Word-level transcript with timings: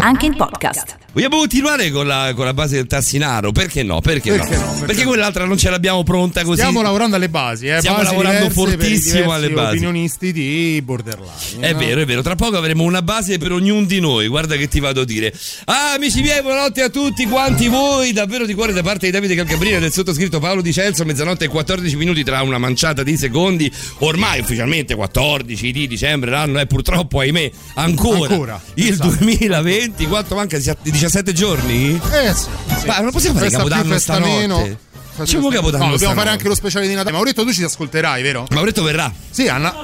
anche 0.00 0.26
in 0.26 0.36
podcast. 0.36 0.96
Vogliamo 1.10 1.38
continuare 1.38 1.90
con 1.90 2.06
la, 2.06 2.32
con 2.34 2.44
la 2.44 2.54
base 2.54 2.76
del 2.76 2.86
Tassinaro? 2.86 3.50
Perché 3.50 3.82
no? 3.82 4.00
Perché, 4.00 4.30
perché 4.30 4.56
no? 4.56 4.60
no? 4.60 4.70
Perché, 4.70 4.86
perché, 4.86 5.04
quell'altra 5.04 5.46
non 5.46 5.56
ce 5.56 5.70
l'abbiamo 5.70 6.02
pronta 6.04 6.44
così. 6.44 6.60
Stiamo 6.60 6.82
lavorando 6.82 7.16
alle 7.16 7.28
basi, 7.28 7.66
eh? 7.66 7.78
Stiamo 7.78 7.96
basi 7.96 8.10
lavorando 8.10 8.50
fortissimo 8.50 9.32
alle 9.32 9.50
basi. 9.50 9.76
opinionisti 9.76 10.32
di 10.32 10.80
borderline. 10.84 11.30
È 11.66 11.72
no? 11.72 11.78
vero, 11.78 12.02
è 12.02 12.04
vero. 12.04 12.22
Tra 12.22 12.36
poco 12.36 12.56
avremo 12.56 12.84
una 12.84 13.02
base 13.02 13.38
per 13.38 13.52
ognuno 13.52 13.86
di 13.86 13.98
noi. 13.98 14.28
Guarda 14.28 14.54
che 14.56 14.68
ti 14.68 14.78
vado 14.78 15.00
a 15.00 15.04
dire. 15.04 15.32
Ah, 15.64 15.94
amici 15.94 16.20
miei, 16.20 16.42
buonanotte 16.42 16.82
a 16.82 16.88
tutti 16.88 17.26
quanti 17.26 17.66
voi. 17.66 18.12
Davvero 18.12 18.46
di 18.46 18.54
cuore 18.54 18.72
da 18.72 18.82
parte 18.82 19.06
di 19.06 19.12
Davide 19.12 19.34
Calcabrina 19.34 19.78
del 19.78 19.92
sottoscritto 19.92 20.38
Paolo 20.38 20.60
Di 20.60 20.72
Celso. 20.72 21.04
Mezzanotte 21.04 21.46
e 21.46 21.48
14 21.48 21.96
minuti 21.96 22.22
tra 22.22 22.42
una 22.42 22.58
manciata 22.58 23.02
di 23.02 23.16
secondi. 23.16 23.72
Ormai 24.00 24.40
ufficialmente 24.40 24.94
14 24.94 25.72
di 25.72 25.88
dicembre. 25.88 26.30
L'anno 26.30 26.58
è 26.60 26.66
purtroppo, 26.66 27.20
ahimè, 27.20 27.50
ancora, 27.74 28.30
ancora 28.30 28.60
il 28.74 28.92
esatto. 28.92 29.16
2020. 29.18 29.87
24 29.88 30.06
quanto 30.08 30.34
manca? 30.34 30.58
17 30.82 31.32
giorni? 31.32 32.00
Eh 32.12 32.34
sì. 32.34 32.48
sì. 32.78 32.86
Ma 32.86 32.98
non 32.98 33.10
possiamo 33.10 33.38
fare 33.38 33.50
Capodanno 33.50 33.98
stanotte? 33.98 34.30
Meno. 34.30 34.78
C'è 35.24 35.38
Capodanno. 35.38 35.52
No, 35.52 35.60
dobbiamo 35.62 35.96
stanotte. 35.96 36.16
fare 36.16 36.30
anche 36.30 36.48
lo 36.48 36.54
speciale 36.54 36.86
di 36.86 36.94
Natale. 36.94 37.12
Mauretto, 37.12 37.44
tu 37.44 37.52
ci 37.52 37.62
ascolterai, 37.62 38.22
vero? 38.22 38.46
Mauretto 38.50 38.82
verrà. 38.82 39.12
Sì, 39.30 39.48
Anna. 39.48 39.74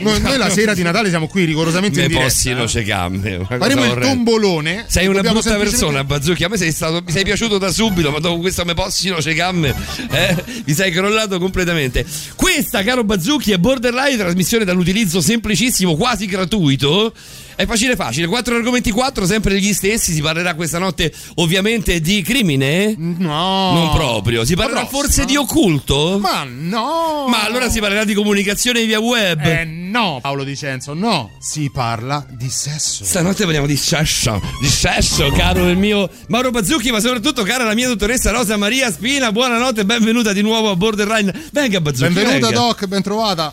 Noi, 0.00 0.20
noi, 0.20 0.36
la 0.36 0.50
sera 0.50 0.74
di 0.74 0.82
Natale 0.82 1.08
siamo 1.08 1.28
qui 1.28 1.44
rigorosamente 1.44 2.06
ne 2.06 2.12
in 2.12 2.20
possino 2.20 2.64
c'è 2.64 2.82
gambe 2.82 3.44
faremo 3.46 3.84
il 3.84 3.98
tombolone 3.98 4.84
sei 4.86 5.06
una 5.06 5.22
brutta 5.22 5.40
semplicemente... 5.40 5.70
persona 5.70 6.04
Bazzucchi 6.04 6.44
a 6.44 6.48
me 6.48 6.56
sei 6.58 6.72
stato, 6.72 7.02
mi 7.04 7.10
sei 7.10 7.24
piaciuto 7.24 7.56
da 7.56 7.70
subito 7.72 8.10
ma 8.10 8.18
dopo 8.18 8.38
questo 8.38 8.64
me 8.64 8.74
possino 8.74 9.16
c'è 9.16 9.32
gambe 9.34 9.74
eh, 10.10 10.44
mi 10.66 10.74
sei 10.74 10.92
crollato 10.92 11.38
completamente 11.38 12.04
questa 12.36 12.82
caro 12.82 13.02
Bazzucchi 13.02 13.52
è 13.52 13.58
borderline 13.58 14.16
trasmissione 14.16 14.64
dall'utilizzo 14.64 15.20
semplicissimo 15.20 15.96
quasi 15.96 16.26
gratuito 16.26 17.12
è 17.58 17.66
facile 17.66 17.96
facile, 17.96 18.28
quattro 18.28 18.54
argomenti 18.54 18.92
quattro, 18.92 19.26
sempre 19.26 19.58
gli 19.58 19.72
stessi. 19.72 20.12
Si 20.12 20.20
parlerà 20.20 20.54
questa 20.54 20.78
notte 20.78 21.12
ovviamente 21.38 22.00
di 22.00 22.22
crimine? 22.22 22.94
No. 22.96 23.72
Non 23.72 23.90
proprio. 23.92 24.44
Si 24.44 24.54
parlerà 24.54 24.86
forse 24.86 25.24
di 25.24 25.34
occulto? 25.34 26.20
Ma 26.20 26.44
no. 26.44 27.26
Ma 27.26 27.42
allora 27.42 27.68
si 27.68 27.80
parlerà 27.80 28.04
di 28.04 28.14
comunicazione 28.14 28.86
via 28.86 29.00
web. 29.00 29.44
Eh 29.44 29.64
no, 29.64 30.20
Paolo 30.22 30.44
Dicenzo, 30.44 30.94
no. 30.94 31.32
Si 31.40 31.68
parla 31.68 32.24
di 32.30 32.48
sesso. 32.48 33.04
Stanotte 33.04 33.42
parliamo 33.42 33.66
di 33.66 33.76
sesso, 33.76 34.40
di 34.60 34.68
sesso, 34.68 35.28
caro 35.32 35.68
il 35.68 35.76
mio 35.76 36.08
Mauro 36.28 36.52
Bazzucchi, 36.52 36.92
ma 36.92 37.00
soprattutto 37.00 37.42
cara 37.42 37.64
la 37.64 37.74
mia 37.74 37.88
dottoressa 37.88 38.30
Rosa 38.30 38.56
Maria 38.56 38.92
Spina. 38.92 39.32
Buonanotte 39.32 39.80
e 39.80 39.84
benvenuta 39.84 40.32
di 40.32 40.42
nuovo 40.42 40.70
a 40.70 40.76
Borderline. 40.76 41.34
Venga 41.50 41.80
Bazzucchi, 41.80 42.12
Benvenuta 42.12 42.46
venga. 42.46 42.60
Doc, 42.60 42.86
ben 42.86 43.02
trovata. 43.02 43.52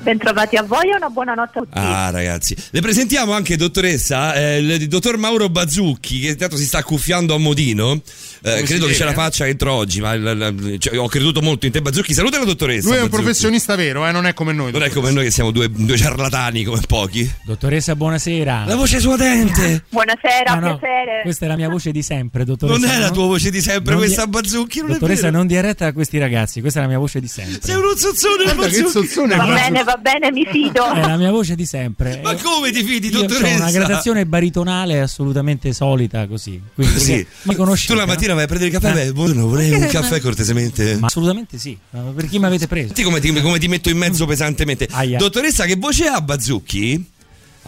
Bentrovati 0.00 0.56
a 0.56 0.62
voi 0.62 0.90
e 0.90 0.94
una 0.94 1.08
buonanotte 1.08 1.58
a 1.58 1.62
tutti. 1.62 1.78
Ah 1.78 2.10
ragazzi, 2.10 2.54
le 2.70 2.80
presentiamo 2.80 3.32
anche 3.32 3.56
dottoressa, 3.56 4.34
eh, 4.34 4.58
il 4.58 4.86
dottor 4.88 5.16
Mauro 5.16 5.48
Bazzucchi 5.48 6.20
che 6.20 6.28
intanto 6.28 6.56
si 6.56 6.64
sta 6.64 6.78
accuffiando 6.78 7.34
a 7.34 7.38
modino. 7.38 8.00
Eh, 8.42 8.62
credo 8.62 8.86
che 8.86 8.94
ce 8.94 9.02
la 9.04 9.12
faccia 9.12 9.46
entro 9.48 9.72
oggi, 9.72 10.00
ma 10.00 10.12
il- 10.12 10.54
il- 10.62 10.78
cioè, 10.78 10.96
ho 10.98 11.08
creduto 11.08 11.42
molto 11.42 11.66
in 11.66 11.72
te 11.72 11.82
Bazzucchi. 11.82 12.14
Saluta 12.14 12.38
la 12.38 12.44
dottoressa. 12.44 12.86
Lui 12.86 12.98
è 12.98 13.00
un 13.00 13.06
Bazzucchi. 13.08 13.22
professionista 13.24 13.74
vero, 13.74 14.06
eh, 14.06 14.12
non 14.12 14.26
è 14.26 14.34
come 14.34 14.52
noi. 14.52 14.70
Non 14.70 14.84
è 14.84 14.90
come 14.90 15.10
noi 15.10 15.24
che 15.24 15.30
siamo 15.32 15.50
due, 15.50 15.68
due 15.70 15.96
ciarlatani 15.96 16.62
come 16.62 16.80
pochi. 16.86 17.28
Dottoressa, 17.44 17.96
buonasera. 17.96 18.64
La 18.66 18.76
voce 18.76 19.00
suadente. 19.00 19.84
Buonasera, 19.88 20.54
No, 20.54 20.60
no, 20.68 20.78
piacere. 20.78 21.22
Questa 21.22 21.46
è 21.46 21.48
la 21.48 21.56
mia 21.56 21.68
voce 21.68 21.90
di 21.90 22.02
sempre, 22.02 22.44
dottoressa. 22.44 22.78
Non 22.78 22.88
è 22.88 22.98
la 23.00 23.10
tua 23.10 23.24
voce 23.26 23.50
di 23.50 23.60
sempre 23.60 23.94
Non 23.94 24.02
questa 24.02 24.24
di- 24.24 24.30
Bazzucchi, 24.30 24.78
non 24.80 24.90
Dottoressa, 24.92 25.20
è 25.22 25.24
vero. 25.24 25.36
non 25.38 25.46
dia 25.48 25.60
retta 25.62 25.86
a 25.86 25.92
questi 25.92 26.18
ragazzi, 26.18 26.60
questa 26.60 26.78
è 26.78 26.82
la 26.82 26.88
mia 26.88 26.98
voce 26.98 27.18
di 27.20 27.26
sempre. 27.28 27.58
Sei 27.60 27.74
uno 27.74 27.96
zozzone 27.96 28.44
Guarda 28.44 28.66
che 28.68 28.82
Bazzucchi. 28.82 29.06
zozzone 29.08 29.34
Va 29.36 29.46
bene, 29.46 29.82
va 29.86 29.96
bene, 29.96 30.30
mi 30.32 30.44
fido. 30.44 30.92
È 30.92 31.00
la 31.06 31.16
mia 31.16 31.30
voce 31.30 31.54
di 31.54 31.64
sempre. 31.64 32.20
Ma 32.22 32.32
Eh, 32.32 32.42
come 32.42 32.70
ti 32.72 32.82
fidi, 32.82 33.08
Io 33.08 33.18
ho 33.20 33.22
dottoressa? 33.22 33.54
una 33.62 33.70
gradazione 33.70 34.26
baritonale 34.26 35.00
assolutamente 35.00 35.72
solita, 35.72 36.26
così. 36.26 36.60
Quindi, 36.74 36.98
Sì. 37.00 37.26
mi 37.42 37.54
conosci. 37.54 37.86
Tu 37.86 37.94
la 37.94 38.04
mattina 38.04 38.34
vai 38.34 38.44
a 38.44 38.46
prendere 38.46 38.70
il 38.74 38.78
caffè? 38.78 38.92
Beh, 38.92 39.12
buongiorno, 39.12 39.46
vorrei 39.46 39.70
un 39.72 39.86
caffè 39.86 40.20
cortesemente. 40.20 40.96
Ma 40.96 41.06
assolutamente 41.06 41.56
sì. 41.58 41.78
Per 41.90 42.28
chi 42.28 42.38
mi 42.38 42.46
avete 42.46 42.66
preso? 42.66 42.86
Senti 42.88 43.02
come 43.04 43.20
ti, 43.20 43.32
come 43.40 43.58
ti 43.58 43.68
metto 43.68 43.88
in 43.88 43.96
mezzo 43.96 44.26
pesantemente. 44.26 44.88
Aia. 44.90 45.18
Dottoressa, 45.18 45.64
che 45.64 45.76
voce 45.76 46.06
ha 46.06 46.20
Bazzucchi? 46.20 47.12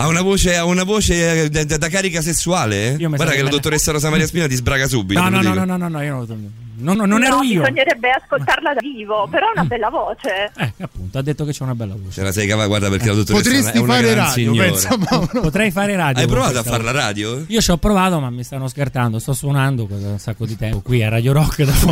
Ha 0.00 0.06
una 0.06 0.22
voce, 0.22 0.54
ha 0.56 0.64
una 0.64 0.84
voce 0.84 1.42
eh, 1.42 1.48
da, 1.48 1.64
da- 1.64 1.76
da 1.76 1.88
carica 1.88 2.22
sessuale? 2.22 2.94
Io 3.00 3.10
mi 3.10 3.16
Guarda 3.16 3.34
che 3.34 3.42
la 3.42 3.50
dottoressa 3.50 3.90
Rosa 3.90 4.10
Maria 4.10 4.26
Spina 4.28 4.46
ti 4.46 4.54
sbraga 4.54 4.86
subito. 4.86 5.20
No, 5.20 5.28
no, 5.28 5.42
no, 5.42 5.50
dico. 5.50 5.64
no, 5.64 5.76
no, 5.76 5.88
no, 5.88 6.02
io 6.02 6.24
non, 6.24 6.96
non- 6.96 7.08
non 7.08 7.24
ero 7.24 7.38
No, 7.38 7.42
io. 7.42 7.62
Bisognerebbe 7.62 8.10
ascoltarla 8.10 8.74
da 8.74 8.80
vivo, 8.80 9.26
però 9.28 9.48
è 9.48 9.50
una 9.56 9.64
bella 9.64 9.90
voce. 9.90 10.52
Eh, 10.56 10.72
appunto, 10.84 11.18
ha 11.18 11.22
detto 11.22 11.44
che 11.44 11.50
c'è 11.50 11.64
una 11.64 11.74
bella 11.74 11.94
voce. 11.94 12.12
Ce 12.12 12.22
la 12.22 12.30
sei 12.30 12.46
cavata, 12.46 12.68
guarda 12.68 12.88
perché 12.90 13.08
la 13.08 13.14
dottoressa 13.14 13.42
Potresti 13.44 13.76
è 13.76 13.80
una 13.80 13.94
fare 13.94 14.14
radio, 14.14 14.54
pensa. 14.54 14.96
Potrei 15.40 15.70
fare 15.72 15.96
radio. 15.96 16.22
Hai 16.22 16.28
provato 16.28 16.58
a 16.60 16.62
fare 16.62 16.84
la 16.84 16.92
radio? 16.92 17.44
Io 17.48 17.60
ci 17.60 17.70
ho 17.72 17.78
provato, 17.78 18.20
ma 18.20 18.30
mi 18.30 18.44
stanno 18.44 18.68
scartando. 18.68 19.18
Sto 19.18 19.32
suonando 19.32 19.88
da 19.90 20.10
un 20.10 20.18
sacco 20.20 20.46
di 20.46 20.56
tempo 20.56 20.80
qui 20.80 21.02
a 21.02 21.08
Radio 21.08 21.32
Rock. 21.32 21.64
Da 21.64 21.74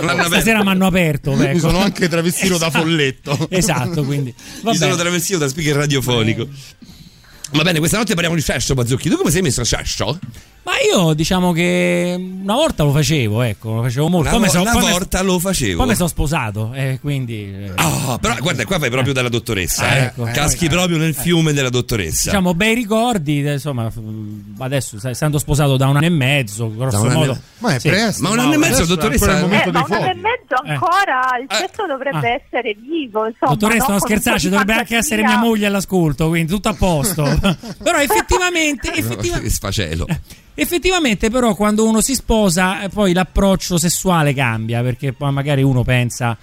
non 0.00 0.08
hanno 0.08 0.24
stasera 0.24 0.64
mi 0.64 0.70
hanno 0.70 0.86
aperto. 0.88 1.34
Mi 1.34 1.44
ecco. 1.44 1.58
sono 1.60 1.78
anche 1.78 2.08
travestito 2.08 2.58
da 2.58 2.70
folletto. 2.74 3.46
Esatto, 3.48 4.02
quindi. 4.02 4.34
Va 4.62 4.72
Mi 4.72 4.76
sono 4.76 4.96
travestito 4.96 5.38
da 5.38 5.46
speaker 5.46 5.76
radiofonico. 5.76 6.48
Va 7.52 7.62
bene, 7.62 7.78
questa 7.78 7.98
notte 7.98 8.14
parliamo 8.14 8.36
di 8.36 8.42
sesso, 8.42 8.74
Bazzucchi. 8.74 9.08
Tu 9.08 9.16
come 9.16 9.30
sei 9.30 9.42
messo 9.42 9.60
a 9.60 9.64
sesso? 9.64 10.18
Ma 10.64 10.72
io 10.80 11.12
diciamo 11.12 11.52
che 11.52 12.14
una 12.18 12.54
volta 12.54 12.84
lo 12.84 12.92
facevo, 12.92 13.42
ecco, 13.42 13.74
lo 13.74 13.82
facevo 13.82 14.08
molto. 14.08 14.28
Una, 14.34 14.38
Poi 14.38 14.46
vo- 14.46 14.52
so- 14.52 14.60
una 14.62 14.70
poi 14.72 14.90
volta 14.92 15.22
lo 15.22 15.38
facevo. 15.38 15.76
Poi 15.76 15.86
mi 15.88 15.94
sono 15.94 16.08
sposato, 16.08 16.72
eh, 16.72 16.98
quindi. 17.02 17.42
eh, 17.44 17.72
Ah, 17.76 18.16
però 18.18 18.34
guarda, 18.38 18.64
qua 18.64 18.78
vai 18.78 18.88
proprio 18.88 19.12
dalla 19.12 19.28
dottoressa, 19.28 19.94
Eh, 19.94 19.98
eh. 19.98 20.02
ecco. 20.04 20.24
Caschi 20.32 20.68
proprio 20.68 20.96
nel 20.96 21.14
fiume 21.14 21.52
della 21.52 21.68
dottoressa. 21.68 22.30
Diciamo 22.30 22.54
bei 22.54 22.74
ricordi, 22.74 23.44
eh, 23.44 23.52
insomma, 23.52 23.90
f- 23.90 24.00
adesso 24.58 24.96
essendo 25.06 25.38
sposato 25.38 25.76
da 25.76 25.86
un 25.86 25.96
anno 25.96 26.06
e 26.06 26.10
mezzo, 26.10 26.74
grosso 26.74 26.96
anno 26.96 27.12
modo. 27.12 27.32
me- 27.32 27.40
Ma 27.58 27.74
è 27.74 27.78
Sì. 27.78 27.88
presto. 27.88 28.22
Ma 28.22 28.30
un 28.30 28.38
anno 28.38 28.54
e 28.54 28.56
mezzo, 28.56 28.84
dottoressa? 28.86 29.24
ancora 29.32 29.38
il 29.38 29.44
momento 29.44 29.68
Eh, 29.68 29.72
ma 29.72 29.84
un 29.86 29.92
anno 29.92 30.10
e 30.10 30.14
mezzo 30.14 30.54
ancora, 30.64 31.38
il 31.42 31.46
Eh. 31.50 31.54
sesso 31.56 31.86
dovrebbe 31.86 32.28
Ah. 32.28 32.40
essere 32.42 32.74
vivo, 32.80 33.26
insomma. 33.26 33.52
Dottoressa, 33.52 33.84
no? 33.84 33.90
non 33.90 33.98
Con 33.98 34.08
scherzare, 34.08 34.34
un 34.36 34.40
ci 34.40 34.48
po' 34.48 34.50
di 34.54 34.58
dovrebbe 34.60 34.80
anche 34.80 34.96
essere 34.96 35.22
mia 35.24 35.36
moglie 35.38 35.66
all'ascolto, 35.66 36.28
quindi 36.28 36.50
tutto 36.50 36.68
a 36.70 36.74
posto. 36.74 37.22
Però 37.82 37.98
effettivamente, 37.98 38.92
effettiva- 38.96 39.38
Che 39.40 39.50
sfacelo. 39.50 40.06
Effettivamente 40.54 41.30
però 41.30 41.54
quando 41.54 41.86
uno 41.86 42.00
si 42.00 42.14
sposa 42.14 42.82
eh, 42.82 42.88
poi 42.88 43.12
l'approccio 43.12 43.78
sessuale 43.78 44.34
cambia, 44.34 44.82
perché 44.82 45.12
poi 45.12 45.32
magari 45.32 45.62
uno 45.62 45.82
pensa... 45.82 46.36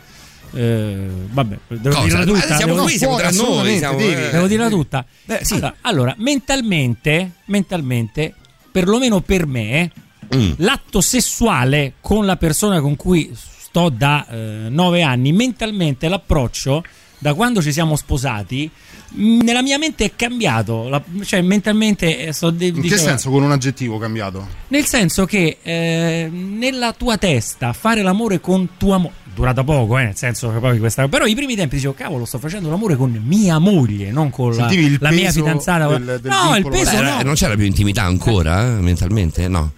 eh, 0.54 1.08
vabbè, 1.30 1.58
devo 1.68 1.96
Cosa? 1.96 2.04
dirla 2.08 2.24
tutta. 2.26 2.56
siamo 2.58 2.74
devo- 2.74 2.86
qui, 2.86 2.98
siamo 2.98 3.16
tra 3.18 3.32
noi. 3.32 3.78
Siamo, 3.78 3.98
eh. 4.00 4.30
Devo 4.32 4.48
dirla 4.48 4.70
tutta? 4.70 5.06
Beh, 5.24 5.40
sì. 5.44 5.54
allora, 5.56 5.76
allora, 5.82 6.16
mentalmente, 6.18 7.32
mentalmente, 7.46 8.34
perlomeno 8.72 9.22
per 9.22 9.46
me, 9.46 9.92
Mm. 10.34 10.52
l'atto 10.58 11.02
sessuale 11.02 11.96
con 12.00 12.26
la 12.26 12.38
persona 12.38 12.80
con 12.80 12.96
cui 12.96 13.36
sto 13.36 13.90
da 13.90 14.26
eh, 14.30 14.68
nove 14.70 15.02
anni, 15.02 15.34
mentalmente 15.34 16.08
l'approccio 16.08 16.86
da 17.18 17.34
quando 17.34 17.62
ci 17.62 17.74
siamo 17.74 17.98
sposati, 17.98 18.72
nella 19.14 19.62
mia 19.62 19.78
mente 19.78 20.06
è 20.06 20.12
cambiato. 20.16 20.88
La- 20.90 21.02
cioè, 21.24 21.42
mentalmente 21.42 22.26
eh, 22.28 22.32
sto 22.34 22.50
de- 22.50 22.68
In 22.68 22.82
che 22.82 22.98
senso 22.98 23.30
con 23.30 23.44
un 23.44 23.52
aggettivo 23.52 23.98
cambiato? 23.98 24.48
Nel 24.70 24.86
senso 24.86 25.26
che 25.26 25.58
eh, 25.62 26.30
nella 26.32 26.94
tua 26.94 27.18
testa 27.18 27.74
fare 27.74 28.02
l'amore 28.02 28.40
con 28.40 28.70
tua 28.78 28.98
moglie. 28.98 29.20
Durata 29.34 29.64
poco, 29.64 29.98
eh, 29.98 30.04
nel 30.04 30.16
senso 30.18 30.52
che 30.52 30.60
poi 30.60 30.78
questa. 30.78 31.08
Però 31.08 31.26
i 31.26 31.34
primi 31.36 31.56
tempi 31.56 31.76
dicevo, 31.76 31.94
cavolo, 31.94 32.26
sto 32.26 32.38
facendo 32.38 32.70
l'amore 32.70 32.98
con 32.98 33.12
mia 33.26 33.60
moglie, 33.60 34.12
non 34.12 34.30
con 34.30 34.54
la, 34.56 34.70
la 35.00 35.12
mia 35.12 35.32
fidanzata. 35.32 35.88
del- 35.88 36.20
del 36.22 36.30
no, 36.32 36.56
il 36.58 36.68
peso 36.68 36.98
Beh, 36.98 37.02
no. 37.02 37.22
Non 37.24 37.36
c'era 37.36 37.56
più 37.56 37.66
intimità 37.66 38.04
ancora, 38.04 38.62
eh, 38.66 38.82
mentalmente? 38.82 39.48
No. 39.48 39.72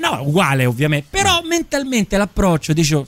No, 0.00 0.22
uguale 0.22 0.64
ovviamente, 0.64 1.08
però 1.10 1.42
mentalmente 1.44 2.16
l'approccio, 2.16 2.72
dicevo, 2.72 3.06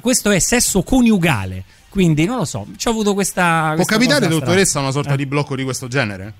questo 0.00 0.30
è 0.30 0.38
sesso 0.38 0.84
coniugale, 0.84 1.64
quindi 1.88 2.24
non 2.24 2.36
lo 2.36 2.44
so, 2.44 2.66
ci 2.76 2.88
ho 2.88 2.90
avuto 2.90 3.14
questa... 3.14 3.72
Può 3.74 3.74
questa 3.76 3.94
capitare, 3.94 4.18
cosa 4.20 4.30
strana. 4.30 4.44
dottoressa, 4.44 4.80
una 4.80 4.90
sorta 4.90 5.12
Eh. 5.14 5.16
di 5.16 5.26
blocco 5.26 5.56
di 5.56 5.64
questo 5.64 5.88
genere? 5.88 6.32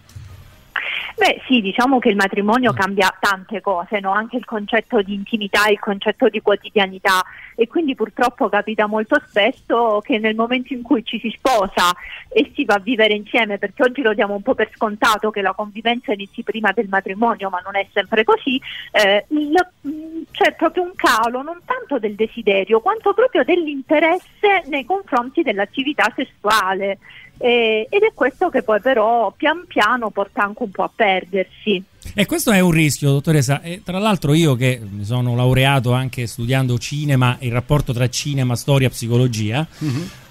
Beh 1.19 1.41
sì, 1.49 1.61
diciamo 1.61 1.99
che 1.99 2.11
il 2.11 2.15
matrimonio 2.15 2.73
cambia 2.73 3.13
tante 3.19 3.61
cose, 3.61 3.99
no? 3.99 4.13
anche 4.13 4.37
il 4.37 4.45
concetto 4.45 5.03
di 5.03 5.15
intimità, 5.15 5.67
il 5.69 5.81
concetto 5.81 6.29
di 6.29 6.41
quotidianità 6.41 7.25
e 7.57 7.67
quindi 7.67 7.97
purtroppo 7.97 8.49
capita 8.49 8.87
molto 8.87 9.21
spesso 9.27 10.01
che 10.05 10.19
nel 10.21 10.37
momento 10.37 10.73
in 10.75 10.83
cui 10.83 11.05
ci 11.05 11.19
si 11.19 11.35
sposa 11.37 11.93
e 12.29 12.53
si 12.55 12.65
va 12.65 12.75
a 12.75 12.79
vivere 12.79 13.15
insieme, 13.15 13.59
perché 13.59 13.83
oggi 13.83 14.01
lo 14.01 14.15
diamo 14.15 14.35
un 14.37 14.43
po' 14.43 14.55
per 14.55 14.71
scontato 14.73 15.33
che 15.33 15.43
la 15.43 15.55
convivenza 15.55 16.13
inizi 16.13 16.45
prima 16.45 16.71
del 16.71 16.87
matrimonio, 16.89 17.49
ma 17.51 17.59
non 17.65 17.75
è 17.75 17.85
sempre 17.93 18.23
così, 18.23 18.61
eh, 18.93 19.25
il- 19.31 19.69
mh, 19.81 19.91
c'è 20.31 20.55
proprio 20.55 20.85
un 20.85 20.93
calo 20.95 21.43
non 21.43 21.59
tanto 21.65 21.99
del 21.99 22.15
desiderio 22.15 22.79
quanto 22.79 23.13
proprio 23.13 23.43
dell'interesse 23.43 24.63
nei 24.67 24.85
confronti 24.85 25.43
dell'attività 25.43 26.13
sessuale. 26.15 26.99
Eh, 27.39 27.87
ed 27.89 28.03
è 28.03 28.13
questo 28.15 28.51
che 28.51 28.63
poi 28.63 28.81
però 28.81 29.33
pian 29.37 29.65
piano 29.67 30.11
porta 30.11 30.43
anche 30.43 30.63
un 30.65 30.71
po' 30.71 30.83
a 30.83 30.91
perdersi. 30.95 31.83
E 32.15 32.27
questo 32.27 32.51
è 32.51 32.61
un 32.61 32.71
rischio, 32.71 33.11
dottoressa. 33.11 33.61
E 33.63 33.83
tra 33.85 33.99
l'altro 33.99 34.35
io 34.35 34.55
che 34.57 34.81
mi 34.83 35.05
sono 35.05 35.37
laureato 35.37 35.93
anche 35.93 36.27
studiando 36.27 36.79
cinema, 36.79 37.37
il 37.41 37.53
rapporto 37.53 37.93
tra 37.93 38.09
cinema, 38.09 38.57
storia, 38.57 38.89
psicologia. 38.89 39.67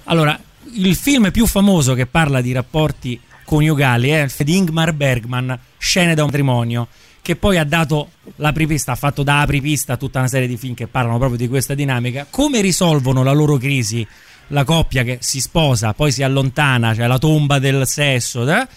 Allora, 0.06 0.38
il 0.74 0.96
film 0.96 1.32
più 1.32 1.46
famoso 1.46 1.94
che 1.94 2.06
parla 2.06 2.42
di 2.42 2.52
rapporti 2.52 3.20
coniugali 3.46 4.10
è 4.10 4.24
il 4.24 4.30
film 4.30 4.50
di 4.50 4.58
Ingmar 4.58 4.94
Bergman, 4.94 5.58
Scene 5.78 6.14
da 6.14 6.24
un 6.24 6.28
matrimonio, 6.28 6.88
che 7.22 7.36
poi 7.36 7.58
ha 7.58 7.64
dato 7.64 8.10
l'apripista, 8.38 8.94
ha 8.94 8.96
fatto 8.96 9.24
da 9.24 9.42
apripista 9.42 9.94
a 9.94 9.98
tutta 9.98 10.20
una 10.20 10.28
serie 10.28 10.48
di 10.48 10.58
film 10.58 10.74
che 10.74 10.88
parlano 10.88 11.18
proprio 11.18 11.38
di 11.38 11.48
questa 11.48 11.74
dinamica. 11.74 12.26
Come 12.30 12.62
risolvono 12.62 13.24
la 13.24 13.34
loro 13.34 13.58
crisi 13.58 14.06
la 14.48 14.64
coppia 14.64 15.04
che 15.04 15.18
si 15.22 15.40
sposa, 15.40 15.94
poi 15.94 16.12
si 16.12 16.24
allontana, 16.24 16.94
cioè 16.94 17.08
la 17.08 17.18
tomba 17.18 17.60
del 17.60 17.86
sesso, 17.88 18.50
eh? 18.50 18.68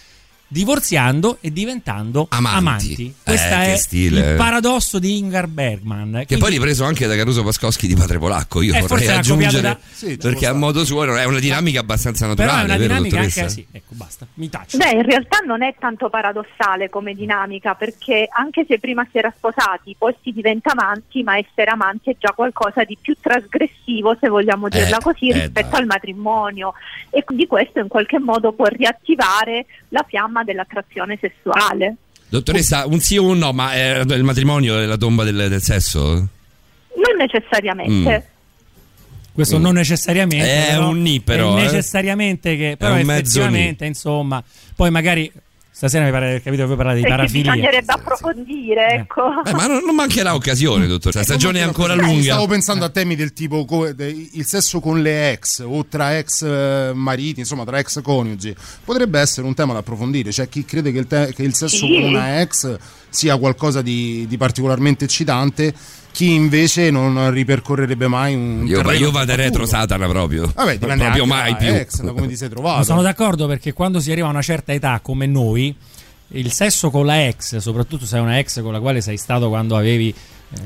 Divorziando 0.53 1.39
e 1.41 1.53
diventando 1.53 2.27
Amanti. 2.31 2.59
amanti. 2.59 3.05
Eh, 3.07 3.15
Questo 3.23 3.49
che 3.57 3.73
è 3.73 3.77
stile. 3.77 4.31
il 4.31 4.37
paradosso 4.37 4.99
di 4.99 5.19
Ingmar 5.19 5.47
Bergman. 5.47 6.11
Che 6.11 6.27
Quindi- 6.27 6.45
poi 6.45 6.53
ripreso 6.55 6.85
anche 6.85 7.07
da 7.07 7.15
Caruso 7.15 7.45
Pascoschi 7.45 7.87
di 7.87 7.95
Padre 7.95 8.19
Polacco. 8.19 8.61
Io 8.61 8.75
Eh, 8.75 8.81
vorrei 8.83 9.07
aggiungere 9.09 9.61
da- 9.61 9.79
Sì, 9.93 10.17
perché 10.17 10.47
a 10.47 10.53
modo 10.53 10.85
suo 10.85 11.05
è 11.15 11.25
una 11.25 11.39
dinamica 11.39 11.79
abbastanza 11.81 12.27
però 12.35 12.47
naturale. 12.51 12.61
è 12.61 12.65
una 12.65 12.77
vero, 12.77 12.89
dinamica 13.03 13.21
anche 13.21 13.49
sì. 13.49 13.65
Ecco, 13.71 13.95
basta, 13.95 14.27
mi 14.35 14.49
taccio. 14.49 14.77
Beh, 14.77 14.91
in 14.91 15.03
realtà 15.03 15.39
non 15.47 15.63
è 15.63 15.75
tanto 15.79 16.11
paradossale 16.11 16.89
come 16.91 17.15
dinamica 17.15 17.75
perché 17.75 18.27
anche 18.29 18.65
se 18.67 18.81
prima 18.81 19.07
si 19.13 19.19
era 19.19 19.33
sposati, 19.37 19.95
poi 19.97 20.15
si 20.21 20.33
diventa 20.33 20.73
amanti, 20.73 21.23
ma 21.23 21.39
essere 21.39 21.71
amanti 21.71 22.11
è 22.11 22.17
già 22.19 22.33
qualcosa 22.35 22.83
di 22.83 22.99
più 23.01 23.15
trasgressivo, 23.21 24.17
se 24.21 24.29
vogliamo 24.29 24.69
dirla 24.69 24.97
Eh, 24.97 25.01
così, 25.01 25.29
eh, 25.29 25.35
rispetto 25.35 25.71
dai. 25.71 25.81
al 25.81 25.87
matrimonio 25.87 26.73
e 27.11 27.23
quindi 27.23 27.47
questo 27.47 27.79
in 27.79 27.89
qualche 27.89 28.19
modo 28.19 28.53
può 28.53 28.67
riattivare 28.67 29.67
la 29.91 30.05
fiamma 30.07 30.40
dell'attrazione 30.45 31.19
sessuale. 31.21 31.97
Dottoressa, 32.29 32.87
un 32.87 33.01
sì 33.01 33.17
o 33.17 33.25
un 33.25 33.39
no, 33.39 33.53
ma 33.53 33.75
eh, 33.75 34.01
il 34.01 34.23
matrimonio 34.23 34.79
è 34.79 34.85
la 34.87 34.97
tomba 34.97 35.25
del, 35.25 35.49
del 35.49 35.63
sesso? 35.63 36.01
Non 36.09 37.17
necessariamente. 37.19 38.29
Questo 39.33 39.59
Mm. 39.59 39.63
non 39.63 39.75
necessariamente. 39.75 40.67
È 40.67 40.71
però 40.73 40.89
un 40.91 41.03
ni, 41.03 41.21
però, 41.21 41.57
è 41.57 41.61
eh. 41.61 41.65
necessariamente 41.65 42.57
che. 42.57 42.77
Però 42.79 42.95
un 42.95 43.03
mezzo 43.03 43.45
insomma. 43.85 44.43
Poi 44.75 44.91
magari. 44.91 45.31
Stasera 45.81 46.05
mi 46.05 46.11
pare 46.11 46.25
di 46.27 46.31
aver 46.33 46.43
capito 46.43 46.61
che 46.63 46.69
voi 46.69 46.77
parlate 46.77 46.99
di 47.01 47.09
parafilia. 47.09 47.53
bisognerebbe 47.53 47.93
approfondire, 47.95 48.91
Eh. 48.91 48.95
ecco. 48.97 49.43
Eh, 49.47 49.53
ma 49.55 49.67
non, 49.67 49.83
non 49.83 49.95
mancherà 49.95 50.35
occasione, 50.35 50.87
dottoressa. 50.87 51.21
La 51.21 51.25
stagione 51.25 51.61
è 51.61 51.63
ancora 51.63 51.95
Stavo 51.95 52.13
lunga. 52.13 52.47
pensando 52.49 52.85
a 52.85 52.91
temi 52.91 53.17
del 53.17 53.33
tipo 53.33 53.67
il 53.97 54.45
sesso 54.45 54.79
con 54.81 55.01
le 55.01 55.31
ex 55.33 55.63
o 55.67 55.87
tra 55.87 56.19
ex 56.19 56.43
eh, 56.43 56.91
mariti, 56.95 57.41
insomma 57.41 57.65
tra 57.65 57.79
ex 57.79 58.03
coniugi. 58.03 58.55
Potrebbe 58.85 59.21
essere 59.21 59.47
un 59.47 59.55
tema 59.55 59.73
da 59.73 59.79
approfondire. 59.79 60.29
C'è 60.29 60.51
chi 60.51 60.67
crede 60.67 60.93
che 60.93 60.99
il, 60.99 61.07
te- 61.07 61.33
che 61.35 61.45
il 61.45 61.55
sesso 61.55 61.87
Sì. 61.87 61.95
con 61.95 62.03
una 62.11 62.43
ex 62.43 62.77
sia 63.09 63.39
qualcosa 63.39 63.81
di, 63.81 64.27
di 64.29 64.37
particolarmente 64.37 65.07
eccitante, 65.07 65.73
chi 66.21 66.35
invece 66.35 66.91
non 66.91 67.31
ripercorrerebbe 67.31 68.07
mai 68.07 68.35
un. 68.35 68.67
Io, 68.67 68.83
terreno 68.83 68.99
io 69.07 69.11
vado 69.11 69.35
retro. 69.35 69.65
Satana 69.65 70.07
proprio. 70.07 70.53
Vabbè, 70.55 70.77
dipende 70.77 71.05
proprio 71.05 71.25
mai 71.25 71.57
più. 71.57 71.69
ex, 71.69 72.03
da 72.03 72.13
come 72.13 72.27
ti 72.27 72.37
sei 72.37 72.49
Ma 72.49 72.55
trovato. 72.55 72.85
sono 72.85 73.01
d'accordo 73.01 73.47
perché 73.47 73.73
quando 73.73 74.01
si 74.01 74.13
arriva 74.13 74.27
a 74.27 74.31
una 74.31 74.43
certa 74.43 74.75
età 74.75 75.01
come 75.03 75.25
noi, 75.25 75.75
il 76.33 76.53
sesso 76.53 76.91
con 76.91 77.07
la 77.07 77.27
ex, 77.27 77.57
soprattutto 77.57 78.05
se 78.05 78.19
è 78.19 78.21
una 78.21 78.39
ex 78.39 78.61
con 78.61 78.71
la 78.71 78.81
quale 78.81 79.01
sei 79.01 79.17
stato 79.17 79.49
quando 79.49 79.79
avevi 79.79 80.15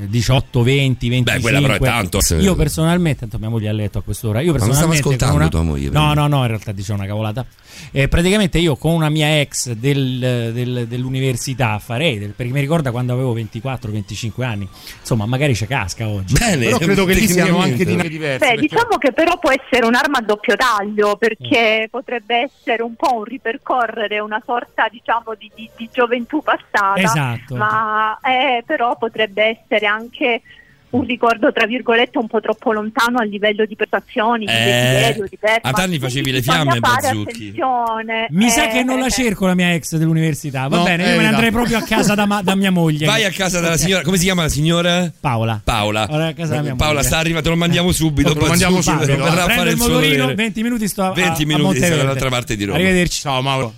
18, 0.07 0.63
20, 0.63 1.09
25. 1.09 1.33
Beh, 1.33 1.39
quella 1.41 1.61
però 1.61 1.73
è 1.73 1.79
tanto. 1.79 2.19
Io 2.39 2.55
personalmente, 2.55 3.19
tanto 3.21 3.37
mia 3.39 3.49
moglie 3.49 3.69
ha 3.69 3.73
letto 3.73 3.99
a 3.99 4.01
quest'ora. 4.01 4.39
Io 4.41 4.51
Ma 4.51 4.57
non 4.57 4.67
personalmente. 4.67 5.03
ascoltando 5.07 5.35
una- 5.35 5.47
tua 5.47 5.61
moglie, 5.61 5.85
No, 5.89 6.07
prima. 6.07 6.13
no, 6.13 6.27
no, 6.27 6.41
in 6.41 6.47
realtà 6.47 6.71
dice 6.71 6.93
una 6.93 7.05
cavolata. 7.05 7.45
Eh, 7.91 8.07
praticamente 8.07 8.57
io 8.57 8.77
con 8.77 8.93
una 8.93 9.09
mia 9.09 9.39
ex 9.41 9.71
del- 9.73 10.51
del- 10.53 10.85
dell'università 10.87 11.77
farei, 11.79 12.17
del- 12.17 12.31
perché 12.31 12.51
mi 12.51 12.61
ricorda 12.61 12.91
quando 12.91 13.13
avevo 13.13 13.33
24, 13.33 13.91
25 13.91 14.45
anni. 14.45 14.67
Insomma, 14.99 15.25
magari 15.25 15.53
c'è 15.53 15.67
casca 15.67 16.07
oggi. 16.07 16.33
Bene, 16.37 16.65
Però 16.65 16.77
credo 16.77 17.05
che 17.05 17.13
lì 17.13 17.27
siano 17.27 17.59
anche 17.59 17.83
dinamiche 17.85 18.09
diverse. 18.09 18.37
Beh, 18.39 18.45
perché- 18.55 18.61
diciamo 18.61 18.97
che 18.97 19.11
però 19.11 19.37
può 19.37 19.51
essere 19.51 19.85
un'arma 19.85 20.17
a 20.19 20.21
doppio 20.21 20.55
taglio 20.55 21.15
perché 21.17 21.87
potrebbe 21.91 22.49
essere 22.49 22.81
un 22.81 22.95
po' 22.95 23.17
un 23.17 23.23
ripercorrere 23.25 24.19
una 24.19 24.41
sorta 24.45 24.87
diciamo 24.89 25.33
di, 25.37 25.51
di- 25.53 25.69
di 25.75 25.89
gioventù 25.91 26.41
passata, 26.41 26.95
Esatto. 26.99 27.55
ma 27.55 28.17
eh, 28.23 28.63
però 28.65 28.97
potrebbe 28.97 29.43
essere 29.43 29.73
anche 29.83 30.41
un 30.87 31.03
ricordo 31.03 31.51
tra 31.51 31.65
virgolette 31.65 32.17
un 32.17 32.27
po' 32.27 32.39
troppo 32.39 32.71
lontano 32.71 33.17
a 33.17 33.23
livello 33.25 33.65
di 33.65 33.75
prestazioni, 33.75 34.45
di 34.45 34.51
Eh, 34.51 34.55
desiderio, 34.63 35.25
di 35.29 35.37
perma. 35.37 35.59
ad 35.63 35.77
anni 35.79 35.99
facevi 35.99 36.31
le 36.31 36.41
fiamme, 36.41 36.79
Bazzucchi. 36.79 37.49
attenzione. 37.49 38.27
Mi 38.29 38.49
sa 38.49 38.69
Eh, 38.69 38.71
che 38.71 38.83
non 38.83 38.99
la 38.99 39.07
eh, 39.07 39.11
cerco 39.11 39.45
la 39.45 39.55
mia 39.55 39.73
ex 39.73 39.97
dell'università. 39.97 40.69
Va 40.69 40.77
No, 40.77 40.83
bene, 40.83 41.03
io 41.09 41.15
me 41.17 41.23
ne 41.23 41.27
andrei 41.27 41.51
proprio 41.51 41.79
a 41.79 41.81
casa 41.81 42.15
da, 42.15 42.25
ma- 42.25 42.41
da 42.41 42.55
mia 42.55 42.71
moglie. 42.71 43.05
Vai 43.07 43.25
a 43.25 43.31
casa 43.31 43.59
della 43.59 43.75
signora. 43.75 44.03
Come 44.03 44.15
si 44.15 44.23
chiama 44.23 44.43
la 44.43 44.47
signora? 44.47 45.11
Paola. 45.19 45.59
Paola. 45.61 46.07
Ora 46.09 46.27
a 46.27 46.33
casa 46.33 46.51
della 46.51 46.61
mia 46.61 46.75
Paola 46.75 46.93
moglie. 46.93 47.07
sta 47.07 47.17
arrivando, 47.17 47.43
te 47.43 47.49
lo 47.49 47.59
mandiamo 47.59 47.91
subito. 47.91 48.31
Te 48.33 48.39
lo 48.39 48.45
mandiamo 48.47 48.81
subito. 48.81 49.05
verrà 49.05 49.43
a 49.43 49.49
fare 49.49 49.71
il 49.71 49.75
il 49.75 49.81
suo 49.81 49.87
motorino, 49.89 50.15
dovere. 50.15 50.35
20 50.35 50.63
minuti 50.63 50.87
sto 50.87 51.03
a, 51.03 51.11
20 51.11 51.43
a 51.43 51.45
minuti 51.45 51.77
sta 51.77 51.89
dall'altra 51.95 52.29
parte 52.29 52.55
di 52.55 52.63
Roma. 52.63 52.77
Arrivederci. 52.77 53.19
Ciao 53.19 53.41
Mauro. 53.41 53.73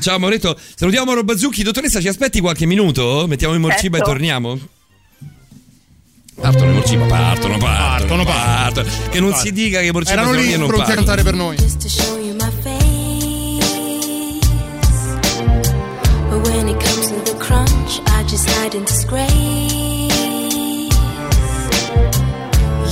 Ciao 0.00 0.18
Mauretto, 0.20 0.56
salutiamo 0.76 1.06
Mauro 1.06 1.24
Bazzucchi. 1.24 1.64
Dottoressa, 1.64 2.00
ci 2.00 2.06
aspetti 2.06 2.38
qualche 2.40 2.64
minuto? 2.64 3.24
Mettiamo 3.26 3.54
in 3.54 3.60
morciba 3.60 3.96
Certo. 3.96 4.10
e 4.10 4.12
torniamo? 4.12 4.58
Partono 6.40 6.70
i 6.70 6.74
morciba, 6.74 7.04
partono, 7.06 7.58
partono, 7.58 8.22
Partono, 8.22 8.24
partono. 8.24 8.88
Che 9.10 9.20
non 9.20 9.34
si 9.34 9.52
dica 9.52 9.80
che 9.80 9.86
i 9.86 9.90
morciba 9.90 10.20
Erano 10.20 10.32
lì 10.36 10.56
pronti 10.56 10.90
a 10.90 10.94
cantare 10.94 11.22
per 11.22 11.34
noi. 11.34 11.56
just 11.56 11.80
to 11.80 11.88
show 11.88 12.16
you 12.16 12.34
my 12.34 12.50
face. 12.62 12.78
But 16.30 16.46
when 16.46 16.68
it 16.68 16.78
comes 16.80 17.08
to 17.08 17.20
the 17.24 17.36
crunch, 17.38 18.00
I 18.06 18.22
just 18.24 18.48
hide 18.48 18.74
in 18.76 18.84
disgrace. 18.84 19.26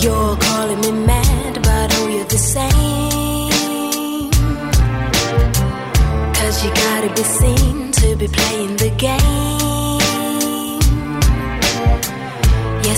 You're 0.02 0.36
calling 0.36 0.80
me 0.80 0.90
mad, 1.06 1.62
but 1.62 1.94
oh, 1.98 2.08
you're 2.08 2.24
the 2.26 2.38
same. 2.38 4.30
Cause 6.34 6.64
you 6.64 6.70
gotta 6.74 7.10
be 7.14 7.22
seen 7.22 7.92
to 7.92 8.16
be 8.16 8.26
playing 8.28 8.76
the 8.76 8.90
game. 8.98 9.55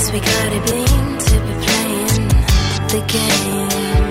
Yes, 0.00 0.12
we 0.12 0.20
gotta 0.20 0.60
be 0.68 0.80
to 1.28 1.36
be 1.46 1.54
playing 1.66 2.28
the 2.94 3.00
game. 3.14 4.06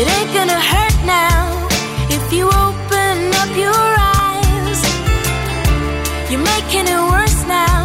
It 0.00 0.06
ain't 0.16 0.32
gonna 0.36 0.60
hurt 0.72 0.98
now 1.04 1.68
if 2.16 2.32
you 2.32 2.44
open 2.46 3.16
up 3.42 3.52
your 3.64 3.84
eyes. 4.16 4.80
You're 6.30 6.46
making 6.54 6.86
it 6.94 7.02
worse 7.12 7.40
now 7.46 7.76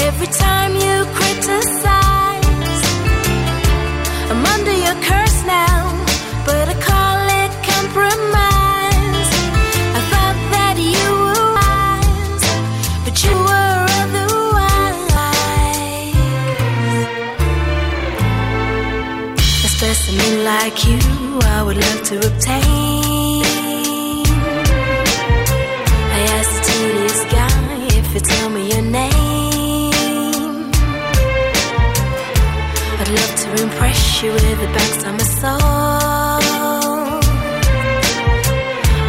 every 0.00 0.28
time 0.28 0.72
you 0.72 1.04
criticize. 1.04 1.23
To 22.04 22.16
obtain. 22.18 23.42
I 26.16 26.20
asked 26.36 26.54
the 26.56 26.62
tedious 26.68 27.20
guy 27.32 27.58
if 27.98 28.06
you 28.14 28.20
tell 28.20 28.48
me 28.50 28.62
your 28.72 28.82
name. 28.82 30.70
I'd 33.00 33.10
love 33.18 33.34
to 33.42 33.48
impress 33.62 34.22
you 34.22 34.30
with 34.32 34.60
the 34.60 34.70
backs 34.76 35.02
of 35.08 35.12
my 35.12 35.28
soul. 35.40 36.40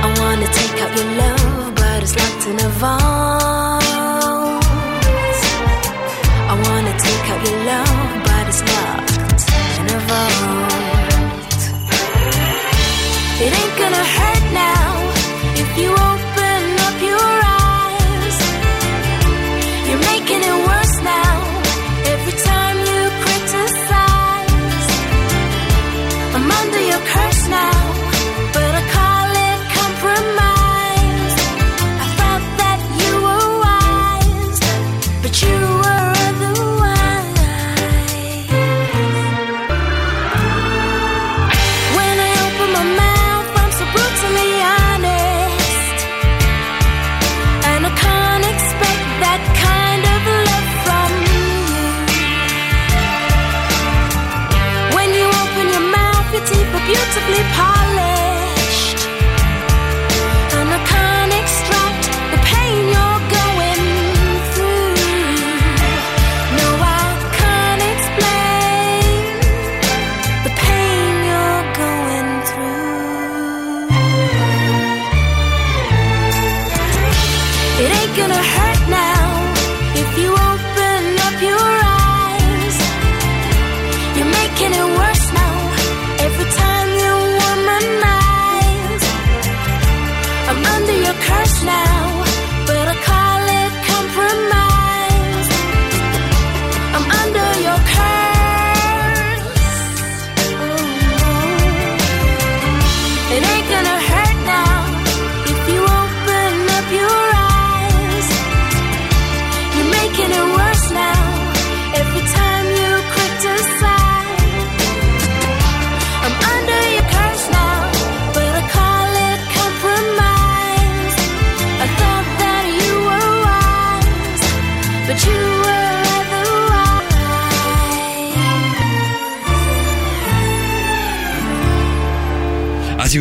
I 0.04 0.08
wanna 0.20 0.48
take 0.60 0.76
out 0.84 0.92
your 0.98 1.10
love, 1.24 1.76
but 1.76 2.04
it's 2.04 2.16
locked 2.16 2.48
in 2.48 2.60
a 2.66 2.70
vault. 2.80 3.15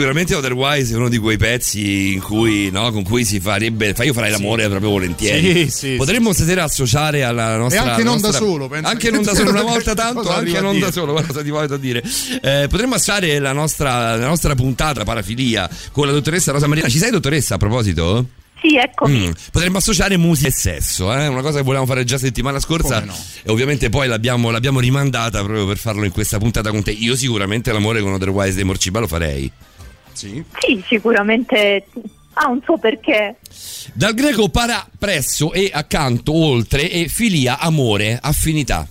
Sicuramente 0.05 0.35
Otherwise 0.35 0.93
è 0.93 0.97
uno 0.97 1.09
di 1.09 1.17
quei 1.19 1.39
pezzi 1.39 2.13
in 2.13 2.21
cui, 2.21 2.71
no, 2.71 2.93
con 2.93 3.03
cui 3.03 3.25
si 3.25 3.41
farebbe. 3.41 3.95
Io 4.03 4.13
farei 4.13 4.31
l'amore 4.31 4.69
proprio 4.69 4.91
volentieri. 4.91 5.71
Sì, 5.71 5.71
sì, 5.71 5.95
Potremmo 5.97 6.33
stasera 6.35 6.65
associare 6.65 7.25
alla 7.25 7.57
nostra. 7.57 7.83
E 7.83 7.89
anche 7.89 8.03
non 8.03 8.13
nostra- 8.21 8.31
da 8.33 8.37
solo, 8.39 8.69
penso 8.69 8.89
Anche 8.89 9.07
che- 9.09 9.15
non 9.15 9.23
da 9.23 9.33
solo, 9.35 9.51
una 9.51 9.63
volta 9.63 9.95
tanto, 9.95 10.21
Cosa 10.21 10.35
anche 10.35 10.61
non 10.61 10.79
da 10.79 10.93
solo. 10.93 11.13
Guarda, 11.13 11.43
ti 11.43 11.51
voglio 11.51 11.77
dire. 11.79 12.03
Eh, 12.43 12.67
potremmo 12.69 12.95
associare 12.97 13.39
la 13.39 13.53
nostra, 13.53 14.15
la 14.17 14.27
nostra 14.27 14.55
puntata 14.55 15.05
parafilia 15.05 15.69
con 15.91 16.07
la 16.07 16.13
dottoressa 16.13 16.53
Rosa 16.53 16.67
Marina. 16.67 16.89
Ci 16.89 16.99
sei, 16.99 17.11
dottoressa, 17.11 17.55
a 17.55 17.59
proposito? 17.59 18.27
Sì, 18.61 18.77
eccomi. 18.77 19.29
Mm, 19.29 19.31
Potremmo 19.53 19.79
associare 19.79 20.17
musica 20.17 20.49
e 20.49 20.53
sesso, 20.53 21.13
eh? 21.15 21.27
una 21.27 21.43
cosa 21.43 21.59
che 21.59 21.65
volevamo 21.65 21.87
fare 21.87 22.05
già 22.05 22.17
settimana 22.17 22.59
scorsa 22.61 23.01
no? 23.01 23.15
e 23.43 23.51
ovviamente 23.51 23.91
poi 23.91 24.09
l'abbiamo, 24.09 24.49
l'abbiamo 24.51 24.81
rimandata 24.81 25.43
proprio 25.43 25.67
per 25.67 25.77
farlo 25.77 26.05
in 26.05 26.13
questa 26.13 26.39
puntata 26.39 26.71
con 26.71 26.83
te. 26.83 26.91
Io 26.91 27.15
sicuramente 27.15 27.73
l'amore 27.73 28.01
con 28.01 28.13
Otherwise 28.15 28.55
dei 28.55 28.65
Morciba 28.65 29.01
lo 29.01 29.07
farei. 29.07 29.51
Sì. 30.15 30.43
Sì, 30.61 30.83
sicuramente 30.87 31.87
ha 32.35 32.49
un 32.49 32.61
suo 32.63 32.79
perché. 32.79 33.37
Dal 33.93 34.15
greco 34.15 34.49
para 34.49 34.87
presso 34.99 35.53
e 35.53 35.71
accanto, 35.73 36.33
oltre 36.35 36.91
e 36.91 37.09
filia, 37.09 37.59
amore, 37.59 38.19
affinità. 38.21 38.87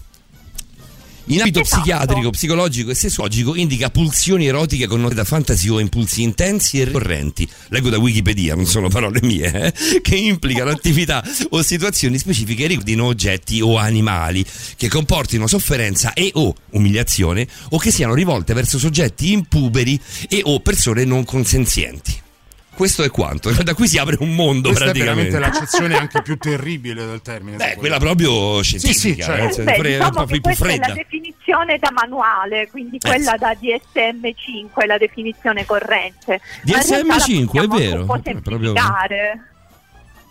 In 1.28 1.40
ambito 1.40 1.62
Esatto. 1.62 1.82
psichiatrico, 1.82 2.30
psicologico 2.32 2.92
e 2.92 2.96
sessuologico 2.96 3.56
indica 3.56 3.90
pulsioni 3.90 4.46
erotiche 4.46 4.88
connotate 4.88 5.16
da 5.16 5.24
fantasie 5.24 5.70
o 5.70 5.80
impulsi 5.80 6.22
intensi 6.22 6.82
e 6.82 6.86
ricorrenti. 6.86 7.48
Leggo 7.70 7.90
da 7.90 7.98
Wikipedia, 7.98 8.56
non 8.56 8.66
sono 8.66 8.90
parole 8.90 9.20
mie, 9.24 9.74
eh, 9.74 10.02
che 10.02 10.16
implicano 10.16 10.72
attività 10.72 11.24
o 11.52 11.62
situazioni 11.62 12.18
specifiche 12.18 12.64
che 12.64 12.68
riguardino 12.68 13.06
oggetti 13.06 13.62
o 13.62 13.78
animali 13.78 14.46
che 14.76 14.90
comportino 14.90 15.48
sofferenza 15.48 16.14
e 16.14 16.32
o 16.34 16.54
umiliazione 16.72 17.48
o 17.70 17.78
che 17.78 17.92
siano 17.92 18.14
rivolte 18.14 18.54
verso 18.54 18.78
soggetti 18.78 19.32
impuberi 19.32 20.00
e 20.28 20.42
o 20.44 20.60
persone 20.60 21.06
non 21.06 21.24
consenzienti. 21.24 22.23
Questo 22.76 23.04
è 23.04 23.10
quanto. 23.12 23.52
Da 23.64 23.74
qui 23.76 23.88
si 23.88 23.98
apre 23.98 24.18
un 24.20 24.34
mondo 24.36 24.70
Questa 24.70 24.86
è 24.86 24.88
praticamente. 24.92 25.30
veramente 25.32 25.40
l'accezione 25.60 25.96
anche 25.98 26.22
più 26.22 26.38
terribile 26.38 27.06
del 27.06 27.22
termine. 27.22 27.58
Beh, 27.58 27.76
quella 27.78 27.98
proprio 27.98 28.62
sì, 28.64 28.78
scientifica, 28.78 29.26
cioè, 29.26 29.46
eh, 29.46 29.54
cioè, 29.54 29.64
Beh, 29.64 29.76
un 29.78 29.84
diciamo 29.84 30.20
che 30.26 30.32
più 30.34 30.42
questa 30.42 30.66
è 30.66 30.68
fredda. 30.68 30.88
la 30.88 30.94
definizione 30.94 31.78
da 31.80 31.92
manuale, 31.92 32.68
quindi 32.70 32.98
Eh, 32.98 33.08
quella 33.08 33.32
sì. 33.32 33.38
da 33.38 33.54
DSM5, 33.54 34.86
la 34.88 34.98
definizione 34.98 35.66
corrente. 35.66 36.42
Ma 36.64 36.74
in 36.74 36.80
DSM5, 36.80 37.52
realtà 37.52 37.54
la 37.54 37.64
è 37.64 37.68
vero, 37.68 38.00
Un 38.02 38.06
po' 38.08 38.16
è 38.16 38.22
semplificare. 38.24 39.48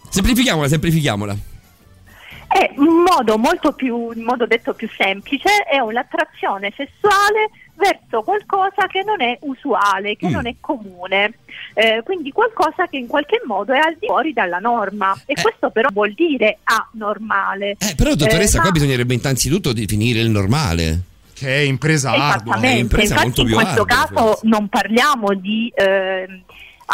Semplifichiamola, 0.08 0.68
semplifichiamola. 0.68 1.36
È 2.48 2.70
un 2.76 3.02
modo 3.02 3.38
molto 3.38 3.72
più, 3.72 4.10
in 4.14 4.24
modo 4.24 4.46
detto 4.46 4.74
più 4.74 4.86
semplice, 4.94 5.48
è 5.70 5.78
un'attrazione 5.78 6.70
sessuale 6.76 7.48
verso 7.82 8.22
qualcosa 8.22 8.86
che 8.86 9.02
non 9.04 9.20
è 9.20 9.36
usuale, 9.42 10.16
che 10.16 10.28
Mm. 10.28 10.32
non 10.32 10.46
è 10.46 10.54
comune, 10.60 11.34
Eh, 11.74 12.02
quindi 12.04 12.32
qualcosa 12.32 12.86
che 12.88 12.96
in 12.98 13.06
qualche 13.06 13.40
modo 13.46 13.72
è 13.72 13.78
al 13.78 13.96
di 13.98 14.06
fuori 14.06 14.32
dalla 14.34 14.58
norma 14.58 15.14
e 15.26 15.32
Eh. 15.36 15.40
questo 15.40 15.70
però 15.70 15.88
vuol 15.92 16.12
dire 16.12 16.58
anormale. 16.64 17.76
Eh, 17.78 17.94
però, 17.96 18.14
dottoressa, 18.14 18.56
Eh, 18.58 18.60
qua 18.60 18.70
ma- 18.70 18.72
bisognerebbe 18.72 19.14
innanzitutto 19.14 19.72
definire 19.72 20.20
il 20.20 20.30
normale. 20.30 21.00
Che 21.34 21.48
è 21.48 21.60
impresa 21.60 22.10
ardua. 22.12 22.26
È 22.26 22.36
Esattamente, 22.58 22.78
impresa 22.80 23.14
infatti 23.14 23.26
molto 23.26 23.40
in 23.42 23.52
questo 23.52 23.80
ardua, 23.82 23.96
caso 23.96 24.14
forse. 24.26 24.46
non 24.48 24.68
parliamo 24.68 25.34
di 25.34 25.72
ehm, 25.74 26.42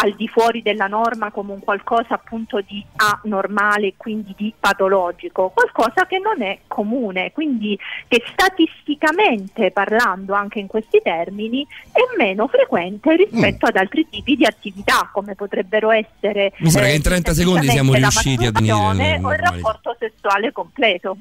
al 0.00 0.14
di 0.14 0.28
fuori 0.28 0.62
della 0.62 0.87
norma 0.87 1.31
come 1.31 1.52
un 1.52 1.61
qualcosa 1.61 2.14
appunto 2.14 2.61
di 2.61 2.85
anormale, 2.97 3.95
quindi 3.97 4.33
di 4.37 4.52
patologico, 4.59 5.50
qualcosa 5.55 6.07
che 6.07 6.19
non 6.19 6.40
è 6.43 6.61
comune, 6.69 7.33
quindi 7.33 7.78
che 8.07 8.23
statisticamente 8.31 9.71
parlando 9.71 10.35
anche 10.35 10.61
in 10.61 10.67
questi 10.67 11.00
termini 11.02 11.67
è 11.90 12.00
meno 12.17 12.47
frequente 12.49 13.17
rispetto 13.17 13.67
Mm. 13.67 13.69
ad 13.69 13.76
altri 13.76 14.07
tipi 14.09 14.37
di 14.37 14.45
attività 14.45 15.11
come 15.12 15.35
potrebbero 15.35 15.90
essere 15.90 16.52
Mi 16.59 16.71
sembra 16.71 16.90
che 16.90 16.97
in 16.97 17.02
30 17.02 17.35
secondi 17.35 17.69
siamo 17.69 17.93
riusciti 17.95 18.47
a 18.47 18.52
masturbazione 18.52 19.21
o 19.23 19.33
il 19.33 19.38
rapporto 19.38 19.97
sessuale 19.99 20.52
completo. 20.52 21.17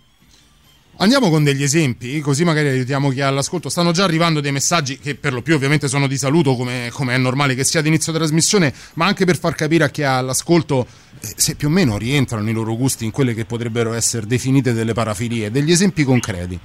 Andiamo 0.99 1.29
con 1.29 1.43
degli 1.43 1.61
esempi, 1.61 2.19
così 2.21 2.43
magari 2.43 2.69
aiutiamo 2.69 3.09
chi 3.09 3.19
è 3.19 3.23
all'ascolto. 3.23 3.69
Stanno 3.69 3.91
già 3.91 4.03
arrivando 4.03 4.39
dei 4.39 4.51
messaggi 4.51 4.97
che 4.97 5.13
per 5.13 5.31
lo 5.31 5.43
più 5.43 5.53
ovviamente 5.53 5.87
sono 5.87 6.07
di 6.07 6.17
saluto, 6.17 6.55
come, 6.55 6.89
come 6.91 7.13
è 7.13 7.17
normale 7.19 7.53
che 7.53 7.63
sia 7.63 7.81
ad 7.81 7.85
inizio 7.85 8.11
trasmissione, 8.11 8.73
ma 8.95 9.05
anche 9.05 9.23
per 9.23 9.37
far 9.37 9.53
capire 9.53 9.83
a 9.83 9.89
chi 9.89 10.01
è 10.01 10.05
all'ascolto 10.05 10.87
eh, 11.19 11.33
se 11.35 11.53
più 11.53 11.67
o 11.67 11.71
meno 11.71 11.99
rientrano 11.99 12.49
i 12.49 12.53
loro 12.53 12.75
gusti 12.75 13.05
in 13.05 13.11
quelle 13.11 13.35
che 13.35 13.45
potrebbero 13.45 13.93
essere 13.93 14.25
definite 14.25 14.73
delle 14.73 14.93
parafilie. 14.93 15.51
Degli 15.51 15.71
esempi 15.71 16.03
concreti. 16.03 16.59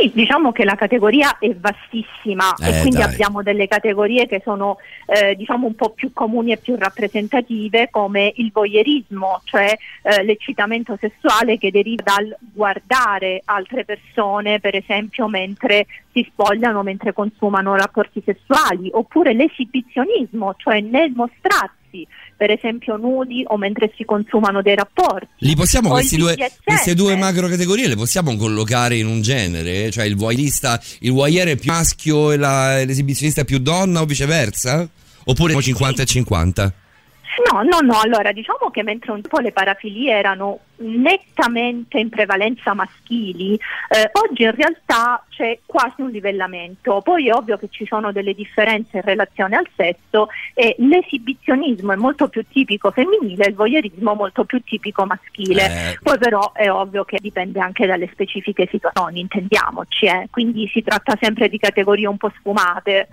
Sì, 0.00 0.12
diciamo 0.14 0.52
che 0.52 0.64
la 0.64 0.76
categoria 0.76 1.38
è 1.38 1.52
vastissima 1.54 2.54
Eh, 2.60 2.68
e 2.68 2.80
quindi 2.80 2.98
dai. 2.98 3.12
abbiamo 3.12 3.42
delle 3.42 3.66
categorie 3.66 4.26
che 4.26 4.40
sono 4.44 4.76
eh, 5.06 5.34
diciamo 5.34 5.66
un 5.66 5.74
po' 5.74 5.90
più 5.90 6.12
comuni 6.12 6.52
e 6.52 6.58
più 6.58 6.76
rappresentative 6.76 7.88
come 7.90 8.32
il 8.36 8.50
voyeurismo, 8.52 9.40
cioè 9.44 9.76
eh, 10.02 10.22
l'eccitamento 10.22 10.96
sessuale 11.00 11.58
che 11.58 11.70
deriva 11.70 12.02
dal 12.04 12.36
guardare 12.52 13.42
altre 13.44 13.84
persone, 13.84 14.60
per 14.60 14.76
esempio 14.76 15.26
mentre 15.26 15.86
si 16.12 16.24
spogliano, 16.30 16.82
mentre 16.82 17.12
consumano 17.12 17.74
rapporti 17.74 18.22
sessuali, 18.24 18.88
oppure 18.92 19.32
l'esibizionismo, 19.32 20.54
cioè 20.58 20.80
nel 20.80 21.10
mostrarsi 21.12 22.06
per 22.38 22.52
esempio 22.52 22.96
nudi 22.96 23.42
o 23.48 23.56
mentre 23.58 23.92
si 23.96 24.04
consumano 24.04 24.62
dei 24.62 24.76
rapporti. 24.76 25.26
Li 25.38 25.56
possiamo, 25.56 25.90
questi 25.90 26.16
due, 26.16 26.36
queste 26.64 26.94
due 26.94 27.16
macro 27.16 27.48
categorie 27.48 27.88
le 27.88 27.96
possiamo 27.96 28.34
collocare 28.36 28.96
in 28.96 29.06
un 29.08 29.20
genere? 29.20 29.90
Cioè 29.90 30.04
il 30.04 30.14
voyeurista, 30.16 30.80
il 31.00 31.10
voyeur 31.10 31.48
è 31.48 31.56
più 31.56 31.72
maschio 31.72 32.30
e 32.30 32.36
la- 32.36 32.84
l'esibizionista 32.84 33.40
è 33.40 33.44
più 33.44 33.58
donna 33.58 34.00
o 34.00 34.04
viceversa? 34.04 34.88
Oppure 35.24 35.60
50 35.60 36.02
e 36.02 36.04
50? 36.06 36.72
No, 37.38 37.62
no, 37.62 37.78
no, 37.82 38.00
allora 38.00 38.32
diciamo 38.32 38.70
che 38.70 38.82
mentre 38.82 39.12
un 39.12 39.20
po' 39.20 39.38
le 39.38 39.52
parafilie 39.52 40.12
erano 40.12 40.60
nettamente 40.78 41.98
in 41.98 42.08
prevalenza 42.08 42.74
maschili, 42.74 43.54
eh, 43.54 44.10
oggi 44.12 44.42
in 44.42 44.54
realtà 44.54 45.24
c'è 45.28 45.60
quasi 45.64 46.00
un 46.00 46.10
livellamento. 46.10 47.00
Poi 47.00 47.28
è 47.28 47.32
ovvio 47.32 47.56
che 47.56 47.68
ci 47.70 47.86
sono 47.86 48.10
delle 48.10 48.34
differenze 48.34 48.98
in 48.98 49.02
relazione 49.02 49.56
al 49.56 49.68
sesso 49.76 50.28
e 50.54 50.74
l'esibizionismo 50.78 51.92
è 51.92 51.96
molto 51.96 52.28
più 52.28 52.44
tipico 52.48 52.90
femminile 52.90 53.44
e 53.44 53.48
il 53.50 53.54
voyeurismo 53.54 54.14
molto 54.14 54.44
più 54.44 54.60
tipico 54.62 55.04
maschile. 55.06 55.64
Eh. 55.64 55.98
Poi 56.02 56.18
però 56.18 56.52
è 56.52 56.70
ovvio 56.70 57.04
che 57.04 57.18
dipende 57.20 57.60
anche 57.60 57.86
dalle 57.86 58.08
specifiche 58.12 58.66
situazioni, 58.70 59.20
intendiamoci, 59.20 60.06
eh. 60.06 60.26
quindi 60.30 60.68
si 60.72 60.82
tratta 60.82 61.16
sempre 61.20 61.48
di 61.48 61.58
categorie 61.58 62.08
un 62.08 62.16
po' 62.16 62.32
sfumate. 62.38 63.08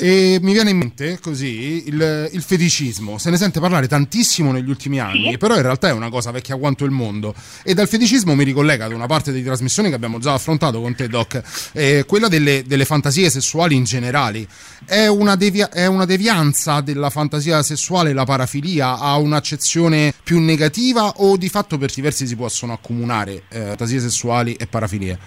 E 0.00 0.38
mi 0.42 0.52
viene 0.52 0.70
in 0.70 0.76
mente 0.78 1.18
così 1.20 1.82
il, 1.88 2.28
il 2.32 2.42
feticismo, 2.42 3.18
se 3.18 3.30
ne 3.30 3.36
sente 3.36 3.58
parlare 3.58 3.88
tantissimo 3.88 4.52
negli 4.52 4.68
ultimi 4.68 5.00
anni, 5.00 5.30
Sì. 5.32 5.38
però 5.38 5.56
in 5.56 5.62
realtà 5.62 5.88
è 5.88 5.92
una 5.92 6.08
cosa 6.08 6.30
vecchia 6.30 6.54
quanto 6.56 6.84
il 6.84 6.92
mondo. 6.92 7.34
E 7.64 7.74
dal 7.74 7.88
feticismo 7.88 8.36
mi 8.36 8.44
ricollega 8.44 8.84
ad 8.84 8.92
una 8.92 9.06
parte 9.06 9.32
di 9.32 9.42
trasmissione 9.42 9.88
che 9.88 9.96
abbiamo 9.96 10.20
già 10.20 10.34
affrontato 10.34 10.80
con 10.80 10.94
te, 10.94 11.08
Doc, 11.08 11.42
eh, 11.72 12.04
quella 12.06 12.28
delle, 12.28 12.62
delle 12.64 12.84
fantasie 12.84 13.28
sessuali 13.28 13.74
in 13.74 13.82
generali. 13.82 14.46
È 14.84 15.08
una, 15.08 15.34
devia- 15.34 15.70
è 15.70 15.86
una 15.86 16.04
devianza 16.04 16.80
della 16.80 17.10
fantasia 17.10 17.60
sessuale 17.64 18.12
la 18.12 18.24
parafilia? 18.24 18.98
Ha 19.00 19.16
un'accezione 19.16 20.14
più 20.22 20.38
negativa 20.38 21.08
o 21.16 21.36
di 21.36 21.48
fatto 21.48 21.76
per 21.76 21.92
diversi 21.92 22.24
si 22.28 22.36
possono 22.36 22.72
accomunare 22.72 23.42
eh, 23.48 23.60
fantasie 23.66 23.98
sessuali 23.98 24.54
e 24.54 24.68
parafilie? 24.68 25.18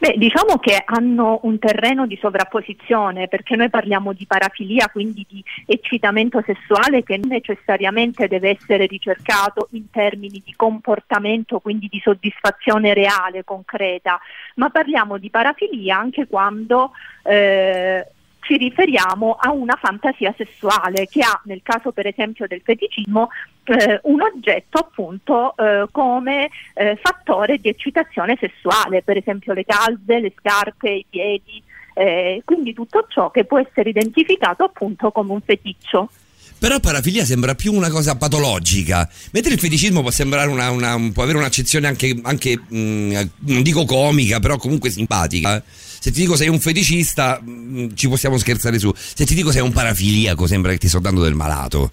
Beh, 0.00 0.14
diciamo 0.16 0.56
che 0.56 0.82
hanno 0.82 1.40
un 1.42 1.58
terreno 1.58 2.06
di 2.06 2.16
sovrapposizione 2.18 3.28
perché 3.28 3.54
noi 3.54 3.68
parliamo 3.68 4.14
di 4.14 4.24
parafilia, 4.24 4.88
quindi 4.88 5.26
di 5.28 5.44
eccitamento 5.66 6.42
sessuale 6.42 7.02
che 7.02 7.20
necessariamente 7.22 8.26
deve 8.26 8.48
essere 8.48 8.86
ricercato 8.86 9.68
in 9.72 9.90
termini 9.90 10.40
di 10.42 10.54
comportamento, 10.56 11.60
quindi 11.60 11.88
di 11.90 12.00
soddisfazione 12.02 12.94
reale, 12.94 13.44
concreta, 13.44 14.18
ma 14.54 14.70
parliamo 14.70 15.18
di 15.18 15.28
parafilia 15.28 15.98
anche 15.98 16.26
quando 16.26 16.92
eh, 17.24 18.06
ci 18.40 18.56
riferiamo 18.56 19.36
a 19.38 19.52
una 19.52 19.78
fantasia 19.78 20.34
sessuale 20.34 21.06
che 21.10 21.20
ha, 21.20 21.38
nel 21.44 21.60
caso 21.62 21.92
per 21.92 22.06
esempio 22.06 22.46
del 22.46 22.62
feticismo, 22.64 23.28
eh, 23.70 24.00
un 24.04 24.20
oggetto 24.20 24.78
appunto 24.78 25.56
eh, 25.56 25.86
come 25.90 26.50
eh, 26.74 26.98
fattore 27.02 27.58
di 27.58 27.68
eccitazione 27.68 28.36
sessuale, 28.40 29.02
per 29.02 29.16
esempio 29.16 29.52
le 29.52 29.64
calze, 29.64 30.18
le 30.20 30.32
scarpe, 30.38 30.90
i 30.90 31.06
piedi, 31.08 31.62
eh, 31.94 32.42
quindi 32.44 32.72
tutto 32.74 33.06
ciò 33.08 33.30
che 33.30 33.44
può 33.44 33.58
essere 33.58 33.90
identificato 33.90 34.64
appunto 34.64 35.10
come 35.10 35.32
un 35.32 35.40
feticcio. 35.40 36.10
Però 36.58 36.78
parafilia 36.78 37.24
sembra 37.24 37.54
più 37.54 37.72
una 37.72 37.88
cosa 37.88 38.16
patologica, 38.16 39.08
mentre 39.32 39.54
il 39.54 39.58
feticismo 39.58 40.02
può 40.02 40.10
sembrare 40.10 40.50
una, 40.50 40.70
una- 40.70 41.10
può 41.10 41.22
avere 41.22 41.38
un'accezione 41.38 41.86
anche, 41.86 42.14
anche, 42.22 42.58
mh, 42.58 43.30
non 43.46 43.62
dico 43.62 43.86
comica, 43.86 44.40
però 44.40 44.58
comunque 44.58 44.90
simpatica. 44.90 45.62
Se 45.64 46.10
ti 46.12 46.20
dico 46.20 46.36
sei 46.36 46.48
un 46.48 46.60
feticista, 46.60 47.40
mh, 47.40 47.94
ci 47.94 48.08
possiamo 48.08 48.36
scherzare 48.36 48.78
su. 48.78 48.92
Se 48.94 49.24
ti 49.24 49.34
dico 49.34 49.50
sei 49.52 49.62
un 49.62 49.72
parafiliaco, 49.72 50.46
sembra 50.46 50.72
che 50.72 50.78
ti 50.78 50.88
sto 50.88 50.98
dando 50.98 51.22
del 51.22 51.34
malato. 51.34 51.90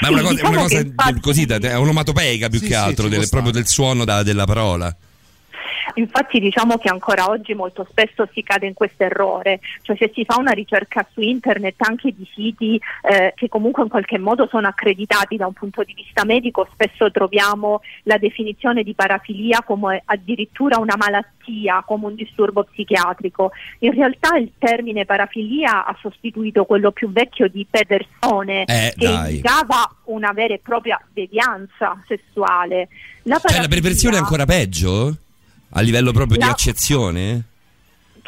Ma 0.00 0.08
è 0.08 0.10
Sì, 0.10 0.12
una 0.12 0.22
cosa, 0.22 0.34
è 0.34 0.40
una 0.40 0.50
diciamo 0.50 0.62
cosa 0.62 1.12
che 1.12 1.20
così, 1.20 1.46
da- 1.46 1.56
è 1.58 1.78
onomatopeica 1.78 2.48
più 2.48 2.58
Sì, 2.58 2.66
che 2.66 2.72
sì, 2.72 2.78
altro, 2.78 3.04
ci 3.04 3.10
del- 3.10 3.28
proprio 3.28 3.52
del 3.52 3.66
suono 3.66 4.04
da- 4.04 4.22
della 4.22 4.44
parola. 4.46 4.96
Infatti 5.94 6.38
diciamo 6.40 6.76
che 6.78 6.88
ancora 6.88 7.28
oggi 7.28 7.54
molto 7.54 7.86
spesso 7.88 8.28
si 8.32 8.42
cade 8.42 8.66
in 8.66 8.74
questo 8.74 9.02
errore, 9.04 9.60
cioè 9.82 9.96
se 9.96 10.10
si 10.14 10.24
fa 10.24 10.36
una 10.38 10.52
ricerca 10.52 11.06
su 11.12 11.20
internet 11.20 11.74
anche 11.78 12.12
di 12.14 12.26
siti 12.34 12.80
eh, 13.02 13.32
che 13.36 13.48
comunque 13.48 13.82
in 13.82 13.88
qualche 13.88 14.18
modo 14.18 14.46
sono 14.50 14.68
accreditati 14.68 15.36
da 15.36 15.46
un 15.46 15.52
punto 15.52 15.82
di 15.82 15.94
vista 15.94 16.24
medico, 16.24 16.68
spesso 16.72 17.10
troviamo 17.10 17.80
la 18.04 18.18
definizione 18.18 18.82
di 18.82 18.94
parafilia 18.94 19.62
come 19.64 20.02
addirittura 20.04 20.78
una 20.78 20.96
malattia, 20.96 21.82
come 21.86 22.06
un 22.06 22.14
disturbo 22.14 22.64
psichiatrico. 22.64 23.52
In 23.80 23.92
realtà 23.94 24.36
il 24.36 24.52
termine 24.58 25.04
parafilia 25.04 25.84
ha 25.86 25.96
sostituito 26.00 26.64
quello 26.64 26.90
più 26.92 27.10
vecchio 27.12 27.48
di 27.48 27.66
Pedersone 27.68 28.64
Eh, 28.64 28.94
che 28.96 29.06
dai. 29.06 29.30
indicava 29.30 29.88
una 30.04 30.32
vera 30.32 30.54
e 30.54 30.60
propria 30.62 31.00
devianza 31.12 32.02
sessuale. 32.06 32.88
La 33.24 33.38
Cioè 33.38 33.60
la 33.60 33.68
perversione 33.68 34.16
è 34.16 34.20
parafilia- 34.20 34.20
ancora 34.20 34.44
peggio? 34.46 35.16
A 35.72 35.80
livello 35.80 36.12
proprio 36.12 36.36
di 36.38 36.44
No. 36.44 36.50
accezione? 36.50 37.42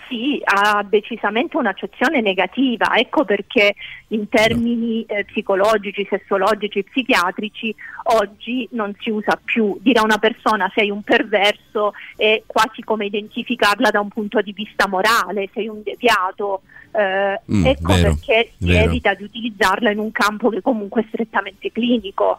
Sì, 0.09 0.39
ha 0.45 0.85
decisamente 0.87 1.57
un'accezione 1.57 2.21
negativa, 2.21 2.95
ecco 2.97 3.25
perché 3.25 3.75
in 4.09 4.29
termini 4.29 5.03
eh, 5.07 5.25
psicologici, 5.25 6.07
sessologici, 6.09 6.83
psichiatrici 6.85 7.75
oggi 8.19 8.69
non 8.73 8.95
si 9.01 9.09
usa 9.09 9.41
più. 9.43 9.79
Dire 9.81 10.01
a 10.01 10.05
una 10.05 10.19
persona 10.19 10.71
sei 10.75 10.91
un 10.91 11.01
perverso 11.03 11.95
è 12.17 12.43
quasi 12.45 12.83
come 12.83 13.07
identificarla 13.07 13.89
da 13.91 14.01
un 14.01 14.09
punto 14.09 14.43
di 14.43 14.53
vista 14.53 14.87
morale, 14.87 15.49
sei 15.55 15.69
un 15.69 15.83
deviato. 15.83 16.61
eh, 16.95 17.41
Mm, 17.51 17.65
ecco 17.65 17.95
vero, 17.95 18.15
perché 18.15 18.53
si 18.59 18.67
vero. 18.67 18.85
evita 18.85 19.15
di 19.15 19.25
utilizzarla 19.25 19.91
in 19.91 19.99
un 19.99 20.13
campo 20.13 20.51
che 20.51 20.61
comunque 20.61 21.01
è 21.01 21.05
strettamente 21.09 21.73
clinico. 21.73 22.39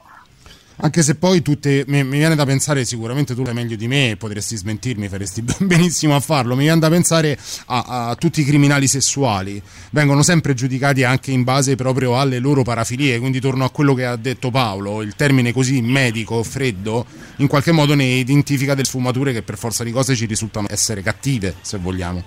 Anche 0.77 1.03
se 1.03 1.15
poi 1.15 1.41
tutte, 1.41 1.83
mi, 1.87 2.03
mi 2.03 2.17
viene 2.17 2.35
da 2.35 2.45
pensare, 2.45 2.83
sicuramente 2.83 3.35
tu 3.35 3.45
sai 3.45 3.53
meglio 3.53 3.75
di 3.75 3.87
me, 3.87 4.15
potresti 4.17 4.55
smentirmi, 4.55 5.07
faresti 5.07 5.43
benissimo 5.59 6.15
a 6.15 6.19
farlo. 6.19 6.55
Mi 6.55 6.63
viene 6.63 6.79
da 6.79 6.89
pensare 6.89 7.37
a, 7.67 8.09
a 8.09 8.15
tutti 8.15 8.41
i 8.41 8.43
criminali 8.43 8.87
sessuali, 8.87 9.61
vengono 9.91 10.23
sempre 10.23 10.53
giudicati 10.53 11.03
anche 11.03 11.31
in 11.31 11.43
base 11.43 11.75
proprio 11.75 12.19
alle 12.19 12.39
loro 12.39 12.63
parafilie. 12.63 13.19
Quindi 13.19 13.39
torno 13.39 13.63
a 13.65 13.69
quello 13.69 13.93
che 13.93 14.05
ha 14.05 14.15
detto 14.15 14.49
Paolo, 14.49 15.01
il 15.01 15.15
termine 15.15 15.53
così 15.53 15.81
medico, 15.81 16.41
freddo, 16.43 17.05
in 17.37 17.47
qualche 17.47 17.71
modo 17.71 17.93
ne 17.93 18.05
identifica 18.05 18.73
delle 18.73 18.87
sfumature 18.87 19.33
che 19.33 19.43
per 19.43 19.57
forza 19.57 19.83
di 19.83 19.91
cose 19.91 20.15
ci 20.15 20.25
risultano 20.25 20.67
essere 20.69 21.01
cattive, 21.01 21.55
se 21.61 21.77
vogliamo. 21.77 22.23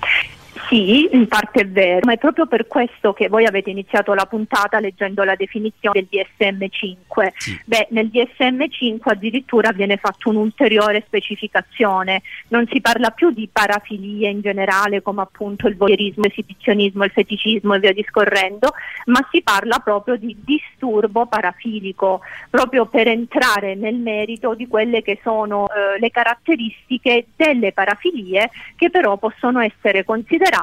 Sì, 0.68 1.08
in 1.12 1.28
parte 1.28 1.60
è 1.60 1.68
vero, 1.68 2.00
ma 2.02 2.14
è 2.14 2.18
proprio 2.18 2.46
per 2.46 2.66
questo 2.66 3.12
che 3.12 3.28
voi 3.28 3.46
avete 3.46 3.70
iniziato 3.70 4.14
la 4.14 4.26
puntata 4.26 4.80
leggendo 4.80 5.22
la 5.22 5.36
definizione 5.36 6.04
del 6.08 6.26
DSM-5. 6.38 7.62
Beh, 7.64 7.86
nel 7.90 8.08
DSM-5 8.08 8.98
addirittura 9.04 9.70
viene 9.70 9.96
fatta 9.96 10.28
un'ulteriore 10.28 11.04
specificazione, 11.06 12.22
non 12.48 12.66
si 12.68 12.80
parla 12.80 13.10
più 13.10 13.30
di 13.30 13.48
parafilie 13.52 14.28
in 14.28 14.40
generale 14.40 15.02
come 15.02 15.22
appunto 15.22 15.68
il 15.68 15.76
voyeurismo, 15.76 16.24
l'esibizionismo, 16.24 17.04
il 17.04 17.12
feticismo 17.12 17.74
e 17.74 17.78
via 17.78 17.92
discorrendo, 17.92 18.72
ma 19.06 19.24
si 19.30 19.42
parla 19.42 19.78
proprio 19.78 20.16
di 20.16 20.36
disturbo 20.44 21.26
parafilico, 21.26 22.22
proprio 22.50 22.86
per 22.86 23.06
entrare 23.06 23.76
nel 23.76 23.96
merito 23.96 24.54
di 24.54 24.66
quelle 24.66 25.02
che 25.02 25.20
sono 25.22 25.68
eh, 25.68 26.00
le 26.00 26.10
caratteristiche 26.10 27.26
delle 27.36 27.70
parafilie 27.72 28.50
che 28.74 28.90
però 28.90 29.16
possono 29.16 29.60
essere 29.60 30.04
considerate 30.04 30.54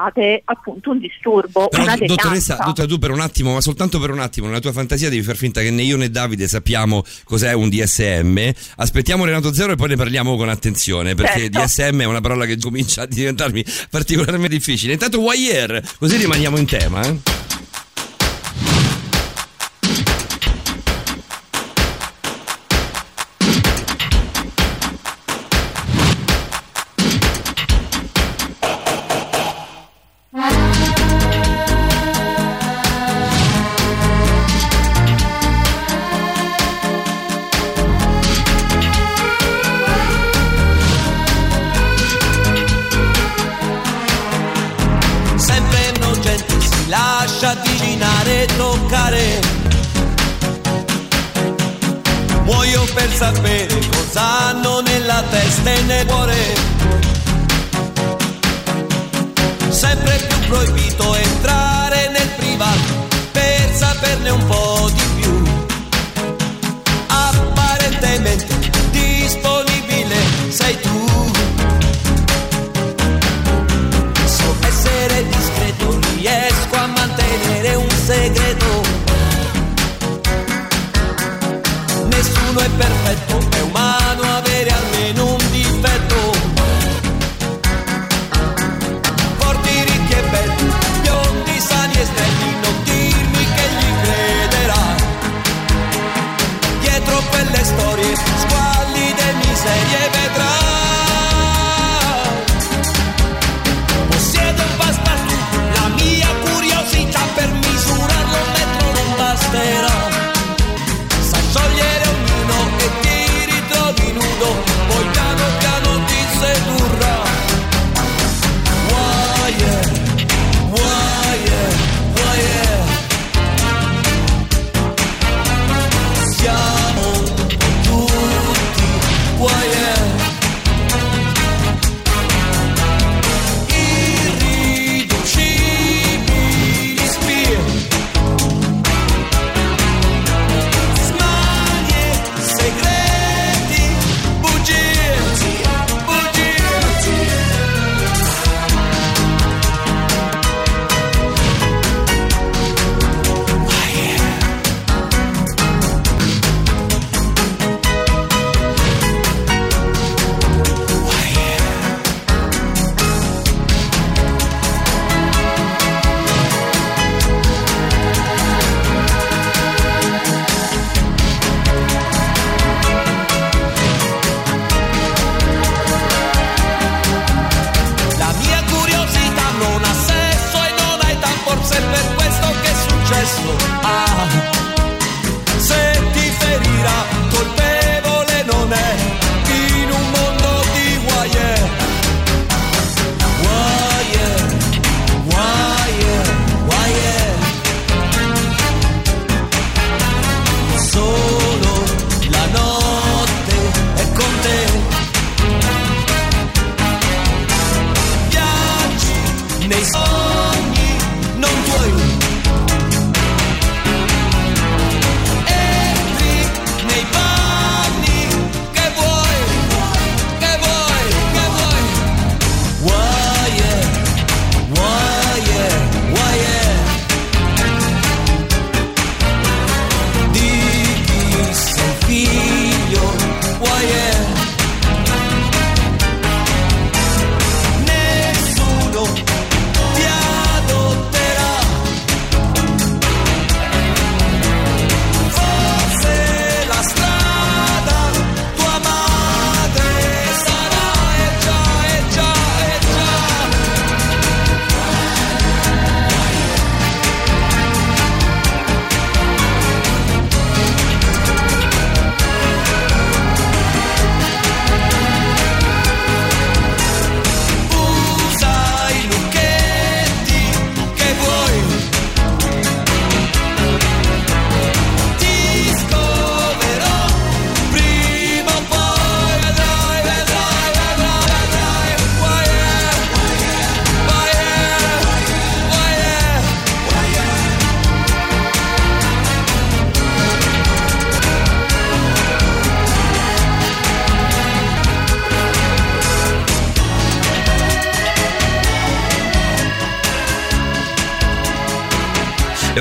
appunto 0.44 0.90
un 0.90 0.98
disturbo, 0.98 1.68
Però, 1.68 1.82
una 1.82 1.96
dottoressa, 1.96 2.16
devianza. 2.24 2.54
dottoressa, 2.64 2.86
tu 2.86 2.98
per 2.98 3.10
un 3.10 3.20
attimo, 3.20 3.52
ma 3.54 3.60
soltanto 3.60 3.98
per 3.98 4.10
un 4.10 4.20
attimo, 4.20 4.46
nella 4.46 4.60
tua 4.60 4.72
fantasia 4.72 5.08
devi 5.08 5.22
far 5.22 5.36
finta 5.36 5.60
che 5.60 5.70
né 5.70 5.82
io 5.82 5.96
né 5.96 6.10
Davide 6.10 6.48
sappiamo 6.48 7.04
cos'è 7.24 7.52
un 7.52 7.68
DSM. 7.68 8.50
Aspettiamo 8.76 9.24
Renato 9.24 9.52
Zero 9.52 9.72
e 9.72 9.76
poi 9.76 9.88
ne 9.88 9.96
parliamo 9.96 10.36
con 10.36 10.48
attenzione, 10.48 11.14
perché 11.14 11.50
Certo. 11.50 11.60
DSM 11.62 12.00
è 12.02 12.04
una 12.04 12.20
parola 12.20 12.46
che 12.46 12.58
comincia 12.58 13.02
a 13.02 13.06
diventarmi 13.06 13.64
particolarmente 13.90 14.48
difficile. 14.48 14.92
Intanto 14.92 15.20
Wire, 15.20 15.82
così 15.98 16.16
rimaniamo 16.16 16.56
in 16.58 16.66
tema. 16.66 17.02
Eh? 17.06 17.43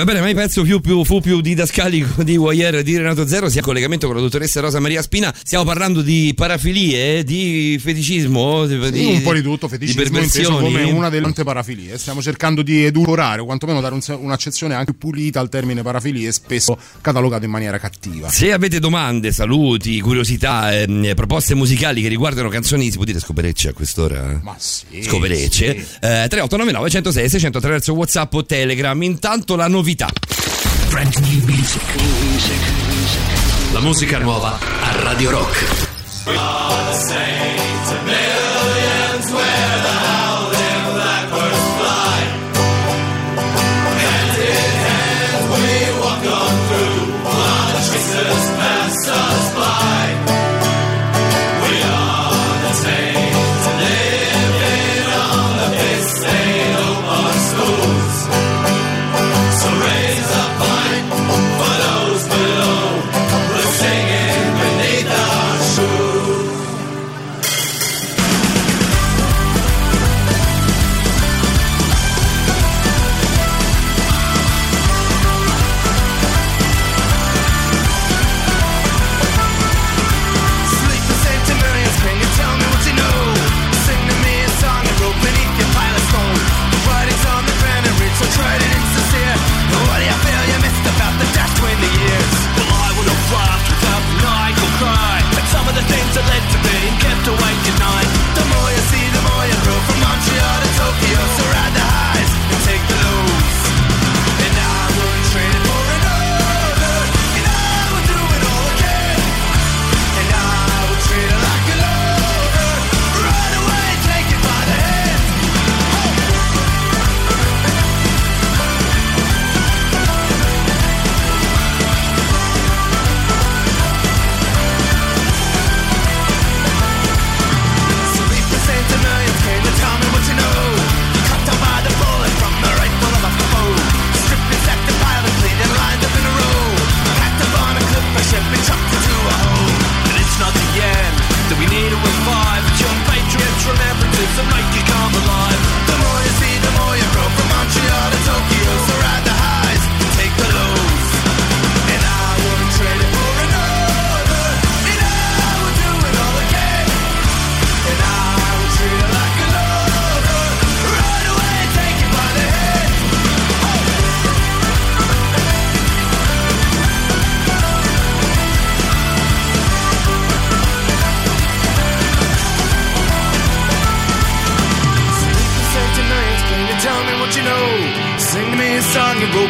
Va 0.03 0.11
bene, 0.11 0.19
ma 0.19 0.29
il 0.29 0.35
pezzo 0.35 0.63
più, 0.63 0.81
più, 0.81 1.03
fu 1.05 1.21
più 1.21 1.39
didascalico 1.39 2.23
di 2.23 2.35
Wire 2.35 2.83
di 2.83 2.97
Renato 2.97 3.25
Zero, 3.25 3.49
sia 3.49 3.61
a 3.61 3.63
collegamento 3.63 4.07
con 4.07 4.15
la 4.15 4.21
dottoressa 4.21 4.59
Rosa 4.59 4.79
Maria 4.79 5.01
Spina. 5.01 5.33
Stiamo 5.43 5.63
parlando 5.63 6.01
di 6.01 6.33
parafilie, 6.35 7.23
di 7.23 7.79
feticismo, 7.81 8.65
di, 8.65 8.79
Sì, 8.91 9.05
un 9.05 9.21
po' 9.21 9.33
di 9.33 9.41
tutto, 9.41 9.67
di 9.67 9.71
feticismo 9.73 10.01
inteso 10.01 10.19
perversioni. 10.19 10.71
come 10.71 10.83
una 10.83 11.09
delle 11.09 11.23
tante 11.23 11.43
parafilie. 11.43 11.97
Stiamo 11.97 12.21
cercando 12.21 12.61
di 12.61 12.85
edulcorare 12.85 13.41
o 13.41 13.45
quantomeno 13.45 13.79
dare 13.79 13.93
un 13.93 14.01
un'accezione 14.19 14.73
anche 14.73 14.93
pulita 14.93 15.39
al 15.39 15.49
termine 15.49 15.81
parafilie, 15.81 16.31
spesso 16.31 16.77
catalogato 17.01 17.45
in 17.45 17.51
maniera 17.51 17.77
cattiva. 17.77 18.29
Se 18.29 18.51
avete 18.51 18.79
domande, 18.79 19.31
saluti, 19.31 19.99
curiosità, 20.01 20.77
ehm, 20.77 21.13
proposte 21.15 21.55
musicali 21.55 22.01
che 22.01 22.09
riguardano 22.09 22.49
canzoni, 22.49 22.89
si 22.89 22.97
può 22.97 23.05
dire 23.05 23.19
scoperecce 23.19 23.69
a 23.69 23.73
quest'ora? 23.73 24.39
Ma 24.43 24.55
sì. 24.57 25.01
Scoperecce. 25.01 25.73
sì. 25.73 25.85
Eh, 26.01 26.27
3899 26.27 26.89
106 26.89 27.29
600 27.29 27.57
attraverso 27.57 27.93
WhatsApp 27.93 28.33
o 28.33 28.45
Telegram. 28.45 29.01
Intanto 29.01 29.55
la 29.55 29.67
novità. 29.67 29.91
Music. 31.45 32.61
La 33.73 33.79
musica 33.79 34.17
nuova 34.17 34.57
a 34.57 35.01
Radio 35.03 35.29
Rock. 35.29 35.91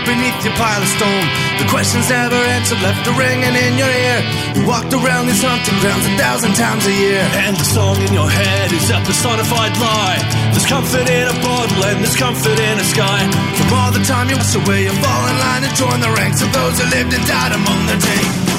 Beneath 0.05 0.39
your 0.43 0.55
pile 0.55 0.81
of 0.81 0.89
stone 0.89 1.25
The 1.59 1.67
questions 1.67 2.09
never 2.09 2.35
answered, 2.35 2.81
left 2.81 3.07
a 3.07 3.13
ringing 3.15 3.55
in 3.55 3.73
your 3.77 3.89
ear 3.89 4.19
You 4.55 4.61
walked 4.67 4.93
around 4.93 5.27
these 5.27 5.43
hunting 5.43 5.77
grounds 5.79 6.05
a 6.05 6.13
thousand 6.17 6.53
times 6.55 6.85
a 6.85 6.93
year 6.93 7.23
And 7.43 7.55
the 7.55 7.67
song 7.67 7.97
in 8.03 8.13
your 8.13 8.29
head 8.29 8.71
is 8.71 8.89
a 8.89 8.99
personified 9.03 9.75
lie. 9.77 10.19
There's 10.51 10.65
comfort 10.65 11.09
in 11.09 11.27
a 11.27 11.37
bottle 11.41 11.83
and 11.85 11.99
there's 12.03 12.15
comfort 12.15 12.59
in 12.59 12.79
a 12.79 12.83
sky. 12.83 13.19
From 13.57 13.69
all 13.73 13.91
the 13.91 14.03
time 14.03 14.29
you 14.29 14.37
was 14.37 14.55
away, 14.55 14.83
you 14.83 14.93
fall 15.03 15.23
in 15.27 15.37
line 15.39 15.63
and 15.63 15.75
join 15.75 15.99
the 15.99 16.11
ranks 16.11 16.41
of 16.41 16.51
those 16.53 16.79
who 16.79 16.85
lived 16.89 17.13
and 17.13 17.25
died 17.25 17.53
among 17.53 17.85
the 17.87 17.97
dead. 17.97 18.52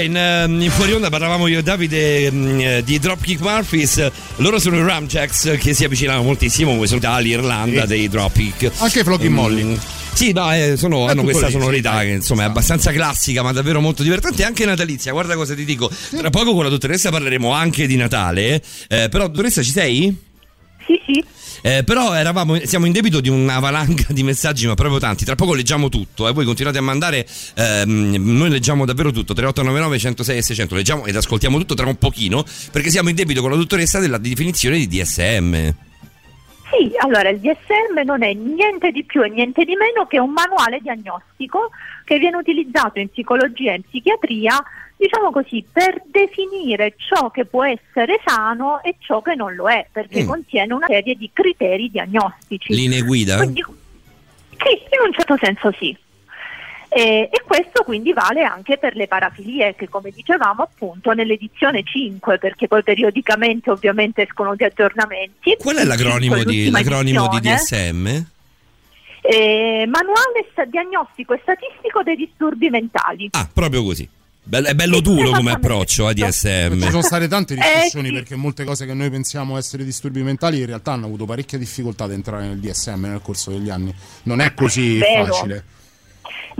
Beh, 0.00 0.04
in, 0.06 0.16
ehm, 0.16 0.60
in 0.62 0.70
fuori 0.70 0.92
onda 0.92 1.10
parlavamo 1.10 1.46
io 1.46 1.58
e 1.58 1.62
Davide 1.62 2.30
mm, 2.30 2.60
eh, 2.60 2.82
di 2.82 2.98
Dropkick 2.98 3.40
Murphys. 3.42 4.10
Loro 4.36 4.58
sono 4.58 4.76
i 4.78 4.82
Ramjacks 4.82 5.56
che 5.58 5.74
si 5.74 5.84
avvicinano 5.84 6.22
moltissimo, 6.22 6.72
come 6.74 6.86
sono 6.86 7.00
dall'Irlanda 7.00 7.82
Sì. 7.82 7.86
dei 7.88 8.08
Dropkick. 8.08 8.70
Anche 8.78 9.04
Flogging 9.04 9.30
Mm, 9.30 9.34
Molly. 9.34 9.78
Sì, 10.12 10.32
no, 10.32 10.52
eh, 10.52 10.76
sono- 10.76 11.06
hanno 11.06 11.22
questa 11.22 11.46
lì, 11.46 11.52
sonorità 11.52 12.00
sì, 12.00 12.06
che 12.06 12.12
insomma 12.12 12.40
è 12.40 12.44
esatto. 12.44 12.58
abbastanza 12.58 12.92
classica, 12.92 13.42
ma 13.42 13.52
davvero 13.52 13.80
molto 13.80 14.02
divertente. 14.02 14.44
Anche 14.44 14.64
natalizia, 14.64 15.12
guarda 15.12 15.34
cosa 15.34 15.54
ti 15.54 15.64
dico. 15.64 15.90
Tra 16.10 16.30
poco 16.30 16.52
con 16.54 16.64
la 16.64 16.70
dottoressa 16.70 17.10
parleremo 17.10 17.50
anche 17.52 17.86
di 17.86 17.96
Natale. 17.96 18.62
eh, 18.88 19.08
però, 19.10 19.26
dottoressa, 19.28 19.62
ci 19.62 19.70
sei? 19.70 20.16
Sì, 20.86 21.00
sì. 21.06 21.24
Eh, 21.62 21.84
però 21.84 22.14
eravamo, 22.14 22.56
siamo 22.64 22.86
in 22.86 22.92
debito 22.92 23.20
di 23.20 23.28
una 23.28 23.58
valanga 23.58 24.04
di 24.08 24.22
messaggi, 24.22 24.66
ma 24.66 24.74
proprio 24.74 24.98
tanti. 24.98 25.24
Tra 25.24 25.34
poco 25.34 25.54
leggiamo 25.54 25.88
tutto. 25.88 26.28
E 26.28 26.32
voi 26.32 26.44
continuate 26.44 26.78
a 26.78 26.82
mandare. 26.82 27.26
ehm, 27.54 28.14
noi 28.16 28.50
leggiamo 28.50 28.84
davvero 28.84 29.10
tutto. 29.10 29.34
3899 29.34 29.98
106 29.98 30.36
e 30.36 30.42
600. 30.42 30.74
Leggiamo 30.74 31.06
ed 31.06 31.16
ascoltiamo 31.16 31.58
tutto 31.58 31.74
tra 31.74 31.86
un 31.86 31.96
pochino. 31.96 32.44
Perché 32.70 32.90
siamo 32.90 33.08
in 33.08 33.14
debito 33.14 33.40
con 33.40 33.50
la 33.50 33.56
dottoressa 33.56 33.98
della 33.98 34.18
definizione 34.18 34.78
di 34.78 34.86
DSM. 34.88 35.74
Sì, 36.70 36.92
allora 36.98 37.28
il 37.30 37.40
DSM 37.40 38.04
non 38.04 38.22
è 38.22 38.32
niente 38.32 38.92
di 38.92 39.04
più 39.04 39.22
e 39.24 39.28
niente 39.28 39.64
di 39.64 39.74
meno 39.74 40.06
che 40.06 40.20
un 40.20 40.30
manuale 40.30 40.78
diagnostico 40.80 41.70
che 42.04 42.18
viene 42.18 42.36
utilizzato 42.36 43.00
in 43.00 43.08
psicologia 43.08 43.72
e 43.72 43.76
in 43.76 43.82
psichiatria, 43.82 44.62
diciamo 45.00 45.30
così, 45.30 45.64
per 45.72 46.02
definire 46.04 46.94
ciò 46.96 47.30
che 47.30 47.46
può 47.46 47.64
essere 47.64 48.20
sano 48.24 48.82
e 48.82 48.96
ciò 48.98 49.22
che 49.22 49.34
non 49.34 49.54
lo 49.54 49.68
è, 49.70 49.86
perché 49.90 50.22
Mm. 50.24 50.26
contiene 50.26 50.74
una 50.74 50.86
serie 50.86 51.14
di 51.14 51.30
criteri 51.32 51.90
diagnostici. 51.90 52.74
Linee 52.74 53.00
guida? 53.00 53.36
Quindi, 53.38 53.62
sì, 53.62 54.72
in 54.74 55.06
un 55.06 55.12
certo 55.14 55.38
senso 55.40 55.72
sì. 55.78 55.96
E, 56.92 57.28
e 57.32 57.42
questo 57.46 57.84
quindi 57.84 58.12
vale 58.12 58.42
anche 58.42 58.76
per 58.76 58.96
le 58.96 59.06
parafilie 59.06 59.76
che 59.76 59.88
come 59.88 60.10
dicevamo 60.10 60.64
appunto 60.64 61.12
nell'edizione 61.12 61.84
5 61.84 62.38
perché 62.38 62.66
poi 62.66 62.82
periodicamente 62.82 63.70
ovviamente 63.70 64.22
escono 64.22 64.54
di 64.56 64.64
aggiornamenti. 64.64 65.54
Qual 65.56 65.76
è 65.76 65.84
l'acronimo, 65.84 66.34
Il 66.34 66.40
5 66.42 66.52
è 66.52 66.64
di, 66.64 66.70
l'acronimo 66.70 67.28
di. 67.28 67.40
DSM? 67.40 68.06
Eh, 69.22 69.84
manuale 69.86 70.48
sta- 70.50 70.64
diagnostico 70.64 71.32
e 71.32 71.38
statistico 71.42 72.02
dei 72.02 72.16
disturbi 72.16 72.68
mentali. 72.70 73.28
Ah, 73.32 73.48
proprio 73.52 73.82
così. 73.84 74.08
Be- 74.50 74.62
È 74.62 74.74
bello 74.74 74.98
duro 74.98 75.30
come 75.30 75.52
approccio 75.52 76.08
a 76.08 76.12
Ci 76.12 76.24
DSM. 76.24 76.88
sono 76.88 77.02
state 77.02 77.28
tante 77.28 77.54
discussioni 77.54 78.06
Eh, 78.08 78.10
sì. 78.10 78.16
perché 78.16 78.34
molte 78.34 78.64
cose 78.64 78.84
che 78.84 78.94
noi 78.94 79.08
pensiamo 79.08 79.56
essere 79.56 79.84
disturbi 79.84 80.24
mentali 80.24 80.58
in 80.58 80.66
realtà 80.66 80.90
hanno 80.90 81.06
avuto 81.06 81.24
parecchia 81.24 81.56
difficoltà 81.56 82.02
ad 82.04 82.10
entrare 82.10 82.48
nel 82.48 82.58
DSM 82.58 83.02
nel 83.06 83.20
corso 83.22 83.52
degli 83.52 83.70
anni. 83.70 83.94
Non 84.24 84.40
è 84.40 84.52
così 84.52 84.98
Vero. 84.98 85.26
facile. 85.32 85.64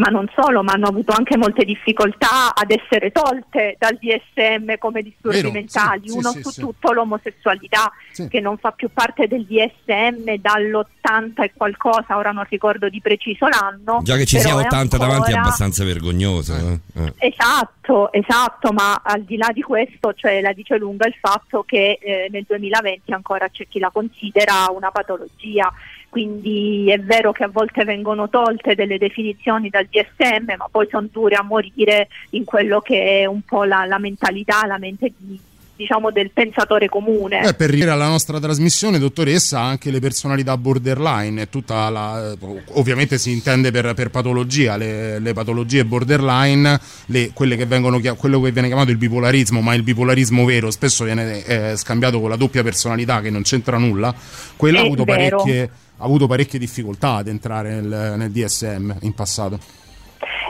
Ma 0.01 0.09
non 0.09 0.27
solo, 0.35 0.63
ma 0.63 0.73
hanno 0.73 0.89
avuto 0.89 1.13
anche 1.13 1.37
molte 1.37 1.65
difficoltà 1.65 2.55
ad 2.55 2.71
essere 2.71 3.13
tolte 3.13 3.77
dal 3.79 3.99
DSM 4.01 4.79
come 4.79 5.03
disturbi 5.03 5.37
Vero, 5.37 5.53
mentali, 5.53 6.09
sì, 6.09 6.17
uno 6.17 6.31
sì, 6.31 6.43
su 6.43 6.51
sì. 6.51 6.61
tutto 6.61 6.93
l'omosessualità 6.93 7.93
che 8.29 8.41
non 8.41 8.57
fa 8.57 8.73
più 8.73 8.89
parte 8.93 9.29
del 9.29 9.45
DSM 9.45 10.37
dall'80 10.37 11.43
e 11.43 11.53
qualcosa, 11.55 12.17
ora 12.17 12.33
non 12.33 12.47
ricordo 12.49 12.89
di 12.89 13.01
preciso 13.01 13.47
l'anno. 13.47 14.01
Già 14.03 14.17
che 14.17 14.25
ci 14.25 14.39
sia 14.39 14.53
è 14.53 14.55
80 14.55 14.97
davanti 14.97 15.17
è 15.17 15.35
ancora- 15.35 15.41
abbastanza 15.41 15.85
vergognoso. 15.85 16.55
eh. 16.55 16.79
Eh. 16.95 17.13
Esatto, 17.19 18.11
esatto, 18.13 18.73
ma 18.73 19.03
al 19.05 19.23
di 19.23 19.37
là 19.37 19.51
di 19.53 19.61
questo, 19.61 20.15
cioè, 20.15 20.41
la 20.41 20.53
dice 20.53 20.79
lunga 20.79 21.07
il 21.07 21.17
fatto 21.21 21.63
che 21.65 21.99
eh, 22.01 22.29
nel 22.31 22.45
2020 22.49 23.13
ancora 23.13 23.49
c'è 23.51 23.67
chi 23.69 23.79
la 23.79 23.91
considera 23.91 24.67
una 24.75 24.91
patologia. 24.91 25.71
Quindi 26.11 26.91
è 26.91 26.99
vero 26.99 27.31
che 27.31 27.45
a 27.45 27.49
volte 27.49 27.85
vengono 27.85 28.29
tolte 28.29 28.75
delle 28.75 28.99
definizioni 28.99 29.71
dal 29.71 29.87
DSM, 29.87 30.57
ma 30.59 30.67
poi 30.69 30.89
sono 30.91 31.09
dure 31.11 31.37
a 31.37 31.43
morire 31.45 32.09
in 32.31 32.45
quello 32.45 32.81
che 32.81 33.21
è 33.21 33.27
un 33.27 33.43
po' 33.43 33.63
la, 33.63 33.85
la 33.85 33.99
mentalità, 33.99 34.67
la 34.67 34.79
mente 34.79 35.13
di- 35.17 35.41
diciamo 35.81 36.11
del 36.11 36.31
pensatore 36.31 36.89
comune. 36.89 37.39
Eh, 37.39 37.55
per 37.55 37.71
riferire 37.71 37.91
alla 37.91 38.09
nostra 38.09 38.39
trasmissione, 38.39 38.99
dottoressa, 38.99 39.61
anche 39.61 39.91
le 39.91 39.99
personalità 39.99 40.55
borderline, 40.59 41.49
tutta 41.49 41.89
la, 41.89 42.37
ovviamente 42.73 43.17
si 43.17 43.33
intende 43.33 43.71
per, 43.71 43.95
per 43.95 44.11
patologia, 44.11 44.77
le, 44.77 45.19
le 45.19 45.33
patologie 45.33 45.87
borderline, 45.87 46.79
le- 47.07 47.31
quelle 47.33 47.57
che 47.57 47.65
vengono, 47.65 47.99
quello 48.17 48.41
che 48.43 48.53
viene 48.53 48.69
chiamato 48.69 48.91
il 48.91 48.99
bipolarismo, 48.99 49.63
ma 49.63 49.73
il 49.75 49.83
bipolarismo 49.83 50.45
vero 50.45 50.71
spesso 50.71 51.05
viene 51.05 51.45
eh, 51.45 51.77
scambiato 51.77 52.21
con 52.21 52.29
la 52.29 52.37
doppia 52.37 52.63
personalità 52.63 53.23
che 53.23 53.31
non 53.31 53.43
c'entra 53.43 53.79
nulla, 53.79 54.15
quella 54.57 54.81
ha 54.81 54.83
avuto, 54.83 55.05
ha 55.05 56.05
avuto 56.05 56.27
parecchie 56.27 56.59
difficoltà 56.59 57.15
ad 57.15 57.29
entrare 57.29 57.81
nel, 57.81 58.15
nel 58.19 58.31
DSM 58.31 58.97
in 59.01 59.15
passato. 59.15 59.59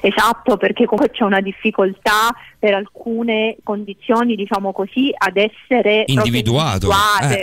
Esatto, 0.02 0.56
perché 0.56 0.86
comunque 0.86 1.10
c'è 1.10 1.24
una 1.24 1.40
difficoltà 1.40 2.34
per 2.58 2.74
alcune 2.74 3.56
condizioni, 3.62 4.34
diciamo 4.34 4.72
così, 4.72 5.12
ad 5.16 5.36
essere 5.36 6.04
Individuato. 6.06 6.90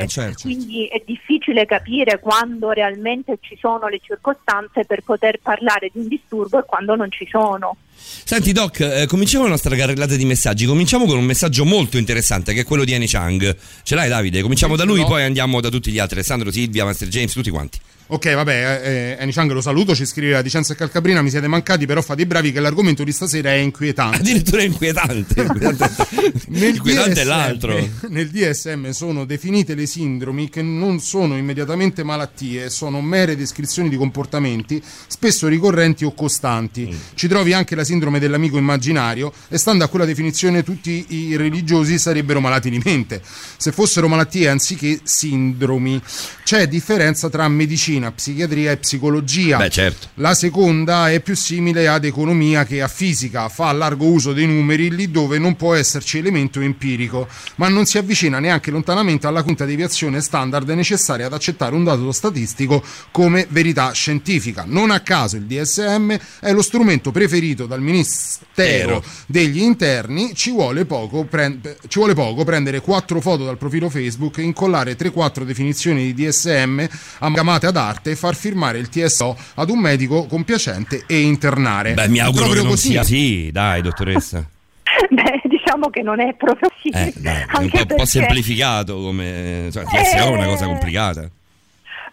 Eh, 0.01 0.07
certo. 0.07 0.43
Quindi 0.43 0.87
è 0.87 1.01
difficile 1.05 1.65
capire 1.65 2.19
quando 2.19 2.71
realmente 2.71 3.37
ci 3.41 3.57
sono 3.59 3.87
le 3.87 3.99
circostanze 4.01 4.85
per 4.85 5.03
poter 5.03 5.39
parlare 5.41 5.89
di 5.91 5.99
un 5.99 6.07
disturbo 6.07 6.59
e 6.59 6.63
quando 6.65 6.95
non 6.95 7.11
ci 7.11 7.27
sono. 7.29 7.77
Senti 8.23 8.51
Doc, 8.51 8.79
eh, 8.79 9.05
cominciamo 9.07 9.45
la 9.45 9.51
nostra 9.51 9.75
carrellata 9.75 10.15
di 10.15 10.25
messaggi. 10.25 10.65
Cominciamo 10.65 11.05
con 11.05 11.17
un 11.17 11.25
messaggio 11.25 11.65
molto 11.65 11.97
interessante 11.97 12.53
che 12.53 12.61
è 12.61 12.63
quello 12.65 12.83
di 12.83 12.93
Annie 12.93 13.07
Chang. 13.07 13.55
Ce 13.83 13.95
l'hai 13.95 14.09
Davide? 14.09 14.41
Cominciamo 14.41 14.75
da 14.75 14.83
lui, 14.83 14.99
No. 14.99 15.07
poi 15.07 15.23
andiamo 15.23 15.61
da 15.61 15.69
tutti 15.69 15.91
gli 15.91 15.99
altri. 15.99 16.17
Alessandro, 16.17 16.51
Silvia, 16.51 16.85
Master 16.85 17.07
James, 17.07 17.31
tutti 17.31 17.49
quanti. 17.49 17.79
Ok, 18.09 18.33
vabbè, 18.35 18.53
eh, 18.53 18.89
eh, 18.89 19.17
Annie 19.19 19.33
Chang 19.33 19.51
lo 19.51 19.59
saluto, 19.59 19.93
ci 19.93 20.05
scrive 20.05 20.37
a 20.37 20.41
Vicenza 20.41 20.71
e 20.71 20.77
Calcabrina, 20.77 21.21
mi 21.21 21.29
siete 21.29 21.47
mancati, 21.49 21.85
però 21.85 22.01
fate 22.01 22.21
i 22.21 22.25
bravi 22.25 22.53
che 22.53 22.61
l'argomento 22.61 23.03
di 23.03 23.11
stasera 23.11 23.49
è 23.49 23.55
inquietante. 23.55 24.19
Addirittura 24.19 24.61
è 24.61 24.65
inquietante. 24.65 25.41
Inquietante, 25.41 26.07
inquietante 26.67 27.21
è 27.21 27.23
l'altro. 27.25 27.77
nel 28.07 28.29
DSM 28.29 28.91
sono 28.91 29.25
definite 29.25 29.75
le 29.75 29.85
sindromi 29.85 30.47
che 30.49 30.61
non 30.61 31.01
sono 31.01 31.35
immediatamente 31.35 32.03
malattie, 32.03 32.69
sono 32.69 33.01
mere 33.01 33.35
descrizioni 33.35 33.89
di 33.89 33.97
comportamenti, 33.97 34.81
spesso 35.07 35.49
ricorrenti 35.49 36.05
o 36.05 36.13
costanti. 36.13 36.97
Ci 37.13 37.27
trovi 37.27 37.51
anche 37.51 37.75
la 37.75 37.83
sindrome 37.87 38.19
dell'amico 38.19 38.57
immaginario 38.57 39.31
e 39.47 39.57
stando 39.57 39.85
a 39.85 39.87
quella 39.87 40.03
definizione 40.03 40.61
tutti 40.61 41.05
i 41.09 41.37
religiosi 41.37 41.97
sarebbero 41.97 42.41
malati 42.41 42.69
di 42.69 42.81
mente. 42.83 43.21
Se 43.23 43.71
fossero 43.71 44.09
malattie 44.09 44.49
anziché 44.49 44.99
sindromi, 45.03 46.01
c'è 46.43 46.67
differenza 46.67 47.29
tra 47.29 47.47
medicina, 47.47 48.11
psichiatria 48.11 48.71
e 48.71 48.77
psicologia. 48.77 49.57
Beh, 49.57 49.69
certo. 49.69 50.07
La 50.15 50.33
seconda 50.33 51.09
è 51.09 51.21
più 51.21 51.35
simile 51.35 51.87
ad 51.87 52.03
economia 52.03 52.65
che 52.65 52.81
a 52.81 52.87
fisica, 52.89 53.47
fa 53.47 53.71
largo 53.71 54.05
uso 54.05 54.33
dei 54.33 54.45
numeri 54.45 54.93
lì 54.93 55.09
dove 55.09 55.39
non 55.39 55.55
può 55.55 55.73
esserci 55.73 56.17
elemento 56.17 56.59
empirico, 56.59 57.27
ma 57.55 57.69
non 57.69 57.85
si 57.85 57.97
avvicina 57.97 58.39
neanche 58.39 58.71
lontanamente 58.71 59.27
alla 59.27 59.43
quinta 59.43 59.63
deviazione 59.63 60.19
standard 60.19 60.69
necessaria 60.69 61.27
ad 61.27 61.33
accettare 61.33 61.75
un 61.75 61.85
dato 61.85 62.11
statistico 62.11 62.83
come 63.11 63.47
verità 63.49 63.91
scientifica. 63.91 64.65
Non 64.67 64.91
a 64.91 64.99
caso 64.99 65.37
il 65.37 65.43
DSM 65.43 66.15
è 66.41 66.51
lo 66.51 66.61
strumento 66.61 67.11
preferito 67.11 67.65
dal 67.77 67.81
Ministero 67.81 68.45
Vero. 68.55 69.03
degli 69.27 69.61
Interni, 69.61 70.33
ci 70.33 70.51
vuole 70.51 70.85
poco, 70.85 71.23
prend- 71.25 71.77
ci 71.87 71.99
vuole 71.99 72.13
poco 72.13 72.43
prendere 72.43 72.81
quattro 72.81 73.21
foto 73.21 73.45
dal 73.45 73.57
profilo 73.57 73.89
Facebook, 73.89 74.37
incollare 74.37 74.95
3-4 74.97 75.43
definizioni 75.43 76.11
di 76.11 76.25
DSM 76.25 76.85
amalgamate 77.19 77.67
ad 77.67 77.77
arte 77.77 78.11
e 78.11 78.15
far 78.15 78.35
firmare 78.35 78.79
il 78.79 78.89
TSO 78.89 79.37
ad 79.55 79.69
un 79.69 79.79
medico 79.79 80.25
compiacente 80.25 81.03
e 81.07 81.19
internare. 81.21 81.93
Beh, 81.93 82.07
mi 82.07 82.19
auguro 82.19 82.43
Proprio 82.45 82.61
che 82.63 82.67
non 82.67 82.75
così. 82.75 82.89
sia 82.91 83.03
sì, 83.03 83.49
dai, 83.51 83.81
dottoressa. 83.81 84.45
Beh, 85.09 85.41
diciamo 85.45 85.89
che 85.89 86.01
non 86.01 86.19
è 86.19 86.33
proprio 86.35 86.69
sì. 86.81 86.89
Eh, 86.89 87.13
dai, 87.17 87.41
è 87.41 87.43
un 87.43 87.45
anche 87.51 87.69
po', 87.69 87.77
un 87.77 87.85
po' 87.85 87.95
perché- 87.95 88.05
semplificato 88.05 88.99
come... 88.99 89.69
Cioè, 89.71 89.83
TSO 89.83 90.15
è 90.17 90.29
una 90.29 90.45
cosa 90.45 90.63
Eh, 90.65 90.67
complicata. 90.67 91.29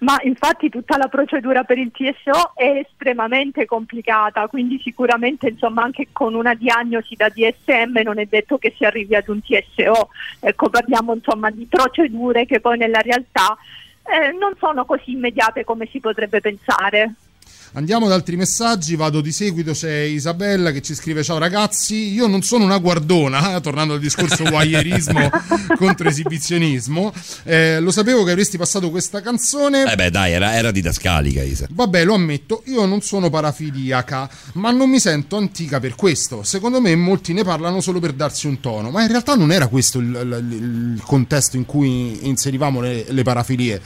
Ma 0.04 0.18
infatti 0.22 0.68
tutta 0.68 0.98
la 0.98 1.08
procedura 1.08 1.64
per 1.64 1.78
il 1.78 1.90
TSO 1.90 2.52
è 2.54 2.84
estremamente 2.86 3.64
complicata, 3.64 4.46
quindi 4.48 4.78
sicuramente 4.78 5.48
insomma 5.48 5.82
anche 5.82 6.08
con 6.12 6.34
una 6.34 6.52
diagnosi 6.52 7.14
da 7.14 7.30
DSM 7.30 8.02
non 8.04 8.18
è 8.18 8.26
detto 8.26 8.58
che 8.58 8.74
si 8.76 8.84
arrivi 8.84 9.14
ad 9.14 9.28
un 9.28 9.40
TSO. 9.40 10.10
Ecco, 10.40 10.68
parliamo 10.68 11.14
insomma 11.14 11.50
di 11.50 11.66
procedure 11.66 12.44
che 12.44 12.60
poi 12.60 12.76
nella 12.76 13.00
realtà 13.00 13.56
eh, 14.02 14.30
non 14.32 14.52
sono 14.58 14.84
così 14.84 15.12
immediate 15.12 15.64
come 15.64 15.88
si 15.90 16.00
potrebbe 16.00 16.42
pensare. 16.42 17.14
Andiamo 17.76 18.06
ad 18.06 18.12
altri 18.12 18.36
messaggi, 18.36 18.94
vado 18.94 19.20
di 19.20 19.32
seguito, 19.32 19.72
c'è 19.72 19.92
Isabella 20.02 20.70
che 20.70 20.80
ci 20.80 20.94
scrive 20.94 21.24
ciao 21.24 21.38
ragazzi, 21.38 22.12
io 22.12 22.28
non 22.28 22.42
sono 22.42 22.62
una 22.62 22.78
guardona, 22.78 23.58
tornando 23.58 23.94
al 23.94 23.98
discorso 24.00 24.44
voyeurismo 24.48 25.28
contro 25.76 26.08
esibizionismo, 26.08 27.12
Eh, 27.42 27.80
lo 27.80 27.90
sapevo 27.90 28.22
che 28.22 28.30
avresti 28.30 28.56
passato 28.58 28.90
questa 28.90 29.20
canzone, 29.20 29.90
Eh 29.90 29.96
beh, 29.96 30.10
dai, 30.12 30.30
era, 30.34 30.54
era 30.54 30.70
didascalica, 30.70 31.42
Isa. 31.42 31.66
Vabbè, 31.68 32.04
lo 32.04 32.14
ammetto, 32.14 32.62
io 32.66 32.86
non 32.86 33.00
sono 33.02 33.28
parafiliaca, 33.28 34.30
ma 34.52 34.70
non 34.70 34.88
mi 34.88 35.00
sento 35.00 35.36
antica 35.36 35.80
per 35.80 35.96
questo. 35.96 36.44
Secondo 36.44 36.80
me 36.80 36.94
molti 36.94 37.32
ne 37.32 37.42
parlano 37.42 37.80
solo 37.80 37.98
per 37.98 38.12
darsi 38.12 38.46
un 38.46 38.60
tono, 38.60 38.90
ma 38.90 39.02
in 39.02 39.08
realtà 39.08 39.34
non 39.34 39.50
era 39.50 39.66
questo 39.66 39.98
il, 39.98 40.06
il- 40.06 40.92
il 40.94 41.02
contesto 41.02 41.56
in 41.56 41.66
cui 41.66 42.28
inserivamo 42.28 42.80
le, 42.80 43.04
le 43.08 43.22
parafilie. 43.24 43.80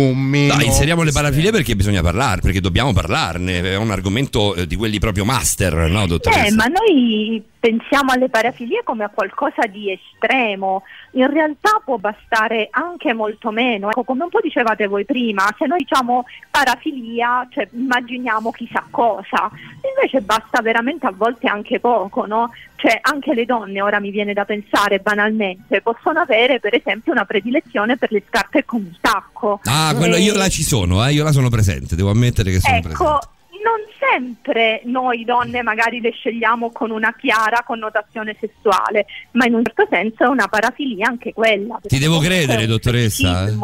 O 0.00 0.14
meno. 0.14 0.54
No, 0.54 0.62
inseriamo 0.62 1.02
le 1.02 1.10
parafilie 1.10 1.50
perché 1.50 1.74
bisogna 1.74 2.02
parlare, 2.02 2.40
perché 2.40 2.60
dobbiamo 2.60 2.92
parlarne. 2.92 3.60
È 3.60 3.76
un 3.76 3.90
argomento 3.90 4.54
eh, 4.54 4.66
di 4.66 4.76
quelli 4.76 4.98
proprio 4.98 5.24
master, 5.24 5.90
no, 5.90 6.06
dottoressa? 6.06 6.46
Eh, 6.46 6.52
ma 6.52 6.66
noi 6.66 7.42
pensiamo 7.58 8.12
alle 8.12 8.28
parafilie 8.28 8.82
come 8.84 9.04
a 9.04 9.08
qualcosa 9.08 9.66
di 9.66 9.90
estremo, 9.90 10.84
in 11.12 11.30
realtà 11.30 11.80
può 11.84 11.96
bastare 11.96 12.68
anche 12.70 13.12
molto 13.12 13.50
meno. 13.50 13.88
Ecco, 13.90 14.04
come 14.04 14.24
un 14.24 14.30
po' 14.30 14.40
dicevate 14.40 14.86
voi 14.86 15.04
prima, 15.04 15.46
se 15.58 15.66
noi 15.66 15.78
diciamo 15.78 16.24
parafilia, 16.50 17.46
cioè 17.50 17.68
immaginiamo 17.72 18.50
chissà 18.50 18.84
cosa, 18.90 19.50
invece 19.96 20.20
basta 20.20 20.60
veramente 20.60 21.06
a 21.06 21.12
volte 21.14 21.48
anche 21.48 21.80
poco, 21.80 22.26
no? 22.26 22.52
Cioè 22.76 22.98
anche 23.02 23.34
le 23.34 23.44
donne, 23.44 23.80
ora 23.82 23.98
mi 23.98 24.10
viene 24.10 24.32
da 24.32 24.44
pensare 24.44 24.98
banalmente, 25.00 25.80
possono 25.80 26.20
avere 26.20 26.60
per 26.60 26.74
esempio 26.74 27.12
una 27.12 27.24
predilezione 27.24 27.96
per 27.96 28.12
le 28.12 28.22
scarpe 28.26 28.64
con 28.64 28.80
il 28.80 28.96
tacco. 29.00 29.60
Ah, 29.64 29.94
quello, 29.96 30.16
Eh, 30.16 30.20
io 30.20 30.34
là 30.34 30.48
ci 30.48 30.62
sono, 30.62 31.04
eh, 31.04 31.12
io 31.12 31.24
là 31.24 31.32
sono 31.32 31.48
presente, 31.48 31.96
devo 31.96 32.10
ammettere 32.10 32.50
che 32.50 32.60
sono 32.60 32.76
Ecco, 32.76 32.88
presente. 32.88 33.26
Non 33.62 33.80
sempre 33.98 34.82
noi 34.84 35.24
donne 35.24 35.62
magari 35.62 36.00
le 36.00 36.10
scegliamo 36.12 36.70
con 36.70 36.90
una 36.90 37.14
chiara 37.14 37.62
connotazione 37.66 38.36
sessuale, 38.38 39.06
ma 39.32 39.46
in 39.46 39.54
un 39.54 39.64
certo 39.64 39.86
senso 39.90 40.24
è 40.24 40.26
una 40.28 40.48
parafilia 40.48 41.08
anche 41.08 41.32
quella. 41.32 41.78
Ti 41.82 41.98
devo 41.98 42.18
credere, 42.18 42.66
dottoressa. 42.66 43.48
eh? 43.48 43.56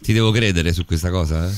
Ti 0.00 0.12
devo 0.12 0.30
credere 0.30 0.72
su 0.72 0.84
questa 0.84 1.10
cosa, 1.10 1.46
eh? 1.46 1.52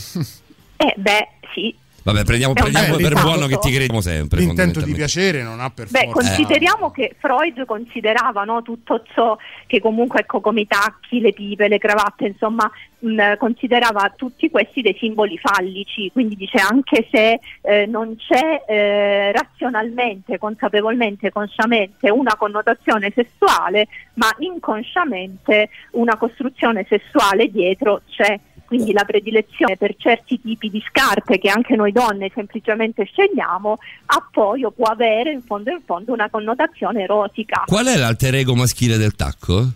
Eh 0.76 0.94
beh, 0.96 1.28
sì. 1.54 1.74
Vabbè, 2.06 2.22
prendiamo, 2.22 2.54
È 2.54 2.62
un 2.62 2.70
prendiamo 2.70 2.96
per 2.98 3.20
buono 3.20 3.46
che 3.48 3.58
ti 3.58 3.72
crediamo 3.72 4.00
sempre. 4.00 4.38
L'intento 4.38 4.80
di 4.80 4.92
piacere 4.92 5.42
non 5.42 5.58
ha 5.58 5.70
per 5.70 5.88
Beh, 5.90 6.08
forza. 6.12 6.28
consideriamo 6.36 6.92
che 6.92 7.16
Freud 7.18 7.64
considerava 7.64 8.44
no, 8.44 8.62
tutto 8.62 9.02
ciò 9.12 9.36
che 9.66 9.80
comunque, 9.80 10.20
ecco, 10.20 10.40
come 10.40 10.60
i 10.60 10.66
tacchi, 10.68 11.18
le 11.18 11.32
pipe, 11.32 11.66
le 11.66 11.78
cravatte, 11.78 12.28
insomma, 12.28 12.70
mh, 13.00 13.38
considerava 13.38 14.12
tutti 14.14 14.48
questi 14.50 14.82
dei 14.82 14.96
simboli 15.00 15.36
fallici, 15.36 16.08
quindi 16.12 16.36
dice 16.36 16.58
anche 16.58 17.08
se 17.10 17.40
eh, 17.62 17.86
non 17.86 18.14
c'è 18.14 18.62
eh, 18.68 19.32
razionalmente, 19.32 20.38
consapevolmente, 20.38 21.32
consciamente 21.32 22.08
una 22.08 22.36
connotazione 22.36 23.12
sessuale, 23.12 23.88
ma 24.14 24.32
inconsciamente 24.38 25.70
una 25.92 26.16
costruzione 26.16 26.86
sessuale 26.88 27.50
dietro 27.50 28.02
c'è. 28.08 28.38
Quindi 28.66 28.92
la 28.92 29.04
predilezione 29.04 29.76
per 29.76 29.94
certi 29.96 30.40
tipi 30.40 30.68
di 30.68 30.82
scarpe 30.88 31.38
che 31.38 31.48
anche 31.48 31.76
noi 31.76 31.92
donne 31.92 32.30
semplicemente 32.34 33.04
scegliamo 33.04 33.78
ha 34.06 34.28
poi 34.30 34.64
o 34.64 34.70
può 34.72 34.86
avere 34.86 35.30
in 35.30 35.42
fondo 35.42 35.70
in 35.70 35.80
fondo 35.84 36.12
una 36.12 36.28
connotazione 36.28 37.02
erotica. 37.02 37.62
Qual 37.66 37.86
è 37.86 37.96
l'alter 37.96 38.34
ego 38.34 38.54
maschile 38.54 38.96
del 38.96 39.14
tacco? 39.14 39.70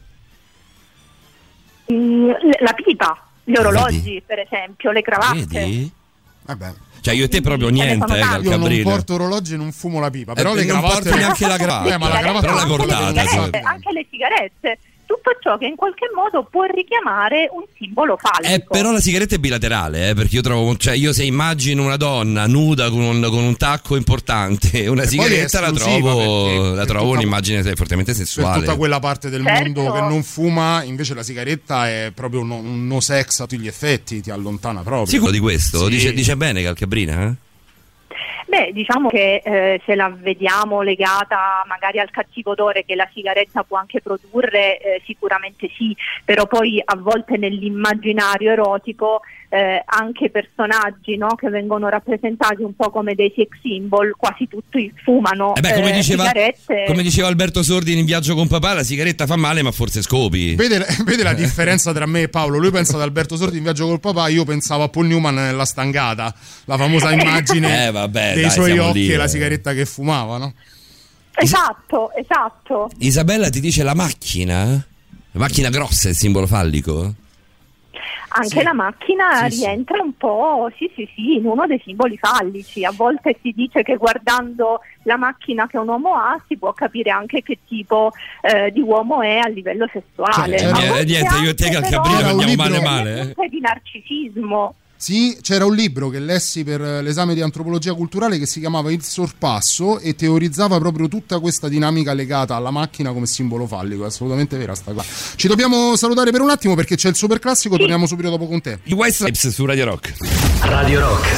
Mm, 1.92 2.30
la 2.60 2.72
pipa, 2.74 3.26
gli 3.44 3.56
orologi 3.56 4.00
Vedi? 4.00 4.22
per 4.26 4.38
esempio, 4.40 4.90
le 4.90 5.02
cravatte. 5.02 5.46
Vedi? 5.46 5.92
Vabbè. 6.42 6.72
Cioè 7.00 7.14
io 7.14 7.24
e 7.24 7.28
te 7.28 7.40
proprio 7.40 7.68
ne 7.70 7.84
niente, 7.84 8.18
eh. 8.18 8.40
Io 8.42 8.56
non 8.56 8.82
porto 8.82 9.14
orologi 9.14 9.54
e 9.54 9.56
non 9.56 9.72
fumo 9.72 10.00
la 10.00 10.10
pipa, 10.10 10.34
però 10.34 10.52
Eh, 10.52 10.56
le 10.56 10.64
non 10.64 10.80
cravatte 10.80 11.02
porto 11.02 11.16
neanche 11.16 11.46
la 11.46 11.56
cravatta. 11.56 11.94
Eh, 11.94 11.98
ma 11.98 12.08
la 12.08 12.18
cravatta 12.18 12.54
le 12.54 12.66
portata, 12.66 13.60
anche 13.62 13.92
le 13.92 14.06
sigarette, 14.10 14.78
tutto 15.10 15.36
ciò 15.40 15.58
che 15.58 15.66
in 15.66 15.74
qualche 15.74 16.06
modo 16.14 16.46
può 16.48 16.62
richiamare 16.64 17.48
un 17.50 17.64
simbolo 17.76 18.16
fallico. 18.16 18.52
Eh, 18.54 18.64
però 18.68 18.92
la 18.92 19.00
sigaretta 19.00 19.34
è 19.34 19.38
bilaterale, 19.38 20.10
eh, 20.10 20.14
perché 20.14 20.36
io 20.36 20.42
trovo, 20.42 20.76
cioè 20.76 20.94
io 20.94 21.12
se 21.12 21.24
immagino 21.24 21.82
una 21.84 21.96
donna 21.96 22.46
nuda 22.46 22.90
con 22.90 23.00
un, 23.00 23.20
con 23.28 23.42
un 23.42 23.56
tacco 23.56 23.96
importante, 23.96 24.86
una 24.88 25.02
E 25.02 25.06
sigaretta 25.08 25.60
la 25.60 25.72
trovo, 25.72 26.44
perché 26.44 26.58
la 26.68 26.74
per 26.76 26.86
trovo 26.86 27.04
tutta- 27.06 27.18
un'immagine 27.18 27.62
fortemente 27.74 28.12
per 28.12 28.20
sessuale. 28.20 28.60
tutta 28.60 28.76
quella 28.76 29.00
parte 29.00 29.30
del 29.30 29.44
Certo. 29.44 29.62
mondo 29.82 29.92
che 29.92 30.00
non 30.00 30.22
fuma, 30.22 30.82
invece 30.84 31.14
la 31.14 31.22
sigaretta 31.24 31.88
è 31.88 32.12
proprio 32.14 32.40
un 32.42 32.46
no, 32.46 32.56
un 32.56 32.86
no 32.86 33.00
sex 33.00 33.40
a 33.40 33.46
tutti 33.46 33.60
gli 33.60 33.66
effetti, 33.66 34.20
ti 34.20 34.30
allontana 34.30 34.82
proprio. 34.82 35.06
Sicuro 35.06 35.32
di 35.32 35.40
questo? 35.40 35.84
Sì. 35.84 35.90
Dice, 35.90 36.12
dice 36.12 36.36
bene 36.36 36.62
Calcabrina? 36.62 37.24
Eh? 37.26 37.32
Beh, 38.50 38.72
diciamo 38.72 39.08
che 39.08 39.40
eh, 39.44 39.80
se 39.86 39.94
la 39.94 40.12
vediamo 40.12 40.82
legata 40.82 41.62
magari 41.68 42.00
al 42.00 42.10
cattivo 42.10 42.50
odore 42.50 42.84
che 42.84 42.96
la 42.96 43.08
sigaretta 43.14 43.62
può 43.62 43.76
anche 43.76 44.00
produrre, 44.00 44.80
eh, 44.80 45.02
sicuramente 45.04 45.70
sì, 45.76 45.96
però 46.24 46.48
poi 46.48 46.82
a 46.84 46.96
volte 46.96 47.36
nell'immaginario 47.36 48.50
erotico 48.50 49.20
eh, 49.52 49.82
anche 49.84 50.30
personaggi 50.30 51.16
no, 51.16 51.34
che 51.34 51.48
vengono 51.48 51.88
rappresentati 51.88 52.62
un 52.62 52.76
po' 52.76 52.90
come 52.90 53.14
dei 53.14 53.32
sex 53.34 53.48
symbol, 53.60 54.14
quasi 54.16 54.46
tutti 54.46 54.92
fumano 55.02 55.56
Eh 55.56 55.60
beh, 55.60 55.74
come, 55.74 55.90
eh, 55.90 55.94
diceva, 55.94 56.26
sigarette. 56.26 56.84
come 56.86 57.02
diceva 57.02 57.26
Alberto 57.26 57.64
Sordi 57.64 57.98
in 57.98 58.04
viaggio 58.04 58.36
con 58.36 58.46
papà, 58.46 58.74
la 58.74 58.84
sigaretta 58.84 59.26
fa 59.26 59.34
male, 59.34 59.62
ma 59.62 59.72
forse 59.72 60.02
scopi. 60.02 60.54
Vede, 60.54 60.86
vede 61.04 61.24
la 61.24 61.34
differenza 61.34 61.92
tra 61.92 62.06
me 62.06 62.22
e 62.22 62.28
Paolo? 62.28 62.58
Lui 62.58 62.70
pensa 62.70 62.94
ad 62.94 63.02
Alberto 63.02 63.34
Sordi 63.34 63.56
in 63.56 63.64
viaggio 63.64 63.86
col 63.88 63.98
papà, 63.98 64.28
io 64.28 64.44
pensavo 64.44 64.84
a 64.84 64.88
Paul 64.88 65.06
Newman 65.06 65.34
nella 65.34 65.64
stangata, 65.64 66.32
la 66.66 66.76
famosa 66.76 67.10
immagine 67.12 67.86
Eh, 67.86 67.90
vabbè, 67.90 68.34
dei 68.34 68.42
dai, 68.42 68.50
suoi 68.52 68.78
occhi 68.78 69.06
lì, 69.06 69.12
e 69.12 69.16
la 69.16 69.24
eh. 69.24 69.28
sigaretta 69.28 69.72
che 69.72 69.84
fumava, 69.84 70.38
no? 70.38 70.54
Esatto, 71.34 72.12
esatto. 72.14 72.88
Isabella 72.98 73.48
ti 73.48 73.60
dice 73.60 73.82
la 73.82 73.94
macchina? 73.94 74.86
La 75.32 75.40
macchina 75.40 75.70
grossa 75.70 76.06
è 76.06 76.10
il 76.10 76.16
simbolo 76.16 76.46
fallico? 76.46 77.14
Anche 78.32 78.58
Sì. 78.58 78.62
la 78.62 78.72
macchina 78.72 79.48
Sì, 79.48 79.56
sì. 79.56 79.64
rientra 79.64 80.00
un 80.02 80.16
po', 80.16 80.70
sì, 80.76 80.88
sì, 80.94 81.08
sì, 81.14 81.34
in 81.34 81.46
uno 81.46 81.66
dei 81.66 81.80
simboli 81.84 82.16
fallici. 82.16 82.84
A 82.84 82.92
volte 82.92 83.36
si 83.42 83.50
dice 83.52 83.82
che 83.82 83.96
guardando 83.96 84.80
la 85.02 85.16
macchina 85.16 85.66
che 85.66 85.78
un 85.78 85.88
uomo 85.88 86.14
ha 86.14 86.40
si 86.46 86.56
può 86.56 86.72
capire 86.72 87.10
anche 87.10 87.42
che 87.42 87.58
tipo 87.66 88.12
eh, 88.42 88.70
di 88.70 88.80
uomo 88.80 89.20
è 89.20 89.38
a 89.38 89.48
livello 89.48 89.88
sessuale. 89.92 90.58
Cioè, 90.58 90.68
eh, 90.68 90.88
volte 90.88 91.04
niente, 91.04 91.34
io 91.42 91.50
e 91.50 91.54
te, 91.54 91.64
anche 91.64 91.80
Calcabrina, 91.80 92.16
però 92.18 92.28
andiamo 92.30 92.54
male 92.54 92.80
male, 92.80 93.20
eh. 93.20 93.24
punte 93.34 93.48
di 93.48 93.60
narcisismo. 93.60 94.74
Sì, 95.02 95.38
c'era 95.40 95.64
un 95.64 95.74
libro 95.74 96.10
che 96.10 96.18
lessi 96.18 96.62
per 96.62 96.82
eh, 96.82 97.00
l'esame 97.00 97.32
di 97.32 97.40
antropologia 97.40 97.94
culturale 97.94 98.38
che 98.38 98.44
si 98.44 98.60
chiamava 98.60 98.92
Il 98.92 99.02
sorpasso 99.02 99.98
e 99.98 100.14
teorizzava 100.14 100.78
proprio 100.78 101.08
tutta 101.08 101.38
questa 101.40 101.70
dinamica 101.70 102.12
legata 102.12 102.54
alla 102.54 102.70
macchina 102.70 103.10
come 103.10 103.24
simbolo 103.24 103.66
fallico. 103.66 104.02
È 104.04 104.08
assolutamente 104.08 104.58
vera 104.58 104.74
sta 104.74 104.92
cosa. 104.92 105.08
Ci 105.36 105.48
dobbiamo 105.48 105.96
salutare 105.96 106.30
per 106.32 106.42
un 106.42 106.50
attimo 106.50 106.74
perché 106.74 106.96
c'è 106.96 107.08
il 107.08 107.16
super 107.16 107.38
classico, 107.38 107.78
torniamo 107.78 108.04
subito 108.04 108.28
dopo 108.28 108.46
con 108.46 108.60
te. 108.60 108.80
I 108.82 108.92
White 108.92 109.14
Stripes 109.14 109.48
su 109.48 109.64
Radio 109.64 109.86
Rock. 109.86 110.16
Radio 110.64 111.00
Rock. 111.00 111.28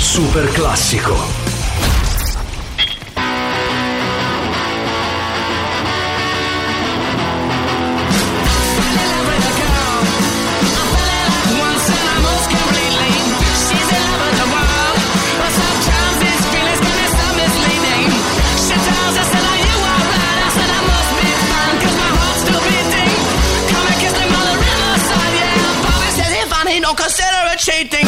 Super 0.00 0.50
classico. 0.50 1.47
Shading 27.68 28.07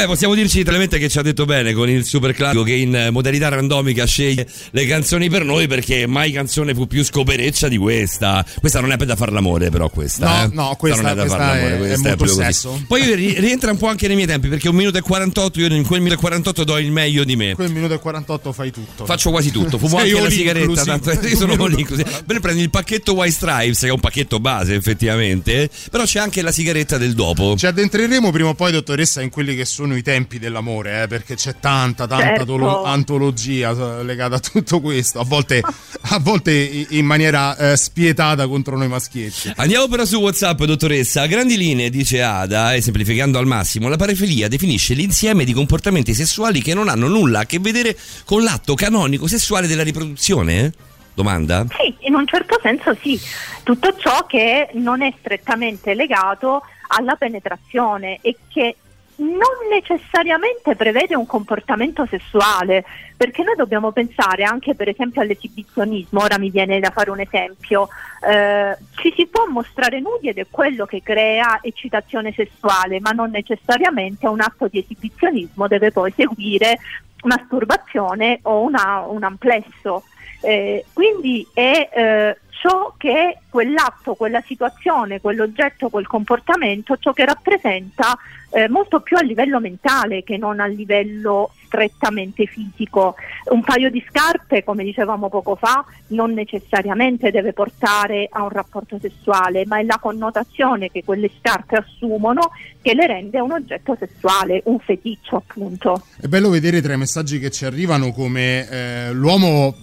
Beh, 0.00 0.06
possiamo 0.06 0.34
dirci 0.34 0.56
letteralmente 0.56 0.98
che 0.98 1.10
ci 1.10 1.18
ha 1.18 1.22
detto 1.22 1.44
bene 1.44 1.74
con 1.74 1.86
il 1.90 2.06
super 2.06 2.32
classico 2.32 2.62
che 2.62 2.72
in 2.72 3.08
modalità 3.10 3.48
randomica 3.48 4.06
sceglie 4.06 4.46
le 4.70 4.86
canzoni 4.86 5.28
per 5.28 5.44
noi 5.44 5.66
perché 5.66 6.06
mai 6.06 6.32
canzone 6.32 6.72
fu 6.74 6.86
più 6.86 7.04
scopereccia 7.04 7.68
di 7.68 7.76
questa. 7.76 8.42
Questa 8.60 8.80
non 8.80 8.92
è 8.92 8.96
per 8.96 9.08
da 9.08 9.14
far 9.14 9.30
l'amore, 9.30 9.68
però 9.68 9.90
questa. 9.90 10.26
No, 10.26 10.44
eh. 10.44 10.48
no, 10.54 10.74
questa- 10.78 11.02
non 11.02 11.10
è 11.10 11.14
da 11.14 11.20
questa 11.20 11.38
far 11.38 11.46
l'amore, 11.54 11.70
è- 11.70 11.74
è 11.74 11.78
questa 11.78 12.08
molto 12.08 12.24
così. 12.24 12.34
sesso. 12.42 12.82
Poi 12.88 13.14
ri- 13.14 13.40
rientra 13.40 13.72
un 13.72 13.76
po' 13.76 13.88
anche 13.88 14.06
nei 14.06 14.16
miei 14.16 14.26
tempi 14.26 14.48
perché 14.48 14.70
un 14.70 14.74
minuto 14.76 14.96
e 14.96 15.02
48, 15.02 15.60
io 15.60 15.66
in 15.66 15.84
quel 15.84 16.00
minuto 16.00 16.18
e 16.18 16.22
48 16.22 16.64
do 16.64 16.78
il 16.78 16.90
meglio 16.90 17.24
di 17.24 17.36
me. 17.36 17.54
Quel 17.54 17.70
minuto 17.70 17.92
e 17.92 17.98
48 17.98 18.52
fai 18.52 18.70
tutto. 18.72 19.04
Faccio 19.04 19.28
quasi 19.28 19.50
tutto, 19.50 19.76
fumo 19.76 19.98
anche 20.00 20.18
la 20.18 20.30
sigaretta, 20.30 20.82
tanto 20.82 21.10
io 21.28 21.36
sono 21.36 21.52
inclusive. 21.68 22.22
Beh, 22.24 22.40
prendi 22.40 22.62
il 22.62 22.70
pacchetto 22.70 23.12
White 23.12 23.32
Stripes, 23.34 23.80
che 23.80 23.88
è 23.88 23.92
un 23.92 24.00
pacchetto 24.00 24.40
base 24.40 24.74
effettivamente, 24.74 25.68
però 25.90 26.04
c'è 26.04 26.20
anche 26.20 26.40
la 26.40 26.52
sigaretta 26.52 26.96
del 26.96 27.12
dopo. 27.12 27.54
Ci 27.58 27.66
addentreremo 27.66 28.30
prima 28.30 28.48
o 28.48 28.54
poi, 28.54 28.72
dottoressa, 28.72 29.20
in 29.20 29.28
quelli 29.28 29.54
che 29.54 29.66
sono 29.66 29.88
i 29.96 30.02
tempi 30.02 30.38
dell'amore, 30.38 31.02
eh, 31.02 31.06
perché 31.06 31.34
c'è 31.34 31.56
tanta, 31.60 32.06
tanta 32.06 32.24
Certo. 32.24 32.44
tolo- 32.44 32.84
antologia 32.84 33.70
eh, 33.70 34.04
legata 34.04 34.36
a 34.36 34.38
tutto 34.40 34.80
questo, 34.80 35.20
a 35.20 35.24
volte, 35.24 35.60
a 35.62 36.18
volte 36.18 36.52
in 36.90 37.04
maniera 37.04 37.56
eh, 37.56 37.76
spietata 37.76 38.46
contro 38.46 38.76
noi 38.76 38.88
maschietti. 38.88 39.52
Andiamo 39.56 39.88
però 39.88 40.04
su 40.04 40.16
WhatsApp, 40.18 40.62
dottoressa. 40.62 41.22
A 41.22 41.26
grandi 41.26 41.56
linee, 41.56 41.90
dice 41.90 42.22
Ada, 42.22 42.74
e 42.74 42.80
semplificando 42.80 43.38
al 43.38 43.46
massimo, 43.46 43.88
la 43.88 43.96
parafilia 43.96 44.48
definisce 44.48 44.94
l'insieme 44.94 45.44
di 45.44 45.52
comportamenti 45.52 46.14
sessuali 46.14 46.62
che 46.62 46.74
non 46.74 46.88
hanno 46.88 47.08
nulla 47.08 47.40
a 47.40 47.46
che 47.46 47.58
vedere 47.58 47.96
con 48.24 48.42
l'atto 48.42 48.74
canonico 48.74 49.26
sessuale 49.26 49.66
della 49.66 49.82
riproduzione? 49.82 50.58
eh? 50.64 50.72
Domanda? 51.12 51.66
Sì, 51.68 51.94
in 52.06 52.14
un 52.14 52.26
certo 52.26 52.58
senso 52.62 52.96
sì, 53.02 53.20
tutto 53.62 53.94
ciò 53.98 54.24
che 54.26 54.68
non 54.74 55.02
è 55.02 55.12
strettamente 55.18 55.94
legato 55.94 56.62
alla 56.88 57.14
penetrazione 57.16 58.18
e 58.22 58.36
che 58.48 58.76
non 59.20 59.68
necessariamente 59.70 60.76
prevede 60.76 61.14
un 61.14 61.26
comportamento 61.26 62.06
sessuale, 62.06 62.84
perché 63.16 63.42
noi 63.42 63.54
dobbiamo 63.54 63.92
pensare 63.92 64.44
anche 64.44 64.74
per 64.74 64.88
esempio 64.88 65.20
all'esibizionismo, 65.20 66.22
ora 66.22 66.38
mi 66.38 66.50
viene 66.50 66.80
da 66.80 66.90
fare 66.90 67.10
un 67.10 67.20
esempio, 67.20 67.88
eh, 68.26 68.76
ci 68.96 69.12
si 69.14 69.26
può 69.26 69.46
mostrare 69.46 70.00
nudi 70.00 70.28
ed 70.28 70.38
è 70.38 70.46
quello 70.50 70.86
che 70.86 71.02
crea 71.02 71.58
eccitazione 71.62 72.32
sessuale, 72.32 73.00
ma 73.00 73.10
non 73.10 73.30
necessariamente 73.30 74.26
un 74.26 74.40
atto 74.40 74.68
di 74.68 74.78
esibizionismo 74.78 75.68
deve 75.68 75.92
poi 75.92 76.12
seguire 76.16 76.78
masturbazione 77.22 78.38
o 78.42 78.62
una- 78.62 79.04
un 79.06 79.22
amplesso. 79.22 80.04
Eh, 80.42 80.86
quindi 80.94 81.46
è 81.52 81.90
eh, 81.92 82.38
ciò 82.60 82.92
che 82.98 83.38
quell'atto, 83.48 84.14
quella 84.14 84.42
situazione, 84.46 85.20
quell'oggetto, 85.20 85.88
quel 85.88 86.06
comportamento, 86.06 86.98
ciò 86.98 87.12
che 87.14 87.24
rappresenta 87.24 88.18
eh, 88.50 88.68
molto 88.68 89.00
più 89.00 89.16
a 89.16 89.22
livello 89.22 89.60
mentale 89.60 90.22
che 90.22 90.36
non 90.36 90.60
a 90.60 90.66
livello 90.66 91.52
strettamente 91.64 92.44
fisico. 92.44 93.14
Un 93.46 93.62
paio 93.62 93.90
di 93.90 94.04
scarpe, 94.06 94.62
come 94.62 94.84
dicevamo 94.84 95.30
poco 95.30 95.56
fa, 95.56 95.82
non 96.08 96.34
necessariamente 96.34 97.30
deve 97.30 97.54
portare 97.54 98.28
a 98.30 98.42
un 98.42 98.50
rapporto 98.50 98.98
sessuale, 99.00 99.64
ma 99.64 99.78
è 99.78 99.84
la 99.84 99.98
connotazione 99.98 100.90
che 100.90 101.02
quelle 101.02 101.30
scarpe 101.38 101.76
assumono 101.76 102.50
che 102.82 102.92
le 102.92 103.06
rende 103.06 103.40
un 103.40 103.52
oggetto 103.52 103.96
sessuale, 103.98 104.60
un 104.66 104.78
feticcio 104.80 105.36
appunto. 105.36 106.04
È 106.20 106.26
bello 106.26 106.50
vedere 106.50 106.82
tra 106.82 106.92
i 106.92 106.98
messaggi 106.98 107.38
che 107.38 107.50
ci 107.50 107.64
arrivano 107.64 108.12
come 108.12 108.68
eh, 108.68 109.12
l'uomo, 109.12 109.74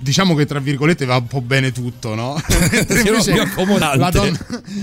diciamo 0.00 0.34
che 0.34 0.46
tra 0.46 0.58
virgolette 0.58 1.04
va 1.04 1.16
un 1.16 1.26
po' 1.26 1.42
bene 1.42 1.72
tutto, 1.72 2.14
no? 2.14 2.34
Accomodante. 3.38 3.98
la, 3.98 4.10
donna, 4.10 4.38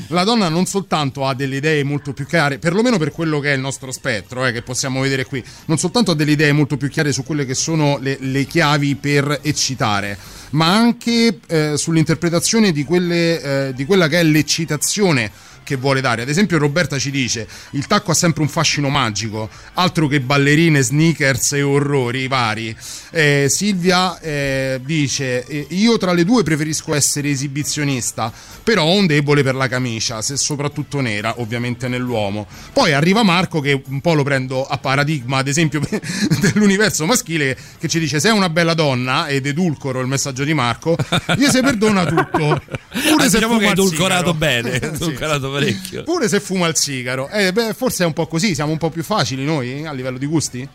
la 0.10 0.24
donna 0.24 0.50
non 0.50 0.66
soltanto 0.66 1.26
ha 1.26 1.34
delle 1.34 1.58
idee 1.58 1.84
molto 1.84 2.14
più 2.14 2.26
chiare, 2.26 2.60
perlomeno 2.60 2.98
per 2.98 3.12
quello 3.12 3.40
che 3.40 3.52
è 3.52 3.56
il 3.56 3.60
nostro 3.60 3.92
spettro, 3.92 4.46
eh, 4.46 4.52
che 4.52 4.62
possiamo 4.62 5.02
vedere 5.02 5.26
qui, 5.26 5.44
non 5.66 5.78
soltanto 5.78 6.12
ha 6.12 6.16
delle 6.16 6.32
idee 6.32 6.52
molto 6.52 6.78
più 6.78 6.90
chiare 6.90 7.12
su 7.12 7.24
quelle 7.24 7.46
che 7.46 7.56
sono 7.56 7.98
le, 8.00 8.18
le 8.20 8.46
chiavi 8.46 8.96
per 8.96 9.40
eccitare, 9.42 10.18
ma 10.52 10.74
anche 10.74 11.40
eh, 11.48 11.74
sull'interpretazione 11.76 12.72
di, 12.72 12.84
quelle, 12.84 13.42
eh, 13.68 13.74
di 13.74 13.86
quella 13.86 14.08
che 14.08 14.20
è 14.20 14.24
l'eccitazione 14.24 15.32
che 15.68 15.76
vuole 15.76 16.00
dare. 16.00 16.22
Ad 16.22 16.30
esempio, 16.30 16.58
Roberta 16.58 16.98
ci 16.98 17.12
dice: 17.12 17.46
il 17.72 17.86
tacco 17.88 18.12
ha 18.12 18.14
sempre 18.14 18.42
un 18.42 18.48
fascino 18.48 18.88
magico, 18.88 19.50
altro 19.74 20.08
che 20.08 20.22
ballerine, 20.22 20.82
sneakers 20.82 21.52
e 21.54 21.62
orrori 21.62 22.28
vari. 22.30 22.74
Eh, 23.12 23.48
Silvia 23.50 24.18
eh, 24.22 24.80
dice: 24.84 25.46
eh, 25.46 25.68
Io 25.72 25.98
tra 25.98 26.14
le 26.14 26.24
due 26.24 26.44
preferisco 26.44 26.96
essere 26.96 27.30
esibizionista, 27.30 28.32
però 28.64 28.84
ho 28.86 28.94
un 28.96 29.08
debole 29.08 29.44
per 29.44 29.56
la 29.56 29.68
camicia, 29.68 30.22
se 30.22 30.38
soprattutto 30.38 31.02
nera, 31.02 31.42
ovviamente 31.42 31.90
nell'uomo. 31.90 32.48
Poi 32.72 32.94
arriva 32.94 33.24
Marco, 33.24 33.60
che 33.60 33.82
un 33.88 34.00
po' 34.00 34.14
lo 34.14 34.24
prendo 34.24 34.66
a 34.66 34.78
paradigma, 34.78 35.40
ad 35.40 35.50
esempio, 35.50 35.82
dell'universo 36.40 37.06
maschile, 37.06 37.58
che 37.78 37.90
ci 37.90 38.00
dice: 38.00 38.22
Sei 38.22 38.32
una 38.32 38.48
bella 38.50 38.74
donna, 38.74 39.28
ed 39.28 39.46
edulcoro 39.46 40.00
il 40.00 40.08
messaggio 40.08 40.46
di 40.46 40.54
Marco, 40.54 40.96
gli 41.36 41.46
si 41.48 41.60
perdona 41.60 42.06
tutto. 42.06 42.62
Pure 42.90 43.26
Ah, 43.26 43.30
se 43.30 43.38
diciamo 43.40 43.58
che 43.60 43.66
è 43.68 43.72
edulcorato 43.72 44.34
bene, 44.34 44.72
Sì. 44.80 44.86
edulcorato 44.86 45.52
parecchio. 45.60 46.04
Pure 46.04 46.28
se 46.28 46.40
fuma 46.40 46.68
il 46.68 46.76
sigaro. 46.76 47.30
Eh, 47.30 47.52
beh, 47.52 47.74
forse 47.74 48.04
è 48.04 48.08
un 48.08 48.14
po' 48.14 48.28
così, 48.28 48.56
siamo 48.56 48.72
un 48.72 48.78
po' 48.78 48.90
più 48.90 49.04
facili 49.04 49.46
noi 49.46 49.86
a 49.86 49.92
livello 49.92 50.18
di 50.18 50.26
gusti? 50.26 50.70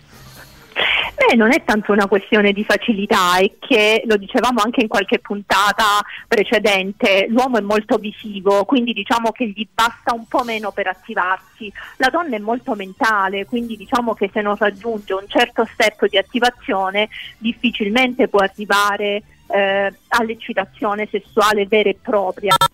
Beh, 1.14 1.37
non 1.37 1.53
è 1.53 1.62
tanto 1.62 1.93
una 1.93 2.09
questione 2.09 2.53
di 2.53 2.64
facilità, 2.64 3.37
è 3.37 3.53
che 3.61 4.03
lo 4.07 4.16
dicevamo 4.16 4.61
anche 4.61 4.80
in 4.80 4.89
qualche 4.89 5.20
puntata 5.20 6.01
precedente, 6.26 7.26
l'uomo 7.28 7.59
è 7.59 7.61
molto 7.61 7.97
visivo, 7.97 8.64
quindi 8.64 8.93
diciamo 8.93 9.30
che 9.30 9.47
gli 9.49 9.66
basta 9.72 10.14
un 10.14 10.26
po' 10.26 10.43
meno 10.43 10.72
per 10.72 10.89
attivarsi. 10.89 11.72
La 11.99 12.09
donna 12.09 12.35
è 12.35 12.41
molto 12.41 12.74
mentale, 12.74 13.45
quindi 13.45 13.76
diciamo 13.76 14.14
che 14.14 14.30
se 14.33 14.41
non 14.41 14.57
raggiunge 14.57 15.12
un 15.12 15.26
certo 15.28 15.68
step 15.72 16.09
di 16.09 16.18
attivazione 16.18 17.09
difficilmente 17.39 18.26
può 18.26 18.41
arrivare 18.41 19.22
eh, 19.53 19.93
all'eccitazione 20.09 21.09
sessuale 21.11 21.66
vera 21.66 21.91
e 21.91 21.99
propria, 22.01 22.55
eh, 22.55 22.71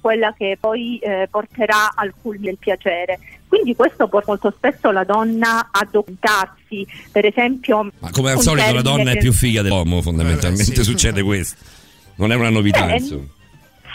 quella 0.00 0.34
che 0.36 0.56
poi 0.60 0.98
eh, 0.98 1.28
porterà 1.30 1.92
al 1.94 2.12
culmine 2.20 2.46
del 2.46 2.58
piacere. 2.58 3.18
Quindi 3.48 3.74
questo 3.74 4.08
porta 4.08 4.26
molto 4.32 4.52
spesso 4.54 4.90
la 4.90 5.04
donna 5.04 5.68
a 5.70 5.88
documentarsi, 5.90 6.86
per 7.10 7.24
esempio... 7.24 7.90
Ma 7.98 8.10
come 8.10 8.32
al 8.32 8.40
solito 8.40 8.72
la 8.74 8.82
donna 8.82 9.10
è 9.10 9.14
che- 9.14 9.20
più 9.20 9.32
figa 9.32 9.62
dell'uomo, 9.62 10.02
fondamentalmente 10.02 10.72
Eh, 10.72 10.76
sì. 10.76 10.84
succede 10.84 11.22
questo. 11.22 11.56
Non 12.16 12.30
è 12.32 12.34
una 12.34 12.50
novità, 12.50 12.90
Eh, 12.92 12.96
insomma. 12.98 13.24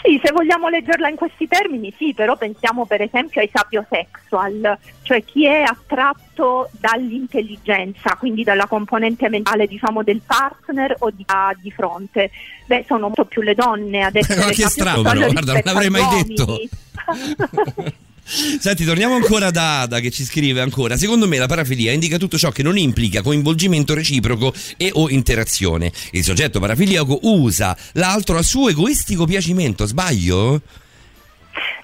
Sì, 0.06 0.20
se 0.22 0.32
vogliamo 0.32 0.68
leggerla 0.68 1.08
in 1.08 1.16
questi 1.16 1.48
termini, 1.48 1.90
sì, 1.96 2.12
però 2.12 2.36
pensiamo 2.36 2.84
per 2.84 3.00
esempio 3.00 3.40
ai 3.40 3.48
sapiosexual, 3.50 4.76
cioè 5.00 5.24
chi 5.24 5.46
è 5.46 5.62
attratto 5.62 6.68
dall'intelligenza, 6.78 8.14
quindi 8.18 8.42
dalla 8.44 8.66
componente 8.66 9.30
mentale 9.30 9.66
diciamo 9.66 10.02
del 10.02 10.20
partner 10.20 10.96
o 10.98 11.10
di, 11.10 11.24
a- 11.26 11.56
di 11.58 11.70
fronte. 11.70 12.30
Beh, 12.66 12.84
sono 12.86 13.06
molto 13.06 13.24
più 13.24 13.40
le 13.40 13.54
donne 13.54 14.02
ad 14.02 14.16
essere 14.20 14.44
Ma 14.44 14.50
che 14.50 14.68
strano, 14.68 15.00
però, 15.00 15.20
guarda, 15.30 15.52
non 15.54 15.62
l'avrei 15.64 15.88
mai 15.88 16.22
detto. 16.22 16.60
Senti, 18.26 18.84
torniamo 18.84 19.14
ancora 19.14 19.50
da 19.50 19.82
Ada 19.82 20.00
che 20.00 20.10
ci 20.10 20.24
scrive 20.24 20.60
ancora. 20.60 20.96
Secondo 20.96 21.28
me 21.28 21.38
la 21.38 21.46
parafilia 21.46 21.92
indica 21.92 22.16
tutto 22.16 22.38
ciò 22.38 22.50
che 22.50 22.62
non 22.62 22.78
implica 22.78 23.22
coinvolgimento 23.22 23.92
reciproco 23.94 24.52
e 24.76 24.90
o 24.94 25.10
interazione. 25.10 25.92
Il 26.12 26.24
soggetto 26.24 26.58
parafiliaco 26.58 27.18
usa 27.22 27.76
l'altro 27.92 28.38
a 28.38 28.42
suo 28.42 28.70
egoistico 28.70 29.26
piacimento, 29.26 29.84
sbaglio? 29.84 30.62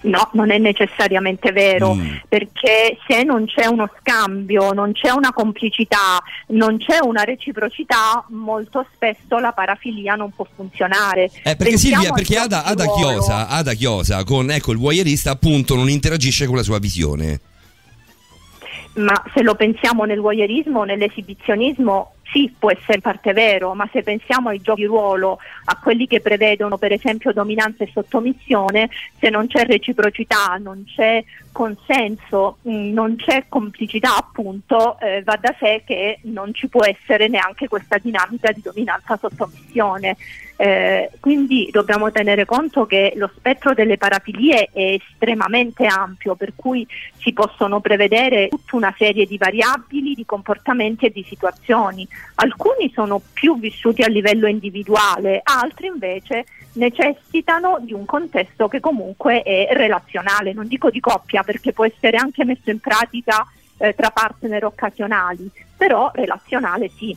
No, 0.03 0.31
non 0.33 0.51
è 0.51 0.57
necessariamente 0.57 1.53
vero, 1.53 1.93
Mm. 1.93 2.15
perché 2.27 2.97
se 3.07 3.23
non 3.23 3.45
c'è 3.45 3.67
uno 3.67 3.87
scambio, 4.01 4.73
non 4.73 4.93
c'è 4.93 5.11
una 5.11 5.31
complicità, 5.31 6.19
non 6.49 6.79
c'è 6.79 6.99
una 7.03 7.23
reciprocità, 7.23 8.25
molto 8.31 8.87
spesso 8.95 9.39
la 9.39 9.53
parafilia 9.53 10.15
non 10.15 10.31
può 10.35 10.47
funzionare. 10.57 11.31
Eh, 11.43 11.55
perché 11.55 11.77
Silvia, 11.77 12.13
perché 12.13 12.39
Ada, 12.39 12.65
Ada. 12.65 12.87
Chiosa, 12.87 13.49
Ada 13.49 13.75
Chiosa 13.75 14.25
con 14.25 14.51
ecco 14.51 14.73
il 14.73 14.79
voyeurista 14.79 15.33
appunto 15.33 15.75
non 15.77 15.91
interagisce 15.91 16.47
con 16.47 16.57
la 16.57 16.63
sua 16.63 16.79
visione. 16.79 17.41
Ma 18.95 19.23
se 19.35 19.43
lo 19.43 19.55
pensiamo 19.55 20.05
nel 20.05 20.19
voyeurismo, 20.21 20.83
nell'esibizionismo, 20.83 22.15
sì, 22.33 22.53
può 22.57 22.71
essere 22.71 22.95
in 22.95 23.01
parte 23.01 23.33
vero, 23.33 23.75
ma 23.75 23.89
se 23.93 24.03
pensiamo 24.03 24.49
ai 24.49 24.61
giochi 24.61 24.85
ruolo, 24.85 25.39
a 25.65 25.77
quelli 25.77 26.07
che 26.07 26.21
prevedono 26.21 26.79
per 26.79 26.93
esempio 26.93 27.33
dominanza 27.33 27.85
e 27.85 27.91
sottomissione, 27.93 28.89
se 29.19 29.31
non 29.31 29.47
c'è 29.47 29.65
reciprocità, 29.65 30.57
non 30.61 30.85
c'è 30.85 31.23
consenso, 31.53 32.59
mh, 32.63 32.93
non 32.93 33.17
c'è 33.17 33.45
complicità, 33.49 34.17
appunto, 34.17 34.99
eh, 35.01 35.23
va 35.23 35.39
da 35.41 35.55
sé 35.59 35.83
che 35.85 36.19
non 36.23 36.53
ci 36.55 36.69
può 36.69 36.85
essere 36.85 37.29
neanche 37.29 37.69
questa 37.69 37.99
dinamica 37.99 38.53
di 38.53 38.61
dominanza-sottomissione. 38.63 40.17
Eh, 40.57 41.09
quindi 41.21 41.71
dobbiamo 41.73 42.11
tenere 42.13 42.45
conto 42.45 42.85
che 42.85 43.15
lo 43.17 43.31
spettro 43.35 43.73
delle 43.73 43.97
parafilie 43.97 44.69
è 44.71 45.01
estremamente 45.01 45.87
ampio, 45.87 46.35
per 46.35 46.53
cui 46.55 46.87
si 47.17 47.33
possono 47.33 47.81
prevedere 47.81 48.49
tutta 48.49 48.77
una 48.77 48.95
serie 48.99 49.25
di 49.25 49.39
variabili, 49.39 50.15
di 50.15 50.27
comportamenti 50.27 51.07
e 51.07 51.11
di 51.11 51.25
situazioni. 51.27 52.07
Alcuni 52.35 52.93
sono 52.93 53.23
più 53.33 53.59
vissuti 53.59 54.03
a 54.03 54.09
livello 54.09 54.47
individuale, 54.49 55.41
altri 55.43 55.87
invece 55.87 56.45
necessitano 56.73 57.79
di 57.81 57.95
un 57.95 58.05
contesto 58.05 58.69
che 58.69 58.81
comunque 58.81 59.43
è 59.43 59.69
relazionale, 59.73 60.53
non 60.53 60.69
dico 60.69 60.91
di 60.91 61.01
coppia 61.01 61.40
perché 61.43 61.73
può 61.73 61.85
essere 61.85 62.17
anche 62.17 62.45
messo 62.45 62.71
in 62.71 62.79
pratica 62.79 63.47
eh, 63.79 63.95
tra 63.95 64.11
partner 64.11 64.65
occasionali, 64.65 65.51
però 65.77 66.11
relazionale 66.15 66.91
sì. 66.97 67.17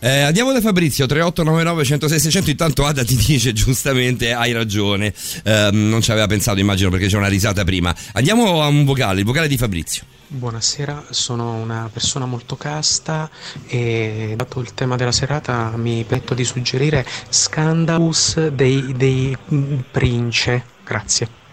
Eh, 0.00 0.22
andiamo 0.22 0.50
da 0.52 0.62
Fabrizio 0.62 1.04
3899 1.04 1.84
106 1.84 2.18
600 2.18 2.50
intanto 2.50 2.86
Ada 2.86 3.04
ti 3.04 3.14
dice 3.14 3.52
giustamente 3.52 4.32
hai 4.32 4.52
ragione 4.52 5.12
Ehm, 5.44 5.88
non 5.88 6.00
ci 6.00 6.10
aveva 6.10 6.26
pensato 6.26 6.58
immagino 6.58 6.88
perché 6.88 7.06
c'è 7.06 7.18
una 7.18 7.28
risata 7.28 7.64
prima 7.64 7.94
andiamo 8.14 8.62
a 8.62 8.66
un 8.66 8.84
vocale 8.84 9.20
il 9.20 9.26
vocale 9.26 9.46
di 9.46 9.58
Fabrizio 9.58 10.04
Buonasera, 10.30 11.06
sono 11.08 11.54
una 11.54 11.88
persona 11.90 12.26
molto 12.26 12.54
casta 12.54 13.30
e 13.66 14.34
dato 14.36 14.60
il 14.60 14.74
tema 14.74 14.94
della 14.94 15.10
serata 15.10 15.72
mi 15.76 16.04
permetto 16.04 16.34
di 16.34 16.44
suggerire 16.44 17.06
Scandalus 17.30 18.48
dei, 18.48 18.92
dei 18.94 19.34
mm, 19.54 19.78
Prince. 19.90 20.62
Grazie. 20.84 21.47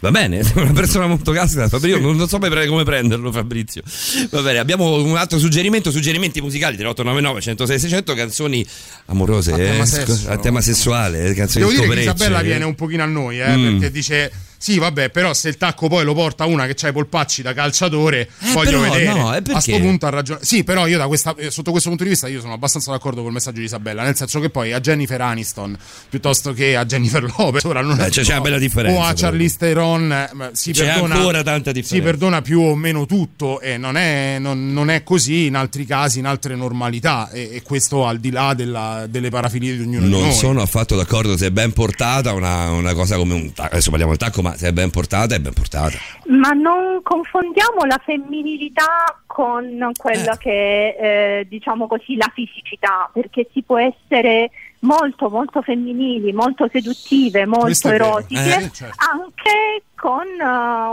Va 0.00 0.10
bene, 0.10 0.42
sei 0.44 0.62
una 0.62 0.72
persona 0.72 1.06
molto 1.06 1.30
casta, 1.32 1.68
Fabrizio, 1.68 2.00
non, 2.00 2.16
non 2.16 2.26
so 2.28 2.38
come, 2.38 2.66
come 2.66 2.84
prenderlo 2.84 3.30
Fabrizio. 3.30 3.82
Va 4.30 4.40
bene, 4.40 4.58
abbiamo 4.58 4.94
un 5.02 5.16
altro 5.16 5.38
suggerimento, 5.38 5.90
suggerimenti 5.90 6.40
musicali 6.40 6.76
3899 6.76 7.40
106 7.40 7.78
600, 7.78 8.14
canzoni 8.14 8.66
amorose, 9.06 9.52
A 9.52 9.56
tema 9.56 9.82
eh, 9.82 9.86
sesso. 9.86 10.30
a 10.30 10.38
tema 10.38 10.60
sessuale, 10.62 11.26
eh, 11.26 11.34
canzoni 11.34 11.64
Devo 11.66 11.76
dire 11.76 11.94
che. 11.94 12.00
Isabella 12.00 12.40
viene 12.40 12.64
un 12.64 12.74
pochino 12.74 13.02
a 13.02 13.06
noi, 13.06 13.40
eh, 13.40 13.56
Mm. 13.56 13.78
perché 13.78 13.90
dice 13.92 14.32
sì, 14.62 14.78
vabbè, 14.78 15.08
però 15.08 15.32
se 15.32 15.48
il 15.48 15.56
tacco 15.56 15.88
poi 15.88 16.04
lo 16.04 16.12
porta 16.12 16.44
una 16.44 16.66
che 16.66 16.74
c'ha 16.74 16.88
i 16.88 16.92
polpacci 16.92 17.40
da 17.40 17.54
calciatore, 17.54 18.28
voglio 18.52 18.80
però, 18.80 18.92
vedere. 18.92 19.18
no, 19.18 19.34
eh, 19.34 19.42
a 19.52 19.60
sto 19.60 19.78
punto 19.78 20.04
ha 20.04 20.10
ragione. 20.10 20.40
Sì, 20.42 20.64
però 20.64 20.86
io 20.86 20.98
da 20.98 21.06
questa, 21.06 21.34
eh, 21.38 21.50
sotto 21.50 21.70
questo 21.70 21.88
punto 21.88 22.04
di 22.04 22.10
vista 22.10 22.28
io 22.28 22.40
sono 22.40 22.52
abbastanza 22.52 22.90
d'accordo 22.90 23.22
col 23.22 23.32
messaggio 23.32 23.58
di 23.60 23.64
Isabella, 23.64 24.02
nel 24.02 24.14
senso 24.16 24.38
che 24.38 24.50
poi 24.50 24.72
a 24.74 24.80
Jennifer 24.80 25.18
Aniston 25.20 25.74
piuttosto 26.10 26.52
che 26.52 26.76
a 26.76 26.84
Jennifer 26.84 27.22
Lopez, 27.38 27.64
ora 27.64 27.80
non 27.80 27.98
Eh, 28.00 28.10
c'è- 28.10 28.22
c'è 28.22 28.32
una 28.32 28.40
bella 28.42 28.58
differenza, 28.58 28.98
O 29.00 29.02
a. 29.02 29.12
Charlize 29.14 29.56
Theron, 29.58 30.12
eh, 30.12 30.50
si 30.52 30.72
C'è 30.72 30.84
perdona 30.84 31.14
ancora 31.14 31.42
tanta 31.42 31.72
differenza. 31.72 31.94
Si 31.94 32.00
perdona 32.02 32.42
più 32.42 32.60
o 32.60 32.74
meno 32.74 33.06
tutto 33.06 33.60
e 33.60 33.78
non 33.78 33.96
è, 33.96 34.36
non- 34.38 34.72
non 34.74 34.90
è 34.90 35.02
così 35.02 35.46
in 35.46 35.54
altri 35.54 35.86
casi, 35.86 36.18
in 36.18 36.26
altre 36.26 36.54
normalità 36.54 37.30
e, 37.30 37.48
e 37.54 37.62
questo 37.62 38.04
al 38.06 38.18
di 38.18 38.30
là 38.30 38.52
della- 38.54 39.06
delle 39.08 39.30
parafilie 39.30 39.74
di 39.76 39.82
ognuno 39.82 40.04
di 40.04 40.10
Non 40.10 40.20
noi. 40.22 40.32
sono 40.34 40.60
affatto 40.60 40.96
d'accordo 40.96 41.36
se 41.36 41.46
è 41.46 41.50
ben 41.50 41.72
portata 41.72 42.32
una, 42.34 42.70
una 42.72 42.92
cosa 42.94 43.16
come 43.16 43.32
un 43.34 43.52
tacco, 43.54 43.70
adesso 43.72 43.88
parliamo 43.90 44.14
del 44.14 44.20
tacco, 44.20 44.42
ma 44.42 44.49
se 44.56 44.68
è 44.68 44.72
ben 44.72 44.90
portata 44.90 45.34
è 45.34 45.38
ben 45.40 45.52
portata. 45.52 45.96
Ma 46.26 46.50
non 46.50 47.00
confondiamo 47.02 47.84
la 47.86 48.00
femminilità 48.04 49.20
con 49.26 49.90
quella 49.96 50.36
che 50.36 50.94
è, 50.96 51.40
eh, 51.40 51.46
diciamo 51.48 51.86
così, 51.86 52.16
la 52.16 52.30
fisicità, 52.34 53.08
perché 53.12 53.48
si 53.52 53.62
può 53.62 53.78
essere 53.78 54.50
molto 54.82 55.28
molto 55.28 55.60
femminili, 55.60 56.32
molto 56.32 56.66
seduttive, 56.72 57.44
molto 57.46 57.90
erotiche, 57.90 58.40
Eh, 58.56 58.70
certo. 58.72 58.94
anche 59.12 59.82
con 59.94 60.24
eh, 60.26 60.44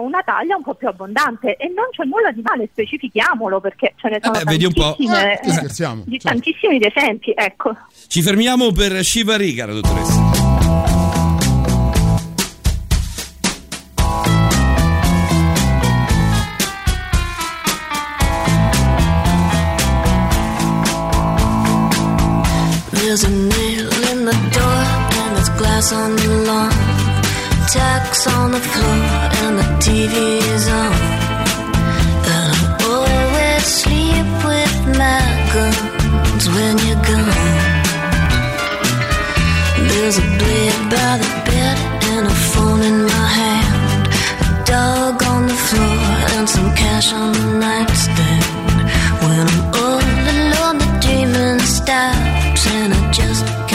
una 0.03 0.21
taglia 0.25 0.57
un 0.57 0.63
po' 0.63 0.73
più 0.75 0.89
abbondante 0.89 1.55
e 1.55 1.67
non 1.69 1.85
c'è 1.91 2.03
nulla 2.03 2.31
di 2.31 2.41
male, 2.43 2.67
specifichiamolo 2.71 3.61
perché 3.61 3.93
ce 3.95 4.09
ne 4.09 4.19
sono 4.21 4.37
beh, 4.39 4.43
vedi 4.43 4.65
un 4.65 4.73
po'. 4.73 4.95
tantissime, 4.97 5.33
Eh, 5.33 5.39
di- 6.05 6.19
certo. 6.19 6.27
tantissimi 6.27 6.79
esempi, 6.85 7.31
ecco. 7.33 7.75
Ci 8.07 8.21
fermiamo 8.21 8.71
per 8.73 9.03
Shivari, 9.03 9.53
cara 9.53 9.71
dottoressa. 9.71 11.06
There's 23.19 23.33
a 23.33 23.35
nail 23.35 23.89
in 24.11 24.25
the 24.25 24.37
door 24.53 24.81
and 25.17 25.35
there's 25.35 25.49
glass 25.57 25.91
on 25.91 26.15
the 26.17 26.29
lawn. 26.45 26.69
Tacks 27.73 28.27
on 28.27 28.51
the 28.51 28.59
floor 28.59 28.99
and 29.41 29.57
the 29.57 29.67
TV 29.81 30.13
is 30.53 30.67
on. 30.67 30.93
And 32.33 32.49
I 32.53 32.77
always 32.91 33.63
sleep 33.81 34.29
with 34.51 34.75
my 35.01 35.21
guns 35.51 36.45
when 36.53 36.73
you're 36.85 37.03
gone. 37.09 37.47
There's 39.89 40.17
a 40.19 40.27
blade 40.37 40.81
by 40.93 41.13
the 41.23 41.31
bed 41.49 41.77
and 42.13 42.27
a 42.27 42.35
phone 42.51 42.81
in 42.83 42.97
my 43.03 43.27
hand. 43.39 44.07
A 44.45 44.63
dog 44.63 45.23
on 45.23 45.47
the 45.47 45.59
floor 45.67 45.97
and 46.37 46.47
some 46.47 46.69
cash 46.75 47.13
on 47.13 47.33
the 47.33 47.45
nightstand. 47.65 48.45
When 49.23 49.39
I'm 49.41 49.73
all 49.81 50.05
alone, 50.05 50.77
the 50.77 50.89
dreaming 51.01 51.59
stops 51.61 52.36
just 53.11 53.66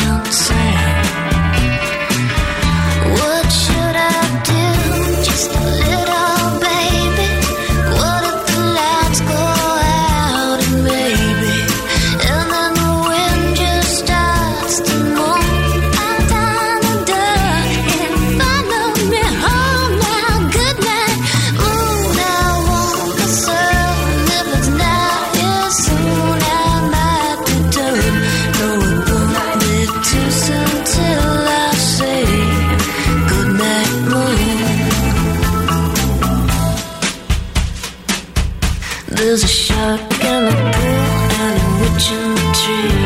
There's 39.33 39.45
a 39.45 39.49
shark 39.49 39.99
in 39.99 40.45
the 40.45 40.53
pool 40.75 41.31
and 41.41 41.57
a 41.57 41.71
witch 41.81 42.09
in 42.13 42.35
the 42.37 42.49
tree. 42.61 43.01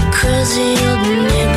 A 0.00 0.10
crazy 0.10 0.70
old 0.88 1.02
neighbor 1.28 1.49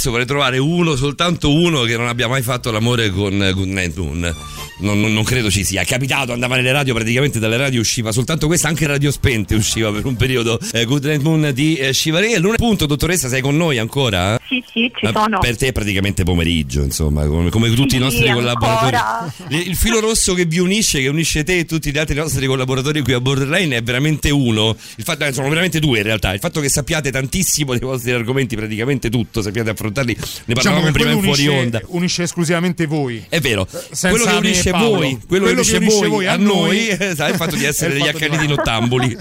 Adesso 0.00 0.16
vorrei 0.16 0.28
trovare 0.28 0.56
uno, 0.56 0.96
soltanto 0.96 1.52
uno 1.52 1.82
che 1.82 1.94
non 1.98 2.06
abbia 2.06 2.26
mai 2.26 2.40
fatto 2.40 2.70
l'amore 2.70 3.10
con 3.10 3.42
eh, 3.42 3.52
Good 3.52 3.68
Night 3.68 3.96
Moon. 3.98 4.34
Non, 4.80 5.00
non- 5.00 5.24
credo 5.24 5.50
ci 5.50 5.64
sia. 5.64 5.82
È 5.82 5.84
capitato, 5.84 6.32
andava 6.32 6.56
nelle 6.56 6.72
radio, 6.72 6.94
praticamente 6.94 7.38
dalle 7.38 7.56
radio 7.56 7.80
usciva 7.80 8.12
soltanto 8.12 8.46
questa, 8.46 8.68
anche 8.68 8.86
Radio 8.86 9.10
Spente 9.10 9.54
usciva 9.54 9.92
per 9.92 10.04
un 10.06 10.16
periodo. 10.16 10.58
eh, 10.72 10.84
Good 10.84 11.04
Night 11.04 11.22
Moon 11.22 11.50
di 11.54 11.76
eh, 11.76 11.92
Shivaré. 11.92 12.38
L'unico 12.38 12.56
punto, 12.64 12.86
dottoressa, 12.86 13.28
sei 13.28 13.40
con 13.42 13.56
noi 13.56 13.78
ancora? 13.78 14.38
Sì, 14.48 14.62
sì, 14.72 14.90
ci 14.96 15.04
Ma 15.06 15.12
sono. 15.12 15.38
Per 15.38 15.56
te 15.56 15.68
è 15.68 15.72
praticamente 15.72 16.24
pomeriggio, 16.24 16.82
insomma, 16.82 17.26
come, 17.26 17.50
come 17.50 17.68
tutti 17.74 17.94
i 17.96 17.98
Sì, 17.98 17.98
nostri 17.98 18.28
ancora. 18.28 18.52
collaboratori. 18.54 19.32
Il, 19.60 19.68
il 19.68 19.76
filo 19.76 20.00
rosso 20.00 20.34
che 20.34 20.44
vi 20.46 20.58
unisce, 20.58 21.00
che 21.00 21.08
unisce 21.08 21.44
te 21.44 21.58
e 21.58 21.64
tutti 21.66 21.90
gli 21.92 21.98
altri 21.98 22.14
nostri 22.16 22.46
collaboratori 22.46 23.02
qui 23.02 23.12
a 23.12 23.20
Borderline 23.20 23.76
è 23.76 23.82
veramente 23.82 24.30
uno. 24.30 24.76
Il 24.96 25.04
fatto, 25.04 25.24
eh, 25.24 25.32
sono 25.32 25.48
veramente 25.48 25.78
due 25.80 25.98
in 25.98 26.04
realtà. 26.04 26.32
Il 26.32 26.40
fatto 26.40 26.60
che 26.60 26.68
sappiate 26.68 27.10
tantissimo 27.10 27.72
dei 27.72 27.80
vostri 27.80 28.12
argomenti, 28.12 28.56
praticamente 28.56 29.10
tutto, 29.10 29.42
sappiate 29.42 29.70
affrontarli. 29.70 30.14
Ne 30.16 30.54
Diciamo 30.54 30.54
parlavamo 30.54 30.86
che 30.86 30.92
prima 30.92 31.10
in 31.10 31.22
fuori 31.22 31.46
unisce, 31.46 31.62
onda. 31.62 31.80
unisce 31.88 32.22
esclusivamente 32.22 32.86
voi. 32.86 33.24
È 33.28 33.40
vero, 33.40 33.66
senza 33.70 34.08
quello 34.08 34.24
che 34.24 34.40
me 34.40 34.58
e 34.69 34.69
unisce 34.70 34.88
Paolo. 34.88 34.98
voi, 35.00 35.20
quello, 35.26 35.46
che 35.46 35.76
unisce 35.76 36.06
voi 36.08 36.26
a 36.26 36.36
noi, 36.36 36.88
eh, 36.88 37.14
sai, 37.14 37.30
il 37.32 37.36
fatto 37.36 37.56
di 37.56 37.64
è 37.64 37.68
essere 37.68 37.92
degli 37.94 38.08
accaniti 38.08 38.46
nottambuli. 38.48 39.16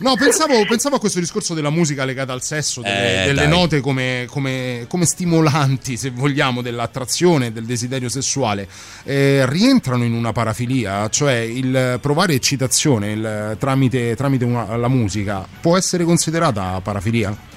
No, 0.00 0.14
pensavo, 0.16 0.64
pensavo 0.66 0.96
a 0.96 0.98
questo 0.98 1.20
discorso 1.20 1.54
della 1.54 1.70
musica 1.70 2.04
legata 2.04 2.32
al 2.32 2.42
sesso, 2.42 2.80
delle, 2.82 3.22
Eh, 3.22 3.26
delle 3.26 3.46
note 3.46 3.80
come, 3.80 4.26
come- 4.28 4.84
come 4.88 5.06
stimolanti, 5.06 5.96
se 5.96 6.10
vogliamo, 6.10 6.60
dell'attrazione, 6.62 7.52
del 7.52 7.64
desiderio 7.64 8.08
sessuale. 8.08 8.68
Eh, 9.04 9.44
rientrano 9.48 10.04
in 10.04 10.12
una 10.12 10.32
parafilia, 10.32 11.08
cioè 11.08 11.34
il 11.34 11.98
provare 12.00 12.34
eccitazione 12.34 13.12
il- 13.12 13.56
tramite, 13.58 14.14
tramite 14.16 14.44
una- 14.44 14.76
la 14.76 14.88
musica 14.88 15.46
può 15.60 15.76
essere 15.76 16.04
considerata 16.04 16.80
parafilia? 16.82 17.54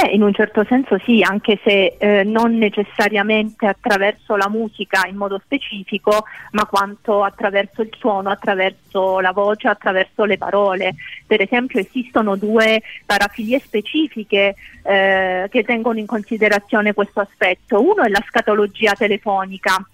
Beh, 0.00 0.12
in 0.12 0.22
un 0.22 0.32
certo 0.32 0.64
senso 0.64 0.98
sì, 1.04 1.20
anche 1.22 1.60
se 1.62 1.96
eh, 1.98 2.24
non 2.24 2.56
necessariamente 2.56 3.66
attraverso 3.66 4.34
la 4.34 4.48
musica 4.48 5.06
in 5.06 5.16
modo 5.16 5.38
specifico, 5.44 6.24
ma 6.52 6.64
quanto 6.64 7.22
attraverso 7.22 7.82
il 7.82 7.90
suono, 7.98 8.30
attraverso 8.30 9.20
la 9.20 9.32
voce, 9.32 9.68
attraverso 9.68 10.24
le 10.24 10.38
parole. 10.38 10.94
Per 11.26 11.42
esempio 11.42 11.80
esistono 11.80 12.36
due 12.36 12.82
parafilie 13.04 13.58
specifiche 13.58 14.54
eh, 14.82 15.46
che 15.50 15.64
tengono 15.64 15.98
in 15.98 16.06
considerazione 16.06 16.94
questo 16.94 17.20
aspetto. 17.20 17.82
Uno 17.82 18.02
è 18.02 18.08
la 18.08 18.24
scatologia 18.26 18.94
telefonica. 18.94 19.86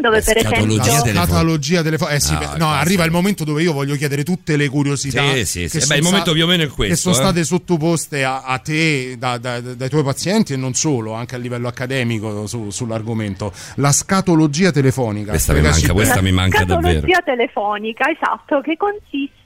Dove 0.00 0.22
per 0.22 0.36
esempio 0.36 0.76
la 0.76 1.12
catalogia 1.26 1.82
telefonica. 1.82 2.16
Eh 2.16 2.20
sì, 2.20 2.32
No, 2.32 2.38
beh, 2.38 2.44
no, 2.46 2.52
basta. 2.66 2.78
arriva 2.78 3.04
il 3.04 3.10
momento 3.10 3.42
dove 3.44 3.62
io 3.62 3.72
voglio 3.72 3.96
chiedere 3.96 4.22
tutte 4.22 4.56
le 4.56 4.68
curiosità. 4.68 5.22
Sì, 5.32 5.44
sì, 5.44 5.60
che 5.62 5.68
sì. 5.68 5.76
Eh 5.78 5.80
sono 5.80 5.86
beh, 5.88 5.96
il 5.96 6.02
momento 6.02 6.24
sta- 6.26 6.32
più 6.34 6.44
o 6.44 6.46
meno 6.46 6.62
è 6.62 6.68
questo, 6.68 6.94
Che 6.94 7.00
sono 7.00 7.14
eh. 7.14 7.18
state 7.18 7.44
sottoposte 7.44 8.24
a, 8.24 8.42
a 8.42 8.58
te 8.58 9.16
da- 9.18 9.38
da- 9.38 9.60
dai 9.60 9.88
tuoi 9.88 10.04
pazienti 10.04 10.52
e 10.52 10.56
non 10.56 10.74
solo, 10.74 11.12
anche 11.14 11.34
a 11.34 11.38
livello 11.38 11.66
accademico 11.68 12.46
su- 12.46 12.70
sull'argomento. 12.70 13.52
La 13.76 13.90
scatologia 13.92 14.70
telefonica. 14.70 15.30
Questa 15.30 15.52
mi 15.52 15.60
manca, 15.62 15.92
questa 15.92 16.20
mi 16.20 16.32
manca 16.32 16.64
davvero. 16.64 16.92
Scatologia 17.00 17.20
telefonica, 17.24 18.04
esatto, 18.10 18.60
che 18.60 18.76
consiste 18.76 19.37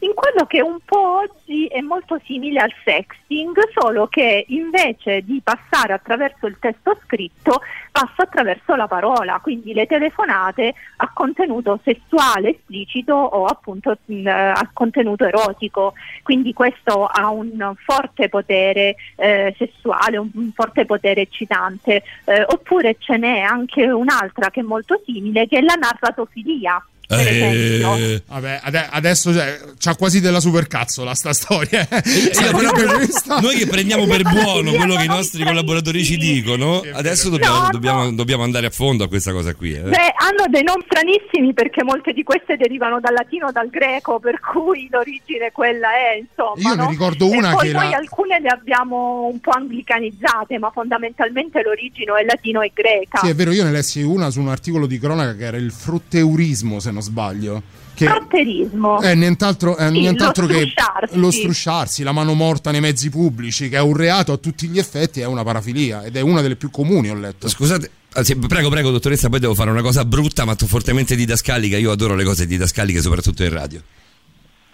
in 0.00 0.12
quello 0.14 0.46
che 0.46 0.60
un 0.60 0.78
po' 0.84 1.18
oggi 1.18 1.66
è 1.66 1.80
molto 1.80 2.20
simile 2.24 2.60
al 2.60 2.72
sexting, 2.84 3.56
solo 3.72 4.06
che 4.08 4.44
invece 4.48 5.22
di 5.22 5.40
passare 5.42 5.92
attraverso 5.92 6.46
il 6.46 6.56
testo 6.58 6.98
scritto, 7.04 7.60
passa 7.92 8.22
attraverso 8.22 8.74
la 8.74 8.88
parola, 8.88 9.38
quindi 9.40 9.72
le 9.72 9.86
telefonate 9.86 10.74
a 10.96 11.10
contenuto 11.12 11.78
sessuale 11.84 12.50
esplicito 12.50 13.14
o 13.14 13.44
appunto 13.44 13.96
mh, 14.04 14.26
a 14.26 14.70
contenuto 14.72 15.24
erotico. 15.24 15.94
Quindi 16.22 16.52
questo 16.52 17.06
ha 17.06 17.30
un 17.30 17.74
forte 17.76 18.28
potere 18.28 18.96
eh, 19.16 19.54
sessuale, 19.56 20.16
un, 20.16 20.30
un 20.34 20.50
forte 20.52 20.84
potere 20.84 21.22
eccitante. 21.22 22.02
Eh, 22.24 22.44
oppure 22.48 22.96
ce 22.98 23.16
n'è 23.16 23.40
anche 23.40 23.86
un'altra 23.86 24.50
che 24.50 24.60
è 24.60 24.64
molto 24.64 25.00
simile, 25.04 25.46
che 25.46 25.58
è 25.58 25.62
la 25.62 25.74
narratofilia. 25.74 26.84
Per 27.06 27.18
esempio. 27.18 27.94
Eh, 27.96 28.22
Vabbè, 28.26 28.60
ade- 28.62 28.88
adesso 28.90 29.32
cioè, 29.32 29.60
c'ha 29.78 29.94
quasi 29.94 30.20
della 30.20 30.40
supercazzola 30.40 31.14
sta 31.14 31.32
storia. 31.32 31.86
eh. 31.88 32.02
Questa- 32.02 33.40
noi 33.40 33.56
che 33.56 33.66
prendiamo 33.66 34.06
per 34.06 34.22
buono 34.22 34.72
quello 34.72 34.96
che 34.96 35.04
i 35.04 35.08
nostri 35.08 35.44
collaboratori 35.44 36.04
ci 36.04 36.16
dicono, 36.16 36.82
adesso 36.92 37.28
dobbiamo, 37.28 37.58
No, 37.62 37.68
dobbiamo- 37.70 38.10
dobbiamo 38.12 38.42
andare 38.42 38.66
a 38.66 38.70
fondo 38.70 39.04
a 39.04 39.08
questa 39.08 39.32
cosa 39.32 39.54
qui. 39.54 39.74
eh. 39.74 39.80
Beh, 39.80 40.12
hanno 40.16 40.44
dei 40.48 40.62
nomi 40.62 40.82
stranissimi 40.86 41.52
perché 41.52 41.82
molte 41.84 42.12
di 42.12 42.22
queste 42.22 42.56
derivano 42.56 43.00
dal 43.00 43.12
latino 43.14 43.46
o 43.48 43.52
dal 43.52 43.68
greco, 43.68 44.18
per 44.18 44.40
cui 44.40 44.88
l'origine 44.90 45.50
quella 45.52 45.88
è, 45.90 46.18
insomma. 46.18 46.68
Io 46.70 46.74
ne 46.74 46.82
no? 46.84 46.90
ricordo 46.90 47.28
una 47.28 47.50
e 47.50 47.54
poi 47.54 47.66
che 47.68 47.72
noi 47.72 47.90
la- 47.90 47.96
alcune 47.96 48.40
le 48.40 48.48
abbiamo 48.48 49.28
un 49.30 49.40
po' 49.40 49.50
anglicanizzate, 49.52 50.58
ma 50.58 50.70
fondamentalmente 50.70 51.62
l'origine 51.62 52.12
è 52.20 52.24
latino 52.24 52.60
e 52.62 52.70
greca. 52.74 53.18
Sì, 53.20 53.28
è 53.28 53.34
vero, 53.34 53.52
io 53.52 53.64
ne 53.64 53.70
lessi 53.70 54.02
una 54.02 54.30
su 54.30 54.40
un 54.40 54.48
articolo 54.48 54.86
di 54.86 54.98
cronaca 54.98 55.34
che 55.36 55.44
era 55.44 55.56
il 55.56 55.70
frutteurismo, 55.72 56.80
se 56.80 56.90
non 56.94 57.02
sbaglio. 57.02 57.62
Che 57.94 58.06
Frotterismo. 58.06 59.00
è 59.00 59.14
nient'altro, 59.14 59.76
è 59.76 59.86
Sì, 59.86 60.00
nient'altro 60.00 60.46
lo 60.46 60.52
che 60.52 60.72
lo 61.12 61.30
strusciarsi, 61.30 62.02
la 62.02 62.12
mano 62.12 62.34
morta 62.34 62.70
nei 62.70 62.80
mezzi 62.80 63.08
pubblici, 63.10 63.68
che 63.68 63.76
è 63.76 63.80
un 63.80 63.96
reato 63.96 64.32
a 64.32 64.36
tutti 64.36 64.66
gli 64.66 64.78
effetti, 64.78 65.20
è 65.20 65.26
una 65.26 65.44
parafilia 65.44 66.02
ed 66.02 66.16
è 66.16 66.20
una 66.20 66.40
delle 66.40 66.56
più 66.56 66.70
comuni, 66.70 67.10
ho 67.10 67.14
letto. 67.14 67.48
Scusate, 67.48 67.90
anzi, 68.14 68.36
prego, 68.36 68.68
prego, 68.68 68.90
dottoressa, 68.90 69.28
poi 69.28 69.38
devo 69.38 69.54
fare 69.54 69.70
una 69.70 69.82
cosa 69.82 70.04
brutta 70.04 70.44
ma 70.44 70.56
fortemente 70.56 71.14
didascalica. 71.14 71.76
Io 71.76 71.92
adoro 71.92 72.14
le 72.16 72.24
cose 72.24 72.46
didascaliche, 72.46 73.00
soprattutto 73.00 73.44
in 73.44 73.50
radio. 73.50 73.82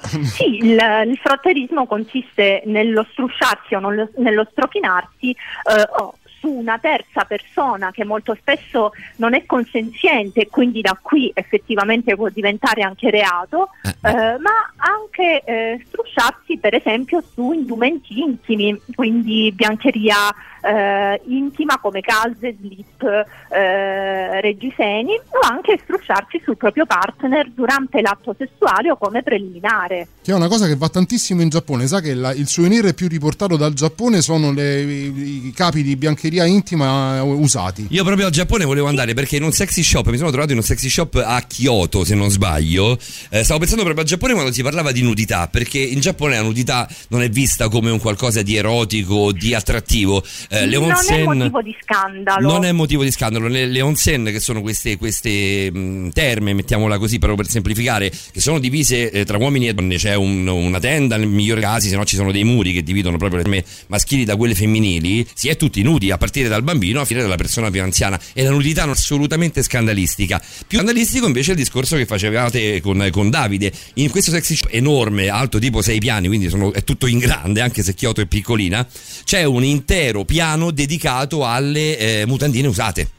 Sì, 0.33 0.57
il, 0.57 0.79
il 1.07 1.21
frotterismo 1.23 1.87
consiste 1.87 2.63
nello 2.65 3.07
strusciarsi 3.13 3.75
o 3.75 3.81
nello, 3.81 4.09
nello 4.17 4.47
strofinarsi 4.51 5.31
eh, 5.31 5.89
o 5.99 6.15
su 6.41 6.49
una 6.49 6.79
terza 6.79 7.25
persona 7.25 7.91
che 7.93 8.05
molto 8.05 8.35
spesso 8.35 8.93
non 9.17 9.35
è 9.35 9.45
consenziente 9.47 10.41
e 10.41 10.49
quindi 10.49 10.81
da 10.81 10.99
qui 11.01 11.31
effettivamente 11.35 12.17
può 12.17 12.29
diventare 12.31 12.83
anche 12.83 13.11
reato, 13.11 13.69
eh, 13.85 13.93
ma 14.39 14.73
anche 14.77 15.43
eh, 15.45 15.85
strusciarsi 15.87 16.59
per 16.59 16.75
esempio 16.75 17.23
su 17.35 17.53
indumenti 17.53 18.19
intimi, 18.21 18.81
quindi 18.95 19.53
biancheria 19.53 20.17
eh, 20.63 21.21
intima 21.27 21.79
come 21.79 22.01
calze, 22.01 22.55
slip, 22.59 23.03
eh, 23.51 24.41
reggiseni 24.41 25.15
o 25.15 25.39
anche 25.49 25.79
strusciarsi 25.83 26.41
sul 26.45 26.57
proprio 26.57 26.85
partner 26.87 27.51
durante 27.51 28.01
l'atto 28.01 28.35
sessuale 28.37 28.91
o 28.91 28.97
come 28.97 29.23
preliminare. 29.23 30.09
Che 30.23 30.33
è 30.33 30.35
una 30.35 30.49
cosa 30.49 30.67
che 30.67 30.77
va 30.77 30.89
tantissimo 30.89 31.41
in 31.43 31.49
Giappone. 31.49 31.87
Sa 31.87 32.01
che 32.01 32.15
la- 32.15 32.33
il 32.33 32.47
souvenir 32.47 32.93
più 32.95 33.09
riportato 33.09 33.57
dal 33.57 33.73
Giappone 33.73 34.21
sono 34.21 34.53
le- 34.53 34.81
i, 34.83 35.47
i 35.47 35.53
capi 35.53 35.83
di 35.83 35.97
biancheria 35.97 36.29
intima 36.37 37.17
eh, 37.17 37.21
usati. 37.21 37.87
Io 37.91 38.05
proprio 38.05 38.27
al 38.27 38.33
Giappone 38.33 38.65
volevo 38.65 38.87
andare 38.87 39.15
perché 39.15 39.37
in 39.37 39.43
un 39.43 39.53
sexy 39.53 39.83
shop, 39.83 40.09
mi 40.09 40.17
sono 40.17 40.31
trovato 40.31 40.53
in 40.53 40.59
un 40.59 40.65
sexy 40.65 40.89
shop 40.89 41.23
a 41.25 41.43
Kyoto, 41.43 42.05
se 42.05 42.15
non 42.15 42.31
sbaglio. 42.31 42.99
Eh, 43.31 43.43
stavo 43.45 43.59
pensando 43.59 43.83
proprio 43.85 44.05
al 44.05 44.09
Giappone 44.09 44.33
quando 44.33 44.53
si 44.53 44.63
parlava 44.63 44.93
di 44.93 45.03
nudità, 45.03 45.49
perché 45.49 45.79
in 45.79 46.01
Giappone 46.01 46.37
la 46.37 46.43
nudità 46.43 46.89
non 47.09 47.23
è 47.23 47.29
vista 47.29 47.69
come 47.69 47.91
un 47.91 47.99
qualcosa 47.99 48.43
di 48.43 48.57
erotico 48.57 49.15
o 49.15 49.33
di 49.33 49.55
attrattivo. 49.55 50.23
Eh, 50.49 50.67
le 50.67 50.79
non 50.79 50.91
è 50.91 50.95
onsen- 50.95 51.25
motivo 51.25 51.63
di 51.63 51.77
scandalo. 51.83 52.51
Non 52.51 52.65
è 52.65 52.73
motivo 52.73 53.03
di 53.03 53.11
scandalo. 53.11 53.49
Le, 53.49 53.67
le 53.67 53.81
onsen, 53.81 54.25
che 54.25 54.41
sono 54.41 54.61
queste, 54.61 54.97
queste 54.97 55.71
mh, 55.71 56.11
terme, 56.11 56.53
mettiamola 56.55 56.99
così 56.99 57.19
proprio 57.19 57.37
per 57.37 57.49
semplificare, 57.51 58.11
che 58.11 58.41
sono 58.41 58.59
divise 58.59 59.11
eh, 59.11 59.25
tra 59.25 59.37
uomini 59.39 59.69
e 59.69 59.75
donne. 59.75 59.97
C'è 59.97 60.15
un- 60.15 60.47
una 60.47 60.79
tenda 60.79 61.17
nel 61.17 61.29
migliore 61.29 61.61
casi, 61.61 61.89
se 61.89 61.97
no 61.97 62.05
ci 62.05 62.17
sono 62.17 62.33
dei 62.33 62.45
muri 62.45 62.73
che 62.73 62.83
dividono 62.83 63.17
proprio 63.17 63.39
le 63.39 63.45
terme 63.45 63.65
maschili 63.89 64.25
da 64.25 64.37
quelle 64.37 64.55
femminili. 64.55 65.27
Si 65.35 65.49
è 65.49 65.57
tutti 65.57 65.83
nudi, 65.83 66.11
a 66.11 66.19
partire 66.21 66.49
dal 66.49 66.63
bambino 66.63 67.01
a 67.01 67.07
fine 67.07 67.23
dalla 67.23 67.37
persona 67.37 67.71
più 67.71 67.83
anziana. 67.83 68.21
E 68.35 68.45
la 68.45 68.51
nudità 68.51 68.85
assolutamente 68.85 69.63
scandalistica. 69.63 70.41
Più 70.67 70.77
scandalistico 70.77 71.27
invece 71.27 71.53
è 71.53 71.55
il 71.55 71.61
discorso 71.61 71.97
che 71.97 72.05
facevate 72.05 72.83
con, 72.83 73.09
con 73.11 73.31
Davide. 73.31 73.73
In 73.95 74.11
questo 74.11 74.31
sexy 74.31 74.57
shop 74.57 74.69
enorme, 74.71 75.29
alto 75.29 75.59
tipo 75.59 75.81
6 75.81 75.99
piani, 75.99 76.27
quindi 76.29 76.51
sono- 76.51 76.73
è 76.73 76.85
tutto 76.85 77.07
in 77.07 77.19
grande, 77.19 77.63
anche 77.63 77.83
se 77.83 77.95
Kyoto 77.95 78.21
è 78.21 78.27
piccolina, 78.27 78.87
c'è 79.25 79.45
un 79.45 79.65
intero 79.65 80.25
piano 80.25 80.71
dedicato 80.71 81.47
alle 81.47 81.97
eh, 81.99 82.27
mutandine 82.27 82.69
usate 82.69 83.11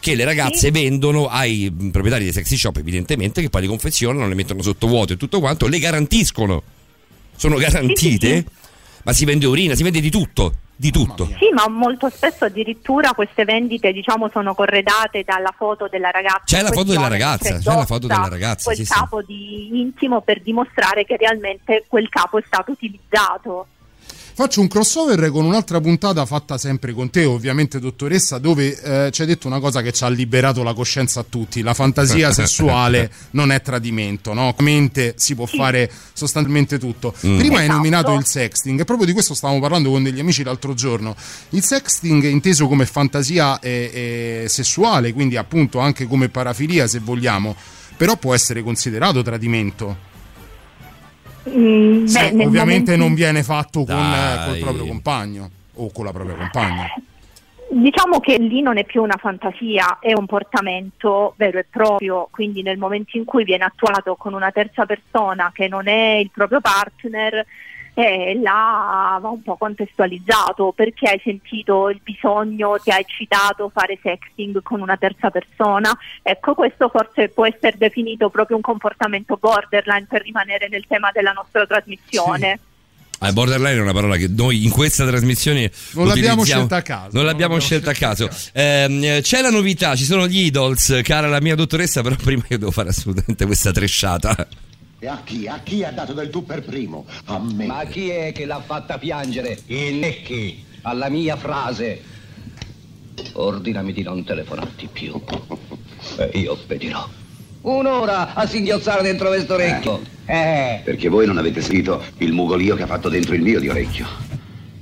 che 0.00 0.14
le 0.14 0.24
ragazze 0.24 0.70
vendono 0.70 1.28
ai 1.28 1.72
mh, 1.74 1.88
proprietari 1.88 2.24
dei 2.24 2.32
sexy 2.32 2.58
shop 2.58 2.76
evidentemente 2.76 3.40
che 3.40 3.48
poi 3.48 3.62
le 3.62 3.68
confezionano, 3.68 4.28
le 4.28 4.34
mettono 4.34 4.60
sotto 4.60 4.86
vuoto 4.86 5.14
e 5.14 5.16
tutto 5.16 5.40
quanto, 5.40 5.66
le 5.66 5.78
garantiscono 5.78 6.62
sono 7.36 7.56
garantite 7.56 8.44
ma 9.04 9.12
si 9.12 9.24
vende 9.24 9.46
urina, 9.46 9.74
si 9.74 9.82
vende 9.82 10.00
di 10.00 10.10
tutto 10.10 10.54
di 10.76 10.90
tutto 10.90 11.26
Sì, 11.26 11.50
ma 11.52 11.68
molto 11.68 12.08
spesso 12.08 12.46
addirittura 12.46 13.12
queste 13.12 13.44
vendite 13.44 13.92
diciamo 13.92 14.28
sono 14.28 14.54
corredate 14.54 15.22
dalla 15.24 15.54
foto 15.56 15.86
della 15.88 16.10
ragazza. 16.10 16.42
C'è 16.44 16.62
la 16.62 16.72
foto 16.72 16.90
della 16.90 17.08
ragazza, 17.08 17.58
c'è 17.58 17.74
la 17.74 17.86
foto 17.86 18.06
della 18.08 18.28
ragazza, 18.28 18.64
Quel 18.64 18.76
sì, 18.76 18.84
sì. 18.84 18.92
capo 18.92 19.22
di 19.22 19.78
intimo 19.80 20.20
per 20.22 20.42
dimostrare 20.42 21.04
che 21.04 21.16
realmente 21.16 21.84
quel 21.86 22.08
capo 22.08 22.38
è 22.38 22.42
stato 22.44 22.72
utilizzato. 22.72 23.68
Faccio 24.36 24.60
un 24.60 24.66
crossover 24.66 25.30
con 25.30 25.44
un'altra 25.44 25.80
puntata 25.80 26.26
fatta 26.26 26.58
sempre 26.58 26.92
con 26.92 27.08
te, 27.08 27.24
ovviamente, 27.24 27.78
dottoressa, 27.78 28.38
dove 28.38 28.76
eh, 29.06 29.10
ci 29.12 29.20
hai 29.20 29.28
detto 29.28 29.46
una 29.46 29.60
cosa 29.60 29.80
che 29.80 29.92
ci 29.92 30.02
ha 30.02 30.08
liberato 30.08 30.64
la 30.64 30.74
coscienza 30.74 31.20
a 31.20 31.24
tutti. 31.28 31.62
La 31.62 31.72
fantasia 31.72 32.32
sessuale 32.34 33.12
non 33.30 33.52
è 33.52 33.62
tradimento, 33.62 34.32
no? 34.32 34.52
Mente 34.58 35.14
si 35.18 35.36
può 35.36 35.46
fare 35.46 35.88
sostanzialmente 36.12 36.80
tutto. 36.80 37.14
Mm. 37.24 37.38
Prima 37.38 37.58
hai 37.58 37.62
Esatto. 37.62 37.76
nominato 37.76 38.12
il 38.14 38.26
sexting, 38.26 38.80
e 38.80 38.84
proprio 38.84 39.06
di 39.06 39.12
questo 39.12 39.34
stavamo 39.34 39.60
parlando 39.60 39.90
con 39.90 40.02
degli 40.02 40.18
amici 40.18 40.42
l'altro 40.42 40.74
giorno. 40.74 41.14
Il 41.50 41.62
sexting 41.62 42.24
è 42.24 42.28
inteso 42.28 42.66
come 42.66 42.86
fantasia 42.86 43.60
eh, 43.60 44.42
eh, 44.42 44.48
sessuale, 44.48 45.12
quindi 45.12 45.36
appunto 45.36 45.78
anche 45.78 46.06
come 46.08 46.28
parafilia, 46.28 46.88
se 46.88 46.98
vogliamo, 46.98 47.54
però 47.96 48.16
può 48.16 48.34
essere 48.34 48.64
considerato 48.64 49.22
tradimento. 49.22 50.12
Mm, 51.48 52.04
Se 52.06 52.32
beh, 52.32 52.44
ovviamente 52.44 52.92
momento- 52.92 52.96
non 52.96 53.14
viene 53.14 53.42
fatto 53.42 53.84
con 53.84 53.96
eh, 53.96 54.44
col 54.46 54.58
proprio 54.58 54.86
compagno 54.86 55.50
o 55.74 55.90
con 55.92 56.04
la 56.04 56.12
propria 56.12 56.36
compagna. 56.36 56.86
Diciamo 57.70 58.20
che 58.20 58.38
lì 58.38 58.62
non 58.62 58.78
è 58.78 58.84
più 58.84 59.02
una 59.02 59.16
fantasia, 59.16 59.98
è 60.00 60.12
un 60.12 60.26
portamento 60.26 61.34
vero 61.36 61.58
e 61.58 61.66
proprio, 61.68 62.28
quindi 62.30 62.62
nel 62.62 62.78
momento 62.78 63.16
in 63.16 63.24
cui 63.24 63.42
viene 63.42 63.64
attuato 63.64 64.14
con 64.14 64.32
una 64.32 64.52
terza 64.52 64.86
persona 64.86 65.50
che 65.52 65.66
non 65.66 65.88
è 65.88 66.16
il 66.16 66.30
proprio 66.32 66.60
partner, 66.60 67.44
eh, 67.94 68.38
là 68.42 69.18
va 69.20 69.28
un 69.28 69.42
po' 69.42 69.56
contestualizzato 69.56 70.72
perché 70.74 71.08
hai 71.08 71.20
sentito 71.22 71.88
il 71.88 72.00
bisogno, 72.02 72.76
ti 72.82 72.90
ha 72.90 72.98
eccitato 72.98 73.70
fare 73.72 73.98
sexting 74.02 74.62
con 74.62 74.80
una 74.80 74.96
terza 74.96 75.30
persona. 75.30 75.96
Ecco, 76.22 76.54
questo 76.54 76.88
forse 76.88 77.28
può 77.28 77.46
essere 77.46 77.76
definito 77.78 78.30
proprio 78.30 78.56
un 78.56 78.62
comportamento 78.62 79.36
borderline 79.40 80.06
per 80.08 80.22
rimanere 80.22 80.68
nel 80.68 80.84
tema 80.88 81.10
della 81.12 81.32
nostra 81.32 81.66
trasmissione. 81.66 82.58
Eh, 83.20 83.32
borderline 83.32 83.78
è 83.78 83.80
una 83.80 83.92
parola 83.92 84.16
che 84.16 84.28
noi 84.28 84.64
in 84.64 84.70
questa 84.70 85.06
trasmissione 85.06 85.70
Non 85.92 86.08
l'abbiamo 86.08 86.44
scelta 86.44 86.76
a 86.76 86.82
caso. 86.82 87.10
Non 87.12 87.24
l'abbiamo 87.24 87.24
Non 87.24 87.24
l'abbiamo 87.24 87.58
scelta 87.60 87.90
a 87.90 87.94
caso. 87.94 88.28
Ehm, 88.52 89.20
c'è 89.20 89.40
la 89.40 89.50
novità, 89.50 89.94
ci 89.94 90.04
sono 90.04 90.26
gli 90.26 90.44
idols, 90.46 91.00
cara 91.02 91.28
la 91.28 91.40
mia 91.40 91.54
dottoressa, 91.54 92.02
però 92.02 92.16
prima 92.16 92.42
io 92.48 92.58
devo 92.58 92.72
fare 92.72 92.88
assolutamente 92.88 93.46
questa 93.46 93.70
tresciata. 93.70 94.48
E 95.04 95.06
a 95.06 95.20
chi? 95.22 95.46
A 95.46 95.60
chi 95.62 95.84
ha 95.84 95.90
dato 95.90 96.14
del 96.14 96.30
tu 96.30 96.46
per 96.46 96.62
primo? 96.62 97.04
A 97.26 97.38
me. 97.38 97.66
Ma 97.66 97.84
chi 97.84 98.08
è 98.08 98.32
che 98.32 98.46
l'ha 98.46 98.62
fatta 98.62 98.96
piangere? 98.96 99.58
Il 99.66 99.96
Necchi, 99.96 100.64
alla 100.80 101.10
mia 101.10 101.36
frase. 101.36 102.00
Ordinami 103.34 103.92
di 103.92 104.00
non 104.02 104.24
telefonarti 104.24 104.88
più. 104.90 105.20
E 106.16 106.38
io 106.38 106.52
obbedirò. 106.52 107.06
Un'ora 107.62 108.34
a 108.34 108.46
singhiozzare 108.46 109.02
dentro 109.02 109.28
questo 109.28 109.54
orecchio. 109.54 110.00
Eh. 110.26 110.80
Perché 110.84 111.08
voi 111.08 111.26
non 111.26 111.38
avete 111.38 111.62
sentito 111.62 112.02
il 112.18 112.32
mugolio 112.32 112.74
che 112.74 112.82
ha 112.82 112.86
fatto 112.86 113.08
dentro 113.08 113.34
il 113.34 113.40
mio 113.40 113.58
di 113.58 113.68
orecchio. 113.68 114.06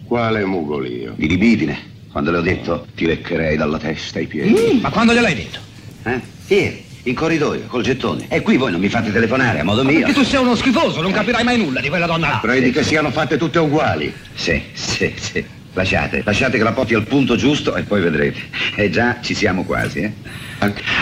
Quale 0.04 0.44
mugolio? 0.44 1.14
Di 1.16 1.28
libidine. 1.28 1.78
Quando 2.10 2.30
le 2.32 2.38
ho 2.38 2.42
detto 2.42 2.86
ti 2.94 3.06
leccherei 3.06 3.56
dalla 3.56 3.78
testa 3.78 4.18
ai 4.18 4.26
piedi. 4.26 4.80
Ma 4.80 4.90
quando 4.90 5.14
gliel'hai 5.14 5.34
detto? 5.34 5.58
Eh? 6.04 6.20
Ieri, 6.48 6.84
in 7.04 7.14
corridoio, 7.14 7.66
col 7.66 7.82
gettone. 7.82 8.26
E 8.28 8.42
qui 8.42 8.56
voi 8.56 8.70
non 8.70 8.80
mi 8.80 8.88
fate 8.88 9.10
telefonare 9.10 9.60
a 9.60 9.64
modo 9.64 9.82
mio. 9.82 9.98
Perché 9.98 10.12
tu 10.12 10.24
sei 10.24 10.40
uno 10.40 10.54
schifoso, 10.54 11.00
non 11.00 11.12
capirai 11.12 11.42
mai 11.42 11.58
nulla 11.58 11.80
di 11.80 11.88
quella 11.88 12.06
donna 12.06 12.28
là. 12.28 12.40
Credi 12.40 12.70
che 12.70 12.82
siano 12.84 13.10
fatte 13.10 13.36
tutte 13.36 13.58
uguali? 13.58 14.12
Sì, 14.34 14.62
sì, 14.72 15.12
sì. 15.16 15.44
Lasciate, 15.74 16.22
lasciate 16.24 16.58
che 16.58 16.64
la 16.64 16.72
porti 16.72 16.94
al 16.94 17.04
punto 17.04 17.34
giusto 17.34 17.74
e 17.74 17.82
poi 17.82 18.02
vedrete. 18.02 18.40
E 18.76 18.90
già 18.90 19.18
ci 19.22 19.34
siamo 19.34 19.64
quasi, 19.64 20.00
eh? 20.00 20.12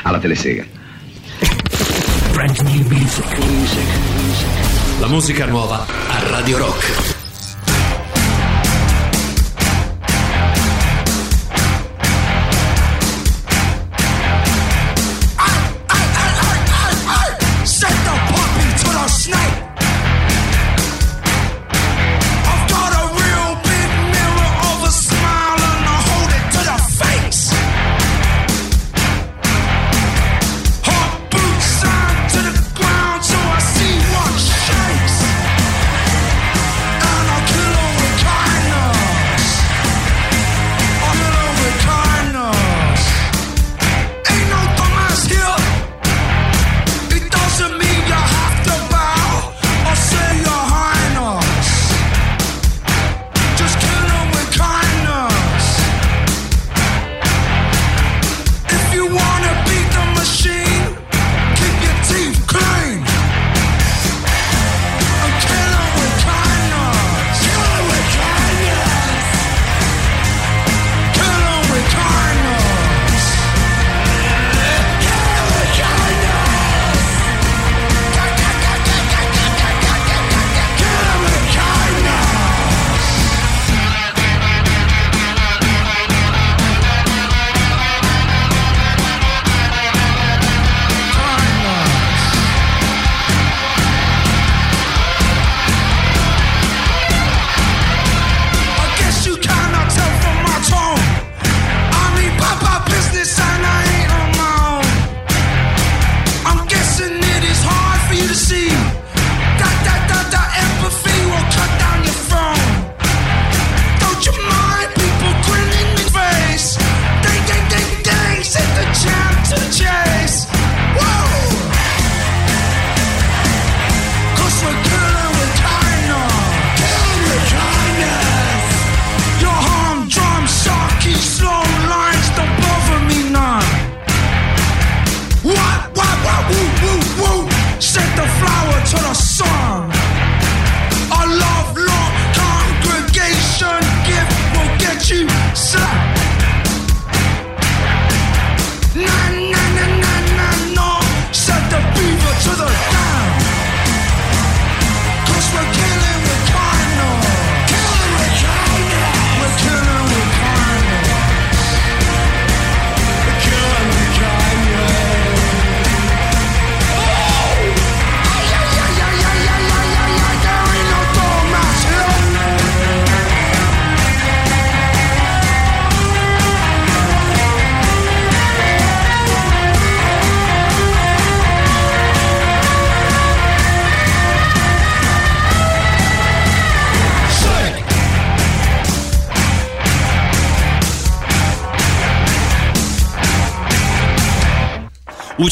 Alla 0.03 0.19
telesega. 0.19 0.65
La 5.01 5.09
musica 5.09 5.47
nuova 5.47 5.87
a 5.87 6.31
Radio 6.31 6.59
Rock. 6.59 7.20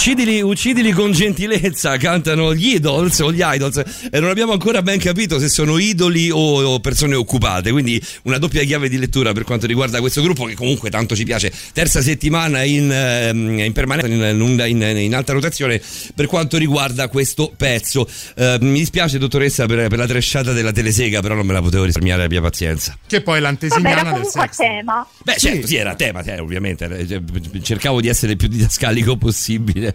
Uccidili, 0.08 0.42
uccidili 0.48 0.92
con 0.92 1.12
gentilezza, 1.12 1.96
cantano 1.96 2.54
gli 2.54 2.74
idols 2.74 3.18
o 3.20 3.32
gli 3.32 3.40
idols 3.42 3.82
e 4.10 4.20
non 4.20 4.30
abbiamo 4.30 4.52
ancora 4.52 4.82
ben 4.82 4.98
capito 4.98 5.38
se 5.38 5.48
sono 5.48 5.78
idoli 5.78 6.30
o, 6.30 6.62
o 6.64 6.80
persone 6.80 7.14
occupate, 7.14 7.70
quindi 7.70 8.00
una 8.22 8.38
doppia 8.38 8.62
chiave 8.64 8.88
di 8.88 8.98
lettura 8.98 9.32
per 9.32 9.44
quanto 9.44 9.66
riguarda 9.66 10.00
questo 10.00 10.22
gruppo 10.22 10.44
che 10.44 10.54
comunque 10.54 10.90
tanto 10.90 11.14
ci 11.16 11.24
piace. 11.24 11.52
Terza 11.72 12.00
settimana 12.02 12.62
in, 12.62 12.90
ehm, 12.90 13.58
in 13.60 13.72
permanenza, 13.72 14.08
in, 14.28 14.64
in- 14.66 14.96
in 14.98 15.14
alta 15.14 15.32
rotazione 15.32 15.80
per 16.14 16.26
quanto 16.26 16.56
riguarda 16.56 17.08
questo 17.08 17.52
pezzo. 17.56 18.08
Eh, 18.36 18.58
mi 18.60 18.78
dispiace 18.78 19.18
dottoressa 19.18 19.66
per, 19.66 19.88
per 19.88 19.98
la 19.98 20.06
tresciata 20.06 20.52
della 20.52 20.72
telesega, 20.72 21.20
però 21.20 21.34
non 21.34 21.46
me 21.46 21.52
la 21.52 21.62
potevo 21.62 21.84
risparmiare, 21.84 22.24
abbia 22.24 22.40
pazienza. 22.40 22.96
Che 23.06 23.20
poi 23.22 23.38
è 23.38 23.40
Vabbè, 23.40 23.56
era 23.58 24.02
l'antesignana 24.02 24.12
del 24.12 24.26
sex. 24.26 24.56
tema. 24.56 25.06
Beh, 25.24 25.36
certo, 25.38 25.66
sì, 25.66 25.76
era 25.76 25.94
tema, 25.94 26.22
eh, 26.22 26.38
ovviamente. 26.40 26.84
eh, 26.86 27.60
Cercavo 27.62 28.00
di 28.00 28.08
essere 28.08 28.32
il 28.32 28.38
più 28.38 28.48
didascalico 28.48 29.16
possibile. 29.16 29.94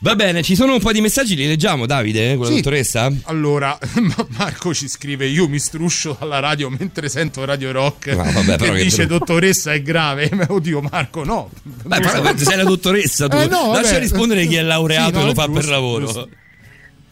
Va 0.00 0.14
bene, 0.16 0.42
ci 0.42 0.54
sono 0.54 0.74
un 0.74 0.80
po' 0.80 0.92
di 0.92 1.00
messaggi, 1.00 1.34
li 1.36 1.46
leggiamo, 1.46 1.86
Davide, 1.86 2.34
con 2.36 2.44
la 2.44 2.50
Sì. 2.50 2.54
dottoressa? 2.56 3.10
Allora, 3.24 3.78
Ma- 4.00 4.26
Marco 4.36 4.72
ci 4.74 4.88
scrive: 4.88 5.26
Io 5.26 5.48
mi 5.48 5.58
struscio 5.58 6.16
alla 6.20 6.38
radio 6.40 6.70
mentre 6.70 7.08
sento 7.08 7.44
Radio 7.44 7.72
Rock. 7.72 8.06
No, 8.08 8.22
vabbè, 8.30 8.56
però 8.56 8.72
che 8.74 8.82
dice: 8.82 9.06
brutto. 9.06 9.18
dottoressa, 9.26 9.72
è 9.72 9.82
grave. 9.82 10.28
Ma 10.34 10.46
Oddio, 10.48 10.80
Marco, 10.80 11.24
no. 11.24 11.50
Beh, 11.62 12.00
però 12.00 12.36
sei 12.36 12.56
la 12.56 12.64
dottoressa 12.64 13.28
tu. 13.28 13.36
Eh, 13.36 13.46
no, 13.46 13.72
Lascia 13.72 13.98
rispondere 13.98 14.46
chi 14.46 14.56
è 14.56 14.62
laureato 14.62 15.10
Sì, 15.10 15.14
no, 15.16 15.22
e 15.22 15.26
lo 15.26 15.34
fa 15.34 15.44
giusto, 15.46 15.60
per 15.60 15.68
lavoro. 15.68 16.04
giusto. 16.04 16.28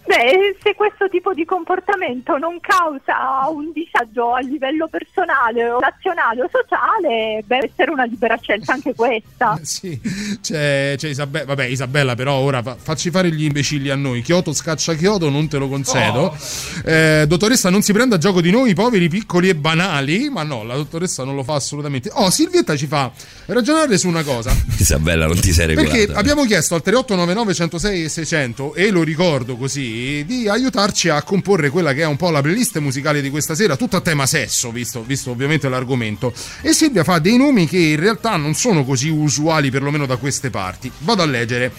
Beh, 0.09 0.57
se 0.63 0.75
questo 0.75 1.07
tipo 1.11 1.35
di 1.35 1.45
comportamento 1.45 2.39
non 2.39 2.59
causa 2.61 3.47
un 3.51 3.73
disagio 3.73 4.33
a 4.33 4.41
livello 4.41 4.89
personale 4.89 5.69
o 5.69 5.81
nazionale 5.81 6.45
o 6.45 6.49
sociale, 6.51 7.45
deve 7.47 7.71
essere 7.71 7.91
una 7.91 8.05
libera 8.05 8.39
scelta 8.41 8.73
anche 8.73 8.95
questa. 8.95 9.61
Sì, 9.69 10.01
c'è, 10.41 10.95
c'è 10.97 11.09
Isabella. 11.09 11.45
Vabbè, 11.45 11.67
Isabella, 11.67 12.15
però 12.15 12.37
ora 12.37 12.63
fa- 12.63 12.77
facci 12.77 13.11
fare 13.11 13.31
gli 13.31 13.45
imbecilli 13.45 13.91
a 13.91 13.97
noi. 13.97 14.23
Chioto 14.23 14.55
scaccia 14.55 14.95
Chioto, 14.95 15.29
non 15.29 15.47
te 15.47 15.59
lo 15.59 15.69
concedo. 15.69 16.21
Oh. 16.21 16.37
Eh, 16.85 17.27
dottoressa, 17.29 17.69
non 17.69 17.83
si 17.83 17.93
prenda 17.93 18.15
a 18.15 18.19
gioco 18.19 18.41
di 18.41 18.51
noi, 18.51 18.73
poveri, 18.73 19.09
piccoli 19.09 19.51
e 19.51 19.55
banali. 19.55 20.31
Ma 20.31 20.43
no, 20.43 20.65
la 20.65 20.75
dottoressa 20.75 21.23
non 21.23 21.35
lo 21.35 21.43
fa 21.43 21.55
assolutamente. 21.55 22.09
Oh, 22.15 22.31
Silvietta 22.31 22.77
ci 22.77 22.87
fa 22.87 23.13
ragionare 23.47 23.99
su 23.99 24.09
una 24.09 24.23
cosa. 24.23 24.53
Isabella, 24.79 25.27
non 25.27 25.39
ti 25.39 25.53
sei 25.53 25.67
regolata. 25.67 25.95
Perché 25.95 26.13
abbiamo 26.15 26.45
chiesto 26.45 26.75
al 26.75 26.81
3899 26.81 27.55
106 27.55 28.05
e 28.05 28.09
600 28.09 28.75
e 28.75 28.91
lo 28.91 29.03
ricordo 29.03 29.57
così 29.57 29.98
di 30.27 30.49
aiutarci 30.49 31.09
a 31.09 31.23
comporre 31.23 31.71
quella 31.71 31.93
che 31.93 32.03
è 32.03 32.07
un 32.07 32.17
po' 32.17 32.31
la 32.31 32.41
playlist 32.41 32.79
musicale 32.79 33.21
di 33.21 33.31
questa 33.31 33.55
sera, 33.55 33.77
tutto 33.77 33.97
a 33.97 34.01
tema 34.01 34.27
sesso, 34.27 34.71
visto, 34.71 35.03
visto 35.03 35.31
ovviamente 35.31 35.69
l'argomento. 35.69 36.33
E 36.63 36.73
Silvia 36.73 37.05
fa 37.05 37.19
dei 37.19 37.37
nomi 37.37 37.67
che 37.67 37.79
in 37.79 38.01
realtà 38.01 38.37
non 38.37 38.55
sono 38.55 38.85
così 38.85 39.09
usuali, 39.09 39.71
perlomeno 39.71 40.07
da 40.07 40.17
queste 40.17 40.51
parti. 40.51 40.91
Vado 40.99 41.23
a 41.23 41.27
leggere. 41.27 41.73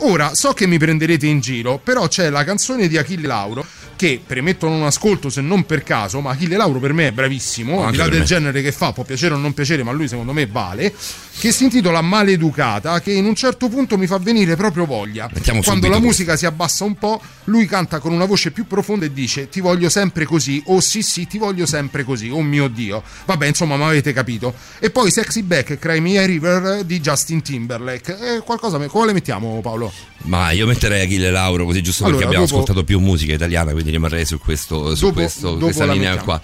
Ora, 0.00 0.34
so 0.34 0.52
che 0.52 0.66
mi 0.66 0.78
prenderete 0.78 1.26
in 1.26 1.40
giro, 1.40 1.80
però 1.82 2.06
c'è 2.06 2.28
la 2.28 2.44
canzone 2.44 2.86
di 2.86 2.98
Achille 2.98 3.26
Lauro 3.26 3.64
che 3.96 4.20
premettono 4.24 4.74
un 4.74 4.84
ascolto 4.84 5.30
se 5.30 5.40
non 5.40 5.64
per 5.64 5.82
caso, 5.82 6.20
ma 6.20 6.30
Achille 6.30 6.56
Lauro 6.56 6.78
per 6.78 6.92
me 6.92 7.08
è 7.08 7.12
bravissimo, 7.12 7.84
al 7.84 7.90
di 7.92 7.96
là 7.96 8.08
del 8.08 8.20
me. 8.20 8.24
genere 8.24 8.62
che 8.62 8.70
fa, 8.72 8.92
può 8.92 9.02
piacere 9.02 9.34
o 9.34 9.38
non 9.38 9.54
piacere, 9.54 9.82
ma 9.82 9.92
lui 9.92 10.06
secondo 10.06 10.32
me 10.32 10.46
vale, 10.46 10.94
che 11.38 11.50
si 11.52 11.64
intitola 11.64 12.00
Maleducata, 12.02 13.00
che 13.00 13.12
in 13.12 13.24
un 13.24 13.34
certo 13.34 13.68
punto 13.68 13.96
mi 13.98 14.06
fa 14.06 14.18
venire 14.18 14.54
proprio 14.56 14.84
voglia. 14.86 15.28
Mettiamo 15.32 15.62
Quando 15.62 15.86
la 15.86 15.94
questo. 15.98 16.06
musica 16.06 16.36
si 16.36 16.46
abbassa 16.46 16.84
un 16.84 16.94
po', 16.96 17.20
lui 17.44 17.66
canta 17.66 17.98
con 17.98 18.12
una 18.12 18.26
voce 18.26 18.50
più 18.50 18.66
profonda 18.66 19.06
e 19.06 19.12
dice 19.12 19.48
ti 19.48 19.60
voglio 19.60 19.88
sempre 19.88 20.24
così, 20.24 20.62
o 20.66 20.80
sì 20.80 21.02
sì 21.02 21.26
ti 21.26 21.38
voglio 21.38 21.66
sempre 21.66 22.04
così, 22.04 22.28
oh 22.28 22.42
mio 22.42 22.68
Dio. 22.68 23.02
Vabbè, 23.24 23.46
insomma, 23.46 23.76
ma 23.76 23.86
avete 23.86 24.12
capito. 24.12 24.54
E 24.78 24.90
poi 24.90 25.10
Sexy 25.10 25.42
Back 25.42 25.70
e 25.70 25.78
Cry 25.78 26.00
Me 26.00 26.18
a 26.18 26.26
River 26.26 26.84
di 26.84 27.00
Justin 27.00 27.42
Timberlake. 27.42 28.36
E 28.36 28.40
qualcosa, 28.40 28.78
quale 28.88 29.12
mettiamo 29.12 29.60
Paolo? 29.60 29.92
Ma 30.26 30.50
io 30.50 30.66
metterei 30.66 31.02
Achille 31.04 31.30
Lauro 31.30 31.64
così 31.64 31.82
giusto 31.82 32.04
Allora, 32.04 32.18
perché 32.18 32.34
abbiamo 32.34 32.46
dopo- 32.46 32.60
ascoltato 32.60 32.84
più 32.84 32.98
musica 33.00 33.32
italiana, 33.32 33.72
quindi 33.72 33.90
rimarrei 33.90 34.24
su, 34.24 34.38
questo, 34.38 34.94
su 34.94 35.06
Dopo- 35.06 35.14
questo- 35.20 35.50
dopo 35.52 35.64
questa 35.64 35.84
linea 35.86 36.14
mettiamo. 36.14 36.24
qua. 36.24 36.40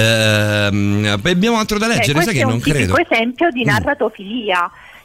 Ehm, 0.00 1.20
abbiamo 1.24 1.58
altro 1.58 1.78
da 1.78 1.86
Eh, 1.86 1.88
leggere, 1.88 2.12
questo 2.12 2.30
sai 2.30 2.34
che 2.34 2.40
è 2.40 2.44
non 2.44 2.54
un 2.54 2.60
tipico 2.62 2.94
credo. 2.94 3.10
esempio 3.10 3.50
di 3.50 3.62
Mm. 3.64 3.68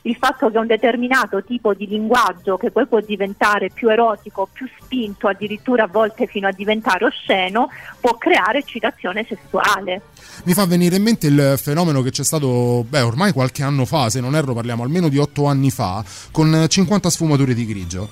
Il 0.04 0.16
fatto 0.16 0.50
che 0.50 0.58
un 0.58 0.68
determinato 0.68 1.44
tipo 1.44 1.74
di 1.74 1.88
linguaggio, 1.88 2.58
che 2.58 2.72
poi 2.72 2.88
può 2.88 3.00
diventare 3.02 3.70
più 3.70 3.90
erotico, 3.90 4.48
più 4.52 4.68
spinto, 4.80 5.28
addirittura 5.28 5.84
a 5.84 5.88
volte 5.88 6.26
fino 6.26 6.48
a 6.48 6.52
diventare 6.52 7.06
osceno, 7.06 7.70
può 8.00 8.18
creare 8.18 8.60
eccitazione 8.60 9.26
sessuale. 9.28 10.02
Mi 10.46 10.54
fa 10.54 10.66
venire 10.66 10.96
in 10.96 11.04
mente 11.04 11.28
il 11.28 11.56
fenomeno 11.58 12.02
che 12.02 12.12
c'è 12.12 12.24
stato, 12.24 12.86
beh, 12.88 13.02
ormai 13.02 13.34
qualche 13.34 13.64
anno 13.64 13.86
fa, 13.86 14.10
se 14.10 14.22
non 14.22 14.36
erro 14.36 14.54
parliamo 14.54 14.84
almeno 14.84 15.10
di 15.10 15.18
otto 15.18 15.46
anni 15.46 15.70
fa, 15.70 16.04
con 16.32 16.66
50 16.68 17.10
sfumature 17.10 17.54
di 17.54 17.66
grigio. 17.66 18.10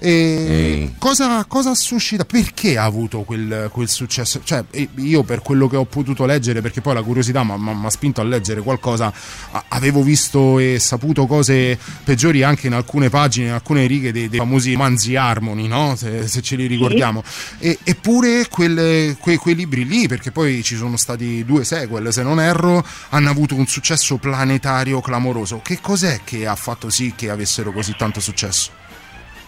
E 0.00 0.92
cosa, 0.98 1.44
cosa 1.46 1.74
suscita? 1.74 2.24
Perché 2.24 2.78
ha 2.78 2.84
avuto 2.84 3.22
quel, 3.22 3.68
quel 3.72 3.88
successo? 3.88 4.40
Cioè, 4.44 4.64
io 4.96 5.24
per 5.24 5.42
quello 5.42 5.66
che 5.66 5.76
ho 5.76 5.84
potuto 5.86 6.24
leggere, 6.24 6.60
perché 6.60 6.80
poi 6.80 6.94
la 6.94 7.02
curiosità 7.02 7.42
mi 7.42 7.84
ha 7.84 7.90
spinto 7.90 8.20
a 8.20 8.24
leggere 8.24 8.60
qualcosa, 8.60 9.12
a- 9.50 9.64
avevo 9.68 10.02
visto 10.02 10.60
e 10.60 10.78
saputo 10.78 11.26
cose 11.26 11.76
peggiori 12.04 12.44
anche 12.44 12.68
in 12.68 12.74
alcune 12.74 13.10
pagine, 13.10 13.48
in 13.48 13.52
alcune 13.54 13.86
righe 13.86 14.12
dei, 14.12 14.28
dei 14.28 14.38
famosi 14.38 14.72
romanzi 14.72 15.16
Harmony, 15.16 15.66
no? 15.66 15.96
se, 15.96 16.28
se 16.28 16.42
ce 16.42 16.54
li 16.54 16.66
ricordiamo. 16.66 17.24
E- 17.58 17.78
eppure 17.82 18.46
quelle- 18.48 19.16
quei, 19.18 19.36
quei 19.36 19.56
libri 19.56 19.84
lì, 19.84 20.06
perché 20.06 20.30
poi 20.30 20.62
ci 20.62 20.76
sono 20.76 20.96
stati 20.96 21.44
due 21.44 21.64
sequel, 21.64 22.12
se 22.12 22.22
non 22.22 22.40
erro, 22.40 22.86
hanno 23.10 23.30
avuto 23.30 23.56
un 23.56 23.66
successo 23.66 24.16
planetario 24.18 25.00
clamoroso. 25.00 25.60
Che 25.60 25.80
cos'è 25.80 26.20
che 26.22 26.46
ha 26.46 26.54
fatto 26.54 26.88
sì 26.88 27.14
che 27.16 27.30
avessero 27.30 27.72
così 27.72 27.94
tanto 27.98 28.20
successo? 28.20 28.86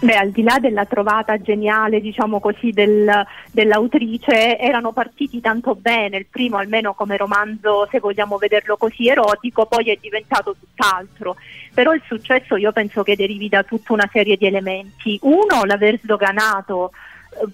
Beh, 0.03 0.15
al 0.15 0.31
di 0.31 0.43
là 0.43 0.59
della 0.59 0.87
trovata 0.87 1.39
geniale, 1.43 2.01
diciamo 2.01 2.41
così, 2.41 2.71
del- 2.71 3.23
dell'autrice, 3.53 4.59
erano 4.59 4.93
partiti 4.93 5.43
tanto 5.43 5.75
bene, 5.75 6.17
il 6.17 6.27
primo 6.27 6.57
almeno 6.57 6.95
come 6.95 7.19
romanzo, 7.19 7.87
se 7.91 8.01
vogliamo 8.01 8.39
vederlo 8.39 8.79
così, 8.79 9.09
erotico, 9.09 9.67
poi 9.67 9.91
è 9.91 9.99
diventato 10.01 10.57
tutt'altro. 10.59 11.37
Però 11.75 11.93
il 11.93 12.01
successo 12.07 12.57
io 12.57 12.73
penso 12.73 13.03
che 13.03 13.15
derivi 13.15 13.51
da 13.51 13.63
tutta 13.63 13.93
una 13.93 14.09
serie 14.11 14.39
di 14.39 14.47
elementi. 14.47 15.19
Uno, 15.21 15.65
l'aver 15.65 15.99
sdoganato 16.03 16.93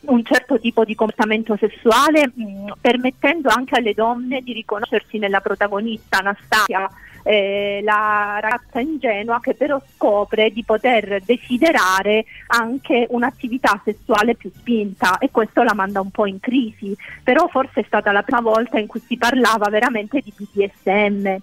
un 0.07 0.24
certo 0.24 0.59
tipo 0.59 0.85
di 0.85 0.95
comportamento 0.95 1.57
sessuale, 1.57 2.31
mh, 2.33 2.72
permettendo 2.81 3.49
anche 3.49 3.77
alle 3.77 3.95
donne 3.95 4.41
di 4.43 4.53
riconoscersi 4.53 5.18
nella 5.18 5.41
protagonista 5.41 6.18
Anastasia, 6.18 6.91
eh, 7.22 7.81
la 7.83 8.39
ragazza 8.41 8.79
ingenua 8.79 9.41
che 9.41 9.55
però 9.55 9.83
scopre 9.95 10.51
di 10.51 10.62
poter 10.62 11.20
desiderare 11.24 12.24
anche 12.49 13.07
un'attività 13.11 13.81
sessuale 13.85 14.37
più 14.37 14.51
spinta 14.55 15.18
e 15.18 15.31
questo 15.33 15.62
la 15.62 15.74
manda 15.74 16.01
un 16.01 16.11
po' 16.11 16.27
in 16.27 16.39
crisi, 16.39 16.97
però 17.24 17.49
forse 17.49 17.81
è 17.81 17.85
stata 17.85 18.12
la 18.12 18.22
prima 18.22 18.41
volta 18.41 18.79
in 18.79 18.87
cui 18.87 19.03
si 19.05 19.16
parlava 19.16 19.68
veramente 19.68 20.20
di 20.20 20.33
BDSM. 20.35 21.37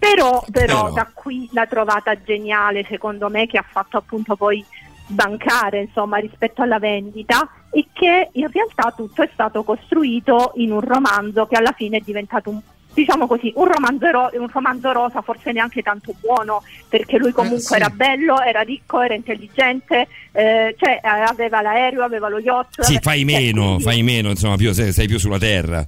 Però, 0.00 0.42
però 0.50 0.84
Però. 0.84 0.92
da 0.92 1.10
qui 1.12 1.46
la 1.52 1.66
trovata 1.66 2.20
geniale 2.22 2.86
secondo 2.88 3.28
me 3.28 3.46
che 3.46 3.58
ha 3.58 3.64
fatto 3.68 3.98
appunto 3.98 4.34
poi 4.34 4.64
bancare 5.10 5.82
insomma 5.82 6.18
rispetto 6.18 6.62
alla 6.62 6.78
vendita 6.78 7.48
e 7.70 7.86
che 7.92 8.28
in 8.32 8.48
realtà 8.50 8.92
tutto 8.96 9.22
è 9.22 9.30
stato 9.32 9.62
costruito 9.62 10.52
in 10.56 10.72
un 10.72 10.80
romanzo 10.80 11.46
che 11.46 11.56
alla 11.56 11.72
fine 11.76 11.98
è 11.98 12.00
diventato 12.04 12.50
un 12.50 12.60
diciamo 12.92 13.28
così 13.28 13.52
un 13.54 13.66
romanzo, 13.70 14.04
ero- 14.06 14.30
un 14.32 14.48
romanzo 14.50 14.90
rosa 14.90 15.22
forse 15.22 15.52
neanche 15.52 15.80
tanto 15.80 16.12
buono 16.20 16.62
perché 16.88 17.18
lui 17.18 17.30
comunque 17.30 17.60
sì. 17.60 17.74
era 17.74 17.88
bello 17.88 18.40
era 18.40 18.62
ricco 18.62 19.00
era 19.00 19.14
intelligente 19.14 20.08
eh, 20.32 20.74
cioè 20.76 21.00
eh, 21.00 21.08
aveva 21.08 21.62
l'aereo 21.62 22.02
aveva 22.02 22.28
lo 22.28 22.38
yacht 22.38 22.80
Sì, 22.80 22.98
fai 23.00 23.24
meno, 23.24 23.64
quindi- 23.76 23.82
fai 23.84 24.02
meno, 24.02 24.30
insomma, 24.30 24.56
più, 24.56 24.72
sei, 24.72 24.92
sei 24.92 25.06
più 25.06 25.18
sulla 25.18 25.38
terra. 25.38 25.86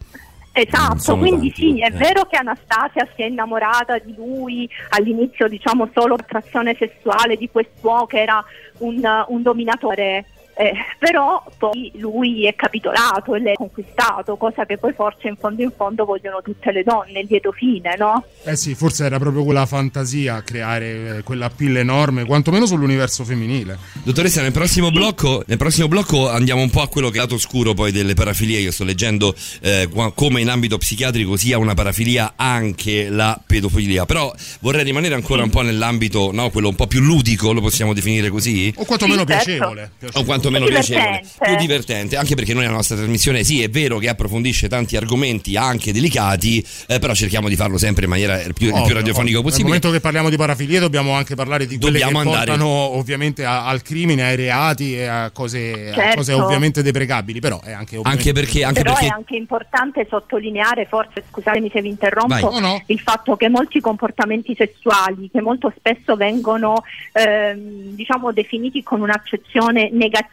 Esatto, 0.53 1.17
quindi 1.17 1.49
tanti, 1.49 1.73
sì, 1.73 1.81
è 1.81 1.87
eh. 1.87 1.91
vero 1.91 2.27
che 2.27 2.37
Anastasia 2.37 3.09
si 3.15 3.23
è 3.23 3.25
innamorata 3.25 3.99
di 3.99 4.15
lui 4.15 4.69
all'inizio, 4.91 5.49
diciamo 5.49 5.89
solo 5.95 6.15
attrazione 6.15 6.77
sessuale 6.79 7.37
di 7.37 7.49
quest'uomo 7.51 8.05
che 8.05 8.21
era 8.21 8.45
un, 8.79 9.01
un 9.29 9.43
dominatore, 9.43 10.27
eh, 10.55 10.73
però 10.99 11.43
poi 11.57 11.91
lui 11.97 12.47
è 12.47 12.55
capitolato 12.55 13.35
e 13.35 13.43
è 13.43 13.55
conquistato, 13.55 14.37
cosa 14.37 14.67
che 14.67 14.77
poi 14.77 14.93
forse 14.93 15.29
in 15.29 15.37
fondo 15.37 15.63
in 15.63 15.73
fondo 15.75 16.05
vogliono 16.05 16.43
tutte 16.43 16.71
le 16.73 16.83
donne, 16.83 17.21
il 17.21 17.27
lieto 17.29 17.53
fine, 17.53 17.95
no? 17.97 18.25
Eh 18.45 18.57
sì, 18.57 18.75
forse 18.75 19.05
era 19.07 19.19
proprio 19.19 19.45
quella 19.45 19.65
fantasia 19.65 20.35
a 20.37 20.43
creare 20.43 21.17
eh, 21.19 21.23
quella 21.23 21.49
pill 21.49 21.77
enorme, 21.77 22.25
quantomeno 22.27 22.67
sull'universo 22.67 23.25
femminile. 23.25 23.79
Dottoressa, 24.03 24.43
nel 24.43 24.53
prossimo, 24.53 24.91
blocco, 24.91 25.43
nel 25.47 25.57
prossimo 25.57 25.89
blocco 25.89 26.29
andiamo 26.29 26.61
un 26.61 26.71
po' 26.71 26.83
a 26.83 26.89
quello 26.89 27.09
che 27.09 27.17
è 27.17 27.21
lato 27.21 27.37
oscuro 27.37 27.73
poi 27.73 27.91
delle 27.91 28.15
parafilie. 28.15 28.59
Io 28.59 28.73
sto 28.73 28.85
leggendo 28.85 29.35
eh, 29.63 29.89
come 30.15 30.41
in 30.41 30.51
ambito 30.51 30.77
psichiatrico 30.77 31.37
sia 31.37 31.57
una 31.59 31.75
parafilia 31.75 32.35
anche 32.37 33.09
la 33.09 33.41
pedofilia. 33.45 34.05
Però 34.05 34.33
vorrei 34.61 34.85
rimanere 34.85 35.15
ancora 35.15 35.43
un 35.43 35.51
po' 35.51 35.63
nell'ambito, 35.63 36.31
no, 36.33 36.51
quello 36.51 36.69
un 36.69 36.75
po' 36.75 36.87
più 36.87 37.01
ludico, 37.01 37.53
lo 37.53 37.61
possiamo 37.61 37.95
definire 37.95 38.29
così? 38.29 38.73
O 38.77 38.85
quantomeno 38.85 39.21
Sì, 39.21 39.27
certo. 39.27 39.45
piacevole. 39.45 39.93
O 40.15 40.25
quantomeno 40.25 40.41
quanto 40.42 40.42
meno 40.51 40.65
Più 40.65 40.75
piacevole, 40.75 41.05
divertente. 41.23 41.45
più 41.47 41.57
divertente, 41.57 42.17
anche 42.17 42.35
perché 42.35 42.55
noi 42.55 42.65
la 42.65 42.71
nostra 42.71 42.97
trasmissione 42.97 43.45
sì 43.45 43.63
è 43.63 43.69
vero 43.69 43.99
che 43.99 44.09
approfondisce 44.09 44.69
tanti 44.69 44.97
argomenti 44.97 45.57
anche 45.57 45.93
delicati, 45.93 46.65
eh, 46.89 46.99
però 46.99 47.15
cerchiamo 47.15 47.49
di 47.49 47.57
farlo 47.57 47.79
sempre 47.79 48.05
in 48.05 48.11
maniera 48.11 48.41
il 48.43 48.53
più, 48.53 48.67
il 48.67 48.73
più 48.73 48.81
Ovvio, 48.83 48.95
radiofonico 48.95 49.19
ovvio. 49.19 49.33
Nel 49.33 49.43
possibile. 49.43 49.67
momento 49.67 49.91
che 49.91 50.01
parliamo 50.01 50.29
di 50.31 50.37
parafilie 50.37 50.79
dobbiamo 50.81 51.13
anche 51.13 51.35
parlare 51.35 51.67
di 51.67 51.79
quelle 51.79 51.99
Dobbiamo 52.01 52.21
che 52.23 52.29
andare- 52.29 52.47
portano 52.51 52.69
ovviamente 52.69 53.45
a- 53.45 53.67
al 53.67 53.83
crimine, 53.83 54.23
ai 54.25 54.37
reati 54.37 54.97
e 54.97 55.07
a 55.07 55.31
cose, 55.31 55.91
a 55.91 55.95
Certo. 55.95 56.17
cose 56.17 56.33
ovviamente 56.33 56.83
deprecabili, 56.83 57.41
però 57.41 57.61
è 57.61 57.73
anche 57.73 58.01
Anche 58.03 58.33
perché, 58.33 58.65
anche 58.65 58.83
Però 58.83 58.95
perché 58.95 59.09
è 59.09 59.15
anche 59.15 59.37
importante 59.37 60.07
sottolineare, 60.09 60.87
forse 60.87 61.23
scusatemi 61.31 61.71
se 61.73 61.81
vi 61.81 61.89
interrompo. 61.89 62.51
No, 62.51 62.59
no. 62.59 62.83
il 62.87 62.99
fatto 63.01 63.37
che 63.37 63.49
molti 63.49 63.81
comportamenti 63.81 64.55
sessuali 64.57 65.29
che 65.33 65.41
molto 65.41 65.73
spesso 65.77 66.17
vengono 66.17 66.83
ehm, 67.13 67.95
diciamo 67.95 68.33
definiti 68.33 68.83
con 68.83 69.01
un'accezione 69.01 69.91
negativa, 69.93 70.32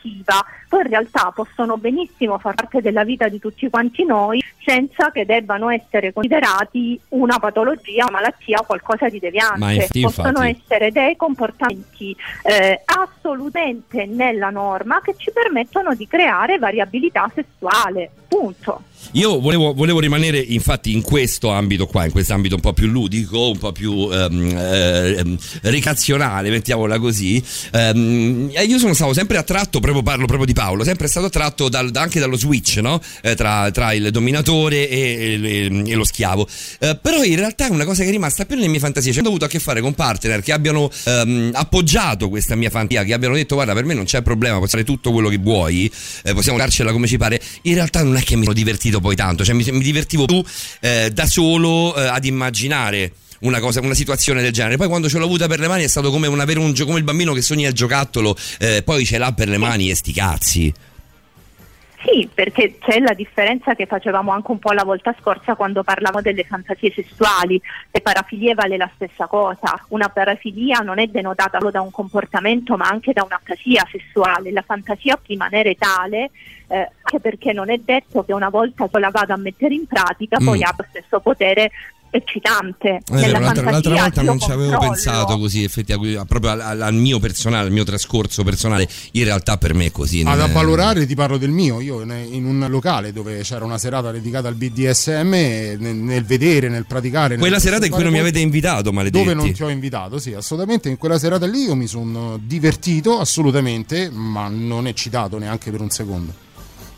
poi 0.67 0.81
in 0.81 0.87
realtà 0.87 1.31
possono 1.33 1.77
benissimo 1.77 2.37
far 2.37 2.55
parte 2.55 2.81
della 2.81 3.03
vita 3.03 3.27
di 3.27 3.39
tutti 3.39 3.69
quanti 3.69 4.05
noi 4.05 4.43
senza 4.63 5.11
che 5.11 5.25
debbano 5.25 5.69
essere 5.69 6.13
considerati 6.13 6.99
una 7.09 7.39
patologia, 7.39 8.05
una 8.07 8.19
malattia 8.19 8.59
o 8.59 8.63
qualcosa 8.63 9.09
di 9.09 9.19
deviante. 9.19 9.59
Ma 9.59 9.71
infatti, 9.71 10.01
possono 10.01 10.41
essere 10.41 10.91
dei 10.91 11.15
comportamenti 11.15 12.15
eh, 12.43 12.81
assolutamente 12.85 14.05
nella 14.05 14.49
norma 14.49 15.01
che 15.01 15.15
ci 15.17 15.31
permettono 15.31 15.95
di 15.95 16.07
creare 16.07 16.59
variabilità 16.59 17.29
sessuale. 17.33 18.11
Punto. 18.27 18.83
Io 19.13 19.39
volevo, 19.39 19.73
volevo 19.73 19.99
rimanere 19.99 20.37
infatti 20.37 20.93
in 20.93 21.01
questo 21.01 21.49
ambito 21.49 21.87
qua, 21.87 22.05
in 22.05 22.11
questo 22.11 22.33
ambito 22.33 22.55
un 22.55 22.61
po' 22.61 22.73
più 22.73 22.87
ludico, 22.87 23.49
un 23.49 23.57
po' 23.57 23.71
più 23.71 24.07
ehm, 24.11 24.55
ehm, 24.55 25.37
ricazionale, 25.63 26.49
mettiamola 26.49 26.99
così. 26.99 27.43
Ehm, 27.71 28.51
io 28.67 28.77
sono 28.77 28.93
stato 28.93 29.13
sempre 29.13 29.37
attratto, 29.37 29.79
proprio 29.79 30.03
parlo 30.03 30.25
proprio 30.25 30.45
di 30.45 30.53
Paolo, 30.53 30.83
sempre 30.83 31.07
stato 31.07 31.25
attratto 31.25 31.69
dal- 31.69 31.89
da- 31.89 32.01
anche 32.01 32.19
dallo 32.19 32.37
switch, 32.37 32.77
no? 32.77 33.01
Eh, 33.21 33.35
tra, 33.35 33.71
tra 33.71 33.93
il 33.93 34.11
dominatore 34.11 34.87
e, 34.87 35.39
e- 35.41 35.83
e 35.87 35.93
lo 35.95 36.03
schiavo. 36.03 36.47
Eh, 36.79 36.97
però 37.01 37.23
in 37.23 37.35
realtà 37.35 37.67
è 37.67 37.71
una 37.71 37.85
cosa 37.85 38.03
che 38.03 38.09
è 38.09 38.11
rimasta 38.11 38.45
più 38.45 38.55
nelle 38.57 38.67
mie 38.67 38.79
fantasie. 38.79 39.11
Cioè, 39.11 39.23
ho 39.23 39.27
avuto 39.27 39.45
a 39.45 39.47
che 39.47 39.59
fare 39.59 39.81
con 39.81 39.93
partner 39.93 40.41
che 40.41 40.51
abbiano 40.51 40.89
ehm, 41.05 41.51
appoggiato 41.53 42.29
questa 42.29 42.55
mia 42.55 42.69
fantasia, 42.69 43.03
che 43.03 43.13
abbiano 43.13 43.33
detto 43.33 43.55
guarda 43.55 43.73
per 43.73 43.85
me 43.85 43.95
non 43.95 44.05
c'è 44.05 44.21
problema, 44.21 44.57
puoi 44.57 44.69
fare 44.69 44.83
tutto 44.83 45.11
quello 45.11 45.29
che 45.29 45.37
vuoi, 45.37 45.91
eh, 46.23 46.33
possiamo 46.33 46.57
darcela 46.59 46.91
come 46.91 47.07
ci 47.07 47.17
pare. 47.17 47.41
In 47.63 47.73
realtà 47.73 48.03
non 48.03 48.15
è 48.15 48.21
che 48.21 48.35
mi 48.35 48.43
sono 48.43 48.53
divertito 48.53 48.88
poi 48.99 49.15
tanto, 49.15 49.45
cioè 49.45 49.53
mi, 49.53 49.63
mi 49.71 49.83
divertivo 49.83 50.25
più 50.25 50.43
eh, 50.79 51.11
da 51.13 51.27
solo 51.27 51.95
eh, 51.95 52.05
ad 52.07 52.25
immaginare. 52.25 53.13
Una, 53.41 53.61
cosa, 53.61 53.79
una 53.79 53.93
situazione 53.93 54.41
del 54.41 54.51
genere. 54.51 54.75
Poi 54.75 54.89
quando 54.89 55.07
ce 55.07 55.17
l'ho 55.17 55.23
avuta 55.23 55.47
per 55.47 55.61
le 55.61 55.69
mani 55.69 55.85
è 55.85 55.87
stato 55.87 56.11
come, 56.11 56.27
un 56.27 56.41
avere 56.41 56.59
un 56.59 56.75
come 56.75 56.97
il 56.97 57.05
bambino 57.05 57.31
che 57.31 57.41
sogna 57.41 57.69
il 57.69 57.73
giocattolo, 57.73 58.35
eh, 58.59 58.81
poi 58.83 59.05
ce 59.05 59.17
l'ha 59.17 59.31
per 59.31 59.47
le 59.47 59.57
mani 59.57 59.89
e 59.89 59.95
sti 59.95 60.11
cazzi. 60.11 60.73
Sì, 62.01 62.29
perché 62.33 62.77
c'è 62.79 62.99
la 62.99 63.13
differenza 63.13 63.75
che 63.75 63.85
facevamo 63.85 64.31
anche 64.31 64.51
un 64.51 64.59
po' 64.59 64.71
la 64.71 64.85
volta 64.85 65.13
scorsa 65.19 65.55
quando 65.55 65.83
parlavamo 65.83 66.21
delle 66.21 66.43
fantasie 66.45 66.91
sessuali. 66.91 67.61
Le 67.91 68.01
parafilie 68.01 68.53
vale 68.53 68.77
la 68.77 68.89
stessa 68.95 69.27
cosa. 69.27 69.83
Una 69.89 70.07
parafilia 70.07 70.79
non 70.79 70.99
è 70.99 71.07
denotata 71.07 71.57
solo 71.59 71.71
da 71.71 71.81
un 71.81 71.91
comportamento 71.91 72.77
ma 72.77 72.87
anche 72.87 73.11
da 73.11 73.23
una 73.23 73.39
fantasia 73.43 73.85
sessuale. 73.91 74.51
La 74.51 74.61
fantasia 74.61 75.15
può 75.15 75.25
rimanere 75.27 75.75
tale 75.75 76.31
eh, 76.67 76.89
anche 77.01 77.19
perché 77.19 77.51
non 77.51 77.69
è 77.69 77.77
detto 77.77 78.23
che 78.23 78.31
una 78.31 78.49
volta 78.49 78.87
che 78.87 78.99
la 78.99 79.09
vado 79.09 79.33
a 79.33 79.37
mettere 79.37 79.73
in 79.73 79.85
pratica 79.85 80.37
poi 80.37 80.59
Mm. 80.59 80.63
ha 80.63 80.73
lo 80.77 80.85
stesso 80.89 81.19
potere 81.19 81.71
eccitante. 82.09 83.01
L'altra, 83.09 83.39
l'altra 83.39 83.63
fantasia 83.71 84.01
volta 84.01 84.21
non 84.21 84.39
ci 84.39 84.51
avevo 84.51 84.77
pensato 84.77 85.37
così, 85.37 85.63
effettivamente, 85.63 86.23
proprio 86.27 86.51
al, 86.51 86.61
al- 86.61 86.81
al 86.81 86.93
mio 86.93 87.19
personale, 87.19 87.67
al 87.67 87.71
mio 87.71 87.83
trascorso 87.83 88.43
personale. 88.43 88.87
In 89.11 89.23
realtà 89.23 89.57
per 89.57 89.73
me 89.73 89.85
è 89.85 89.91
così. 89.91 90.23
Ad 90.25 90.39
avvalorare 90.39 91.05
ti 91.05 91.15
parlo 91.15 91.37
del 91.37 91.51
mio, 91.51 91.79
io 91.81 92.01
in 92.01 92.45
un 92.45 92.65
locale 92.69 93.11
dove 93.13 93.41
c'era 93.41 93.65
una 93.65 93.77
serata 93.77 94.11
dedicata 94.11 94.47
al 94.47 94.55
BDSM, 94.55 95.29
nel, 95.29 95.95
nel 95.95 96.25
vedere, 96.25 96.69
nel 96.69 96.85
praticare... 96.85 97.29
nel 97.29 97.39
Quella 97.39 97.59
serata 97.59 97.85
in 97.85 97.91
cui 97.91 98.03
non 98.03 98.11
mi 98.11 98.19
avete 98.19 98.39
invitato, 98.39 98.91
maledetti. 98.91 99.23
Dove 99.23 99.35
non 99.35 99.51
ti 99.51 99.63
ho 99.63 99.69
invitato, 99.69 100.19
sì, 100.19 100.33
assolutamente. 100.33 100.89
In 100.89 100.97
quella 100.97 101.19
serata 101.19 101.45
lì 101.45 101.63
io 101.63 101.75
mi 101.75 101.87
sono 101.87 102.39
divertito 102.41 103.19
assolutamente, 103.19 104.09
ma 104.11 104.47
non 104.47 104.87
eccitato 104.87 105.37
neanche 105.37 105.71
per 105.71 105.81
un 105.81 105.89
secondo. 105.89 106.47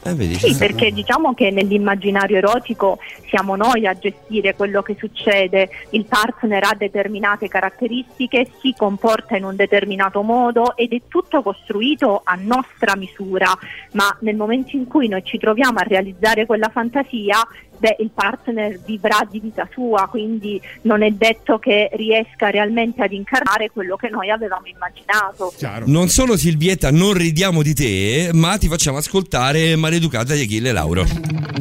Eh, 0.03 0.15
vedi, 0.15 0.35
Sì, 0.35 0.55
perché 0.57 0.91
diciamo 0.91 1.33
che 1.33 1.51
nell'immaginario 1.51 2.37
erotico 2.37 2.97
siamo 3.27 3.55
noi 3.55 3.85
a 3.85 3.93
gestire 3.93 4.55
quello 4.55 4.81
che 4.81 4.95
succede, 4.97 5.69
il 5.91 6.05
partner 6.05 6.63
ha 6.63 6.75
determinate 6.75 7.47
caratteristiche, 7.47 8.47
si 8.59 8.73
comporta 8.75 9.37
in 9.37 9.43
un 9.43 9.55
determinato 9.55 10.23
modo 10.23 10.75
ed 10.75 10.93
è 10.93 11.01
tutto 11.07 11.43
costruito 11.43 12.21
a 12.23 12.35
nostra 12.35 12.95
misura, 12.95 13.55
ma 13.91 14.15
nel 14.21 14.35
momento 14.35 14.75
in 14.75 14.87
cui 14.87 15.07
noi 15.07 15.23
ci 15.23 15.37
troviamo 15.37 15.77
a 15.77 15.83
realizzare 15.83 16.45
quella 16.47 16.69
fantasia, 16.69 17.37
beh, 17.81 17.95
il 17.99 18.11
partner 18.13 18.79
vivrà 18.85 19.27
di 19.29 19.39
vita 19.39 19.67
sua, 19.73 20.07
quindi 20.07 20.61
non 20.83 21.01
è 21.01 21.09
detto 21.09 21.57
che 21.57 21.89
riesca 21.93 22.51
realmente 22.51 23.01
ad 23.01 23.11
incarnare 23.11 23.71
quello 23.71 23.95
che 23.95 24.09
noi 24.09 24.29
avevamo 24.29 24.67
immaginato. 24.67 25.51
Non 25.85 26.07
solo 26.07 26.37
Silvietta, 26.37 26.91
non 26.91 27.13
ridiamo 27.13 27.63
di 27.63 27.73
te, 27.73 28.29
ma 28.33 28.57
ti 28.57 28.67
facciamo 28.67 28.97
ascoltare 28.97 29.75
Maleducata 29.75 30.35
di 30.35 30.43
Achille 30.43 30.71
Lauro. 30.71 31.05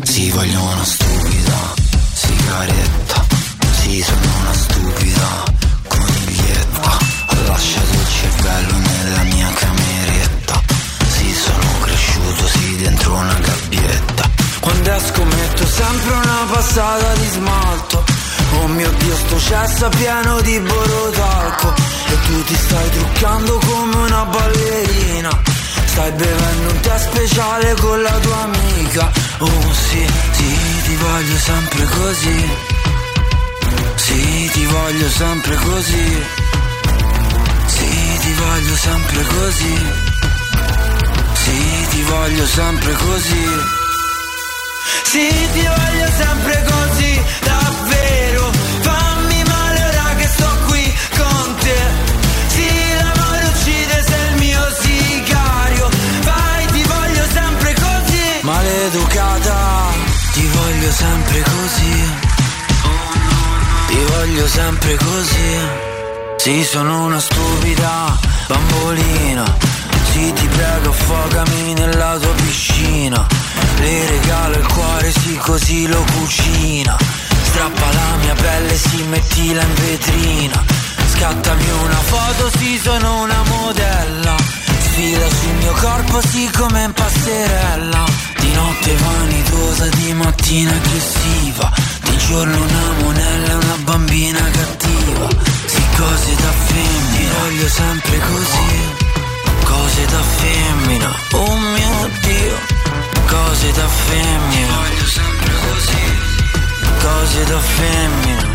Sì, 0.03 0.31
voglio 0.31 0.61
una 0.61 0.85
stupida 0.85 1.75
sigaretta. 2.13 3.27
Sì, 3.73 4.03
sono 4.03 4.21
una 4.41 4.53
stupida 4.53 5.45
coniglietta. 5.89 6.99
Ho 7.29 7.49
lasciato 7.49 7.93
il 7.93 8.07
cervello 8.07 8.77
nella 8.77 9.23
mia 9.23 9.49
cameretta. 9.55 10.63
Sì, 11.09 11.33
sono 11.33 11.81
cresciuto, 11.81 12.47
sì, 12.47 12.77
dentro 12.77 13.15
una 13.15 13.39
gabbietta. 13.41 14.30
Quando 14.61 14.93
esco 14.93 15.25
metto 15.25 15.67
sempre 15.67 16.13
una 16.13 16.47
passata 16.53 17.13
di 17.15 17.27
smalto. 17.29 18.05
Oh 18.53 18.67
mio 18.67 18.91
Dio, 18.99 19.17
sto 19.17 19.39
cesso 19.39 19.89
pieno 19.89 20.41
di 20.43 20.59
borotalco. 20.61 21.75
E 22.07 22.21
tu 22.27 22.45
ti 22.45 22.55
stai 22.55 22.91
truccando 22.91 23.59
come 23.59 23.97
una 23.97 24.25
ballerina. 24.25 25.41
Stai 25.87 26.13
bevendo 26.13 26.71
un 26.71 26.81
tè 26.81 26.99
speciale 26.99 27.75
con 27.75 28.03
la 28.03 28.19
tua 28.19 28.43
amica. 28.43 29.11
Oh 29.39 29.73
sì, 29.73 30.07
sì, 30.33 30.83
ti 30.85 30.97
voglio 30.97 31.37
sempre 31.39 31.85
così. 31.85 32.51
Sì, 33.97 34.51
ti 34.53 34.67
voglio 34.67 35.09
sempre 35.09 35.55
così. 35.57 36.25
Sì, 37.67 38.19
ti 38.21 38.33
voglio 38.35 38.77
sempre 38.77 39.23
così. 39.25 39.79
Sì, 41.33 41.87
ti 41.91 42.03
voglio 42.03 42.47
sempre 42.47 42.93
così. 42.93 43.80
Sì, 45.05 45.29
ti 45.53 45.61
voglio 45.67 46.09
sempre 46.17 46.65
così, 46.71 47.23
davvero. 47.43 48.51
Fammi 48.81 49.43
male 49.45 49.85
ora 49.85 50.15
che 50.17 50.27
sto 50.29 50.51
qui 50.67 50.95
con 51.17 51.55
te. 51.59 51.81
Sì, 52.49 52.69
l'amore 52.97 53.45
uccide 53.55 54.05
se 54.09 54.17
il 54.31 54.37
mio 54.39 54.63
sicario. 54.81 55.89
Vai, 56.23 56.67
ti 56.67 56.83
voglio 56.83 57.25
sempre 57.33 57.75
così. 57.75 58.41
Maleducata, 58.43 59.59
ti 60.33 60.47
voglio 60.47 60.91
sempre 60.93 61.43
così. 61.43 62.29
Ti 63.89 64.05
voglio 64.17 64.47
sempre 64.47 64.97
così. 64.97 65.59
Sì, 66.37 66.65
sono 66.65 67.05
una 67.05 67.21
stupida 67.21 68.19
bambolina. 68.47 69.45
Sì, 70.13 70.33
ti 70.33 70.47
prego, 70.49 70.91
affogami 70.91 71.75
nella 71.75 72.19
tua 72.19 72.35
piscina. 72.35 73.27
Le 73.79 74.07
regalo 74.09 74.57
il 74.57 74.67
cuore, 74.67 75.13
sì, 75.13 75.37
così 75.37 75.87
lo 75.87 76.05
cucina. 76.13 76.97
Strappa 77.43 77.93
la 77.93 78.17
mia 78.21 78.35
pelle, 78.35 78.77
sì, 78.77 79.03
mettila 79.05 79.63
in 79.63 79.75
vetrina. 79.75 80.65
Scattami 81.15 81.71
una 81.83 82.01
foto, 82.13 82.51
sì, 82.59 82.79
sono 82.83 83.23
una 83.23 83.43
modella. 83.45 84.35
Sfila 84.83 85.29
sul 85.29 85.55
mio 85.61 85.73
corpo, 85.73 86.21
sì, 86.27 86.51
come 86.57 86.83
in 86.83 86.93
passerella. 86.93 88.05
Di 88.39 88.53
notte 88.53 88.95
vanitosa, 88.97 89.87
di 89.87 90.13
mattina 90.13 90.73
aggressiva. 90.73 91.73
Di 92.03 92.17
giorno 92.17 92.57
una 92.57 92.93
monella, 93.03 93.55
una 93.55 93.77
bambina 93.85 94.41
cattiva. 94.41 95.29
Sì, 95.67 95.83
cose 95.97 96.35
da 96.35 96.53
femmina, 96.67 97.33
voglio 97.43 97.69
sempre 97.69 98.19
così. 98.19 99.10
Cose 99.91 100.07
da 100.07 100.23
femmina, 100.23 101.11
oh 101.33 101.57
mio 101.57 102.11
Dio. 102.21 102.57
Cose 103.27 103.73
da 103.73 103.89
femmina, 103.89 104.75
voglio 104.77 105.05
sempre 105.05 105.51
così. 105.67 105.99
Cose 107.03 107.45
da 107.45 107.59
femmina. 107.59 108.49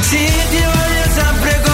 Sì, 0.00 0.32
ti 0.50 0.56
voglio 0.56 1.06
sempre 1.12 1.50
così, 1.60 1.65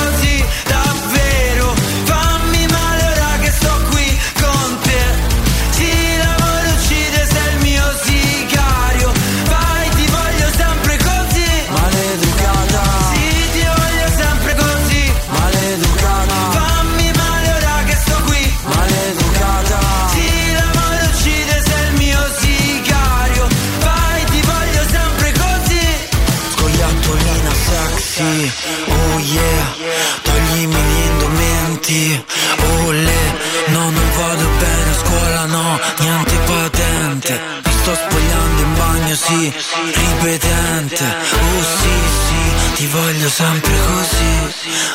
così, 39.23 39.53
ripetente, 39.95 41.05
oh 41.05 41.63
sì 41.79 41.95
sì, 42.27 42.75
ti 42.75 42.87
voglio 42.87 43.29
sempre 43.29 43.73
così, 43.87 44.35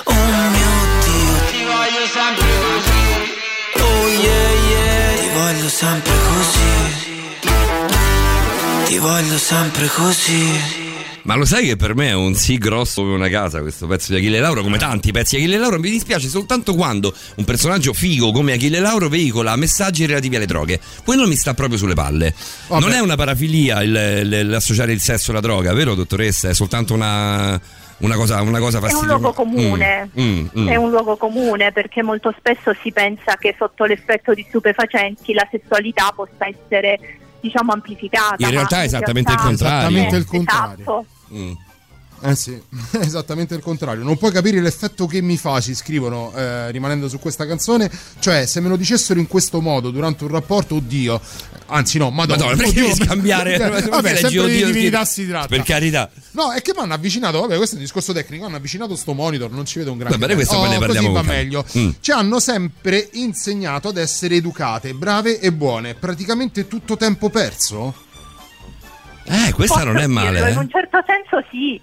oh 0.03 0.13
mio 0.13 0.71
Dio, 1.03 1.35
ti 1.51 1.63
voglio 1.63 2.05
sempre 2.11 2.47
così, 2.67 3.01
oh 3.81 4.07
yeah 4.07 4.51
yeah, 4.69 5.19
ti 5.21 5.27
voglio 5.33 5.69
sempre 5.69 6.13
così, 6.27 6.75
ti 8.85 8.97
voglio 8.97 9.37
sempre 9.37 9.87
così. 9.87 10.86
Ma 11.27 11.35
lo 11.35 11.43
sai 11.43 11.65
che 11.65 11.75
per 11.75 11.93
me 11.93 12.07
è 12.07 12.13
un 12.13 12.35
sì 12.35 12.57
grosso 12.57 13.01
come 13.01 13.13
una 13.13 13.27
casa 13.27 13.59
questo 13.59 13.85
pezzo 13.85 14.13
di 14.13 14.19
Achille 14.19 14.39
Lauro, 14.39 14.61
come 14.63 14.77
tanti 14.77 15.11
pezzi 15.11 15.35
di 15.35 15.41
Achille 15.43 15.57
Lauro, 15.59 15.77
mi 15.77 15.89
dispiace 15.89 16.29
soltanto 16.29 16.73
quando 16.73 17.13
un 17.35 17.43
personaggio 17.43 17.91
figo 17.91 18.31
come 18.31 18.53
Achille 18.53 18.79
Lauro 18.79 19.09
veicola 19.09 19.53
messaggi 19.57 20.05
relativi 20.05 20.37
alle 20.37 20.45
droghe. 20.45 20.79
Quello 21.03 21.27
mi 21.27 21.35
sta 21.35 21.53
proprio 21.53 21.77
sulle 21.77 21.95
palle. 21.95 22.33
Vabbè. 22.67 22.81
Non 22.81 22.93
è 22.93 22.99
una 22.99 23.17
parafilia 23.17 23.81
il- 23.83 24.21
il- 24.23 24.47
l'associare 24.49 24.93
il 24.93 25.01
sesso 25.01 25.31
alla 25.31 25.41
droga, 25.41 25.73
vero 25.73 25.95
dottoressa? 25.95 26.47
È 26.47 26.53
soltanto 26.53 26.93
una, 26.93 27.59
una 27.97 28.15
cosa, 28.15 28.41
una 28.41 28.59
cosa 28.59 28.79
È 28.79 28.93
un 28.93 29.05
luogo 29.07 29.33
comune, 29.33 30.09
Mm, 30.17 30.23
mm, 30.23 30.47
mm. 30.59 30.67
è 30.69 30.75
un 30.77 30.89
luogo 30.91 31.17
comune 31.17 31.73
perché 31.73 32.03
molto 32.03 32.33
spesso 32.37 32.73
si 32.81 32.93
pensa 32.93 33.35
che 33.37 33.53
sotto 33.57 33.83
l'effetto 33.83 34.33
di 34.33 34.45
stupefacenti 34.47 35.33
la 35.33 35.45
sessualità 35.51 36.09
possa 36.15 36.47
essere 36.47 36.97
diciamo 37.41 37.73
amplificata. 37.73 38.35
In 38.45 38.49
realtà 38.51 38.81
è 38.81 38.85
esattamente 38.85 39.31
il 39.33 39.37
realtà- 39.37 39.43
contrario. 39.45 39.77
Esattamente 39.87 40.15
il 40.15 40.25
contrario. 40.25 40.73
esatto. 40.75 41.05
Mm. 41.33 41.51
Eh 42.21 42.35
sì, 42.35 42.59
esattamente 42.99 43.53
il 43.53 43.61
contrario. 43.61 44.03
Non 44.03 44.17
puoi 44.17 44.31
capire 44.31 44.59
l'effetto 44.59 45.05
che 45.05 45.21
mi 45.21 45.37
fa, 45.37 45.59
ci 45.61 45.75
scrivono 45.75 46.33
eh, 46.35 46.71
rimanendo 46.71 47.07
su 47.07 47.19
questa 47.19 47.45
canzone. 47.45 47.89
Cioè, 48.19 48.45
se 48.45 48.59
me 48.59 48.69
lo 48.69 48.75
dicessero 48.75 49.19
in 49.19 49.27
questo 49.27 49.61
modo 49.61 49.91
durante 49.91 50.23
un 50.23 50.31
rapporto, 50.31 50.75
oddio. 50.75 51.21
Anzi, 51.67 51.97
no, 51.97 52.09
madonna. 52.09 52.45
Madonna, 52.45 52.63
perché 52.63 52.79
oddio, 52.81 52.93
devi 52.93 53.05
scambiare? 53.05 53.57
Vabbè, 53.57 54.01
Perché 54.01 54.17
sempre 54.17 54.29
di 54.29 54.37
oddio, 54.39 54.65
divinità 54.67 55.05
sì. 55.05 55.21
si 55.21 55.27
tratta. 55.27 55.47
Per 55.47 55.63
carità. 55.63 56.09
No, 56.31 56.53
è 56.53 56.61
che 56.61 56.73
mi 56.75 56.81
hanno 56.81 56.93
avvicinato, 56.93 57.41
vabbè, 57.41 57.57
questo 57.57 57.75
è 57.75 57.77
un 57.77 57.83
discorso 57.83 58.13
tecnico, 58.13 58.45
hanno 58.45 58.55
avvicinato 58.55 58.95
sto 58.95 59.13
monitor, 59.13 59.51
non 59.51 59.65
ci 59.65 59.79
vedo 59.79 59.91
un 59.91 59.97
grande 59.97 60.17
Va 60.17 60.25
bene, 60.25 60.35
questo 60.35 60.55
poi 60.55 60.69
ne 60.69 60.77
parliamo 60.77 61.11
così 61.11 61.25
va 61.25 61.33
meglio. 61.33 61.65
Mm. 61.77 61.89
Ci 61.99 62.11
hanno 62.11 62.39
sempre 62.39 63.09
insegnato 63.13 63.89
ad 63.89 63.97
essere 63.97 64.35
educate, 64.35 64.93
brave 64.93 65.39
e 65.39 65.51
buone. 65.51 65.95
Praticamente 65.95 66.67
tutto 66.67 66.95
tempo 66.95 67.29
perso? 67.29 68.05
Eh, 69.29 69.51
questa 69.53 69.75
Posso 69.75 69.85
non 69.87 69.97
è 69.97 70.07
male. 70.07 70.31
dirlo, 70.31 70.45
eh. 70.47 70.51
In 70.51 70.57
un 70.57 70.69
certo 70.69 71.03
senso 71.05 71.45
sì. 71.51 71.79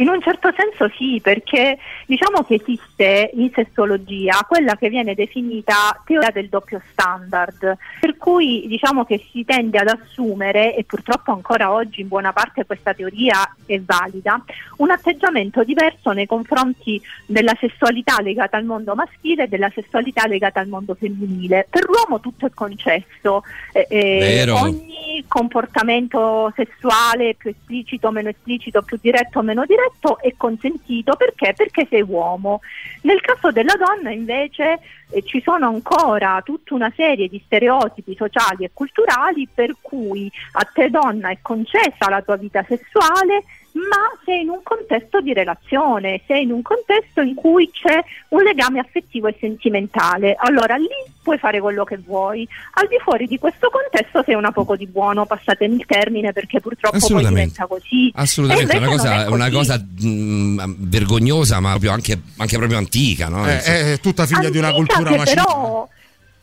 In 0.00 0.08
un 0.08 0.22
certo 0.22 0.50
senso 0.56 0.90
sì, 0.96 1.20
perché 1.22 1.76
diciamo 2.06 2.42
che 2.42 2.54
esiste 2.54 3.32
in 3.34 3.50
sessologia 3.54 4.46
quella 4.48 4.74
che 4.74 4.88
viene 4.88 5.14
definita 5.14 6.00
teoria 6.06 6.30
del 6.30 6.48
doppio 6.48 6.80
standard, 6.90 7.76
per 8.00 8.16
cui 8.16 8.64
diciamo 8.66 9.04
che 9.04 9.22
si 9.30 9.44
tende 9.44 9.78
ad 9.78 9.88
assumere, 9.88 10.74
e 10.74 10.84
purtroppo 10.84 11.32
ancora 11.32 11.70
oggi 11.70 12.00
in 12.00 12.08
buona 12.08 12.32
parte 12.32 12.64
questa 12.64 12.94
teoria 12.94 13.54
è 13.66 13.78
valida, 13.78 14.42
un 14.78 14.90
atteggiamento 14.90 15.64
diverso 15.64 16.12
nei 16.12 16.26
confronti 16.26 16.98
della 17.26 17.54
sessualità 17.60 18.22
legata 18.22 18.56
al 18.56 18.64
mondo 18.64 18.94
maschile 18.94 19.44
e 19.44 19.48
della 19.48 19.70
sessualità 19.74 20.26
legata 20.26 20.60
al 20.60 20.68
mondo 20.68 20.94
femminile. 20.94 21.66
Per 21.68 21.84
l'uomo 21.86 22.20
tutto 22.20 22.46
è 22.46 22.50
concesso, 22.54 23.42
eh, 23.74 23.86
eh, 23.90 24.50
ogni 24.50 25.22
comportamento 25.28 26.50
sessuale 26.56 27.34
più 27.34 27.50
esplicito, 27.50 28.10
meno 28.10 28.30
esplicito, 28.30 28.80
più 28.80 28.98
diretto, 28.98 29.42
meno 29.42 29.66
diretto 29.66 29.88
è 30.20 30.34
consentito 30.36 31.16
perché? 31.16 31.52
Perché 31.56 31.86
sei 31.88 32.02
uomo. 32.02 32.60
Nel 33.02 33.20
caso 33.20 33.50
della 33.50 33.74
donna 33.74 34.10
invece 34.10 34.80
eh, 35.10 35.22
ci 35.22 35.40
sono 35.42 35.68
ancora 35.68 36.40
tutta 36.44 36.74
una 36.74 36.92
serie 36.94 37.28
di 37.28 37.42
stereotipi 37.44 38.14
sociali 38.14 38.64
e 38.64 38.70
culturali 38.72 39.48
per 39.52 39.76
cui 39.80 40.30
a 40.52 40.68
te 40.72 40.90
donna 40.90 41.30
è 41.30 41.38
concessa 41.42 42.08
la 42.08 42.22
tua 42.22 42.36
vita 42.36 42.62
sessuale 42.62 43.44
ma 43.72 44.10
sei 44.24 44.42
in 44.42 44.48
un 44.48 44.60
contesto 44.62 45.20
di 45.20 45.32
relazione, 45.32 46.22
sei 46.26 46.42
in 46.42 46.52
un 46.52 46.62
contesto 46.62 47.20
in 47.20 47.34
cui 47.34 47.70
c'è 47.70 48.02
un 48.28 48.42
legame 48.42 48.80
affettivo 48.80 49.28
e 49.28 49.36
sentimentale. 49.38 50.34
Allora 50.38 50.76
lì 50.76 50.88
puoi 51.22 51.38
fare 51.38 51.60
quello 51.60 51.84
che 51.84 51.98
vuoi. 51.98 52.46
Al 52.74 52.88
di 52.88 52.96
fuori 53.02 53.26
di 53.26 53.38
questo 53.38 53.70
contesto 53.70 54.22
sei 54.24 54.34
una 54.34 54.50
poco 54.50 54.76
di 54.76 54.86
buono, 54.86 55.26
passatemi 55.26 55.76
il 55.76 55.86
termine 55.86 56.32
perché 56.32 56.60
purtroppo 56.60 56.98
poi 56.98 57.26
diventa 57.26 57.66
così. 57.66 58.10
Assolutamente, 58.14 58.72
è 58.72 58.78
una 58.78 58.88
cosa, 58.88 59.24
è 59.24 59.28
una 59.28 59.50
così. 59.50 59.56
cosa 59.56 59.86
mm, 60.04 60.58
vergognosa, 60.78 61.60
ma 61.60 61.70
proprio 61.70 61.92
anche, 61.92 62.20
anche 62.38 62.56
proprio 62.56 62.78
antica, 62.78 63.28
no? 63.28 63.48
Eh, 63.48 63.92
è 63.92 64.00
tutta 64.00 64.26
figlia 64.26 64.50
di 64.50 64.58
una 64.58 64.68
Antica 64.68 64.94
cultura 64.94 65.16
macista. 65.16 65.42
però 65.42 65.88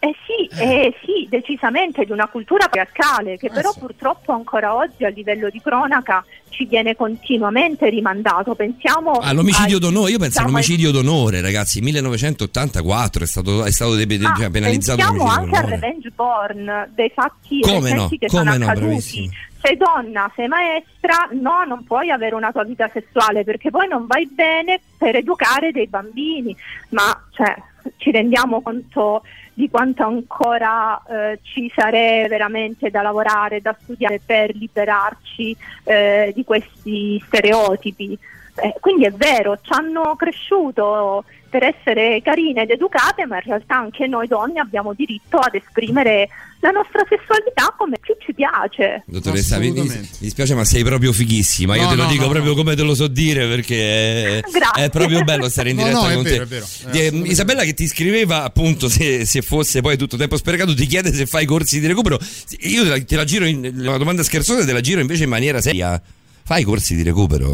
eh 0.09 0.15
sì, 0.25 0.61
eh 0.61 0.93
sì, 1.03 1.27
decisamente 1.29 2.05
di 2.05 2.11
una 2.11 2.27
cultura 2.27 2.65
patriarcale 2.65 3.33
Eh 3.33 3.37
che 3.37 3.49
però 3.49 3.73
purtroppo 3.77 4.31
ancora 4.31 4.75
oggi 4.75 5.03
a 5.05 5.09
livello 5.09 5.49
di 5.49 5.59
cronaca 5.61 6.23
ci 6.49 6.65
viene 6.65 6.95
continuamente 6.95 7.89
rimandato. 7.89 8.55
Pensiamo 8.55 9.11
All'omicidio 9.21 9.75
ai- 9.75 9.81
d'onore, 9.81 10.11
io 10.11 10.17
penso 10.17 10.31
diciamo, 10.39 10.47
all'omicidio 10.47 10.91
d'onore, 10.91 11.41
ragazzi. 11.41 11.81
1984 11.81 13.23
è 13.23 13.27
stato, 13.27 13.63
è 13.65 13.71
stato 13.71 13.95
de- 13.95 14.05
de- 14.05 14.25
Ah, 14.25 14.33
cioè, 14.35 14.49
penalizzato 14.49 14.97
pensiamo 14.97 15.25
anche 15.29 15.55
al 15.55 15.61
d'onore. 15.63 15.79
revenge 15.79 16.11
porn, 16.15 16.89
dei 16.95 17.11
fatti 17.13 17.59
Come 17.61 17.93
no, 17.93 18.07
che 18.07 18.27
come 18.27 18.29
sono 18.29 18.43
no, 18.57 18.65
accaduti. 18.65 18.85
bravissimo. 18.85 19.31
Sei 19.59 19.75
donna, 19.77 20.31
sei 20.35 20.47
maestra, 20.47 21.27
no, 21.31 21.63
non 21.67 21.83
puoi 21.83 22.09
avere 22.11 22.35
una 22.35 22.51
tua 22.51 22.63
vita 22.63 22.89
sessuale 22.93 23.43
perché 23.43 23.69
poi 23.71 23.87
non 23.87 24.05
vai 24.05 24.27
bene 24.31 24.79
per 24.97 25.15
educare 25.15 25.71
dei 25.71 25.87
bambini. 25.87 26.55
Ma 26.89 27.19
cioè, 27.31 27.55
ci 27.97 28.11
rendiamo 28.11 28.61
conto 28.61 29.23
di 29.53 29.69
quanto 29.69 30.03
ancora 30.03 31.01
eh, 31.09 31.39
ci 31.41 31.71
sarebbe 31.75 32.27
veramente 32.27 32.91
da 32.91 33.01
lavorare, 33.01 33.61
da 33.61 33.75
studiare 33.79 34.19
per 34.23 34.55
liberarci 34.55 35.55
eh, 35.83 36.31
di 36.35 36.43
questi 36.43 37.21
stereotipi. 37.25 38.17
Eh, 38.61 38.73
quindi 38.79 39.05
è 39.05 39.11
vero, 39.11 39.57
ci 39.61 39.71
hanno 39.71 40.15
cresciuto 40.15 41.23
per 41.49 41.63
essere 41.63 42.21
carine 42.23 42.63
ed 42.63 42.71
educate, 42.71 43.25
ma 43.25 43.35
in 43.37 43.43
realtà 43.45 43.77
anche 43.77 44.05
noi 44.07 44.27
donne 44.27 44.59
abbiamo 44.59 44.93
diritto 44.93 45.37
ad 45.37 45.53
esprimere 45.55 46.27
la 46.59 46.71
nostra 46.71 47.05
sessualità 47.07 47.73
come 47.77 47.97
più 47.99 48.15
ci 48.19 48.33
piace. 48.33 49.03
Dottoressa, 49.05 49.59
mi, 49.59 49.71
mi- 49.71 50.09
dispiace, 50.19 50.55
ma 50.55 50.65
sei 50.65 50.83
proprio 50.83 51.13
fighissima. 51.13 51.75
Io 51.75 51.83
No, 51.83 51.89
te 51.89 51.95
lo 51.95 52.03
no, 52.03 52.09
dico 52.09 52.23
no, 52.25 52.31
proprio 52.31 52.55
come 52.55 52.75
te 52.75 52.81
lo 52.81 52.95
so 52.95 53.07
dire, 53.07 53.47
perché 53.47 54.39
è, 54.39 54.41
Grazie. 54.51 54.85
è 54.85 54.89
proprio 54.89 55.23
bello 55.23 55.47
stare 55.49 55.69
in 55.69 55.77
diretta 55.77 55.99
con 56.13 56.23
vero, 56.23 56.23
te. 56.23 56.41
è 56.41 56.45
vero, 56.45 56.65
è 56.65 56.67
Eh, 56.67 56.89
assolutamente 56.89 57.29
Isabella 57.29 57.63
che 57.63 57.73
ti 57.75 57.87
scriveva 57.87 58.43
appunto 58.43 58.89
se, 58.89 59.23
se 59.25 59.41
fosse 59.43 59.81
poi 59.81 59.97
tutto 59.97 60.17
tempo 60.17 60.35
sprecato, 60.35 60.73
ti 60.73 60.85
chiede 60.87 61.13
se 61.13 61.27
fai 61.27 61.45
corsi 61.45 61.79
di 61.79 61.85
recupero. 61.87 62.17
Io 62.61 62.83
te 62.83 62.89
la, 62.89 63.01
te 63.03 63.15
la 63.15 63.23
giro 63.23 63.45
in 63.45 63.71
una 63.73 63.97
domanda 63.97 64.23
scherzosa, 64.23 64.65
te 64.65 64.73
la 64.73 64.81
giro 64.81 64.99
invece 64.99 65.23
in 65.23 65.29
maniera 65.29 65.61
seria. 65.61 66.01
Fai 66.43 66.63
corsi 66.63 66.95
di 66.95 67.03
recupero? 67.03 67.53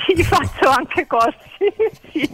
sì, 0.15 0.23
faccio 0.23 0.67
anche 0.69 1.05
corsi, 1.07 1.37
sì. 2.11 2.29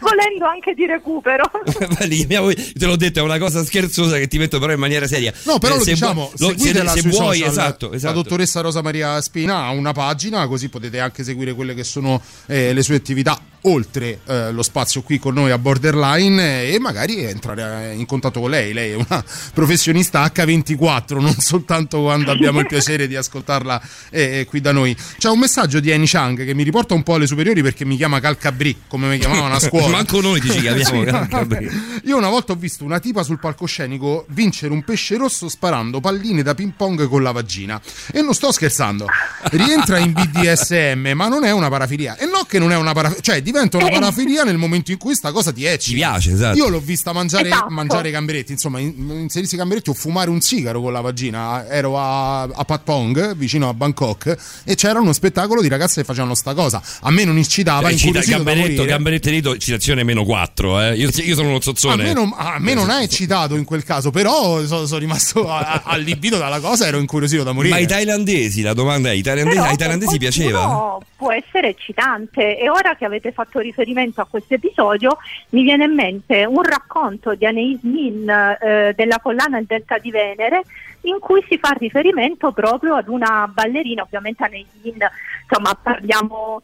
volendo 0.00 0.46
anche 0.46 0.74
di 0.74 0.86
recupero. 0.86 1.44
Te 1.98 2.86
l'ho 2.86 2.96
detto, 2.96 3.18
è 3.18 3.22
una 3.22 3.38
cosa 3.38 3.64
scherzosa 3.64 4.16
che 4.18 4.28
ti 4.28 4.38
metto 4.38 4.58
però 4.58 4.72
in 4.72 4.78
maniera 4.78 5.06
seria. 5.06 5.32
No, 5.44 5.58
però 5.58 5.74
Eh, 5.74 5.78
lo 5.78 5.84
se 5.84 5.92
diciamo, 5.92 6.32
lo- 6.36 6.54
se, 6.56 6.72
se 6.72 7.08
vuoi, 7.08 7.38
social. 7.38 7.50
esatto, 7.50 7.90
La 7.90 7.96
esatto. 7.96 8.14
dottoressa 8.14 8.60
Rosa 8.60 8.82
Maria 8.82 9.20
Spina 9.20 9.64
ha 9.64 9.70
una 9.70 9.92
pagina, 9.92 10.46
così 10.46 10.68
potete 10.68 11.00
anche 11.00 11.24
seguire 11.24 11.52
quelle 11.54 11.74
che 11.74 11.84
sono 11.84 12.20
eh, 12.46 12.72
le 12.72 12.82
sue 12.82 12.96
attività 12.96 13.38
oltre 13.66 14.20
eh, 14.26 14.52
lo 14.52 14.62
spazio 14.62 15.00
qui 15.00 15.18
con 15.18 15.32
noi 15.32 15.50
a 15.50 15.56
Borderline 15.56 16.64
eh, 16.64 16.74
e 16.74 16.78
magari 16.78 17.24
entrare 17.24 17.92
eh, 17.92 17.94
in 17.94 18.04
contatto 18.04 18.40
con 18.40 18.50
lei. 18.50 18.72
Lei 18.74 18.90
è 18.92 18.94
una 18.94 19.24
professionista 19.54 20.22
H24, 20.24 21.18
non 21.18 21.34
soltanto 21.38 22.02
quando 22.02 22.30
abbiamo 22.30 22.60
il 22.60 22.66
piacere 22.66 23.06
di 23.08 23.16
ascoltarla 23.16 23.80
eh, 24.10 24.44
qui 24.48 24.60
da 24.60 24.72
noi. 24.72 24.94
C'è 25.18 25.30
un 25.30 25.38
messaggio 25.38 25.80
di 25.80 25.90
Annie 25.92 26.06
Chang 26.06 26.44
che 26.44 26.54
mi 26.54 26.62
riporta 26.62 26.93
un 26.94 27.02
po' 27.02 27.14
alle 27.14 27.26
superiori 27.26 27.62
perché 27.62 27.84
mi 27.84 27.96
chiama 27.96 28.20
Calcabri, 28.20 28.82
come 28.88 29.08
mi 29.08 29.18
chiamavano 29.18 29.54
a 29.54 29.60
scuola. 29.60 29.88
Manco 29.88 30.20
noi 30.20 30.40
ti 30.40 30.50
ci 30.50 30.60
chiamiamo 30.60 30.82
Sì. 31.04 31.10
Calcabri. 31.10 31.70
Io 32.04 32.16
una 32.16 32.28
volta 32.28 32.52
ho 32.52 32.56
visto 32.56 32.84
una 32.84 32.98
tipa 33.00 33.22
sul 33.22 33.38
palcoscenico 33.38 34.26
vincere 34.28 34.72
un 34.72 34.82
pesce 34.84 35.16
rosso 35.16 35.48
sparando 35.48 36.00
palline 36.00 36.42
da 36.42 36.54
ping 36.54 36.72
pong 36.76 37.08
con 37.08 37.22
la 37.22 37.32
vagina. 37.32 37.80
E 38.12 38.20
non 38.22 38.34
sto 38.34 38.52
scherzando. 38.52 39.06
Rientra 39.50 39.98
in 39.98 40.12
BDSM, 40.12 41.12
ma 41.14 41.28
non 41.28 41.44
è 41.44 41.50
una 41.50 41.68
parafilia. 41.68 42.16
E 42.16 42.26
no 42.26 42.44
che 42.48 42.58
non 42.58 42.72
è 42.72 42.76
una 42.76 42.92
parafilia, 42.92 43.22
cioè 43.22 43.42
diventa 43.42 43.76
una 43.76 43.88
parafilia 43.88 44.44
nel 44.44 44.56
momento 44.58 44.90
in 44.92 44.98
cui 44.98 45.14
sta 45.14 45.32
cosa 45.32 45.52
ti 45.52 45.64
eccita. 45.64 45.82
Ti 45.90 45.94
piace, 45.94 46.32
esatto. 46.32 46.56
Io 46.58 46.68
l'ho 46.68 46.80
vista 46.80 47.12
mangiare, 47.12 47.48
Esatto. 47.48 47.70
mangiare 47.70 48.10
gamberetti, 48.10 48.52
insomma, 48.52 48.78
in- 48.80 48.94
inserirsi 49.22 49.54
i 49.54 49.58
gamberetti 49.58 49.90
o 49.90 49.94
fumare 49.94 50.30
un 50.30 50.40
sigaro 50.40 50.80
con 50.80 50.92
la 50.92 51.00
vagina. 51.00 51.66
Ero 51.68 51.98
a, 51.98 52.42
a 52.42 52.64
Patpong, 52.64 53.34
vicino 53.34 53.68
a 53.68 53.74
Bangkok, 53.74 54.36
e 54.64 54.74
c'era 54.74 55.00
uno 55.00 55.12
spettacolo 55.12 55.60
di 55.60 55.68
ragazze 55.68 56.00
che 56.00 56.06
facevano 56.06 56.34
sta 56.34 56.54
cosa. 56.54 56.82
A 57.02 57.10
me 57.10 57.24
non 57.24 57.36
incitava, 57.36 57.88
Eh, 57.88 57.96
cita- 57.96 58.20
gamberetto, 58.20 58.84
gamberetto 58.84 59.30
rito, 59.30 59.56
citazione 59.56 60.02
meno 60.04 60.24
4. 60.24 60.80
Eh. 60.80 60.94
Io, 60.96 61.08
io 61.12 61.34
sono 61.34 61.48
uno 61.48 61.56
A 61.58 61.60
zozzone. 61.60 62.02
me, 62.02 62.12
non, 62.12 62.32
a 62.36 62.56
me 62.58 62.74
non 62.74 62.90
ha 62.90 63.02
eccitato 63.02 63.56
in 63.56 63.64
quel 63.64 63.84
caso, 63.84 64.10
però 64.10 64.64
sono, 64.64 64.86
sono 64.86 65.00
rimasto 65.00 65.48
a- 65.48 65.58
a- 65.58 65.82
allibito 65.84 66.38
dalla 66.38 66.60
cosa, 66.60 66.86
ero 66.86 66.98
incuriosito 66.98 67.42
da 67.42 67.52
morire. 67.52 67.74
Ma 67.74 67.80
i 67.80 67.86
thailandesi, 67.86 68.62
la 68.62 68.74
domanda 68.74 69.10
è: 69.10 69.14
i 69.14 69.22
thailandesi, 69.22 69.56
Però 69.58 69.70
ai 69.70 69.76
thailandesi 69.76 70.18
piaceva? 70.18 70.58
qualcuno 70.60 71.02
Può 71.16 71.32
essere 71.32 71.68
eccitante 71.68 72.58
e 72.58 72.68
ora 72.68 72.96
che 72.96 73.06
avete 73.06 73.32
fatto 73.32 73.58
riferimento 73.58 74.20
a 74.20 74.26
questo 74.28 74.54
episodio 74.54 75.16
mi 75.50 75.62
viene 75.62 75.84
in 75.84 75.94
mente 75.94 76.44
un 76.44 76.62
racconto 76.62 77.34
di 77.34 77.46
Anais 77.46 77.78
Nin 77.82 78.28
eh, 78.28 78.92
della 78.94 79.20
collana 79.20 79.56
Il 79.58 79.64
Delta 79.66 79.96
di 79.98 80.10
Venere 80.10 80.62
in 81.04 81.18
cui 81.18 81.44
si 81.48 81.58
fa 81.58 81.70
riferimento 81.70 82.52
proprio 82.52 82.94
ad 82.94 83.08
una 83.08 83.50
ballerina, 83.52 84.02
ovviamente 84.02 84.46
nei 84.48 84.66
in, 84.82 84.96
insomma 85.42 85.74
parliamo 85.80 86.62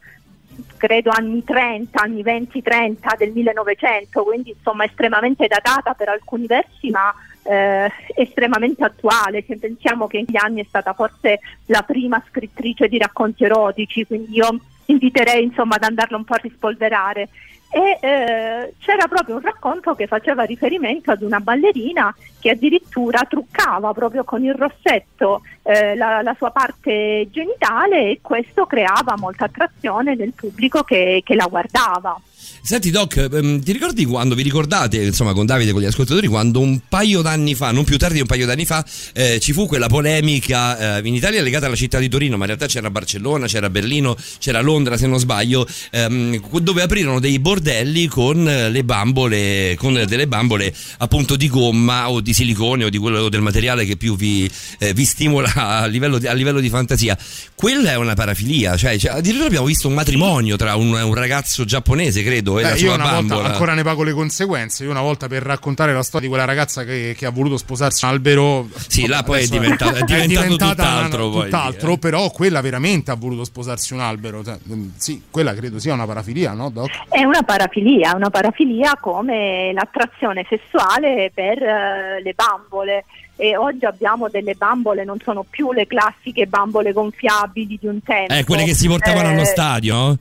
credo 0.77 1.11
anni 1.11 1.43
30, 1.43 2.01
anni 2.01 2.23
20-30 2.23 3.17
del 3.17 3.31
1900, 3.31 4.23
quindi 4.23 4.49
insomma 4.49 4.83
estremamente 4.83 5.47
datata 5.47 5.93
per 5.93 6.09
alcuni 6.09 6.47
versi 6.47 6.89
ma 6.89 7.13
eh, 7.43 7.91
estremamente 8.15 8.83
attuale, 8.83 9.43
se 9.47 9.57
pensiamo 9.57 10.07
che 10.07 10.17
in 10.17 10.25
quegli 10.25 10.37
anni 10.37 10.61
è 10.61 10.65
stata 10.67 10.93
forse 10.93 11.39
la 11.67 11.83
prima 11.83 12.23
scrittrice 12.27 12.87
di 12.87 12.97
racconti 12.97 13.43
erotici, 13.43 14.05
quindi 14.05 14.35
io 14.35 14.59
inviterei 14.85 15.43
insomma 15.43 15.75
ad 15.75 15.83
andarla 15.83 16.17
un 16.17 16.23
po' 16.23 16.33
a 16.33 16.41
rispolverare. 16.41 17.29
E 17.73 17.97
eh, 18.01 18.73
c'era 18.79 19.07
proprio 19.07 19.35
un 19.35 19.41
racconto 19.41 19.95
che 19.95 20.05
faceva 20.05 20.43
riferimento 20.43 21.11
ad 21.11 21.21
una 21.21 21.39
ballerina 21.39 22.13
che 22.39 22.49
addirittura 22.49 23.21
truccava 23.23 23.93
proprio 23.93 24.25
con 24.25 24.43
il 24.43 24.53
rossetto 24.53 25.43
eh, 25.63 25.95
la, 25.95 26.21
la 26.21 26.35
sua 26.37 26.51
parte 26.51 27.29
genitale 27.31 28.09
e 28.09 28.19
questo 28.21 28.65
creava 28.65 29.15
molta 29.15 29.45
attrazione 29.45 30.15
nel 30.15 30.33
pubblico 30.33 30.83
che, 30.83 31.21
che 31.23 31.35
la 31.35 31.47
guardava. 31.47 32.19
Senti 32.63 32.91
Doc, 32.91 33.15
ehm, 33.17 33.63
ti 33.63 33.71
ricordi 33.71 34.05
quando, 34.05 34.35
vi 34.35 34.43
ricordate, 34.43 35.01
insomma 35.01 35.33
con 35.33 35.47
Davide 35.47 35.71
e 35.71 35.73
con 35.73 35.81
gli 35.81 35.85
ascoltatori, 35.85 36.27
quando 36.27 36.59
un 36.59 36.79
paio 36.87 37.23
d'anni 37.23 37.55
fa, 37.55 37.71
non 37.71 37.83
più 37.83 37.97
tardi 37.97 38.15
di 38.15 38.21
un 38.21 38.27
paio 38.27 38.45
d'anni 38.45 38.65
fa, 38.65 38.85
eh, 39.13 39.39
ci 39.39 39.51
fu 39.51 39.65
quella 39.65 39.87
polemica 39.87 40.97
eh, 40.97 41.07
in 41.07 41.15
Italia 41.15 41.41
legata 41.41 41.65
alla 41.65 41.75
città 41.75 41.97
di 41.97 42.07
Torino, 42.07 42.37
ma 42.37 42.41
in 42.41 42.47
realtà 42.47 42.67
c'era 42.67 42.91
Barcellona, 42.91 43.47
c'era 43.47 43.71
Berlino, 43.71 44.15
c'era 44.37 44.61
Londra 44.61 44.95
se 44.95 45.07
non 45.07 45.17
sbaglio, 45.17 45.67
ehm, 45.89 46.59
dove 46.59 46.83
aprirono 46.83 47.19
dei 47.19 47.39
bordelli 47.39 48.05
con 48.05 48.43
le 48.43 48.83
bambole, 48.83 49.75
con 49.77 50.03
delle 50.07 50.27
bambole 50.27 50.73
appunto 50.99 51.35
di 51.35 51.49
gomma 51.49 52.11
o 52.11 52.21
di 52.21 52.33
silicone 52.33 52.83
o 52.85 52.89
di 52.89 52.99
quello 52.99 53.27
del 53.27 53.41
materiale 53.41 53.85
che 53.85 53.97
più 53.97 54.15
vi, 54.15 54.49
eh, 54.77 54.93
vi 54.93 55.05
stimola 55.05 55.51
a 55.55 55.85
livello, 55.87 56.19
di, 56.19 56.27
a 56.27 56.33
livello 56.33 56.59
di 56.59 56.69
fantasia. 56.69 57.17
Quella 57.55 57.91
è 57.91 57.95
una 57.95 58.13
parafilia, 58.13 58.77
cioè, 58.77 58.97
cioè, 58.99 59.13
addirittura 59.13 59.47
abbiamo 59.47 59.65
visto 59.65 59.87
un 59.87 59.95
matrimonio 59.95 60.57
tra 60.57 60.75
un, 60.75 60.93
un 60.93 61.13
ragazzo 61.15 61.65
giapponese, 61.65 62.23
credo, 62.23 62.50
e 62.59 62.63
Beh, 62.63 62.69
la 62.69 62.75
io 62.75 62.93
una 62.93 63.03
bambola. 63.03 63.35
volta 63.35 63.51
ancora 63.53 63.73
ne 63.73 63.83
pago 63.83 64.03
le 64.03 64.11
conseguenze. 64.13 64.83
Io 64.83 64.91
una 64.91 65.01
volta 65.01 65.27
per 65.27 65.43
raccontare 65.43 65.93
la 65.93 66.03
storia 66.03 66.27
di 66.27 66.33
quella 66.33 66.45
ragazza 66.47 66.83
che, 66.83 67.13
che 67.17 67.25
ha 67.25 67.29
voluto 67.31 67.57
sposarsi 67.57 68.05
un 68.05 68.11
albero. 68.11 68.67
Sì, 68.87 69.07
là 69.07 69.23
poi 69.23 69.35
è 69.35 69.43
adesso 69.43 69.51
diventato- 69.59 69.95
è 69.97 70.03
diventato 70.03 70.41
diventata 70.47 70.73
tutt'altro, 70.83 71.23
una- 71.27 71.33
poi, 71.35 71.43
tutt'altro, 71.45 71.91
eh. 71.93 71.97
però 71.97 72.29
quella 72.31 72.61
veramente 72.61 73.11
ha 73.11 73.15
voluto 73.15 73.43
sposarsi 73.43 73.93
un 73.93 73.99
albero. 73.99 74.43
Cioè, 74.43 74.57
mm, 74.71 74.89
sì, 74.97 75.23
quella 75.29 75.53
credo 75.53 75.79
sia 75.79 75.93
una 75.93 76.05
parafilia, 76.05 76.53
no, 76.53 76.69
Doc? 76.69 76.89
È 77.09 77.23
una 77.23 77.43
parafilia, 77.43 78.13
una 78.15 78.29
parafilia 78.29 78.97
come 78.99 79.71
l'attrazione 79.73 80.45
sessuale 80.49 81.31
per 81.33 81.61
eh, 81.61 82.21
le 82.21 82.33
bambole. 82.33 83.05
E 83.37 83.57
oggi 83.57 83.85
abbiamo 83.85 84.29
delle 84.29 84.53
bambole, 84.53 85.03
non 85.03 85.17
sono 85.23 85.43
più 85.49 85.71
le 85.71 85.87
classiche 85.87 86.45
bambole 86.45 86.91
gonfiabili 86.91 87.77
di 87.79 87.87
un 87.87 87.99
tempo. 88.03 88.31
Eh, 88.33 88.43
quelle 88.43 88.65
che 88.65 88.75
si 88.75 88.87
portavano 88.87 89.29
Eh, 89.29 89.33
allo 89.33 89.45
stadio? 89.45 90.17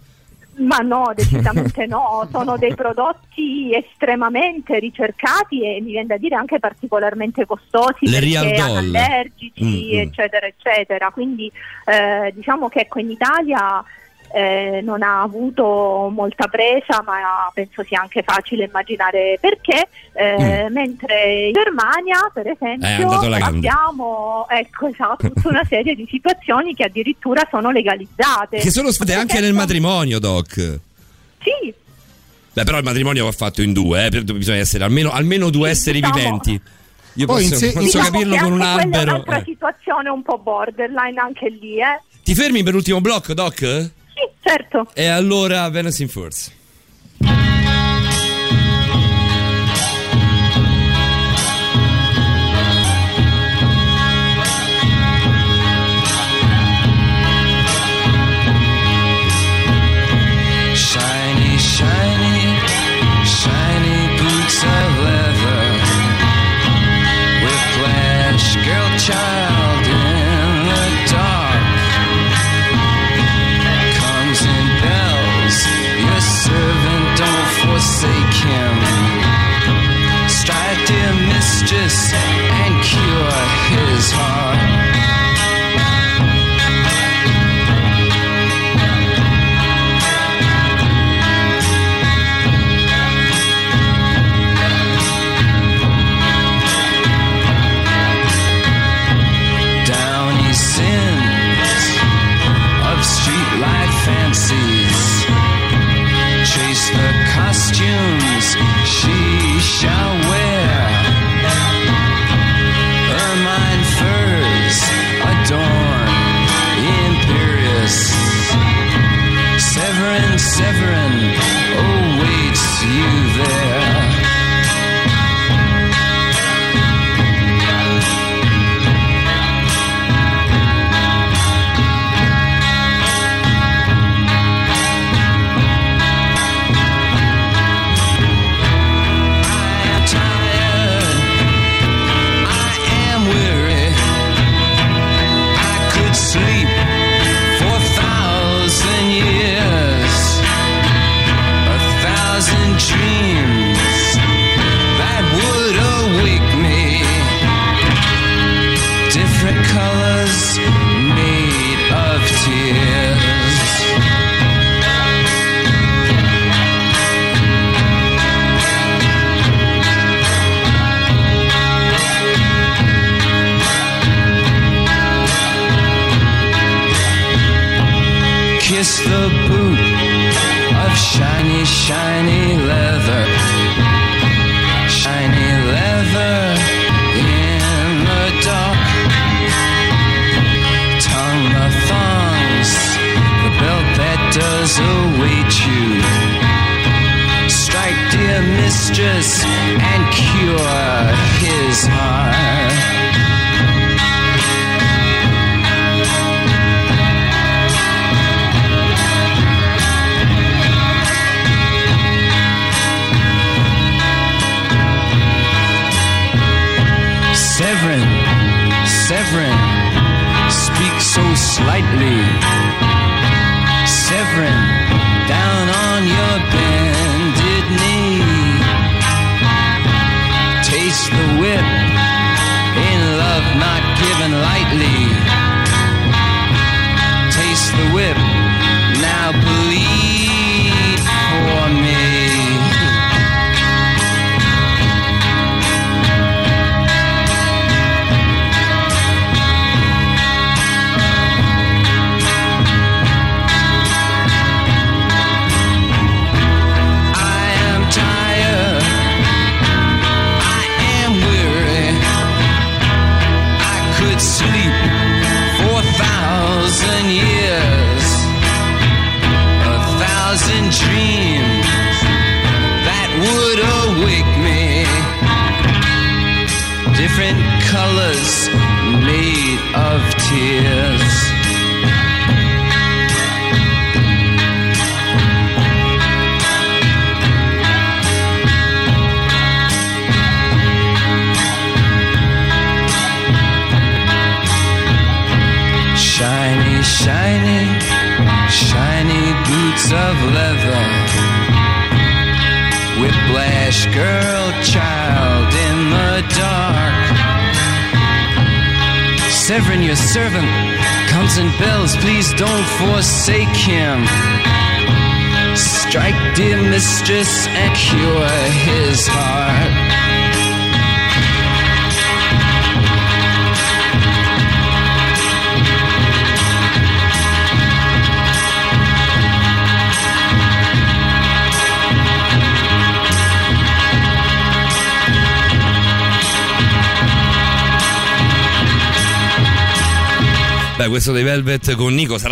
Ma 0.60 0.78
no, 0.78 1.12
decisamente 1.14 1.86
no, 1.86 2.28
sono 2.30 2.56
dei 2.58 2.74
prodotti 2.74 3.74
estremamente 3.74 4.78
ricercati 4.78 5.62
e 5.62 5.80
mi 5.80 5.92
viene 5.92 6.06
da 6.06 6.16
dire 6.18 6.34
anche 6.34 6.58
particolarmente 6.58 7.46
costosi 7.46 8.06
Le 8.06 8.18
perché 8.18 8.26
real 8.26 8.50
doll. 8.52 8.76
anallergici, 8.76 9.64
Mm, 9.64 9.96
mm. 9.96 9.98
eccetera, 10.00 10.46
eccetera. 10.46 11.10
Quindi 11.10 11.50
eh, 11.86 12.32
diciamo 12.34 12.68
che 12.68 12.80
ecco, 12.80 12.98
in 12.98 13.10
Italia 13.10 13.82
eh, 14.32 14.80
non 14.82 15.02
ha 15.02 15.22
avuto 15.22 16.08
molta 16.12 16.46
presa, 16.48 17.02
ma 17.04 17.50
penso 17.52 17.82
sia 17.84 18.00
anche 18.00 18.22
facile 18.22 18.64
immaginare 18.64 19.38
perché, 19.40 19.88
eh, 20.12 20.68
mentre 20.70 21.46
in 21.46 21.52
Germania, 21.52 22.30
per 22.32 22.46
Mm. 22.46 22.48
È 22.50 22.56
esempio, 22.94 23.10
abbiamo 23.44 24.46
ecco, 24.48 24.86
esatto, 24.88 25.30
tutta 25.30 25.48
una 25.48 25.64
serie 25.68 25.94
di 25.94 26.06
situazioni 26.10 26.74
che 26.74 26.84
addirittura 26.84 27.46
sono 27.50 27.70
legalizzate. 27.70 28.58
Che 28.58 28.70
sono 28.70 28.90
state 28.90 29.14
anche 29.14 29.40
nel 29.40 29.52
matrimonio, 29.52 30.18
Doc. 30.18 30.52
Sì, 31.42 31.74
Beh, 32.52 32.64
però 32.64 32.78
il 32.78 32.84
matrimonio 32.84 33.24
va 33.24 33.32
fatto 33.32 33.62
in 33.62 33.72
due, 33.72 34.06
eh, 34.06 34.22
bisogna 34.22 34.58
essere 34.58 34.82
almeno, 34.82 35.10
almeno 35.12 35.50
due 35.50 35.70
esseri 35.70 36.00
diciamo- 36.00 36.16
viventi. 36.18 36.60
Io 37.14 37.26
Poi 37.26 37.42
posso, 37.42 37.54
se- 37.56 37.72
posso 37.72 37.84
Diciamo 37.84 38.04
capirlo 38.04 38.36
con 38.36 38.52
un 38.52 38.60
anche 38.60 38.72
quella 38.74 38.80
è 38.80 38.98
albero. 38.98 39.10
un'altra 39.12 39.36
eh. 39.38 39.42
situazione 39.44 40.08
un 40.10 40.22
po' 40.22 40.38
borderline 40.38 41.20
anche 41.20 41.48
lì, 41.48 41.78
eh? 41.80 42.00
Ti 42.22 42.34
fermi 42.34 42.62
per 42.62 42.72
l'ultimo 42.72 43.00
blocco, 43.00 43.34
Doc? 43.34 43.90
Certo. 44.42 44.86
E 44.94 45.06
allora 45.06 45.68
Venus 45.68 45.98
in 46.00 46.08
Force. 46.08 46.52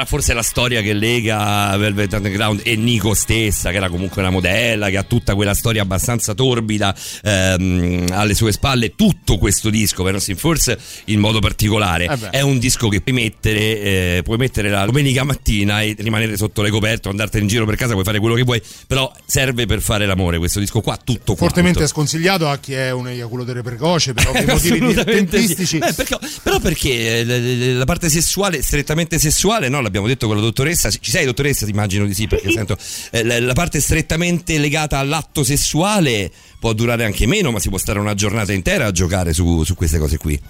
Forse 0.09 0.32
la 0.32 0.43
storia 0.43 0.80
che 0.80 0.94
lega 0.94 1.76
Velvet 1.76 2.14
Underground 2.14 2.62
e 2.64 2.76
Nico 2.76 3.12
stessa, 3.12 3.70
che 3.70 3.76
era 3.76 3.90
comunque 3.90 4.22
una 4.22 4.30
modella, 4.30 4.89
che 4.89 4.97
ha 4.97 5.02
tutta 5.02 5.35
quella 5.35 5.52
storia 5.52 5.82
abbastanza 5.82 6.32
torbida 6.32 6.94
ehm, 7.22 8.06
alle 8.12 8.35
sue 8.35 8.52
spalle. 8.52 8.94
Tutto 8.94 9.36
questo 9.39 9.68
disco, 9.70 10.02
Venus 10.02 10.28
in 10.28 10.36
Force, 10.36 10.78
in 11.06 11.20
modo 11.20 11.40
particolare, 11.40 12.06
Eh 12.06 12.16
beh. 12.16 12.30
è 12.30 12.40
un 12.40 12.59
disco 12.59 12.89
che 12.89 13.01
puoi 13.02 13.14
mettere, 13.14 13.60
eh, 13.80 14.20
puoi 14.24 14.39
mettere 14.39 14.70
la 14.70 14.85
domenica 14.86 15.24
mattina 15.24 15.82
e 15.82 15.94
rimanere 15.98 16.36
sotto 16.39 16.62
le 16.62 16.70
coperte, 16.70 17.09
andartene 17.10 17.43
in 17.43 17.48
giro 17.48 17.66
per 17.66 17.76
casa, 17.76 17.93
puoi 17.93 18.05
fare 18.05 18.18
quello 18.18 18.35
che 18.35 18.43
vuoi, 18.43 18.62
però 18.86 19.12
serve 19.26 19.66
per 19.66 19.80
fare 19.82 20.06
l'amore. 20.06 20.39
Questo 20.39 20.59
disco 20.59 20.80
qua, 20.80 20.97
tutto 20.97 21.36
Fortemente 21.36 21.78
quanto. 21.80 21.93
sconsigliato 21.94 22.48
a 22.48 22.56
chi 22.59 22.72
è 22.72 22.90
un 22.93 23.09
eiaculatore 23.09 23.62
precoce 23.62 24.14
per 24.14 24.26
ovvi 24.28 24.44
motivi 24.47 24.74
Assolutamente 24.78 25.39
sì. 25.39 25.47
tempistici. 25.47 25.78
Eh, 25.78 25.93
perché- 25.93 26.18
però 26.43 26.59
perché 26.60 27.20
eh, 27.20 27.72
la 27.74 27.85
parte 27.85 28.09
sessuale, 28.09 28.62
strettamente 28.62 29.18
sessuale, 29.18 29.68
no? 29.68 29.80
L'abbiamo 29.80 29.98
detto 30.07 30.27
con 30.27 30.37
la 30.37 30.43
dottoressa. 30.43 30.91
Ci 30.91 31.11
sei, 31.11 31.25
dottoressa? 31.25 31.65
Ti 31.65 31.70
immagino 31.73 32.05
di 32.07 32.15
sì, 32.15 32.27
perché 32.27 32.51
sento. 32.51 32.77
eh, 33.11 33.41
la, 33.41 33.53
parte 33.55 33.81
strettamente 33.81 34.59
legata 34.59 34.99
all'atto 34.99 35.43
sessuale 35.43 36.31
può 36.61 36.73
durare 36.73 37.05
anche 37.05 37.27
meno, 37.27 37.51
ma 37.51 37.59
si 37.59 37.69
può 37.69 37.79
stare 37.79 37.99
una 37.99 38.15
giornata 38.15 38.53
intera 38.53 38.87
a 38.87 38.93
giocare 38.93 39.33
su, 39.33 39.65
su 39.65 39.75
queste 39.75 39.99
cose 39.99 40.16
qui. 40.19 40.41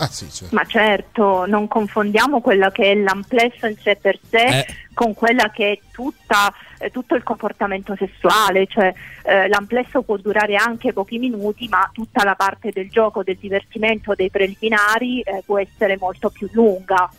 Ah, 0.00 0.08
sì, 0.08 0.28
certo. 0.30 0.54
Ma 0.54 0.64
certo, 0.64 1.44
non 1.46 1.66
confondiamo 1.66 2.40
quello 2.40 2.70
che 2.70 2.92
è 2.92 2.94
l'amplesso 2.94 3.66
in 3.66 3.76
sé 3.82 3.96
per 4.00 4.16
sé 4.30 4.44
Eh. 4.46 4.66
con 4.94 5.12
quella 5.12 5.50
che 5.50 5.72
è 5.72 5.78
tutta, 5.90 6.54
eh, 6.78 6.90
tutto 6.90 7.16
il 7.16 7.24
comportamento 7.24 7.96
sessuale, 7.98 8.68
cioè 8.68 8.94
eh, 9.24 9.48
l'amplesso 9.48 10.02
può 10.02 10.16
durare 10.16 10.54
anche 10.54 10.92
pochi 10.92 11.18
minuti, 11.18 11.66
ma 11.66 11.90
tutta 11.92 12.22
la 12.22 12.36
parte 12.36 12.70
del 12.70 12.88
gioco, 12.88 13.24
del 13.24 13.38
divertimento, 13.40 14.14
dei 14.14 14.30
preliminari 14.30 15.20
eh, 15.22 15.42
può 15.44 15.58
essere 15.58 15.96
molto 15.98 16.30
più 16.30 16.48
lunga. 16.52 17.10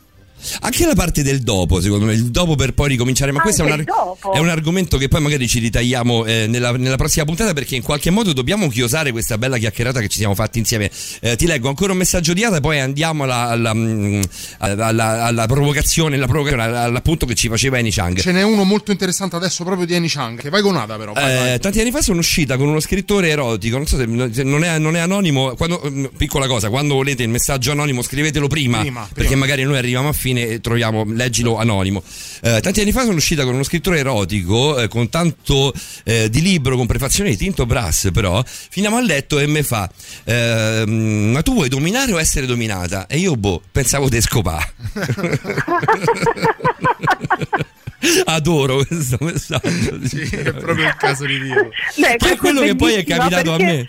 Anche 0.62 0.86
la 0.86 0.96
parte 0.96 1.24
del 1.24 1.42
dopo, 1.42 1.82
secondo 1.82 2.06
me, 2.06 2.14
il 2.14 2.26
dopo 2.32 2.56
per 2.56 2.74
poi 2.74 2.90
ricominciare, 2.90 3.32
ma 3.32 3.42
questo 3.42 3.62
è 3.64 3.66
un, 3.66 3.72
Anche 3.72 3.84
dopo. 3.86 4.32
è 4.34 4.40
un 4.40 4.50
argomento 4.50 4.98
che 4.98 5.08
poi 5.08 5.22
magari 5.22 5.48
ci 5.48 5.60
ritagliamo 5.60 6.26
eh, 6.26 6.46
nella, 6.48 6.72
nella 6.72 6.96
prossima 6.98 7.26
puntata 7.26 7.54
perché 7.54 7.76
in 7.76 7.82
qualche 7.82 8.10
modo 8.10 8.34
dobbiamo 8.34 8.68
chiosare 8.70 9.12
questa 9.12 9.38
bella 9.38 9.58
chiacchierata 9.58 10.00
che 10.00 10.08
ci 10.08 10.18
siamo 10.18 10.36
fatti 10.36 10.60
insieme. 10.60 10.90
Eh, 11.22 11.36
ti 11.36 11.46
leggo 11.46 11.68
ancora 11.70 11.92
un 11.92 11.98
messaggio 11.98 12.34
di 12.34 12.44
Ada, 12.44 12.60
poi 12.60 12.80
andiamo 12.80 13.24
alla, 13.24 13.48
alla, 13.50 13.74
mm, 13.74 14.22
alla- 14.60 15.24
alla 15.26 15.46
provocazione, 15.48 16.18
provocazione, 16.18 16.64
all'appunto 16.78 17.26
che 17.26 17.36
ci 17.36 17.48
faceva 17.50 17.78
Eni 17.78 17.92
Chang. 17.92 18.20
Ce 18.20 18.32
n'è 18.32 18.44
uno 18.44 18.64
molto 18.64 18.92
interessante 18.92 19.36
adesso 19.36 19.64
proprio 19.64 19.86
di 19.86 19.96
Annie 19.96 20.10
Chang, 20.10 20.40
che 20.40 20.50
vai 20.50 20.62
con 20.62 20.76
Ada 20.76 20.98
però. 20.98 21.14
vai, 21.14 21.32
Eh, 21.32 21.36
vai. 21.36 21.60
tanti 21.60 21.80
anni 21.80 21.92
fa 21.92 22.02
sono 22.02 22.20
uscita 22.20 22.58
con 22.58 22.68
uno 22.68 22.80
scrittore 22.80 23.30
erotico, 23.30 23.78
non 23.78 23.86
so 23.88 23.98
se, 23.98 24.08
se 24.32 24.44
non, 24.44 24.64
è, 24.64 24.78
non 24.78 24.96
è 24.96 25.00
anonimo, 25.00 25.56
quando, 25.56 25.82
mm, 25.90 26.06
piccola 26.18 26.48
cosa, 26.48 26.70
quando 26.70 26.94
volete 26.96 27.24
il 27.24 27.30
messaggio 27.30 27.72
anonimo 27.72 28.02
scrivetelo 28.02 28.48
prima, 28.48 28.80
Prima, 28.80 29.02
perché 29.12 29.24
prima. 29.32 29.40
magari 29.42 29.64
noi 29.64 29.78
arriviamo 29.78 30.08
a 30.10 30.14
fine 30.14 30.28
e 30.38 30.62
troviamo, 30.62 31.04
leggilo 31.06 31.58
anonimo. 31.58 32.04
Eh, 32.42 32.60
tanti 32.62 32.82
anni 32.82 32.92
fa 32.92 33.04
sono 33.04 33.16
uscita 33.16 33.44
con 33.44 33.54
uno 33.54 33.64
scrittore 33.64 34.00
erotico, 34.00 34.80
eh, 34.80 34.88
con 34.88 35.10
tanto 35.10 35.74
eh, 36.04 36.30
di 36.30 36.42
libro, 36.42 36.76
con 36.76 36.86
prefazione 36.86 37.32
di 37.32 37.38
Tinto 37.38 37.66
Brass 37.66 38.12
però, 38.12 38.44
finiamo 38.46 38.98
a 38.98 39.02
letto 39.02 39.40
e 39.40 39.48
mi 39.48 39.64
fa, 39.64 39.90
ehm, 40.26 41.32
ma 41.32 41.42
tu 41.42 41.54
vuoi 41.54 41.70
dominare 41.70 42.12
o 42.14 42.20
essere 42.20 42.46
dominata? 42.46 43.08
E 43.08 43.18
io 43.18 43.36
boh, 43.36 43.62
pensavo 43.72 44.10
di 44.10 44.22
scopare. 44.22 44.74
Adoro 48.26 48.84
questo 48.86 49.18
messaggio. 49.20 50.00
Sì, 50.06 50.22
è 50.22 50.54
proprio 50.54 50.88
il 50.88 50.96
caso 50.98 51.26
di 51.26 51.42
Dio. 51.42 51.70
Beh, 51.98 52.16
Che 52.18 52.32
è 52.32 52.36
quello 52.38 52.62
che 52.62 52.76
poi 52.76 52.94
è 52.94 53.04
capitato 53.04 53.54
a 53.54 53.58
perché, 53.58 53.74
me. 53.74 53.88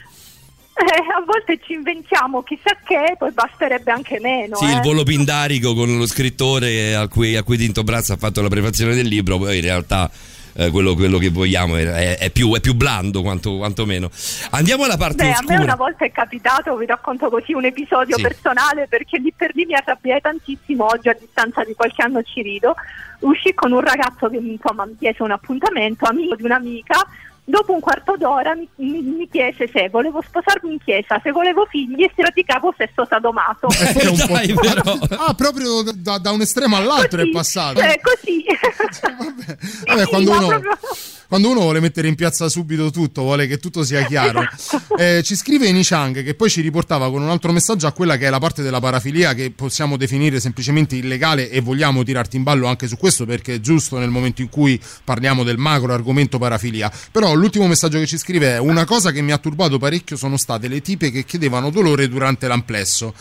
Eh, 0.80 1.12
a 1.16 1.22
volte 1.26 1.58
ci 1.64 1.74
inventiamo 1.74 2.42
chissà 2.42 2.76
che, 2.84 3.14
poi 3.18 3.30
basterebbe 3.32 3.90
anche 3.90 4.18
meno. 4.20 4.56
Sì, 4.56 4.64
eh. 4.64 4.72
il 4.74 4.80
volo 4.80 5.02
pindarico 5.02 5.74
con 5.74 5.96
lo 5.96 6.06
scrittore 6.06 6.94
a 6.94 7.08
cui, 7.08 7.36
a 7.36 7.42
cui 7.42 7.56
Tinto 7.56 7.82
Brazza 7.82 8.14
ha 8.14 8.16
fatto 8.16 8.40
la 8.42 8.48
prefazione 8.48 8.94
del 8.94 9.06
libro, 9.06 9.38
poi 9.38 9.56
in 9.56 9.62
realtà 9.62 10.10
eh, 10.54 10.70
quello, 10.70 10.94
quello 10.94 11.18
che 11.18 11.30
vogliamo 11.30 11.76
è, 11.76 12.18
è- 12.18 12.30
più, 12.30 12.52
è 12.54 12.60
più 12.60 12.74
blando 12.74 13.22
quanto, 13.22 13.56
quantomeno. 13.56 14.10
Andiamo 14.50 14.84
alla 14.84 14.96
parte 14.96 15.24
Beh, 15.24 15.30
a 15.30 15.38
me 15.40 15.54
oscura. 15.54 15.62
una 15.62 15.76
volta 15.76 16.04
è 16.04 16.10
capitato, 16.10 16.76
vi 16.76 16.86
racconto 16.86 17.28
così 17.28 17.52
un 17.52 17.64
episodio 17.64 18.16
Sì. 18.16 18.22
personale 18.22 18.86
perché 18.88 19.18
lì 19.18 19.32
per 19.36 19.50
lì 19.54 19.64
mi 19.66 19.74
arrabbiai 19.74 20.20
tantissimo, 20.20 20.84
oggi 20.86 21.08
a 21.08 21.16
distanza 21.18 21.64
di 21.64 21.74
qualche 21.74 22.02
anno 22.02 22.22
ci 22.22 22.42
rido, 22.42 22.74
uscì 23.20 23.54
con 23.54 23.72
un 23.72 23.80
ragazzo 23.80 24.28
che 24.28 24.36
insomma 24.38 24.84
mi 24.86 24.96
chiese 24.98 25.22
un 25.22 25.30
appuntamento, 25.30 26.06
amico 26.06 26.34
di 26.34 26.44
un'amica, 26.44 27.06
dopo 27.44 27.72
un 27.72 27.80
quarto 27.80 28.16
d'ora 28.16 28.54
mi, 28.54 28.68
mi- 28.76 29.02
mi 29.02 29.28
chiese 29.30 29.68
se 29.72 29.88
volevo 29.90 30.22
sposarmi 30.26 30.72
in 30.72 30.78
chiesa, 30.82 31.20
se 31.22 31.30
volevo 31.32 31.66
figli 31.68 32.02
e 32.02 32.10
se 32.14 32.22
praticavo 32.22 32.74
sesso 32.76 33.06
sadomaso. 33.08 33.66
È 33.68 34.06
un 34.06 34.16
po'- 34.16 34.32
Dai, 34.32 34.54
però. 34.54 34.98
Ah, 35.26 35.34
proprio 35.34 35.82
da, 35.94 36.18
da 36.18 36.30
un 36.30 36.40
estremo 36.42 36.76
all'altro 36.76 37.20
è 37.20 37.28
passato. 37.30 37.80
Eh, 37.80 38.00
così. 38.02 38.44
Vabbè, 39.86 40.02
Sì, 40.04 40.06
quando 40.08 40.30
uno, 40.30 40.46
proprio- 40.48 40.78
quando 41.28 41.48
uno 41.50 41.60
vuole 41.60 41.78
mettere 41.80 42.08
in 42.08 42.16
piazza 42.16 42.48
subito 42.48 42.90
tutto, 42.90 43.22
vuole 43.22 43.46
che 43.46 43.58
tutto 43.58 43.84
sia 43.84 44.02
chiaro. 44.04 44.42
Eh, 44.98 45.22
ci 45.22 45.36
scrive 45.36 45.66
Inichang 45.68 46.24
che 46.24 46.34
poi 46.34 46.50
ci 46.50 46.60
riportava 46.60 47.08
con 47.10 47.22
un 47.22 47.30
altro 47.30 47.52
messaggio 47.52 47.86
a 47.86 47.92
quella 47.92 48.16
che 48.16 48.26
è 48.26 48.30
la 48.30 48.40
parte 48.40 48.62
della 48.62 48.80
parafilia 48.80 49.32
che 49.34 49.52
possiamo 49.54 49.96
definire 49.96 50.40
semplicemente 50.40 50.96
illegale 50.96 51.48
e 51.48 51.60
vogliamo 51.60 52.02
tirarti 52.02 52.36
in 52.36 52.42
ballo 52.42 52.66
anche 52.66 52.88
su 52.88 52.96
questo 52.96 53.26
perché 53.26 53.54
è 53.54 53.60
giusto 53.60 53.96
nel 53.98 54.10
momento 54.10 54.42
in 54.42 54.48
cui 54.48 54.80
parliamo 55.04 55.44
del 55.44 55.56
macro 55.56 55.92
argomento 55.92 56.38
parafilia. 56.38 56.90
Però 57.12 57.29
l'ultimo 57.34 57.66
messaggio 57.66 57.98
che 57.98 58.06
ci 58.06 58.18
scrive 58.18 58.54
è 58.54 58.58
una 58.58 58.84
cosa 58.84 59.10
che 59.12 59.20
mi 59.22 59.32
ha 59.32 59.38
turbato 59.38 59.78
parecchio 59.78 60.16
sono 60.16 60.36
state 60.36 60.68
le 60.68 60.80
tipe 60.80 61.10
che 61.10 61.24
chiedevano 61.24 61.70
dolore 61.70 62.08
durante 62.08 62.46
l'amplesso. 62.48 63.14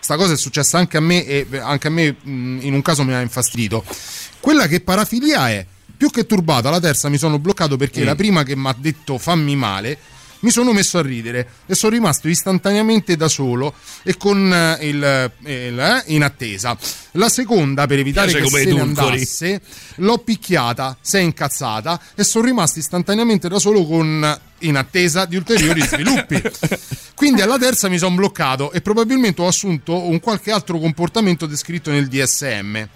sta 0.00 0.16
cosa 0.16 0.34
è 0.34 0.36
successa 0.36 0.78
anche 0.78 0.96
a 0.96 1.00
me 1.00 1.24
e 1.26 1.46
anche 1.60 1.88
a 1.88 1.90
me 1.90 2.16
in 2.24 2.70
un 2.72 2.82
caso 2.82 3.02
mi 3.02 3.12
ha 3.12 3.20
infastidito. 3.20 3.84
Quella 4.40 4.66
che 4.68 4.80
parafilia 4.80 5.50
è 5.50 5.66
più 5.96 6.10
che 6.10 6.26
turbata, 6.26 6.70
la 6.70 6.78
terza 6.80 7.08
mi 7.08 7.16
sono 7.18 7.38
bloccato 7.38 7.76
perché 7.76 8.02
Mm. 8.02 8.04
la 8.04 8.14
prima 8.14 8.42
che 8.42 8.54
mi 8.54 8.68
ha 8.68 8.76
detto 8.78 9.18
fammi 9.18 9.56
male 9.56 9.98
mi 10.40 10.50
sono 10.50 10.72
messo 10.72 10.98
a 10.98 11.02
ridere 11.02 11.48
e 11.66 11.74
sono 11.74 11.92
rimasto 11.92 12.28
istantaneamente 12.28 13.16
da 13.16 13.28
solo 13.28 13.74
e 14.02 14.16
con 14.16 14.52
eh, 14.52 14.86
il, 14.86 15.30
il, 15.44 15.78
eh, 15.78 16.02
in 16.06 16.22
attesa. 16.22 16.76
La 17.12 17.28
seconda, 17.28 17.86
per 17.86 17.98
evitare 17.98 18.30
Piace 18.32 18.44
che 18.44 18.62
se 18.64 18.72
ne 18.72 18.80
andasse, 18.80 19.60
l'ho 19.96 20.18
picchiata, 20.18 20.96
si 21.00 21.16
è 21.16 21.20
incazzata 21.20 22.00
e 22.14 22.24
sono 22.24 22.44
rimasto 22.44 22.78
istantaneamente 22.78 23.48
da 23.48 23.58
solo 23.58 23.86
con 23.86 24.40
in 24.60 24.76
attesa 24.76 25.24
di 25.24 25.36
ulteriori 25.36 25.80
sviluppi. 25.86 26.42
Quindi 27.14 27.40
alla 27.40 27.58
terza 27.58 27.88
mi 27.88 27.98
sono 27.98 28.14
bloccato 28.14 28.72
e 28.72 28.80
probabilmente 28.80 29.42
ho 29.42 29.46
assunto 29.46 30.06
un 30.06 30.20
qualche 30.20 30.50
altro 30.50 30.78
comportamento 30.78 31.46
descritto 31.46 31.90
nel 31.90 32.08
DSM. 32.08 32.88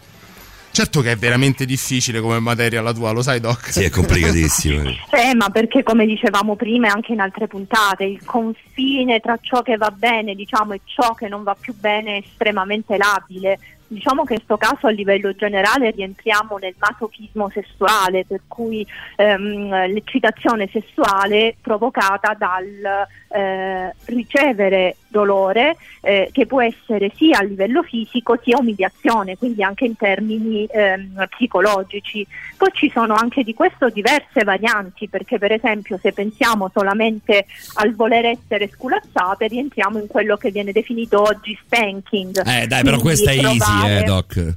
Certo 0.73 1.01
che 1.01 1.13
è 1.13 1.17
veramente 1.17 1.67
difficile 1.67 2.21
come 2.21 2.39
materia 2.39 2.81
la 2.81 2.93
tua, 2.93 3.11
lo 3.11 3.23
sai 3.23 3.41
Doc? 3.41 3.71
Sì, 3.71 3.85
è 3.85 3.91
complicatissimo. 3.91 5.09
Eh, 5.21 5.35
ma 5.35 5.51
perché 5.51 5.83
come 5.83 6.07
dicevamo 6.07 6.57
prima 6.57 6.87
e 6.87 6.91
anche 6.91 7.13
in 7.13 7.21
altre 7.21 7.47
puntate, 7.47 8.05
il 8.05 8.25
confine 8.25 9.21
tra 9.21 9.39
ciò 9.41 9.61
che 9.63 9.77
va 9.77 9.91
bene, 9.91 10.35
diciamo, 10.35 10.73
e 10.73 10.81
ciò 10.85 11.15
che 11.15 11.29
non 11.29 11.43
va 11.43 11.55
più 11.59 11.75
bene 11.79 12.17
è 12.17 12.23
estremamente 12.25 12.97
labile. 12.97 13.59
Diciamo 13.87 14.25
che 14.25 14.35
in 14.35 14.45
questo 14.45 14.57
caso 14.57 14.87
a 14.87 14.91
livello 14.91 15.35
generale 15.35 15.91
rientriamo 15.91 16.57
nel 16.59 16.75
masochismo 16.79 17.51
sessuale, 17.51 18.25
per 18.25 18.43
cui 18.47 18.87
ehm, 19.17 19.93
l'eccitazione 19.93 20.69
sessuale 20.73 21.57
provocata 21.61 22.35
dal 22.39 23.07
eh, 23.31 23.95
ricevere 24.07 24.97
dolore 25.09 25.77
eh, 26.01 26.31
che 26.33 26.47
può 26.47 26.63
essere 26.63 27.13
sia 27.17 27.39
a 27.39 27.43
livello 27.43 27.83
fisico 27.83 28.39
sia 28.43 28.59
umiliazione, 28.59 29.37
quindi 29.37 29.63
anche 29.63 29.85
in 29.85 29.97
termini 29.97 30.67
ehm, 30.67 31.27
psicologici. 31.31 32.27
Poi 32.57 32.71
ci 32.73 32.91
sono 32.93 33.15
anche 33.15 33.43
di 33.43 33.55
questo 33.55 33.89
diverse 33.89 34.45
varianti, 34.45 35.09
perché 35.09 35.39
per 35.39 35.53
esempio 35.53 35.99
se 36.01 36.13
pensiamo 36.13 36.71
solamente 36.73 37.47
al 37.75 37.95
voler 37.95 38.27
essere 38.27 38.69
sculacciate, 38.73 39.47
rientriamo 39.47 39.99
in 39.99 40.07
quello 40.07 40.37
che 40.37 40.51
viene 40.51 40.73
definito 40.73 41.23
oggi 41.23 41.59
spanking. 41.65 42.47
Eh, 42.47 42.67
dai, 42.67 42.83
però 42.83 42.99
questa 42.99 43.31
è 43.31 43.37
easy, 43.37 43.59
provare- 43.59 44.01
eh, 44.01 44.03
Doc. 44.05 44.55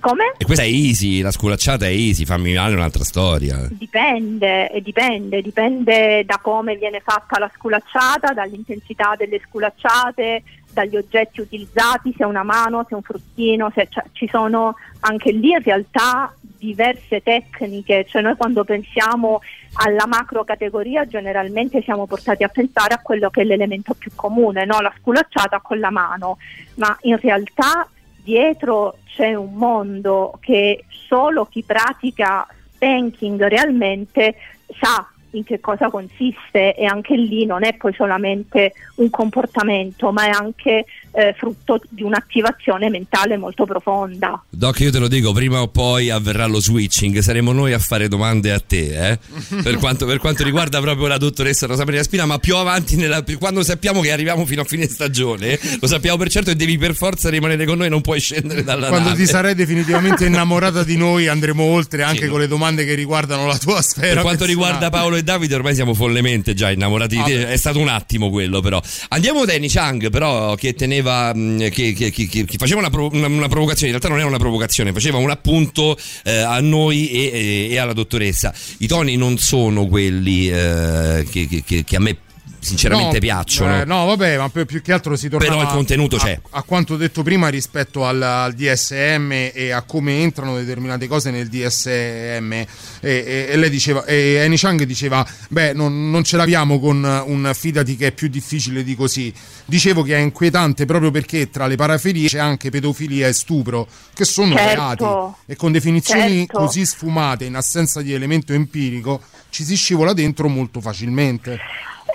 Come? 0.00 0.34
E 0.36 0.44
questa 0.44 0.62
è 0.64 0.68
easy, 0.68 1.20
la 1.20 1.30
sculacciata 1.30 1.86
è 1.86 1.90
easy, 1.90 2.24
fammi 2.24 2.54
male 2.54 2.72
è 2.72 2.76
un'altra 2.76 3.04
storia. 3.04 3.66
Dipende, 3.70 4.70
dipende, 4.82 5.42
dipende 5.42 6.24
da 6.24 6.38
come 6.40 6.76
viene 6.76 7.00
fatta 7.00 7.38
la 7.38 7.50
sculacciata, 7.54 8.32
dall'intensità 8.32 9.14
delle 9.16 9.40
sculacciate, 9.46 10.42
dagli 10.76 10.96
oggetti 10.96 11.40
utilizzati, 11.40 12.14
se 12.14 12.24
è 12.24 12.26
una 12.26 12.42
mano, 12.42 12.82
se 12.82 12.90
è 12.90 12.94
un 12.94 13.02
fruttino, 13.02 13.72
se 13.74 13.88
cioè, 13.90 14.04
ci 14.12 14.28
sono 14.30 14.76
anche 15.00 15.32
lì 15.32 15.50
in 15.50 15.62
realtà 15.62 16.34
diverse 16.40 17.22
tecniche, 17.22 18.04
cioè 18.06 18.20
noi 18.20 18.36
quando 18.36 18.64
pensiamo 18.64 19.40
alla 19.74 20.06
macro 20.06 20.44
categoria 20.44 21.06
generalmente 21.06 21.82
siamo 21.82 22.06
portati 22.06 22.44
a 22.44 22.48
pensare 22.48 22.94
a 22.94 23.00
quello 23.00 23.30
che 23.30 23.42
è 23.42 23.44
l'elemento 23.44 23.94
più 23.94 24.10
comune, 24.14 24.64
no? 24.64 24.80
la 24.80 24.92
sculacciata 24.98 25.60
con 25.60 25.78
la 25.78 25.90
mano, 25.90 26.38
ma 26.74 26.96
in 27.02 27.18
realtà 27.18 27.88
dietro 28.26 28.96
c'è 29.04 29.34
un 29.34 29.54
mondo 29.54 30.36
che 30.40 30.84
solo 30.88 31.44
chi 31.46 31.62
pratica 31.62 32.44
spanking 32.74 33.40
realmente 33.46 34.34
sa 34.80 35.08
in 35.30 35.44
che 35.44 35.60
cosa 35.60 35.90
consiste 35.90 36.74
e 36.74 36.84
anche 36.86 37.14
lì 37.14 37.46
non 37.46 37.64
è 37.64 37.74
poi 37.74 37.92
solamente 37.92 38.72
un 38.96 39.10
comportamento 39.10 40.10
ma 40.10 40.26
è 40.26 40.30
anche 40.30 40.86
eh, 41.16 41.34
frutto 41.38 41.80
di 41.88 42.02
un'attivazione 42.02 42.90
mentale 42.90 43.36
molto 43.38 43.64
profonda. 43.64 44.44
Doc, 44.50 44.80
io 44.80 44.90
te 44.90 44.98
lo 44.98 45.08
dico, 45.08 45.32
prima 45.32 45.62
o 45.62 45.68
poi 45.68 46.10
avverrà 46.10 46.44
lo 46.46 46.60
switching, 46.60 47.18
saremo 47.20 47.52
noi 47.52 47.72
a 47.72 47.78
fare 47.78 48.06
domande 48.08 48.52
a 48.52 48.60
te, 48.60 49.10
eh? 49.12 49.18
per, 49.62 49.76
quanto, 49.76 50.04
per 50.04 50.18
quanto 50.18 50.44
riguarda 50.44 50.80
proprio 50.80 51.06
la 51.06 51.16
dottoressa 51.16 51.66
Rosa 51.66 51.84
Maria 51.84 52.02
Spina, 52.02 52.26
ma 52.26 52.38
più 52.38 52.56
avanti, 52.56 52.96
nella- 52.96 53.24
quando 53.38 53.62
sappiamo 53.62 54.00
che 54.02 54.12
arriviamo 54.12 54.44
fino 54.44 54.60
a 54.60 54.64
fine 54.64 54.86
stagione, 54.86 55.58
lo 55.80 55.86
sappiamo 55.86 56.18
per 56.18 56.28
certo 56.28 56.50
e 56.50 56.54
devi 56.56 56.76
per 56.76 56.94
forza 56.94 57.30
rimanere 57.30 57.64
con 57.64 57.78
noi, 57.78 57.88
non 57.88 58.02
puoi 58.02 58.20
scendere 58.20 58.62
dalla 58.62 58.88
Quando 58.88 59.08
nave. 59.08 59.20
ti 59.22 59.26
sarai 59.26 59.54
definitivamente 59.54 60.26
innamorata 60.26 60.84
di 60.84 60.96
noi 60.98 61.28
andremo 61.28 61.62
oltre 61.62 62.02
anche 62.02 62.18
Sì, 62.18 62.24
no. 62.26 62.30
con 62.32 62.40
le 62.40 62.48
domande 62.48 62.84
che 62.84 62.92
riguardano 62.94 63.46
la 63.46 63.56
tua 63.56 63.80
sfera. 63.80 64.12
Per 64.14 64.22
quanto 64.22 64.44
personale. 64.44 64.52
riguarda 64.52 64.90
Paolo 64.90 65.16
e 65.16 65.22
Davide, 65.22 65.54
ormai 65.54 65.74
siamo 65.74 65.94
follemente 65.94 66.52
già 66.54 66.70
innamorati 66.70 67.16
di 67.16 67.22
te. 67.22 67.48
È 67.48 67.56
stato 67.56 67.78
un 67.78 67.88
attimo 67.88 68.28
quello, 68.30 68.60
però. 68.60 68.80
Andiamo 69.08 69.44
da 69.46 69.52
Danny 69.52 69.68
Chang, 69.68 70.10
però, 70.10 70.54
che 70.56 70.74
teneva. 70.74 71.04
Mh, 71.34 71.68
Che, 71.70 71.92
che- 71.92 72.10
che- 72.10 72.26
che- 72.28 72.44
che 72.44 72.56
faceva 72.58 72.80
una, 72.80 72.90
pro- 72.90 73.08
una- 73.12 73.26
una 73.26 73.48
provocazione. 73.48 73.92
In 73.92 73.98
realtà 73.98 74.08
non 74.08 74.18
era 74.18 74.26
una 74.28 74.38
provocazione, 74.38 74.92
faceva 74.92 75.18
un 75.18 75.30
appunto 75.30 75.96
eh, 76.24 76.38
a 76.38 76.60
noi 76.60 77.10
e, 77.10 77.30
e- 77.32 77.68
e 77.70 77.78
alla 77.78 77.92
dottoressa. 77.92 78.52
I 78.78 78.86
toni 78.86 79.16
non 79.16 79.38
sono 79.38 79.86
quelli 79.86 80.48
eh, 80.50 81.24
che 81.84 81.96
a 81.96 82.00
me 82.00 82.16
sinceramente 82.66 83.14
No, 83.14 83.18
piacciono. 83.20 83.80
eh, 83.80 83.84
no, 83.84 84.04
vabbè, 84.06 84.36
ma 84.38 84.48
più 84.50 84.66
più 84.66 84.82
che 84.82 84.92
altro 84.92 85.16
si 85.16 85.28
tornava 85.28 85.54
Però 85.56 85.66
il 85.68 85.74
contenuto 85.74 86.16
a, 86.16 86.18
c'è. 86.18 86.40
A 86.50 86.62
quanto 86.62 86.96
detto 86.96 87.22
prima 87.22 87.48
rispetto 87.48 88.04
al, 88.04 88.20
al 88.20 88.52
DSM 88.54 89.30
e 89.54 89.70
a 89.72 89.82
come 89.82 90.20
entrano 90.22 90.56
determinate 90.56 91.06
cose 91.06 91.30
nel 91.30 91.48
DSM. 91.48 92.52
E, 92.52 92.66
e- 93.00 93.46
e 93.50 93.56
lei 93.56 93.70
diceva, 93.70 94.04
e 94.04 94.40
Annie 94.40 94.58
Chang 94.58 94.82
diceva: 94.82 95.26
Beh, 95.48 95.72
non, 95.72 96.10
non 96.10 96.24
ce 96.24 96.36
l'abbiamo 96.36 96.78
con 96.80 97.02
un 97.26 97.50
fidati 97.54 97.96
che 97.96 98.08
è 98.08 98.12
più 98.12 98.28
difficile 98.28 98.82
di 98.82 98.94
così. 98.96 99.32
Dicevo 99.64 100.02
che 100.02 100.14
è 100.16 100.18
inquietante 100.18 100.84
proprio 100.84 101.10
perché 101.10 101.48
tra 101.50 101.66
le 101.66 101.76
parafilie 101.76 102.28
c'è 102.28 102.38
anche 102.38 102.70
pedofilia 102.70 103.28
e 103.28 103.32
stupro, 103.32 103.86
che 104.14 104.24
sono 104.24 104.54
Certo, 104.56 105.04
reati. 105.04 105.34
E 105.46 105.56
con 105.56 105.72
definizioni 105.72 106.38
certo. 106.38 106.58
così 106.58 106.84
sfumate, 106.84 107.44
in 107.44 107.54
assenza 107.54 108.02
di 108.02 108.12
elemento 108.12 108.52
empirico, 108.52 109.20
ci 109.50 109.64
si 109.64 109.76
scivola 109.76 110.12
dentro 110.12 110.48
molto 110.48 110.80
facilmente. 110.80 111.58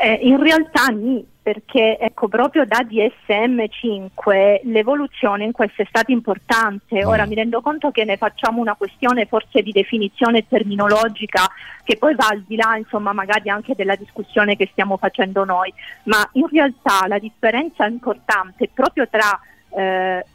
Eh, 0.04 0.18
in 0.24 0.42
realtà 0.42 0.88
ni, 0.88 1.24
perché 1.44 2.00
ecco, 2.00 2.28
proprio 2.28 2.66
da 2.66 2.80
DSM5 2.80 4.62
l'evoluzione 4.64 5.44
in 5.44 5.52
questo 5.52 5.84
è 5.84 5.86
stata 5.88 6.12
importante. 6.12 7.06
Ora 7.06 7.28
mi 7.28 7.36
rendo 7.36 7.62
conto 7.62 7.92
che 7.92 8.04
ne 8.04 8.18
facciamo 8.18 8.60
una 8.62 8.74
questione 8.74 9.28
forse 9.28 9.62
di 9.62 9.72
definizione 9.72 10.48
terminologica 10.48 11.48
che 11.84 11.98
poi 11.98 12.16
va 12.16 12.30
al 12.32 12.42
di 12.48 12.56
là, 12.56 12.78
insomma, 12.78 13.14
magari 13.14 13.52
anche 13.52 13.76
della 13.76 13.96
discussione 13.96 14.56
che 14.56 14.70
stiamo 14.72 14.98
facendo 14.98 15.46
noi, 15.46 15.72
ma 16.06 16.28
in 16.34 16.48
realtà 16.48 17.06
la 17.06 17.20
differenza 17.20 17.86
importante 17.86 18.64
è 18.64 18.70
proprio 18.74 19.08
tra 19.08 19.40
eh, 19.78 20.26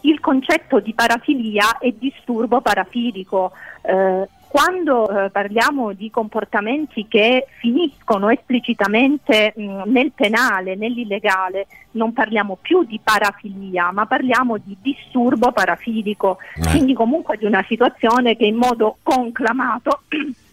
il 0.00 0.18
concetto 0.18 0.80
di 0.80 0.92
parafilia 0.92 1.78
e 1.78 1.94
disturbo 1.96 2.60
parafilico. 2.60 3.52
Eh, 3.82 4.28
quando 4.54 5.08
eh, 5.10 5.30
parliamo 5.30 5.94
di 5.94 6.10
comportamenti 6.12 7.08
che 7.08 7.48
finiscono 7.58 8.28
esplicitamente 8.28 9.52
mh, 9.56 9.82
nel 9.86 10.12
penale, 10.12 10.76
nell'illegale, 10.76 11.66
non 11.92 12.12
parliamo 12.12 12.56
più 12.62 12.84
di 12.84 13.00
parafilia, 13.02 13.90
ma 13.90 14.06
parliamo 14.06 14.58
di 14.58 14.76
disturbo 14.80 15.50
parafilico, 15.50 16.38
Eh. 16.54 16.70
quindi 16.70 16.94
comunque 16.94 17.36
di 17.36 17.46
una 17.46 17.64
situazione 17.66 18.36
che 18.36 18.46
in 18.46 18.54
modo 18.54 18.98
conclamato 19.02 20.02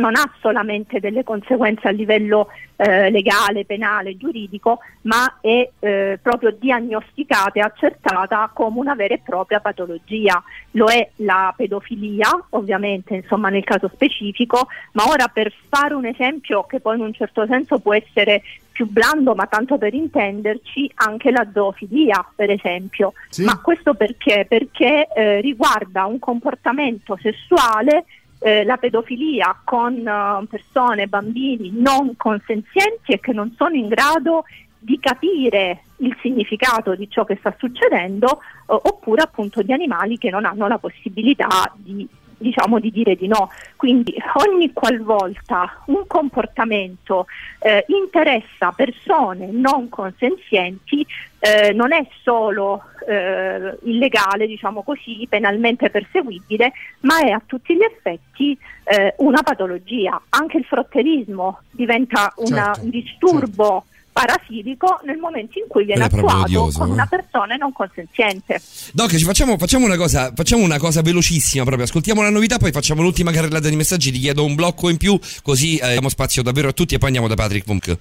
non 0.00 0.16
ha 0.16 0.32
solamente 0.40 0.98
delle 0.98 1.22
conseguenze 1.22 1.86
a 1.86 1.92
livello 1.92 2.48
eh, 2.76 3.10
legale, 3.10 3.64
penale, 3.64 4.16
giuridico, 4.16 4.80
ma 5.02 5.38
è 5.40 5.68
eh, 5.78 6.18
proprio 6.20 6.50
diagnosticata 6.50 7.52
e 7.52 7.60
accertata 7.60 8.50
come 8.52 8.78
una 8.78 8.94
vera 8.94 9.14
e 9.14 9.22
propria 9.24 9.60
patologia. 9.60 10.42
Lo 10.72 10.86
è 10.86 11.10
la 11.16 11.52
pedofilia, 11.56 12.46
ovviamente, 12.50 13.14
insomma, 13.14 13.50
nel 13.50 13.64
caso 13.64 13.88
specifico, 13.92 14.68
ma 14.92 15.04
ora 15.08 15.28
per 15.28 15.52
fare 15.68 15.94
un 15.94 16.06
esempio 16.06 16.64
che 16.64 16.80
poi 16.80 16.96
in 16.96 17.04
un 17.04 17.12
certo 17.12 17.46
senso 17.46 17.78
può 17.78 17.94
essere 17.94 18.42
più 18.72 18.88
blando, 18.88 19.34
ma 19.34 19.46
tanto 19.46 19.76
per 19.76 19.92
intenderci, 19.92 20.90
anche 20.94 21.30
la 21.30 21.46
zoofilia, 21.52 22.32
per 22.34 22.50
esempio. 22.50 23.12
Ma 23.44 23.60
questo 23.60 23.92
perché? 23.92 24.46
Perché 24.48 25.06
eh, 25.14 25.40
riguarda 25.42 26.06
un 26.06 26.18
comportamento 26.18 27.18
sessuale 27.20 28.06
eh, 28.40 28.64
la 28.64 28.76
pedofilia 28.76 29.60
con 29.64 30.06
eh, 30.06 30.46
persone, 30.48 31.06
bambini 31.06 31.72
non 31.74 32.16
consenzienti 32.16 33.12
e 33.12 33.20
che 33.20 33.32
non 33.32 33.54
sono 33.56 33.74
in 33.74 33.88
grado 33.88 34.44
di 34.82 34.98
capire 34.98 35.82
il 35.96 36.16
significato 36.22 36.94
di 36.94 37.08
ciò 37.10 37.24
che 37.24 37.36
sta 37.38 37.54
succedendo 37.58 38.40
eh, 38.40 38.40
oppure 38.66 39.22
appunto 39.22 39.62
di 39.62 39.72
animali 39.72 40.16
che 40.16 40.30
non 40.30 40.46
hanno 40.46 40.66
la 40.66 40.78
possibilità 40.78 41.70
di 41.76 42.08
diciamo 42.40 42.80
di 42.80 42.90
dire 42.90 43.14
di 43.14 43.28
no. 43.28 43.50
Quindi 43.76 44.14
ogni 44.46 44.72
qualvolta 44.72 45.82
un 45.86 46.06
comportamento 46.06 47.26
eh, 47.60 47.84
interessa 47.88 48.72
persone 48.74 49.48
non 49.52 49.88
consenzienti 49.88 51.06
eh, 51.38 51.72
non 51.72 51.92
è 51.92 52.06
solo 52.22 52.82
eh, 53.08 53.78
illegale, 53.84 54.46
diciamo 54.46 54.82
così, 54.82 55.26
penalmente 55.28 55.88
perseguibile, 55.88 56.72
ma 57.00 57.20
è 57.20 57.30
a 57.30 57.40
tutti 57.44 57.74
gli 57.74 57.82
effetti 57.82 58.56
eh, 58.84 59.14
una 59.18 59.42
patologia. 59.42 60.20
Anche 60.30 60.58
il 60.58 60.64
frotterismo 60.64 61.60
diventa 61.70 62.32
una- 62.36 62.72
Certo, 62.74 62.82
un 62.82 62.90
disturbo 62.90 63.84
parasitico 64.20 65.00
nel 65.04 65.16
momento 65.16 65.58
in 65.58 65.64
cui 65.66 65.84
viene 65.84 66.04
attuato 66.04 66.42
odioso, 66.42 66.80
con 66.80 66.88
eh. 66.88 66.92
una 66.92 67.06
persona 67.06 67.56
non 67.56 67.72
consenziente. 67.72 68.60
Doc, 68.92 69.16
ci 69.16 69.24
facciamo, 69.24 69.56
facciamo 69.56 69.86
una 69.86 69.96
cosa, 69.96 70.32
facciamo 70.34 70.62
una 70.62 70.78
cosa 70.78 71.00
velocissima 71.00 71.64
proprio. 71.64 71.86
Ascoltiamo 71.86 72.20
la 72.20 72.30
novità, 72.30 72.58
poi 72.58 72.70
facciamo 72.70 73.00
l'ultima 73.00 73.32
carrellata 73.32 73.68
di 73.68 73.76
messaggi. 73.76 74.10
Ti 74.10 74.18
chiedo 74.18 74.44
un 74.44 74.54
blocco 74.54 74.90
in 74.90 74.98
più, 74.98 75.18
così 75.42 75.78
eh, 75.78 75.92
diamo 75.92 76.10
spazio 76.10 76.42
davvero 76.42 76.68
a 76.68 76.72
tutti 76.72 76.94
e 76.94 76.98
poi 76.98 77.08
andiamo 77.08 77.28
da 77.28 77.34
Patrick 77.34 77.64
Funk. 77.64 77.98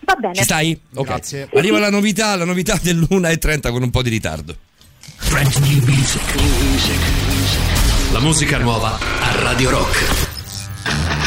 Va 0.00 0.14
bene. 0.14 0.34
Ci 0.34 0.42
stai? 0.42 0.78
Ok. 0.94 1.06
Grazie. 1.06 1.48
Arriva 1.54 1.78
la 1.78 1.90
novità, 1.90 2.34
la 2.34 2.44
novità 2.44 2.78
dell'1.30 2.80 3.70
con 3.70 3.82
un 3.82 3.90
po' 3.90 4.02
di 4.02 4.10
ritardo. 4.10 4.56
La 8.12 8.20
musica 8.20 8.58
nuova 8.58 8.98
a 8.98 9.40
Radio 9.40 9.70
Rock. 9.70 11.19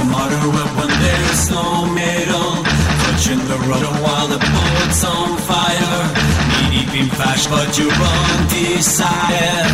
Is 0.00 0.06
the 0.06 0.12
matter 0.12 0.48
when 0.48 0.88
there's 1.04 1.50
no 1.50 1.84
middle? 1.92 2.64
Clutching 2.64 3.42
the 3.52 3.58
rudder 3.68 3.92
while 4.00 4.28
the 4.28 4.38
boat's 4.40 5.04
on 5.04 5.36
fire. 5.44 6.00
Knee 6.48 6.86
deep 6.86 6.94
in 7.00 7.08
flash, 7.10 7.46
but 7.48 7.68
you're 7.76 7.92
undesired. 7.92 9.68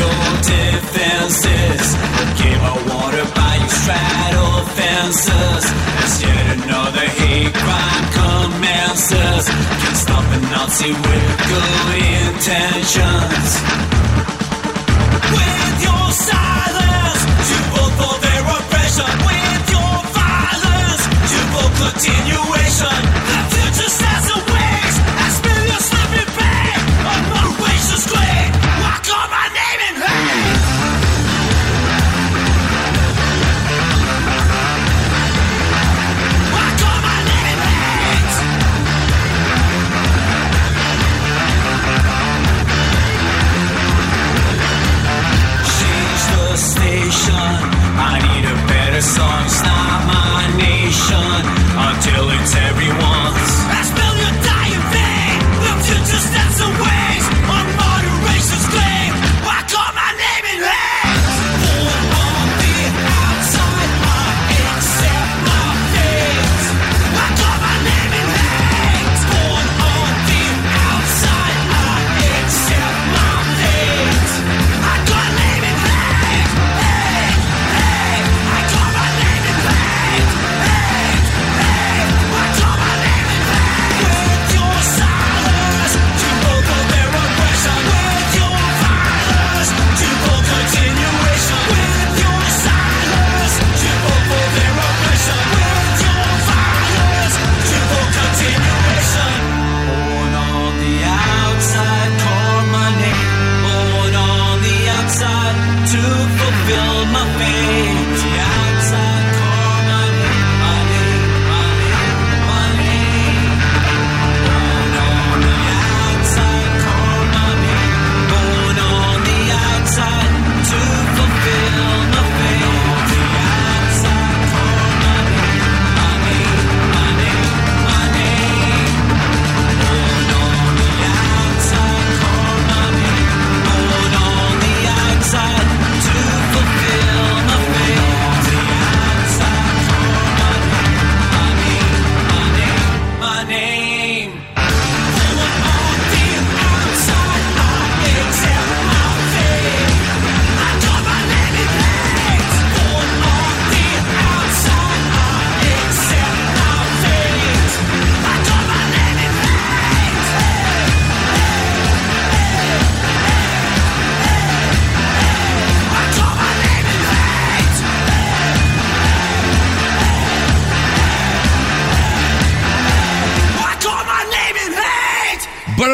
Your 0.00 0.24
defenses 0.48 1.84
give 2.40 2.62
out 2.64 2.80
water 2.88 3.24
by 3.36 3.56
your 3.60 3.68
straddle 3.68 4.64
fences. 4.80 5.64
As 6.00 6.22
yet 6.22 6.46
another 6.64 7.04
hate 7.20 7.52
crime 7.52 8.04
commences. 8.16 9.44
Can't 9.44 9.98
stop 10.04 10.24
a 10.24 10.40
Nazi 10.48 10.92
with 10.92 11.28
good 11.52 11.96
intentions. 12.24 13.50
With 15.36 15.82
your 15.84 16.12
silence, 16.12 16.57
continuation. 21.98 23.47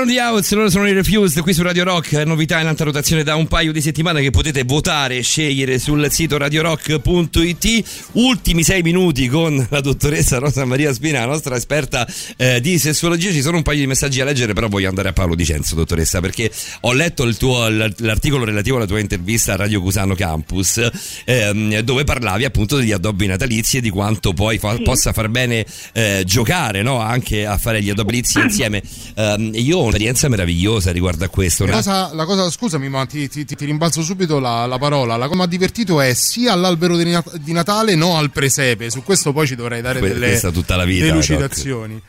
On 0.01 0.07
the 0.07 0.19
House, 0.21 0.55
loro 0.55 0.71
sono 0.71 0.89
i 0.89 0.93
Refused 0.93 1.43
qui 1.43 1.53
su 1.53 1.63
Radio 1.63 1.85
Rock, 1.85 2.13
novità 2.25 2.59
in 2.61 2.67
alta 2.67 2.85
rotazione 2.85 3.23
da 3.23 3.35
un 3.37 3.47
paio 3.47 3.71
di 3.71 3.81
settimane 3.81 4.23
che 4.23 4.31
potete 4.31 4.65
votare 4.65 5.19
e 5.19 5.23
scegliere 5.23 5.79
sul 5.79 6.07
sito 6.11 6.37
radiorock.it. 6.39 8.09
Ultimi 8.13 8.63
sei 8.63 8.83
minuti 8.83 9.29
con 9.29 9.67
la 9.69 9.81
dottoressa 9.81 10.39
Rosa 10.39 10.65
Maria 10.65 10.93
Spina, 10.93 11.21
la 11.21 11.27
nostra 11.27 11.57
esperta 11.57 12.07
eh, 12.37 12.61
di 12.61 12.79
sessuologia. 12.79 13.31
Ci 13.31 13.43
sono 13.43 13.59
un 13.59 13.63
paio 13.63 13.81
di 13.81 13.87
messaggi 13.87 14.19
da 14.19 14.25
leggere, 14.25 14.55
però 14.55 14.69
voglio 14.69 14.89
andare 14.89 15.11
a 15.11 15.13
Paolo 15.13 15.35
Dicenzo, 15.35 15.75
dottoressa, 15.75 16.21
perché 16.21 16.51
ho 16.81 16.93
letto 16.93 17.25
il 17.25 17.37
tuo, 17.37 17.69
l'articolo 17.69 18.45
relativo 18.45 18.77
alla 18.77 18.87
tua 18.87 19.01
intervista 19.01 19.53
a 19.53 19.57
Radio 19.57 19.81
Cusano 19.83 20.15
Campus, 20.15 20.89
ehm, 21.25 21.81
dove 21.81 22.05
parlavi 22.05 22.45
appunto 22.45 22.77
degli 22.77 22.93
addobbi 22.93 23.27
natalizi 23.27 23.77
e 23.77 23.81
di 23.81 23.91
quanto 23.91 24.33
poi 24.33 24.59
fa- 24.59 24.77
Sì. 24.77 24.83
possa 24.83 25.13
far 25.13 25.29
bene 25.29 25.65
eh, 25.93 26.23
giocare 26.27 26.83
no? 26.83 26.99
anche 27.01 27.47
a 27.47 27.59
fare 27.59 27.83
gli 27.83 27.91
addobbi 27.91 28.23
insieme. 28.43 28.83
Ehm, 29.15 29.51
io 29.55 29.84
un'esperienza 29.85 30.29
meravigliosa 30.29 30.91
riguardo 30.93 31.25
a 31.25 31.29
questo. 31.29 31.65
La 31.65 31.73
una- 31.73 31.83
cosa, 31.83 32.15
la 32.15 32.25
cosa- 32.25 32.51
scusami, 32.51 32.89
ma 32.89 33.07
ti, 33.07 33.29
ti- 33.29 33.45
ti- 33.45 33.65
rimbalzo 33.65 34.03
subito 34.03 34.39
la, 34.39 34.67
la 34.67 34.79
parola. 34.79 35.17
La 35.17 35.27
cosa 35.27 35.39
mi 35.39 35.43
ha 35.45 35.47
divertito 35.47 36.01
è 36.01 36.13
sia 36.15 36.53
all'albero 36.53 36.97
di, 36.97 37.11
Nat- 37.11 37.37
di 37.39 37.53
Natale, 37.53 37.95
no 37.95 38.17
al 38.17 38.31
presepe. 38.31 38.91
Su 38.91 39.03
questo 39.03 39.33
poi 39.33 39.47
ci 39.47 39.55
dovrei 39.55 39.81
dare 39.81 39.99
Que- 40.01 40.09
delle 40.09 40.41
tutta 40.53 40.77
la 40.77 40.85
vita, 40.85 41.05
delucidazioni. 41.07 42.01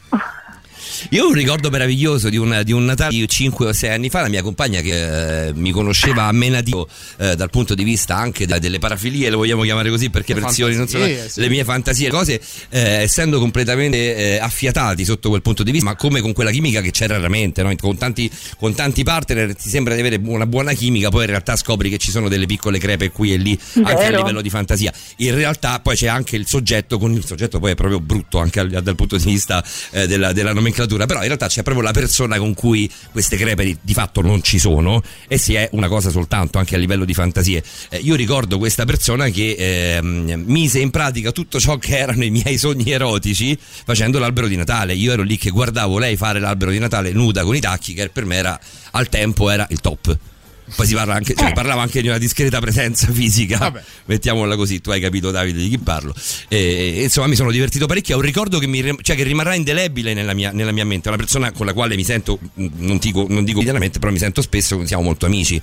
Io 1.09 1.23
ho 1.23 1.27
un 1.27 1.33
ricordo 1.33 1.69
meraviglioso 1.69 2.29
di 2.29 2.37
un, 2.37 2.61
di 2.63 2.71
un 2.71 2.85
Natale 2.85 3.11
di 3.11 3.27
5 3.27 3.67
o 3.67 3.73
6 3.73 3.89
anni 3.89 4.09
fa, 4.09 4.21
la 4.21 4.29
mia 4.29 4.41
compagna 4.41 4.81
che 4.81 5.47
eh, 5.47 5.53
mi 5.53 5.71
conosceva 5.71 6.23
a 6.23 6.31
menadito 6.31 6.87
eh, 7.17 7.35
dal 7.35 7.49
punto 7.49 7.75
di 7.75 7.83
vista 7.83 8.15
anche 8.15 8.45
de- 8.45 8.59
delle 8.59 8.79
parafilie, 8.79 9.29
le 9.29 9.35
vogliamo 9.35 9.63
chiamare 9.63 9.89
così 9.89 10.09
perché 10.09 10.33
Le 10.33 10.41
versioni 10.41 10.75
non 10.75 10.87
sono 10.87 11.05
sì. 11.05 11.39
le 11.39 11.49
mie 11.49 11.63
fantasie, 11.63 12.09
cose 12.09 12.41
eh, 12.69 12.79
essendo 13.01 13.39
completamente 13.39 14.15
eh, 14.15 14.37
affiatati 14.37 15.03
sotto 15.05 15.29
quel 15.29 15.41
punto 15.41 15.63
di 15.63 15.71
vista, 15.71 15.89
ma 15.89 15.95
come 15.95 16.21
con 16.21 16.33
quella 16.33 16.51
chimica 16.51 16.81
che 16.81 16.91
c'è 16.91 17.07
raramente, 17.07 17.63
no? 17.63 17.73
con, 17.75 17.97
tanti, 17.97 18.29
con 18.57 18.73
tanti 18.73 19.03
partner 19.03 19.55
ti 19.55 19.69
sembra 19.69 19.93
di 19.93 19.99
avere 19.99 20.19
una 20.23 20.45
buona 20.45 20.73
chimica, 20.73 21.09
poi 21.09 21.21
in 21.23 21.29
realtà 21.29 21.55
scopri 21.55 21.89
che 21.89 21.97
ci 21.97 22.11
sono 22.11 22.29
delle 22.29 22.45
piccole 22.45 22.77
crepe 22.79 23.09
qui 23.11 23.33
e 23.33 23.37
lì, 23.37 23.57
anche 23.75 23.91
a 23.91 23.95
Vero. 23.95 24.17
livello 24.17 24.41
di 24.41 24.49
fantasia. 24.49 24.93
In 25.17 25.35
realtà 25.35 25.79
poi 25.79 25.95
c'è 25.95 26.07
anche 26.07 26.35
il 26.35 26.47
soggetto, 26.47 26.97
con 26.97 27.11
il 27.11 27.25
soggetto 27.25 27.59
poi 27.59 27.71
è 27.71 27.75
proprio 27.75 27.99
brutto 27.99 28.39
anche 28.39 28.59
al- 28.59 28.69
dal 28.69 28.95
punto 28.95 29.17
di 29.17 29.23
vista 29.23 29.63
eh, 29.91 30.07
della, 30.07 30.31
della 30.33 30.53
nomenclatura, 30.53 30.84
però 30.87 31.19
in 31.19 31.25
realtà 31.25 31.47
c'è 31.47 31.63
proprio 31.63 31.83
la 31.83 31.91
persona 31.91 32.37
con 32.37 32.53
cui 32.53 32.89
queste 33.11 33.37
crepe 33.37 33.63
di, 33.65 33.77
di 33.81 33.93
fatto 33.93 34.21
non 34.21 34.41
ci 34.41 34.59
sono 34.59 35.01
e 35.27 35.37
si 35.37 35.55
è 35.55 35.67
una 35.71 35.87
cosa 35.87 36.09
soltanto 36.09 36.57
anche 36.57 36.75
a 36.75 36.77
livello 36.77 37.05
di 37.05 37.13
fantasie. 37.13 37.63
Eh, 37.89 37.97
io 37.97 38.15
ricordo 38.15 38.57
questa 38.57 38.85
persona 38.85 39.29
che 39.29 39.55
ehm, 39.57 40.43
mise 40.45 40.79
in 40.79 40.91
pratica 40.91 41.31
tutto 41.31 41.59
ciò 41.59 41.77
che 41.77 41.97
erano 41.97 42.23
i 42.23 42.29
miei 42.29 42.57
sogni 42.57 42.91
erotici 42.91 43.57
facendo 43.59 44.19
l'albero 44.19 44.47
di 44.47 44.55
Natale. 44.55 44.93
Io 44.93 45.11
ero 45.11 45.23
lì 45.23 45.37
che 45.37 45.49
guardavo 45.49 45.97
lei 45.97 46.15
fare 46.15 46.39
l'albero 46.39 46.71
di 46.71 46.79
Natale 46.79 47.11
nuda 47.11 47.43
con 47.43 47.55
i 47.55 47.59
tacchi, 47.59 47.93
che 47.93 48.09
per 48.09 48.25
me 48.25 48.35
era 48.35 48.59
al 48.91 49.09
tempo 49.09 49.49
era 49.49 49.65
il 49.69 49.81
top. 49.81 50.17
Poi 50.75 50.87
si 50.87 50.95
parla 50.95 51.13
anche, 51.13 51.35
cioè, 51.35 51.53
parlava 51.53 51.81
anche 51.81 52.01
di 52.01 52.07
una 52.07 52.17
discreta 52.17 52.59
presenza 52.59 53.11
fisica, 53.11 53.71
mettiamola 54.05 54.55
così, 54.55 54.81
tu 54.81 54.89
hai 54.89 54.99
capito 54.99 55.29
Davide 55.29 55.59
di 55.59 55.69
chi 55.69 55.77
parlo. 55.77 56.13
E, 56.47 57.03
insomma 57.03 57.27
mi 57.27 57.35
sono 57.35 57.51
divertito 57.51 57.85
parecchio, 57.85 58.15
è 58.15 58.17
un 58.17 58.23
ricordo 58.23 58.57
che, 58.57 58.67
mi, 58.67 58.81
cioè, 59.01 59.15
che 59.15 59.23
rimarrà 59.23 59.53
indelebile 59.53 60.13
nella 60.13 60.33
mia, 60.33 60.51
nella 60.51 60.71
mia 60.71 60.85
mente, 60.85 61.05
è 61.05 61.13
una 61.13 61.21
persona 61.21 61.51
con 61.51 61.65
la 61.65 61.73
quale 61.73 61.95
mi 61.95 62.03
sento, 62.03 62.39
mh, 62.41 62.67
non 62.77 62.97
dico, 62.97 63.25
non 63.29 63.43
dico 63.43 63.53
quotidianamente, 63.53 63.99
però 63.99 64.11
mi 64.11 64.17
sento 64.17 64.41
spesso, 64.41 64.85
siamo 64.85 65.03
molto 65.03 65.25
amici. 65.25 65.61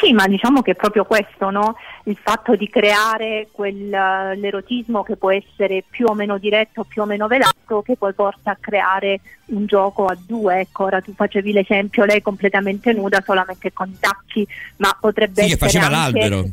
Sì, 0.00 0.12
ma 0.12 0.26
diciamo 0.26 0.60
che 0.60 0.72
è 0.72 0.74
proprio 0.74 1.04
questo, 1.04 1.50
no? 1.50 1.76
il 2.04 2.18
fatto 2.20 2.54
di 2.54 2.68
creare 2.68 3.48
quell'erotismo 3.50 5.02
che 5.02 5.16
può 5.16 5.30
essere 5.30 5.84
più 5.88 6.06
o 6.06 6.14
meno 6.14 6.38
diretto, 6.38 6.84
più 6.84 7.02
o 7.02 7.06
meno 7.06 7.26
velato, 7.26 7.82
che 7.82 7.96
poi 7.96 8.12
porta 8.12 8.50
a 8.52 8.58
creare 8.60 9.20
un 9.46 9.64
gioco 9.64 10.04
a 10.06 10.16
due. 10.18 10.60
Ecco, 10.60 10.84
ora 10.84 11.00
tu 11.00 11.14
facevi 11.14 11.52
l'esempio, 11.52 12.04
lei 12.04 12.20
completamente 12.20 12.92
nuda, 12.92 13.22
solamente 13.24 13.72
con 13.72 13.88
i 13.88 13.96
tacchi, 13.98 14.46
ma 14.76 14.96
potrebbe 15.00 15.42
Sì, 15.42 15.52
essere 15.52 15.58
faceva 15.58 15.86
anche... 15.86 16.18
l'albero. 16.18 16.44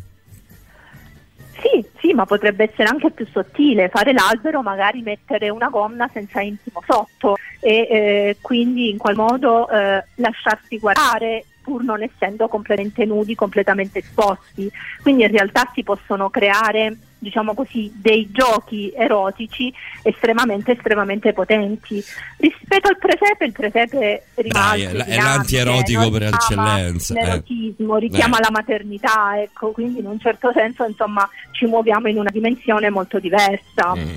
Sì, 1.62 1.86
sì, 2.00 2.14
ma 2.14 2.26
potrebbe 2.26 2.70
essere 2.70 2.90
anche 2.90 3.12
più 3.12 3.26
sottile, 3.32 3.90
fare 3.90 4.12
l'albero, 4.12 4.62
magari 4.62 5.02
mettere 5.02 5.50
una 5.50 5.70
gonna 5.70 6.10
senza 6.12 6.42
intimo 6.42 6.82
sotto 6.86 7.38
e 7.60 7.88
eh, 7.90 8.38
quindi 8.42 8.90
in 8.90 8.98
qual 8.98 9.16
modo 9.16 9.70
eh, 9.70 10.04
lasciarsi 10.16 10.78
guardare 10.78 11.46
pur 11.64 11.84
non 11.84 12.04
essendo 12.04 12.48
completamente 12.48 13.06
nudi, 13.06 13.34
completamente 13.36 14.00
esposti. 14.00 14.70
Quindi 15.02 15.24
in 15.24 15.32
realtà 15.32 15.72
si 15.74 15.82
possono 15.82 16.30
creare, 16.30 16.98
diciamo 17.18 17.54
così, 17.54 17.92
dei 17.96 18.30
giochi 18.32 18.92
erotici 18.94 19.74
estremamente, 20.04 20.74
estremamente 20.74 21.32
potenti. 21.32 22.04
Rispetto 22.38 22.90
al 22.90 22.98
presepe, 22.98 23.46
il 23.46 23.52
presepe 23.54 24.26
rimane 24.36 24.92
Dai, 24.92 25.04
è 25.08 25.16
l'antierotico 25.16 26.10
per 26.12 26.24
eccellenza, 26.24 27.14
eh. 27.16 27.24
L'erotismo 27.24 27.96
richiama 27.96 28.38
Eh. 28.38 28.42
la 28.42 28.52
maternità, 28.52 29.42
ecco, 29.42 29.72
quindi 29.72 30.00
in 30.00 30.06
un 30.08 30.20
certo 30.20 30.52
senso 30.54 30.84
insomma 30.84 31.28
ci 31.52 31.66
muoviamo 31.66 32.10
in 32.10 32.20
una 32.20 32.30
dimensione 32.30 32.90
molto 32.90 33.20
diversa. 33.20 33.96
Mm. 33.96 34.16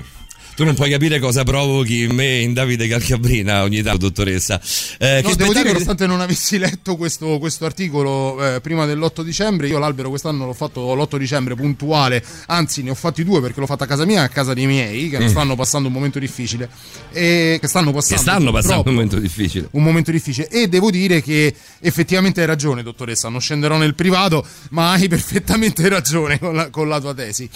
Tu 0.57 0.63
non 0.63 0.73
puoi 0.73 0.89
capire 0.89 1.19
cosa 1.19 1.43
provochi 1.43 2.01
in 2.01 2.15
me 2.15 2.39
in 2.39 2.51
Davide 2.53 2.87
Calcabrina 2.87 3.61
ogni 3.61 3.83
tanto, 3.83 4.07
dottoressa. 4.07 4.59
Eh, 4.97 5.21
No, 5.21 5.29
che 5.29 5.35
devo 5.35 5.35
dire, 5.35 5.35
spettacoli- 5.35 5.65
nonostante 5.67 6.07
non 6.07 6.19
avessi 6.19 6.57
letto 6.57 6.95
questo, 6.95 7.37
questo 7.37 7.65
articolo 7.65 8.55
eh, 8.55 8.59
prima 8.59 8.87
dell'8 8.87 9.21
dicembre, 9.21 9.67
io 9.67 9.77
l'albero 9.77 10.09
quest'anno 10.09 10.47
l'ho 10.47 10.53
fatto 10.53 10.95
l'8 10.95 11.17
dicembre 11.17 11.53
puntuale, 11.53 12.23
anzi 12.47 12.81
ne 12.81 12.89
ho 12.89 12.95
fatti 12.95 13.23
due 13.23 13.39
perché 13.39 13.59
l'ho 13.59 13.67
fatta 13.67 13.83
a 13.83 13.87
casa 13.87 14.03
mia 14.05 14.21
e 14.21 14.25
a 14.25 14.29
casa 14.29 14.55
dei 14.55 14.65
miei, 14.65 15.09
che 15.09 15.19
Mm. 15.19 15.27
stanno 15.27 15.55
passando 15.55 15.89
un 15.89 15.93
momento 15.93 16.17
difficile. 16.17 16.67
E 17.11 17.59
che 17.61 17.67
stanno 17.67 17.91
che 17.91 17.97
passando, 17.97 18.21
stanno 18.23 18.51
passando 18.51 18.89
un 18.89 18.95
momento 18.95 19.19
difficile. 19.19 19.67
un 19.73 19.83
momento 19.83 20.09
difficile 20.09 20.47
e 20.49 20.67
devo 20.67 20.89
dire 20.89 21.21
che 21.21 21.53
effettivamente 21.81 22.41
hai 22.41 22.47
ragione 22.47 22.81
dottoressa 22.81 23.29
non 23.29 23.41
scenderò 23.41 23.77
nel 23.77 23.93
privato 23.93 24.43
ma 24.71 24.93
hai 24.93 25.05
perfettamente 25.07 25.87
ragione 25.87 26.39
con 26.39 26.55
la, 26.55 26.71
con 26.71 26.87
la 26.89 26.99
tua 26.99 27.13
tesi 27.13 27.47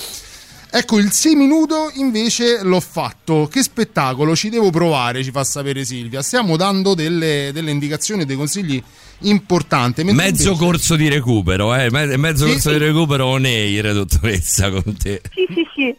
ecco 0.73 0.98
il 0.99 1.11
seminudo 1.11 1.91
invece 1.95 2.64
l'ho 2.64 2.80
fatto 2.80 3.48
che 3.52 3.61
spettacolo 3.61 4.35
ci 4.35 4.49
devo 4.49 4.69
provare 4.69 5.22
ci 5.23 5.30
fa 5.31 5.43
sapere 5.43 5.84
Silvia 5.84 6.22
stiamo 6.22 6.56
dando 6.56 6.93
delle, 6.95 7.52
delle 7.53 7.72
indicazioni 7.72 8.22
e 8.22 8.26
dei 8.26 8.38
consigli 8.38 8.81
importanti 9.23 10.03
mentre 10.03 10.26
Mezzo 10.26 10.48
invece- 10.49 10.64
corso 10.65 10.95
di 10.95 11.07
recupero, 11.10 11.76
eh? 11.76 11.91
me- 11.91 12.18
mezzo 12.18 12.45
Sì, 12.45 12.53
corso 12.53 12.72
sì. 12.72 12.77
di 12.77 12.84
recupero 12.85 13.26
on 13.27 13.45
air, 13.45 13.93
dottoressa, 13.93 14.72
con 14.72 14.98
te. 14.98 15.22
Sì, 15.34 15.45
sì, 15.53 15.68
sì. 15.76 15.95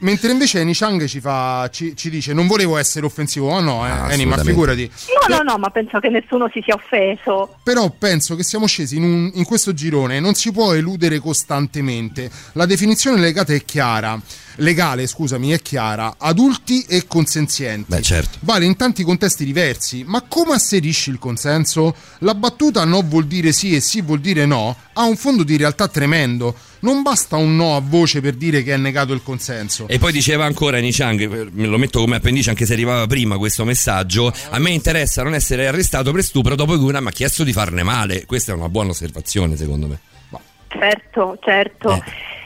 Mentre 0.00 0.30
invece 0.30 0.60
Eni 0.60 0.74
Chang 0.74 1.04
ci, 1.06 1.20
fa, 1.20 1.68
ci, 1.72 1.96
ci 1.96 2.10
dice 2.10 2.32
non 2.32 2.46
volevo 2.46 2.76
essere 2.76 3.06
offensivo 3.06 3.50
ma 3.50 3.60
no 3.60 3.86
eh, 3.86 3.90
Ah, 3.90 4.12
Eni 4.12 4.26
ma 4.26 4.36
figurati 4.38 4.90
No, 5.28 5.36
no, 5.36 5.42
no, 5.42 5.58
ma 5.58 5.70
penso 5.70 5.98
che 5.98 6.08
nessuno 6.08 6.48
si 6.52 6.60
sia 6.64 6.74
offeso. 6.74 7.56
Però 7.62 7.88
penso 7.90 8.36
che 8.36 8.42
siamo 8.44 8.66
scesi 8.66 8.96
in, 8.96 9.02
un- 9.02 9.30
in 9.34 9.44
questo 9.44 9.72
girone, 9.72 10.20
non 10.20 10.34
si 10.34 10.52
può 10.52 10.72
eludere 10.72 11.18
costantemente. 11.18 12.30
La 12.52 12.66
definizione 12.66 13.18
legata 13.20 13.52
è 13.52 13.64
chiara, 13.64 14.20
legale, 14.56 15.06
scusami, 15.06 15.50
è 15.50 15.60
chiara, 15.60 16.14
adulti 16.18 16.84
e 16.88 17.06
consenzienti. 17.06 17.86
Beh, 17.88 18.02
certo. 18.02 18.38
Vale 18.40 18.64
in 18.64 18.76
tanti 18.76 19.02
contesti 19.02 19.44
diversi, 19.44 20.04
ma 20.06 20.22
come 20.28 20.54
asserisci 20.54 21.10
il 21.10 21.18
consenso? 21.18 21.94
La 22.18 22.34
battuta 22.34 22.84
no 22.84 23.02
vuol 23.02 23.26
dire 23.26 23.52
sì 23.52 23.74
e 23.74 23.80
sì 23.80 24.00
vuol 24.02 24.20
dire 24.20 24.46
no 24.46 24.76
ha 24.92 25.04
un 25.04 25.16
fondo 25.16 25.42
di 25.42 25.56
realtà 25.56 25.88
tremendo. 25.88 26.54
Non 26.86 27.02
basta 27.02 27.34
un 27.34 27.56
no 27.56 27.74
a 27.74 27.80
voce 27.82 28.20
per 28.20 28.34
dire 28.34 28.62
che 28.62 28.72
è 28.72 28.76
negato 28.76 29.12
il 29.12 29.20
consenso. 29.24 29.88
E 29.88 29.98
poi 29.98 30.12
diceva 30.12 30.44
ancora 30.44 30.78
Nishang, 30.78 31.50
me 31.50 31.66
lo 31.66 31.78
metto 31.78 31.98
come 31.98 32.14
appendice 32.14 32.50
anche 32.50 32.64
se 32.64 32.74
arrivava 32.74 33.08
prima 33.08 33.38
questo 33.38 33.64
messaggio, 33.64 34.32
a 34.50 34.58
me 34.60 34.70
interessa 34.70 35.24
non 35.24 35.34
essere 35.34 35.66
arrestato 35.66 36.12
per 36.12 36.22
stupro 36.22 36.54
dopo 36.54 36.78
che 36.78 36.84
una 36.84 37.00
mi 37.00 37.08
ha 37.08 37.10
chiesto 37.10 37.42
di 37.42 37.52
farne 37.52 37.82
male. 37.82 38.24
Questa 38.24 38.52
è 38.52 38.54
una 38.54 38.68
buona 38.68 38.90
osservazione 38.90 39.56
secondo 39.56 39.88
me. 39.88 39.98
Certo, 40.68 41.36
certo. 41.42 42.00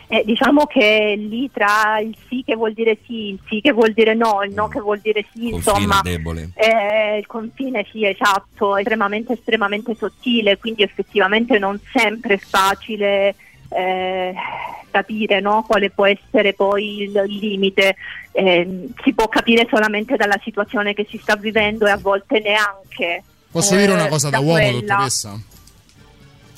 Eh, 0.07 0.23
diciamo 0.25 0.65
che 0.65 1.17
lì 1.19 1.51
tra 1.53 2.01
il 2.01 2.17
sì 2.27 2.43
che 2.45 2.57
vuol 2.57 2.73
dire 2.73 2.97
sì, 3.05 3.29
il 3.29 3.41
sì 3.47 3.61
che 3.61 3.73
vuol 3.73 3.93
dire 3.93 4.15
no, 4.15 4.43
il 4.43 4.55
no 4.55 4.69
che 4.69 4.81
vuol 4.81 5.01
dire 5.01 5.23
sì, 5.35 5.51
Confine 5.51 5.57
insomma, 5.57 6.01
debole. 6.03 6.51
eh, 6.55 7.19
il 7.19 7.27
confine 7.27 7.87
sì, 7.93 8.07
esatto, 8.07 8.75
è 8.75 8.81
estremamente, 8.81 9.35
estremamente 9.35 9.95
sottile, 9.95 10.57
quindi 10.57 10.83
effettivamente 10.83 11.59
non 11.59 11.79
sempre 11.93 12.35
è 12.35 12.39
facile 12.39 13.35
eh, 13.71 14.35
capire 14.91 15.41
no, 15.41 15.65
quale 15.67 15.91
può 15.91 16.07
essere 16.07 16.53
poi 16.53 17.03
il, 17.03 17.25
il 17.27 17.37
limite. 17.39 17.97
Eh, 18.33 18.89
si 19.03 19.13
può 19.13 19.29
capire 19.29 19.67
solamente 19.71 20.17
dalla 20.17 20.39
situazione 20.43 20.95
che 20.95 21.07
si 21.09 21.19
sta 21.19 21.37
vivendo 21.37 21.87
e 21.87 21.91
a 21.91 21.97
volte 21.97 22.41
neanche. 22.41 23.23
Posso 23.51 23.75
eh, 23.75 23.79
dire 23.79 23.93
una 23.93 24.09
cosa 24.09 24.31
da, 24.31 24.39
uomo, 24.39 24.53
quella. 24.55 24.81
dottoressa? 24.81 25.41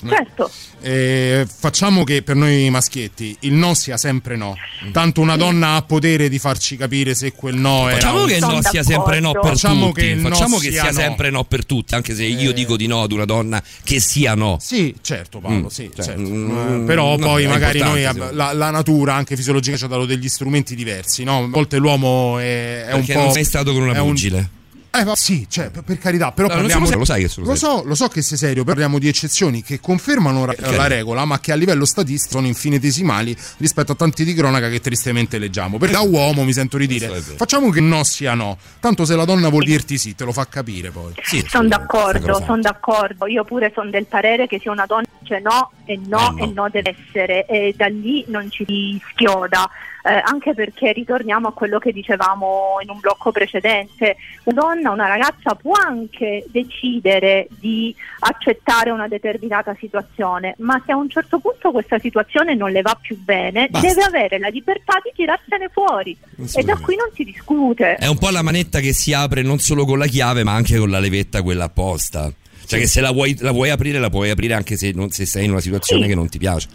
Certo. 0.08 0.50
Eh, 0.80 1.46
facciamo 1.58 2.02
che 2.02 2.22
per 2.22 2.34
noi 2.34 2.68
maschietti 2.70 3.36
il 3.40 3.52
no 3.52 3.74
sia 3.74 3.96
sempre 3.96 4.36
no. 4.36 4.56
Tanto 4.90 5.20
una 5.20 5.36
donna 5.36 5.74
ha 5.76 5.82
potere 5.82 6.28
di 6.28 6.38
farci 6.38 6.76
capire 6.76 7.14
se 7.14 7.32
quel 7.32 7.54
no 7.56 7.88
è. 7.88 7.92
Facciamo 7.94 8.24
che 8.24 8.34
il 8.34 8.40
no 8.40 8.60
sia 8.62 8.82
sempre 8.82 9.20
no 9.20 9.30
per 9.32 9.44
Facciamo 9.52 9.86
tutti. 9.88 10.00
che 10.00 10.06
il 10.08 10.18
no 10.18 10.28
Facciamo 10.30 10.58
che 10.58 10.70
sia 10.70 10.84
no. 10.84 10.92
sempre 10.92 11.30
no 11.30 11.44
per 11.44 11.64
tutti, 11.66 11.94
anche 11.94 12.14
se 12.14 12.24
io 12.24 12.50
Eh. 12.50 12.52
dico 12.54 12.76
di 12.76 12.86
no 12.86 13.02
ad 13.02 13.12
una 13.12 13.24
donna 13.24 13.62
che 13.84 14.00
sia 14.00 14.34
no. 14.34 14.56
Sì, 14.60 14.94
certo 15.02 15.38
Paolo, 15.38 15.56
Mm, 15.56 15.66
sì, 15.66 15.90
cioè, 15.94 16.04
certo. 16.04 16.20
mm, 16.20 16.82
Eh, 16.82 16.86
però 16.86 17.16
no, 17.16 17.26
poi 17.26 17.46
magari 17.46 17.78
noi 17.78 18.02
la, 18.32 18.52
la 18.52 18.70
natura 18.70 19.14
anche 19.14 19.36
fisiologica 19.36 19.76
ci 19.76 19.84
ha 19.84 19.88
dato 19.88 20.04
degli 20.06 20.28
strumenti 20.28 20.74
diversi, 20.74 21.22
no? 21.24 21.44
A 21.44 21.48
volte 21.48 21.76
l'uomo 21.76 22.38
è, 22.38 22.86
è 22.86 22.92
un 22.92 22.98
Perché 23.00 23.12
po' 23.14 23.20
non 23.20 23.32
sei 23.32 23.44
stato 23.44 23.72
con 23.72 23.82
una 23.82 23.94
è 23.94 23.98
un- 24.00 24.08
pugile. 24.08 24.48
Eh, 24.94 25.05
ma 25.05 25.16
sì, 25.16 25.47
cioè, 25.48 25.70
per, 25.70 25.82
per 25.85 25.97
carità, 25.98 26.32
però 26.32 26.48
No, 26.48 26.55
parliamo 26.55 26.85
serio, 26.85 26.98
lo 26.98 27.05
sai 27.06 27.23
che 27.23 27.28
sono 27.28 27.47
lo 27.47 27.55
so, 27.55 27.82
lo 27.82 27.94
so 27.94 28.09
che 28.09 28.20
sei 28.20 28.36
serio, 28.36 28.62
parliamo 28.62 28.98
di 28.98 29.09
eccezioni 29.09 29.62
che 29.62 29.81
confermano 29.81 30.44
ra- 30.44 30.55
la 30.59 30.86
regola, 30.86 31.24
ma 31.24 31.40
che 31.40 31.51
a 31.51 31.55
livello 31.55 31.86
statistico 31.86 32.35
sono 32.35 32.47
infinitesimali 32.47 33.35
rispetto 33.56 33.93
a 33.93 33.94
tanti 33.94 34.23
di 34.23 34.35
cronaca 34.35 34.69
che 34.69 34.81
tristemente 34.81 35.39
leggiamo. 35.39 35.78
Perché 35.78 35.94
da 35.94 36.02
uomo 36.02 36.44
mi 36.44 36.52
sento 36.52 36.77
ridire, 36.77 37.09
facciamo 37.20 37.70
che 37.70 37.81
no 37.81 38.05
sia 38.05 38.35
no, 38.35 38.59
tanto 38.81 39.06
se 39.06 39.16
la 39.16 39.24
donna 39.24 39.48
vuol 39.48 39.64
dirti 39.64 39.97
sì, 39.97 40.14
te 40.14 40.24
lo 40.24 40.32
fa 40.32 40.47
capire 40.47 40.90
poi. 40.90 41.14
Sono 41.48 41.69
d'accordo, 41.69 42.43
sono 42.44 42.60
d'accordo. 42.60 43.27
Io 43.27 43.44
pure 43.44 43.73
sono 43.74 43.89
del 43.89 44.05
parere 44.05 44.47
che 44.47 44.60
se 44.62 44.69
una 44.69 44.85
donna 44.85 45.06
dice 45.20 45.40
no 45.40 45.70
e 45.86 45.98
no 46.06 46.36
Eh, 46.36 46.40
no. 46.40 46.44
e 46.44 46.52
no 46.52 46.69
deve 46.70 46.94
essere 47.09 47.47
e 47.47 47.73
da 47.74 47.86
lì 47.86 48.27
non 48.28 48.51
ci 48.51 48.62
si 48.66 49.01
schioda. 49.10 49.70
Eh, 50.04 50.20
anche 50.24 50.54
perché 50.54 50.92
ritorniamo 50.92 51.48
a 51.48 51.52
quello 51.52 51.78
che 51.78 51.92
dicevamo 51.92 52.78
in 52.82 52.90
un 52.90 52.98
blocco 53.00 53.30
precedente, 53.32 54.16
una 54.44 54.60
donna, 54.60 54.90
una 54.90 55.06
ragazza 55.06 55.54
può 55.54 55.72
anche 55.74 56.44
decidere 56.50 57.46
di 57.58 57.94
accettare 58.20 58.90
una 58.90 59.08
determinata 59.08 59.76
situazione, 59.78 60.54
ma 60.58 60.80
se 60.84 60.92
a 60.92 60.96
un 60.96 61.08
certo 61.08 61.38
punto 61.38 61.70
questa 61.70 61.98
situazione 61.98 62.54
non 62.54 62.70
le 62.70 62.82
va 62.82 62.96
più 63.00 63.16
bene, 63.18 63.68
Basta. 63.70 63.86
deve 63.88 64.02
avere 64.02 64.38
la 64.38 64.48
libertà 64.48 64.94
di 65.02 65.10
tirarsene 65.14 65.68
fuori 65.72 66.16
e 66.54 66.62
da 66.62 66.76
qui 66.76 66.96
non 66.96 67.08
si 67.14 67.24
discute. 67.24 67.94
È 67.96 68.06
un 68.06 68.18
po' 68.18 68.30
la 68.30 68.42
manetta 68.42 68.80
che 68.80 68.92
si 68.92 69.12
apre 69.12 69.42
non 69.42 69.58
solo 69.58 69.84
con 69.84 69.98
la 69.98 70.06
chiave, 70.06 70.42
ma 70.44 70.52
anche 70.52 70.76
con 70.78 70.90
la 70.90 70.98
levetta 70.98 71.42
quella 71.42 71.64
apposta. 71.64 72.32
Cioè, 72.64 72.78
che 72.80 72.86
se 72.86 73.00
la 73.00 73.10
vuoi, 73.10 73.36
la 73.40 73.50
vuoi 73.50 73.70
aprire, 73.70 73.98
la 73.98 74.08
puoi 74.08 74.30
aprire 74.30 74.54
anche 74.54 74.76
se, 74.76 74.92
non- 74.94 75.10
se 75.10 75.26
sei 75.26 75.44
in 75.44 75.50
una 75.50 75.60
situazione 75.60 76.02
Sì. 76.04 76.08
che 76.08 76.14
non 76.14 76.28
ti 76.28 76.38
piace. 76.38 76.68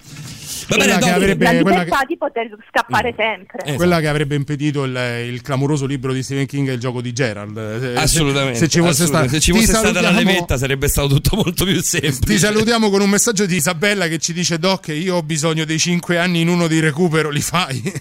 Va 0.67 0.75
Quella 0.75 0.85
bene, 0.97 0.99
che 1.05 1.11
avrebbe- 1.11 1.43
la 1.43 1.49
quella 1.61 1.77
libertà 1.83 2.03
di 2.07 2.17
poter 2.17 2.57
scappare 2.69 3.13
sempre. 3.17 3.63
Eh, 3.65 3.75
Quella 3.75 3.99
che 3.99 4.07
avrebbe 4.07 4.35
impedito 4.35 4.83
il, 4.83 4.95
il 5.29 5.41
clamoroso 5.41 5.85
libro 5.85 6.13
di 6.13 6.23
Stephen 6.23 6.45
King, 6.45 6.69
Il 6.71 6.79
gioco 6.79 7.01
di 7.01 7.13
Gerald. 7.13 7.79
Se- 7.79 7.93
Assolutamente. 7.95 8.57
Se 8.59 8.67
ci 8.67 8.79
fosse, 8.79 9.05
sta- 9.05 9.27
Se 9.27 9.39
ci 9.39 9.51
fosse 9.51 9.73
stata 9.73 10.01
la 10.01 10.11
levetta 10.11 10.57
sarebbe 10.57 10.87
stato 10.87 11.07
tutto 11.07 11.35
molto 11.35 11.63
più 11.65 11.81
semplice. 11.81 12.19
Ti 12.25 12.37
salutiamo 12.37 12.89
con 12.89 13.01
un 13.01 13.09
messaggio 13.09 13.45
di 13.45 13.55
Isabella 13.55 14.07
che 14.07 14.17
ci 14.17 14.33
dice: 14.33 14.57
Doc, 14.59 14.87
io 14.87 15.15
ho 15.15 15.23
bisogno 15.23 15.65
dei 15.65 15.79
5 15.79 16.17
anni 16.17 16.41
in 16.41 16.47
uno 16.47 16.67
di 16.67 16.79
recupero, 16.79 17.29
li 17.29 17.41
fai? 17.41 17.81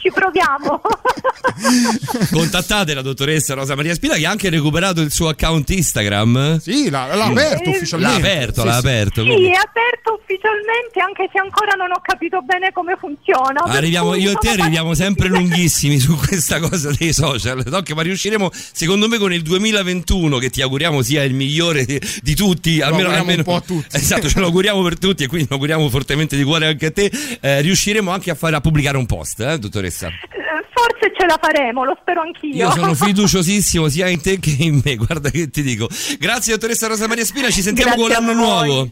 Ci 0.00 0.10
proviamo. 0.12 0.80
Contattate 2.30 2.94
la 2.94 3.02
dottoressa 3.02 3.54
Rosa 3.54 3.74
Maria 3.74 3.94
Spina 3.94 4.14
che 4.14 4.26
ha 4.26 4.30
anche 4.30 4.50
recuperato 4.50 5.00
il 5.00 5.10
suo 5.10 5.28
account 5.28 5.70
Instagram. 5.70 6.58
Sì, 6.58 6.90
l'ha, 6.90 7.14
l'ha 7.14 7.24
aperto 7.24 7.64
Eh, 7.64 7.68
ufficialmente. 7.76 8.20
L'ha 8.20 8.28
aperto, 8.28 8.60
Sì, 8.60 8.66
l'ha 8.66 8.72
sì. 8.72 8.78
aperto. 8.78 9.22
Sì, 9.22 9.28
è 9.30 9.34
aperto 9.54 10.20
ufficialmente, 10.20 11.00
anche 11.00 11.28
se 11.32 11.38
ancora 11.38 11.74
non 11.74 11.90
ho 11.90 12.00
capito 12.02 12.40
bene 12.42 12.72
come 12.72 12.96
funziona. 12.98 13.60
Arriviamo, 13.64 14.14
io 14.14 14.32
e 14.32 14.34
te 14.34 14.50
arriviamo 14.50 14.94
sempre 14.94 15.28
lunghissimi 15.28 15.98
su 15.98 16.16
questa 16.16 16.58
cosa 16.60 16.90
dei 16.96 17.12
social, 17.12 17.62
Doc, 17.62 17.90
ma 17.92 18.02
riusciremo, 18.02 18.50
secondo 18.52 19.08
me, 19.08 19.18
con 19.18 19.32
il 19.32 19.42
2021, 19.42 20.38
che 20.38 20.50
ti 20.50 20.62
auguriamo 20.62 21.02
sia 21.02 21.22
il 21.24 21.34
migliore 21.34 21.84
di, 21.84 22.00
di 22.22 22.34
tutti, 22.34 22.80
almeno, 22.80 23.08
auguriamo 23.08 23.18
almeno- 23.18 23.38
un 23.38 23.44
po' 23.44 23.54
a 23.54 23.60
tutti. 23.60 23.96
Esatto, 23.96 24.28
ce 24.28 24.38
lo 24.40 24.46
auguriamo 24.46 24.82
per 24.82 24.98
tutti 24.98 25.24
e 25.24 25.26
quindi 25.26 25.46
lo 25.48 25.54
auguriamo 25.54 25.88
fortemente 25.88 26.36
di 26.36 26.42
cuore 26.44 26.66
anche 26.66 26.86
a 26.86 26.90
te. 26.90 27.10
Eh, 27.40 27.60
riusciremo 27.60 28.10
anche 28.10 28.30
a, 28.30 28.34
fare, 28.34 28.56
a 28.56 28.60
pubblicare 28.60 28.96
un 28.96 29.06
post, 29.06 29.40
eh, 29.40 29.58
dottoressa? 29.58 30.08
Eh, 30.08 30.38
Forse 30.72 31.12
ce 31.14 31.26
la 31.26 31.38
faremo, 31.40 31.84
lo 31.84 31.96
spero 32.00 32.22
anch'io. 32.22 32.54
Io 32.54 32.70
sono 32.70 32.94
fiduciosissimo 32.94 33.88
sia 33.88 34.08
in 34.08 34.20
te 34.22 34.38
che 34.38 34.54
in 34.58 34.80
me, 34.82 34.96
guarda 34.96 35.28
che 35.28 35.50
ti 35.50 35.62
dico. 35.62 35.88
Grazie, 36.18 36.54
dottoressa 36.54 36.86
Rosa 36.86 37.06
Maria 37.06 37.24
Spina, 37.24 37.50
ci 37.50 37.60
sentiamo 37.60 37.94
Grazie 37.96 38.14
con 38.14 38.24
l'anno 38.24 38.38
nuovo. 38.38 38.90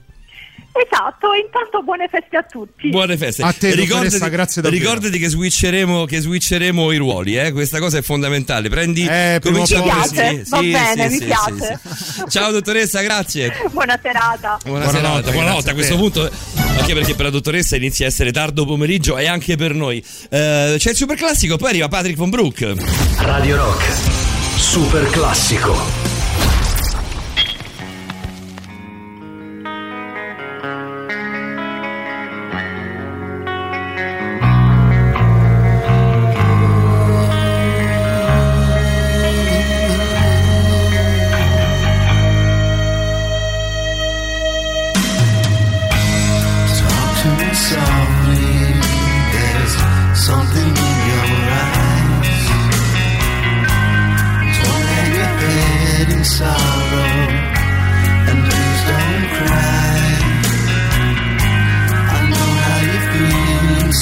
Esatto, 0.87 1.33
e 1.33 1.41
intanto 1.45 1.83
buone 1.83 2.09
feste 2.09 2.37
a 2.37 2.43
tutti. 2.43 2.89
Buone 2.91 3.17
feste. 3.17 3.43
A 3.43 3.53
te, 3.53 3.75
dottoressa, 3.75 4.29
grazie 4.29 4.63
davvero. 4.63 4.81
ricordati 4.83 5.19
che 5.19 5.29
switcheremo, 5.29 6.05
che 6.05 6.21
switcheremo 6.21 6.93
i 6.93 6.97
ruoli, 6.97 7.37
eh? 7.37 7.53
questa 7.53 7.79
cosa 7.81 7.99
è 7.99 8.03
fondamentale. 8.03 8.69
Prendi, 8.69 9.07
Eh, 9.07 9.41
comincia 9.43 9.79
Mi 9.79 9.85
piace, 9.85 10.45
va 10.49 10.61
bene, 10.61 11.09
mi 11.09 11.19
piace. 11.19 11.81
sì. 11.85 12.23
Ciao 12.29 12.53
dottoressa, 12.53 13.01
grazie. 13.03 13.53
Buona 13.73 13.99
serata. 14.01 14.59
Buona 14.65 14.85
Buonanotte, 14.85 14.97
serata, 14.99 15.31
buonanotte. 15.33 15.69
A 15.69 15.73
a 15.73 15.75
questo 15.75 15.95
te. 15.95 16.01
punto, 16.01 16.31
anche 16.79 16.95
perché 16.95 17.15
per 17.15 17.25
la 17.25 17.31
dottoressa 17.31 17.77
inizia 17.77 18.05
a 18.07 18.09
essere 18.09 18.31
tardo 18.31 18.65
pomeriggio 18.65 19.17
e 19.19 19.27
anche 19.27 19.57
per 19.57 19.75
noi. 19.75 19.99
Eh, 20.31 20.77
c'è 20.79 20.91
il 20.91 20.97
super 20.97 21.17
classico, 21.17 21.57
poi 21.57 21.71
arriva 21.71 21.89
Patrick 21.89 22.17
von 22.17 22.31
Brook. 22.31 22.75
Radio 23.19 23.57
Rock. 23.57 23.85
Super 24.57 25.09
classico. 25.11 26.08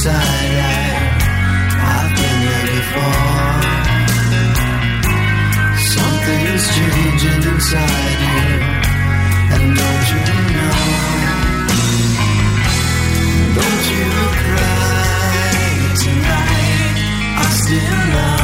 I've 0.05 0.12
been 2.14 2.39
there 2.44 2.66
before. 2.77 3.60
Something's 5.94 6.66
changing 6.77 7.43
inside 7.51 8.18
you, 8.28 8.44
and 9.55 9.66
don't 9.81 10.06
you 10.12 10.20
know? 10.55 10.78
Don't 13.56 13.85
you 13.94 14.09
cry 14.43 15.16
tonight. 16.05 16.97
I 17.39 17.47
still 17.62 18.01
love 18.14 18.36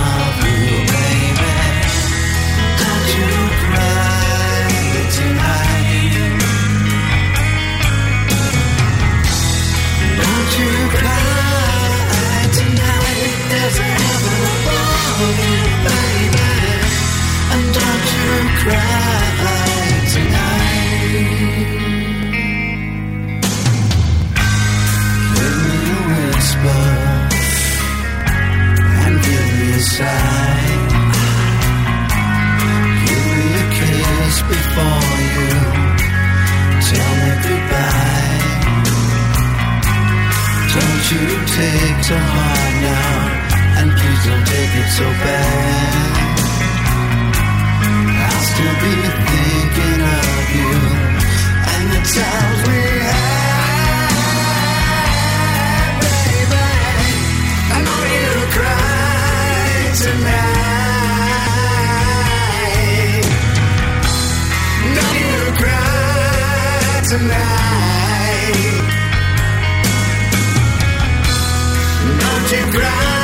You 41.13 41.29
take 41.29 41.99
to 42.09 42.17
heart 42.17 42.75
now, 42.89 43.13
and 43.79 43.89
please 43.99 44.23
don't 44.25 44.47
take 44.47 44.75
it 44.83 44.89
so 44.99 45.07
bad. 45.25 46.33
I'll 48.25 48.45
still 48.53 48.77
be 48.81 48.95
thinking 49.29 50.01
of 50.19 50.45
you 50.57 50.73
and 51.73 51.85
the 51.93 52.01
times 52.17 52.61
we 52.69 52.81
had, 53.13 53.61
baby. 56.01 56.67
I 57.77 57.79
know 57.87 58.03
you 58.17 58.33
cry 58.57 59.69
tonight. 60.05 60.73
Know 64.97 65.13
you 65.21 65.41
cry 65.61 67.05
tonight. 67.13 68.92
You 72.53 72.71
cry. 72.71 73.22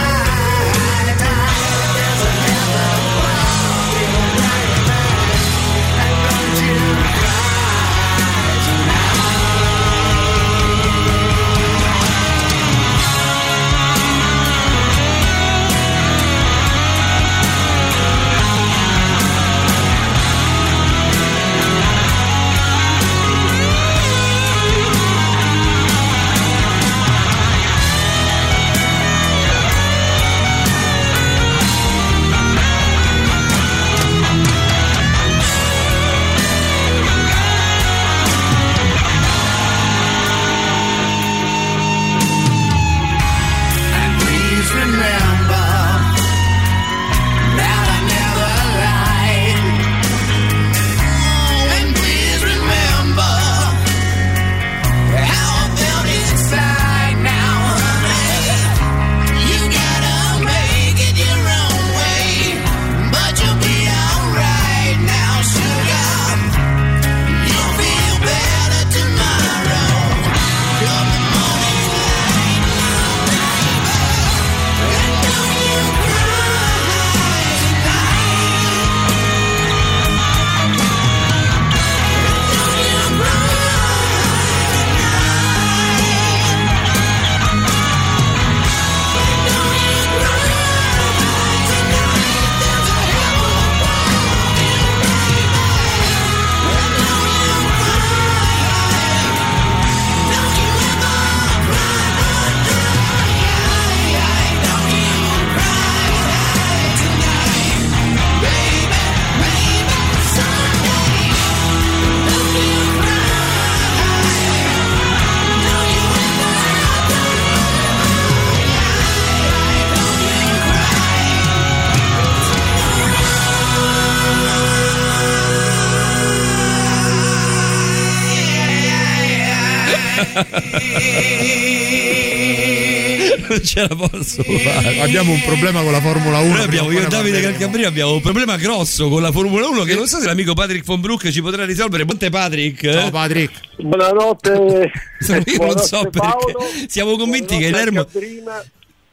Ce 133.78 133.86
la 133.88 134.08
posso 134.08 134.42
fare. 134.42 135.00
Abbiamo 135.00 135.32
un 135.32 135.40
problema 135.42 135.82
con 135.82 135.92
la 135.92 136.00
Formula 136.00 136.38
1. 136.38 136.52
Noi 136.54 136.62
abbiamo, 136.62 136.90
io 136.90 137.04
e 137.04 137.06
Davide. 137.06 137.40
Calcabria 137.40 137.88
abbiamo 137.88 138.14
un 138.14 138.20
problema 138.20 138.56
grosso 138.56 139.08
con 139.08 139.22
la 139.22 139.30
Formula 139.30 139.68
1 139.68 139.84
che 139.84 139.94
non 139.94 140.06
so 140.06 140.18
se 140.18 140.26
l'amico 140.26 140.54
Patrick 140.54 140.84
von 140.84 141.00
Brook 141.00 141.28
ci 141.30 141.40
potrà 141.40 141.64
risolvere. 141.64 142.04
Buonte 142.04 142.30
Patrick. 142.30 142.90
Ciao 142.90 143.10
Patrick. 143.10 143.60
Buonanotte. 143.80 144.50
Io 144.50 144.58
non 144.58 145.42
Buonanotte, 145.44 145.86
so 145.86 146.00
perché. 146.02 146.18
Paolo. 146.18 146.64
Siamo 146.88 147.16
convinti 147.16 147.56
che 147.56 147.70
Buonanotte 147.70 147.84
Lermo. 147.84 148.04
Caprina. 148.04 148.64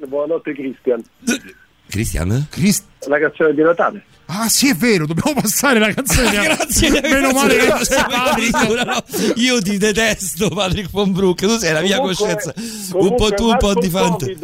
Buonanotte 0.07 0.53
Cristian. 0.53 1.03
Cristian? 1.87 2.47
La 3.07 3.19
canzone 3.19 3.53
di 3.53 3.61
Natale. 3.61 4.03
Ah, 4.27 4.49
sì, 4.49 4.69
è 4.69 4.73
vero, 4.75 5.05
dobbiamo 5.05 5.39
passare 5.39 5.77
la 5.79 5.93
canzone. 5.93 6.29
di- 6.31 6.35
Grazie, 6.37 6.89
Meno 7.01 7.31
male 7.31 7.55
che 7.57 7.71
c'è 7.83 8.05
Patrick. 8.07 8.83
no, 8.85 9.03
Io 9.35 9.61
ti 9.61 9.77
detesto, 9.77 10.49
Patrick 10.49 10.89
von 10.89 11.11
Brook. 11.11 11.39
Tu 11.41 11.57
sei 11.57 11.73
la 11.73 11.81
mia 11.81 11.97
Comunque- 11.99 12.25
coscienza. 12.25 12.53
Un 12.55 12.91
comunque, 12.91 13.29
po' 13.29 13.33
tu, 13.35 13.47
un 13.49 13.57
po' 13.57 13.73
di 13.75 13.89
fante. 13.89 14.35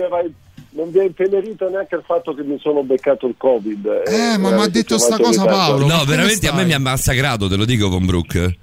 Non 0.74 0.90
vi 0.90 1.00
è 1.00 1.04
intenerito 1.04 1.68
neanche 1.70 1.96
il 1.96 2.04
fatto 2.06 2.34
che 2.34 2.44
mi 2.44 2.58
sono 2.62 2.82
beccato 2.84 3.28
il 3.28 3.34
Covid. 3.38 4.04
Eh, 4.08 4.38
ma 4.38 4.52
m'ha 4.52 4.68
detto 4.68 4.98
sta 4.98 5.18
cosa. 5.18 5.44
Paolo. 5.46 5.86
No, 5.86 6.06
veramente 6.06 6.48
a 6.48 6.54
me 6.54 6.64
mi 6.64 6.74
ha 6.74 6.80
massacrato, 6.80 7.50
te 7.50 7.56
lo 7.58 7.66
dico, 7.66 7.90
von 7.90 8.06
Brook. 8.06 8.54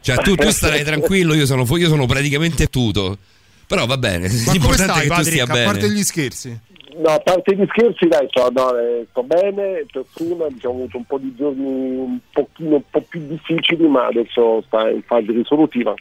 Cioè, 0.00 0.16
tu, 0.22 0.34
tu 0.34 0.50
starai 0.50 0.82
tranquillo, 0.84 1.32
io 1.34 1.46
sono, 1.46 1.64
io 1.76 1.88
sono 1.88 2.04
praticamente 2.06 2.66
tutto. 2.66 3.16
Però 3.68 3.86
va 3.86 3.98
bene, 3.98 4.28
Ma 4.28 4.34
come 4.34 4.52
l'importante 4.52 4.92
stai, 4.92 4.96
è 4.96 5.02
che 5.02 5.08
tu 5.08 5.14
Patrick? 5.14 5.30
stia 5.30 5.44
A 5.44 5.46
bene. 5.46 5.64
parte 5.64 5.90
gli 5.90 6.02
scherzi. 6.02 6.60
No, 6.96 7.08
a 7.10 7.20
parte 7.20 7.54
gli 7.54 7.64
scherzi, 7.68 8.08
dai, 8.08 8.26
sto, 8.28 8.50
no, 8.50 8.76
eh, 8.76 9.06
sto 9.10 9.22
bene, 9.22 9.86
per 9.92 10.04
prima 10.12 10.46
diciamo, 10.48 10.74
ho 10.74 10.76
avuto 10.78 10.96
un 10.96 11.04
po' 11.04 11.18
di 11.18 11.32
giorni 11.36 11.64
un 11.64 12.18
pochino 12.32 12.74
un 12.76 12.82
po' 12.90 13.02
più 13.08 13.20
difficili, 13.28 13.86
ma 13.86 14.06
adesso 14.06 14.64
sta 14.66 14.88
in 14.88 15.02
fase 15.02 15.30
risolutiva. 15.30 15.94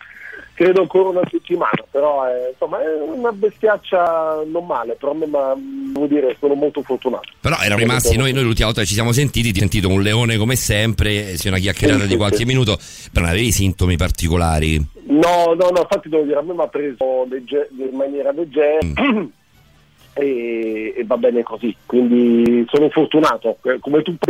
Credo 0.58 0.82
ancora 0.82 1.10
una 1.10 1.22
settimana, 1.30 1.86
però 1.92 2.28
eh, 2.28 2.50
insomma 2.50 2.82
è 2.82 2.88
una 3.00 3.32
bestiaccia 3.32 4.42
non 4.48 4.66
male, 4.66 4.96
però 4.96 5.14
ma, 5.14 5.54
devo 5.56 6.08
dire 6.08 6.36
sono 6.40 6.56
molto 6.56 6.82
fortunato. 6.82 7.30
Però 7.40 7.56
erano 7.60 7.80
rimasti, 7.80 8.18
noi, 8.18 8.32
noi 8.34 8.42
l'ultima 8.42 8.66
volta 8.66 8.82
che 8.82 8.88
ci 8.88 8.96
siamo 8.96 9.12
sentiti, 9.12 9.52
ti 9.52 9.60
ho 9.60 9.62
sentito 9.62 9.88
un 9.88 10.02
leone 10.02 10.36
come 10.38 10.56
sempre, 10.56 11.34
eh, 11.34 11.38
sia 11.38 11.52
una 11.52 11.60
chiacchierata 11.60 12.00
Sì, 12.00 12.06
di 12.08 12.12
sì, 12.14 12.18
qualche 12.18 12.38
sì. 12.38 12.46
minuto, 12.50 12.76
però 13.12 13.26
non 13.26 13.36
avevi 13.36 13.52
sintomi 13.52 13.98
particolari. 13.98 14.84
No, 15.10 15.54
no, 15.56 15.70
no, 15.70 15.82
infatti 15.82 16.10
devo 16.10 16.24
dire, 16.24 16.40
a 16.40 16.42
me 16.42 16.54
mi 16.54 16.62
ha 16.62 16.68
preso 16.68 17.28
legge- 17.30 17.70
in 17.78 17.96
maniera 17.96 18.32
leggera 18.32 18.80
Mm. 18.84 19.26
e, 20.16 20.94
e 20.98 21.04
va 21.06 21.18
bene 21.18 21.44
così, 21.44 21.76
quindi 21.86 22.66
sono 22.68 22.90
fortunato, 22.90 23.60
eh, 23.62 23.78
come 23.80 24.02
tu 24.02 24.16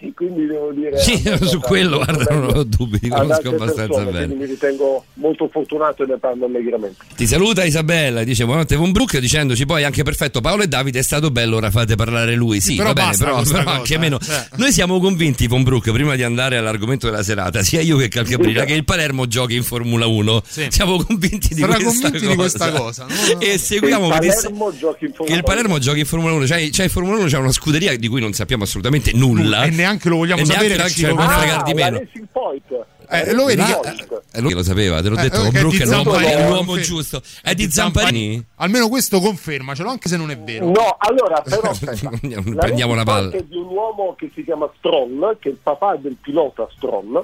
pensai, 0.00 0.12
quindi 0.14 0.46
devo 0.46 0.72
dire... 0.72 0.98
Sì, 0.98 1.22
su 1.42 1.60
quello, 1.60 1.98
guarda, 1.98 2.34
non 2.34 2.56
ho 2.56 2.64
dubbi, 2.64 2.98
conosco 3.08 3.48
abbastanza 3.50 3.86
persone, 3.86 4.04
bene. 4.10 4.26
Quindi 4.26 4.44
mi 4.44 4.50
ritengo 4.50 5.04
molto 5.14 5.48
fortunato 5.48 6.02
e 6.02 6.06
ne 6.06 6.18
parlo 6.18 6.46
allegramente. 6.46 6.96
Ti 7.14 7.26
saluta 7.26 7.64
Isabella, 7.64 8.24
dice 8.24 8.44
buonanotte 8.44 8.76
von 8.76 8.92
Brook 8.92 9.18
dicendoci 9.18 9.66
poi 9.66 9.84
anche 9.84 10.02
perfetto 10.02 10.40
Paolo 10.40 10.62
e 10.62 10.68
Davide 10.68 10.98
è 11.00 11.02
stato 11.02 11.30
bello, 11.30 11.56
ora 11.56 11.70
fate 11.70 11.94
parlare 11.96 12.34
lui. 12.34 12.60
Sì, 12.60 12.76
Però 12.76 12.88
va 12.92 12.94
bene, 12.94 13.16
però, 13.16 13.42
però 13.42 13.62
cosa, 13.62 13.64
anche 13.64 13.98
meno. 13.98 14.18
cioè. 14.18 14.46
Noi 14.56 14.72
siamo 14.72 14.98
convinti 15.00 15.46
von 15.46 15.62
Brook 15.62 15.90
prima 15.92 16.14
di 16.16 16.22
andare 16.22 16.56
all'argomento 16.56 17.06
della 17.10 17.22
serata, 17.22 17.62
sia 17.62 17.80
io 17.80 17.96
che 17.96 18.08
Calcabrina, 18.08 18.64
che 18.64 18.74
il 18.74 18.84
Palermo 18.84 19.26
giochi 19.26 19.54
in 19.54 19.62
Formula 19.62 20.06
1. 20.06 20.42
Siamo 20.68 21.02
convinti 21.04 21.54
di 21.54 21.62
questa 21.62 21.82
convinti 22.10 22.10
cosa. 22.18 22.28
di 22.30 22.34
questa 22.36 22.70
cosa, 22.72 23.06
no? 23.06 23.40
E 23.40 23.58
seguiamo 23.58 24.06
il 24.06 24.12
per 24.12 24.24
il- 24.24 24.30
Palermo 24.34 24.72
giochi 24.76 25.04
in 25.04 25.10
che 25.10 25.16
Formula 25.16 25.36
il 25.36 25.44
Palermo 25.44 25.78
giochi 25.78 25.98
in 26.00 26.06
Formula 26.06 26.32
1, 26.34 26.44
c'è, 26.44 26.70
c'è 26.70 26.82
in 26.84 26.90
Formula 26.90 27.16
1 27.18 27.26
c'è 27.26 27.38
una 27.38 27.52
scuderia 27.52 27.96
di 27.96 28.08
cui 28.08 28.20
non 28.20 28.32
sappiamo 28.32 28.64
assolutamente 28.64 29.12
nulla. 29.14 29.64
E 29.64 29.70
neanche 29.90 30.08
lo 30.08 30.16
vogliamo 30.16 30.40
E 30.42 30.44
sapere 30.46 30.68
neanche 30.68 30.82
che 30.84 30.88
ci 30.90 31.00
cioè, 31.00 31.10
lo- 31.10 31.16
può 31.16 31.24
Ah, 31.24 31.28
fregar 31.38 31.62
di 31.62 31.74
la 31.74 31.90
meno. 31.90 32.02
Point. 32.32 32.86
Eh, 33.12 33.32
lo 33.32 33.44
vedi 33.46 33.60
che- 33.62 34.20
eh, 34.34 34.40
lui 34.40 34.52
lo 34.52 34.62
sapeva, 34.62 35.02
te 35.02 35.08
l'ho 35.08 35.16
Eh, 35.16 35.22
detto, 35.22 35.42
eh, 35.44 35.50
che 35.50 35.58
è 35.82 36.46
l'uomo, 36.48 36.78
giusto. 36.78 37.20
È 37.42 37.54
di 37.54 37.68
Zamparini? 37.68 38.44
Almeno 38.56 38.88
questo 38.88 39.18
confermacelo, 39.18 39.90
anche 39.90 40.08
se 40.08 40.16
non 40.16 40.30
è 40.30 40.38
vero. 40.38 40.66
No, 40.70 40.94
allora 40.98 41.40
però. 41.42 41.72
Prendiamo 42.56 42.92
una 42.92 43.02
palla. 43.02 43.30
È 43.36 43.42
di 43.42 43.56
un 43.56 43.66
uomo 43.66 44.14
che 44.16 44.30
si 44.32 44.44
chiama 44.44 44.70
Stron, 44.78 45.36
che 45.40 45.48
è 45.48 45.52
il 45.52 45.58
papà 45.60 45.96
del 45.96 46.16
pilota 46.20 46.68
Stron, 46.76 47.20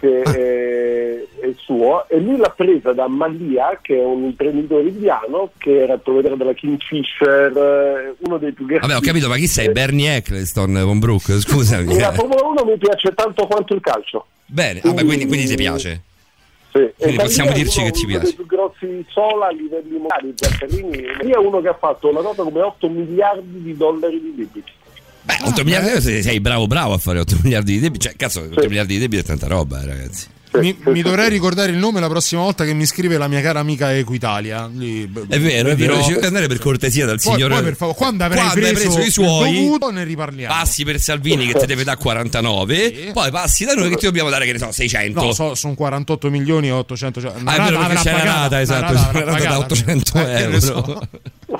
che 0.00 0.22
Ah. 0.22 0.32
è, 0.32 1.24
è 1.40 1.52
suo, 1.58 2.08
e 2.08 2.18
lui 2.18 2.36
l'ha 2.38 2.50
presa 2.56 2.92
da 2.92 3.06
Malia, 3.06 3.78
che 3.82 3.96
è 4.00 4.04
un 4.04 4.24
imprenditore 4.24 4.88
indiano, 4.88 5.50
che 5.58 5.82
era 5.82 5.92
il 5.94 6.00
proprietario 6.00 6.36
della 6.38 6.54
Kingfisher, 6.54 7.56
eh, 7.56 8.14
uno 8.18 8.38
dei 8.38 8.52
più 8.52 8.64
grandi. 8.66 8.86
Vabbè, 8.86 8.98
ho 8.98 9.02
capito, 9.02 9.28
ma 9.28 9.36
chi 9.36 9.46
sei? 9.46 9.70
Bernie 9.70 10.16
Eccleston, 10.16 10.80
von 10.84 10.98
Brook? 10.98 11.30
Scusami. 11.38 11.98
La 11.98 12.10
eh. 12.12 12.14
Formula 12.14 12.42
1 12.46 12.64
mi 12.64 12.78
piace 12.78 13.12
tanto 13.14 13.46
quanto 13.46 13.74
il 13.74 13.80
calcio. 13.80 14.26
Bene, 14.46 14.80
vabbè, 14.82 15.04
quindi, 15.04 15.26
quindi 15.26 15.46
ti 15.46 15.54
piace. 15.56 16.02
Sì. 16.72 16.88
Quindi 16.96 17.16
possiamo 17.16 17.52
dirci 17.52 17.80
uno- 17.80 17.90
che 17.90 17.96
ci 17.96 18.04
uno 18.04 18.12
piace. 18.18 18.26
dei 18.26 18.34
più 18.34 18.46
grossi 18.46 19.04
sola 19.08 19.46
a 19.48 19.50
livelli 19.50 19.90
mondiali, 19.98 20.32
Zaccarini. 20.36 21.02
Malia 21.18 21.34
è 21.34 21.38
uno 21.38 21.60
che 21.60 21.68
ha 21.68 21.74
fatto 21.74 22.08
una 22.10 22.20
nota 22.20 22.42
come 22.44 22.60
8 22.62 22.88
miliardi 22.88 23.62
di 23.62 23.76
dollari 23.76 24.20
di 24.20 24.34
debiti. 24.36 24.70
Beh, 25.22 25.36
8 25.42 25.64
miliardi 25.64 26.00
sei, 26.00 26.22
sei 26.22 26.40
bravo 26.40 26.66
bravo 26.66 26.94
a 26.94 26.98
fare 26.98 27.20
8 27.20 27.38
miliardi 27.42 27.72
di 27.74 27.80
debiti. 27.80 28.06
Cioè, 28.06 28.16
cazzo, 28.16 28.40
8 28.40 28.66
miliardi 28.68 28.94
di 28.94 29.00
debiti 29.00 29.22
è 29.22 29.24
tanta 29.24 29.46
roba, 29.46 29.82
eh, 29.82 29.86
ragazzi. 29.86 30.26
Mi, 30.52 30.76
mi 30.86 31.00
dovrei 31.02 31.28
ricordare 31.28 31.70
il 31.70 31.78
nome 31.78 32.00
la 32.00 32.08
prossima 32.08 32.42
volta 32.42 32.64
che 32.64 32.74
mi 32.74 32.84
scrive 32.84 33.16
la 33.18 33.28
mia 33.28 33.40
cara 33.40 33.60
amica 33.60 33.94
Equitalia. 33.96 34.68
Lì, 34.74 35.06
b- 35.06 35.26
È 35.28 35.38
vero, 35.38 35.68
è 35.70 35.76
vero. 35.76 35.94
dirò- 35.94 36.02
Ci 36.02 36.14
devi 36.14 36.26
andare 36.26 36.48
per 36.48 36.58
cortesia 36.58 37.06
dal 37.06 37.20
Poi, 37.22 37.34
signore. 37.34 37.54
poi 37.54 37.62
per 37.62 37.76
favore, 37.76 37.96
quando 37.96 38.24
avrai 38.24 38.40
Quando 38.40 38.66
hai 38.66 38.72
preso, 38.72 38.92
preso 38.94 39.06
i 39.06 39.10
suoi, 39.12 39.54
dovuto, 39.54 39.90
ne 39.90 40.02
riparliamo. 40.04 40.52
passi 40.52 40.84
per 40.84 40.98
Salvini 41.00 41.46
che 41.46 41.58
ti 41.58 41.66
deve 41.66 41.84
dare 41.84 41.98
49, 41.98 43.10
poi 43.12 43.30
passi 43.30 43.64
da 43.64 43.74
noi 43.74 43.90
che 43.90 43.96
ti 43.96 44.06
dobbiamo 44.06 44.28
dare, 44.28 44.44
che 44.44 44.52
ne 44.52 44.58
so, 44.58 44.72
600. 44.72 45.22
No, 45.22 45.32
so- 45.32 45.54
sono 45.54 45.74
48 45.74 46.30
milioni 46.30 46.66
e 46.66 46.72
800. 46.72 47.20
Cioè, 47.20 47.32
Ah, 47.44 47.54
è 47.54 47.62
vero 47.70 47.78
perché 47.86 48.02
c'è 48.02 48.12
la 48.12 48.24
rata, 48.24 48.60
esatto, 48.60 48.92
c'è 48.92 49.24
la 49.24 49.32
rata 49.32 49.48
da 49.48 49.58
800 49.58 50.18
Eh, 50.18 50.40
euro. 50.42 50.60
so. 50.60 51.00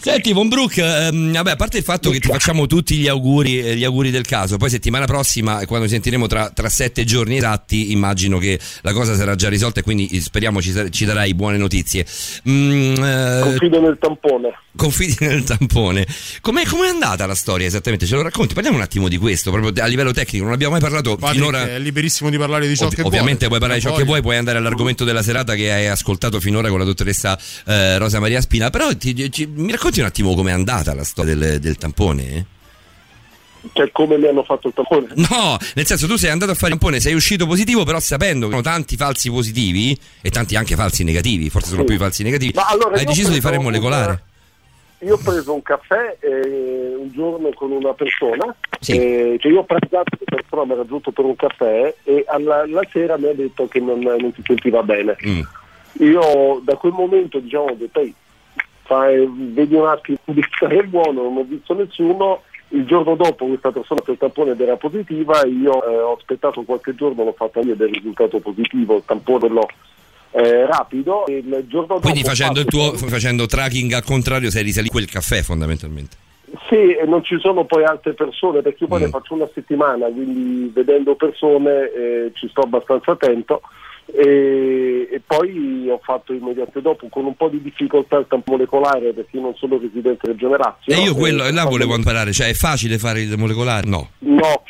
Senti, 0.00 0.32
Von 0.32 0.48
Brook, 0.48 0.76
ehm, 0.78 1.32
vabbè, 1.32 1.50
a 1.52 1.56
parte 1.56 1.78
il 1.78 1.84
fatto 1.84 2.10
che 2.10 2.18
ti 2.20 2.28
facciamo 2.28 2.66
tutti 2.66 2.96
gli 2.96 3.08
auguri, 3.08 3.60
eh, 3.60 3.76
gli 3.76 3.84
auguri 3.84 4.10
del 4.10 4.26
caso, 4.26 4.56
poi 4.56 4.70
settimana 4.70 5.04
prossima, 5.06 5.64
quando 5.66 5.86
sentiremo 5.88 6.26
tra, 6.26 6.50
tra 6.50 6.68
sette 6.68 7.04
giorni 7.04 7.36
esatti, 7.36 7.92
immagino 7.92 8.18
che 8.38 8.58
la 8.82 8.92
cosa 8.92 9.14
sarà 9.14 9.34
già 9.34 9.48
risolta 9.48 9.80
e 9.80 9.82
quindi 9.82 10.20
speriamo 10.20 10.60
ci, 10.60 10.72
ci 10.90 11.04
darai 11.04 11.34
buone 11.34 11.56
notizie. 11.56 12.04
Mm, 12.48 12.94
eh, 13.02 13.38
Confido 13.42 13.80
nel 13.80 13.96
tampone. 14.00 14.48
confidi 14.76 15.16
nel 15.26 15.42
tampone. 15.44 16.06
Com'è, 16.40 16.64
com'è 16.66 16.88
andata 16.88 17.26
la 17.26 17.34
storia 17.34 17.66
esattamente? 17.66 18.06
Ce 18.06 18.14
lo 18.14 18.22
racconti? 18.22 18.54
Parliamo 18.54 18.76
un 18.76 18.82
attimo 18.82 19.08
di 19.08 19.16
questo, 19.16 19.50
proprio 19.50 19.82
a 19.82 19.86
livello 19.86 20.12
tecnico, 20.12 20.44
non 20.44 20.52
abbiamo 20.54 20.72
mai 20.72 20.80
parlato 20.80 21.16
Patrick 21.16 21.34
finora. 21.44 21.68
è 21.68 21.78
liberissimo 21.78 22.30
di 22.30 22.36
parlare 22.38 22.66
di 22.68 22.76
ciò 22.76 22.86
Ovvi- 22.86 22.96
che 22.96 23.02
ovviamente 23.02 23.46
vuole. 23.46 23.58
puoi 23.58 23.60
parlare 23.60 23.80
di 23.80 23.84
ciò 23.84 23.90
Voglio. 23.90 24.02
che 24.02 24.08
vuoi, 24.08 24.22
puoi 24.22 24.36
andare 24.36 24.58
all'argomento 24.58 25.04
della 25.04 25.22
serata 25.22 25.54
che 25.54 25.72
hai 25.72 25.86
ascoltato 25.88 26.40
finora 26.40 26.68
con 26.68 26.78
la 26.78 26.84
dottoressa 26.84 27.38
eh, 27.66 27.98
Rosa 27.98 28.20
Maria 28.20 28.40
Spina, 28.40 28.70
però 28.70 28.94
ti- 28.96 29.30
ci- 29.30 29.46
mi 29.46 29.70
racconti 29.72 30.00
un 30.00 30.06
attimo 30.06 30.34
com'è 30.34 30.52
andata 30.52 30.94
la 30.94 31.04
storia 31.04 31.34
del, 31.34 31.60
del 31.60 31.76
tampone? 31.76 32.46
Cioè, 33.72 33.90
come 33.92 34.16
mi 34.16 34.26
hanno 34.26 34.42
fatto 34.42 34.68
il 34.68 34.74
tampone? 34.74 35.08
No, 35.30 35.56
nel 35.74 35.86
senso 35.86 36.06
tu 36.06 36.16
sei 36.16 36.30
andato 36.30 36.52
a 36.52 36.54
fare 36.54 36.72
il 36.72 36.78
tampone, 36.78 37.00
sei 37.00 37.14
uscito 37.14 37.46
positivo, 37.46 37.84
però 37.84 38.00
sapendo 38.00 38.46
che 38.46 38.52
sono 38.52 38.62
tanti 38.62 38.96
falsi 38.96 39.30
positivi 39.30 39.98
e 40.22 40.30
tanti 40.30 40.56
anche 40.56 40.76
falsi 40.76 41.04
negativi, 41.04 41.50
forse 41.50 41.68
sono 41.70 41.80
Sì. 41.80 41.86
più 41.86 41.94
i 41.96 41.98
falsi 41.98 42.22
negativi, 42.22 42.52
Ma 42.54 42.66
allora, 42.68 42.96
hai 42.96 43.04
deciso 43.04 43.30
di 43.30 43.40
fare 43.40 43.56
il 43.56 43.62
molecolare. 43.62 44.22
Io 45.02 45.14
ho 45.14 45.18
preso 45.18 45.54
un 45.54 45.62
caffè 45.62 46.16
eh, 46.20 46.94
un 46.94 47.10
giorno 47.12 47.48
con 47.54 47.70
una 47.70 47.94
persona, 47.94 48.54
Sì. 48.80 48.92
eh, 48.96 49.36
cioè 49.40 49.50
io 49.52 49.60
ho 49.60 49.64
pranzato 49.64 50.16
questa 50.16 50.36
persona 50.36 50.64
mi 50.64 50.72
ha 50.72 50.76
raggiunto 50.76 51.10
per 51.10 51.24
un 51.24 51.36
caffè 51.36 51.94
e 52.04 52.24
alla, 52.28 52.66
la 52.66 52.82
sera 52.92 53.16
mi 53.16 53.28
ha 53.28 53.34
detto 53.34 53.66
che 53.68 53.80
non, 53.80 53.98
non 54.00 54.30
si 54.34 54.42
sentiva 54.44 54.82
bene. 54.82 55.16
Mm. 55.26 55.40
Io 56.00 56.60
da 56.64 56.76
quel 56.76 56.92
momento 56.92 57.38
diciamo 57.40 57.64
ho 57.64 57.74
detto 57.74 58.00
"Ehi, 58.00 58.14
fai- 58.84 59.26
vedi 59.52 59.74
un 59.74 59.86
attimo 59.86 60.18
di 60.26 60.44
stare 60.54 60.82
buono, 60.84 61.22
non 61.22 61.36
ho 61.38 61.44
visto 61.44 61.74
nessuno. 61.74 62.42
Il 62.72 62.86
giorno 62.86 63.16
dopo 63.16 63.46
questa 63.46 63.72
persona 63.72 64.00
per 64.00 64.14
il 64.14 64.20
tampone 64.20 64.52
ed 64.52 64.60
era 64.60 64.76
positiva, 64.76 65.44
io 65.46 65.84
eh, 65.84 65.98
ho 66.00 66.14
aspettato 66.14 66.62
qualche 66.62 66.94
giorno, 66.94 67.24
l'ho 67.24 67.32
fatta 67.36 67.60
io 67.60 67.74
è 67.74 67.86
risultato 67.86 68.38
positivo, 68.38 68.96
il 68.96 69.02
tampone 69.04 69.48
l'ho 69.48 69.66
eh, 70.32 70.66
rapido 70.66 71.26
e 71.26 71.38
il 71.38 71.64
giorno 71.66 71.86
dopo 71.94 72.00
Quindi 72.00 72.22
facendo 72.22 72.60
il 72.60 72.66
fatto- 72.70 72.96
tuo 72.96 73.08
facendo 73.08 73.46
tracking 73.46 73.92
al 73.92 74.04
contrario 74.04 74.50
sei 74.50 74.62
risalito 74.62 74.92
quel 74.92 75.10
caffè 75.10 75.42
fondamentalmente. 75.42 76.16
Sì, 76.68 76.94
e 76.94 77.04
non 77.06 77.24
ci 77.24 77.38
sono 77.40 77.64
poi 77.64 77.84
altre 77.84 78.12
persone 78.14 78.60
perché 78.62 78.84
io 78.84 78.88
poi 78.88 79.00
Mm. 79.00 79.02
ne 79.04 79.08
faccio 79.08 79.34
una 79.34 79.48
settimana, 79.52 80.06
quindi 80.06 80.70
vedendo 80.72 81.14
persone 81.16 81.92
eh, 81.92 82.30
ci 82.34 82.48
sto 82.48 82.60
abbastanza 82.62 83.12
attento. 83.12 83.62
E, 84.12 85.08
e 85.12 85.20
poi 85.26 85.88
ho 85.88 86.00
fatto 86.02 86.32
immediatamente 86.32 86.80
dopo 86.82 87.06
con 87.08 87.24
un 87.24 87.34
po' 87.36 87.48
di 87.48 87.60
difficoltà 87.62 88.16
il 88.18 88.26
campo 88.28 88.52
molecolare 88.52 89.12
perché 89.12 89.36
io 89.36 89.42
non 89.42 89.54
sono 89.56 89.78
residente 89.78 90.26
del 90.26 90.36
Generazio. 90.36 90.92
E 90.94 90.98
io 91.00 91.14
quello, 91.14 91.44
Eh, 91.44 91.48
e 91.48 91.52
là 91.52 91.64
volevo 91.64 91.94
imparare, 91.94 92.32
cioè 92.32 92.48
è 92.48 92.54
facile 92.54 92.98
fare 92.98 93.20
il 93.20 93.36
molecolare? 93.38 93.86
No. 93.86 94.08
No, 94.20 94.62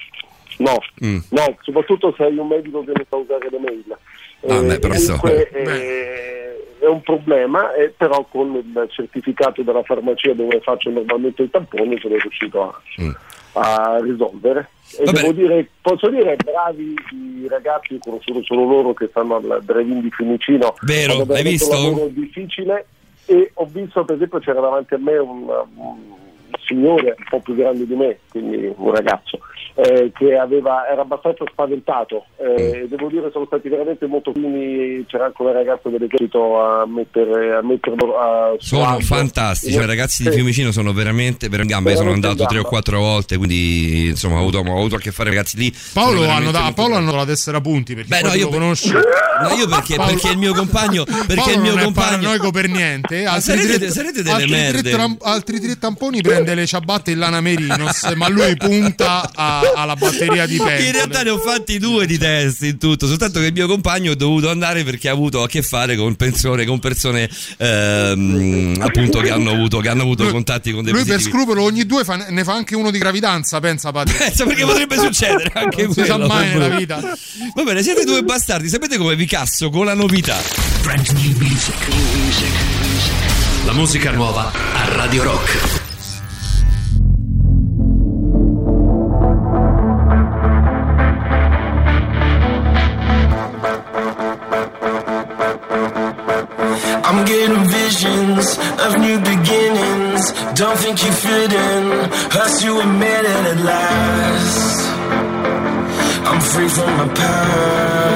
no, 0.59 0.79
Mm. 1.05 1.19
no, 1.31 1.57
soprattutto 1.63 2.13
se 2.17 2.25
hai 2.25 2.37
un 2.37 2.47
medico 2.49 2.85
che 2.85 2.93
ne 2.95 3.07
sa 3.09 3.17
usare 3.17 3.49
le 3.51 3.59
mail. 3.59 3.97
Ah, 4.49 4.63
beh, 4.63 4.79
però 4.79 4.95
so- 4.95 5.17
comunque, 5.19 5.51
eh, 5.51 6.77
è 6.81 6.87
un 6.87 7.03
problema, 7.03 7.75
eh, 7.75 7.93
però 7.97 8.25
con 8.31 8.55
il 8.55 8.87
certificato 8.91 9.63
della 9.63 9.83
farmacia 9.83 10.33
dove 10.33 10.61
faccio 10.61 10.91
normalmente 10.91 11.43
il 11.43 11.51
tampone 11.51 11.99
sono 12.01 12.17
riuscito 12.17 12.63
a, 12.63 12.81
Mm. 13.03 13.11
A 13.53 13.99
risolvere. 14.03 14.69
E 14.99 15.33
dire, 15.33 15.69
posso 15.81 16.09
dire, 16.09 16.37
bravi 16.37 16.95
i 17.13 17.47
ragazzi, 17.49 17.95
ho 17.95 17.99
conosciuto 18.01 18.43
solo 18.43 18.65
loro 18.65 18.93
che 18.93 19.07
stanno 19.09 19.37
al 19.37 19.63
drive-in 19.63 20.01
di 20.01 20.11
Fiumicino. 20.11 20.75
Vero, 20.83 21.25
hai 21.29 21.43
visto? 21.43 21.77
Un 21.77 21.83
lavoro 21.83 22.09
difficile 22.09 22.87
e 23.27 23.51
ho 23.55 23.65
visto 23.67 24.05
per 24.05 24.17
esempio 24.17 24.41
c'era 24.41 24.61
davanti 24.61 24.95
a 24.95 24.99
me 24.99 25.17
un, 25.19 25.47
un 25.77 26.20
signore 26.65 27.15
un 27.19 27.25
po' 27.29 27.41
più 27.41 27.55
grande 27.55 27.87
di 27.87 27.95
me, 27.95 28.19
quindi 28.31 28.73
un 28.77 28.91
ragazzo, 28.95 29.39
eh, 29.75 30.11
che 30.17 30.37
aveva, 30.37 30.89
era 30.91 31.03
abbastanza 31.03 31.45
spaventato 31.51 32.27
eh, 32.39 32.83
e 32.83 32.89
devo 32.89 33.09
dire 33.09 33.31
sono 33.33 33.47
stati 33.47 33.69
veramente 33.69 34.07
molto 34.07 34.33
fini, 34.33 35.05
c'era 35.07 35.27
anche 35.27 35.43
una 35.43 35.53
ragazza 35.53 35.89
dell'esercito 35.89 36.61
a 36.61 36.87
mettere 36.87 37.55
a 37.57 37.63
metterlo 37.63 38.19
a 38.19 38.55
Sono 38.59 38.83
suo 38.83 38.95
agio. 38.97 39.05
fantastici, 39.07 39.77
i 39.79 39.87
ragazzi 39.87 40.23
di. 40.25 40.31
Fiumicino 40.31 40.71
sono 40.73 40.93
veramente 40.93 41.49
per 41.49 41.61
in 41.61 41.67
gamba. 41.67 41.91
Io 41.91 41.97
sono 41.97 42.13
andato 42.13 42.45
tre 42.47 42.59
o 42.59 42.65
quattro 42.65 42.99
volte, 42.99 43.37
quindi 43.37 44.09
insomma 44.09 44.37
ho 44.37 44.41
avuto, 44.41 44.59
ho 44.59 44.77
avuto 44.79 44.97
a 44.97 44.99
che 44.99 45.11
fare 45.13 45.29
ragazzi 45.31 45.57
lì. 45.57 45.73
Paolo, 45.93 46.27
hanno 46.29 46.51
da- 46.51 46.73
Paolo 46.75 46.95
hanno 46.97 47.15
la 47.15 47.25
tessera 47.27 47.61
punti 47.61 47.95
perché 47.95 48.09
Beh, 48.09 48.23
no, 48.29 48.35
io 48.35 48.45
lo 48.45 48.51
per- 48.51 48.59
conosci. 48.61 48.93
No, 49.41 49.49
io 49.55 49.67
perché, 49.69 49.97
Paolo- 49.97 50.13
perché 50.13 50.31
il 50.33 50.37
mio 50.39 50.53
compagno. 50.53 51.05
Perché 51.31 51.35
Paolo 51.35 51.53
il 51.53 51.61
mio 51.61 51.71
non 51.71 51.79
è 51.81 51.85
compagno. 51.85 52.09
paranoico 52.19 52.51
per 52.51 52.69
niente. 52.69 53.25
Altri, 53.25 53.41
sarete- 53.57 53.79
tre, 53.79 53.91
sarete 53.91 54.23
delle 54.23 54.31
altri, 54.35 54.49
tre 54.51 54.57
merde. 54.61 54.91
tram- 54.91 55.17
altri 55.23 55.61
tre 55.61 55.79
tamponi 55.79 56.21
prende 56.43 56.55
le 56.61 56.67
ciabatte 56.67 57.11
in 57.11 57.19
lana 57.19 57.41
merinos, 57.41 58.13
ma 58.17 58.29
lui 58.29 58.57
punta 58.57 59.31
a- 59.35 59.73
alla 59.75 59.97
batteria 59.97 60.47
di 60.47 60.57
pentole. 60.57 60.83
In 60.85 60.93
realtà 60.93 61.23
ne 61.23 61.31
ho 61.31 61.39
fatti 61.39 61.79
due 61.79 62.07
di 62.07 62.19
test 62.19 62.63
in 62.63 62.79
tutto, 62.79 63.07
soltanto 63.07 63.41
che 63.41 63.47
il 63.47 63.53
mio 63.53 63.67
compagno 63.67 64.13
è 64.13 64.17
dovuto 64.17 64.49
andare 64.51 64.85
perché 64.85 65.09
ha 65.09 65.13
avuto 65.13 65.43
a 65.43 65.49
che 65.49 65.63
fare 65.63 65.97
con 65.97 66.15
persone, 66.17 66.65
con 66.65 66.79
persone 66.79 67.29
ehm, 67.59 68.77
appunto 68.81 69.21
che 69.21 69.31
hanno 69.31 69.51
avuto, 69.51 69.79
che 69.81 69.89
hanno 69.89 70.03
avuto 70.03 70.29
contatti 70.31 70.73
con 70.73 70.83
dei 70.85 70.93
Lui 70.93 71.05
per 71.05 71.21
scrupolo 71.21 71.63
ogni 71.63 71.85
due 71.87 72.05
fa- 72.05 72.27
ne 72.29 72.45
fa 72.45 72.55
anche 72.55 72.75
uno 72.77 72.91
di 72.91 72.99
gravidanza, 72.99 73.61
pensa 73.61 73.91
Patri. 73.93 74.15
Pensa 74.17 74.45
perché 74.45 74.65
potrebbe 74.65 74.97
succedere 74.99 75.51
anche 75.55 75.83
Non 75.85 75.93
si 75.95 76.01
quello. 76.01 76.27
sa 76.27 76.27
mai 76.35 76.49
nella 76.49 76.69
vita. 76.77 77.01
Va 77.55 77.63
bene, 77.63 77.83
siete 77.83 78.05
due 78.05 78.23
bastardi, 78.23 78.69
sapete 78.69 78.97
come 78.97 79.17
vi 79.17 79.27
casso 79.27 79.71
con 79.71 79.85
la 79.85 79.95
novità? 79.95 80.37
La 83.65 83.73
musica 83.73 84.11
nuova 84.11 84.51
a 84.75 84.95
Radio 84.95 85.23
Rock. 85.23 85.90
Don't 100.55 100.79
think 100.79 101.03
you 101.05 101.13
fit 101.13 101.53
in. 101.53 101.91
Hurts 102.35 102.63
to 102.63 102.81
admit 102.81 103.25
it 103.25 103.47
at 103.53 103.61
last. 103.61 104.81
I'm 106.29 106.41
free 106.41 106.69
from 106.69 106.91
my 106.99 107.09
past. 107.15 108.11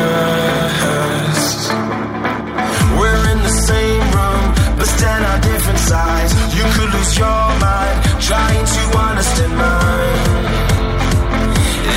We're 2.98 3.24
in 3.32 3.38
the 3.38 3.54
same 3.70 4.04
room, 4.18 4.54
but 4.76 4.86
stand 4.86 5.24
on 5.24 5.40
different 5.40 5.78
sides. 5.78 6.32
You 6.56 6.64
could 6.74 6.90
lose 6.92 7.16
your 7.16 7.44
mind 7.64 7.96
trying 8.20 8.66
to 8.76 8.82
understand 9.08 9.52
mine. 9.56 10.44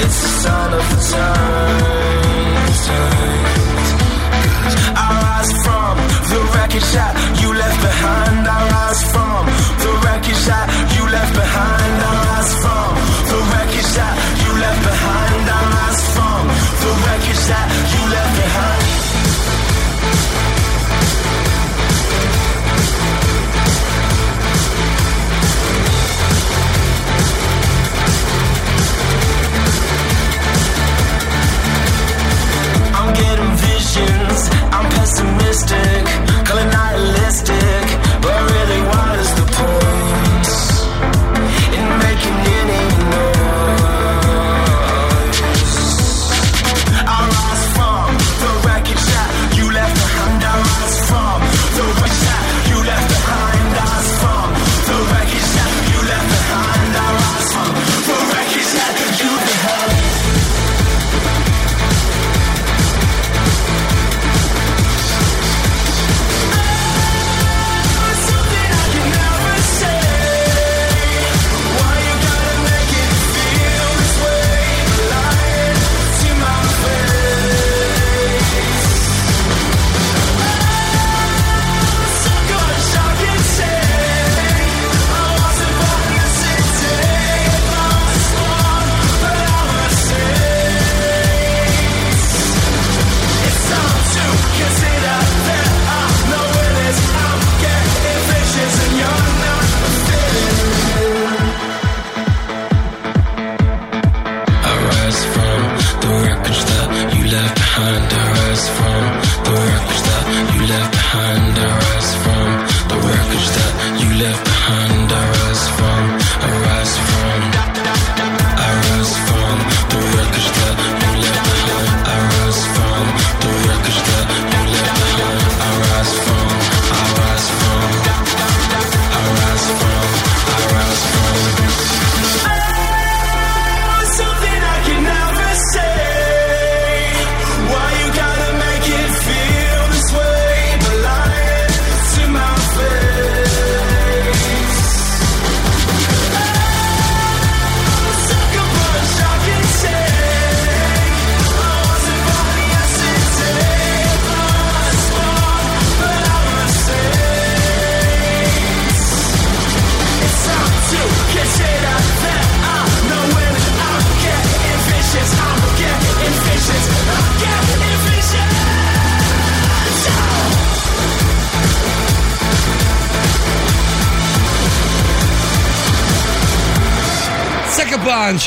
It's 0.01 0.17
the 0.21 0.31
sign 0.43 0.71
of 0.79 0.85
the 0.93 0.99
times. 1.13 2.79
I 4.95 5.07
rise 5.25 5.51
from 5.65 5.93
the 6.31 6.39
wreckage 6.53 6.89
that 6.97 7.13
you 7.41 7.49
left 7.53 7.79
behind. 7.81 8.47
I 8.47 8.49
rise 8.71 9.03
from 9.11 9.26
optimistic 35.19 36.16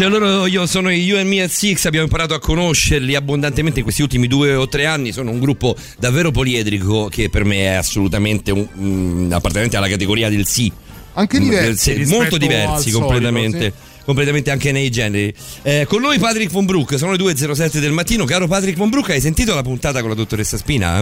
Punch, 0.00 0.18
loro 0.18 0.46
io 0.46 0.64
sono 0.66 0.90
i 0.90 1.02
You 1.02 1.18
and 1.18 1.28
Me 1.28 1.42
at 1.42 1.50
Six, 1.50 1.84
abbiamo 1.84 2.06
imparato 2.06 2.32
a 2.32 2.38
conoscerli 2.38 3.14
abbondantemente 3.14 3.78
in 3.80 3.84
questi 3.84 4.00
ultimi 4.00 4.26
due 4.28 4.54
o 4.54 4.66
tre 4.66 4.86
anni, 4.86 5.12
sono 5.12 5.30
un 5.30 5.38
gruppo 5.40 5.76
davvero 5.98 6.30
poliedrico 6.30 7.08
che 7.08 7.28
per 7.28 7.44
me 7.44 7.56
è 7.64 7.74
assolutamente 7.74 8.50
un, 8.50 8.66
mm, 8.78 9.32
appartenente 9.32 9.76
alla 9.76 9.88
categoria 9.88 10.30
del 10.30 10.46
sì. 10.46 10.72
Anche 11.14 11.38
Mm, 11.38 11.42
diversi 11.42 11.94
del 11.94 12.06
molto 12.06 12.38
diversi 12.38 12.66
al 12.72 12.78
solito, 12.80 12.98
completamente. 13.00 13.60
sì. 13.76 13.88
completamente 14.04 14.50
anche 14.50 14.72
nei 14.72 14.90
generi. 14.90 15.34
Eh, 15.62 15.84
con 15.86 16.00
noi 16.00 16.18
Patrick 16.18 16.50
Von 16.50 16.64
Broek, 16.64 16.96
sono 16.98 17.12
le 17.12 17.18
2.07 17.18 17.78
del 17.78 17.92
mattino. 17.92 18.24
Caro 18.24 18.46
Patrick 18.48 18.76
Von 18.78 18.88
Broek, 18.88 19.10
hai 19.10 19.20
sentito 19.20 19.54
la 19.54 19.62
puntata 19.62 20.00
con 20.00 20.08
la 20.08 20.14
dottoressa 20.16 20.56
Spina? 20.56 20.98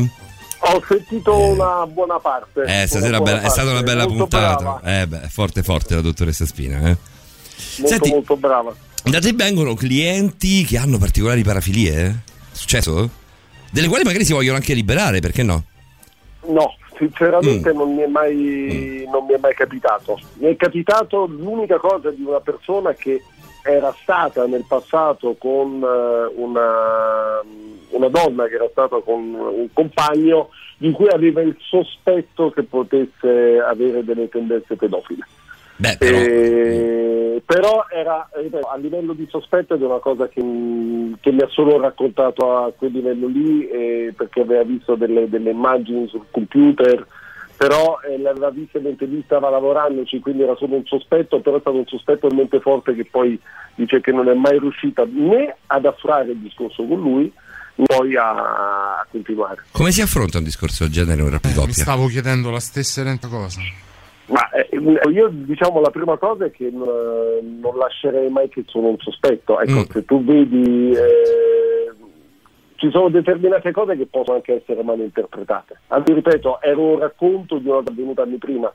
Ho 0.61 0.83
sentito 0.89 1.37
una 1.39 1.87
buona 1.87 2.19
parte. 2.19 2.65
Eh, 2.67 2.87
stasera 2.89 3.21
bella- 3.21 3.43
è 3.43 3.49
stata 3.49 3.71
una 3.71 3.75
parte, 3.83 3.85
bella 3.85 4.03
molto 4.09 4.27
puntata. 4.27 4.57
brava, 4.81 5.01
Eh, 5.03 5.07
beh, 5.07 5.21
forte 5.31 5.63
forte 5.63 5.95
la 5.95 6.01
dottoressa 6.01 6.45
Spina, 6.45 6.79
eh. 6.81 6.97
molto, 7.79 7.87
Senti- 7.87 8.11
molto 8.11 8.37
brava. 8.37 8.75
Da 9.11 9.21
te 9.21 9.33
vengono 9.33 9.75
clienti 9.75 10.65
che 10.65 10.77
hanno 10.77 10.99
particolari 10.99 11.43
parafilie? 11.43 12.23
successo? 12.53 13.09
Delle 13.71 13.89
quali 13.89 14.05
magari 14.05 14.25
si 14.25 14.33
vogliono 14.33 14.57
anche 14.57 14.75
liberare, 14.75 15.21
perché 15.21 15.43
no? 15.43 15.65
No, 16.47 16.75
Mm. 16.99 17.07
sinceramente 17.07 17.73
non, 17.73 17.95
mi 17.95 18.03
è 18.03 18.07
mai, 18.07 19.05
non 19.11 19.25
mi 19.27 19.35
è 19.35 19.39
mai 19.39 19.55
capitato. 19.55 20.19
Mi 20.35 20.49
è 20.49 20.57
capitato 20.57 21.27
l'unica 21.27 21.79
cosa 21.79 22.11
di 22.11 22.23
una 22.23 22.41
persona 22.41 22.93
che 22.93 23.23
era 23.63 23.95
stata 24.03 24.47
nel 24.47 24.65
passato 24.67 25.37
con 25.39 25.83
eh, 25.83 26.33
una, 26.37 27.41
una 27.91 28.09
donna 28.09 28.47
che 28.47 28.55
era 28.55 28.69
stata 28.71 29.01
con 29.01 29.35
un 29.35 29.69
compagno 29.73 30.51
di 30.77 30.91
cui 30.93 31.09
aveva 31.09 31.41
il 31.41 31.57
sospetto 31.61 32.51
che 32.51 32.63
potesse 32.63 33.59
avere 33.59 34.05
delle 34.05 34.29
tendenze 34.29 34.77
pedofile. 34.77 35.27
Beh, 35.81 35.97
però, 35.97 36.17
Eh, 36.19 37.43
però 37.47 37.87
era 37.89 38.29
ripeto, 38.35 38.67
a 38.67 38.77
livello 38.77 39.13
di 39.13 39.27
sospetto 39.31 39.75
ed 39.75 39.83
è 39.83 39.85
una 39.85 39.99
cosa 40.01 40.27
che, 40.29 40.41
che 41.21 41.31
mi 41.33 41.41
ha 41.41 41.49
solo 41.51 41.81
raccontato 41.81 42.57
a 42.57 42.73
quel 42.77 42.91
livello 42.93 43.29
lì 43.29 43.69
eh, 43.69 44.13
perché 44.17 44.41
aveva 44.41 44.65
visto 44.65 44.97
delle, 44.97 45.29
delle 45.29 45.51
immagini 45.51 46.09
sul 46.09 46.25
computer 46.33 47.07
però 47.57 47.99
eh, 48.09 48.19
l'aveva 48.19 48.51
vista 48.51 48.79
mentre 48.81 49.07
lui 49.07 49.23
stava 49.25 49.51
lavorandoci 49.51 50.19
quindi 50.21 50.43
era 50.43 50.57
solo 50.57 50.75
un 50.77 50.85
sospetto 50.85 51.41
però 51.41 51.57
è 51.57 51.61
stato 51.61 51.77
un 51.77 51.87
sospetto 51.87 52.27
talmente 52.27 52.59
forte 52.61 52.95
che 52.95 53.07
poi 53.09 53.39
dice 53.77 54.01
che 54.01 54.11
non 54.13 54.29
è 54.29 54.35
mai 54.35 54.59
riuscita 54.59 55.07
né 55.09 55.57
ad 55.67 55.85
affrare 55.87 56.33
il 56.33 56.39
discorso 56.39 56.85
con 56.85 57.01
lui 57.01 57.33
né 57.77 57.85
poi 57.87 58.17
a, 58.17 59.07
continuare 59.11 59.63
come 59.73 59.93
si 59.93 60.03
affronta 60.03 60.39
un 60.39 60.45
discorso 60.45 60.85
del 60.85 60.93
genere 60.93 61.21
in 61.21 61.27
una 61.29 61.41
Mi 61.43 61.53
coppia? 61.55 61.73
stavo 61.73 62.07
chiedendo 62.09 62.51
la 62.51 62.61
stessa 62.61 63.01
identica 63.01 63.35
cosa. 63.35 63.61
Ma 64.29 64.51
eh, 64.51 64.69
io 65.11 65.29
diciamo 65.31 65.81
la 65.81 65.91
prima 65.91 66.17
cosa 66.19 66.45
è 66.45 66.51
che 66.51 66.67
eh, 66.67 66.71
non 66.73 67.77
lascerei 67.77 68.29
mai 68.29 68.49
che 68.49 68.65
sono 68.67 68.89
un 68.89 68.99
sospetto. 68.99 69.59
Ecco, 69.61 69.91
se 69.91 70.05
tu 70.05 70.23
vedi 70.23 70.93
eh, 70.93 71.93
ci 72.77 72.91
sono 72.91 73.09
determinate 73.09 73.73
cose 73.73 73.97
che 73.97 74.07
possono 74.07 74.37
anche 74.37 74.57
essere 74.57 74.83
mal 74.83 75.01
interpretate. 75.01 75.81
Anzi, 75.89 76.13
ripeto, 76.13 76.61
era 76.61 76.79
un 76.79 76.99
racconto 76.99 77.59
di 77.59 77.69
una 77.69 77.79
avvenuta 77.79 78.23
anni 78.23 78.37
prima. 78.37 78.73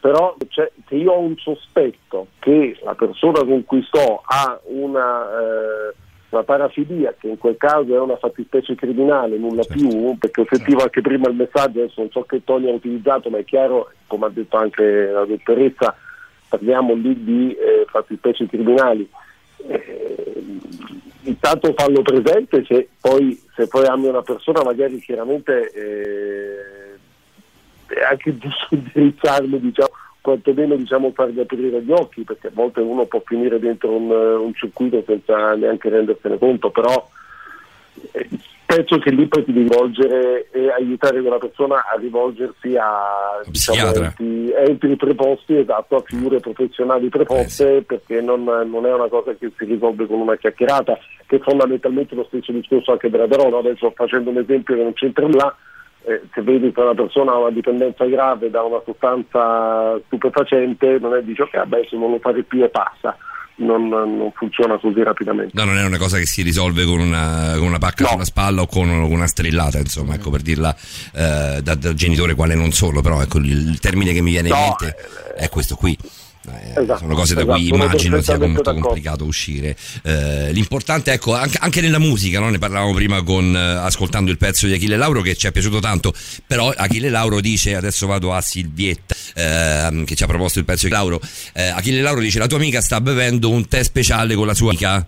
Però 0.00 0.36
cioè, 0.48 0.70
se 0.86 0.94
io 0.94 1.12
ho 1.12 1.20
un 1.20 1.36
sospetto 1.36 2.28
che 2.38 2.78
la 2.82 2.94
persona 2.94 3.44
con 3.44 3.64
cui 3.64 3.82
sto 3.82 4.22
ha 4.24 4.60
una, 4.64 5.28
eh, 5.28 5.94
una 6.30 6.42
parafilia, 6.42 7.14
che 7.18 7.28
in 7.28 7.38
quel 7.38 7.56
caso 7.56 7.94
è 7.94 7.98
una 7.98 8.16
fattispecie 8.16 8.74
criminale, 8.74 9.38
nulla 9.38 9.64
più, 9.64 10.16
perché 10.18 10.42
ho 10.42 10.46
sentito 10.50 10.82
anche 10.82 11.00
prima 11.00 11.28
il 11.28 11.36
messaggio, 11.36 11.80
adesso 11.80 12.00
non 12.00 12.10
so 12.10 12.22
che 12.24 12.44
Tony 12.44 12.68
ha 12.68 12.74
utilizzato, 12.74 13.30
ma 13.30 13.38
è 13.38 13.44
chiaro, 13.44 13.92
come 14.06 14.26
ha 14.26 14.30
detto 14.30 14.56
anche 14.56 15.06
la 15.10 15.24
dottoressa, 15.24 15.96
parliamo 16.48 16.94
lì 16.94 17.24
di 17.24 17.52
eh, 17.54 17.86
fattispecie 17.88 18.46
criminali. 18.46 19.08
Eh, 19.66 20.42
intanto 21.22 21.74
fallo 21.76 22.02
presente 22.02 22.64
se 22.64 22.88
poi, 23.00 23.38
se 23.54 23.66
poi 23.66 23.86
ami 23.86 24.06
una 24.06 24.22
persona 24.22 24.62
magari 24.62 24.98
chiaramente 25.00 25.70
eh, 25.72 26.96
è 27.94 28.02
anche 28.08 28.38
giusto 28.38 28.68
indirizzarlo 28.74 29.56
diciamo 29.56 29.90
quantomeno 30.28 30.76
diciamo 30.76 31.12
fargli 31.12 31.40
aprire 31.40 31.82
gli 31.82 31.90
occhi 31.90 32.22
perché 32.22 32.48
a 32.48 32.52
volte 32.52 32.80
uno 32.80 33.06
può 33.06 33.22
finire 33.24 33.58
dentro 33.58 33.90
un, 33.90 34.10
eh, 34.10 34.34
un 34.34 34.52
circuito 34.54 35.02
senza 35.06 35.54
neanche 35.54 35.88
rendersene 35.88 36.36
conto 36.36 36.70
però 36.70 37.08
eh, 38.12 38.28
penso 38.66 38.98
che 38.98 39.10
lì 39.10 39.26
devi 39.26 39.52
rivolgere 39.52 40.48
e 40.50 40.70
aiutare 40.70 41.22
quella 41.22 41.38
persona 41.38 41.86
a 41.90 41.96
rivolgersi 41.98 42.76
a 42.76 43.40
diciamo, 43.46 43.94
enti, 43.94 44.52
enti 44.52 44.96
preposti 44.96 45.56
esatto 45.56 45.96
a 45.96 46.02
figure 46.04 46.40
professionali 46.40 47.08
preposte 47.08 47.82
perché 47.86 48.20
non, 48.20 48.44
non 48.44 48.84
è 48.84 48.92
una 48.92 49.08
cosa 49.08 49.34
che 49.34 49.50
si 49.56 49.64
risolve 49.64 50.06
con 50.06 50.20
una 50.20 50.36
chiacchierata 50.36 50.98
che 51.26 51.36
è 51.36 51.40
fondamentalmente 51.40 52.14
lo 52.14 52.24
stesso 52.24 52.52
discorso 52.52 52.92
anche 52.92 53.08
per 53.08 53.22
Aderona 53.22 53.58
adesso 53.58 53.90
facendo 53.94 54.28
un 54.28 54.38
esempio 54.38 54.76
che 54.76 54.82
non 54.82 54.92
c'entra 54.92 55.24
nulla 55.24 55.56
eh, 56.04 56.22
se 56.32 56.42
vedi 56.42 56.72
che 56.72 56.80
una 56.80 56.94
persona 56.94 57.32
ha 57.32 57.38
una 57.38 57.50
dipendenza 57.50 58.04
grave 58.06 58.50
da 58.50 58.62
una 58.62 58.80
sostanza 58.84 59.98
stupefacente 60.06 60.98
non 61.00 61.14
è 61.14 61.22
dici 61.22 61.42
ok 61.42 61.86
se 61.88 61.96
non 61.96 62.10
lo 62.12 62.18
fare 62.18 62.42
più 62.42 62.62
e 62.62 62.68
passa. 62.68 63.16
Non, 63.60 63.88
non 63.88 64.30
funziona 64.36 64.78
così 64.78 65.02
rapidamente. 65.02 65.50
No, 65.54 65.64
non 65.64 65.78
è 65.78 65.84
una 65.84 65.98
cosa 65.98 66.16
che 66.16 66.26
si 66.26 66.42
risolve 66.42 66.84
con 66.84 67.00
una, 67.00 67.54
con 67.56 67.66
una 67.66 67.78
pacca 67.78 68.04
sulla 68.04 68.24
spalla 68.24 68.62
o 68.62 68.68
con 68.68 68.88
una 68.88 69.26
strillata, 69.26 69.78
insomma, 69.78 70.14
ecco 70.14 70.30
per 70.30 70.42
dirla 70.42 70.72
eh, 71.12 71.58
da, 71.60 71.74
da 71.74 71.92
genitore 71.92 72.36
quale 72.36 72.54
non 72.54 72.70
solo, 72.70 73.00
però 73.00 73.20
ecco 73.20 73.38
il, 73.38 73.50
il 73.50 73.80
termine 73.80 74.12
che 74.12 74.20
mi 74.20 74.30
viene 74.30 74.46
in 74.46 74.54
No, 74.54 74.76
mente 74.78 74.94
è 75.36 75.48
questo 75.48 75.74
qui. 75.74 75.98
Eh, 76.54 76.82
Esatto, 76.82 76.98
sono 77.00 77.14
cose 77.14 77.34
da 77.34 77.40
esatto, 77.42 77.58
cui 77.58 77.68
immagino 77.68 78.20
sia 78.22 78.38
molto 78.38 78.62
d'accordo. 78.62 78.80
complicato 78.80 79.24
uscire. 79.24 79.76
Eh, 80.02 80.52
l'importante, 80.52 81.12
ecco, 81.12 81.34
anche, 81.34 81.58
anche 81.60 81.80
nella 81.80 81.98
musica, 81.98 82.38
no? 82.40 82.50
ne 82.50 82.58
parlavamo 82.58 82.94
prima 82.94 83.22
con, 83.22 83.54
eh, 83.54 83.58
ascoltando 83.58 84.30
il 84.30 84.38
pezzo 84.38 84.66
di 84.66 84.74
Achille 84.74 84.96
Lauro 84.96 85.20
che 85.20 85.34
ci 85.34 85.46
è 85.46 85.52
piaciuto 85.52 85.80
tanto, 85.80 86.12
però 86.46 86.70
Achille 86.70 87.08
Lauro 87.08 87.40
dice, 87.40 87.74
adesso 87.74 88.06
vado 88.06 88.32
a 88.32 88.40
Silvietta 88.40 89.14
ehm, 89.34 90.04
che 90.04 90.14
ci 90.14 90.22
ha 90.22 90.26
proposto 90.26 90.58
il 90.58 90.64
pezzo 90.64 90.86
di 90.86 90.92
Lauro, 90.92 91.20
eh, 91.54 91.68
Achille 91.68 92.00
Lauro 92.00 92.20
dice 92.20 92.38
la 92.38 92.46
tua 92.46 92.58
amica 92.58 92.80
sta 92.80 93.00
bevendo 93.00 93.50
un 93.50 93.66
tè 93.66 93.82
speciale 93.82 94.34
con 94.34 94.46
la 94.46 94.54
sua 94.54 94.70
amica. 94.70 95.06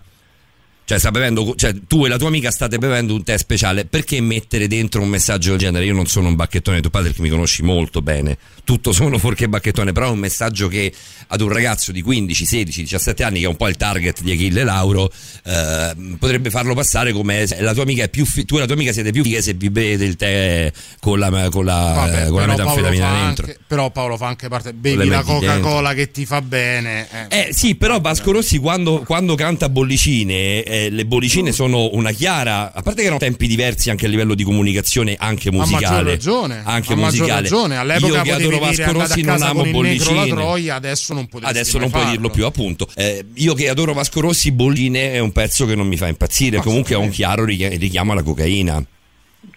Cioè, 0.91 0.99
sta 0.99 1.11
bevendo, 1.11 1.53
cioè, 1.55 1.73
tu 1.87 2.05
e 2.05 2.09
la 2.09 2.17
tua 2.17 2.27
amica 2.27 2.51
state 2.51 2.77
bevendo 2.77 3.13
un 3.13 3.23
tè 3.23 3.37
speciale. 3.37 3.85
Perché 3.85 4.19
mettere 4.19 4.67
dentro 4.67 5.01
un 5.01 5.07
messaggio 5.07 5.51
del 5.51 5.59
genere? 5.59 5.85
Io 5.85 5.93
non 5.93 6.05
sono 6.05 6.27
un 6.27 6.35
bacchettone, 6.35 6.81
tu 6.81 6.89
padre 6.89 7.13
che 7.13 7.21
mi 7.21 7.29
conosci 7.29 7.63
molto 7.63 8.01
bene. 8.01 8.37
Tutto 8.65 8.91
sono 8.91 9.17
fuorché 9.17 9.47
bacchettone, 9.47 9.93
però 9.93 10.07
è 10.07 10.09
un 10.09 10.19
messaggio 10.19 10.67
che 10.67 10.91
ad 11.27 11.39
un 11.39 11.47
ragazzo 11.47 11.93
di 11.93 12.01
15, 12.01 12.43
16, 12.45 12.81
17 12.81 13.23
anni, 13.23 13.39
che 13.39 13.45
è 13.45 13.47
un 13.47 13.55
po' 13.55 13.69
il 13.69 13.77
target 13.77 14.21
di 14.21 14.33
Achille 14.33 14.65
Lauro, 14.65 15.09
eh, 15.45 15.95
potrebbe 16.19 16.49
farlo 16.49 16.73
passare 16.73 17.13
come 17.13 17.45
la 17.59 17.73
tua 17.73 17.83
amica 17.83 18.03
è 18.03 18.09
più 18.09 18.25
fi- 18.25 18.43
tu 18.43 18.57
e 18.57 18.59
la 18.59 18.65
tua 18.65 18.75
amica 18.75 18.91
siete 18.91 19.11
più 19.11 19.23
fighe 19.23 19.41
se 19.41 19.53
vi 19.53 19.69
bevete 19.69 20.03
il 20.03 20.17
tè 20.17 20.73
con 20.99 21.19
la, 21.19 21.47
con 21.49 21.63
la, 21.63 21.93
Vabbè, 21.95 22.27
con 22.27 22.45
la 22.45 22.53
Paolo 22.55 22.81
metanfetamina 22.81 23.11
dentro. 23.23 23.45
anche, 23.45 23.59
però 23.65 23.91
Paolo 23.91 24.17
fa 24.17 24.27
anche 24.27 24.49
parte. 24.49 24.73
Bevi 24.73 25.07
la 25.07 25.23
Coca-Cola 25.23 25.93
che 25.93 26.11
ti 26.11 26.25
fa 26.25 26.41
bene. 26.41 27.07
eh. 27.29 27.47
Eh 27.47 27.53
sì, 27.53 27.75
però 27.75 28.01
Vasco 28.01 28.33
Rossi 28.33 28.57
quando, 28.57 29.03
quando 29.05 29.35
canta 29.35 29.69
bollicine, 29.69 30.63
eh, 30.63 30.80
le 30.89 31.05
bollicine 31.05 31.51
sono 31.51 31.89
una 31.93 32.11
chiara, 32.11 32.71
a 32.73 32.81
parte 32.81 32.95
che 33.01 33.03
erano 33.03 33.19
tempi 33.19 33.47
diversi 33.47 33.89
anche 33.89 34.05
a 34.05 34.09
livello 34.09 34.33
di 34.33 34.43
comunicazione, 34.43 35.15
anche 35.19 35.49
A 35.49 35.51
maggior 35.51 35.73
musicale. 35.73 36.09
ragione, 36.11 36.61
Anche 36.65 36.93
a 36.93 36.95
maggior 36.95 37.19
musicale. 37.19 37.41
ragione. 37.41 37.77
All'epoca 37.77 38.15
Io 38.17 38.21
che 38.23 38.31
adoro 38.31 38.59
Vasco 38.59 38.91
Rossi 38.91 39.21
a 39.21 39.25
non 39.25 39.41
amo 39.43 39.65
bollicine. 39.65 40.27
troia, 40.27 40.75
adesso 40.75 41.13
non 41.13 41.27
Adesso 41.41 41.77
non 41.77 41.89
puoi 41.89 42.05
dirlo 42.05 42.29
più, 42.29 42.45
appunto. 42.45 42.87
Eh, 42.95 43.25
io 43.35 43.53
che 43.53 43.69
adoro 43.69 43.93
Vasco 43.93 44.19
Rossi, 44.21 44.51
Bolline 44.51 45.13
è 45.13 45.19
un 45.19 45.31
pezzo 45.31 45.65
che 45.65 45.75
non 45.75 45.87
mi 45.87 45.97
fa 45.97 46.07
impazzire. 46.07 46.57
Comunque 46.59 46.95
è 46.95 46.97
un 46.97 47.09
chiaro 47.09 47.45
richi- 47.45 47.75
richiamo 47.77 48.11
alla 48.13 48.23
cocaina. 48.23 48.83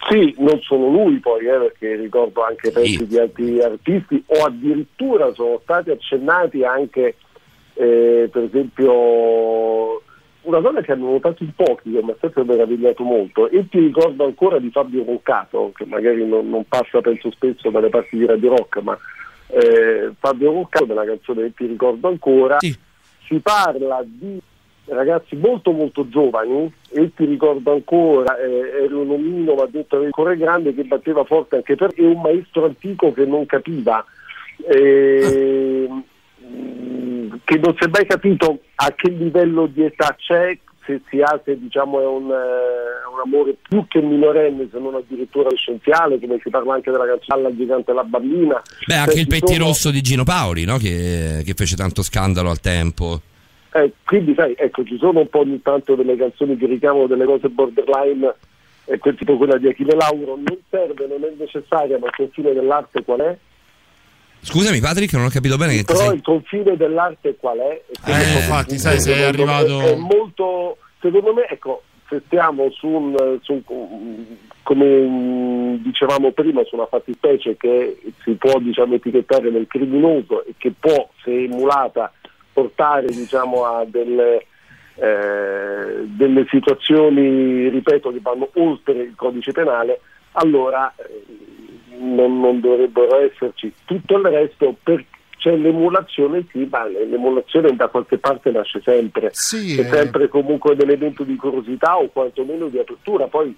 Sì, 0.09 0.35
non 0.39 0.61
solo 0.63 0.89
lui 0.91 1.19
poi, 1.19 1.45
eh, 1.47 1.59
perché 1.59 1.97
ricordo 1.97 2.45
anche 2.45 2.71
pezzi 2.71 3.07
di 3.07 3.19
altri 3.19 3.63
artisti 3.63 4.23
o 4.27 4.45
addirittura 4.45 5.33
sono 5.35 5.61
stati 5.63 5.91
accennati 5.91 6.63
anche, 6.63 7.17
eh, 7.75 8.29
per 8.31 8.43
esempio, 8.45 10.03
una 10.45 10.61
cosa 10.61 10.81
che 10.81 10.93
hanno 10.93 11.11
notato 11.11 11.43
in 11.43 11.53
pochi, 11.55 11.93
che 11.93 12.03
mi 12.03 12.11
ha 12.11 12.17
sempre 12.21 12.45
meravigliato 12.45 13.03
molto, 13.03 13.49
e 13.49 13.69
ti 13.69 13.79
ricordo 13.79 14.25
ancora 14.25 14.59
di 14.59 14.71
Fabio 14.71 15.05
Roncato, 15.05 15.73
che 15.75 15.85
magari 15.87 16.27
non, 16.27 16.49
non 16.49 16.65
passa 16.67 17.01
penso 17.01 17.31
spesso 17.31 17.71
dalle 17.71 17.89
parti 17.89 18.17
di 18.17 18.27
Radio 18.27 18.57
Rock, 18.57 18.81
ma 18.81 18.99
eh, 19.49 20.13
Fabio 20.19 20.53
Roncato 20.53 20.87
nella 20.87 21.05
canzone 21.05 21.43
che 21.43 21.53
ti 21.55 21.67
ricordo 21.67 22.09
ancora, 22.09 22.59
si 22.61 23.41
parla 23.41 24.03
di 24.05 24.41
ragazzi 24.87 25.35
molto 25.37 25.71
molto 25.73 26.09
giovani 26.09 26.71
e 26.91 27.11
ti 27.15 27.25
ricordo 27.25 27.73
ancora 27.73 28.37
eh, 28.39 28.85
ero 28.85 29.01
un 29.01 29.13
omino 29.13 29.55
ma 29.55 29.65
detto 29.65 29.95
aveva 29.95 30.09
il 30.09 30.15
cuore 30.15 30.37
grande 30.37 30.75
che 30.75 30.85
batteva 30.85 31.25
forte 31.25 31.57
anche 31.57 31.75
per 31.75 31.93
e 31.95 32.05
un 32.05 32.21
maestro 32.21 32.67
antico 32.67 33.13
che 33.13 33.25
non 33.25 33.47
capiva. 33.47 34.05
Eh, 34.69 35.89
mm, 36.43 37.33
che 37.45 37.59
non 37.59 37.75
si 37.79 37.85
è 37.85 37.89
mai 37.89 38.07
capito 38.07 38.61
a 38.77 38.93
che 38.93 39.11
livello 39.11 39.67
di 39.67 39.85
età 39.85 40.15
c'è 40.19 40.57
se 40.87 41.01
si 41.09 41.21
ha 41.23 41.41
se 41.45 41.59
diciamo 41.59 42.01
è 42.01 42.07
un, 42.07 42.31
eh, 42.31 43.09
un 43.13 43.21
amore 43.25 43.57
più 43.67 43.87
che 43.89 44.01
minorenne 44.03 44.69
se 44.71 44.79
non 44.79 44.95
addirittura 44.95 45.47
adolescenziale 45.47 46.19
come 46.21 46.39
si 46.43 46.51
parla 46.51 46.75
anche 46.75 46.91
della 46.91 47.07
canzone 47.07 47.41
alla 47.41 47.57
gigante 47.57 47.93
la 47.95 48.05
bambina 48.05 48.61
Beh, 48.87 48.95
anche 48.95 49.13
Cioè, 49.13 49.21
il 49.21 49.27
petti 49.27 49.55
sono- 49.55 49.67
rosso 49.67 49.91
di 49.91 50.03
Gino 50.03 50.25
Paoli, 50.25 50.65
no? 50.65 50.77
che, 50.77 51.43
che 51.45 51.55
fece 51.55 51.75
tanto 51.77 52.03
scandalo 52.03 52.51
al 52.51 52.61
tempo. 52.61 53.21
Eh, 53.73 53.93
quindi 54.05 54.35
sai, 54.37 54.55
ecco, 54.57 54.85
ci 54.85 54.97
sono 54.99 55.21
un 55.21 55.29
po' 55.29 55.41
ogni 55.41 55.61
tanto 55.61 55.97
delle 55.97 56.17
canzoni 56.17 56.57
che 56.57 56.67
richiamano 56.67 57.07
delle 57.09 57.25
cose 57.25 57.49
borderline, 57.49 58.35
eh, 58.85 58.99
quel 58.99 59.17
tipo 59.17 59.37
quella 59.37 59.57
di 59.57 59.67
Achille 59.69 59.97
Lauro, 59.97 60.37
non 60.37 60.59
serve, 60.71 61.07
non 61.09 61.25
è 61.25 61.33
necessaria, 61.37 61.99
ma 61.99 62.07
il 62.07 62.13
confine 62.15 62.53
dell'arte 62.53 63.03
qual 63.03 63.21
è? 63.21 63.37
Scusami 64.45 64.79
Patrick, 64.81 65.13
non 65.15 65.25
ho 65.25 65.29
capito 65.31 65.57
bene 65.57 65.83
Però 65.85 65.99
sei... 65.99 66.15
il 66.17 66.23
confine 66.23 66.77
dell'arte 66.77 67.37
qual 67.37 67.59
è? 67.59 67.83
Eh, 68.07 68.13
infatti, 68.13 68.79
sai, 68.79 69.01
sei 69.01 69.23
arrivato- 69.23 69.81
È 69.81 69.95
molto, 69.97 70.77
secondo 71.01 71.33
me, 71.33 71.47
ecco, 71.49 71.83
se 72.09 72.21
stiamo 72.27 72.71
su 72.71 72.87
un, 72.87 73.39
su 73.43 73.63
un- 73.67 74.25
come 74.63 74.85
mm, 74.87 75.75
dicevamo 75.77 76.33
prima, 76.33 76.63
su 76.65 76.75
una 76.77 76.87
fattispecie 76.87 77.57
che 77.57 77.99
si 78.23 78.33
può 78.33 78.59
diciamo, 78.59 78.95
etichettare 78.95 79.51
nel 79.51 79.67
criminoso 79.67 80.45
e 80.45 80.55
che 80.59 80.73
può, 80.79 81.09
se 81.23 81.45
emulata, 81.45 82.13
portare 82.53 83.07
diciamo, 83.09 83.65
a 83.65 83.85
delle, 83.87 84.47
eh, 84.97 86.05
delle 86.05 86.47
situazioni, 86.51 87.69
ripeto, 87.69 88.13
che 88.13 88.21
vanno 88.21 88.49
oltre 88.55 88.93
il 89.03 89.15
codice 89.17 89.53
penale, 89.53 90.01
allora 90.33 90.93
eh, 90.97 91.23
non, 91.99 92.41
non 92.41 92.61
dovrebbero 92.61 93.17
esserci. 93.21 93.73
Tutto 93.85 94.17
il 94.17 94.25
resto 94.25 94.77
per- 94.83 95.05
c'è 95.37 95.57
l'emulazione, 95.57 96.47
sì, 96.51 96.67
ma 96.71 96.87
l'emulazione 96.87 97.75
da 97.77 97.89
qualche 97.89 98.17
parte 98.17 98.51
nasce 98.51 98.81
sempre, 98.83 99.29
Sì, 99.33 99.79
è 99.79 99.81
eh. 99.81 99.89
sempre 99.89 100.29
comunque 100.29 100.73
un 100.73 100.81
elemento 100.81 101.23
di 101.23 101.37
curiosità 101.37 101.99
o 101.99 102.09
quantomeno 102.09 102.69
di 102.69 102.79
apertura, 102.79 103.27
poi 103.27 103.55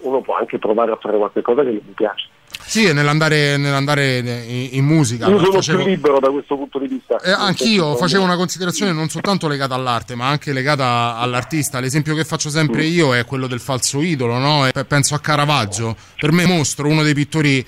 uno 0.00 0.20
può 0.20 0.36
anche 0.36 0.58
provare 0.58 0.92
a 0.92 0.98
fare 1.00 1.16
qualche 1.16 1.42
cosa 1.42 1.62
che 1.62 1.70
mi 1.70 1.92
piace. 1.94 2.28
Sì, 2.64 2.84
e 2.86 2.92
nell'andare, 2.92 3.56
nell'andare 3.56 4.18
in, 4.18 4.68
in 4.72 4.84
musica. 4.84 5.26
Io 5.28 5.38
sono 5.38 5.52
facevo- 5.52 5.82
più 5.82 5.88
libero 5.88 6.18
da 6.18 6.30
questo 6.30 6.56
punto 6.56 6.78
di 6.78 6.88
vista. 6.88 7.20
Eh, 7.20 7.30
anch'io 7.30 7.94
facevo 7.96 8.24
una 8.24 8.36
considerazione 8.36 8.92
non 8.92 9.08
soltanto 9.08 9.46
legata 9.46 9.74
all'arte, 9.74 10.14
ma 10.16 10.28
anche 10.28 10.52
legata 10.52 11.16
all'artista. 11.16 11.78
L'esempio 11.80 12.14
che 12.14 12.24
faccio 12.24 12.48
sempre 12.50 12.82
Mm. 12.82 12.92
io 12.92 13.14
è 13.14 13.24
quello 13.24 13.46
del 13.46 13.60
falso 13.60 14.00
idolo, 14.00 14.38
no? 14.38 14.66
E 14.66 14.72
pe- 14.72 14.84
penso 14.84 15.14
a 15.14 15.20
Caravaggio, 15.20 15.96
per 16.18 16.32
me 16.32 16.44
mostro 16.46 16.88
uno 16.88 17.02
dei 17.02 17.14
pittori 17.14 17.64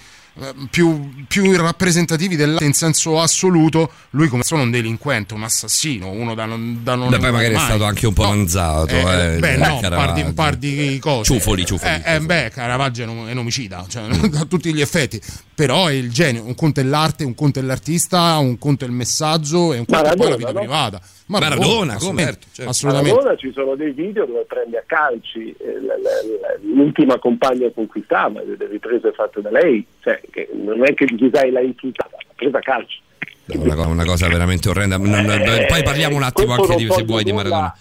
più, 0.70 1.24
più 1.26 1.56
rappresentativi 1.56 2.36
dell'arte 2.36 2.64
in 2.64 2.72
senso 2.72 3.20
assoluto. 3.20 3.90
Lui 4.10 4.28
come 4.28 4.42
solo 4.42 4.62
un 4.62 4.70
delinquente, 4.70 5.34
un 5.34 5.42
assassino, 5.42 6.10
uno 6.10 6.34
da 6.34 6.44
non, 6.44 6.80
da 6.82 6.94
non 6.94 7.10
Beh, 7.10 7.18
poi 7.18 7.32
magari 7.32 7.54
è 7.54 7.56
mai. 7.56 7.66
stato 7.66 7.84
anche 7.84 8.06
un 8.06 8.12
po' 8.12 8.26
manzato. 8.28 8.94
Eh, 8.94 9.34
eh, 9.34 9.38
beh, 9.38 9.56
no, 9.56 9.80
par, 9.80 10.12
di, 10.12 10.24
par 10.32 10.56
di 10.56 10.98
cose. 11.00 11.32
Ciufoli, 11.32 11.64
ciufoli, 11.64 11.90
Eh, 12.04 12.14
eh, 12.14 12.20
beh, 12.20 12.50
Caravaggio 12.52 13.02
è 13.02 13.06
un, 13.06 13.26
è 13.28 13.32
un 13.32 13.38
omicida, 13.38 13.84
cioè, 13.88 14.04
a 14.38 14.44
tutti 14.44 14.72
gli 14.72 14.80
effetti. 14.80 15.20
Però 15.58 15.88
è 15.88 15.92
il 15.92 16.12
genio. 16.12 16.44
Un 16.44 16.54
conto 16.54 16.78
è 16.78 16.84
l'arte, 16.84 17.24
un 17.24 17.34
conto 17.34 17.58
è 17.58 17.62
l'artista, 17.62 18.36
un 18.38 18.58
conto 18.58 18.84
è 18.84 18.86
il 18.86 18.94
messaggio 18.94 19.72
e 19.72 19.78
un 19.80 19.86
conto 19.86 20.04
è 20.12 20.16
poi 20.16 20.28
la 20.30 20.36
vita 20.36 20.52
Maradona, 20.52 20.52
no? 20.52 20.58
privata. 20.60 21.00
Maradona, 21.26 21.96
come? 21.96 22.22
assolutamente, 22.22 22.22
Certo, 22.30 22.46
certo. 22.52 22.70
assolutamente. 22.70 23.18
Allora 23.18 23.36
ci 23.36 23.52
sono 23.52 23.74
dei 23.74 23.90
video 23.90 24.24
dove 24.24 24.44
prende 24.46 24.78
a 24.78 24.84
calci 24.86 25.50
eh, 25.58 25.78
l'ultima 26.62 27.18
compagna 27.18 27.68
con 27.74 27.88
cui 27.88 28.02
stava, 28.04 28.40
delle 28.42 28.68
riprese 28.70 29.10
fatte 29.12 29.40
da 29.40 29.50
lei, 29.50 29.84
cioè, 30.00 30.20
che 30.30 30.48
non 30.52 30.84
è 30.86 30.94
che 30.94 31.06
dici 31.06 31.28
sai 31.32 31.50
l'ha 31.50 31.60
insultata, 31.60 32.16
l'ha 32.16 32.32
presa 32.36 32.58
a 32.58 32.60
calci. 32.60 33.00
Una, 33.46 33.86
una 33.88 34.04
cosa 34.04 34.28
veramente 34.28 34.68
orrenda. 34.68 34.96
Non- 34.96 35.10
non- 35.24 35.42
poi 35.66 35.82
parliamo 35.82 36.14
un 36.14 36.22
attimo 36.22 36.52
anche 36.54 36.76
di, 36.76 36.88
se 36.88 37.02
vuoi, 37.02 37.24
di 37.24 37.30
nulla- 37.32 37.42
Maradona. 37.42 37.76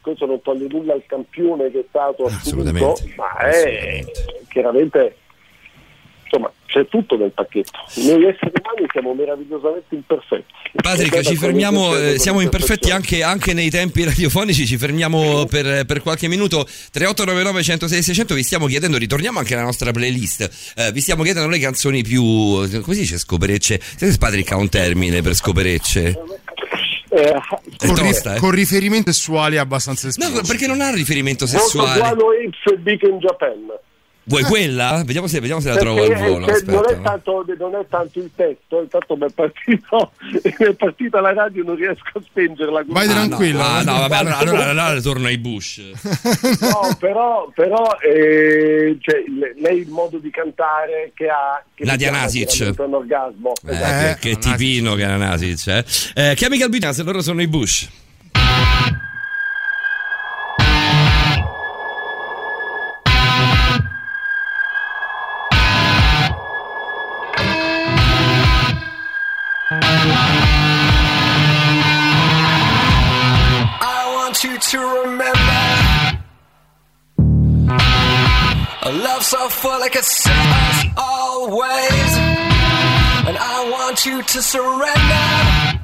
Questo 0.00 0.24
non 0.24 0.40
toglie 0.40 0.66
nulla 0.70 0.94
al 0.94 1.02
campione 1.06 1.70
che 1.70 1.80
è 1.80 1.84
stato 1.86 2.24
assunto, 2.24 2.48
Assolutamente. 2.48 3.12
ma 3.16 3.36
è 3.40 4.02
chiaramente 4.48 5.16
insomma 6.30 6.52
c'è 6.66 6.86
tutto 6.86 7.16
nel 7.16 7.32
pacchetto. 7.32 7.70
Noi 7.96 8.24
esseri 8.26 8.52
umani 8.62 8.86
siamo 8.92 9.12
meravigliosamente 9.14 9.94
imperfetti. 9.96 10.44
Patrick, 10.80 11.20
ci 11.22 11.34
fermiamo, 11.36 11.96
eh, 11.96 12.18
siamo 12.20 12.40
imperfetti 12.40 12.92
anche, 12.92 13.24
anche 13.24 13.52
nei 13.54 13.70
tempi 13.70 14.04
radiofonici, 14.04 14.66
ci 14.66 14.76
fermiamo 14.78 15.46
per, 15.46 15.84
per 15.84 16.00
qualche 16.00 16.28
minuto. 16.28 16.64
3899 16.64 17.62
106 17.62 18.02
600, 18.02 18.34
vi 18.34 18.42
stiamo 18.44 18.66
chiedendo, 18.66 18.96
ritorniamo 18.98 19.40
anche 19.40 19.54
alla 19.54 19.64
nostra 19.64 19.90
playlist, 19.90 20.72
eh, 20.76 20.92
vi 20.92 21.00
stiamo 21.00 21.24
chiedendo 21.24 21.48
le 21.48 21.58
canzoni 21.58 22.02
più, 22.02 22.22
come 22.22 22.94
si 22.94 23.00
dice 23.00 23.18
scoperecce? 23.18 23.80
Se 23.96 24.16
Patrick 24.18 24.52
ha 24.52 24.56
un 24.56 24.68
termine 24.68 25.22
per 25.22 25.34
scoperecce? 25.34 26.18
Eh, 27.12 27.22
È 27.22 27.86
Con, 27.86 27.96
ri- 27.96 28.02
tosta, 28.12 28.36
eh? 28.36 28.38
con 28.38 28.52
riferimenti 28.52 29.12
sessuali 29.12 29.56
abbastanza 29.56 30.06
No, 30.06 30.10
espliciti. 30.26 30.46
perché 30.46 30.66
non 30.68 30.80
ha 30.80 30.90
riferimento 30.92 31.44
Molto 31.46 31.58
sessuale. 31.60 31.98
Guano 31.98 32.26
Apes 32.30 32.72
e 32.72 32.76
Big 32.78 33.02
in 33.02 33.18
Japan. 33.18 33.66
Vuoi 34.22 34.42
quella? 34.44 35.02
Vediamo 35.04 35.26
se, 35.26 35.40
vediamo 35.40 35.60
se 35.60 35.68
la 35.70 35.74
Perché 35.74 35.88
trovo 35.88 36.04
al 36.04 36.10
è- 36.12 36.28
volo. 36.28 36.46
cioè, 36.46 36.62
non, 36.66 36.76
Aspetta. 36.84 36.98
è 36.98 37.02
tanto, 37.02 37.44
non 37.58 37.74
è 37.74 37.86
tanto 37.88 38.18
il 38.20 38.30
testo, 38.36 38.80
intanto 38.82 39.16
mi 39.16 39.26
è 39.26 39.32
partito, 39.34 40.12
mi 40.58 40.66
è 40.66 40.74
partita 40.74 41.20
la 41.20 41.32
radio 41.32 41.64
non 41.64 41.74
riesco 41.74 42.18
a 42.18 42.20
spengerla. 42.24 42.82
Vai 42.86 43.06
Ah, 43.08 43.10
tranquillo. 43.10 43.58
No, 43.58 43.64
ah, 43.64 43.80
eh. 43.80 43.84
no, 43.84 43.92
vabbè, 43.98 44.16
allora, 44.16 44.36
allora, 44.38 44.64
allora 44.70 45.00
torno 45.00 45.26
ai 45.26 45.38
Bush. 45.38 45.80
No, 46.60 46.96
però, 46.98 47.50
però 47.54 47.96
eh, 48.00 48.96
cioè, 49.00 49.22
le- 49.26 49.54
lei 49.60 49.78
il 49.80 49.88
modo 49.88 50.18
di 50.18 50.30
cantare 50.30 51.10
che 51.14 51.26
ha 51.28 51.62
che 51.74 51.84
Nadia 51.84 52.08
mi 52.08 52.12
chiama 52.12 52.24
Nasic. 52.26 52.48
veramente 52.58 52.82
un 52.82 52.94
orgasmo. 52.94 53.52
Eh, 53.66 53.70
Esatto. 53.72 54.18
che, 54.20 54.28
che 54.30 54.38
tipino 54.38 54.94
che 54.94 55.02
era 55.02 55.16
Nasic, 55.16 55.66
eh. 55.66 55.84
eh 56.14 56.34
Chemical 56.36 56.68
Beatles, 56.68 57.02
loro 57.02 57.20
sono 57.22 57.40
i 57.42 57.48
Bush. 57.48 57.88
A 79.32 79.36
love 79.36 79.52
so 79.52 79.60
full 79.60 79.80
like 79.80 79.96
it 79.96 80.04
serves 80.04 80.84
always. 80.96 82.12
And 83.26 83.36
I 83.38 83.68
want 83.70 84.06
you 84.06 84.22
to 84.22 84.42
surrender 84.42 85.79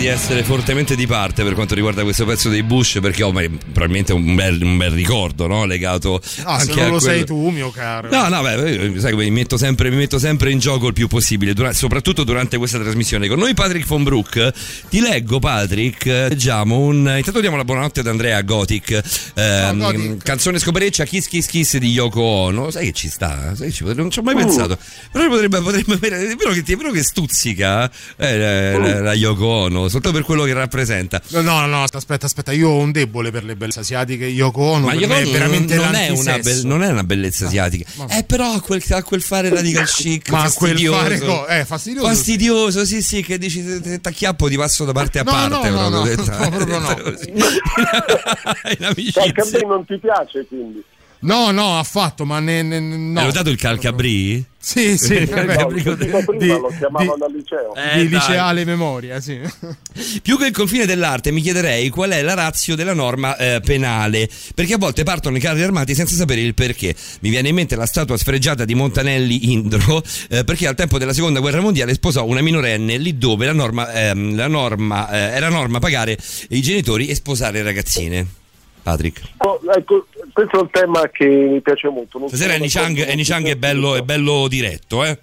di 0.00 0.06
essere 0.06 0.42
fortemente 0.42 0.96
di 0.96 1.06
parte 1.06 1.44
per 1.44 1.52
quanto 1.52 1.74
riguarda 1.74 2.02
questo 2.04 2.24
pezzo 2.24 2.48
dei 2.48 2.62
Bush, 2.62 3.00
perché 3.02 3.22
ho 3.22 3.32
ma- 3.32 3.42
probabilmente 3.72 4.14
un 4.14 4.34
bel, 4.34 4.58
un 4.62 4.78
bel 4.78 4.90
ricordo, 4.92 5.46
no? 5.46 5.66
Legato 5.66 6.22
Ah, 6.44 6.54
anche 6.54 6.64
se 6.64 6.74
non 6.74 6.78
a 6.78 6.88
lo 6.88 6.96
quello- 6.98 6.98
sei 7.00 7.24
tu, 7.26 7.48
mio 7.50 7.70
caro. 7.70 8.08
No, 8.10 8.28
no, 8.28 8.40
beh, 8.40 8.94
sai 8.98 9.14
mi 9.14 9.30
metto 9.30 9.58
sempre, 9.58 9.90
mi 9.90 9.96
metto 9.96 10.18
sempre 10.18 10.50
in 10.52 10.58
gioco 10.58 10.86
il 10.86 10.94
più 10.94 11.06
possibile, 11.06 11.52
dura- 11.52 11.74
soprattutto 11.74 12.24
durante 12.24 12.56
questa 12.56 12.78
trasmissione. 12.78 13.28
Con 13.28 13.38
noi 13.38 13.52
Patrick 13.52 13.86
von 13.86 14.02
Broek, 14.02 14.52
ti 14.88 15.00
leggo 15.00 15.38
Patrick, 15.38 16.06
eh, 16.06 16.28
leggiamo 16.30 16.78
un... 16.78 17.12
Intanto 17.16 17.40
diamo 17.40 17.56
la 17.58 17.64
buonanotte 17.64 18.00
ad 18.00 18.06
Andrea 18.06 18.40
Gothic, 18.40 19.02
ehm, 19.34 19.78
Gothic. 19.78 20.22
canzone 20.22 20.58
scopereccia 20.58 21.04
Kiss 21.04 21.26
Kiss 21.28 21.44
Kiss 21.46 21.76
di 21.76 21.90
Yoko 21.90 22.22
Ono, 22.22 22.70
sai 22.70 22.86
che 22.86 22.92
ci 22.92 23.08
sta? 23.10 23.54
Sai 23.54 23.66
che 23.66 23.72
ci 23.72 23.80
potrebbe- 23.82 24.00
non 24.00 24.10
ci 24.10 24.18
ho 24.18 24.22
mai 24.22 24.34
Uh. 24.34 24.38
pensato, 24.38 24.78
però 25.12 25.28
potrebbe, 25.28 25.60
potrebbe 25.60 25.92
avere, 25.92 26.30
è 26.30 26.34
vero 26.36 26.52
che, 26.52 26.62
ti- 26.62 26.72
è 26.72 26.76
vero 26.76 26.90
che 26.90 27.02
stuzzica 27.02 27.90
eh, 28.16 28.38
la, 28.38 28.78
la- 28.78 29.00
la 29.02 29.12
Yoko 29.14 29.46
Ono, 29.46 29.88
soltanto 29.90 30.16
per 30.16 30.26
quello 30.26 30.44
che 30.44 30.52
rappresenta. 30.54 31.20
No, 31.28 31.40
no, 31.42 31.66
no, 31.66 31.82
aspetta, 31.82 32.26
aspetta, 32.26 32.52
io 32.52 32.68
ho 32.70 32.78
un 32.78 32.92
debole 32.92 33.30
per 33.30 33.44
le 33.44 33.56
bellezze 33.56 33.80
asiatiche. 33.80 34.24
Yoko 34.26 34.60
Ono 34.62 34.86
Ma 34.86 34.94
Yoko 34.94 35.12
me 35.14 35.20
è 35.22 35.26
veramente 35.26 35.74
non, 35.74 35.94
è 35.94 36.08
una 36.08 36.38
be- 36.38 36.60
non 36.64 36.82
è 36.82 36.88
una 36.88 37.04
bellezza 37.04 37.46
asiatica, 37.46 37.90
eh, 38.08 38.24
però 38.24 38.52
ha 38.54 38.60
quel, 38.60 38.82
ha 38.90 39.02
quel 39.02 39.22
fare 39.22 39.48
radical 39.50 39.86
chic, 39.86 40.30
Ma 40.30 40.50
quel 40.52 40.70
fastidioso. 40.72 40.98
fare 40.98 41.18
co- 41.18 41.46
eh, 41.48 41.64
fastidioso. 41.64 42.06
Fastidioso, 42.06 42.84
sì, 42.84 43.02
sì, 43.02 43.22
che 43.22 43.36
dici 43.38 43.80
te- 43.80 44.00
t'acchiappo 44.00 44.48
ti 44.48 44.56
passo 44.56 44.84
da 44.84 44.92
parte 44.92 45.18
a 45.18 45.22
No, 45.30 45.30
parte. 45.32 45.68
no, 45.70 45.88
no, 45.88 46.02
proprio, 46.02 46.16
no, 46.16 46.38
no, 46.38 46.48
proprio 46.48 46.78
no. 46.78 46.88
detta 46.94 47.02
così. 47.10 47.30
In 48.78 48.84
amicizia. 48.84 49.22
Qualche 49.22 49.40
a 49.40 49.44
me 49.58 49.66
non 49.66 49.84
ti 49.84 49.98
piace 49.98 50.46
quindi? 50.46 50.82
No, 51.22 51.50
no, 51.50 51.78
affatto, 51.78 52.24
ma 52.24 52.40
ne, 52.40 52.62
ne- 52.62 52.80
no. 52.80 53.20
Hai 53.20 53.26
notato 53.26 53.50
il 53.50 53.58
calcabrì? 53.58 54.42
Sì, 54.62 54.96
sì, 54.96 55.14
Il 55.20 55.26
vabbè. 55.26 55.44
calcabrì 55.46 55.82
Lo 55.82 55.96
con- 55.96 56.04
dico 56.06 56.24
prima, 56.24 56.38
di- 56.54 56.60
lo 56.60 56.72
chiamavano 56.78 57.24
al 57.24 57.32
liceo. 57.32 57.74
Eh, 57.74 58.02
di 58.02 58.08
dai. 58.08 58.18
liceale 58.18 58.64
memoria, 58.64 59.20
sì. 59.20 59.38
Più 60.22 60.38
che 60.38 60.46
il 60.46 60.52
confine 60.52 60.86
dell'arte 60.86 61.30
mi 61.30 61.42
chiederei 61.42 61.90
qual 61.90 62.10
è 62.10 62.22
la 62.22 62.32
razio 62.34 62.74
della 62.74 62.94
norma 62.94 63.36
eh, 63.36 63.60
penale, 63.62 64.28
perché 64.54 64.74
a 64.74 64.78
volte 64.78 65.02
partono 65.02 65.36
i 65.36 65.40
carri 65.40 65.62
armati 65.62 65.94
senza 65.94 66.14
sapere 66.14 66.40
il 66.40 66.54
perché. 66.54 66.94
Mi 67.20 67.28
viene 67.28 67.48
in 67.50 67.54
mente 67.54 67.76
la 67.76 67.86
statua 67.86 68.16
sfregiata 68.16 68.64
di 68.64 68.74
Montanelli 68.74 69.52
Indro, 69.52 70.02
eh, 70.30 70.44
perché 70.44 70.66
al 70.66 70.74
tempo 70.74 70.96
della 70.98 71.12
seconda 71.12 71.40
guerra 71.40 71.60
mondiale 71.60 71.92
sposò 71.92 72.24
una 72.24 72.40
minorenne 72.40 72.96
lì 72.96 73.18
dove 73.18 73.44
la 73.44 73.52
norma, 73.52 73.92
ehm, 73.92 74.36
la 74.36 74.48
norma, 74.48 75.10
eh, 75.10 75.36
era 75.36 75.48
norma 75.50 75.78
pagare 75.80 76.16
i 76.48 76.62
genitori 76.62 77.08
e 77.08 77.14
sposare 77.14 77.62
ragazzine. 77.62 78.26
Patrick. 78.90 79.22
Oh, 79.38 79.60
ecco, 79.74 80.06
questo 80.32 80.58
è 80.58 80.60
un 80.60 80.70
tema 80.70 81.08
che 81.08 81.26
mi 81.26 81.60
piace 81.60 81.88
molto. 81.88 82.18
Non 82.18 82.28
Stasera 82.28 82.54
Eni 82.54 82.68
Chang, 82.68 83.06
con 83.06 83.20
Chang 83.22 83.46
è 83.46 83.56
bello, 83.56 83.94
è 83.94 84.02
bello 84.02 84.48
diretto, 84.48 85.04
eh? 85.04 85.18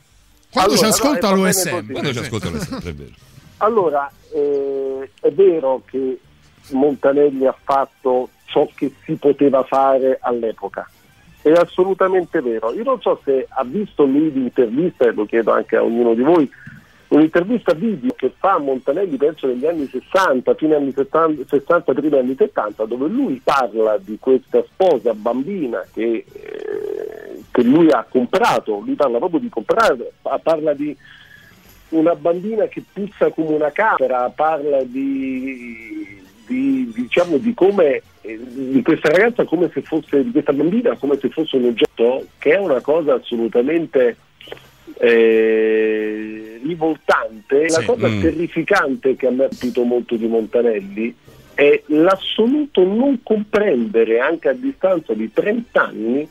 Quando 0.49 0.73
Allora, 0.73 0.87
ci 0.87 0.93
ascolta 0.93 1.29
no, 1.29 1.35
lo 1.35 1.41
va 1.41 1.49
è 1.49 1.51
bene 1.51 1.63
sempre. 1.63 1.81
così. 1.81 1.91
Quando 1.91 2.09
ci 2.09 2.17
sì. 2.17 2.23
ascoltano 2.23 2.57
è 2.57 2.93
vero. 2.93 3.11
Allora, 3.57 4.11
eh, 4.33 5.11
è 5.19 5.31
vero 5.31 5.81
che 5.89 6.19
Montanelli 6.71 7.45
ha 7.45 7.55
fatto 7.63 8.29
ciò 8.45 8.67
che 8.73 8.93
si 9.03 9.15
poteva 9.15 9.63
fare 9.63 10.17
all'epoca. 10.21 10.89
È 11.41 11.51
assolutamente 11.51 12.41
vero. 12.41 12.73
Io 12.73 12.83
non 12.83 13.01
so 13.01 13.19
se 13.23 13.47
ha 13.49 13.63
visto 13.63 14.03
lui 14.05 14.31
l'intervista, 14.31 15.05
e 15.05 15.11
lo 15.11 15.25
chiedo 15.25 15.51
anche 15.51 15.75
a 15.75 15.83
ognuno 15.83 16.13
di 16.13 16.21
voi, 16.21 16.49
un'intervista 17.09 17.73
video 17.73 18.13
che 18.15 18.31
fa 18.37 18.57
Montanelli, 18.57 19.15
penso 19.17 19.47
negli 19.47 19.65
anni 19.65 19.87
60, 19.87 20.53
fine 20.55 20.75
anni 20.75 20.91
70, 20.91 21.43
60, 21.47 21.93
primi 21.93 22.17
anni 22.17 22.35
70, 22.37 22.85
dove 22.85 23.07
lui 23.07 23.41
parla 23.43 23.97
di 23.97 24.17
questa 24.19 24.63
sposa 24.63 25.13
bambina 25.13 25.85
che, 25.93 26.25
eh, 26.31 27.41
che 27.51 27.63
lui 27.63 27.89
ha 27.91 28.05
comprato, 28.07 28.79
lui 28.79 28.95
parla 28.95 29.19
proprio 29.19 29.39
di 29.39 29.49
comprare, 29.49 30.11
parla 30.43 30.73
di 30.73 30.95
una 31.89 32.15
bambina 32.15 32.65
che 32.65 32.83
puzza 32.91 33.29
come 33.29 33.55
una 33.55 33.71
capra, 33.71 34.29
parla 34.29 34.83
di, 34.83 36.21
di- 36.45 36.91
diciamo 36.93 37.37
di 37.37 37.53
come 37.53 38.01
eh, 38.21 38.39
di 38.45 38.81
questa 38.81 39.09
ragazza 39.09 39.45
come 39.45 39.69
se 39.73 39.81
fosse 39.81 40.23
di 40.23 40.31
questa 40.31 40.53
bambina 40.53 40.95
come 40.97 41.17
se 41.19 41.29
fosse 41.29 41.57
un 41.57 41.65
oggetto 41.65 42.25
che 42.37 42.53
è 42.53 42.57
una 42.57 42.81
cosa 42.81 43.15
assolutamente 43.15 44.15
eh, 44.99 46.59
rivoltante 46.63 47.67
la 47.69 47.79
Sì, 47.79 47.85
cosa 47.85 48.07
mm. 48.07 48.21
terrificante 48.21 49.15
che 49.15 49.27
a 49.27 49.31
me 49.31 49.45
ha 49.45 49.49
capito 49.49 49.83
molto 49.83 50.15
di 50.15 50.27
Montanelli 50.27 51.13
è 51.53 51.81
l'assoluto 51.87 52.83
non 52.83 53.19
comprendere 53.23 54.19
anche 54.19 54.49
a 54.49 54.53
distanza 54.53 55.13
di 55.13 55.31
30 55.33 55.81
anni 55.83 56.27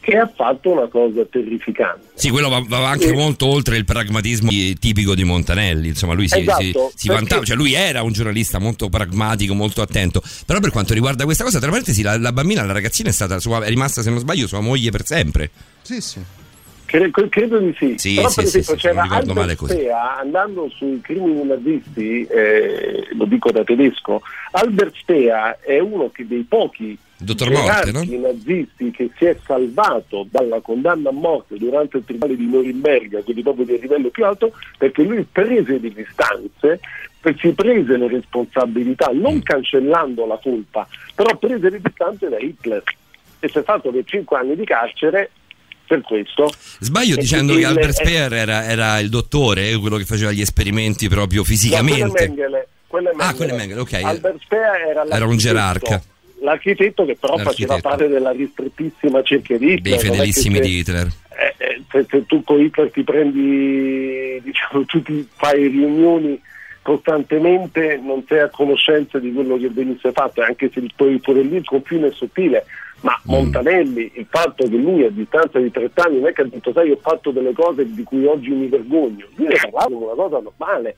che 0.00 0.16
ha 0.16 0.30
fatto 0.32 0.70
una 0.70 0.86
cosa 0.86 1.24
terrificante 1.24 2.06
Sì, 2.14 2.30
quello 2.30 2.48
va, 2.48 2.62
va 2.66 2.88
anche 2.88 3.08
Sì. 3.08 3.12
molto 3.12 3.46
oltre 3.46 3.76
il 3.76 3.84
pragmatismo 3.84 4.50
tipico 4.78 5.16
di 5.16 5.24
Montanelli. 5.24 5.88
Insomma, 5.88 6.12
lui 6.14 6.28
si, 6.28 6.38
Esatto, 6.38 6.60
si- 6.62 6.70
si 6.94 7.06
perché- 7.08 7.12
vantava, 7.12 7.44
cioè 7.44 7.56
lui 7.56 7.74
era 7.74 8.02
un 8.02 8.12
giornalista 8.12 8.60
molto 8.60 8.88
pragmatico, 8.88 9.52
molto 9.54 9.82
attento. 9.82 10.22
Però 10.46 10.60
per 10.60 10.70
quanto 10.70 10.94
riguarda 10.94 11.24
questa 11.24 11.42
cosa, 11.42 11.58
tra 11.58 11.70
parentesi, 11.70 12.02
la, 12.02 12.16
la 12.18 12.30
bambina, 12.32 12.62
la 12.64 12.72
ragazzina 12.72 13.08
è 13.08 13.12
stata 13.12 13.40
sua, 13.40 13.64
è 13.64 13.68
rimasta, 13.68 14.00
se 14.02 14.10
non 14.10 14.20
sbaglio, 14.20 14.46
sua 14.46 14.60
moglie 14.60 14.90
per 14.90 15.04
sempre. 15.04 15.50
Sì, 15.82 16.00
sì. 16.00 16.20
Cre- 16.86 17.10
cre- 17.10 17.28
credo 17.28 17.58
di 17.58 17.74
sì. 17.78 17.94
Sì, 17.98 18.14
Però 18.14 18.28
sì, 18.28 18.36
per 18.36 18.44
esempio 18.44 18.74
sì, 18.74 18.80
c'era 18.80 19.06
così. 19.56 19.72
Speer, 19.74 19.92
andando 20.18 20.68
sui 20.70 21.00
crimini 21.02 21.44
nazisti, 21.44 22.24
eh, 22.24 23.08
lo 23.12 23.24
dico 23.26 23.50
da 23.50 23.62
tedesco, 23.64 24.22
Albert 24.52 24.94
Speer 24.96 25.58
è 25.60 25.78
uno 25.80 26.10
che 26.10 26.26
dei 26.26 26.44
pochi 26.48 26.96
Dottor 27.18 27.50
Morte, 27.50 27.92
no? 27.92 28.04
nazisti 28.20 28.90
che 28.90 29.10
si 29.16 29.24
è 29.24 29.36
salvato 29.44 30.26
dalla 30.30 30.60
condanna 30.60 31.08
a 31.08 31.12
morte 31.12 31.56
durante 31.56 31.96
il 31.98 32.04
tribunale 32.04 32.36
di 32.36 32.46
Norimberga, 32.46 33.22
quindi 33.22 33.42
proprio 33.42 33.64
del 33.64 33.80
livello 33.80 34.08
più 34.10 34.24
alto, 34.24 34.52
perché 34.78 35.02
lui 35.02 35.26
prese 35.30 35.78
le 35.78 35.92
distanze, 35.92 36.80
si 37.38 37.52
prese 37.52 37.96
le 37.96 38.06
responsabilità, 38.08 39.10
Mm. 39.12 39.20
non 39.20 39.42
cancellando 39.42 40.26
la 40.26 40.38
colpa, 40.40 40.86
però 41.14 41.36
prese 41.36 41.70
le 41.70 41.80
distanze 41.80 42.28
da 42.28 42.38
Hitler 42.38 42.82
e 43.40 43.48
si 43.48 43.58
è 43.58 43.62
fatto 43.62 43.90
per 43.90 44.04
5 44.04 44.36
anni 44.38 44.54
di 44.54 44.64
carcere 44.64 45.30
per 45.86 46.00
questo. 46.02 46.52
Sbaglio 46.80 47.16
dicendo 47.16 47.54
che 47.54 47.64
Albert 47.64 47.88
eh, 48.00 48.04
Speer 48.04 48.32
era, 48.32 48.64
era 48.64 48.98
il 48.98 49.08
dottore, 49.08 49.70
eh, 49.70 49.76
quello 49.78 49.96
che 49.96 50.04
faceva 50.04 50.32
gli 50.32 50.40
esperimenti 50.40 51.08
proprio 51.08 51.40
No, 51.40 51.46
quello 51.46 51.56
è 51.56 51.58
fisicamente. 51.58 52.26
Mengele, 52.28 52.68
Ah, 53.18 53.34
quello 53.34 53.52
è 53.52 53.56
Mengele, 53.56 53.80
ok. 53.80 53.92
Albert 53.94 54.38
Speer 54.42 54.88
era, 54.90 55.04
Era 55.08 55.26
un 55.26 55.36
gerarca. 55.36 56.02
L'architetto 56.42 57.04
che 57.06 57.16
però 57.18 57.36
faceva 57.38 57.74
L'architetto. 57.74 57.88
parte 57.88 58.08
della 58.08 58.30
ristrettissima 58.30 59.22
cerchia 59.22 59.58
di 59.58 59.72
Hitler. 59.72 59.98
Dei 59.98 59.98
fedelissimi 60.10 60.56
se- 60.56 60.60
di 60.60 60.78
Hitler. 60.78 61.06
eh, 61.06 61.54
eh, 61.56 61.82
se, 61.90 62.06
se 62.08 62.26
tu 62.26 62.42
con 62.44 62.60
Hitler 62.60 62.90
ti 62.90 63.02
prendi, 63.02 64.40
diciamo, 64.44 64.84
tu 64.84 65.02
ti 65.02 65.26
fai 65.34 65.66
riunioni 65.68 66.40
costantemente, 66.86 68.00
non 68.00 68.24
sei 68.28 68.38
a 68.38 68.48
conoscenza 68.48 69.18
di 69.18 69.32
quello 69.32 69.56
che 69.56 69.68
venisse 69.70 70.12
fatto, 70.12 70.40
anche 70.40 70.70
se 70.72 70.80
poi 70.94 71.18
pure 71.18 71.42
lì 71.42 71.56
il 71.56 71.64
confine 71.64 72.06
è 72.06 72.12
sottile. 72.12 72.64
Ma 73.00 73.20
Mm. 73.26 73.30
Montanelli, 73.32 74.12
il 74.14 74.26
fatto 74.28 74.66
che 74.66 74.76
lui 74.76 75.04
a 75.04 75.10
distanza 75.10 75.58
di 75.58 75.70
30 75.70 76.04
anni 76.04 76.20
non 76.20 76.28
è 76.28 76.32
che 76.32 76.42
ha 76.42 76.44
detto 76.44 76.72
sai 76.72 76.90
ho 76.92 76.98
fatto 77.02 77.30
delle 77.30 77.52
cose 77.52 77.92
di 77.92 78.02
cui 78.04 78.24
oggi 78.24 78.50
mi 78.50 78.68
vergogno, 78.68 79.26
lui 79.34 79.48
ne 79.48 79.56
parlava 79.60 79.84
come 79.92 80.04
una 80.04 80.14
cosa 80.14 80.40
normale. 80.40 80.96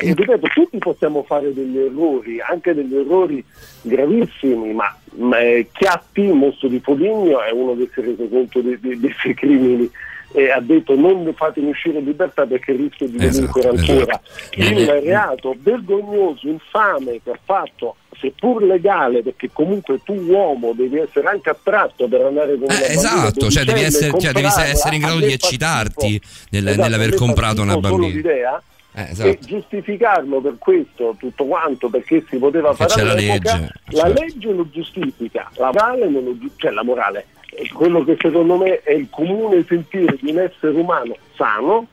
Eh, 0.00 0.14
ripeto, 0.14 0.46
tutti 0.54 0.78
possiamo 0.78 1.22
fare 1.24 1.52
degli 1.52 1.78
errori, 1.78 2.40
anche 2.40 2.74
degli 2.74 2.96
errori 2.96 3.44
gravissimi, 3.82 4.72
ma, 4.72 4.96
ma 5.16 5.38
eh, 5.40 5.68
Chiatti, 5.72 6.22
mostro 6.32 6.68
di 6.68 6.80
Foligno, 6.80 7.42
è 7.42 7.50
uno 7.50 7.76
che 7.76 7.88
si 7.92 8.00
è 8.00 8.04
reso 8.04 8.26
conto 8.28 8.60
dei, 8.60 8.78
dei- 8.80 8.98
dei 8.98 9.14
suoi 9.18 9.34
crimini 9.34 9.90
e 10.32 10.50
ha 10.50 10.60
detto 10.60 10.94
non 10.94 11.32
fatemi 11.34 11.70
uscire 11.70 11.98
in 11.98 12.04
libertà 12.04 12.44
perché 12.44 12.72
rischio 12.72 13.06
di 13.08 13.16
Esatto, 13.16 13.58
delinquere 13.60 13.68
ancora. 13.68 14.20
esatto. 14.50 14.74
Il 14.74 14.86
reato 15.02 15.56
vergognoso, 15.58 16.48
infame 16.48 17.20
che 17.22 17.30
ha 17.30 17.38
fatto, 17.42 17.96
seppur 18.20 18.62
legale, 18.62 19.22
perché 19.22 19.48
comunque 19.52 20.00
tu 20.04 20.12
uomo 20.14 20.72
devi 20.74 20.98
essere 20.98 21.28
anche 21.28 21.50
attratto 21.50 22.06
per 22.08 22.20
andare 22.22 22.54
con 22.56 22.64
una 22.64 22.86
Eh, 22.86 22.92
esatto, 22.92 23.48
cioè 23.50 23.64
devi 23.64 23.80
essere, 23.82 24.18
cioè 24.20 24.32
devi 24.32 24.46
essere 24.46 24.94
in 24.96 25.00
grado 25.00 25.20
di 25.20 25.32
eccitarti 25.32 26.20
nel- 26.50 26.66
Esatto, 26.68 26.82
nell'aver 26.82 27.14
comprato 27.14 27.62
una 27.62 27.76
bambina. 27.78 28.60
Eh, 28.94 29.02
e 29.02 29.10
esatto. 29.10 29.38
giustificarlo 29.46 30.40
per 30.40 30.56
questo 30.58 31.14
tutto 31.18 31.44
quanto 31.44 31.88
perché 31.88 32.24
si 32.28 32.36
poteva 32.38 32.72
Perché 32.74 32.94
fare 32.94 33.06
la 33.06 33.14
legge, 33.14 33.70
la 33.90 34.02
certo. 34.02 34.20
legge 34.22 34.52
lo 34.52 34.68
giustifica 34.70 35.48
la 35.56 35.66
morale 35.72 36.08
non 36.08 36.24
lo 36.24 36.36
cioè 36.56 36.72
la 36.72 36.82
morale 36.82 37.26
quello 37.72 38.04
che 38.04 38.16
secondo 38.20 38.56
me 38.56 38.80
è 38.82 38.92
il 38.92 39.08
comune 39.10 39.64
sentire 39.66 40.16
di 40.20 40.30
un 40.30 40.38
essere 40.38 40.78
umano 40.78 41.16
sano 41.36 41.86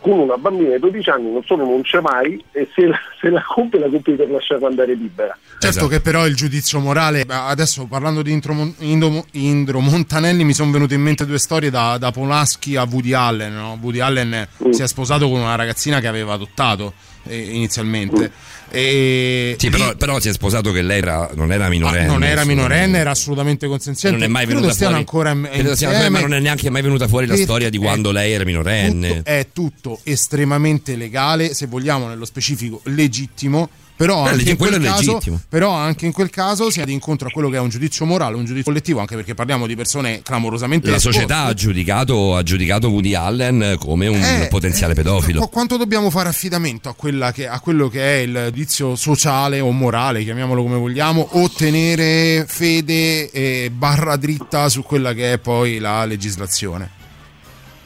con 0.00 0.18
una 0.20 0.36
bambina 0.36 0.74
di 0.74 0.78
12 0.80 1.10
anni 1.10 1.32
non 1.32 1.42
solo 1.44 1.64
non 1.64 1.82
c'è 1.82 2.00
mai 2.00 2.40
e 2.52 2.68
se 2.74 2.86
la, 2.86 2.98
se 3.20 3.28
la 3.30 3.42
compie 3.42 3.80
la 3.80 3.88
compie 3.88 4.14
per 4.14 4.30
lasciarla 4.30 4.68
andare 4.68 4.94
libera 4.94 5.36
Certo 5.58 5.66
Esatto. 5.68 5.86
che 5.88 6.00
però 6.02 6.26
il 6.26 6.36
giudizio 6.36 6.78
morale, 6.80 7.24
adesso 7.26 7.86
parlando 7.86 8.20
di 8.20 8.30
Intro, 8.30 8.52
Mon- 8.52 8.74
Indo- 8.80 9.24
Indro 9.32 9.80
Montanelli 9.80 10.44
mi 10.44 10.52
sono 10.52 10.70
venute 10.70 10.94
in 10.94 11.00
mente 11.00 11.24
due 11.24 11.38
storie 11.38 11.70
da, 11.70 11.96
da 11.96 12.10
Polaschi 12.10 12.76
a 12.76 12.86
Woody 12.88 13.14
Allen. 13.14 13.54
no? 13.54 13.78
Woody 13.80 14.00
Allen 14.00 14.46
Mm. 14.62 14.70
si 14.72 14.82
è 14.82 14.86
sposato 14.86 15.30
con 15.30 15.40
una 15.40 15.54
ragazzina 15.54 15.98
che 15.98 16.08
aveva 16.08 16.34
adottato 16.34 16.92
eh, 17.26 17.38
inizialmente. 17.38 18.30
E, 18.70 19.54
Sì, 19.58 19.70
però, 19.70 19.94
però 19.94 20.18
si 20.20 20.28
è 20.28 20.32
sposato 20.32 20.72
che 20.72 20.82
lei 20.82 20.98
era- 20.98 21.30
non 21.34 21.52
era 21.52 21.68
minorenne. 21.68 22.08
Ah, 22.08 22.12
non 22.12 22.24
era 22.24 22.44
minorenne, 22.44 22.98
era 22.98 23.10
assolutamente 23.10 23.66
consenziente. 23.66 24.18
Non 24.18 24.26
è 24.26 24.30
mai 24.30 24.46
venuta 24.46 24.72
fuori. 24.72 24.94
ancora 24.94 25.38
credo 25.40 25.70
insieme. 25.70 26.08
ma 26.08 26.20
non 26.20 26.34
è 26.34 26.40
neanche 26.40 26.68
mai 26.70 26.82
venuta 26.82 27.06
fuori 27.08 27.26
la 27.26 27.36
storia 27.36 27.70
di 27.70 27.78
quando 27.78 28.10
lei 28.10 28.32
era 28.32 28.44
minorenne. 28.44 29.08
tutto- 29.16 29.30
è 29.30 29.46
tutto 29.52 30.00
estremamente 30.02 30.96
legale, 30.96 31.54
se 31.54 31.66
vogliamo 31.66 32.08
nello 32.08 32.24
specifico 32.24 32.80
legittimo. 32.84 33.68
Però 33.96 34.24
Beh, 34.24 34.30
anche, 34.30 34.50
in 34.50 34.56
quel 34.56 34.80
caso, 34.82 35.20
però 35.48 35.70
anche 35.72 36.04
in 36.06 36.12
quel 36.12 36.28
caso 36.28 36.70
si 36.70 36.80
è 36.80 36.84
incontro 36.86 37.28
a 37.28 37.30
quello 37.30 37.48
che 37.48 37.56
è 37.56 37.60
un 37.60 37.70
giudizio 37.70 38.04
morale, 38.04 38.36
un 38.36 38.44
giudizio 38.44 38.64
collettivo, 38.64 39.00
anche 39.00 39.14
perché 39.14 39.34
parliamo 39.34 39.66
di 39.66 39.74
persone 39.74 40.20
clamorosamente 40.22 40.90
La 40.90 40.96
esposte. 40.96 41.20
società 41.20 41.44
ha 41.44 41.54
giudicato, 41.54 42.36
ha 42.36 42.42
giudicato 42.42 42.90
Woody 42.90 43.14
Allen 43.14 43.76
come 43.78 44.06
un 44.08 44.22
Eh, 44.22 44.48
potenziale 44.50 44.92
pedofilo. 44.94 45.40
Qu- 45.40 45.50
quanto 45.50 45.76
dobbiamo 45.78 46.10
fare 46.10 46.28
affidamento 46.28 46.88
a, 46.90 46.94
quella 46.94 47.32
che- 47.32 47.48
a 47.48 47.58
quello 47.60 47.88
che 47.88 48.02
è 48.02 48.18
il 48.22 48.44
giudizio 48.52 48.96
sociale 48.96 49.60
o 49.60 49.70
morale, 49.72 50.22
chiamiamolo 50.24 50.62
come 50.62 50.76
vogliamo, 50.76 51.26
o 51.32 51.50
tenere 51.50 52.44
fede 52.46 53.30
e 53.30 53.70
barra 53.72 54.16
dritta 54.16 54.68
su 54.68 54.82
quella 54.82 55.14
che 55.14 55.32
è 55.34 55.38
poi 55.38 55.78
la 55.78 56.04
legislazione? 56.04 56.90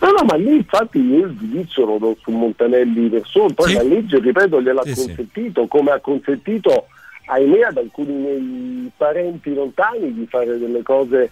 No, 0.01 0.11
no, 0.13 0.25
ma 0.25 0.35
lì 0.37 0.57
infatti 0.57 0.99
io 0.99 1.27
il 1.27 1.37
giudizio 1.39 1.85
lo 1.85 2.17
su 2.23 2.31
Montanelli 2.31 3.09
persone, 3.09 3.53
poi 3.53 3.69
Sì. 3.69 3.75
la 3.75 3.83
legge, 3.83 4.19
ripeto, 4.19 4.63
gliel'ha 4.63 4.83
Sì, 4.85 4.95
sì. 4.95 5.07
consentito, 5.07 5.67
come 5.67 5.91
ha 5.91 5.99
consentito, 6.01 6.87
ahimè, 7.27 7.61
ad 7.65 7.77
alcuni 7.77 8.13
miei 8.13 8.91
parenti 8.97 9.53
lontani 9.55 10.13
di 10.15 10.27
fare 10.29 10.59
delle 10.59 10.83
cose 10.83 11.31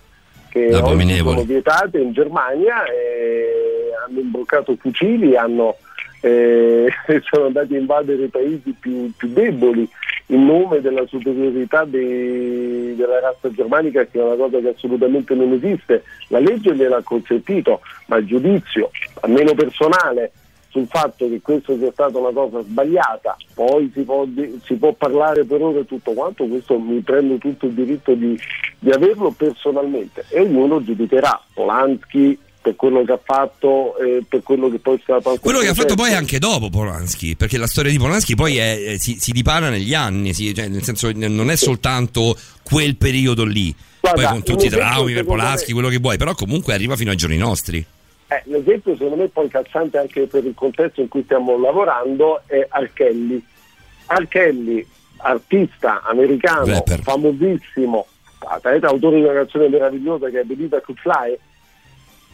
che 0.51 0.69
sono 1.23 1.43
vietate 1.45 1.99
in 1.99 2.13
Germania, 2.13 2.85
e 2.85 3.91
hanno 4.07 4.21
imboccato 4.21 4.77
fucili, 4.77 5.35
hanno, 5.37 5.77
eh, 6.21 6.89
sono 7.31 7.47
andati 7.47 7.75
a 7.75 7.79
invadere 7.79 8.25
i 8.25 8.29
paesi 8.29 8.75
più, 8.79 9.11
più 9.17 9.29
deboli 9.29 9.89
in 10.29 10.45
nome 10.45 10.81
della 10.81 11.07
superiorità 11.07 11.85
dei- 11.85 12.95
della 12.97 13.21
razza 13.21 13.51
germanica 13.51 14.05
che 14.05 14.19
è 14.19 14.23
una 14.23 14.37
cosa 14.37 14.59
che 14.59 14.69
assolutamente 14.69 15.35
non 15.35 15.53
esiste. 15.53 16.03
La 16.29 16.39
legge 16.39 16.75
gliel'ha 16.75 17.03
consentito, 17.03 17.81
ma 18.07 18.17
il 18.17 18.27
giudizio, 18.27 18.91
almeno 19.21 19.55
personale, 19.55 20.33
sul 20.69 20.87
fatto 20.87 21.29
che 21.29 21.41
questo 21.41 21.77
sia 21.79 21.91
stata 21.93 22.19
una 22.19 22.31
cosa 22.31 22.61
sbagliata, 22.61 23.37
poi 23.55 23.91
si 23.95 24.03
può, 24.03 24.27
si 24.65 24.75
può 24.75 24.93
parlare 24.93 25.45
per 25.45 25.63
ore 25.63 25.87
tutto 25.87 26.13
quanto, 26.13 26.47
questo 26.47 26.79
mi 26.79 27.01
prendo 27.01 27.37
tutto 27.39 27.67
il 27.67 27.73
diritto 27.73 28.13
di, 28.13 28.39
di 28.79 28.91
averlo 28.91 29.31
personalmente 29.31 30.25
e 30.29 30.41
ognuno 30.41 30.83
giudicherà. 30.83 31.41
Polanski 31.55 32.39
per 32.61 32.75
quello 32.77 33.05
che 33.05 33.13
ha 33.13 33.21
fatto 33.23 33.97
e 33.99 34.23
per 34.29 34.43
quello 34.43 34.69
che 34.69 34.79
poi 34.79 34.97
è 34.97 35.01
stato 35.03 35.37
Quello 35.41 35.61
che 35.61 35.69
ha 35.69 35.75
fatto 35.75 35.95
poi 35.95 36.13
anche 36.13 36.39
dopo 36.39 36.69
Polanski, 36.71 37.37
perché 37.37 37.57
la 37.57 37.67
storia 37.67 37.91
di 37.91 37.99
Polanski 37.99 38.35
poi 38.35 38.57
è- 38.59 38.85
è- 38.85 38.99
si, 38.99 39.17
si 39.19 39.33
dipana 39.33 39.71
negli 39.71 39.95
anni, 39.95 40.35
si- 40.35 40.53
cioè, 40.55 40.69
nel 40.69 40.83
senso 40.83 41.11
non 41.15 41.51
è 41.51 41.57
soltanto 41.57 42.37
quel 42.63 42.97
periodo 42.97 43.45
lì, 43.45 43.75
Guarda, 44.01 44.21
poi 44.23 44.31
con 44.31 44.43
tutti 44.43 44.67
i 44.67 44.69
traumi 44.69 45.13
per 45.15 45.25
Polanski, 45.25 45.69
me- 45.69 45.81
quello 45.81 45.89
che 45.89 45.99
vuoi, 46.01 46.17
però 46.17 46.35
comunque 46.35 46.75
arriva 46.75 46.97
fino 46.97 47.11
ai 47.11 47.17
giorni 47.17 47.37
nostri. 47.37 47.85
Eh, 48.31 48.43
l'esempio 48.45 48.93
secondo 48.95 49.17
me 49.17 49.29
poi 49.29 49.49
calzante 49.49 49.97
anche 49.97 50.27
per 50.27 50.45
il 50.45 50.53
contesto 50.55 51.01
in 51.01 51.09
cui 51.09 51.23
stiamo 51.25 51.59
lavorando 51.59 52.43
è 52.47 52.67
Archelli. 52.69 53.43
Archelli, 54.07 54.87
artista 55.19 56.03
americano, 56.03 56.67
Rapper. 56.67 57.01
famosissimo, 57.03 58.07
autore 58.87 59.17
di 59.17 59.23
una 59.23 59.33
canzone 59.33 59.69
meravigliosa 59.69 60.29
che 60.29 60.41
è 60.41 60.45
I 60.45 60.69
Could 60.85 60.99
Fly, 61.01 61.39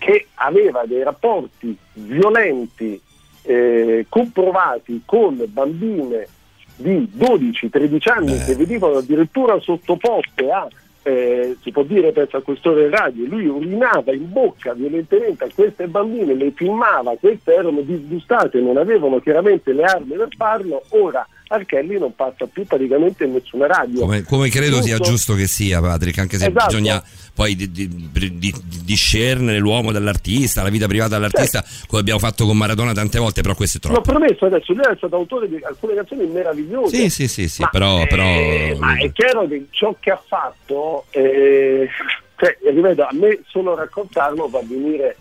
che 0.05 0.27
aveva 0.35 0.85
dei 0.87 1.03
rapporti 1.03 1.75
violenti 1.95 3.01
eh, 3.43 4.05
comprovati 4.07 5.01
con 5.07 5.43
bambine 5.49 6.29
di 6.77 7.09
12-13 7.17 8.11
anni 8.11 8.45
che 8.45 8.55
venivano 8.55 8.99
addirittura 8.99 9.59
sottoposte 9.61 10.51
a 10.51 10.69
eh, 11.07 11.57
si 11.63 11.71
può 11.71 11.83
dire 11.83 12.13
penso 12.13 12.39
a 12.39 12.43
quest'ora 12.43 12.83
in 12.83 12.91
radio, 12.91 13.27
lui 13.27 13.47
urinava 13.47 14.13
in 14.13 14.31
bocca 14.31 14.73
violentemente 14.73 15.45
a 15.45 15.49
queste 15.55 15.87
bambine, 15.87 16.35
le 16.35 16.51
filmava, 16.53 17.15
queste 17.21 17.55
erano 17.55 17.83
disgustate, 17.83 18.59
non 18.61 18.79
avevano 18.79 19.21
chiaramente 19.21 19.73
le 19.73 19.85
armi 19.85 20.17
per 20.17 20.29
farlo, 20.35 20.83
ora 20.91 21.27
Archelli 21.47 21.99
non 21.99 22.15
passa 22.15 22.47
più 22.47 22.65
praticamente 22.65 23.25
in 23.25 23.33
nessuna 23.33 23.67
radio. 23.67 24.01
Come, 24.01 24.23
come 24.23 24.49
credo 24.49 24.81
sia 24.81 24.97
Giusto? 24.97 25.11
giusto 25.11 25.35
che 25.35 25.47
sia, 25.47 25.81
Patrick, 25.81 26.19
anche 26.19 26.39
se 26.39 26.47
Esatto. 26.47 26.67
bisogna 26.67 27.03
poi 27.35 27.57
di- 27.57 27.71
di- 27.71 27.89
di- 28.13 28.39
di- 28.39 28.55
discernere 28.85 29.59
l'uomo 29.59 29.91
dall'artista, 29.91 30.63
la 30.63 30.69
vita 30.69 30.87
privata 30.87 31.11
dall'artista, 31.11 31.65
come 31.89 32.01
abbiamo 32.01 32.21
fatto 32.21 32.47
con 32.47 32.57
Maradona 32.57 32.93
tante 32.93 33.19
volte, 33.19 33.43
però 33.43 33.55
questo 33.55 33.79
è 33.79 33.81
L'ho 33.89 34.01
troppo. 34.01 34.13
promesso 34.13 34.45
adesso, 34.47 34.73
lui 34.73 34.83
è 34.85 34.95
stato 34.97 35.17
autore 35.17 35.49
di 35.49 35.59
alcune 35.63 35.95
canzoni 35.95 36.27
meravigliose. 36.27 36.97
Sì, 36.97 37.11
sì, 37.11 37.29
sì, 37.29 37.49
sì, 37.49 37.63
Ma, 37.63 37.69
però, 37.69 38.03
eh, 38.03 38.07
però 38.07 38.79
ma 38.79 38.97
è 38.97 39.11
chiaro 39.13 39.49
che 39.49 39.67
ciò 39.71 39.97
che 39.99 40.11
ha 40.13 40.23
fatto, 40.25 41.07
eh, 41.11 41.89
cioè, 42.37 42.57
ripeto, 42.73 43.03
a 43.03 43.11
me 43.13 43.41
solo 43.49 43.75
raccontarlo 43.75 44.49
fa 44.49 44.61
venire 44.67 45.17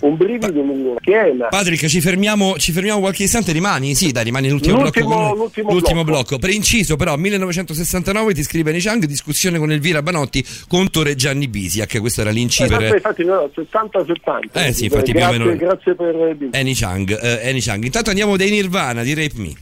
un 0.00 0.16
brivido 0.16 0.60
in 0.60 0.96
schiena. 1.00 1.46
Patrick, 1.48 1.86
ci 1.86 2.00
fermiamo, 2.00 2.56
ci 2.58 2.72
fermiamo 2.72 3.00
qualche 3.00 3.24
istante, 3.24 3.52
rimani? 3.52 3.94
Sì, 3.94 4.12
dai, 4.12 4.24
rimani 4.24 4.48
l'ultimo, 4.48 4.80
L'ultimo- 4.80 5.08
blocco. 5.08 5.34
l'ultimo 5.34 5.70
L'ultimo 5.70 6.04
blocco. 6.04 6.20
blocco. 6.28 6.38
Per 6.38 6.50
inciso, 6.50 6.96
però, 6.96 7.16
1969 7.16 8.34
ti 8.34 8.42
scrive 8.42 8.72
Niciang, 8.72 9.04
discussione 9.04 9.58
con 9.58 9.70
Elvira 9.70 10.02
Banotti 10.02 10.44
contro 10.68 11.02
Re 11.02 11.14
Gianni 11.14 11.48
Bisiak. 11.48 11.98
Questo 12.00 12.20
era 12.22 12.30
l'inci 12.30 12.62
Esatto, 12.64 12.80
per 12.80 12.94
infatti 12.94 13.24
noi 13.24 13.48
60-70. 13.54 14.66
Eh 14.66 14.72
sì, 14.72 14.84
infatti 14.84 15.12
più 15.12 15.20
o 15.20 15.22
grazie, 15.24 15.38
meno- 15.38 15.56
grazie 15.56 15.94
per 15.94 16.36
Annie 16.52 16.74
Chang. 16.74 17.18
eh, 17.22 17.48
Annie 17.48 17.60
Chang. 17.60 17.84
Intanto 17.84 18.10
andiamo 18.10 18.36
dai 18.36 18.50
Nirvana 18.50 19.02
di 19.02 19.14
Rape 19.14 19.32
Me. 19.36 19.52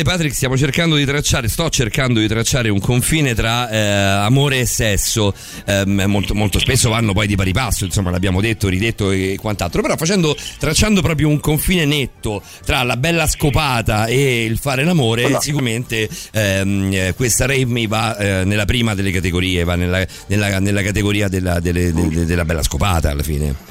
Musicale, 0.00 0.02
Patrick, 0.02 0.34
stiamo 0.34 0.56
cercando 0.56 0.96
di 0.96 1.04
tracciare, 1.04 1.48
sto 1.48 1.68
cercando 1.70 2.20
di 2.20 2.28
tracciare 2.28 2.68
un 2.68 2.80
confine 2.80 3.34
tra 3.34 3.68
eh, 3.68 3.78
amore 3.78 4.60
e 4.60 4.66
sesso. 4.66 5.34
Ehm, 5.66 6.02
molto, 6.06 6.34
molto 6.34 6.58
spesso 6.58 6.88
vanno 6.90 7.12
poi 7.12 7.26
di 7.26 7.36
pari 7.36 7.52
passo, 7.52 7.84
insomma, 7.84 8.10
l'abbiamo 8.10 8.40
detto, 8.40 8.68
ridetto 8.68 9.10
e 9.10 9.36
quant'altro. 9.40 9.82
Però 9.82 9.96
facendo, 9.96 10.36
tracciando 10.58 11.02
proprio 11.02 11.28
un 11.28 11.40
confine 11.40 11.84
netto 11.84 12.42
tra 12.64 12.82
la 12.82 12.96
bella 12.96 13.26
scopata 13.26 14.06
e 14.06 14.44
il 14.44 14.58
fare 14.58 14.84
l'amore, 14.84 15.24
Esatto. 15.24 15.42
sicuramente 15.42 16.08
ehm, 16.32 16.90
eh, 16.92 17.12
questa 17.16 17.46
Rave 17.46 17.86
va 17.86 18.16
eh, 18.16 18.44
nella 18.44 18.64
prima 18.64 18.94
delle 18.94 19.10
categorie, 19.10 19.64
va 19.64 19.74
nella, 19.74 20.04
nella- 20.26 20.58
nella 20.58 20.82
categoria 20.82 21.28
della, 21.28 21.60
delle- 21.60 21.92
de- 21.92 22.08
de- 22.08 22.24
della 22.24 22.44
bella 22.44 22.62
scopata 22.62 23.10
alla 23.10 23.22
fine. 23.22 23.68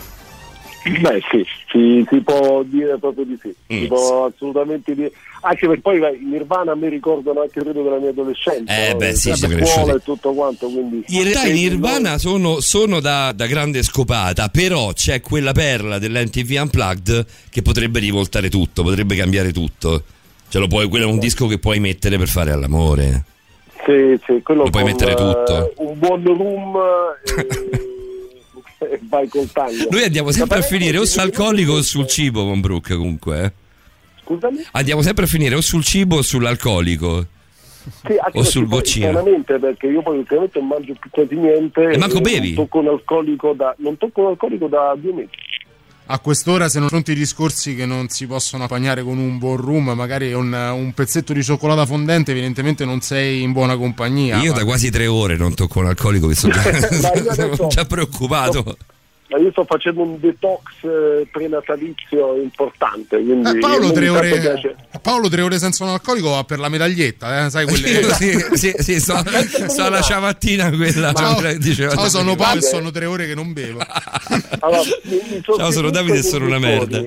Beh 1.02 1.22
sì, 1.30 1.46
si, 1.70 2.06
si 2.10 2.20
può 2.22 2.64
dire 2.64 2.98
proprio 2.98 3.26
di 3.26 3.38
sì, 3.42 3.54
Mm. 3.72 3.82
si 3.82 3.88
può 3.88 4.26
assolutamente 4.26 4.96
dire, 4.96 5.12
anche 5.42 5.66
perché 5.68 5.82
poi 5.82 6.00
vai, 6.00 6.20
Nirvana 6.22 6.76
mi 6.76 6.90
ricordano 6.90 7.42
anche 7.42 7.60
il 7.60 7.66
periodo 7.66 7.84
della 7.90 8.00
mia 8.02 8.10
adolescenza, 8.10 8.74
Eh, 8.76 8.92
no? 8.92 8.98
beh, 8.98 9.16
sì, 9.16 9.34
sono 9.34 9.66
scuola 9.66 9.94
e 9.96 10.00
tutto 10.04 10.34
quanto, 10.34 10.68
quindi... 10.70 11.04
In 11.08 11.24
realtà 11.24 11.42
Sì, 11.42 11.50
i 11.50 11.54
Nirvana 11.54 12.18
sono, 12.18 12.60
sono 12.60 13.00
da, 13.00 13.32
da 13.34 13.46
grande 13.48 13.82
scopata, 13.84 14.50
però 14.50 14.92
c'è 14.94 15.22
quella 15.22 15.52
perla 15.52 15.98
dell'MTV 16.00 16.58
Unplugged 16.62 17.26
che 17.50 17.62
potrebbe 17.62 18.00
rivoltare 18.00 18.50
tutto, 18.50 18.84
potrebbe 18.84 19.16
cambiare 19.16 19.52
tutto. 19.52 20.04
Cioè, 20.50 20.62
lo 20.62 20.68
puoi, 20.68 20.88
quello 20.88 21.06
è 21.08 21.12
un 21.12 21.20
disco 21.20 21.48
che 21.48 21.60
puoi 21.60 21.80
mettere 21.80 22.18
per 22.18 22.28
fare 22.28 22.52
all'amore. 22.52 23.24
Sì, 23.86 24.20
sì, 24.26 24.42
quello 24.44 24.64
Lo 24.64 24.70
puoi 24.70 24.84
con, 24.84 24.92
mettere 24.92 25.12
eh, 25.12 25.16
tutto. 25.16 25.74
un 25.78 25.98
buon 26.00 26.24
room 26.24 26.78
e, 28.80 28.86
e 28.94 29.00
vai 29.10 29.28
col 29.28 29.50
tango. 29.52 29.88
Noi 29.90 30.04
andiamo 30.04 30.32
sempre 30.32 30.60
a 30.60 30.62
finire 30.62 30.98
o 30.98 31.02
parenti- 31.02 31.12
sull'alcolico 31.12 31.72
o 31.74 31.82
sul 31.82 32.08
cibo 32.08 32.46
con 32.46 32.60
Brooke, 32.62 32.96
comunque. 32.96 33.44
eh. 33.44 33.52
Scusami? 34.30 34.64
Andiamo 34.74 35.02
sempre 35.02 35.24
a 35.24 35.28
finire 35.28 35.56
o 35.56 35.62
sul 35.62 35.84
cibo 35.84 36.18
o 36.18 36.22
sull'alcolico. 36.22 37.26
Sì, 38.06 38.14
O 38.34 38.44
sul 38.44 38.68
goccino. 38.68 39.10
Chiaramente 39.10 39.58
perché 39.58 39.88
io 39.88 40.04
poi 40.04 40.20
ultimamente 40.20 40.60
non 40.60 40.68
mangio 40.68 40.94
più 41.00 41.10
quasi 41.10 41.36
niente 41.36 41.90
E 41.90 41.98
manco 41.98 42.18
e 42.18 42.22
bevi? 42.22 42.54
Non 42.54 42.66
tocco 42.66 42.80
un 42.80 42.88
alcolico 42.90 43.54
da, 43.54 43.74
non 43.80 43.98
tocco 43.98 44.22
un 44.22 44.28
alcolico 44.28 44.68
da 44.68 44.96
due 45.00 45.14
mesi. 45.14 45.30
A 46.12 46.20
quest'ora, 46.20 46.70
se 46.70 46.78
non 46.78 46.88
affronti 46.88 47.12
i 47.12 47.16
discorsi 47.16 47.76
che 47.76 47.86
non 47.86 48.10
si 48.10 48.28
possono 48.28 48.64
appagnare 48.66 49.04
con 49.04 49.18
un 49.18 49.38
buon 49.38 49.58
rum, 49.58 49.92
magari 49.92 50.34
un, 50.34 50.52
un 50.52 50.92
pezzetto 50.94 51.34
di 51.34 51.44
cioccolata 51.44 51.86
fondente, 51.86 52.32
evidentemente 52.32 52.84
non 52.86 53.02
sei 53.02 53.42
in 53.42 53.52
buona 53.52 53.78
compagnia. 53.78 54.40
Io 54.42 54.54
da 54.54 54.66
quasi 54.66 54.90
tre 54.92 55.08
ore 55.08 55.38
non 55.38 55.54
tocco 55.56 55.80
un 55.80 55.86
alcolico, 55.88 56.28
mi 56.28 56.34
sono 56.36 56.54
già, 56.54 56.62
Ma 57.26 57.34
sono 57.34 57.68
già 57.70 57.86
preoccupato. 57.86 58.64
Ma 58.66 58.76
io 59.38 59.52
sto 59.52 59.64
facendo 59.66 60.02
un 60.02 60.20
detox 60.20 60.62
eh, 60.82 61.28
prenatalizio 61.32 62.36
importante. 62.42 63.18
Quindi 63.22 63.50
Eh, 63.50 63.60
Paolo, 63.60 63.92
tre 63.92 64.10
ore, 64.10 64.76
Paolo 65.02 65.30
tre 65.30 65.42
ore 65.42 65.60
senza 65.60 65.84
un 65.84 65.92
alcolico 65.92 66.30
va 66.30 66.44
per 66.44 66.60
la 66.60 66.70
medaglietta, 66.70 67.46
eh? 67.46 67.50
sai 67.50 67.66
quelle... 67.66 68.04
sì, 68.14 68.44
sì, 68.54 68.74
sì, 68.78 69.00
so, 69.00 69.22
so 69.68 69.90
la 69.90 70.02
ciabattina 70.02 70.70
quella. 70.72 71.14
Ciao, 71.14 71.36
che 71.36 71.58
diceva- 71.58 71.96
ciao, 71.96 72.10
sono 72.10 72.36
Paolo 72.36 72.60
e 72.60 72.64
sono 72.64 72.92
tre 72.92 73.06
ore 73.06 73.28
che 73.28 73.36
non 73.36 73.54
bevo. 73.54 73.80
Allora, 74.62 74.82
Ciao, 75.42 75.72
sono 75.72 75.90
Davide 75.90 76.18
e 76.18 76.24
sono 76.24 76.46
una 76.46 76.60
merda. 76.60 77.02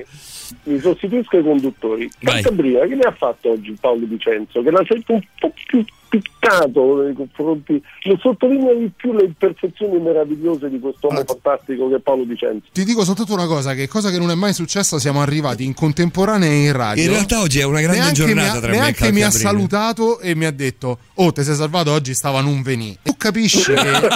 Mi 0.63 0.79
sostituisco 0.79 1.37
ai 1.37 1.43
conduttori. 1.43 2.09
Vai. 2.21 2.41
Calabria, 2.41 2.87
che 2.87 2.95
ne 2.95 3.03
ha 3.03 3.11
fatto 3.11 3.51
oggi 3.51 3.75
Paolo 3.79 4.05
Vicenzo? 4.07 4.61
Che 4.63 4.71
l'ha 4.71 4.83
sento 4.87 5.13
un 5.13 5.21
po' 5.39 5.51
più 5.65 5.83
piccato 6.13 7.01
nei 7.01 7.13
confronti, 7.13 7.81
non 8.03 8.19
sottolinea 8.19 8.73
di 8.75 8.91
più 8.95 9.13
le 9.13 9.23
imperfezioni 9.23 9.99
meravigliose 9.99 10.69
di 10.69 10.79
quest'uomo 10.79 11.23
fantastico 11.25 11.89
che 11.89 11.95
è 11.95 11.99
Paolo 11.99 12.23
Vicenzo. 12.23 12.67
Ti 12.71 12.83
dico 12.83 13.03
soltanto 13.03 13.33
una 13.33 13.47
cosa, 13.47 13.73
che 13.73 13.87
cosa 13.87 14.11
che 14.11 14.19
non 14.19 14.29
è 14.29 14.35
mai 14.35 14.53
successa, 14.53 14.99
siamo 14.99 15.21
arrivati 15.21 15.63
in 15.65 15.73
contemporanea 15.73 16.51
in 16.51 16.71
radio. 16.71 17.03
In 17.03 17.09
realtà 17.09 17.39
oggi 17.39 17.59
è 17.59 17.63
una 17.63 17.81
grande 17.81 17.99
neanche 17.99 18.13
giornata 18.13 18.41
mi 18.51 18.57
ha, 18.57 18.59
tra 18.59 18.69
me 18.69 18.75
e 18.75 18.79
neanche 18.79 19.11
mi 19.11 19.23
ha 19.23 19.31
salutato 19.31 20.19
e 20.19 20.35
mi 20.35 20.45
ha 20.45 20.51
detto 20.51 20.99
oh 21.15 21.31
ti 21.31 21.43
sei 21.43 21.55
salvato 21.55 21.91
oggi 21.91 22.13
stava 22.13 22.41
non 22.41 22.61
venì. 22.61 22.95
Tu 23.01 23.17
capisci 23.17 23.73
che 23.73 24.07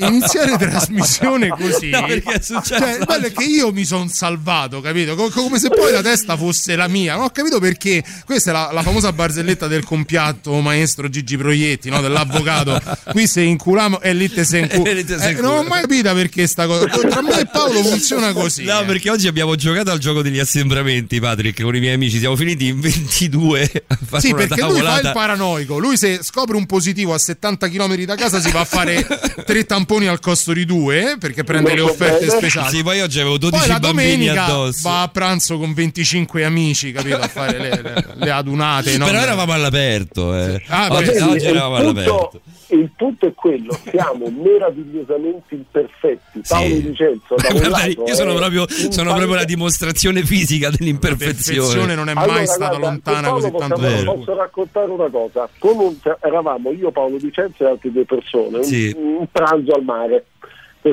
iniziare 0.06 0.56
trasmissione 0.56 1.48
così 1.48 1.90
No, 1.90 2.06
perché 2.06 2.32
è 2.32 2.40
successo. 2.40 2.78
cioè, 2.78 3.04
bello 3.04 3.26
è 3.26 3.32
che 3.32 3.44
io 3.44 3.70
mi 3.70 3.84
sono 3.84 4.08
salvato 4.08 4.80
capito? 4.80 5.14
Co- 5.14 5.28
come 5.28 5.58
se 5.58 5.68
poi 5.68 5.92
la 5.92 6.00
testa 6.02 6.38
fosse 6.38 6.74
la 6.74 6.88
mia. 6.88 7.16
Non 7.16 7.24
ho 7.24 7.30
capito 7.30 7.60
perché. 7.60 8.02
Questa 8.24 8.50
è 8.50 8.52
la, 8.54 8.70
la 8.72 8.82
famosa 8.82 9.12
barzelletta 9.12 9.66
del 9.66 9.84
compiatto 9.84 10.58
maestro 10.60 10.84
Gigi 10.86 11.36
Proietti 11.36 11.90
no? 11.90 12.00
dell'avvocato 12.00 12.80
qui 13.12 13.26
se 13.26 13.40
inculamo 13.42 14.00
e 14.00 14.12
lì 14.12 14.30
te 14.30 14.44
se 14.44 14.58
incu- 14.58 14.86
lì 14.86 15.04
te 15.04 15.18
se 15.18 15.28
Eh, 15.30 15.32
non 15.40 15.56
ho 15.58 15.62
mai 15.62 15.82
capito 15.82 16.12
perché 16.14 16.46
sta 16.46 16.66
cosa 16.66 16.86
tra 16.86 17.22
me 17.22 17.40
e 17.40 17.46
Paolo 17.46 17.82
funziona 17.82 18.32
così 18.32 18.64
No, 18.64 18.80
eh. 18.80 18.84
perché 18.84 19.10
oggi 19.10 19.26
abbiamo 19.26 19.54
giocato 19.56 19.90
al 19.90 19.98
gioco 19.98 20.22
degli 20.22 20.38
assembramenti, 20.38 21.20
Patrick, 21.20 21.62
con 21.62 21.74
i 21.74 21.80
miei 21.80 21.94
amici. 21.94 22.18
Siamo 22.18 22.36
finiti 22.36 22.66
in 22.68 22.80
22 22.80 23.70
a 23.86 23.98
fare 24.04 24.20
Sì, 24.22 24.28
una 24.32 24.36
perché 24.46 24.60
lui 24.62 24.70
fa 24.70 24.76
tavolata. 24.76 25.08
il 25.08 25.14
paranoico. 25.14 25.78
Lui, 25.78 25.96
se 25.96 26.20
scopre 26.22 26.56
un 26.56 26.66
positivo 26.66 27.14
a 27.14 27.18
70 27.18 27.68
km 27.68 27.94
da 28.04 28.14
casa, 28.16 28.40
si 28.40 28.50
va 28.50 28.60
a 28.60 28.64
fare 28.64 29.06
tre 29.44 29.64
tamponi 29.64 30.06
al 30.06 30.20
costo 30.20 30.52
di 30.52 30.64
due 30.64 31.12
eh, 31.12 31.18
perché 31.18 31.44
prende 31.44 31.74
le 31.74 31.80
offerte 31.80 32.28
speciali. 32.30 32.76
Sì, 32.76 32.82
poi 32.82 33.00
oggi 33.00 33.20
avevo 33.20 33.38
12 33.38 33.58
Poi 33.58 33.68
la 33.68 33.78
bambini 33.78 34.10
domenica 34.26 34.44
addosso. 34.44 34.88
va 34.88 35.02
a 35.02 35.08
pranzo 35.08 35.58
con 35.58 35.72
25 35.74 36.44
amici, 36.44 36.92
capito? 36.92 37.16
A 37.16 37.28
fare 37.28 37.58
le, 37.58 37.80
le- 37.82 38.06
le 38.16 38.30
adunate. 38.30 38.96
no? 38.98 39.06
Però 39.06 39.18
eravamo 39.20 39.52
all'aperto. 39.52 40.34
Eh. 40.36 40.62
Ah, 40.78 40.92
oggi, 40.92 41.10
beh, 41.12 41.22
oggi 41.22 41.36
il, 41.44 41.56
eravamo 41.56 41.76
punto, 41.92 42.00
all'aperto. 42.00 42.40
il 42.68 42.90
punto 42.96 43.26
è 43.26 43.34
quello, 43.34 43.78
siamo 43.90 44.30
meravigliosamente 44.30 45.54
imperfetti. 45.54 46.40
Paolo 46.46 46.66
Sì. 46.74 46.80
Vicenzo, 46.82 47.34
da 47.36 47.48
un 47.54 47.70
lato, 47.70 48.04
io 48.06 48.14
sono 48.14 48.34
proprio, 48.34 48.66
sono 48.68 49.14
proprio 49.14 49.34
la 49.36 49.44
dimostrazione 49.44 50.22
fisica 50.24 50.70
dell'imperfezione. 50.70 51.58
perfezione 51.60 51.94
non 51.94 52.08
è 52.08 52.14
mai 52.14 52.24
Allora, 52.24 52.44
stata 52.46 52.68
guarda, 52.76 52.86
lontana 52.88 53.28
così 53.30 53.50
tanto. 53.56 53.80
Vero. 53.80 54.14
Posso 54.14 54.36
raccontare 54.36 54.90
una 54.90 55.08
cosa? 55.08 55.48
Con 55.58 55.78
un- 55.78 55.96
cioè, 56.02 56.16
eravamo 56.22 56.70
io, 56.72 56.90
Paolo 56.90 57.16
Vicenzo 57.16 57.64
e 57.64 57.68
altre 57.70 57.92
due 57.92 58.04
persone, 58.04 58.58
un- 58.58 58.64
Sì. 58.64 58.94
un, 58.96 59.26
pranzo 59.30 59.72
al 59.72 59.82
mare. 59.82 60.26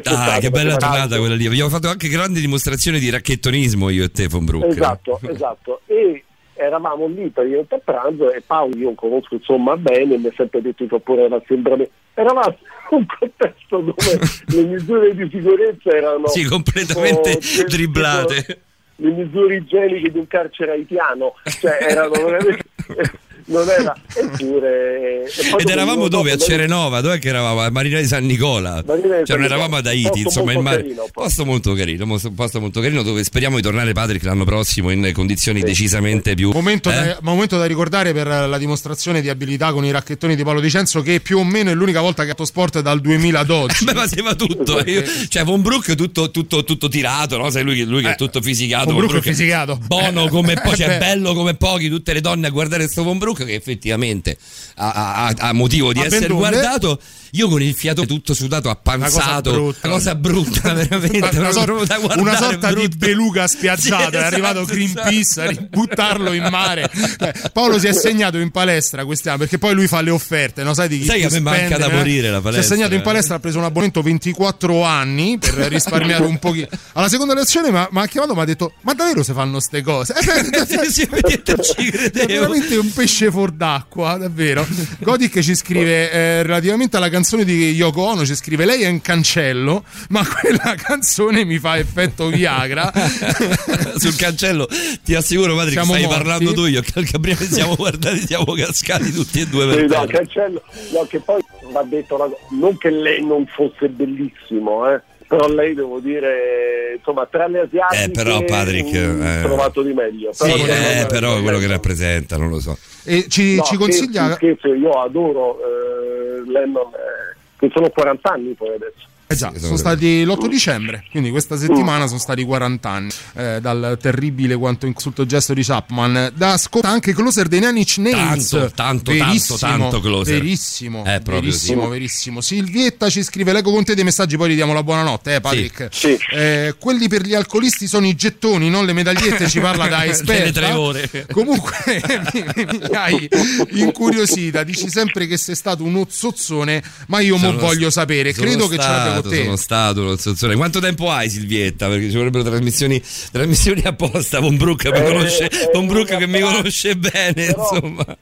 Ah, 0.05 0.39
che 0.39 0.49
bella 0.49 0.75
giornata 0.75 1.19
quella 1.19 1.35
lì. 1.35 1.45
Abbiamo 1.45 1.69
fatto 1.69 1.87
anche 1.87 2.07
grandi 2.07 2.39
dimostrazioni 2.39 2.97
di 2.99 3.11
racchettonismo 3.11 3.89
io 3.89 4.05
e 4.05 4.11
te, 4.11 4.27
von 4.27 4.43
Brook. 4.43 4.65
Esatto, 4.65 5.19
esatto. 5.29 5.81
E 5.85 6.23
eravamo 6.55 7.07
lì 7.07 7.29
praticamente 7.29 7.75
a 7.75 7.79
pranzo 7.83 8.31
e 8.31 8.41
Paolo 8.41 8.75
io 8.77 8.93
conosco 8.95 9.35
insomma 9.35 9.75
bene, 9.77 10.17
mi 10.17 10.27
ha 10.27 10.33
sempre 10.35 10.61
detto 10.61 10.85
che 10.85 10.95
oppure 10.95 11.23
era 11.23 11.41
sempre. 11.47 11.89
Eravamo 12.13 12.57
in 12.91 12.97
un 12.97 13.05
contesto 13.19 13.77
dove 13.79 14.19
le 14.47 14.63
misure 14.63 15.15
di 15.15 15.29
sicurezza 15.31 15.89
erano 15.89 16.27
Sì, 16.27 16.43
completamente 16.45 17.37
tipo- 17.37 17.67
dribblate. 17.67 18.35
tipo 18.45 18.59
le 18.97 19.09
misure 19.09 19.55
igieniche 19.55 20.11
di 20.11 20.19
un 20.19 20.27
carcere 20.27 20.71
haitiano, 20.73 21.33
cioè 21.59 21.77
erano 21.81 22.11
veramente 22.11 22.63
non 23.45 23.67
era 23.69 23.95
eppure 24.15 25.23
e 25.25 25.49
poi 25.49 25.61
Ed 25.61 25.69
eravamo 25.69 26.07
dove? 26.07 26.31
A 26.31 26.37
Cerenova, 26.37 27.01
dove 27.01 27.19
che 27.19 27.29
eravamo? 27.29 27.61
A 27.61 27.69
Marina 27.69 27.99
di 27.99 28.07
San 28.07 28.25
Nicola. 28.25 28.83
Marina 28.85 29.07
di 29.17 29.25
Cioè, 29.25 29.25
San 29.25 29.35
non 29.37 29.45
eravamo 29.45 29.75
ad. 29.77 29.87
Haiti, 29.87 30.07
Posto 30.09 30.19
insomma, 30.19 30.51
il 30.51 30.57
molto 30.57 30.69
mare. 30.69 30.81
carino. 30.83 31.05
Posto 31.11 31.45
molto 31.45 31.73
carino, 31.73 32.19
posto 32.35 32.59
molto 32.59 32.81
carino 32.81 33.03
dove 33.03 33.23
speriamo 33.23 33.55
di 33.57 33.61
tornare 33.61 33.91
Patrick 33.93 34.23
l'anno 34.25 34.43
prossimo 34.45 34.89
in 34.91 35.11
condizioni 35.13 35.61
decisamente 35.61 36.33
più. 36.35 36.51
Momento, 36.51 36.89
eh? 36.89 36.93
da, 36.95 37.17
momento 37.21 37.57
da 37.57 37.65
ricordare 37.65 38.13
per 38.13 38.27
la 38.27 38.57
dimostrazione 38.57 39.21
di 39.21 39.29
abilità 39.29 39.71
con 39.71 39.85
i 39.85 39.91
racchettoni 39.91 40.35
di 40.35 40.43
Paolo 40.43 40.59
Dicenzo 40.59 41.01
che 41.01 41.19
più 41.19 41.37
o 41.39 41.43
meno 41.43 41.69
è 41.69 41.73
l'unica 41.73 42.01
volta 42.01 42.23
che 42.23 42.29
ha 42.29 42.33
fatto 42.33 42.45
sport 42.45 42.79
dal 42.81 42.99
2000 43.01 43.39
ad 43.39 43.49
oggi. 43.49 43.83
Beh, 43.85 43.93
ma 43.93 44.07
sembra 44.07 44.35
tutto. 44.35 44.83
eh. 44.83 44.91
Io- 44.91 45.03
cioè, 45.27 45.43
Von 45.43 45.61
Brook 45.61 45.95
tutto, 45.95 46.31
tutto, 46.31 46.63
tutto 46.63 46.87
tirato, 46.87 47.37
no? 47.37 47.49
Sai 47.49 47.63
lui, 47.63 47.75
che- 47.75 47.83
lui 47.83 48.01
che 48.01 48.11
è 48.11 48.15
tutto 48.15 48.41
fisicato. 48.41 48.85
Von 48.85 48.95
Brook 48.97 49.09
è 49.09 49.13
Brook 49.19 49.25
fisicato. 49.25 49.77
Buono 49.85 50.27
come 50.27 50.53
poi, 50.55 50.71
Eh, 50.73 50.77
cioè 50.77 50.97
bello 50.97 51.33
come 51.33 51.53
pochi, 51.55 51.87
tutte 51.89 52.13
le 52.13 52.21
donne 52.21 52.47
a 52.47 52.49
guardare 52.49 52.87
sto 52.87 53.03
Von 53.03 53.17
Brook 53.19 53.42
che 53.43 53.53
effettivamente 53.55 54.37
ha, 54.75 55.25
ha- 55.25 55.33
ha 55.37 55.53
motivo 55.53 55.93
di 55.93 55.99
essere 55.99 56.27
ben 56.27 56.37
donne. 56.37 56.49
guardato. 56.49 56.99
Io 57.35 57.47
con 57.49 57.63
il 57.63 57.73
fiato 57.73 58.05
tutto 58.05 58.35
sudato, 58.35 58.69
appanzato, 58.69 59.49
Una 59.49 59.57
cosa 59.57 59.81
brutta. 59.81 59.87
una 59.87 59.95
cosa 59.95 60.15
brutta, 60.15 60.73
veramente. 60.73 61.37
una, 61.39 61.51
sorta, 61.51 61.83
da 61.85 61.97
guardare, 61.97 62.21
una 62.21 62.35
sorta 62.37 62.71
di 62.75 62.87
beluga 62.95 63.47
spiaggiata 63.47 64.09
Sì, 64.09 64.15
è 64.17 64.19
arrivato 64.19 64.59
esatto, 64.61 64.73
Greenpeace 64.75 65.41
a 65.41 65.45
ributtarlo 65.47 66.31
in 66.33 66.43
mare 66.51 66.87
Eh, 67.19 67.33
Paolo 67.51 67.79
si 67.79 67.87
è 67.87 67.93
segnato 67.93 68.37
in 68.37 68.51
palestra 68.51 69.03
quest'anno 69.03 69.37
perché 69.39 69.57
poi 69.57 69.73
lui 69.73 69.87
fa 69.87 70.01
le 70.01 70.11
offerte 70.11 70.61
no? 70.61 70.75
sai 70.75 70.87
di 70.87 70.99
chi 70.99 71.05
Sai 71.05 71.21
che 71.21 71.25
a 71.25 71.29
me 71.31 71.39
manca 71.39 71.77
da 71.79 71.87
eh? 71.89 71.93
morire 71.95 72.29
la 72.29 72.35
si 72.35 72.39
è 72.39 72.43
palestra, 72.43 72.75
segnato 72.75 72.93
in 72.93 72.99
eh. 72.99 73.03
palestra 73.03 73.35
ha 73.35 73.39
preso 73.39 73.57
un 73.57 73.63
abbonamento 73.63 74.01
24 74.03 74.83
anni 74.83 75.37
per 75.39 75.53
risparmiare 75.69 76.25
un 76.25 76.37
pochino 76.37 76.67
alla 76.93 77.09
seconda 77.09 77.33
lezione 77.33 77.71
mi 77.71 77.77
ha 77.99 78.05
chiamato 78.05 78.33
e 78.33 78.35
mi 78.35 78.41
ha 78.41 78.45
detto 78.45 78.73
ma 78.81 78.93
davvero 78.93 79.23
si 79.23 79.33
fanno 79.33 79.59
ste 79.59 79.81
cose 79.81 80.13
Eh, 80.13 80.65
Sì, 80.85 80.91
sì, 80.91 81.01
effettivamente 81.01 81.63
ci 81.63 81.87
è 81.87 81.91
credevo. 81.91 82.27
veramente 82.27 82.75
un 82.77 82.93
pesce 82.93 83.22
fuor 83.31 83.51
d'acqua, 83.51 84.17
davvero. 84.17 84.65
Godic 84.99 85.39
ci 85.39 85.55
scrive 85.55 86.11
eh, 86.11 86.43
relativamente 86.43 86.97
alla 86.97 87.09
canzone 87.09 87.43
di 87.43 87.71
Yoko 87.71 88.01
Ono, 88.01 88.25
ci 88.25 88.35
scrive 88.35 88.65
lei 88.65 88.83
è 88.83 88.89
un 88.89 89.01
cancello, 89.01 89.83
ma 90.09 90.25
quella 90.25 90.75
canzone 90.75 91.45
mi 91.45 91.59
fa 91.59 91.77
effetto 91.77 92.27
Viagra. 92.27 92.91
Sul 93.97 94.15
cancello 94.15 94.67
ti 95.03 95.15
assicuro, 95.15 95.55
Patrick, 95.55 95.73
Siamo 95.73 95.93
stai 95.93 96.03
morti. 96.03 96.17
parlando 96.17 96.53
tu. 96.53 96.65
Io 96.65 96.79
e 96.79 96.83
Cal 96.83 97.03
Gabriele 97.03 97.45
siamo 97.45 97.75
guardati, 97.75 98.25
siamo 98.25 98.53
cascati 98.53 99.11
tutti 99.11 99.41
e 99.41 99.47
due 99.47 99.67
per 99.67 99.79
Sì, 99.79 99.85
no, 99.95 100.05
cancello, 100.05 100.63
no, 100.93 101.05
che 101.07 101.19
poi 101.19 101.41
va 101.71 101.83
detto 101.83 102.37
non 102.51 102.77
che 102.77 102.89
lei 102.89 103.23
non 103.25 103.45
fosse 103.47 103.89
bellissimo, 103.89 104.89
eh, 104.89 105.01
però 105.35 105.47
lei 105.47 105.73
devo 105.73 105.99
dire, 105.99 106.93
insomma, 106.97 107.25
tra 107.25 107.47
le 107.47 107.61
asiatiche 107.61 108.03
Eh, 108.03 108.11
però, 108.11 108.43
Patrick, 108.43 108.93
eh. 108.93 109.39
ho 109.39 109.41
trovato 109.41 109.81
di 109.81 109.91
meglio. 109.93 110.31
Sì, 110.31 110.51
Però, 110.51 110.73
eh, 110.73 111.05
però 111.07 111.41
quello 111.41 111.57
che 111.57 111.67
rappresenta, 111.67 112.37
non 112.37 112.49
lo 112.49 112.59
so. 112.59 112.77
E 113.03 113.25
ci, 113.27 113.55
No, 113.55 113.63
ci 113.63 113.75
consiglia... 113.75 114.33
scherzi, 114.33 114.57
scherzi, 114.59 114.79
io 114.79 114.91
adoro 114.91 115.57
eh, 115.59 116.51
Lennon, 116.51 116.91
eh, 116.93 117.35
che 117.57 117.71
sono 117.73 117.89
40 117.89 118.29
anni 118.31 118.53
poi 118.53 118.75
adesso. 118.75 119.07
Eh 119.33 119.35
già, 119.35 119.51
sono 119.59 119.77
stati 119.77 120.23
l'8 120.23 120.47
dicembre, 120.47 121.03
quindi 121.11 121.29
questa 121.31 121.57
settimana 121.57 122.07
sono 122.07 122.19
stati 122.19 122.43
40 122.43 122.89
anni 122.89 123.09
eh, 123.35 123.59
dal 123.61 123.97
terribile 124.01 124.55
quanto 124.55 124.85
insulto 124.85 125.25
gesto 125.25 125.53
di 125.53 125.63
Chapman. 125.63 126.31
Da 126.35 126.53
ascoltare 126.53 126.93
anche 126.93 127.13
Closer 127.13 127.47
dei 127.47 127.59
Nine 127.59 127.79
Inch 127.79 127.97
Nails. 127.97 128.49
Tanto, 128.49 128.71
tanto, 128.75 129.11
verissimo, 129.11 129.57
tanto, 129.57 129.81
tanto 129.81 129.99
Closer. 130.01 130.33
Verissimo, 130.39 130.99
Eh, 131.05 131.19
proprio 131.21 131.39
verissimo, 131.41 131.83
sì. 131.83 131.89
verissimo. 131.89 132.41
Silvietta 132.41 133.09
ci 133.09 133.23
scrive, 133.23 133.53
leggo 133.53 133.71
con 133.71 133.83
te 133.83 133.95
dei 133.95 134.03
messaggi, 134.03 134.37
poi 134.37 134.49
ridiamo 134.49 134.73
la 134.73 134.83
buonanotte, 134.83 135.35
eh 135.35 135.41
Patrick. 135.41 135.87
Sì. 135.91 136.17
Eh, 136.31 136.75
quelli 136.79 137.07
per 137.07 137.21
gli 137.25 137.33
alcolisti 137.33 137.87
sono 137.87 138.05
i 138.05 138.15
gettoni, 138.15 138.69
non 138.69 138.85
le 138.85 138.93
medagliette, 138.93 139.47
ci 139.49 139.59
parla 139.59 139.87
da 139.87 140.05
esperta. 140.05 140.33
Delle 140.33 140.51
tre 140.51 140.71
ore. 140.73 141.09
Comunque 141.31 141.73
mi, 142.33 142.43
mi 142.89 142.95
hai 142.95 143.29
incuriosita, 143.71 144.63
dici 144.63 144.89
sempre 144.89 145.27
che 145.27 145.37
sei 145.37 145.55
stato 145.55 145.83
uno 145.83 146.05
zozzone, 146.09 146.81
ma 147.07 147.19
io 147.19 147.37
Sono- 147.37 147.57
voglio 147.57 147.89
sapere, 147.89 148.33
credo 148.33 148.67
che 148.67 148.77
ce 148.77 148.87
l'abbia 148.87 149.13
stato, 149.23 149.29
con 149.29 149.37
te. 149.37 149.43
Sono 149.43 149.55
stato 149.55 150.01
uno 150.01 150.15
zozzone. 150.17 150.55
Quanto 150.55 150.79
tempo 150.79 151.09
hai, 151.11 151.29
Silvietta? 151.29 151.87
Perché 151.87 152.09
ci 152.09 152.17
vorrebbero 152.17 152.43
trasmissioni, 152.43 153.01
trasmissioni 153.31 153.81
apposta. 153.85 154.39
Von 154.39 154.57
Brook, 154.57 154.85
mi 154.91 154.97
Eh, 154.97 155.03
conosce, 155.03 155.45
eh, 155.49 155.69
Von 155.73 155.87
Brook 155.87 156.17
che 156.17 156.27
mi 156.27 156.39
conosce 156.39 156.95
bene, 156.95 157.33
però- 157.33 157.69
insomma. 157.73 158.17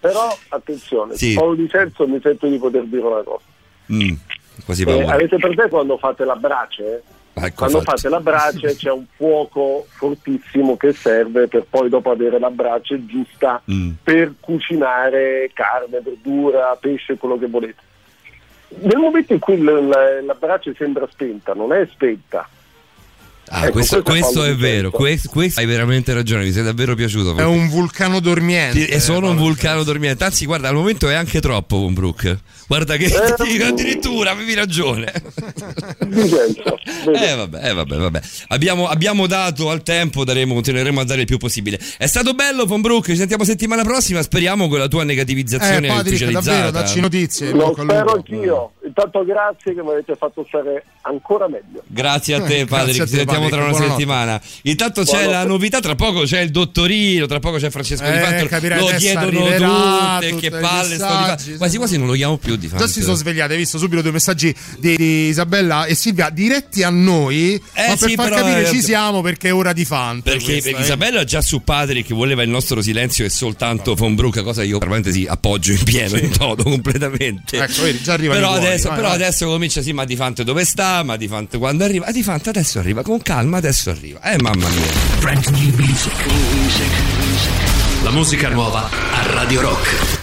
Però 0.00 0.36
attenzione, 0.48 1.16
Sì. 1.16 1.34
Paolo 1.34 1.54
Di 1.54 1.68
Celso 1.68 2.06
mi 2.08 2.18
sento 2.20 2.48
di 2.48 2.58
poter 2.58 2.84
dire 2.86 3.02
una 3.02 3.22
cosa. 3.22 3.44
Mm, 3.92 4.14
quasi 4.64 4.82
Eh, 4.82 4.84
paura. 4.86 5.12
avete 5.14 5.36
presente 5.36 5.68
quando 5.68 5.96
fate 5.96 6.24
la 6.24 6.34
brace? 6.34 7.02
Ecco, 7.34 7.54
quando 7.54 7.80
fatto. 7.82 7.96
fate 7.96 8.08
la 8.10 8.20
brace 8.20 8.74
c'è 8.76 8.90
un 8.90 9.04
fuoco 9.16 9.86
fortissimo 9.96 10.76
che 10.76 10.92
serve 10.92 11.46
per 11.48 11.64
poi 11.70 11.88
dopo 11.88 12.10
avere 12.10 12.38
la 12.40 12.50
brace 12.50 13.06
giusta 13.06 13.62
Mm. 13.70 13.90
per 14.02 14.34
cucinare 14.40 15.50
carne, 15.54 16.00
verdura, 16.02 16.76
pesce, 16.80 17.16
quello 17.16 17.38
che 17.38 17.46
volete. 17.46 17.80
Nel 18.80 18.96
momento 18.98 19.32
in 19.32 19.38
cui 19.38 19.62
la, 19.62 19.80
la- 19.80 20.20
la 20.22 20.34
brace 20.34 20.74
sembra 20.74 21.06
spenta, 21.10 21.54
non 21.54 21.72
è 21.72 21.86
spenta. 21.86 22.48
Ah, 23.54 23.64
Ecco, 23.64 23.72
questo, 23.72 24.02
questo 24.02 24.44
è 24.44 24.56
vero, 24.56 24.90
questo, 24.90 25.28
questo 25.28 25.60
hai 25.60 25.66
veramente 25.66 26.14
ragione, 26.14 26.42
mi 26.44 26.52
sei 26.52 26.62
davvero 26.62 26.94
piaciuto. 26.94 27.36
È 27.36 27.44
un 27.44 27.68
vulcano 27.68 28.18
dormiente. 28.18 28.86
È 28.86 28.98
solo 28.98 29.28
un 29.28 29.36
vulcano 29.36 29.82
dormiente. 29.82 30.24
Anzi, 30.24 30.46
guarda, 30.46 30.68
al 30.68 30.74
momento 30.74 31.10
è 31.10 31.14
anche 31.14 31.38
troppo 31.38 31.76
Von 31.76 31.92
Brook. 31.92 32.38
Guarda 32.66 32.96
che 32.96 33.04
Eh, 33.04 33.34
ti 33.36 33.52
dico 33.52 33.64
addirittura, 33.66 34.30
avevi 34.30 34.54
ragione. 34.54 35.12
Eh 37.14 37.34
vabbè, 37.34 37.68
eh, 37.68 37.72
vabbè, 37.74 37.96
vabbè. 37.96 38.20
Abbiamo, 38.48 38.86
abbiamo 38.88 39.26
dato 39.26 39.70
al 39.70 39.82
tempo, 39.82 40.24
daremo, 40.24 40.54
continueremo 40.54 41.00
a 41.00 41.04
dare 41.04 41.20
il 41.20 41.26
più 41.26 41.36
possibile. 41.36 41.78
È 41.98 42.06
stato 42.06 42.32
bello, 42.34 42.64
Von 42.64 42.80
Brook. 42.80 43.06
Ci 43.06 43.16
sentiamo 43.16 43.44
settimana 43.44 43.82
prossima. 43.82 44.22
Speriamo 44.22 44.68
con 44.68 44.78
la 44.78 44.88
tua 44.88 45.02
Eh, 45.02 45.06
negativizzazione 45.06 45.88
Patrick, 45.88 46.06
ufficializzata. 46.06 46.50
davvero, 46.50 46.70
dacci 46.70 47.00
notizie. 47.00 47.50
Lo 47.52 47.76
spero 47.76 48.12
anch'io. 48.14 48.72
Intanto 48.84 49.24
grazie 49.24 49.74
che 49.74 49.82
mi 49.82 49.90
avete 49.90 50.16
fatto 50.16 50.44
stare 50.48 50.84
ancora 51.02 51.46
meglio. 51.48 51.82
Grazie 51.86 52.34
a 52.34 52.42
te, 52.42 52.58
Eh, 52.60 52.64
Patrick. 52.66 53.00
a 53.00 53.06
Ci 53.06 53.14
sentiamo 53.14 53.48
tra 53.48 53.58
una 53.58 53.68
buonanotte. 53.70 53.90
settimana. 54.00 54.40
Intanto 54.62 55.02
c'è 55.02 55.10
Buonanotte. 55.10 55.36
la 55.36 55.44
novità, 55.44 55.80
tra 55.80 55.94
poco 55.94 56.22
c'è 56.22 56.40
il 56.40 56.50
dottorino, 56.50 57.26
tra 57.26 57.38
poco 57.38 57.58
c'è 57.58 57.70
Francesco 57.70 58.02
Di 58.04 58.10
Eh, 58.10 58.20
Fatto. 58.20 58.46
capirai, 58.46 58.78
Lo 58.80 58.86
adesso 58.88 58.98
chiedono 58.98 59.30
tutte, 59.30 60.28
tutti 60.30 60.40
che 60.40 60.50
palle 60.50 60.94
sto 60.96 61.06
di 61.06 61.12
Fatto. 61.12 61.42
Quasi 61.58 61.76
quasi 61.76 61.98
non 61.98 62.06
lo 62.08 62.12
chiamo 62.14 62.36
più 62.38 62.56
di 62.56 62.66
Fatto. 62.66 62.82
Già 62.84 62.88
si 62.90 63.02
sono 63.02 63.14
svegliati, 63.14 63.52
hai 63.52 63.58
visto 63.58 63.78
subito 63.78 64.02
due 64.02 64.10
messaggi 64.10 64.52
di, 64.78 64.96
di 64.96 65.26
Isabella 65.28 65.84
e 65.84 65.94
Silvia 65.94 66.28
diretti 66.30 66.82
a 66.82 66.90
noi, 66.90 67.54
Eh, 67.74 67.86
ma 67.88 67.96
per 67.96 68.08
sì, 68.08 68.14
far 68.16 68.30
però, 68.30 68.36
capire 68.42 68.62
eh, 68.62 68.66
ci 68.66 68.82
siamo 68.82 69.20
perché 69.20 69.48
è 69.48 69.54
ora 69.54 69.72
di 69.72 69.84
Fante. 69.84 70.28
Perché, 70.30 70.44
questa, 70.44 70.62
perché 70.70 70.80
eh. 70.82 70.84
Isabella 70.84 71.24
già 71.24 71.40
su 71.40 71.62
Patrick 71.62 72.12
voleva 72.12 72.42
il 72.42 72.50
nostro 72.50 72.82
silenzio 72.82 73.24
e 73.24 73.28
soltanto 73.30 73.94
Von 73.94 74.16
Brook, 74.16 74.42
cosa 74.42 74.64
io 74.64 74.78
per 74.78 74.88
parentesi 74.88 75.24
appoggio 75.28 75.70
in 75.72 75.82
pieno, 75.84 76.16
in 76.16 76.30
toto, 76.36 76.64
completamente. 76.64 77.58
Ecco, 77.62 77.82
vedi, 77.82 78.02
già 78.02 78.14
arrivano 78.14 78.40
però 78.40 78.52
buoni, 78.58 78.64
adesso, 78.72 78.88
vai, 78.88 78.96
però 78.96 79.08
vai. 79.08 79.16
adesso 79.16 79.46
comincia, 79.46 79.82
sì, 79.82 79.92
ma 79.92 80.04
Di 80.04 80.16
Fante 80.16 80.44
dove 80.44 80.64
sta? 80.64 81.02
Ma 81.02 81.16
Di 81.16 81.28
Fante 81.28 81.58
quando 81.58 81.84
arriva? 81.84 82.06
Ah, 82.06 82.12
Di 82.12 82.22
Fante 82.22 82.48
adesso 82.50 82.78
arriva, 82.78 83.02
con 83.02 83.20
calma 83.22 83.58
adesso 83.58 83.90
arriva. 83.90 84.20
Eh 84.22 84.40
mamma 84.40 84.68
mia. 84.68 84.90
La 88.02 88.10
musica 88.10 88.48
nuova 88.48 88.88
a 88.90 89.26
Radio 89.32 89.60
Rock. 89.60 90.21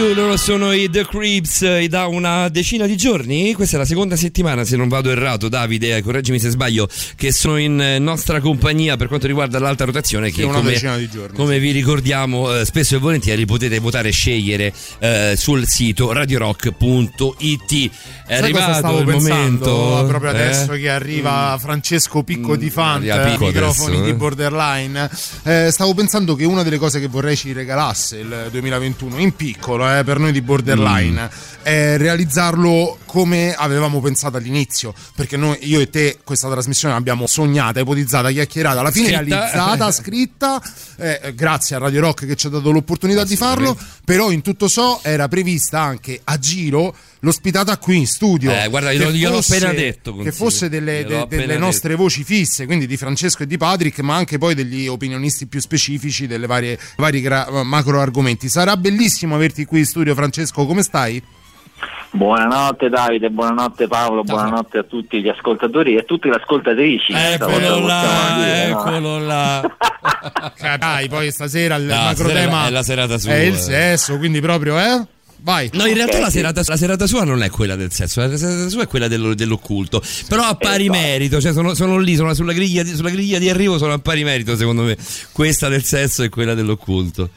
You, 0.00 0.14
loro 0.14 0.38
sono 0.38 0.72
i 0.72 0.88
The 0.88 1.04
Creeps 1.06 1.60
eh, 1.60 1.86
da 1.86 2.06
una 2.06 2.48
decina 2.48 2.86
di 2.86 2.96
giorni, 2.96 3.52
questa 3.52 3.76
è 3.76 3.78
la 3.78 3.84
seconda 3.84 4.16
settimana 4.16 4.64
se 4.64 4.74
non 4.76 4.88
vado 4.88 5.10
errato 5.10 5.50
Davide, 5.50 5.94
eh, 5.94 6.02
correggimi 6.02 6.38
se 6.38 6.48
sbaglio, 6.48 6.88
che 7.16 7.32
sono 7.32 7.58
in 7.58 7.78
eh, 7.78 7.98
nostra 7.98 8.40
compagnia 8.40 8.96
per 8.96 9.08
quanto 9.08 9.26
riguarda 9.26 9.58
l'alta 9.58 9.84
rotazione 9.84 10.30
che 10.30 10.36
Sì, 10.36 10.42
una 10.44 10.56
come, 10.56 10.70
decina 10.70 10.96
di 10.96 11.06
giorni, 11.06 11.36
come 11.36 11.58
vi 11.58 11.72
ricordiamo 11.72 12.50
eh, 12.54 12.64
spesso 12.64 12.96
e 12.96 12.98
volentieri 12.98 13.44
potete 13.44 13.78
votare 13.78 14.08
e 14.08 14.12
scegliere 14.12 14.72
eh, 15.00 15.34
sul 15.36 15.66
sito 15.66 16.12
radiorock.it. 16.12 17.90
È 18.26 18.38
Sai 18.38 18.38
arrivato 18.38 18.98
il 19.00 19.06
momento 19.06 20.04
proprio 20.08 20.30
eh? 20.30 20.34
adesso 20.34 20.72
che 20.72 20.88
arriva 20.88 21.58
Francesco 21.60 22.22
Picco 22.22 22.56
di 22.56 22.70
Fant 22.70 23.02
Picco 23.02 23.46
microfoni 23.46 23.96
adesso, 23.96 24.04
di 24.04 24.10
eh. 24.10 24.14
borderline 24.14 25.10
eh, 25.42 25.68
stavo 25.70 25.92
pensando 25.92 26.34
che 26.36 26.46
una 26.46 26.62
delle 26.62 26.78
cose 26.78 27.00
che 27.00 27.08
vorrei 27.08 27.36
ci 27.36 27.52
regalasse 27.52 28.18
il 28.18 28.48
2021 28.50 29.18
in 29.18 29.34
piccolo 29.34 29.88
eh, 29.98 30.04
per 30.04 30.18
noi 30.18 30.32
di 30.32 30.40
borderline 30.40 31.22
Mm. 31.22 31.59
È 31.62 31.96
realizzarlo 31.98 32.98
come 33.06 33.54
avevamo 33.54 34.00
pensato 34.00 34.36
all'inizio 34.36 34.94
perché 35.14 35.36
noi 35.36 35.58
io 35.62 35.80
e 35.80 35.90
te 35.90 36.18
questa 36.24 36.48
trasmissione 36.48 36.94
l'abbiamo 36.94 37.26
sognata 37.26 37.80
ipotizzata 37.80 38.30
chiacchierata 38.30 38.80
alla 38.80 38.90
fine 38.90 39.08
Scritta. 39.16 39.22
realizzata 39.50 39.90
scritta 39.92 40.62
eh, 40.96 41.32
grazie 41.34 41.76
a 41.76 41.78
Radio 41.80 42.00
Rock 42.02 42.26
che 42.26 42.36
ci 42.36 42.46
ha 42.46 42.50
dato 42.50 42.70
l'opportunità 42.70 43.24
di 43.24 43.36
farlo 43.36 43.76
però 44.04 44.30
in 44.30 44.42
tutto 44.42 44.68
ciò 44.68 45.00
era 45.02 45.26
prevista 45.28 45.80
anche 45.80 46.20
a 46.22 46.38
giro 46.38 46.94
l'ospitata 47.20 47.76
qui 47.78 47.98
in 47.98 48.06
studio 48.06 48.50
Eh, 48.52 48.68
guarda, 48.68 48.90
Che 48.90 48.96
glielo- 48.96 49.10
gliel'ho 49.10 49.34
fosse- 49.42 49.56
appena 49.56 49.72
detto, 49.72 50.10
che 50.12 50.16
consiglio. 50.22 50.32
fosse 50.36 50.68
delle, 50.68 51.04
de- 51.04 51.26
delle 51.28 51.46
detto. 51.46 51.58
nostre 51.58 51.94
voci 51.96 52.24
fisse 52.24 52.64
quindi 52.66 52.86
di 52.86 52.96
Francesco 52.96 53.42
e 53.42 53.46
di 53.46 53.56
Patrick 53.56 53.98
ma 54.00 54.14
anche 54.14 54.38
poi 54.38 54.54
degli 54.54 54.86
opinionisti 54.86 55.46
più 55.46 55.60
specifici 55.60 56.26
delle 56.26 56.46
varie 56.46 56.78
vari 56.96 57.20
gra- 57.20 57.62
macro 57.64 58.00
argomenti 58.00 58.48
sarà 58.48 58.76
bellissimo 58.76 59.34
averti 59.34 59.64
qui 59.64 59.80
in 59.80 59.86
studio 59.86 60.14
Francesco 60.14 60.64
come 60.64 60.82
stai? 60.82 61.22
Buonanotte 62.12 62.88
Davide, 62.88 63.30
buonanotte 63.30 63.86
Paolo, 63.86 64.22
buonanotte 64.24 64.78
a 64.78 64.82
tutti 64.82 65.22
gli 65.22 65.28
ascoltatori 65.28 65.94
e 65.94 65.98
a 65.98 66.02
tutte 66.02 66.28
le 66.28 66.36
ascoltatrici. 66.36 67.12
Eccolo 67.12 67.78
là, 67.86 68.34
dire, 68.36 68.68
no? 68.68 68.78
eccolo 68.80 69.18
là. 69.18 69.76
Dai, 70.78 71.08
poi 71.08 71.30
stasera 71.30 71.76
il 71.76 71.84
No, 71.84 71.94
macro 71.94 72.14
stasera 72.24 72.40
tema 72.40 72.66
è 72.66 72.70
la 72.70 72.82
serata 72.82 73.16
sua, 73.18 73.32
è 73.32 73.36
il 73.42 73.54
eh. 73.54 73.58
sesso 73.58 74.18
quindi 74.18 74.40
proprio 74.40 74.78
eh? 74.78 75.06
vai 75.42 75.70
No, 75.72 75.86
in 75.86 75.94
realtà 75.94 76.16
Ok, 76.16 76.22
la, 76.22 76.30
sì. 76.30 76.38
serata, 76.38 76.62
la 76.66 76.76
serata 76.76 77.06
sua 77.06 77.22
non 77.24 77.42
è 77.44 77.48
quella 77.50 77.76
del 77.76 77.92
sesso, 77.92 78.20
la 78.20 78.36
serata 78.36 78.68
sua 78.68 78.82
è 78.82 78.86
quella 78.88 79.06
dello- 79.06 79.34
dell'occulto. 79.34 80.02
Però 80.28 80.42
a 80.42 80.54
pari 80.56 80.84
Esatto. 80.86 80.98
merito, 80.98 81.40
cioè 81.40 81.52
sono, 81.52 81.74
sono 81.74 81.96
lì, 81.98 82.16
sono 82.16 82.34
sulla 82.34 82.52
griglia, 82.52 82.82
di, 82.82 82.94
sulla 82.94 83.10
griglia 83.10 83.38
di 83.38 83.48
arrivo, 83.48 83.78
sono 83.78 83.92
a 83.92 83.98
pari 83.98 84.24
merito 84.24 84.56
secondo 84.56 84.82
me. 84.82 84.96
Questa 85.32 85.68
del 85.68 85.84
sesso 85.84 86.24
e 86.24 86.28
quella 86.28 86.54
dell'occulto. 86.54 87.30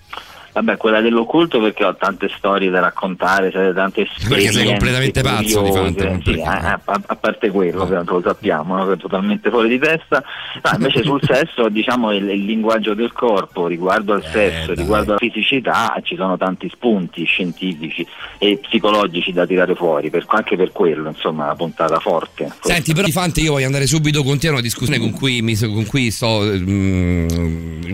Vabbè, 0.54 0.78
quella 0.78 1.02
dell'occulto 1.02 1.60
perché 1.60 1.84
ho 1.84 1.96
tante 1.96 2.30
storie 2.38 2.70
da 2.70 2.80
raccontare, 2.80 3.52
cioè, 3.52 3.74
tante 3.74 4.04
Perché 4.04 4.20
sei 4.20 4.46
esperienze 4.46 4.66
completamente 4.66 5.22
pazzo 5.22 5.62
di 5.62 5.70
curiose, 5.70 6.04
non 6.06 6.22
sì, 6.24 6.32
perché- 6.32 6.42
a, 6.44 6.80
a- 6.86 7.02
a 7.08 7.16
parte 7.16 7.50
quello, 7.50 7.82
ovviamente 7.82 8.12
lo 8.12 8.22
sappiamo, 8.24 8.76
no? 8.78 8.86
che 8.88 8.94
è 8.94 8.98
totalmente 8.98 9.50
fuori 9.50 9.68
di 9.70 9.80
testa. 9.80 10.24
No, 10.64 10.72
invece 10.76 11.02
sul 11.04 11.20
sesso, 11.26 11.70
diciamo, 11.70 12.12
il, 12.14 12.30
il 12.30 12.46
linguaggio 12.46 12.94
del 12.94 13.12
corpo 13.14 13.66
riguardo 13.68 14.14
Eh, 14.14 14.16
al 14.18 14.26
sesso, 14.32 14.74
riguardo 14.74 15.12
alla 15.12 15.20
fisicità, 15.20 16.00
ci 16.04 16.16
sono 16.16 16.38
tanti 16.38 16.70
spunti 16.70 17.24
scientifici 17.26 18.06
e 18.38 18.58
psicologici 18.62 19.34
da 19.34 19.48
tirare 19.48 19.74
fuori, 19.74 20.10
per- 20.12 20.26
anche 20.28 20.56
per 20.56 20.72
quello, 20.72 21.10
insomma, 21.10 21.48
la 21.48 21.56
puntata 21.56 22.00
forte. 22.00 22.52
Senti, 22.62 22.94
però 22.94 23.08
Fante, 23.08 23.42
io 23.42 23.54
voglio 23.54 23.66
andare 23.66 23.88
subito 23.88 24.22
con 24.24 24.38
te 24.38 24.50
a 24.50 24.52
una 24.52 24.62
discussione 24.62 25.00
con 25.00 25.12
cui, 25.12 25.42
mi, 25.42 25.56
con 25.58 25.86
cui 25.88 26.12
sto. 26.12 26.42
mm, 26.44 27.28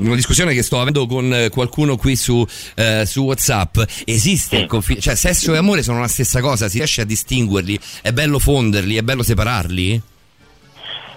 una 0.06 0.16
discussione 0.16 0.54
che 0.54 0.62
sto 0.64 0.80
avendo 0.80 1.06
con 1.08 1.34
eh, 1.34 1.50
qualcuno 1.50 1.96
qui 1.98 2.16
su, 2.16 2.46
eh, 2.76 3.06
su 3.06 3.24
WhatsApp. 3.24 3.78
Esiste 4.06 4.58
il 4.58 4.66
confine, 4.66 5.00
cioè 5.00 5.16
sesso 5.16 5.54
e 5.54 5.58
amore 5.58 5.84
sono 5.84 6.00
la 6.00 6.08
stessa 6.08 6.42
cosa, 6.42 6.68
si 6.68 6.78
riesce 6.78 7.02
a 7.02 7.06
distinguerli? 7.06 7.80
È 8.02 8.12
bello 8.12 8.40
fonderli, 8.40 8.96
è 8.96 9.02
bello 9.02 9.24
separarli? 9.24 10.02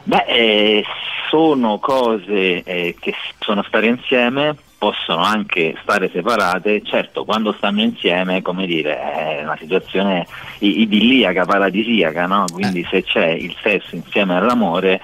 Beh, 0.04 0.24
eh, 0.26 0.84
sono 1.30 1.78
cose 1.78 2.62
eh, 2.62 2.96
che 2.98 3.14
sono 3.38 3.62
stare 3.62 3.86
insieme, 3.86 4.56
possono 4.82 5.22
anche 5.22 5.76
stare 5.80 6.10
separate, 6.12 6.82
certo 6.82 7.24
quando 7.24 7.52
stanno 7.52 7.82
insieme, 7.82 8.42
come 8.42 8.66
dire, 8.66 8.98
è 8.98 9.40
una 9.44 9.56
situazione 9.56 10.26
idilliaca, 10.58 11.44
paradisiaca, 11.44 12.26
no? 12.26 12.46
quindi 12.52 12.84
se 12.90 13.04
c'è 13.04 13.28
il 13.28 13.54
sesso 13.62 13.94
insieme 13.94 14.34
all'amore 14.34 15.00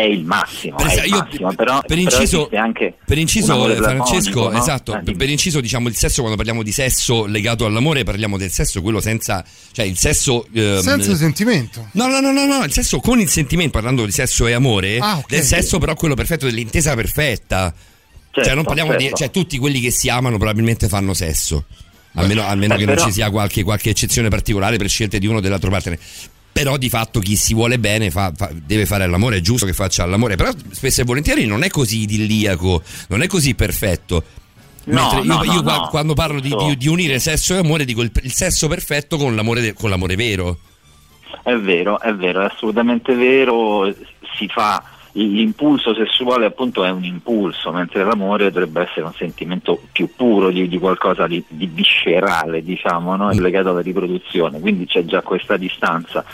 è 0.00 0.04
il 0.04 0.24
massimo, 0.24 0.76
Per 0.76 0.86
è 0.86 1.04
il 1.04 1.10
io- 1.10 1.18
massimo, 1.18 1.54
però, 1.54 1.78
per 1.80 1.86
però 1.88 2.00
inciso- 2.00 2.38
esiste 2.38 2.56
anche 2.56 2.94
Per 3.04 3.18
inciso, 3.18 3.52
amore 3.52 3.76
Francesco, 3.76 4.50
no? 4.50 4.58
esatto, 4.58 4.96
Eh, 5.04 5.14
per, 5.14 5.28
inciso 5.30 5.60
diciamo 5.60 5.88
il 5.88 5.94
sesso, 5.96 6.20
quando 6.20 6.36
parliamo 6.36 6.62
di 6.62 6.72
sesso 6.72 7.26
legato 7.26 7.64
all'amore, 7.66 8.02
parliamo 8.04 8.36
del 8.38 8.50
sesso, 8.50 8.82
quello 8.82 9.00
senza, 9.00 9.44
cioè 9.72 9.84
il 9.84 9.96
sesso... 9.98 10.46
ehm, 10.52 10.80
senza 10.80 11.14
sentimento 11.14 11.88
No, 11.92 12.06
no, 12.08 12.20
no, 12.20 12.32
no, 12.32 12.44
no, 12.46 12.64
il 12.64 12.72
sesso 12.72 13.00
con 13.00 13.20
il 13.20 13.28
sentimento, 13.28 13.72
parlando 13.72 14.04
di 14.04 14.12
sesso 14.12 14.46
e 14.46 14.52
amore, 14.52 14.98
Ah, 14.98 15.18
ok. 15.18 15.28
del 15.28 15.42
sesso 15.42 15.78
però 15.78 15.94
quello 15.94 16.14
perfetto, 16.14 16.46
dell'intesa 16.46 16.94
perfetta. 16.94 17.72
cioè 18.30 18.44
Certo, 18.44 18.54
non 18.54 18.64
parliamo 18.64 18.94
di... 18.94 19.02
certo. 19.04 19.16
Cioè 19.18 19.30
tutti 19.30 19.58
quelli 19.58 19.80
che 19.80 19.90
si 19.90 20.08
amano 20.08 20.36
probabilmente 20.36 20.88
fanno 20.88 21.14
sesso. 21.14 21.64
Almeno, 22.14 22.42
almeno 22.44 22.74
Beh, 22.74 22.80
che 22.80 22.86
però- 22.86 23.00
non 23.02 23.06
ci 23.08 23.14
sia 23.14 23.30
qualche, 23.30 23.62
qualche 23.62 23.90
eccezione 23.90 24.28
particolare 24.28 24.76
per 24.78 24.88
scelte 24.88 25.18
di 25.20 25.26
uno 25.28 25.38
o 25.38 25.40
dell'altro 25.40 25.70
partner. 25.70 25.98
Però 26.62 26.76
di 26.76 26.88
fatto 26.90 27.20
chi 27.20 27.36
si 27.36 27.54
vuole 27.54 27.78
bene 27.78 28.10
fa- 28.10 28.32
fa- 28.36 28.50
deve 28.52 28.84
fare 28.84 29.06
l'amore, 29.06 29.38
è 29.38 29.40
giusto 29.40 29.64
che 29.64 29.72
faccia 29.72 30.04
l'amore. 30.04 30.36
Però 30.36 30.50
spesso 30.70 31.00
e 31.00 31.04
volentieri 31.04 31.46
non 31.46 31.62
è 31.62 31.68
così 31.70 32.00
idilliaco, 32.02 32.82
non 33.08 33.22
è 33.22 33.26
così 33.26 33.54
perfetto. 33.54 34.22
No, 34.84 35.20
io, 35.22 35.34
no, 35.34 35.44
io 35.44 35.62
qua- 35.62 35.76
no. 35.76 35.88
quando 35.88 36.14
parlo 36.14 36.40
di, 36.40 36.54
di- 36.54 36.76
di 36.76 36.88
unire 36.88 37.18
sesso 37.18 37.54
e 37.54 37.58
amore, 37.58 37.84
dico 37.84 38.02
il, 38.02 38.10
il 38.22 38.32
sesso 38.32 38.68
perfetto 38.68 39.16
con 39.16 39.34
l'amore, 39.34 39.60
de- 39.60 39.72
con 39.72 39.88
l'amore 39.88 40.16
vero. 40.16 40.58
È 41.42 41.54
vero, 41.54 41.98
è 42.00 42.12
vero, 42.14 42.42
è 42.42 42.44
assolutamente 42.46 43.14
vero, 43.14 43.90
si 44.36 44.46
fa 44.48 44.82
l'impulso 45.12 45.94
sessuale 45.94 46.46
appunto 46.46 46.84
è 46.84 46.90
un 46.90 47.04
impulso, 47.04 47.72
mentre 47.72 48.04
l'amore 48.04 48.50
dovrebbe 48.50 48.82
essere 48.82 49.06
un 49.06 49.12
sentimento 49.12 49.80
più 49.90 50.08
puro 50.14 50.50
di, 50.50 50.68
di 50.68 50.78
qualcosa 50.78 51.26
di, 51.26 51.42
di 51.48 51.66
viscerale, 51.66 52.62
diciamo, 52.62 53.16
no? 53.16 53.30
È 53.30 53.34
legato 53.34 53.70
alla 53.70 53.80
riproduzione, 53.80 54.60
quindi 54.60 54.86
c'è 54.86 55.04
già 55.04 55.22
questa 55.22 55.56
distanza. 55.56 56.24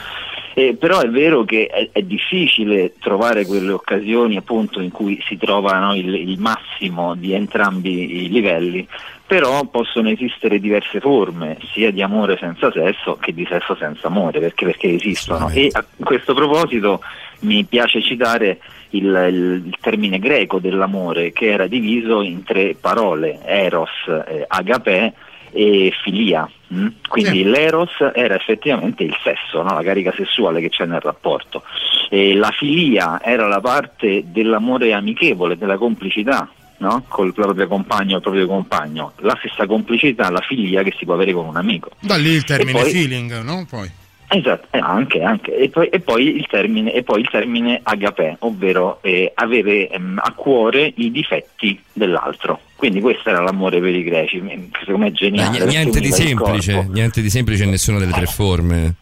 Eh, 0.59 0.75
però 0.75 1.01
è 1.01 1.09
vero 1.09 1.45
che 1.45 1.67
è, 1.67 1.91
è 1.93 2.01
difficile 2.01 2.95
trovare 2.99 3.45
quelle 3.45 3.73
occasioni 3.73 4.39
appunto 4.39 4.81
in 4.81 4.91
cui 4.91 5.23
si 5.27 5.37
trova 5.37 5.79
no, 5.79 5.95
il, 5.95 6.15
il 6.15 6.41
massimo 6.41 7.15
di 7.15 7.35
entrambi 7.35 8.25
i 8.25 8.29
livelli, 8.31 8.89
però 9.27 9.65
possono 9.65 10.09
esistere 10.09 10.59
diverse 10.59 11.01
forme 11.01 11.59
sia 11.73 11.91
di 11.91 12.01
amore 12.01 12.39
senza 12.39 12.71
sesso 12.71 13.17
che 13.21 13.35
di 13.35 13.47
sesso 13.51 13.75
senza 13.75 14.07
amore, 14.07 14.39
perché, 14.39 14.65
perché 14.65 14.95
esistono. 14.95 15.51
E 15.51 15.69
a 15.73 15.85
questo 15.99 16.33
proposito 16.33 17.03
mi 17.41 17.65
piace 17.65 18.01
citare 18.03 18.59
il, 18.91 19.05
il- 19.05 19.77
termine 19.81 20.19
greco 20.19 20.59
dell'amore 20.59 21.33
che 21.33 21.47
era 21.51 21.67
diviso 21.67 22.23
in 22.23 22.43
tre 22.45 22.75
parole, 22.81 23.41
eros, 23.45 23.91
eh, 24.29 24.45
agape 24.49 25.13
e 25.53 25.93
filia. 26.03 26.49
mm? 26.75 26.87
Quindi 27.09 27.45
l'eros 27.45 27.91
era 28.15 28.35
effettivamente 28.35 29.03
il 29.05 29.17
sesso, 29.23 29.63
no? 29.63 29.75
la 29.75 29.83
carica 29.83 30.13
sessuale 30.15 30.61
che 30.61 30.69
c'è 30.69 30.85
nel 30.87 31.01
rapporto. 31.01 31.63
E 32.11 32.35
la 32.35 32.51
filia 32.51 33.21
era 33.23 33.47
la 33.49 33.61
parte 33.61 34.25
dell'amore 34.27 34.93
amichevole, 34.93 35.57
della 35.57 35.77
complicità. 35.79 36.49
No? 36.79 37.05
Col 37.09 37.33
proprio 37.33 37.67
compagno 37.69 38.15
o 38.15 38.17
il 38.17 38.23
proprio 38.23 38.47
compagno, 38.47 39.13
la 39.21 39.35
stessa 39.39 39.67
complicità, 39.67 40.29
la 40.31 40.43
filia 40.43 40.83
che 40.83 40.93
si 40.99 41.07
può 41.07 41.15
avere 41.15 41.33
con 41.33 41.47
un 41.47 41.57
amico. 41.57 41.89
da 42.01 42.17
lì 42.17 42.29
il 42.33 42.45
termine 42.45 42.79
poi- 42.83 42.91
feeling 42.91 43.41
no? 43.43 43.65
poi 43.69 43.91
Esatto, 44.29 44.67
eh, 44.73 44.79
anche, 44.79 45.23
anche. 45.23 45.57
E, 45.57 45.69
poi, 45.69 45.87
e 45.89 46.01
poi 46.01 46.37
il 46.37 46.47
termine, 46.49 46.93
e 46.93 47.03
poi 47.05 47.21
il 47.21 47.29
termine 47.31 47.81
agapè, 47.83 48.37
ovvero 48.41 48.99
eh, 49.03 49.31
avere 49.35 49.89
ehm, 49.89 50.21
a 50.23 50.33
cuore 50.33 50.93
i 50.97 51.11
difetti 51.13 51.81
dell'altro. 51.93 52.61
Quindi 52.75 53.01
questo 53.01 53.29
era 53.29 53.41
l'amore 53.41 53.81
per 53.81 53.95
i 53.95 54.03
greci, 54.03 54.41
m- 54.41 54.69
secondo 54.81 55.01
me 55.01 55.07
è 55.09 55.13
geniale. 55.13 55.51
ni- 55.51 55.59
perché 55.59 55.73
niente 55.75 56.01
di 56.01 56.11
semplice, 56.13 56.87
niente 56.91 57.23
di 57.23 57.31
semplice 57.31 57.65
in 57.65 57.71
nessuna 57.71 57.99
delle 57.99 58.13
tre 58.13 58.27
forme. 58.27 58.95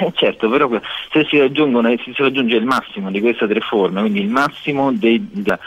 Eh, 0.00 0.12
certo, 0.14 0.48
però 0.48 0.68
se 1.12 1.24
si, 1.24 1.30
si 1.30 1.38
raggiunge 1.38 2.56
il 2.56 2.64
massimo 2.64 3.10
di 3.10 3.20
queste 3.20 3.48
tre 3.48 3.60
forme, 3.60 4.00
quindi 4.02 4.20
il 4.20 4.28
massimo 4.28 4.92
dei- 4.92 5.26
da- 5.32 5.58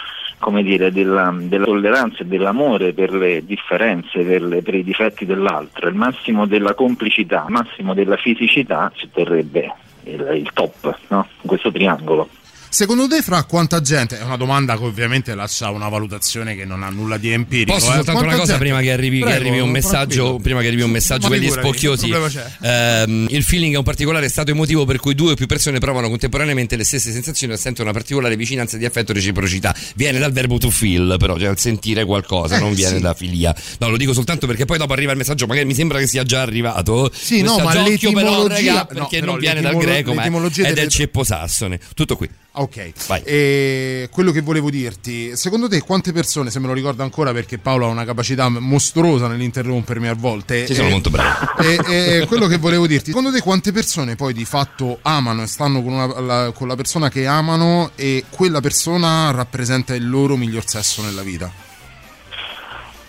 come 0.42 0.64
dire, 0.64 0.92
della, 0.92 1.34
della 1.40 1.66
tolleranza 1.66 2.24
e 2.24 2.26
dell'amore 2.26 2.94
per 2.94 3.14
le 3.14 3.46
differenze, 3.46 4.24
per, 4.24 4.42
le- 4.42 4.62
per 4.64 4.74
i 4.74 4.84
difetti 4.84 5.26
dell'altro, 5.26 5.88
il 5.88 5.96
massimo 5.96 6.48
della 6.48 6.74
complicità, 6.74 7.46
il 7.48 7.54
massimo 7.54 7.94
della 7.94 8.18
fisicità, 8.18 8.92
si 8.96 9.06
otterrebbe 9.06 9.72
il, 10.06 10.32
il 10.34 10.50
top, 10.52 10.98
no? 11.10 11.28
questo 11.46 11.72
triangolo. 11.72 12.28
Secondo 12.74 13.06
te, 13.10 13.22
fra 13.22 13.44
quanta 13.44 13.82
gente? 13.82 14.18
È 14.18 14.24
una 14.24 14.38
domanda 14.38 14.78
che 14.78 14.84
ovviamente 14.86 15.36
lascia 15.36 15.70
una 15.72 15.90
valutazione 15.90 16.56
che 16.56 16.64
non 16.64 16.84
ha 16.84 16.90
nulla 16.90 17.18
di 17.18 17.30
empirico. 17.30 17.74
Posso 17.74 17.92
eh. 17.92 17.96
soltanto 17.96 18.12
Quanta 18.22 18.28
una 18.30 18.38
cosa 18.38 18.52
gente? 18.54 18.64
prima 18.64 18.80
che 18.80 18.92
arrivi, 18.94 19.18
che 19.18 19.24
Prego, 19.26 19.40
arrivi 19.42 19.60
un 19.60 19.70
messaggio, 19.70 20.14
tranquillo. 20.14 20.40
prima 20.40 20.62
che 20.62 20.68
arrivi 20.68 20.82
un 20.84 20.90
messaggio 20.92 21.28
per 21.28 21.40
gli 21.40 21.50
spocchiosi. 21.50 22.10
che 22.10 22.20
Ehm, 22.62 23.28
il 23.30 23.44
feeling 23.44 23.74
è 23.74 23.78
un 23.78 23.84
particolare 23.84 24.30
stato 24.30 24.52
emotivo 24.52 24.86
per 24.86 25.00
cui 25.00 25.14
due 25.16 25.34
o 25.34 25.36
più 25.36 25.48
persone 25.48 25.80
provano 25.80 26.08
contemporaneamente 26.08 26.78
le 26.78 26.86
stesse 26.86 27.12
sensazioni 27.12 27.52
e 27.52 27.58
sentono 27.58 27.90
una 27.90 27.98
particolare 27.98 28.38
vicinanza 28.38 28.78
di 28.78 28.86
affetto 28.86 29.12
e 29.12 29.16
reciprocità. 29.16 29.76
Viene 29.96 30.18
dal 30.18 30.32
verbo 30.32 30.58
to 30.58 30.70
feel, 30.70 31.18
però, 31.20 31.38
cioè 31.38 31.50
al 31.50 31.60
sentire 31.60 32.06
qualcosa, 32.06 32.56
Eh, 32.56 32.60
non 32.62 32.74
viene 32.74 32.96
sì. 32.96 33.02
da 33.02 33.14
filia. 33.14 33.54
No, 33.80 33.90
lo 33.90 33.98
dico 33.98 34.14
soltanto 34.14 34.48
perché 34.48 34.64
poi 34.64 34.78
dopo 34.78 34.94
arriva 34.94 35.12
il 35.12 35.18
messaggio, 35.18 35.46
magari 35.46 35.66
mi 35.66 35.74
sembra 35.76 36.00
che 36.00 36.08
sia 36.08 36.24
già 36.24 36.42
arrivato. 36.42 37.12
Sì, 37.14 37.42
no, 37.42 37.58
ma 37.60 37.66
occhio 37.66 38.14
però, 38.14 38.46
l'etimologia- 38.46 38.56
raga, 38.56 38.80
no, 38.80 38.86
perché 38.86 39.20
però 39.20 39.32
non 39.34 39.40
viene 39.42 39.60
dal 39.60 39.76
greco, 39.76 40.14
ma 40.14 40.22
è, 40.22 40.24
l'etimologia 40.24 40.72
del 40.72 40.88
ceppo 40.88 41.26
sassone. 41.26 41.78
Tutto 41.94 42.16
qui. 42.16 42.30
Ok, 42.54 42.92
Vai. 43.08 43.22
E 43.24 44.10
quello 44.12 44.32
che 44.32 44.42
volevo 44.42 44.70
dirti, 44.70 45.38
secondo 45.38 45.70
te 45.70 45.80
quante 45.80 46.12
persone, 46.12 46.50
se 46.50 46.60
me 46.60 46.68
lo 46.68 46.74
ricordo 46.74 47.02
ancora 47.02 47.32
perché 47.32 47.58
Paolo 47.60 47.86
ha 47.86 47.90
una 47.90 48.04
capacità 48.04 48.50
mostruosa 48.50 49.28
nell'interrompermi 49.30 50.08
a 50.10 50.14
volte, 50.16 50.66
Sì, 50.66 50.74
sono 50.76 50.90
e- 50.90 50.92
molto 50.92 51.10
bravo. 51.10 51.58
E, 51.60 51.80
e 52.20 52.26
quello 52.28 52.48
che 52.48 52.58
volevo 52.58 52.88
dirti, 52.88 53.06
secondo 53.12 53.32
te 53.32 53.40
quante 53.40 53.72
persone 53.72 54.18
poi 54.18 54.34
di 54.34 54.44
fatto 54.44 55.00
amano 55.04 55.44
e 55.44 55.48
stanno 55.48 55.82
con, 55.82 55.94
una- 55.94 56.20
la, 56.20 56.52
con 56.54 56.68
la 56.68 56.76
persona 56.76 57.08
che 57.08 57.26
amano 57.26 57.92
e 57.96 58.26
quella 58.30 58.60
persona 58.60 59.32
rappresenta 59.32 59.96
il 59.96 60.10
loro 60.10 60.36
miglior 60.36 60.66
sesso 60.68 61.02
nella 61.04 61.22
vita? 61.22 61.50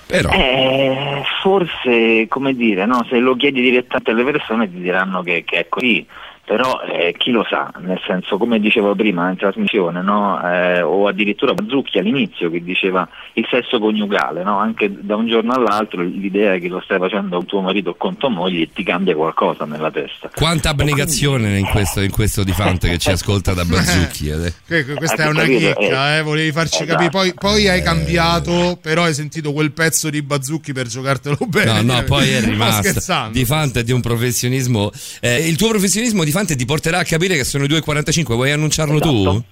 Però. 0.06 0.30
Eh, 0.30 1.22
forse, 1.42 2.26
come 2.28 2.54
dire, 2.54 2.84
no? 2.86 3.04
se 3.08 3.16
lo 3.18 3.34
chiedi 3.34 3.60
direttamente 3.62 4.10
alle 4.10 4.24
persone 4.30 4.70
ti 4.70 4.78
diranno 4.78 5.22
che, 5.22 5.42
che 5.44 5.60
è 5.60 5.68
così, 5.68 6.06
però 6.44 6.80
eh, 6.82 7.14
chi 7.16 7.30
lo 7.30 7.46
sa, 7.48 7.72
nel 7.80 8.00
senso, 8.06 8.36
come 8.36 8.58
dicevo 8.60 8.94
prima 8.94 9.30
in 9.30 9.36
trasmissione, 9.36 10.02
no? 10.02 10.40
Eh, 10.44 10.82
o 10.82 11.06
addirittura 11.06 11.54
Bazzucchi 11.54 11.98
all'inizio 11.98 12.50
che 12.50 12.62
diceva 12.62 13.08
il 13.34 13.46
sesso 13.50 13.78
coniugale, 13.78 14.42
no? 14.42 14.58
anche 14.58 14.90
da 15.00 15.16
un 15.16 15.26
giorno 15.28 15.52
all'altro 15.52 16.02
l'idea 16.02 16.56
che 16.58 16.68
lo 16.68 16.80
stai 16.84 16.98
facendo 16.98 17.36
con 17.36 17.46
tuo 17.46 17.60
marito 17.62 17.90
o 17.90 17.94
con 17.96 18.16
tua 18.18 18.28
moglie 18.28 18.68
ti 18.72 18.82
cambia 18.82 19.14
qualcosa 19.14 19.64
nella 19.64 19.90
testa. 19.90 20.30
Quanta 20.34 20.70
abnegazione 20.70 21.58
in 21.58 21.66
questo, 21.66 22.00
in 22.00 22.10
questo 22.10 22.42
di 22.44 22.52
Fante 22.52 22.88
che 22.90 22.98
ci 22.98 23.10
ascolta 23.10 23.54
da 23.54 23.64
Bazzucchi. 23.64 24.28
eh. 24.28 24.52
Que- 24.66 24.84
que- 24.84 24.94
Questa 24.94 25.22
Ah, 25.22 25.26
è 25.26 25.28
una 25.30 25.44
chicca, 25.44 26.18
eh, 26.18 26.22
volevi 26.22 26.52
farci 26.52 26.82
esatto. 26.82 26.90
capire. 26.90 27.10
Poi, 27.10 27.34
poi 27.34 27.68
hai 27.68 27.82
cambiato, 27.82 28.78
però 28.82 29.04
hai 29.04 29.14
sentito 29.14 29.52
quel 29.52 29.72
pezzo 29.72 30.10
di 30.10 30.20
Bazzucchi 30.22 30.72
per 30.72 30.86
giocartelo 30.88 31.36
bene. 31.46 31.82
No, 31.82 31.94
no, 31.94 32.02
poi 32.04 32.28
è 32.30 32.40
Sto 32.42 32.50
rimasto. 32.50 33.28
Di 33.30 33.44
Fante 33.44 33.80
è 33.80 33.82
di 33.84 33.92
un 33.92 34.00
professionismo. 34.00 34.90
eh, 35.20 35.46
il 35.48 35.56
tuo 35.56 35.68
professionismo 35.68 36.24
di 36.24 36.30
Fante 36.32 36.56
ti 36.56 36.64
porterà 36.64 36.98
a 36.98 37.04
capire 37.04 37.36
che 37.36 37.44
sono 37.44 37.64
i 37.64 37.68
2.45. 37.68 38.24
Vuoi 38.32 38.50
annunciarlo 38.50 38.98
tu? 38.98 39.20
Esatto. 39.20 39.44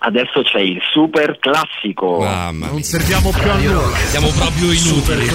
Adesso 0.00 0.42
c'è 0.42 0.60
il 0.60 0.80
super 0.92 1.38
classico. 1.38 2.18
Mamma 2.20 2.68
Non 2.68 2.82
serviamo 2.82 3.30
più 3.30 3.50
a 3.50 3.56
nulla. 3.56 3.96
Siamo 4.08 4.28
proprio 4.30 4.72
inutili. 4.72 5.28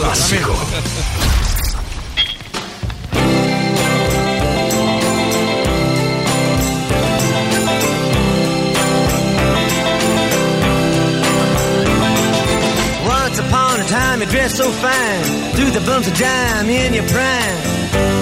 Once 13.06 13.40
upon 13.40 13.80
a 13.80 13.84
time 13.84 14.22
you 14.22 14.28
dressed 14.28 14.58
so 14.58 14.70
fine, 14.72 15.24
threw 15.54 15.70
the 15.70 15.82
bumps 15.86 16.08
of 16.08 16.18
dime 16.18 16.70
in 16.70 16.94
your 16.94 17.06
prime. 17.06 18.13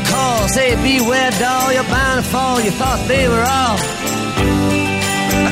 Call, 0.00 0.48
say 0.48 0.74
beware 0.76 1.30
doll, 1.32 1.72
you're 1.72 1.84
bound 1.84 2.24
to 2.24 2.30
fall. 2.30 2.60
You 2.60 2.70
thought 2.70 3.06
they 3.06 3.28
were 3.28 3.44
all 3.44 3.78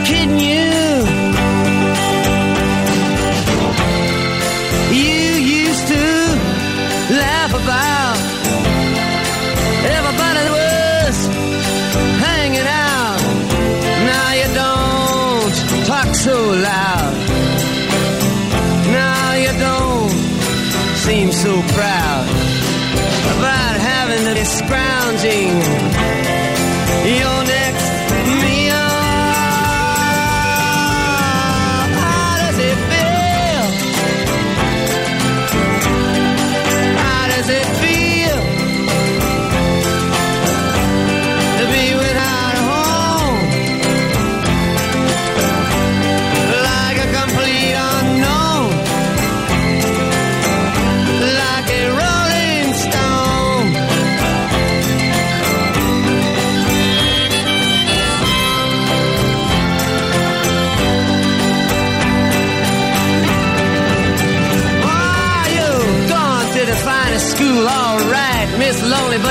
kidding. 0.04 0.38
You 0.38 1.32
grounding. 24.66 25.91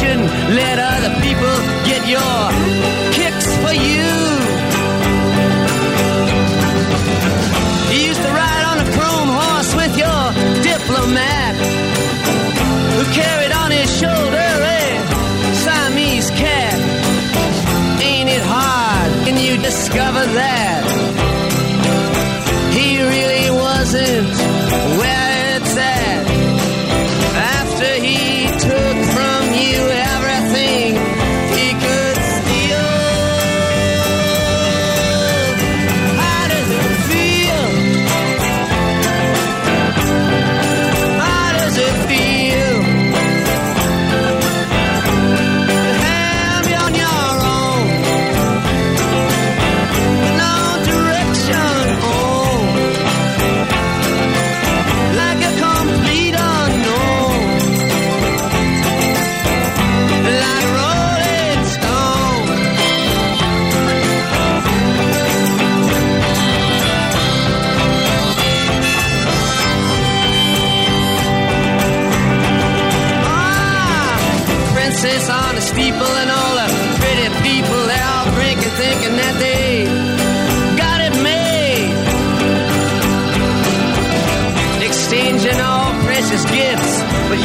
let 0.00 0.78
other 0.78 1.12
people 1.20 1.56
get 1.84 2.06
your 2.08 2.97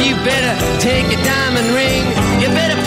you 0.02 0.14
better 0.26 0.54
take 0.80 1.06
a 1.06 1.18
diamond 1.22 1.68
ring. 1.74 2.02
You 2.40 2.48
better 2.48 2.80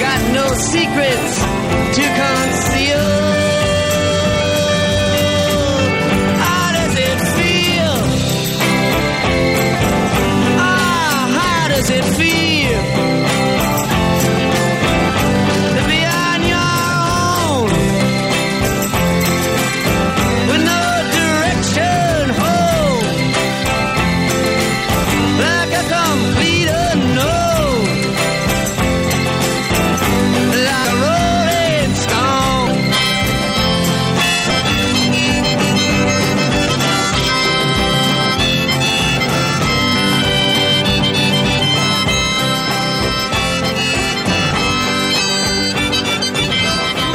got 0.00 0.32
no 0.32 0.46
secrets 0.54 1.38
to 1.96 2.02
conceal. 2.02 2.27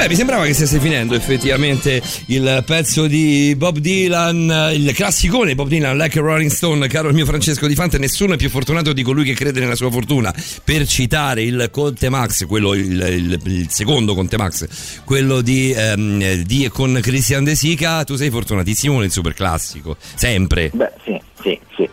Beh, 0.04 0.10
mi 0.10 0.16
sembrava 0.16 0.44
che 0.44 0.54
stesse 0.54 0.82
finendo 0.82 1.16
effettivamente 1.16 2.02
il 2.26 2.62
pezzo 2.66 3.08
di 3.08 3.54
Bob 3.56 3.78
Dylan, 3.78 4.72
il 4.76 4.92
classicone 4.94 5.56
Bob 5.56 5.70
Dylan, 5.70 5.96
Like 5.96 6.20
a 6.20 6.22
Rolling 6.22 6.50
Stone, 6.52 6.86
caro 6.90 7.08
il 7.08 7.14
mio 7.16 7.24
Francesco 7.26 7.68
Di 7.68 7.74
Fante, 7.74 7.98
nessuno 7.98 8.34
è 8.34 8.36
più 8.36 8.50
fortunato 8.50 8.92
di 8.92 9.02
colui 9.02 9.24
che 9.24 9.34
crede 9.34 9.62
nella 9.62 9.76
sua 9.76 9.90
fortuna. 9.90 10.36
Per 10.62 10.86
citare 10.88 11.44
il 11.44 11.70
Conte 11.72 12.10
Max, 12.10 12.46
quello, 12.48 12.74
il, 12.74 12.92
il- 12.92 13.40
il 13.46 13.68
secondo 13.70 14.14
Conte 14.14 14.36
Max, 14.36 14.68
quello 15.06 15.40
di, 15.40 15.72
ehm, 15.72 16.34
di 16.42 16.66
e 16.66 16.70
con 16.70 17.00
Christian 17.02 17.46
De 17.46 17.56
Sica, 17.56 18.04
tu 18.04 18.16
sei 18.18 18.30
fortunatissimo 18.30 19.00
nel 19.00 19.10
super 19.10 19.34
classico, 19.34 19.96
sempre. 20.16 20.70
Beh, 20.74 20.92
sì, 21.06 21.18
sì, 21.42 21.60
sì, 21.78 21.90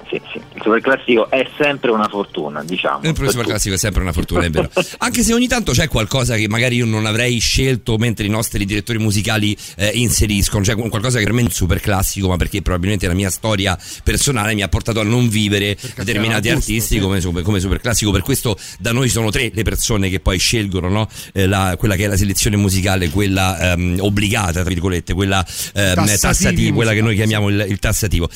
superclassico 0.70 1.30
è 1.30 1.48
sempre 1.58 1.90
una 1.90 2.08
fortuna, 2.08 2.62
diciamo. 2.62 3.00
Il 3.02 3.14
super 3.16 3.46
classico 3.46 3.74
è 3.74 3.78
sempre 3.78 4.02
una 4.02 4.12
fortuna, 4.12 4.44
è 4.44 4.50
vero. 4.50 4.70
Anche 4.98 5.22
se 5.22 5.34
ogni 5.34 5.48
tanto 5.48 5.72
c'è 5.72 5.88
qualcosa 5.88 6.36
che 6.36 6.48
magari 6.48 6.76
io 6.76 6.86
non 6.86 7.06
avrei 7.06 7.38
scelto 7.40 7.96
mentre 7.98 8.26
i 8.26 8.28
nostri 8.28 8.64
direttori 8.64 8.98
musicali 8.98 9.56
eh, 9.76 9.90
inseriscono, 9.94 10.64
cioè 10.64 10.76
qualcosa 10.76 11.18
che 11.18 11.24
per 11.24 11.32
me 11.32 11.40
è 11.40 11.44
un 11.44 11.50
super 11.50 11.80
classico, 11.80 12.28
ma 12.28 12.36
perché 12.36 12.62
probabilmente 12.62 13.06
la 13.06 13.14
mia 13.14 13.30
storia 13.30 13.76
personale 14.04 14.54
mi 14.54 14.62
ha 14.62 14.68
portato 14.68 15.00
a 15.00 15.04
non 15.04 15.28
vivere 15.28 15.76
determinati 15.96 16.48
era 16.48 16.56
gusto, 16.56 16.70
artisti 16.72 16.94
sì. 16.96 17.00
come, 17.00 17.20
super- 17.20 17.42
come 17.42 17.60
super 17.60 17.80
classico. 17.80 18.10
Per 18.12 18.22
questo 18.22 18.56
da 18.78 18.92
noi 18.92 19.08
sono 19.08 19.30
tre 19.30 19.50
le 19.52 19.62
persone 19.62 20.08
che 20.08 20.20
poi 20.20 20.38
scelgono 20.38 20.88
no? 20.88 21.08
Eh, 21.32 21.46
la- 21.46 21.74
quella 21.76 21.96
che 21.96 22.04
è 22.04 22.06
la 22.06 22.16
selezione 22.16 22.56
musicale, 22.56 23.10
quella 23.10 23.72
ehm, 23.72 23.98
obbligata, 24.00 24.52
tra 24.60 24.62
virgolette, 24.64 25.14
quella 25.14 25.44
ehm, 25.74 26.16
tassativa, 26.18 26.74
quella 26.74 26.92
che 26.92 27.02
noi 27.02 27.16
chiamiamo 27.16 27.48
il, 27.48 27.66
il 27.68 27.78
tassativo. 27.78 28.28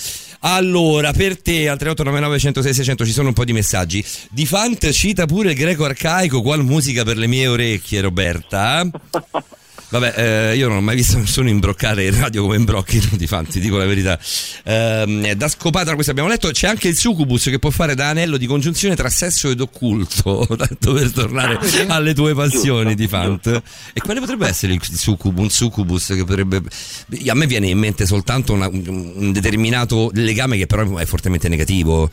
Allora, 0.46 1.12
per 1.12 1.40
te 1.40 1.68
al 1.70 1.78
3899 1.78 2.38
106 2.38 2.74
600 2.74 3.06
ci 3.06 3.12
sono 3.12 3.28
un 3.28 3.34
po' 3.34 3.44
di 3.44 3.54
messaggi. 3.54 4.04
Di 4.30 4.44
Fant 4.44 4.90
cita 4.90 5.24
pure 5.24 5.52
il 5.52 5.56
greco 5.56 5.84
arcaico, 5.84 6.42
qual 6.42 6.62
musica 6.62 7.02
per 7.02 7.16
le 7.16 7.26
mie 7.26 7.46
orecchie, 7.46 8.02
Roberta? 8.02 8.86
Vabbè, 9.94 10.50
eh, 10.50 10.56
io 10.56 10.66
non 10.66 10.78
ho 10.78 10.80
mai 10.80 10.96
visto 10.96 11.16
nessuno 11.18 11.48
imbroccare 11.48 12.04
in 12.04 12.18
radio 12.18 12.42
come 12.42 12.56
imbrocchi 12.56 13.00
di 13.12 13.28
Fant, 13.28 13.48
ti 13.48 13.60
dico 13.60 13.76
la 13.76 13.86
verità. 13.86 14.18
Ehm, 14.64 15.32
da 15.34 15.46
scopata 15.46 15.94
questo 15.94 16.10
abbiamo 16.10 16.28
letto, 16.28 16.50
c'è 16.50 16.66
anche 16.66 16.88
il 16.88 16.96
succubus 16.96 17.44
che 17.44 17.60
può 17.60 17.70
fare 17.70 17.94
da 17.94 18.08
anello 18.08 18.36
di 18.36 18.46
congiunzione 18.46 18.96
tra 18.96 19.08
sesso 19.08 19.50
ed 19.50 19.60
occulto, 19.60 20.48
tanto 20.58 20.94
per 20.94 21.12
tornare 21.12 21.60
alle 21.86 22.12
tue 22.12 22.34
passioni 22.34 22.96
di 22.96 23.06
Fant. 23.06 23.46
E 23.92 24.00
quale 24.00 24.18
potrebbe 24.18 24.48
essere 24.48 24.72
il 24.72 24.80
succubus, 24.82 25.42
un 25.42 25.50
succubus 25.50 26.06
che 26.06 26.24
potrebbe... 26.24 26.60
A 27.28 27.34
me 27.34 27.46
viene 27.46 27.68
in 27.68 27.78
mente 27.78 28.04
soltanto 28.04 28.52
una- 28.52 28.66
un 28.66 29.12
un 29.14 29.32
determinato 29.32 30.10
legame 30.12 30.56
che 30.56 30.66
però 30.66 30.96
è 30.96 31.04
fortemente 31.04 31.48
negativo. 31.48 32.10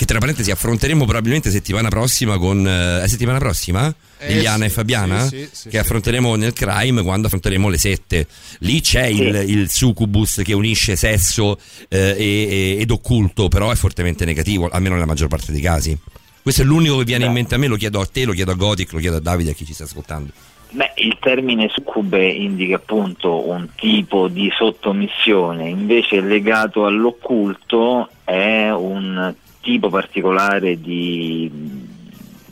Che 0.00 0.06
tra 0.06 0.18
parentesi 0.18 0.50
affronteremo 0.50 1.04
probabilmente 1.04 1.50
settimana 1.50 1.90
prossima 1.90 2.38
con... 2.38 2.66
eh, 2.66 3.06
settimana 3.06 3.36
prossima? 3.36 3.94
Eh, 4.16 4.32
Liliana 4.32 4.60
sì, 4.60 4.64
e 4.64 4.68
Fabiana? 4.70 5.20
sì, 5.20 5.36
sì, 5.40 5.48
sì, 5.52 5.64
che 5.64 5.70
sì. 5.72 5.76
affronteremo 5.76 6.36
nel 6.36 6.54
crime 6.54 7.02
quando 7.02 7.26
affronteremo 7.26 7.68
le 7.68 7.76
sette. 7.76 8.26
Lì 8.60 8.80
c'è 8.80 9.04
il, 9.04 9.44
il 9.46 9.70
succubus 9.70 10.40
che 10.42 10.54
unisce 10.54 10.96
sesso 10.96 11.58
eh, 11.90 12.14
e- 12.16 12.16
e- 12.16 12.80
ed 12.80 12.90
occulto, 12.90 13.48
però 13.48 13.70
è 13.70 13.74
fortemente 13.74 14.24
negativo, 14.24 14.70
almeno 14.70 14.94
nella 14.94 15.04
maggior 15.04 15.28
parte 15.28 15.52
dei 15.52 15.60
casi. 15.60 15.94
Questo 16.40 16.62
è 16.62 16.64
l'unico 16.64 16.96
che 16.96 17.04
viene 17.04 17.26
in 17.26 17.32
mente 17.32 17.56
a 17.56 17.58
me, 17.58 17.66
lo 17.66 17.76
chiedo 17.76 18.00
a 18.00 18.06
te, 18.06 18.24
lo 18.24 18.32
chiedo 18.32 18.52
a 18.52 18.54
Gothic, 18.54 18.92
lo 18.92 19.00
chiedo 19.00 19.16
a 19.16 19.20
Davide, 19.20 19.50
a 19.50 19.52
chi 19.52 19.66
ci 19.66 19.74
sta 19.74 19.84
ascoltando. 19.84 20.32
Beh, 20.70 20.92
il 20.94 21.18
termine 21.20 21.68
succube 21.70 22.26
indica 22.26 22.76
appunto 22.76 23.46
un 23.46 23.68
tipo 23.76 24.28
di 24.28 24.50
sottomissione, 24.56 25.68
invece 25.68 26.22
legato 26.22 26.86
all'occulto 26.86 28.08
è 28.24 28.70
un 28.70 29.34
tipo 29.60 29.88
particolare 29.88 30.80
di, 30.80 31.50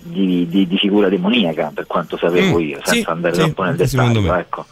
di, 0.02 0.46
di- 0.48 0.66
di 0.66 0.76
figura 0.78 1.08
demoniaca, 1.08 1.70
per 1.74 1.86
quanto 1.86 2.16
sapevo 2.16 2.58
Mm, 2.58 2.62
io, 2.62 2.78
sì, 2.84 2.90
senza 2.90 3.10
andare 3.12 3.34
sì, 3.34 3.40
troppo 3.40 3.62
nel 3.64 3.76
dettaglio. 3.76 4.34
Ecco. 4.34 4.66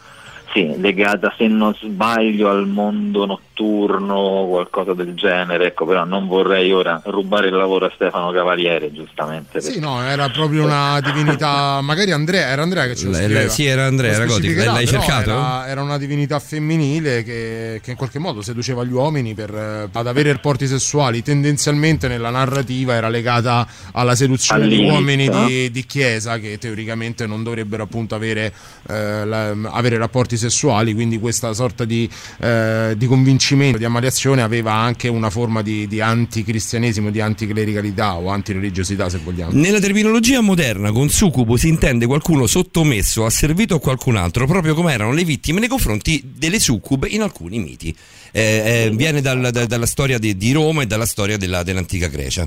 Sì, 0.52 0.74
legata 0.81 1.34
se 1.36 1.47
non 1.48 1.74
sbaglio 1.74 2.48
al 2.48 2.66
mondo 2.66 3.26
notturno 3.26 3.44
o 3.65 4.49
qualcosa 4.49 4.93
del 4.94 5.15
genere, 5.15 5.67
ecco, 5.68 5.86
però 5.86 6.05
non 6.05 6.26
vorrei 6.26 6.73
ora 6.73 7.01
rubare 7.07 7.49
il 7.49 7.55
lavoro 7.55 7.86
a 7.86 7.93
Stefano 7.94 8.31
Cavaliere, 8.31 8.93
giustamente. 8.93 9.60
Sì, 9.60 9.78
no, 9.78 10.02
era 10.02 10.28
proprio 10.28 10.65
una 10.65 11.01
divinità. 11.01 11.81
Magari 11.81 12.12
Andrea, 12.12 12.49
era 12.49 12.62
Andrea 12.62 12.86
che 12.86 12.94
ce 12.97 13.07
lo 13.07 13.10
L- 13.12 13.15
scriveva. 13.15 13.49
sì, 13.49 13.65
era 13.65 13.86
Andrea, 13.86 14.15
specificherà, 14.15 14.73
L'hai 14.73 14.85
però 14.85 15.01
cercato? 15.01 15.31
Era, 15.31 15.68
era 15.68 15.83
una 15.83 15.99
divinità 15.99 16.39
femminile 16.39 17.23
che, 17.23 17.81
che 17.83 17.91
in 17.93 17.97
qualche 17.97 18.18
modo 18.18 18.43
seduceva 18.43 18.85
gli 18.85 18.93
uomini 18.93 19.35
per, 19.35 19.55
eh, 19.55 19.89
ad 19.91 20.07
avere 20.07 20.33
rapporti 20.33 20.67
sessuali. 20.67 21.23
Tendenzialmente 21.23 22.09
nella 22.09 22.31
narrativa 22.31 22.94
era 22.94 23.09
legata 23.09 23.67
alla 23.93 24.15
seduzione 24.15 24.67
di 24.68 24.75
All'inizio, 24.75 24.94
uomini 24.94 25.26
no? 25.28 25.47
di, 25.47 25.70
di 25.70 25.86
chiesa 25.86 26.39
che 26.39 26.59
teoricamente 26.59 27.26
non 27.26 27.43
dovrebbero 27.43 27.85
appunto 27.85 28.15
avere, 28.15 28.52
eh, 28.89 29.25
la- 29.25 29.55
avere 29.70 29.97
rapporti 29.97 30.36
sessuali. 30.36 30.93
Quindi 30.94 31.18
questa 31.18 31.52
sorta 31.55 31.85
di, 31.85 32.09
eh, 32.41 32.94
di 32.97 33.07
convincimento 33.07 33.44
di 33.55 33.84
ammaliazione 33.84 34.42
aveva 34.42 34.73
anche 34.73 35.08
una 35.08 35.31
forma 35.31 35.62
di, 35.62 35.86
di 35.86 36.00
anticristianesimo, 36.00 37.10
di 37.10 37.20
anticlericalità 37.20 38.15
o 38.16 38.28
antireligiosità 38.28 39.08
se 39.08 39.18
vogliamo. 39.23 39.52
Nella 39.52 39.78
terminologia 39.78 40.41
moderna, 40.41 40.91
con 40.92 41.08
succubo 41.08 41.57
si 41.57 41.68
intende 41.68 42.07
qualcuno 42.07 42.47
sottomesso, 42.47 43.25
asservito 43.25 43.75
a 43.76 43.81
qualcun 43.81 44.16
altro, 44.16 44.47
proprio 44.47 44.75
come 44.75 44.92
erano 44.92 45.12
le 45.12 45.25
vittime 45.25 45.60
nei 45.60 45.68
confronti 45.68 46.23
delle 46.36 46.58
succube 46.58 47.08
in 47.08 47.23
alcuni 47.23 47.58
miti. 47.58 47.94
Eh, 48.33 48.86
eh, 48.86 48.91
viene 48.94 49.20
dal- 49.20 49.50
da- 49.50 49.66
dalla 49.66 49.86
storia 49.86 50.18
di, 50.18 50.36
di 50.36 50.52
Roma 50.52 50.83
e 50.83 50.86
dalla 50.86 51.07
storia 51.07 51.36
della- 51.36 51.62
dell'antica 51.62 52.08
Grecia. 52.08 52.47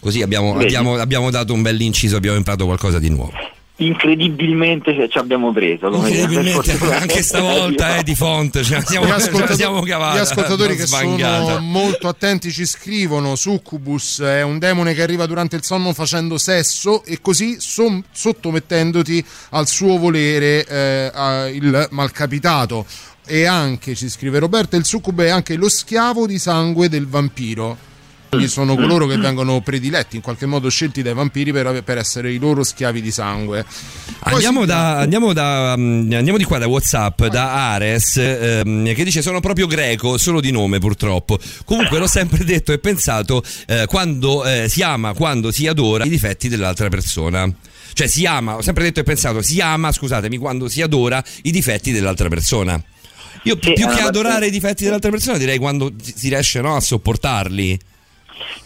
Così 0.00 0.22
abbiamo, 0.22 0.56
abbiamo- 0.58 0.94
abbiamo 0.96 1.30
dato 1.30 1.52
un 1.52 1.62
bel 1.62 1.80
inciso, 1.80 2.16
abbiamo 2.16 2.36
imparato 2.36 2.64
qualcosa 2.64 2.98
di 2.98 3.08
nuovo. 3.08 3.32
Incredibilmente 3.86 5.08
ci 5.08 5.18
abbiamo 5.18 5.52
preso. 5.52 5.86
Incredibilmente, 5.88 6.78
anche 6.92 7.22
stavolta 7.22 7.96
eh, 7.96 8.02
di 8.02 8.14
fonte, 8.14 8.60
la 8.68 8.80
siamo, 8.80 9.12
ascoltatori, 9.12 9.54
siamo 9.56 9.80
cavata. 9.82 10.16
gli 10.16 10.20
ascoltatori 10.20 10.76
che 10.76 10.86
sono 10.86 11.58
molto 11.60 12.08
attenti 12.08 12.50
ci 12.50 12.64
scrivono 12.64 13.34
Succubus 13.34 14.20
è 14.20 14.42
un 14.42 14.58
demone 14.58 14.94
che 14.94 15.02
arriva 15.02 15.26
durante 15.26 15.56
il 15.56 15.64
sonno 15.64 15.92
facendo 15.92 16.38
sesso 16.38 17.04
e 17.04 17.20
così 17.20 17.56
som- 17.58 18.02
sottomettendoti 18.10 19.24
al 19.50 19.66
suo 19.68 19.98
volere 19.98 20.64
eh, 20.64 21.10
a- 21.12 21.48
il 21.48 21.88
malcapitato 21.90 22.86
e 23.26 23.44
anche 23.44 23.94
ci 23.94 24.08
scrive 24.08 24.38
Roberto 24.38 24.76
il 24.76 24.84
succubo 24.84 25.22
è 25.22 25.28
anche 25.28 25.54
lo 25.54 25.68
schiavo 25.68 26.26
di 26.26 26.38
sangue 26.38 26.88
del 26.88 27.06
vampiro 27.06 27.90
quindi 28.32 28.48
sono 28.48 28.76
coloro 28.76 29.06
che 29.06 29.18
vengono 29.18 29.60
prediletti 29.60 30.16
in 30.16 30.22
qualche 30.22 30.46
modo 30.46 30.70
scelti 30.70 31.02
dai 31.02 31.12
vampiri 31.12 31.52
per, 31.52 31.82
per 31.82 31.98
essere 31.98 32.32
i 32.32 32.38
loro 32.38 32.64
schiavi 32.64 33.02
di 33.02 33.10
sangue. 33.10 33.62
Andiamo, 34.20 34.60
si- 34.62 34.66
da, 34.68 34.96
andiamo, 35.00 35.34
da, 35.34 35.74
mm, 35.76 36.12
andiamo 36.12 36.38
di 36.38 36.44
qua 36.44 36.56
da 36.56 36.66
Whatsapp 36.66 37.26
da 37.26 37.72
Ares 37.72 38.16
ehm, 38.16 38.94
che 38.94 39.04
dice 39.04 39.20
sono 39.20 39.40
proprio 39.40 39.66
greco 39.66 40.16
solo 40.16 40.40
di 40.40 40.50
nome 40.50 40.78
purtroppo. 40.78 41.38
Comunque 41.66 41.98
l'ho 41.98 42.06
sempre 42.06 42.42
detto 42.42 42.72
e 42.72 42.78
pensato 42.78 43.44
eh, 43.66 43.84
quando 43.86 44.46
eh, 44.46 44.66
si 44.66 44.80
ama 44.80 45.12
quando 45.12 45.52
si 45.52 45.66
adora 45.66 46.04
i 46.04 46.08
difetti 46.08 46.48
dell'altra 46.48 46.88
persona. 46.88 47.46
Cioè 47.92 48.06
si 48.06 48.24
ama 48.24 48.56
ho 48.56 48.62
sempre 48.62 48.84
detto 48.84 49.00
e 49.00 49.02
pensato 49.02 49.42
si 49.42 49.60
ama 49.60 49.92
scusatemi 49.92 50.38
quando 50.38 50.70
si 50.70 50.80
adora 50.80 51.22
i 51.42 51.50
difetti 51.50 51.92
dell'altra 51.92 52.28
persona. 52.28 52.82
Io 53.42 53.58
Sì, 53.60 53.74
più 53.74 53.86
è 53.86 53.94
che 53.94 54.00
adorare 54.00 54.30
parte- 54.30 54.46
i 54.46 54.50
difetti 54.50 54.84
dell'altra 54.84 55.10
persona 55.10 55.36
direi 55.36 55.58
quando 55.58 55.92
si 56.00 56.14
si 56.16 56.28
riesce 56.30 56.62
no, 56.62 56.76
a 56.76 56.80
sopportarli 56.80 57.78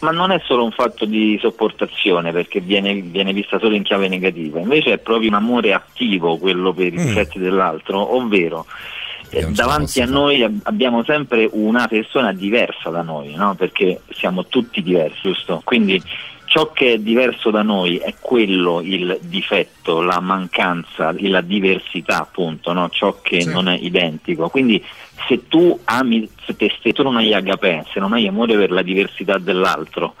Ma 0.01 0.11
non 0.11 0.31
è 0.31 0.41
solo 0.45 0.63
un 0.63 0.71
fatto 0.71 1.05
di 1.05 1.37
sopportazione 1.41 2.31
perché 2.31 2.59
viene, 2.59 2.93
viene 2.95 3.33
vista 3.33 3.59
solo 3.59 3.75
in 3.75 3.83
chiave 3.83 4.07
negativa, 4.07 4.59
invece 4.59 4.93
è 4.93 4.97
proprio 4.97 5.29
un 5.29 5.35
amore 5.35 5.73
attivo 5.73 6.37
quello 6.37 6.73
per 6.73 6.93
i 6.93 6.97
Mm. 6.97 7.05
difetti 7.05 7.39
dell'altro, 7.39 8.15
ovvero 8.15 8.65
eh, 9.29 9.45
davanti 9.51 10.01
a 10.01 10.05
noi 10.05 10.41
ab- 10.43 10.61
abbiamo 10.63 11.03
sempre 11.03 11.49
una 11.51 11.87
persona 11.87 12.31
diversa 12.31 12.89
da 12.89 13.01
noi, 13.01 13.33
no? 13.35 13.55
perché 13.55 14.01
siamo 14.11 14.45
tutti 14.45 14.81
diversi, 14.81 15.17
giusto? 15.23 15.61
Quindi 15.65 16.01
ciò 16.45 16.71
che 16.71 16.93
è 16.93 16.97
diverso 16.97 17.51
da 17.51 17.61
noi 17.61 17.97
è 17.97 18.13
quello 18.21 18.79
il 18.81 19.19
difetto, 19.23 20.01
la 20.01 20.21
mancanza, 20.21 21.13
la 21.19 21.41
diversità 21.41 22.19
appunto, 22.21 22.71
no? 22.71 22.87
ciò 22.89 23.19
che 23.21 23.41
Sì. 23.41 23.49
non 23.49 23.67
è 23.67 23.77
identico. 23.77 24.47
Quindi 24.47 24.81
se 25.27 25.47
tu 25.47 25.79
ami 25.85 26.29
se 26.45 26.55
te 26.55 26.71
stesso, 26.77 26.95
tu 26.95 27.03
non 27.03 27.17
hai 27.17 27.33
agapè, 27.33 27.83
se 27.91 27.99
non 27.99 28.13
hai 28.13 28.27
amore 28.27 28.55
per 28.55 28.71
la 28.71 28.81
diversità 28.81 29.37
dell'altro, 29.37 30.15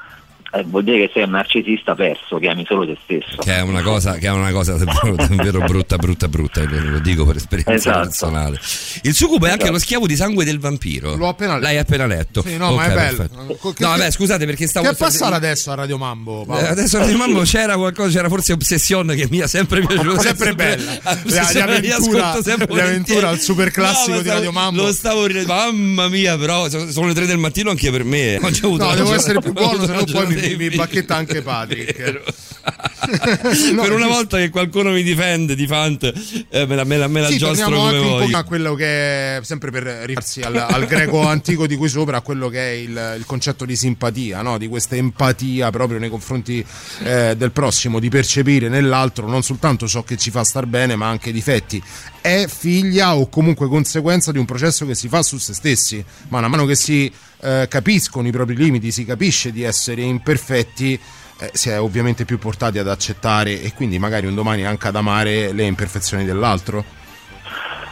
eh, 0.53 0.63
vuol 0.63 0.83
dire 0.83 0.97
che 1.05 1.11
sei 1.13 1.23
un 1.23 1.31
narcisista 1.31 1.93
perso, 1.95 2.37
che 2.37 2.47
ami 2.47 2.65
solo 2.67 2.85
te 2.85 2.97
stesso. 3.03 3.37
che 3.41 3.55
è 3.55 3.61
una 3.61 3.81
cosa, 3.81 4.13
che 4.15 4.27
è 4.27 4.31
una 4.31 4.51
cosa 4.51 4.73
davvero, 4.77 5.15
davvero 5.15 5.59
brutta, 5.61 5.97
brutta, 5.97 6.27
brutta. 6.27 6.63
Lo 6.63 6.99
dico 6.99 7.25
per 7.25 7.35
esperienza 7.37 7.73
Esatto. 7.73 7.99
personale. 8.07 8.59
Il 9.03 9.13
succubo 9.13 9.45
è 9.45 9.49
anche 9.49 9.63
Esatto. 9.63 9.71
lo 9.73 9.79
schiavo 9.79 10.07
di 10.07 10.15
sangue 10.15 10.45
del 10.45 10.59
vampiro. 10.59 11.15
L'ho 11.15 11.27
appena 11.27 11.53
letto. 11.55 11.65
L'hai 11.65 11.77
appena 11.77 12.05
letto. 12.05 12.41
Sì, 12.43 12.57
no, 12.57 12.71
ma 12.73 12.85
Ok, 12.85 12.89
è 12.89 12.93
bello. 12.95 13.23
Che- 13.27 13.83
no, 13.83 13.87
vabbè, 13.89 14.11
scusate 14.11 14.45
perché 14.45 14.67
stavo. 14.67 14.85
che 14.87 14.93
è 14.93 14.95
passato 14.97 15.33
adesso 15.35 15.71
a 15.71 15.75
Radio 15.75 15.97
Mambo 15.97 16.45
Paolo? 16.45 16.61
Eh, 16.65 16.67
Adesso 16.69 17.03
di 17.05 17.13
mamma 17.15 17.43
c'era 17.43 17.75
qualcosa, 17.75 18.09
c'era 18.11 18.29
forse 18.29 18.53
Obsession 18.53 19.07
che 19.15 19.27
mi 19.29 19.41
ha 19.41 19.47
sempre 19.47 19.81
piaciuto. 19.85 20.19
Sempre 20.21 20.53
bella. 20.55 20.91
Obsession 21.03 21.65
Le- 21.67 21.73
le 21.73 21.79
li 21.81 21.91
avventura- 21.91 22.27
ascolto 22.29 22.49
sempre 22.49 22.65
volentieri. 22.67 23.25
al 23.25 23.39
super 23.39 23.71
classico 23.71 24.09
No, 24.11 24.15
ma 24.17 24.21
di 24.21 24.29
Radio 24.29 24.51
Mambo. 24.51 24.81
Lo 24.83 24.91
stavo 24.93 25.25
ridendo, 25.25 25.53
mamma 25.53 26.07
mia, 26.07 26.37
però 26.37 26.69
so- 26.69 26.91
sono 26.91 27.07
le 27.07 27.13
tre 27.13 27.25
del 27.25 27.37
mattino 27.37 27.69
anche 27.69 27.91
per 27.91 28.03
me. 28.03 28.37
Oggi 28.41 28.63
ho 28.63 28.67
avuto 28.67 28.85
No, 28.85 28.95
devo 28.95 29.13
essere 29.13 29.39
più 29.41 29.51
buono, 29.53 29.69
avuto 29.71 29.85
se 29.85 29.93
no 29.93 30.03
poi 30.05 30.27
mi, 30.27 30.36
mi 30.41 30.55
difficile. 30.55 30.75
bacchetta 30.75 31.15
anche 31.15 31.41
Patrick. 31.41 32.23
No, 33.71 33.83
per 33.83 33.93
una 33.93 34.07
volta 34.07 34.37
che 34.37 34.49
qualcuno 34.49 34.91
mi 34.91 35.03
difende 35.03 35.55
di 35.55 35.65
Fant, 35.67 36.03
eh, 36.49 36.65
me 36.65 36.75
la, 36.75 36.83
me 36.83 36.97
la, 36.97 37.07
me 37.07 37.21
la 37.21 37.27
Sì, 37.27 37.37
giostro 37.37 37.69
come 37.69 37.95
anche 37.95 38.23
un 38.25 38.31
po' 38.31 38.37
a 38.37 38.43
quello 38.43 38.73
che 38.73 39.37
è 39.37 39.39
sempre 39.43 39.71
per 39.71 39.83
rifarsi 39.83 40.41
al, 40.41 40.55
al 40.55 40.85
greco 40.85 41.25
antico 41.25 41.67
di 41.67 41.75
cui 41.75 41.87
sopra, 41.87 42.17
a 42.17 42.21
quello 42.21 42.49
che 42.49 42.59
è 42.59 42.71
il, 42.73 43.15
il 43.17 43.25
concetto 43.25 43.65
di 43.65 43.75
simpatia, 43.75 44.41
no? 44.41 44.57
di 44.57 44.67
questa 44.67 44.95
empatia 44.95 45.69
proprio 45.69 45.99
nei 45.99 46.09
confronti 46.09 46.65
eh, 47.03 47.35
del 47.37 47.51
prossimo, 47.51 47.99
di 47.99 48.09
percepire 48.09 48.67
nell'altro 48.67 49.27
non 49.27 49.43
soltanto 49.43 49.87
ciò 49.87 50.03
che 50.03 50.17
ci 50.17 50.31
fa 50.31 50.43
star 50.43 50.65
bene, 50.65 50.95
ma 50.95 51.07
anche 51.07 51.29
i 51.29 51.33
difetti. 51.33 51.81
È 52.19 52.45
figlia 52.47 53.15
o 53.15 53.29
comunque 53.29 53.67
conseguenza 53.67 54.31
di 54.31 54.37
un 54.37 54.45
processo 54.45 54.85
che 54.85 54.95
si 54.95 55.07
fa 55.07 55.23
su 55.23 55.37
se 55.37 55.53
stessi, 55.53 56.03
ma 56.29 56.41
man 56.41 56.49
mano 56.49 56.65
che 56.65 56.75
si 56.75 57.11
eh, 57.41 57.67
capiscono 57.69 58.27
i 58.27 58.31
propri 58.31 58.55
limiti, 58.55 58.91
si 58.91 59.05
capisce 59.05 59.51
di 59.51 59.63
essere 59.63 60.01
imperfetti. 60.01 60.99
eh, 61.39 61.51
si 61.53 61.69
è 61.69 61.79
ovviamente 61.79 62.25
più 62.25 62.39
portati 62.39 62.79
ad 62.79 62.87
accettare 62.87 63.61
e 63.61 63.73
quindi 63.73 63.99
magari 63.99 64.25
un 64.25 64.35
domani 64.35 64.65
anche 64.65 64.87
ad 64.87 64.95
amare 64.95 65.53
le 65.53 65.63
imperfezioni 65.63 66.25
dell'altro. 66.25 66.83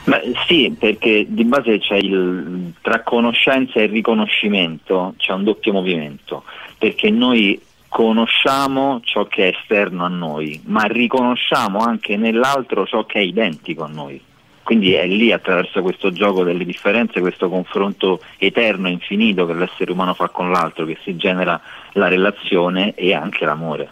Beh, 0.06 0.34
sì, 0.48 0.76
perché 0.78 1.26
di 1.28 1.46
base 1.46 1.80
c'è 1.80 1.96
il 1.96 2.74
tra 2.82 3.02
conoscenza 3.02 3.80
e 3.80 3.88
riconoscimento 3.88 5.16
c'è 5.18 5.34
un 5.34 5.44
doppio 5.44 5.74
movimento, 5.74 6.44
perché 6.78 7.10
noi 7.10 7.60
conosciamo 7.88 9.00
ciò 9.04 9.26
che 9.26 9.50
è 9.50 9.56
esterno 9.58 10.06
a 10.06 10.10
noi, 10.10 10.62
ma 10.66 10.84
riconosciamo 10.84 11.80
anche 11.80 12.18
nell'altro 12.18 12.86
ciò 12.86 13.06
che 13.06 13.20
è 13.20 13.24
identico 13.24 13.84
a 13.84 13.88
noi. 13.88 14.22
Quindi 14.66 14.94
è 14.94 15.06
lì 15.06 15.32
attraverso 15.32 15.84
questo 15.84 16.12
gioco 16.12 16.44
delle 16.44 16.66
differenze, 16.66 17.20
questo 17.20 17.50
confronto 17.50 18.20
eterno 18.40 18.88
infinito 18.88 19.46
che 19.46 19.54
l'essere 19.54 19.92
umano 19.92 20.16
fa 20.16 20.30
con 20.30 20.50
l'altro, 20.50 20.88
che 20.88 20.98
si 21.04 21.16
genera 21.18 21.62
la 21.92 22.08
relazione 22.08 22.96
e 22.96 23.14
anche 23.14 23.46
l'amore. 23.46 23.88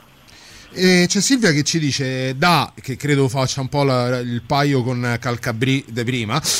E 0.75 1.05
c'è 1.07 1.21
Silvia 1.21 1.51
che 1.51 1.63
ci 1.63 1.79
dice 1.79 2.35
da 2.37 2.71
che 2.81 2.95
credo 2.95 3.27
faccia 3.29 3.61
un 3.61 3.69
po' 3.69 3.83
la- 3.83 4.19
il 4.19 4.41
paio 4.45 4.83
con 4.83 5.17
Calcabri 5.19 5.85
de 5.87 6.03
prima 6.03 6.41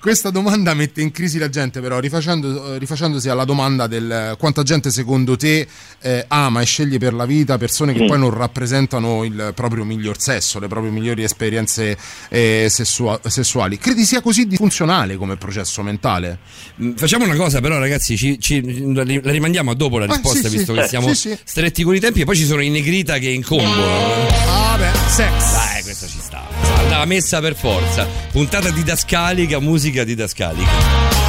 questa 0.00 0.30
domanda 0.30 0.74
mette 0.74 1.00
in 1.00 1.10
crisi 1.10 1.38
la 1.38 1.48
gente 1.48 1.80
però 1.80 1.98
rifacendo- 1.98 2.76
rifacendosi 2.78 3.28
alla 3.28 3.44
domanda 3.44 3.86
del 3.86 4.34
quanta 4.38 4.62
gente 4.62 4.90
secondo 4.90 5.36
te 5.36 5.66
eh, 6.00 6.24
ama 6.28 6.60
e 6.60 6.64
sceglie 6.64 6.98
per 6.98 7.14
la 7.14 7.26
vita 7.26 7.58
persone 7.58 7.92
che 7.92 8.04
Mm. 8.04 8.06
poi 8.06 8.18
non 8.18 8.30
rappresentano 8.30 9.24
il 9.24 9.52
proprio 9.54 9.84
miglior 9.84 10.20
sesso 10.20 10.58
le 10.60 10.68
proprie 10.68 10.92
migliori 10.92 11.22
esperienze 11.24 11.96
eh, 12.28 12.68
sessua- 12.70 13.20
sessuali 13.26 13.78
credi 13.78 14.04
sia 14.04 14.20
così 14.20 14.46
disfunzionale 14.46 15.16
come 15.16 15.36
processo 15.36 15.82
mentale? 15.82 16.38
Mm, 16.82 16.92
Facciamo 16.94 17.24
una 17.24 17.34
cosa, 17.36 17.60
però, 17.60 17.78
ragazzi, 17.78 18.16
ci, 18.16 18.38
ci- 18.40 18.92
la 18.94 19.02
ri- 19.02 19.20
la 19.22 19.30
rimandiamo 19.30 19.70
a 19.70 19.74
dopo 19.74 19.98
la 19.98 20.04
Ah, 20.06 20.14
risposta, 20.14 20.48
sì, 20.48 20.56
visto 20.56 20.72
sì. 20.74 20.78
che 20.78 20.84
Eh, 20.84 20.88
siamo 20.88 21.08
sì, 21.08 21.14
sì. 21.14 21.37
Stretti 21.44 21.82
con 21.82 21.94
i 21.94 22.00
tempi. 22.00 22.20
E 22.20 22.24
poi 22.24 22.36
ci 22.36 22.44
sono 22.44 22.62
i 22.62 22.68
Negrita 22.68 23.18
che 23.18 23.28
incombono. 23.30 24.26
ah 24.46 24.76
beh 24.76 24.90
sex 25.08 25.52
Dai, 25.52 25.82
questa 25.82 26.06
ci 26.06 26.18
sta. 26.20 26.46
Andava 26.76 27.04
messa 27.04 27.40
per 27.40 27.54
forza. 27.56 28.06
Puntata 28.30 28.70
didascalica, 28.70 29.58
musica 29.58 30.04
didascalica. 30.04 31.27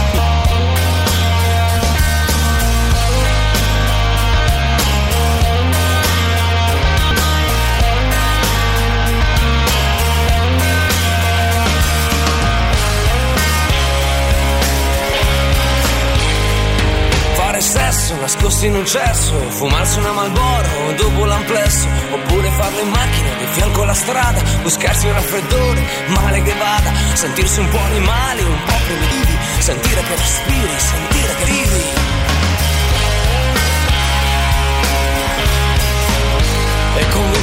Nascosto 18.60 18.66
in 18.66 18.76
un 18.76 18.86
cesso, 18.86 19.34
fumarsi 19.52 20.00
una 20.00 20.12
Malboro 20.12 20.94
dopo 20.98 21.26
l'amplesso, 21.26 21.88
oppure 22.12 22.50
farlo 22.52 22.82
in 22.82 22.90
macchina 22.90 23.30
di 23.38 23.46
fianco 23.46 23.82
alla 23.84 23.94
strada, 23.94 24.42
buscarsi 24.62 25.06
un 25.08 25.14
raffreddore, 25.14 25.82
male 26.08 26.42
che 26.42 26.54
vada, 26.58 26.92
sentirsi 27.14 27.60
un 27.60 27.70
po' 27.70 27.80
animali, 27.80 28.44
un 28.44 28.64
po' 28.66 28.80
primitivi, 28.86 29.38
sentire 29.60 30.02
che 30.02 30.16
respiri, 30.16 30.80
sentire 30.80 31.36
che 31.36 31.46
vivi. 31.46 32.19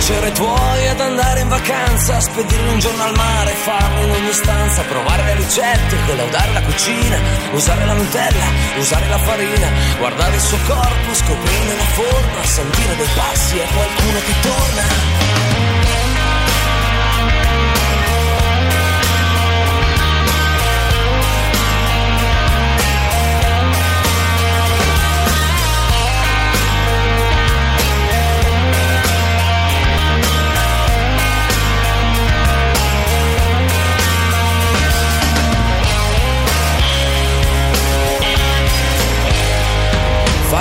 E 0.08 0.28
i 0.28 0.32
tuoi 0.34 0.86
ad 0.86 1.00
andare 1.00 1.40
in 1.40 1.48
vacanza, 1.48 2.20
spedirli 2.20 2.68
un 2.68 2.78
giorno 2.78 3.02
al 3.02 3.16
mare, 3.16 3.50
farlo 3.50 4.04
in 4.06 4.10
ogni 4.12 4.32
stanza, 4.32 4.82
provare 4.82 5.24
le 5.24 5.34
ricette, 5.34 5.96
collaudare 6.06 6.52
la 6.52 6.62
cucina, 6.62 7.18
usare 7.50 7.84
la 7.84 7.92
Nutella, 7.92 8.46
usare 8.78 9.08
la 9.08 9.18
farina, 9.18 9.68
guardare 9.98 10.36
il 10.36 10.40
suo 10.40 10.58
corpo, 10.64 11.12
scoprirne 11.12 11.76
la 11.76 11.84
forma, 11.98 12.44
sentire 12.44 12.96
dei 12.96 13.08
passi 13.16 13.58
e 13.58 13.66
qualcuno 13.74 14.18
che 14.20 14.34
torna. 14.42 15.45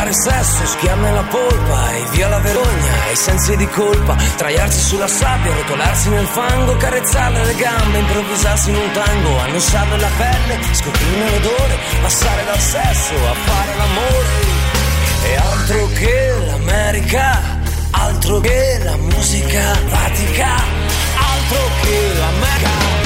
Fare 0.05 0.13
sesso, 0.13 0.65
schiamme 0.65 1.11
la 1.11 1.23
polpa 1.23 1.91
e 1.93 2.05
via 2.11 2.27
la 2.27 2.39
vergogna 2.39 3.11
i 3.11 3.15
sensi 3.15 3.55
di 3.57 3.67
colpa. 3.69 4.15
Traiarsi 4.35 4.79
sulla 4.79 5.07
sabbia, 5.07 5.53
rotolarsi 5.53 6.09
nel 6.09 6.27
fango, 6.27 6.77
carezzarle 6.77 7.45
le 7.45 7.55
gambe, 7.55 7.97
improvvisarsi 7.97 8.69
in 8.69 8.75
un 8.75 8.91
tango, 8.91 9.39
annusarle 9.39 9.97
la 9.97 10.09
pelle, 10.17 10.59
scoprirne 10.73 11.29
l'odore, 11.31 11.77
passare 12.01 12.43
dal 12.45 12.59
sesso 12.59 13.13
a 13.13 13.33
fare 13.33 13.75
l'amore. 13.77 14.63
E 15.23 15.35
altro 15.35 15.89
che 15.93 16.33
l'America, 16.45 17.41
altro 17.91 18.39
che 18.39 18.79
la 18.83 18.97
musica 18.97 19.79
vatica, 19.89 20.53
altro 20.53 21.69
che 21.81 22.13
l'America. 22.13 23.04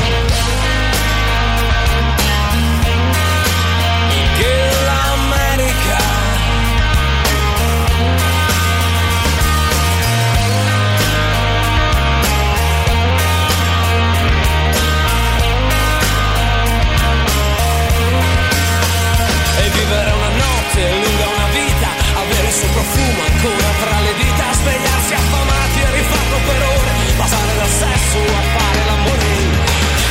Vivere 19.80 20.12
una 20.12 20.34
notte 20.44 20.82
lunga 20.92 21.28
una 21.40 21.50
vita, 21.56 21.90
avere 22.20 22.48
il 22.48 22.54
suo 22.54 22.68
profumo 22.68 23.22
ancora 23.32 23.70
tra 23.80 24.00
le 24.04 24.14
dita, 24.20 24.46
svegliarsi 24.60 25.14
affamati 25.14 25.80
e 25.80 25.92
rifatto 26.00 26.38
per 26.48 26.62
ore, 26.80 26.94
passare 27.16 27.54
dal 27.56 27.74
sesso 27.84 28.20
a 28.20 28.44
fare 28.56 28.82
l'amore. 28.90 29.32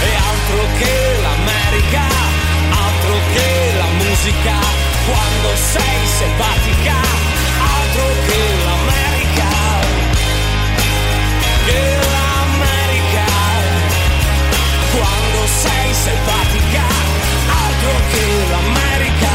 E 0.08 0.10
altro 0.30 0.60
che 0.78 0.94
l'America, 1.24 2.06
altro 2.86 3.14
che 3.34 3.48
la 3.76 3.90
musica, 4.02 4.56
quando 5.04 5.48
sei 5.72 6.00
selvatica, 6.18 6.96
altro 7.76 8.06
che 8.26 8.42
l'America. 8.64 9.50
Che 11.68 11.82
l'America, 12.14 13.28
quando 14.96 15.40
sei 15.62 15.88
selvatica, 15.92 16.84
altro 17.64 17.92
che 18.10 18.24
l'America. 18.50 19.27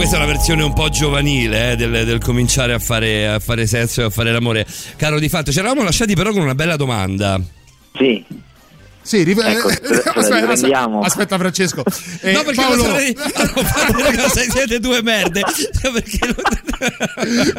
Questa 0.00 0.16
è 0.16 0.22
una 0.22 0.32
versione 0.32 0.62
un 0.62 0.72
po' 0.72 0.88
giovanile 0.88 1.72
eh, 1.72 1.76
del, 1.76 2.06
del 2.06 2.20
cominciare 2.20 2.72
a 2.72 2.78
fare, 2.78 3.28
a 3.28 3.38
fare 3.38 3.66
sesso 3.66 4.00
e 4.00 4.04
a 4.04 4.08
fare 4.08 4.32
l'amore. 4.32 4.66
Caro 4.96 5.20
di 5.20 5.28
fatto, 5.28 5.52
ci 5.52 5.58
eravamo 5.58 5.82
lasciati 5.82 6.14
però 6.14 6.32
con 6.32 6.40
una 6.40 6.54
bella 6.54 6.76
domanda. 6.76 7.38
Sì. 7.98 8.24
Sì, 9.02 9.22
rive- 9.22 9.44
Ecco, 9.46 9.68
aspetta, 9.72 10.48
aspetta, 10.48 10.98
aspetta, 11.02 11.38
Francesco. 11.38 11.82
Eh, 12.22 12.32
no, 12.32 12.42
perché 12.42 12.60
Paolo, 12.60 12.76
lo 12.76 12.82
sarei- 12.84 13.14
cosa, 13.16 14.40
siete 14.50 14.78
due 14.78 15.00
merde. 15.02 15.40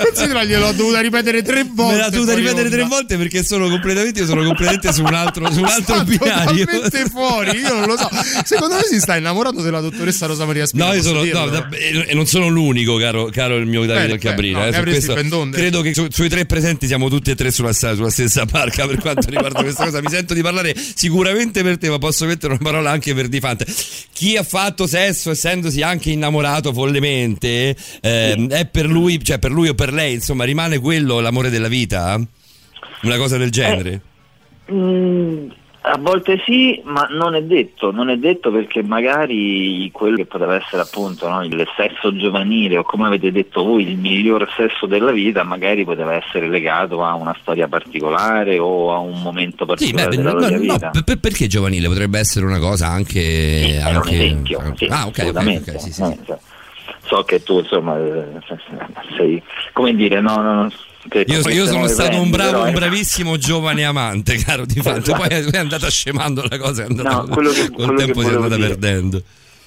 Considera 0.03 0.43
gliel'ho 0.43 0.71
dovuta 0.73 0.99
ripetere 0.99 1.41
tre 1.41 1.63
volte. 1.67 1.93
Me 1.95 1.99
l'ha 2.01 2.09
dovuta 2.09 2.33
ripetere 2.35 2.69
tre 2.69 2.81
onda. 2.83 2.95
volte 2.95 3.17
perché 3.17 3.43
sono 3.43 3.69
completamente, 3.69 4.19
io 4.19 4.25
sono 4.27 4.43
completamente 4.43 4.93
su 4.93 5.01
un 5.03 5.13
altro, 5.13 5.51
su 5.51 5.59
un 5.59 5.65
altro 5.65 5.95
Sta 5.95 6.03
binario. 6.03 6.65
totalmente 6.65 7.05
fuori, 7.09 7.57
io 7.57 7.73
non 7.73 7.85
lo 7.87 7.97
so. 7.97 8.07
Secondo 8.43 8.75
me 8.75 8.83
si 8.83 8.99
sta 8.99 9.15
innamorando 9.15 9.61
della 9.63 9.79
dottoressa 9.81 10.27
Rosa 10.27 10.45
Maria 10.45 10.67
Spina. 10.67 10.85
No, 10.87 10.93
io 10.93 11.01
sono, 11.01 11.23
no, 11.23 11.47
da- 11.47 11.67
e 11.71 12.13
non 12.13 12.27
sono 12.27 12.47
l'unico, 12.49 12.97
caro, 12.97 13.29
caro 13.31 13.57
il 13.57 13.65
mio 13.65 13.83
Davide 13.85 14.19
Cabrina. 14.19 14.59
beh, 14.69 14.69
no, 14.71 14.77
eh, 14.77 14.83
questo 14.83 15.15
credo 15.51 15.81
che 15.81 15.93
su- 15.95 16.07
sui 16.11 16.29
tre 16.29 16.45
presenti 16.45 16.85
siamo 16.85 17.09
tutti 17.09 17.31
e 17.31 17.35
tre 17.35 17.49
sulla, 17.51 17.73
sulla 17.73 18.09
stessa 18.11 18.45
barca 18.45 18.85
per 18.85 18.99
quanto 18.99 19.27
riguarda 19.29 19.61
questa 19.63 19.85
cosa. 19.85 20.01
Mi 20.01 20.09
sento 20.09 20.35
di 20.35 20.41
parlare 20.43 20.75
sicuramente 20.93 21.30
per 21.63 21.77
te, 21.77 21.89
ma 21.89 21.97
posso 21.97 22.25
mettere 22.25 22.53
una 22.53 22.61
parola 22.61 22.91
anche 22.91 23.13
per 23.13 23.27
Difante. 23.27 23.65
Chi 24.13 24.37
ha 24.37 24.43
fatto 24.43 24.87
sesso 24.87 25.31
essendosi 25.31 25.81
anche 25.81 26.11
innamorato 26.11 26.73
follemente, 26.73 27.75
ehm, 28.01 28.49
è 28.49 28.65
per 28.65 28.85
lui, 28.85 29.23
cioè 29.23 29.39
per 29.39 29.51
lui 29.51 29.69
o 29.69 29.73
per 29.73 29.93
lei, 29.93 30.13
insomma, 30.13 30.43
rimane 30.43 30.79
quello 30.79 31.19
l'amore 31.19 31.49
della 31.49 31.67
vita? 31.67 32.19
Una 33.03 33.17
cosa 33.17 33.37
del 33.37 33.51
genere? 33.51 34.01
Mm, 34.71 35.49
a 35.83 35.97
volte 35.97 36.39
sì, 36.45 36.79
ma 36.85 37.07
non 37.09 37.33
è 37.33 37.41
detto, 37.41 37.91
non 37.91 38.09
è 38.09 38.17
detto 38.17 38.51
perché 38.51 38.83
magari 38.83 39.89
quello 39.91 40.15
che 40.15 40.25
poteva 40.27 40.53
essere 40.55 40.83
appunto 40.83 41.27
no, 41.27 41.43
il 41.43 41.67
sesso 41.75 42.15
giovanile 42.15 42.77
o 42.77 42.83
come 42.83 43.07
avete 43.07 43.31
detto 43.31 43.63
voi 43.63 43.87
il 43.89 43.97
miglior 43.97 44.47
sesso 44.55 44.85
della 44.85 45.11
vita 45.11 45.41
magari 45.43 45.83
poteva 45.83 46.13
essere 46.13 46.47
legato 46.49 47.03
a 47.03 47.15
una 47.15 47.35
storia 47.41 47.67
particolare 47.67 48.59
o 48.59 48.93
a 48.93 48.99
un 48.99 49.21
momento 49.23 49.65
Sì, 49.75 49.91
particolare 49.91 50.09
beh, 50.09 50.15
della 50.17 50.31
no, 50.33 50.37
propria 50.37 50.57
no, 50.57 50.73
vita. 50.73 50.89
per- 50.91 51.03
per- 51.03 51.19
perché 51.19 51.47
giovanile 51.47 51.87
potrebbe 51.87 52.19
essere 52.19 52.45
una 52.45 52.59
cosa 52.59 52.87
anche. 52.87 53.79
Un 53.79 53.95
anche- 53.95 54.13
esempio, 54.13 54.73
sì, 54.75 54.85
ah, 54.85 55.05
ok, 55.07 55.07
ok, 55.07 55.17
assolutamente. 55.19 55.71
ok, 55.71 55.79
sì, 55.81 55.91
sì, 55.91 56.03
Eh, 56.03 56.37
So 57.07 57.23
che 57.23 57.41
tu 57.41 57.57
insomma 57.59 57.97
eh, 57.97 58.23
sei 59.17 59.41
come 59.73 59.93
dire, 59.95 60.21
no, 60.21 60.35
no, 60.41 60.53
no, 60.53 60.71
Io, 61.25 61.49
io 61.49 61.65
sono 61.65 61.87
stato 61.87 62.21
un 62.21 62.29
bravo, 62.29 62.51
però, 62.51 62.61
un 62.63 62.67
eh, 62.69 62.73
bravissimo 62.73 63.37
giovane 63.37 63.83
amante, 63.83 64.35
caro 64.37 64.65
di 64.65 64.79
fatto. 64.81 65.13
Poi 65.13 65.27
è 65.27 65.57
andata 65.57 65.89
scemando 65.89 66.45
la 66.47 66.57
cosa, 66.59 66.83
è 66.83 66.85
andata, 66.85 67.09
No, 67.09 67.27
quello 67.27 67.49
che- 67.51 67.69
col 67.71 67.85
quello 67.85 67.95
tempo 67.95 68.21
si 68.21 68.27
è 68.27 68.33
andata 68.33 68.55
dire. 68.55 68.67
perdendo. 68.67 69.23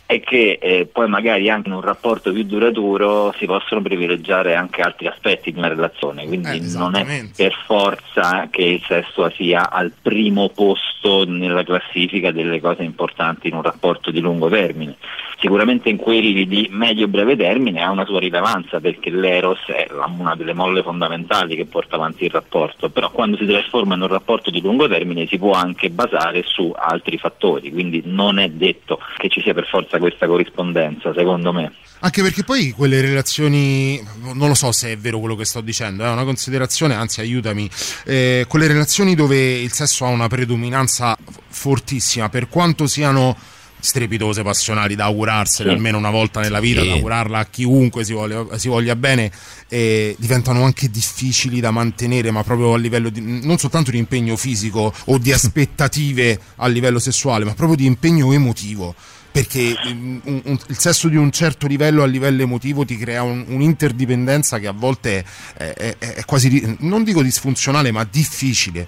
È 0.07 0.21
che 0.21 0.59
eh, 0.61 0.87
poi 0.91 1.09
magari 1.09 1.49
anche 1.49 1.69
in 1.69 1.75
un 1.75 1.81
rapporto 1.81 2.33
più 2.33 2.45
duraturo 2.45 3.35
si 3.39 3.47
possono 3.47 3.81
privilegiare 3.81 4.55
anche 4.55 4.83
altri 4.83 5.07
aspetti 5.07 5.51
di 5.51 5.59
una 5.59 5.69
relazione, 5.69 6.27
quindi 6.27 6.59
Eh, 6.59 6.77
non 6.77 6.95
è 6.95 7.25
per 7.35 7.55
forza 7.67 8.49
che 8.51 8.63
il 8.63 8.83
sesso 8.87 9.31
sia 9.31 9.71
al 9.71 9.93
primo 10.01 10.51
posto 10.51 11.25
nella 11.27 11.65
classifica 11.65 12.31
delle 12.31 12.61
cose 12.61 12.83
importanti 12.83 13.49
in 13.49 13.55
un 13.55 13.63
rapporto 13.63 14.11
di 14.11 14.21
lungo 14.21 14.49
termine. 14.49 14.97
Sicuramente 15.39 15.91
in 15.91 15.97
quelli 15.97 16.47
di 16.47 16.69
medio-breve 16.71 17.37
termine 17.37 17.83
ha 17.83 17.91
una 17.91 18.07
sua 18.07 18.19
rilevanza 18.19 18.81
perché 18.81 19.11
l'eros 19.11 19.59
è 19.67 19.89
una 20.17 20.35
delle 20.37 20.55
molle 20.55 20.83
fondamentali 20.83 21.55
che 21.55 21.67
porta 21.67 21.97
avanti 21.97 22.25
il 22.25 22.31
rapporto, 22.31 22.89
però 22.89 23.11
quando 23.11 23.37
si 23.37 23.45
trasforma 23.45 23.95
in 23.95 24.01
un 24.03 24.09
rapporto 24.09 24.51
di 24.51 24.63
lungo 24.63 24.89
termine 24.89 25.27
si 25.27 25.37
può 25.37 25.53
anche 25.53 25.91
basare 25.91 26.45
su 26.47 26.73
altri 26.75 27.19
fattori, 27.19 27.71
quindi 27.71 28.03
non 28.07 28.39
è 28.39 28.49
detto 28.49 28.99
che 29.19 29.29
ci 29.29 29.43
sia 29.43 29.53
per 29.53 29.67
forza 29.67 29.94
questa 29.99 30.27
corrispondenza, 30.27 31.13
secondo 31.17 31.53
me. 31.53 31.73
Anche 32.01 32.23
perché 32.23 32.45
poi 32.45 32.71
quelle 32.73 33.01
relazioni, 33.01 34.03
non 34.35 34.49
lo 34.49 34.55
so 34.55 34.73
se 34.73 34.93
è 34.93 34.99
vero 34.99 35.19
quello 35.21 35.37
che 35.37 35.45
sto 35.47 35.61
dicendo, 35.63 36.05
è 36.05 36.09
una 36.11 36.25
considerazione, 36.25 36.95
anzi 36.95 37.21
aiutami, 37.21 37.69
eh, 38.05 38.45
quelle 38.47 38.67
relazioni 38.67 39.15
dove 39.15 39.53
il 39.55 39.73
sesso 39.73 40.05
ha 40.05 40.09
una 40.09 40.29
predominanza 40.29 41.17
fortissima, 41.49 42.29
per 42.29 42.49
quanto 42.49 42.87
siano 42.87 43.35
strepitose, 43.81 44.43
passionali, 44.43 44.95
da 44.95 45.05
augurarsene 45.05 45.69
Sì. 45.69 45.75
almeno 45.75 45.99
una 45.99 46.09
volta 46.11 46.41
nella 46.41 46.59
vita, 46.61 46.81
Sì. 46.81 46.89
da 46.89 46.95
augurarla 46.95 47.39
a 47.39 47.45
chiunque 47.47 48.03
si 48.03 48.15
voglia, 48.15 48.47
si 48.59 48.69
voglia 48.69 48.97
bene, 48.97 49.31
eh, 49.69 50.15
diventano 50.19 50.63
anche 50.65 50.89
difficili 50.91 51.61
da 51.61 51.71
mantenere, 51.71 52.31
ma 52.31 52.43
proprio 52.43 52.73
a 52.75 52.79
livello 52.79 53.11
di, 53.11 53.21
non 53.21 53.59
soltanto 53.59 53.91
di 53.91 53.99
impegno 53.99 54.37
fisico 54.37 54.93
o 55.07 55.19
di 55.19 55.33
aspettative 55.33 56.39
a 56.57 56.67
livello 56.67 56.99
sessuale, 56.99 57.45
ma 57.45 57.53
proprio 57.55 57.77
di 57.77 57.85
impegno 57.85 58.33
emotivo. 58.33 58.95
Perché 59.35 59.75
un- 59.87 60.21
un- 60.45 60.59
il 60.69 60.79
sesso 60.79 61.09
di 61.09 61.17
un 61.17 61.33
certo 61.33 61.67
livello 61.67 62.05
a 62.05 62.07
livello 62.07 62.43
emotivo 62.43 62.85
ti 62.85 62.97
crea 62.97 63.25
un- 63.25 63.45
un'interdipendenza 63.49 64.61
che 64.61 64.69
a 64.69 64.73
volte 64.73 65.25
è, 65.57 65.65
è- 65.75 65.97
è 65.99 66.25
quasi, 66.25 66.77
non 66.83 67.03
dico 67.03 67.21
disfunzionale, 67.21 67.91
ma 67.91 68.07
difficile. 68.09 68.87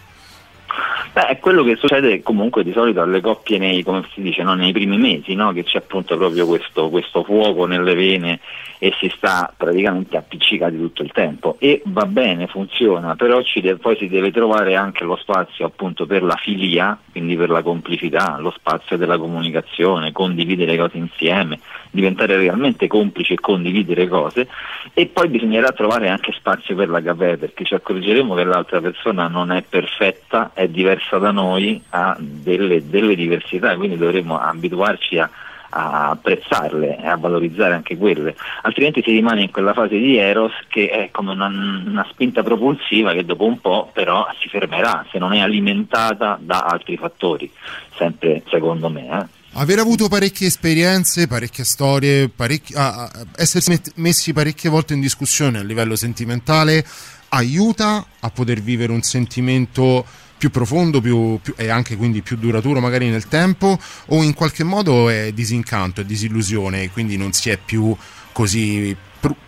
Beh, 1.13 1.27
è 1.27 1.39
quello 1.41 1.65
che 1.65 1.75
succede 1.75 2.23
comunque 2.23 2.63
di 2.63 2.71
solito 2.71 3.01
alle 3.01 3.21
coppie 3.21 3.59
nei, 3.59 3.83
come 3.83 4.07
si 4.15 4.21
dice, 4.23 4.45
no, 4.45 4.55
nei 4.55 4.71
primi 4.71 4.99
mesi, 4.99 5.35
no? 5.35 5.51
che 5.53 5.65
c'è 5.65 5.79
appunto 5.79 6.17
proprio 6.17 6.47
questo, 6.47 6.91
questo 6.91 7.25
fuoco 7.25 7.67
nelle 7.67 7.95
vene 7.97 8.39
e 8.79 8.93
si 8.99 9.13
sta 9.17 9.53
praticamente 9.57 10.17
appiccicati 10.17 10.77
tutto 10.77 11.03
il 11.03 11.13
tempo. 11.13 11.57
E 11.59 11.83
va 11.87 12.05
bene, 12.07 12.47
funziona, 12.47 13.15
però 13.15 13.43
deve- 13.55 13.77
poi 13.77 13.97
si 13.97 14.09
deve 14.09 14.31
trovare 14.31 14.77
anche 14.77 15.05
lo 15.05 15.17
spazio 15.17 15.67
appunto 15.67 16.07
per 16.07 16.23
la 16.23 16.37
filia, 16.37 16.99
quindi 17.11 17.37
per 17.37 17.51
la 17.51 17.63
complicità, 17.63 18.37
lo 18.39 18.51
spazio 18.51 18.97
della 18.97 19.19
comunicazione, 19.19 20.13
condividere 20.13 20.77
cose 20.77 20.99
insieme, 20.99 21.61
diventare 21.91 22.37
realmente 22.37 22.87
complici 22.87 23.33
e 23.33 23.41
condividere 23.41 24.09
cose. 24.09 24.49
E 24.93 25.07
poi 25.07 25.29
bisognerà 25.29 25.73
trovare 25.73 26.09
anche 26.09 26.33
spazio 26.33 26.75
per 26.75 26.89
gavè 27.01 27.37
perché 27.37 27.65
ci 27.65 27.75
accorgeremo 27.75 28.35
che 28.35 28.45
l'altra 28.45 28.81
persona 28.81 29.29
non 29.29 29.51
è 29.51 29.63
perfetta, 29.63 30.51
è 30.55 30.69
diversa 30.69 31.19
da 31.19 31.31
noi, 31.31 31.83
ha 31.91 32.17
delle, 32.19 32.89
delle 32.89 33.15
diversità, 33.15 33.77
quindi 33.77 33.97
dovremo 33.97 34.39
abituarci 34.39 35.19
a, 35.19 35.31
a 35.71 36.11
apprezzarle 36.11 36.99
e 37.03 37.07
a 37.07 37.17
valorizzare 37.17 37.75
anche 37.75 37.97
quelle, 37.97 38.37
altrimenti 38.63 39.03
si 39.03 39.11
rimane 39.11 39.43
in 39.43 39.51
quella 39.51 39.73
fase 39.73 39.99
di 39.99 40.17
Eros 40.17 40.53
che 40.69 40.89
è 40.89 41.11
come 41.11 41.33
una, 41.33 41.47
una 41.47 42.07
spinta 42.11 42.43
propulsiva 42.43 43.13
che 43.13 43.25
dopo 43.25 43.45
un 43.45 43.61
po' 43.61 43.91
però 43.93 44.27
si 44.41 44.49
fermerà 44.49 45.05
se 45.11 45.19
non 45.19 45.33
è 45.33 45.41
alimentata 45.41 46.39
da 46.41 46.61
altri 46.61 46.97
fattori, 46.97 47.51
sempre 47.97 48.43
secondo 48.49 48.89
me. 48.89 49.21
eh. 49.21 49.35
Aver 49.59 49.79
avuto 49.79 50.09
parecchie 50.09 50.49
esperienze, 50.49 51.27
parecchie 51.27 51.65
storie, 51.65 52.29
parecchi- 52.29 52.75
ah, 52.75 53.05
ah, 53.05 53.11
essersi 53.37 53.81
messi 53.95 54.35
parecchie 54.35 54.69
volte 54.69 54.93
in 54.93 55.01
discussione 55.01 55.59
a 55.59 55.63
livello 55.63 55.97
sentimentale 55.97 56.85
aiuta 57.31 58.05
a 58.21 58.31
poter 58.31 58.61
vivere 58.61 58.93
un 58.93 59.01
sentimento 59.01 60.05
più 60.39 60.51
profondo 60.51 61.01
più- 61.01 61.39
più- 61.43 61.55
e 61.57 61.69
anche 61.69 61.97
quindi 61.97 62.23
più 62.23 62.37
duraturo 62.37 62.81
magari 62.81 63.09
nel 63.09 63.29
tempo 63.29 63.79
o 64.09 64.23
in 64.23 64.35
qualche 64.35 64.65
modo 64.65 65.09
è 65.09 65.33
disincanto, 65.33 66.01
è 66.01 66.05
disillusione 66.05 66.83
e 66.83 66.91
quindi 66.91 67.17
non 67.17 67.33
si 67.33 67.51
è 67.51 67.59
più 67.63 67.95
così 68.33 68.95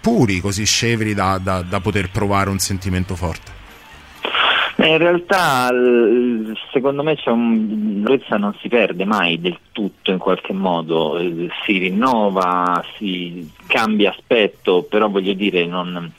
puri, 0.00 0.40
così 0.40 0.64
scevri 0.64 1.14
da, 1.14 1.38
da- 1.42 1.62
da 1.62 1.80
poter 1.80 2.10
provare 2.10 2.50
un 2.50 2.58
sentimento 2.58 3.14
forte. 3.14 3.56
Eh, 4.80 4.92
In 4.92 4.98
realtà 4.98 5.70
secondo 6.72 7.02
me 7.02 7.16
c'è 7.16 7.30
un 7.30 8.02
Lorezza 8.04 8.36
non 8.36 8.54
si 8.60 8.68
perde 8.68 9.04
mai 9.04 9.40
del 9.40 9.58
tutto 9.72 10.10
in 10.12 10.18
qualche 10.18 10.52
modo, 10.52 11.18
si 11.66 11.78
rinnova, 11.78 12.84
si 12.96 13.50
cambia 13.66 14.10
aspetto, 14.10 14.84
però 14.88 15.08
voglio 15.08 15.32
dire 15.34 15.66
non- 15.66 16.12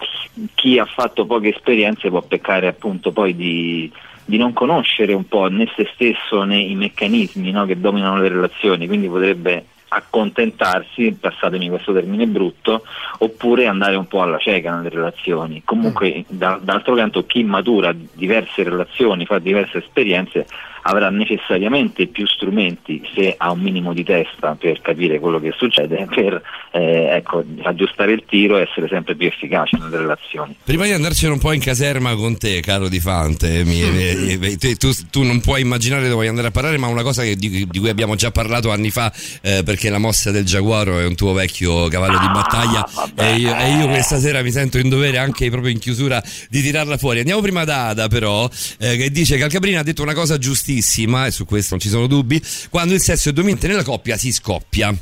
chi 0.56 0.78
ha 0.78 0.86
fatto 0.86 1.26
poche 1.26 1.50
esperienze 1.56 2.10
può 2.10 2.22
peccare 2.22 2.68
appunto 2.68 3.12
poi 3.12 3.36
di, 3.36 3.92
di 4.30 4.38
non 4.38 4.54
conoscere 4.54 5.14
un 5.14 5.28
po' 5.28 5.48
né 5.48 5.68
se 5.76 5.90
stesso 5.96 6.44
né 6.44 6.60
i 6.60 6.76
meccanismi 6.76 7.50
no, 7.50 7.66
che 7.66 7.80
dominano 7.80 8.22
le 8.22 8.30
relazioni, 8.30 8.86
quindi 8.86 9.08
potrebbe 9.08 9.66
accontentarsi, 9.88 11.18
passatemi 11.20 11.68
questo 11.68 11.92
termine 11.92 12.28
brutto, 12.28 12.84
oppure 13.18 13.66
andare 13.66 13.96
un 13.96 14.08
po' 14.08 14.22
alla 14.22 14.38
cieca 14.38 14.76
nelle 14.76 14.90
relazioni. 14.90 15.64
Comunque, 15.66 16.26
da- 16.28 16.60
d'altro 16.62 16.94
canto, 16.94 17.26
chi 17.26 17.44
matura 17.44 17.92
diverse 17.92 18.62
relazioni, 18.62 19.26
fa 19.26 19.40
diverse 19.40 19.80
esperienze, 19.80 20.46
avrà 20.90 21.10
necessariamente 21.10 22.08
più 22.08 22.26
strumenti, 22.26 23.02
se 23.14 23.36
ha 23.38 23.52
un 23.52 23.60
minimo 23.60 23.94
di 23.94 24.04
testa, 24.04 24.56
per 24.60 24.82
capire 24.82 25.20
quello 25.20 25.40
che 25.40 25.54
succede, 25.56 26.08
per 26.14 26.42
eh, 26.72 27.10
ecco, 27.12 27.44
aggiustare 27.64 28.14
il 28.14 28.24
tiro 28.28 28.58
e 28.58 28.62
essere 28.70 28.88
sempre 28.88 29.16
più 29.16 29.28
efficace 29.28 29.78
nelle 29.78 29.98
relazioni. 29.98 30.56
Prima 30.64 30.86
di 30.86 30.92
andarcene 30.92 31.34
un 31.34 31.40
po' 31.40 31.52
in 31.52 31.62
caserma 31.62 32.16
con 32.16 32.38
te, 32.38 32.60
caro 32.62 32.90
Di 32.90 33.00
Fante, 33.00 33.64
mi- 33.64 33.84
mi- 33.90 34.38
mi- 34.42 34.58
te- 34.58 34.76
tu, 34.76 34.90
tu 35.12 35.24
non 35.24 35.42
puoi 35.42 35.62
immaginare 35.62 36.04
dove 36.04 36.14
vuoi 36.16 36.28
andare 36.28 36.48
a 36.48 36.52
parlare, 36.52 36.78
ma 36.78 36.88
una 36.88 37.04
cosa 37.04 37.22
che- 37.24 37.36
di, 37.36 37.68
di 37.70 37.80
cui 37.80 37.90
abbiamo 37.90 38.16
già 38.16 38.32
parlato 38.32 38.72
anni 38.72 38.90
fa, 38.90 39.12
eh, 39.42 39.62
perché 39.64 39.90
la 39.90 40.00
mossa 40.00 40.32
del 40.32 40.46
giaguaro 40.46 41.00
è 41.00 41.06
un 41.06 41.16
tuo 41.16 41.34
vecchio 41.34 41.88
cavallo 41.88 42.18
di 42.18 42.28
battaglia 42.28 42.88
e, 43.16 43.36
io, 43.36 43.56
e 43.56 43.72
io 43.78 43.88
questa 43.88 44.18
sera 44.18 44.42
mi 44.42 44.52
sento 44.52 44.78
in 44.80 44.90
dovere 44.90 45.18
anche 45.18 45.50
proprio 45.50 45.72
in 45.72 45.80
chiusura 45.80 46.22
di 46.50 46.62
tirarla 46.62 46.98
fuori. 46.98 47.20
Andiamo 47.20 47.42
prima 47.42 47.64
da 47.64 47.90
Ada 47.90 48.08
però, 48.08 48.50
eh, 48.80 48.98
che 48.98 49.12
dice 49.12 49.38
che 49.38 49.44
Alcabrina 49.44 49.80
ha 49.80 49.84
detto 49.84 50.02
una 50.02 50.14
cosa 50.14 50.38
giustissima, 50.38 50.78
e 51.26 51.32
su 51.32 51.46
questo 51.46 51.72
non 51.76 51.80
ci 51.80 51.90
sono 51.90 52.08
dubbi, 52.08 52.42
quando 52.70 52.94
il 52.94 53.02
sesso 53.02 53.30
è 53.30 53.34
dominante 53.34 53.68
nella 53.68 53.84
coppia 53.84 54.18
si 54.18 54.32
scoppia. 54.32 54.96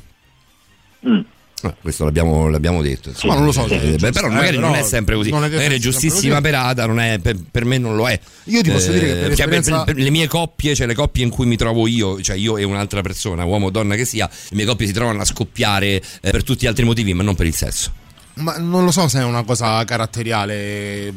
Ah, 1.64 1.74
questo 1.82 2.04
l'abbiamo, 2.04 2.50
l'abbiamo 2.50 2.84
detto. 2.84 3.10
insomma. 3.10 3.34
Ma 3.34 3.40
non 3.40 3.48
lo 3.48 3.52
so 3.52 3.66
Eh, 3.68 3.96
beh, 3.98 4.12
però 4.12 4.28
eh, 4.28 4.32
magari 4.32 4.56
però 4.58 4.68
non 4.68 4.76
è 4.76 4.84
sempre 4.84 5.16
così. 5.16 5.32
non 5.32 5.44
è 5.44 5.50
Magari 5.50 5.76
è 5.76 5.80
giustissima 5.80 6.40
per 6.40 6.54
non 6.86 7.00
è- 7.00 7.18
per, 7.20 7.36
per 7.50 7.66
me 7.66 7.80
non 7.80 7.96
lo 7.96 8.08
è. 8.08 8.20
Io 8.46 8.62
ti 8.62 8.70
posso 8.70 8.92
dire 8.92 9.08
che 9.08 9.14
per 9.14 9.22
cioè, 9.24 9.32
esperienza- 9.32 9.84
per- 9.84 9.96
per 9.96 10.04
le 10.04 10.10
mie 10.12 10.28
coppie, 10.28 10.76
cioè 10.76 10.86
le 10.86 10.94
coppie 10.94 11.24
in 11.24 11.32
cui 11.32 11.48
mi 11.48 11.56
trovo 11.58 11.88
io, 11.88 12.22
cioè 12.22 12.36
io 12.36 12.58
e 12.58 12.64
un'altra 12.64 13.02
persona, 13.02 13.44
uomo 13.44 13.68
o 13.68 13.70
donna 13.72 13.96
che 13.96 14.06
sia, 14.06 14.30
le 14.50 14.56
mie 14.56 14.66
coppie 14.66 14.86
si 14.86 14.94
trovano 14.94 15.20
a 15.22 15.26
scoppiare 15.26 15.96
eh, 15.96 16.02
per 16.30 16.44
tutti 16.44 16.66
gli 16.66 16.68
altri 16.68 16.86
motivi, 16.86 17.14
ma 17.16 17.24
non 17.24 17.34
per 17.34 17.48
il 17.48 17.56
sesso. 17.56 17.92
Ma 18.36 18.58
non 18.60 18.84
lo 18.84 18.92
so 18.92 19.08
se 19.08 19.20
è 19.20 19.24
una 19.24 19.44
cosa 19.44 19.84
caratteriale. 19.84 21.12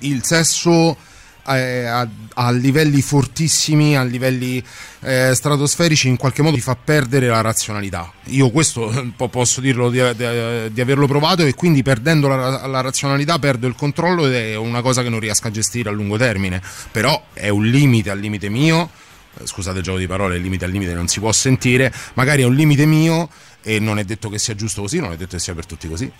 Il, 0.00 0.20
sesso 0.24 0.92
eh, 0.92 0.96
a, 1.44 2.06
a 2.34 2.50
livelli 2.50 3.02
fortissimi, 3.02 3.96
a 3.96 4.02
livelli 4.04 4.62
eh, 5.00 5.32
stratosferici, 5.34 6.08
in 6.08 6.16
qualche 6.16 6.42
modo 6.42 6.56
ti 6.56 6.62
fa 6.62 6.76
perdere 6.76 7.26
la 7.28 7.40
razionalità. 7.40 8.12
Io 8.26 8.50
questo 8.50 8.90
eh, 8.90 9.12
po- 9.16 9.28
posso 9.28 9.60
dirlo 9.60 9.90
di, 9.90 9.98
di- 10.16 10.72
di 10.72 10.80
averlo 10.80 11.06
provato 11.06 11.42
e 11.44 11.54
quindi 11.54 11.82
perdendo 11.82 12.28
la, 12.28 12.66
la 12.66 12.80
razionalità 12.80 13.38
perdo 13.38 13.66
il 13.66 13.74
controllo 13.74 14.26
ed 14.26 14.34
è 14.34 14.56
una 14.56 14.82
cosa 14.82 15.02
che 15.02 15.08
non 15.08 15.20
riesco 15.20 15.48
a 15.48 15.50
gestire 15.50 15.88
a 15.88 15.92
lungo 15.92 16.16
termine. 16.16 16.60
Però 16.90 17.24
è 17.32 17.48
un 17.48 17.64
limite 17.66 18.10
al 18.10 18.18
limite 18.20 18.48
mio. 18.48 18.90
eh, 19.38 19.46
Scusate 19.46 19.78
il 19.78 19.84
gioco 19.84 19.98
di 19.98 20.06
parole, 20.06 20.36
il 20.36 20.42
limite 20.42 20.64
al 20.64 20.70
limite 20.70 20.94
non 20.94 21.08
si 21.08 21.18
può 21.20 21.32
sentire, 21.32 21.92
magari 22.14 22.42
è 22.42 22.44
un 22.44 22.54
limite 22.54 22.86
mio 22.86 23.28
e 23.62 23.78
non 23.78 23.98
è 23.98 24.04
detto 24.04 24.28
che 24.28 24.38
sia 24.38 24.54
giusto 24.54 24.82
così, 24.82 24.98
non 24.98 25.12
è 25.12 25.16
detto 25.16 25.36
che 25.36 25.42
sia 25.42 25.54
per 25.54 25.66
tutti 25.66 25.88
così. 25.88 26.10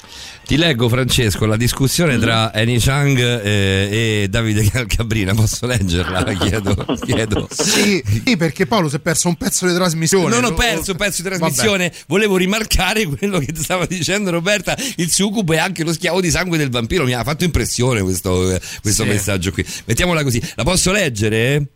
Ti 0.44 0.56
leggo, 0.56 0.88
Francesco, 0.88 1.46
la 1.46 1.56
discussione 1.56 2.18
tra 2.18 2.52
Annie 2.52 2.78
Chang 2.78 3.18
eh, 3.18 4.22
e 4.22 4.26
Davide 4.28 4.64
Calcabrina. 4.68 5.34
Posso 5.34 5.66
leggerla? 5.66 6.24
Chiedo. 6.42 6.74
chiedo. 7.04 7.48
Sì, 7.50 8.02
sì, 8.24 8.36
perché 8.36 8.66
Paolo 8.66 8.88
si 8.88 8.96
è 8.96 8.98
perso 8.98 9.28
un 9.28 9.36
pezzo 9.36 9.66
di 9.66 9.74
trasmissione. 9.74 10.28
Non 10.28 10.44
ho 10.44 10.54
perso 10.54 10.92
un 10.92 10.96
pezzo 10.96 11.22
di 11.22 11.28
trasmissione, 11.28 11.92
volevo 12.06 12.36
rimarcare 12.36 13.06
quello 13.06 13.38
che 13.38 13.52
stava 13.54 13.86
dicendo 13.86 14.30
Roberta, 14.30 14.76
il 14.96 15.10
succubo 15.10 15.52
è 15.52 15.58
anche 15.58 15.84
lo 15.84 15.92
schiavo 15.92 16.20
di 16.20 16.30
sangue 16.30 16.58
del 16.58 16.70
vampiro, 16.70 17.04
mi 17.04 17.12
ha 17.14 17.22
fatto 17.24 17.44
impressione 17.44 18.02
questo, 18.02 18.50
eh, 18.54 18.60
questo 18.80 19.02
Sì. 19.02 19.08
messaggio 19.08 19.52
qui. 19.52 19.64
Mettiamola 19.84 20.22
così, 20.22 20.40
la 20.54 20.64
posso 20.64 20.92
leggere? 20.92 21.66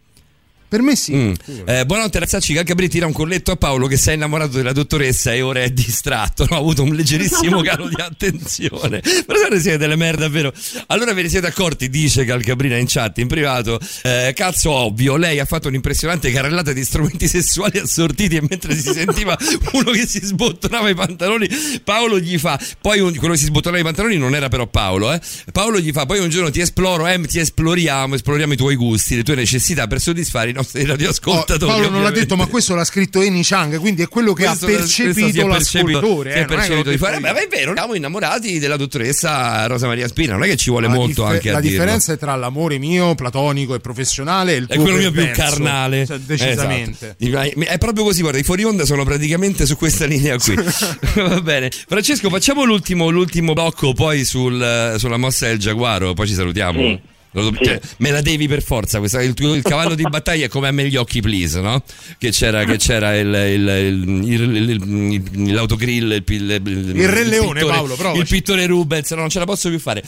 Per 0.69 0.83
me 0.83 0.97
sì. 0.97 1.15
Mm. 1.15 1.33
Eh, 1.65 1.87
buonanotte 1.87 2.19
ragazzi, 2.19 2.53
Calcabri 2.53 2.89
tira 2.89 3.07
un 3.07 3.13
colletto 3.13 3.53
a 3.53 3.57
Paolo 3.57 3.87
che 3.87 3.97
si 3.97 4.11
è 4.11 4.15
innamorato 4.15 4.57
della 4.57 4.73
dottoressa 4.73 5.33
e 5.33 5.41
ora 5.41 5.63
è 5.63 5.71
distratto. 5.71 6.45
No, 6.51 6.57
ha 6.57 6.59
avuto 6.59 6.83
un 6.83 6.95
leggerissimo 6.95 7.61
calo 7.63 7.89
di 7.89 7.95
attenzione. 8.01 9.01
Però 9.01 9.39
se 9.39 9.49
ne 9.49 9.61
siete 9.61 9.79
delle 9.79 9.95
merda, 9.97 10.23
davvero. 10.23 10.53
Allora 10.89 11.13
ve 11.13 11.23
ne 11.23 11.29
siete 11.29 11.47
accorti, 11.47 11.89
dice 11.89 12.25
Calcabrina 12.25 12.77
in 12.77 12.87
chat, 12.89 13.19
in 13.19 13.29
privato. 13.29 13.79
eh, 14.03 14.33
cazzo 14.35 14.71
ovvio, 14.73 15.17
lei 15.17 15.39
ha 15.39 15.45
fatto 15.45 15.69
un'impressionante 15.69 16.31
carrellata 16.33 16.73
di 16.73 16.85
strumenti 16.85 17.29
sessuali 17.29 17.79
assortiti 17.79 18.37
e 18.37 18.43
mentre 18.49 18.75
si 18.75 18.93
sentiva 18.93 19.39
uno 19.73 19.91
che 19.93 20.07
si 20.07 20.21
sbottonava 20.25 20.89
i 20.89 20.95
pantaloni, 20.95 21.49
Paolo 21.85 22.19
gli 22.19 22.39
fa, 22.39 22.59
poi 22.81 22.99
un- 22.99 23.15
quello 23.15 23.35
che 23.35 23.39
si 23.41 23.47
sbottonava 23.47 23.81
i 23.81 23.85
pantaloni 23.85 24.17
non 24.19 24.35
era 24.35 24.49
però 24.49 24.67
Paolo, 24.67 25.13
eh. 25.13 25.21
Paolo 25.53 25.79
gli 25.79 25.93
fa, 25.93 26.07
poi 26.07 26.19
un 26.19 26.29
giorno 26.29 26.51
ti 26.51 26.61
esploro, 26.61 27.07
eh, 27.07 27.21
ti 27.21 27.39
esploriamo, 27.39 28.17
esploriamo 28.17 28.53
i 28.53 28.57
tuoi 28.57 28.75
gusti, 28.75 29.15
le 29.17 29.23
tue 29.23 29.37
necessità 29.37 29.87
per 29.87 30.01
soddisfare 30.01 30.55
nostri 30.57 30.83
Oh, 30.83 30.87
radioascoltatori. 30.87 31.71
Paolo 31.71 31.89
non 31.91 32.03
l'ha 32.03 32.11
detto, 32.11 32.37
ma 32.37 32.47
questo 32.47 32.75
l'ha 32.75 32.85
scritto 32.85 33.21
Eni 33.21 33.43
Chang, 33.45 33.79
quindi 33.79 34.03
è 34.03 34.09
quello 34.09 34.33
che 34.33 34.45
Questo- 34.45 34.67
ha 34.67 34.69
questo 34.69 34.87
si 34.87 35.03
è 35.03 35.05
percepito 35.07 35.47
percepito- 35.47 36.23
si 36.23 36.29
è 36.29 36.31
eh, 36.31 36.35
è 36.43 36.45
percepito 36.47 36.83
di 36.91 36.97
detto 36.97 37.05
fare. 37.05 37.21
Beh, 37.21 37.33
ma 37.33 37.43
è 37.43 37.47
vero, 37.49 37.73
siamo 37.75 37.95
innamorati 37.95 38.59
della 38.59 38.77
dottoressa 38.77 39.67
Rosa 39.67 39.87
Maria 39.87 40.09
Spina, 40.09 40.33
non 40.33 40.45
è 40.45 40.49
che 40.49 40.57
ci 40.57 40.71
vuole 40.71 40.87
La 40.89 40.95
molto 40.95 41.23
diffe- 41.23 41.35
anche 41.37 41.49
a 41.51 41.53
la 41.53 41.61
dirlo. 41.61 41.77
differenza 41.79 42.13
è 42.13 42.19
tra 42.19 42.35
l'amore 42.35 42.79
mio 42.79 43.15
platonico 43.15 43.75
e 43.75 43.81
professionale 43.81 44.55
e 44.55 44.57
il 44.57 44.67
È 44.67 44.75
tuo 44.75 44.83
quello 44.83 44.99
mio 44.99 45.11
più 45.11 45.31
carnale. 45.33 46.07
Cioè, 46.07 46.19
decisamente. 46.19 47.17
Esatto. 47.19 47.61
È 47.61 47.79
proprio 47.79 48.05
così, 48.05 48.21
guarda, 48.23 48.39
i 48.39 48.43
fuori 48.43 48.65
onda 48.65 48.85
sono 48.85 49.05
praticamente 49.05 49.67
su 49.67 49.77
questa 49.77 50.05
linea 50.07 50.37
qui. 50.39 50.55
Va 51.17 51.41
bene. 51.41 51.71
Francesco, 51.71 52.29
facciamo 52.31 52.65
l'ultimo, 52.65 53.09
l'ultimo 53.11 53.53
blocco 53.53 53.93
poi 53.93 54.25
sul- 54.25 54.95
sulla 54.99 55.17
mossa 55.17 55.47
del 55.47 55.59
giaguaro, 55.59 56.15
poi 56.15 56.27
ci 56.27 56.35
salutiamo. 56.35 56.79
Sì. 56.81 57.01
Lo- 57.33 57.53
cioè, 57.63 57.79
me 57.99 58.11
la 58.11 58.23
devi 58.23 58.49
per 58.49 58.63
forza, 58.63 58.99
questa- 58.99 59.23
il, 59.23 59.35
il 59.39 59.63
cavallo 59.63 59.95
di 59.95 60.03
battaglia 60.09 60.47
è 60.47 60.49
come 60.49 60.69
a 60.69 60.71
me 60.71 60.89
gli 60.89 60.97
occhi, 60.97 61.21
please, 61.21 61.61
no? 61.61 61.83
Che 62.19 62.31
c'era, 62.31 62.65
che 62.65 62.79
c'era 62.79 63.15
il, 63.15 63.27
il- 63.27 63.69
il- 63.69 64.33
il- 64.33 64.71
il- 64.71 65.31
il- 65.35 65.53
l'autogrill, 65.55 66.13
il, 66.13 66.25
il, 66.27 66.61
il, 66.65 66.93
Il 66.97 67.09
Re 67.09 67.25
Leone, 67.25 67.53
pittore- 67.61 67.73
Paolo, 67.75 67.95
provaci. 67.95 68.21
il 68.21 68.27
pittore 68.27 68.67
Rubens, 68.67 69.11
no, 69.11 69.17
non 69.21 69.29
ce 69.29 69.39
la 69.39 69.45
posso 69.45 69.69
più 69.69 69.79
fare. 69.79 70.03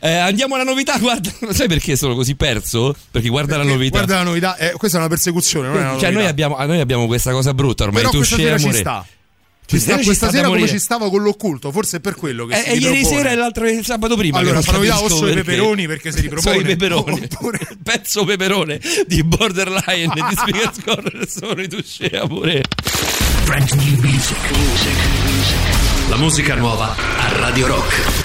Eh, 0.00 0.10
andiamo 0.12 0.56
alla 0.56 0.64
novità, 0.64 0.98
guarda, 1.00 1.30
sai 1.52 1.68
perché 1.68 1.96
sono 1.96 2.14
così 2.14 2.34
perso? 2.34 2.94
Perché 3.10 3.28
guarda 3.28 3.56
la 3.56 3.64
novità. 3.64 3.96
Guarda 3.98 4.16
la 4.16 4.22
novità, 4.24 4.56
eh, 4.58 4.72
questa 4.72 4.98
è 4.98 5.00
una 5.00 5.08
persecuzione, 5.08 5.68
non 5.68 5.76
è 5.76 5.80
una 5.80 5.88
Cioè, 5.92 6.00
novità. 6.10 6.18
noi 6.20 6.26
abbiamo, 6.26 6.56
noi 6.66 6.80
abbiamo 6.80 7.06
questa 7.06 7.32
cosa 7.32 7.54
brutta 7.54 7.84
ormai. 7.84 8.02
Però 8.02 8.12
tu 8.12 8.22
scemo, 8.22 8.72
sta. 8.72 9.06
Ci 9.66 9.78
sta, 9.80 9.98
questa 9.98 10.30
sera 10.30 10.48
come 10.48 10.68
ci 10.68 10.78
stava 10.78 11.08
con 11.08 11.22
l'occulto, 11.22 11.72
forse 11.72 11.96
è 11.96 12.00
per 12.00 12.14
quello 12.14 12.44
che 12.46 12.54
E 12.54 12.62
si 12.62 12.68
e 12.68 12.72
Eh, 12.74 12.76
ieri 12.78 13.04
sera 13.04 13.30
e 13.30 13.34
l'altro 13.34 13.66
il 13.68 13.84
sabato 13.84 14.14
prima. 14.16 14.38
Allora, 14.38 14.60
che 14.60 14.64
non 14.66 14.72
fa 14.74 14.78
novità 14.78 15.00
o 15.02 15.08
solo 15.08 15.30
i 15.30 15.34
perché. 15.34 15.50
peperoni 15.50 15.86
perché 15.86 16.12
si 16.12 16.20
ripropone. 16.20 16.54
Sono 16.56 16.60
i 16.68 16.76
peperoni. 16.76 17.28
Oppure- 17.32 17.58
Il 17.70 17.78
pezzo 17.82 18.24
peperone 18.24 18.80
di 19.06 19.22
Borderline 19.24 20.12
di 20.14 20.36
Speaker 20.36 20.70
Score 20.74 21.26
sono 21.28 21.60
i 21.60 21.68
Tuscea 21.68 22.26
pure. 22.26 22.62
La 26.08 26.16
musica 26.16 26.54
nuova 26.54 26.94
a 26.94 27.38
Radio 27.38 27.66
Rock. 27.66 28.23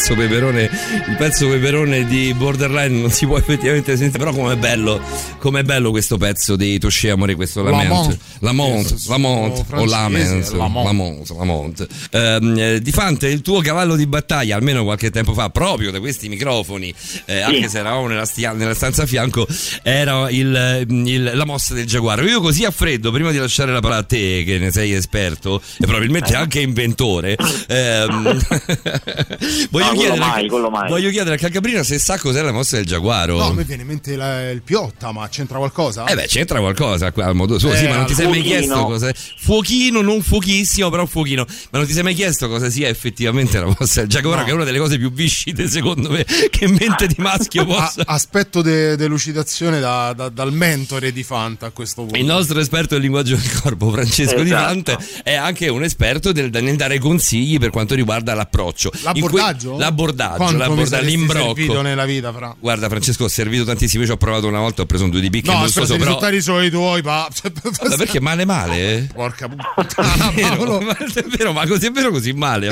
Pezzo 0.00 0.14
peperone, 0.14 0.62
il 1.08 1.16
pezzo 1.18 1.46
peperone 1.46 2.06
di 2.06 2.32
Borderline 2.32 3.00
non 3.00 3.10
si 3.10 3.26
può 3.26 3.36
effettivamente 3.36 3.98
sentire, 3.98 4.18
però 4.18 4.32
com'è 4.32 4.56
bello, 4.56 4.98
com'è 5.38 5.62
bello 5.62 5.90
questo 5.90 6.16
pezzo 6.16 6.56
di 6.56 6.78
Touché 6.78 7.10
Amore, 7.10 7.34
questo 7.34 7.62
Lament, 7.62 8.16
Lamont, 8.40 9.06
Lamont, 9.08 9.64
o 9.72 9.84
Lament, 9.84 10.52
Lamont, 10.52 11.30
Lamont. 11.36 11.86
Eh, 12.10 12.78
Di 12.82 12.92
Fante, 12.92 13.28
il 13.28 13.42
tuo 13.42 13.60
cavallo 13.60 13.94
di 13.94 14.06
battaglia, 14.06 14.56
almeno 14.56 14.84
qualche 14.84 15.10
tempo 15.10 15.34
fa, 15.34 15.50
proprio 15.50 15.90
da 15.90 16.00
questi 16.00 16.30
microfoni, 16.30 16.94
eh, 17.26 17.40
anche 17.42 17.68
se 17.68 17.78
eravamo 17.80 18.06
nella, 18.06 18.24
stia- 18.24 18.52
nella 18.54 18.72
stanza 18.74 19.02
a 19.02 19.06
fianco, 19.06 19.46
era 19.82 20.30
il- 20.30 20.86
il- 20.88 21.30
la 21.34 21.44
mossa 21.44 21.74
del 21.74 21.84
giaguaro. 21.84 22.22
Io 22.22 22.40
così 22.40 22.64
a 22.64 22.70
freddo, 22.70 23.10
prima 23.12 23.32
di 23.32 23.36
lasciare 23.38 23.70
la 23.70 23.80
parola 23.80 24.00
a 24.00 24.04
te, 24.04 24.44
che 24.46 24.56
ne 24.58 24.70
sei 24.72 24.92
esperto 24.92 25.60
e 25.78 25.84
probabilmente 25.84 26.34
anche 26.34 26.60
inventore, 26.60 27.36
ehm, 27.68 28.38
voglio, 29.70 29.88
Quello 29.94 30.14
chiedere, 30.14 30.18
mai, 30.20 30.70
mai. 30.70 30.88
voglio 30.88 31.10
chiedere 31.10 31.34
a 31.36 31.38
Calcabrina 31.38 31.82
se 31.82 31.98
sa 31.98 32.18
cos'è 32.18 32.42
la 32.42 32.52
mossa 32.52 32.76
del 32.76 32.86
giaguaro. 32.86 33.38
No, 33.38 33.44
a 33.46 33.52
me 33.52 33.64
viene 33.64 33.82
in 33.82 33.88
mente 33.88 34.16
la- 34.16 34.50
il 34.50 34.62
piotta, 34.62 35.12
ma 35.12 35.28
c'entra 35.28 35.58
qualcosa? 35.58 36.04
Eh 36.06 36.14
beh, 36.14 36.26
c'entra 36.26 36.58
qualcosa 36.60 37.12
qua 37.12 37.26
a 37.26 37.32
modo 37.32 37.58
suo, 37.58 37.74
sì, 37.74 37.84
Eh, 37.84 37.88
ma 37.88 37.96
non 37.96 38.06
ti 38.06 38.14
sei 38.14 38.28
mai 38.28 38.42
chiesto 38.42 38.84
cosa 38.84 39.12
Fuochino, 39.38 40.00
non 40.02 40.22
fuochissimo, 40.22 40.90
però 40.90 41.06
fuochino. 41.06 41.44
Ma 41.70 41.78
non 41.78 41.86
ti 41.86 41.92
sei 41.92 42.02
mai 42.02 42.14
chiesto 42.14 42.48
cosa 42.48 42.68
sia 42.70 42.88
effettivamente 42.88 43.58
la 43.58 43.66
mossa 43.66 44.00
del 44.00 44.08
giaguaro, 44.08 44.38
No. 44.40 44.44
che 44.44 44.50
è 44.50 44.54
una 44.54 44.64
delle 44.64 44.78
cose 44.78 44.98
più 44.98 45.10
viscide, 45.12 45.68
secondo 45.68 46.10
me, 46.10 46.24
che 46.24 46.64
in 46.64 46.76
mente 46.78 47.06
di 47.06 47.14
maschio 47.18 47.62
A- 47.62 47.64
possa. 47.64 48.02
aspetto 48.06 48.62
de- 48.62 48.96
delucidazione 48.96 49.80
da- 49.80 50.12
da- 50.14 50.28
dal 50.28 50.52
mentore 50.52 51.12
di 51.12 51.22
Fanta 51.22 51.66
a 51.66 51.70
questo 51.70 52.02
punto. 52.02 52.18
Il 52.18 52.24
nostro 52.24 52.58
esperto 52.60 52.94
del 52.94 53.02
linguaggio 53.02 53.36
del 53.36 53.60
corpo, 53.60 53.90
Francesco 53.90 54.36
Di 54.42 54.48
Esatto. 54.50 54.64
Fante, 54.66 54.98
è 55.22 55.34
anche 55.34 55.68
un 55.68 55.82
esperto 55.82 56.32
del, 56.32 56.50
nel 56.50 56.76
dare 56.76 56.98
consigli 56.98 57.58
per 57.58 57.70
quanto 57.70 57.94
riguarda 57.94 58.34
l'approccio. 58.34 58.90
L'abbordaggio? 59.02 59.76
L'abbordaggio, 59.80 60.56
l'abbordaggio, 60.56 61.04
l'imbrocco. 61.04 61.80
nella 61.82 62.04
vita, 62.04 62.32
fra? 62.32 62.54
Guarda, 62.58 62.88
Francesco, 62.88 63.24
ho 63.24 63.28
servito 63.28 63.64
tantissimo. 63.64 64.02
Io 64.02 64.08
ci 64.08 64.12
ho 64.14 64.16
provato 64.16 64.46
una 64.46 64.60
volta, 64.60 64.82
ho 64.82 64.86
preso 64.86 65.04
un 65.04 65.10
due 65.10 65.20
di 65.20 65.30
picche 65.30 65.50
No, 65.50 65.56
non 65.58 65.64
aspetta, 65.64 65.86
so, 65.86 65.94
i 65.94 65.98
però. 65.98 66.08
risultati 66.10 66.40
sono 66.42 66.62
i 66.62 66.70
tuoi, 66.70 67.02
pa. 67.02 67.28
Ma 67.88 67.96
perché 67.96 68.20
male 68.20 68.44
male? 68.44 68.76
eh? 68.96 69.08
Porca 69.12 69.48
puttana, 69.48 70.30
È 70.30 70.34
vero, 70.34 70.56
Paolo. 70.56 70.80
ma 70.80 70.96
è 70.96 71.24
vero, 71.36 71.52
ma 71.52 71.66
così 71.66 71.86
è 71.86 71.90
vero 71.90 72.10
così 72.10 72.32
male. 72.32 72.68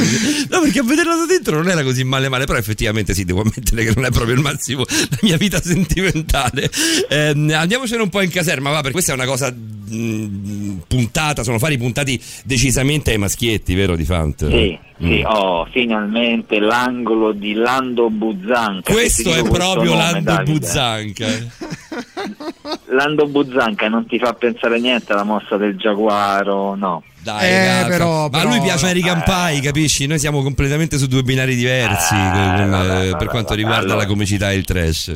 No, 0.51 0.61
perché 0.61 0.79
a 0.81 0.85
vederlo 0.85 1.17
da 1.17 1.27
dentro 1.27 1.57
non 1.57 1.69
era 1.69 1.83
così 1.83 2.05
male 2.05 2.29
male, 2.29 2.45
però 2.47 2.59
effettivamente 2.59 3.15
sì, 3.15 3.25
devo 3.25 3.41
ammettere 3.41 3.85
che 3.85 3.93
non 3.95 4.05
è 4.05 4.11
proprio 4.11 4.35
il 4.35 4.41
massimo 4.41 4.85
la 5.11 5.19
mia 5.23 5.37
vita 5.37 5.61
sentimentale. 5.63 6.71
Ehm, 7.09 7.53
andiamocene 7.55 8.03
un 8.03 8.09
po' 8.09 8.21
in 8.21 8.31
caserma, 8.31 8.71
va, 8.71 8.77
perché 8.77 8.93
questa 8.93 9.13
è 9.13 9.15
una 9.15 9.25
cosa 9.27 9.51
mh, 9.51 10.83
puntata, 10.87 11.43
sono 11.43 11.59
fari 11.59 11.77
puntati 11.79 12.21
decisamente 12.45 13.11
ai 13.13 13.19
maschietti, 13.19 13.75
vero 13.75 13.97
Di 13.97 14.05
Fant? 14.05 14.49
Sì, 14.49 14.79
sì, 15.01 15.21
Mm. 15.21 15.25
oh, 15.27 15.67
finalmente 15.71 16.59
l'angolo 16.59 17.33
di 17.33 17.53
Lando 17.55 18.11
Buzzanca. 18.11 18.93
Questo 18.93 19.31
è 19.31 19.37
dico 19.37 19.49
questo 19.49 19.73
proprio 19.73 19.93
nome, 19.93 20.03
Lando 20.13 20.21
Davide. 20.33 20.53
Buzzanca. 20.59 21.27
Lando 22.91 23.27
Buzzanca 23.27 23.89
non 23.89 24.07
ti 24.07 24.19
fa 24.19 24.33
pensare 24.35 24.81
niente 24.81 25.13
alla 25.13 25.23
mossa 25.25 25.57
del 25.57 25.77
giaguaro, 25.77 26.75
no. 26.75 27.03
Dai, 27.23 27.85
Eh, 27.85 27.89
però- 27.89 28.29
ma 28.29 28.39
a 28.39 28.43
però- 28.43 28.49
lui 28.51 28.61
piace 28.61 28.85
American 28.85 29.23
Pie, 29.25 29.61
capisci? 29.61 30.07
Noi 30.07 30.19
siamo 30.19 30.43
completamente 30.43 30.99
su 30.99 31.07
due 31.07 31.23
binari 31.23 31.55
diversi 31.55 32.15
con- 32.15 32.69
con, 32.71 32.91
eh, 33.03 33.17
per 33.17 33.29
quanto 33.29 33.55
riguarda 33.55 33.95
la 33.95 34.07
comicità 34.07 34.51
e 34.51 34.57
il 34.57 34.65
trash. 34.65 35.15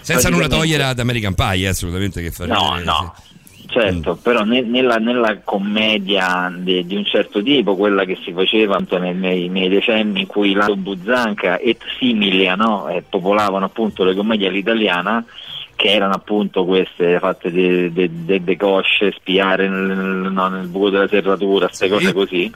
Senza 0.00 0.28
nulla 0.28 0.48
togliere 0.48 0.84
ad 0.84 0.98
American 0.98 1.34
Pie, 1.34 1.64
eh, 1.64 1.68
assolutamente 1.68 2.22
che 2.22 2.30
farebbe. 2.30 2.54
No, 2.54 2.78
no. 2.84 3.14
sì. 3.16 3.32
Certo, 3.74 4.16
però 4.22 4.44
ne- 4.44 4.60
nella, 4.62 4.98
nella 4.98 5.40
commedia 5.42 6.48
de- 6.56 6.86
di 6.86 6.94
un 6.94 7.04
certo 7.04 7.42
tipo, 7.42 7.74
quella 7.74 8.04
che 8.04 8.16
si 8.22 8.32
faceva 8.32 8.80
nei, 9.00 9.14
nei- 9.14 9.48
nei 9.48 9.68
decenni 9.68 10.20
in 10.20 10.26
cui 10.28 10.52
Lando 10.52 10.76
Buzzanca 10.76 11.58
et 11.58 11.82
similia 11.98 12.54
no? 12.54 12.86
Eh, 12.88 13.02
popolavano 13.02 13.64
appunto 13.64 14.04
le 14.04 14.14
commedie 14.14 14.46
all'italiana, 14.46 15.24
che 15.74 15.88
erano 15.88 16.14
appunto 16.14 16.64
queste 16.64 17.18
fatte 17.18 17.50
de, 17.50 17.92
de, 17.92 18.08
de- 18.12 18.44
de 18.44 18.56
cosce, 18.56 19.10
spiare 19.10 19.68
nel, 19.68 20.30
no, 20.30 20.46
nel 20.46 20.68
buco 20.68 20.90
della 20.90 21.08
serratura, 21.08 21.66
queste 21.66 21.88
cose 21.88 22.12
così. 22.12 22.52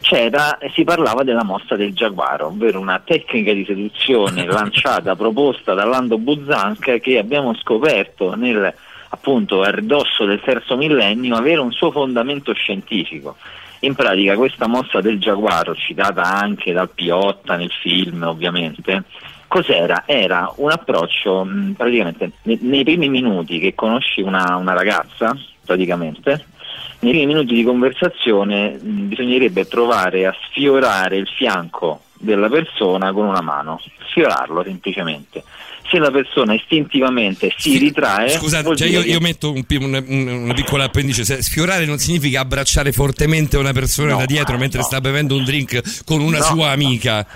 C'era 0.00 0.56
e 0.56 0.70
si 0.74 0.84
parlava 0.84 1.22
della 1.22 1.44
mossa 1.44 1.76
del 1.76 1.92
giaguaro, 1.92 2.46
ovvero 2.46 2.80
una 2.80 3.02
tecnica 3.04 3.52
di 3.52 3.66
seduzione 3.66 4.46
lanciata, 4.48 5.16
proposta 5.16 5.74
da 5.74 5.84
Lando 5.84 6.16
Buzzanca 6.16 6.96
che 6.96 7.18
abbiamo 7.18 7.54
scoperto 7.56 8.34
nel 8.36 8.72
appunto 9.16 9.62
a 9.62 9.70
ridosso 9.70 10.26
del 10.26 10.40
terzo 10.40 10.76
millennio 10.76 11.34
avere 11.36 11.60
un 11.60 11.72
suo 11.72 11.90
fondamento 11.90 12.52
scientifico. 12.52 13.36
In 13.80 13.94
pratica 13.94 14.36
questa 14.36 14.66
mossa 14.66 15.00
del 15.00 15.18
giaguaro, 15.18 15.74
citata 15.74 16.22
anche 16.22 16.72
dal 16.72 16.90
Piotta 16.90 17.56
nel 17.56 17.70
film 17.70 18.22
ovviamente, 18.22 19.04
cos'era? 19.48 20.04
Era 20.06 20.52
un 20.56 20.70
approccio 20.70 21.44
mh, 21.44 21.74
praticamente 21.76 22.32
ne- 22.42 22.58
nei 22.60 22.84
primi 22.84 23.08
minuti 23.08 23.58
che 23.58 23.74
conosci 23.74 24.20
una, 24.20 24.56
una 24.56 24.72
ragazza, 24.72 25.36
praticamente, 25.64 26.46
nei 27.00 27.12
primi 27.12 27.26
minuti 27.26 27.54
di 27.54 27.64
conversazione 27.64 28.78
mh, 28.80 29.08
bisognerebbe 29.08 29.66
provare 29.66 30.26
a 30.26 30.34
sfiorare 30.46 31.16
il 31.16 31.28
fianco 31.28 32.02
della 32.18 32.48
persona 32.48 33.12
con 33.12 33.26
una 33.26 33.42
mano, 33.42 33.80
sfiorarlo 34.08 34.62
semplicemente. 34.62 35.44
Se 35.90 35.98
la 35.98 36.10
persona 36.10 36.54
istintivamente 36.54 37.52
si 37.56 37.78
ritrae, 37.78 38.30
Scusate, 38.30 38.74
cioè 38.76 38.88
io, 38.88 39.02
io 39.02 39.20
metto 39.20 39.52
un 39.52 39.64
un- 39.68 40.04
un- 40.08 40.26
una 40.44 40.54
piccola 40.54 40.84
appendice. 40.84 41.24
Se- 41.24 41.42
Sfiorare 41.42 41.86
non 41.86 41.98
significa 41.98 42.40
abbracciare 42.40 42.92
fortemente 42.92 43.56
una 43.56 43.72
persona 43.72 44.12
No, 44.12 44.18
da 44.18 44.24
dietro 44.26 44.58
mentre 44.58 44.80
no. 44.80 44.84
sta 44.86 45.00
bevendo 45.00 45.36
un 45.36 45.44
drink 45.44 46.04
con 46.04 46.20
una 46.20 46.38
No. 46.38 46.44
sua 46.44 46.70
amica. 46.70 47.26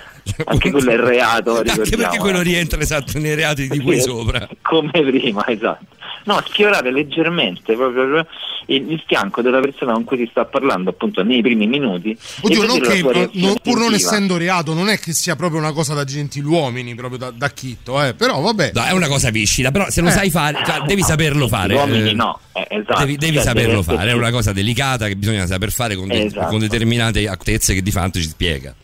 Anche 0.45 0.71
quello 0.71 0.91
è 0.91 0.97
reato, 0.97 1.57
Anche 1.57 1.95
perché 1.97 2.17
quello 2.17 2.39
eh. 2.39 2.43
rientra 2.43 2.79
esatto 2.79 3.17
nei 3.19 3.35
reati 3.35 3.67
di 3.67 3.79
cui 3.79 3.95
Sì, 3.95 4.01
sopra. 4.01 4.47
Come 4.61 4.91
prima, 4.91 5.45
esatto. 5.47 5.85
No, 6.23 6.39
sfiorare 6.45 6.91
leggermente 6.91 7.73
proprio 7.73 8.25
il, 8.67 8.91
il 8.91 9.03
fianco 9.07 9.41
della 9.41 9.59
persona 9.59 9.93
con 9.93 10.03
cui 10.03 10.17
si 10.17 10.27
sta 10.29 10.45
parlando 10.45 10.91
appunto 10.91 11.23
nei 11.23 11.41
primi 11.41 11.65
minuti. 11.65 12.15
Oddio, 12.41 12.63
non 12.63 12.79
che, 12.79 13.01
non- 13.33 13.55
pur 13.61 13.79
non 13.79 13.93
essendo 13.95 14.37
reato, 14.37 14.73
non 14.75 14.87
è 14.89 14.99
che 14.99 15.13
sia 15.13 15.35
proprio 15.35 15.59
una 15.59 15.71
cosa 15.73 15.95
da 15.95 16.03
gentiluomini, 16.03 16.93
proprio 16.93 17.17
da, 17.17 17.31
da 17.35 17.49
chitto, 17.49 18.01
eh. 18.03 18.13
Però 18.13 18.39
vabbè. 18.39 18.71
No, 18.75 18.83
è 18.85 18.91
una 18.91 19.07
cosa 19.07 19.31
viscida, 19.31 19.71
però 19.71 19.89
se 19.89 20.01
lo 20.01 20.09
Eh. 20.09 20.11
sai 20.11 20.29
fare, 20.29 20.59
cioè, 20.63 20.81
devi 20.85 21.01
saperlo 21.01 21.47
fare. 21.47 21.73
Uomini 21.73 22.09
eh. 22.11 22.13
no, 22.13 22.39
eh, 22.53 22.67
esatto. 22.69 22.99
Devi, 22.99 23.17
devi 23.17 23.33
Cioè, 23.37 23.43
saperlo 23.43 23.81
deve 23.81 23.95
fare, 23.95 24.11
è 24.11 24.13
una 24.13 24.31
cosa 24.31 24.51
delicata 24.53 25.07
che 25.07 25.15
bisogna 25.15 25.47
saper 25.47 25.71
fare 25.71 25.95
con, 25.95 26.07
de- 26.07 26.25
Esatto. 26.25 26.47
con 26.49 26.59
determinate 26.59 27.27
actezze 27.27 27.73
che 27.73 27.81
di 27.81 27.91
fatto 27.91 28.19
ci 28.19 28.27
spiega. 28.27 28.75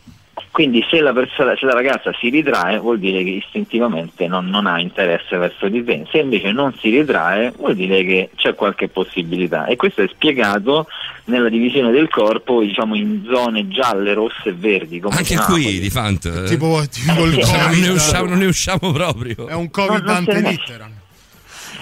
Quindi 0.58 0.84
se 0.90 1.00
la, 1.00 1.12
persona, 1.12 1.54
se 1.56 1.66
la 1.66 1.72
ragazza 1.72 2.10
si 2.18 2.30
ritrae 2.30 2.80
vuol 2.80 2.98
dire 2.98 3.22
che 3.22 3.30
istintivamente 3.30 4.26
non, 4.26 4.46
non 4.46 4.66
ha 4.66 4.80
interesse 4.80 5.36
verso 5.36 5.68
di 5.68 5.84
te, 5.84 6.04
se 6.10 6.18
invece 6.18 6.50
non 6.50 6.74
si 6.80 6.90
ritrae 6.90 7.52
vuol 7.56 7.76
dire 7.76 8.02
che 8.02 8.30
c'è 8.34 8.56
qualche 8.56 8.88
possibilità 8.88 9.66
e 9.66 9.76
questo 9.76 10.02
è 10.02 10.08
spiegato 10.08 10.88
nella 11.26 11.48
divisione 11.48 11.92
del 11.92 12.08
corpo 12.08 12.60
diciamo 12.60 12.96
in 12.96 13.24
zone 13.32 13.68
gialle, 13.68 14.14
rosse 14.14 14.48
e 14.48 14.52
verdi. 14.52 14.98
Come 14.98 15.14
Anche 15.14 15.36
qui 15.36 15.78
di 15.78 15.90
Fant. 15.90 16.46
Tipo, 16.46 16.82
tipo 16.90 17.24
il 17.24 17.40
sì, 17.40 17.56
non, 17.56 17.78
ne 17.78 17.88
usciamo, 17.90 18.28
non 18.28 18.38
ne 18.38 18.46
usciamo 18.46 18.90
proprio. 18.90 19.46
È 19.46 19.54
un 19.54 19.70
Covid 19.70 19.98
se 19.98 20.10
ne- 20.10 20.16
antelitteram. 20.16 20.97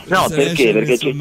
No, 0.08 0.26
perché? 0.28 0.72
Perché 0.72 0.98
ci, 0.98 1.16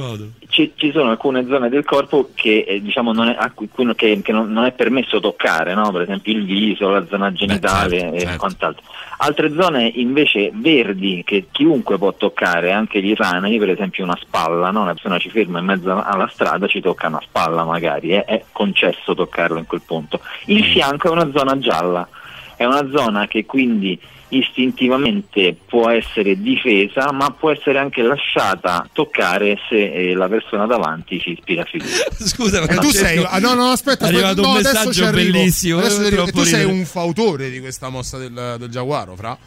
ci- 0.50 0.72
ci 0.76 0.92
sono 0.92 1.10
alcune 1.10 1.46
zone 1.48 1.70
del 1.70 1.84
corpo 1.84 2.30
che, 2.36 2.66
eh, 2.68 2.82
diciamo, 2.82 3.14
non 3.14 3.30
è, 3.30 3.38
cui- 3.54 3.70
che- 3.96 4.22
che 4.22 4.32
non, 4.32 4.52
non 4.52 4.66
è 4.66 4.72
permesso 4.74 5.20
toccare, 5.20 5.74
no? 5.74 5.92
per 5.92 6.02
esempio 6.02 6.34
il 6.34 6.46
viso, 6.46 6.90
la 6.90 7.06
zona 7.10 7.32
genitale 7.34 8.00
certo, 8.00 8.16
e 8.16 8.20
certo. 8.20 8.38
quant'altro. 8.38 8.84
Altre 9.18 9.54
zone 9.54 9.92
invece 9.96 10.52
verdi 10.54 11.24
che 11.26 11.46
chiunque 11.52 11.98
può 11.98 12.14
toccare, 12.14 12.72
anche 12.72 13.02
gli 13.02 13.12
estranei, 13.12 13.58
per 13.58 13.70
esempio 13.70 14.04
una 14.04 14.18
spalla, 14.22 14.72
no? 14.72 14.82
una 14.82 14.94
persona 14.94 15.18
ci 15.20 15.30
ferma 15.30 15.60
in 15.60 15.66
mezzo 15.66 16.02
alla 16.04 16.28
strada, 16.32 16.68
ci 16.68 16.82
tocca 16.82 17.08
una 17.08 17.22
spalla 17.24 17.64
magari, 17.64 18.10
eh, 18.12 18.24
è 18.26 18.44
concesso 18.52 19.16
toccarlo 19.16 19.58
in 19.58 19.66
quel 19.66 19.82
punto. 19.86 20.20
Il 20.46 20.60
Mm. 20.64 20.72
fianco 20.72 21.08
è 21.08 21.12
una 21.12 21.32
zona 21.34 21.58
gialla, 21.58 22.08
è 22.56 22.66
una 22.66 22.88
zona 22.94 23.28
che 23.28 23.46
quindi 23.46 24.00
istintivamente 24.30 25.56
può 25.68 25.90
essere 25.90 26.42
difesa 26.42 27.12
ma 27.12 27.30
può 27.32 27.52
essere 27.52 27.78
anche 27.78 28.02
lasciata 28.02 28.88
toccare 28.92 29.58
se 29.70 29.92
eh, 29.92 30.14
la 30.16 30.28
persona 30.28 30.66
davanti 30.66 31.20
ci 31.20 31.32
ispira 31.32 31.64
fiducia. 31.64 32.06
Scusa, 32.26 32.62
E 32.64 32.76
tu 32.76 32.90
sei. 32.90 33.24
ah, 33.24 33.40
no, 33.40 33.54
no, 33.54 33.70
aspetta, 33.70 34.06
È 34.06 34.10
arrivato 34.10 34.42
no, 34.42 34.50
un 34.50 34.54
messaggio 34.56 35.10
bellissimo, 35.12 35.80
Adesso 35.80 36.02
eh, 36.02 36.32
tu 36.32 36.44
sei 36.44 36.66
un 36.66 36.86
fautore 36.86 37.50
di 37.50 37.60
questa 37.60 37.90
mossa 37.90 38.18
del, 38.18 38.56
del 38.58 38.70
giaguaro, 38.70 39.16
fra? 39.16 39.38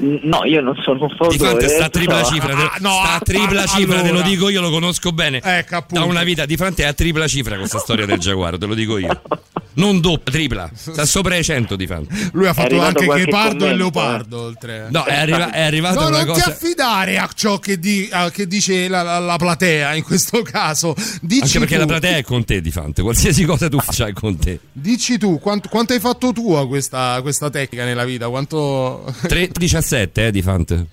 No, 0.00 0.44
io 0.44 0.60
non 0.60 0.76
sono 0.76 1.02
un 1.02 1.08
Di 1.08 1.16
fautore. 1.16 1.38
Fante 1.38 1.68
sta 1.68 1.84
a 1.86 1.88
tripla 1.88 2.20
no. 2.20 2.24
cifra, 2.26 2.54
te- 2.54 2.62
Ah, 2.62 2.76
no, 2.78 2.90
sta 2.90 3.02
a 3.10 3.14
ah, 3.16 3.18
tripla 3.18 3.62
ah, 3.62 3.66
cifra, 3.66 3.96
te 3.96 4.02
lo 4.02 4.08
allora. 4.10 4.28
dico 4.28 4.48
io, 4.48 4.60
lo 4.60 4.70
conosco 4.70 5.10
bene. 5.10 5.40
Ecco. 5.42 5.84
Da 5.88 6.04
una 6.04 6.22
vita 6.22 6.46
di 6.46 6.56
Fante 6.56 6.84
è 6.84 6.86
a 6.86 6.92
tripla 6.92 7.26
cifra 7.26 7.56
questa 7.56 7.78
storia 7.78 8.06
del 8.06 8.18
giaguaro, 8.18 8.56
te 8.58 8.66
lo 8.66 8.74
dico 8.74 8.96
io. 8.98 9.20
Non 9.78 10.00
doppia, 10.00 10.32
tripla. 10.32 10.70
Sta 10.74 11.04
sopra 11.06 11.36
i 11.36 11.42
100 11.44 11.76
di 11.76 11.86
fan. 11.86 12.06
Lui 12.32 12.46
ha 12.46 12.52
fatto 12.52 12.74
arrivato 12.80 13.00
anche 13.10 13.24
Ghepardo 13.24 13.66
e 13.66 13.74
Leopardo. 13.74 14.40
Oltre. 14.42 14.86
No, 14.90 15.04
è, 15.04 15.14
arriva- 15.14 15.50
è 15.50 15.62
arrivata 15.62 16.00
No, 16.00 16.08
una 16.08 16.16
non 16.24 16.26
ti 16.34 16.40
cosa. 16.40 16.50
affidare 16.50 17.18
a 17.18 17.28
ciò 17.34 17.58
che, 17.58 17.78
di- 17.78 18.08
a- 18.10 18.30
che 18.30 18.46
dice 18.46 18.88
la, 18.88 19.02
la- 19.02 19.18
la 19.18 19.36
platea 19.36 19.94
in 19.94 20.02
questo 20.02 20.42
caso. 20.46 20.94
Dici 21.22 21.42
Anche 21.42 21.58
perché 21.60 21.74
tu, 21.74 21.80
la 21.80 21.86
platea 21.86 22.16
è 22.18 22.22
con 22.22 22.44
te 22.44 22.60
di 22.60 22.70
Fante, 22.70 23.02
qualsiasi 23.02 23.44
cosa 23.44 23.68
tu 23.68 23.78
faccia 23.80 24.06
è 24.06 24.12
con 24.12 24.36
te. 24.36 24.58
Dici 24.72 25.16
tu, 25.18 25.38
quanto, 25.38 25.68
quanto 25.68 25.92
hai 25.92 26.00
fatto 26.00 26.32
tu 26.32 26.52
a 26.52 26.66
questa, 26.66 27.18
questa 27.22 27.48
tecnica 27.50 27.84
nella 27.84 28.04
vita? 28.04 28.28
Quanto... 28.28 29.04
3,17 29.22 30.08
eh, 30.14 30.30
di 30.30 30.42
Fante. 30.42 30.86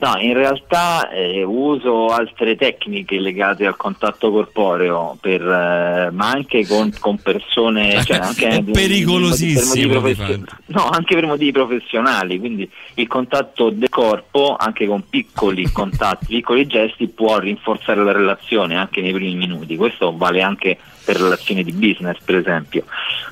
No, 0.00 0.16
in 0.20 0.32
realtà 0.32 1.10
eh, 1.10 1.42
uso 1.42 2.06
altre 2.06 2.54
tecniche 2.54 3.18
legate 3.18 3.66
al 3.66 3.76
contatto 3.76 4.30
corporeo, 4.30 5.18
per, 5.20 5.40
eh, 5.40 6.10
ma 6.12 6.30
anche 6.30 6.64
con, 6.66 6.92
con 7.00 7.18
persone. 7.18 8.02
Cioè 8.08 8.18
anche 8.18 8.48
È 8.48 8.62
pericolosissimo, 8.62 10.00
per 10.00 10.14
fa. 10.14 10.38
No, 10.66 10.88
anche 10.88 11.14
per 11.16 11.26
motivi 11.26 11.50
professionali, 11.50 12.38
quindi 12.38 12.70
il 12.94 13.08
contatto 13.08 13.70
del 13.70 13.88
corpo, 13.88 14.56
anche 14.56 14.86
con 14.86 15.02
piccoli 15.08 15.68
contatti, 15.72 16.26
piccoli 16.26 16.66
gesti, 16.66 17.08
può 17.08 17.38
rinforzare 17.38 18.04
la 18.04 18.12
relazione 18.12 18.76
anche 18.76 19.00
nei 19.00 19.12
primi 19.12 19.34
minuti. 19.34 19.76
Questo 19.76 20.16
vale 20.16 20.42
anche 20.42 20.78
per 21.08 21.16
relazioni 21.16 21.64
di 21.64 21.72
business, 21.72 22.18
per 22.22 22.36
esempio. 22.36 22.84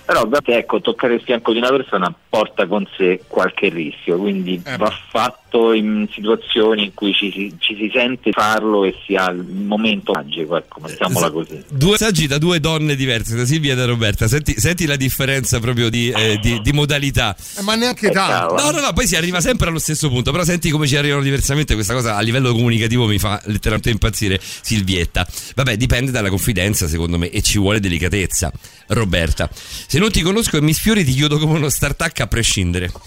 Però 0.07 0.21
ovviamente, 0.21 0.57
ecco, 0.57 0.81
toccare 0.81 1.15
il 1.15 1.21
fianco 1.21 1.53
di 1.53 1.59
una 1.59 1.69
persona 1.69 2.15
porta 2.29 2.67
con 2.67 2.89
sé 2.97 3.21
qualche 3.27 3.69
rischio, 3.69 4.17
quindi 4.17 4.63
va 4.79 4.91
fatto 5.11 5.73
in 5.73 6.07
situazioni 6.11 6.85
in 6.85 6.95
cui 6.95 7.13
ci 7.13 7.31
si, 7.31 7.55
ci 7.59 7.77
si 7.77 7.91
sente 7.93 8.31
farlo 8.31 8.85
e 8.85 8.95
si 9.05 9.15
ha 9.15 9.31
il 9.31 9.43
momento 9.43 10.13
magico, 10.13 10.57
ecco, 10.57 10.81
mettiamola 10.81 11.31
così. 11.31 11.63
Due 11.69 11.91
messaggi 11.91 12.27
da 12.27 12.39
due 12.39 12.61
donne 12.61 12.95
diverse, 12.95 13.37
da 13.37 13.45
Silvia 13.45 13.73
e 13.73 13.77
da 13.77 13.85
Roberta. 13.85 14.27
Senti, 14.27 14.59
senti 14.59 14.87
la 14.87 14.97
differenza 14.97 15.61
proprio 15.61 15.91
di, 15.91 16.11
eh, 16.11 16.39
di- 16.41 16.61
di 16.63 16.73
modalità. 16.73 17.37
Eh, 17.59 17.63
ma 17.63 17.75
neanche 17.75 18.11
tanto. 18.11 18.55
No, 18.55 18.71
no, 18.71 18.81
no, 18.81 18.93
poi 18.95 19.07
si 19.07 19.17
arriva 19.17 19.41
sempre 19.43 19.69
allo 19.69 19.79
stesso 19.79 20.09
punto. 20.09 20.31
Però 20.31 20.45
senti 20.45 20.71
come 20.71 20.87
ci 20.87 20.97
arrivano 20.97 21.23
diversamente. 21.23 21.75
Questa 21.75 21.93
cosa 21.93 22.17
a 22.17 22.21
livello 22.21 22.53
comunicativo 22.53 23.07
mi 23.07 23.19
fa 23.19 23.39
letteralmente 23.45 23.91
impazzire 23.91 24.41
Silvietta. 24.41 25.27
Vabbè, 25.55 25.77
dipende 25.77 26.11
dalla 26.11 26.31
confidenza, 26.31 26.87
secondo 26.87 27.19
me, 27.19 27.29
e 27.29 27.43
ci 27.43 27.59
vuole 27.59 27.66
delicatezza. 27.75 28.53
Roberta, 28.89 29.51
se 29.53 29.99
non 29.99 30.13
ti 30.13 30.21
conosco 30.23 30.57
e 30.57 30.61
mi 30.63 30.73
sfiori, 30.73 31.05
ti 31.05 31.13
chiudo 31.13 31.39
come 31.39 31.55
uno 31.59 31.69
startup 31.69 32.17
a 32.19 32.27
prescindere. 32.29 32.91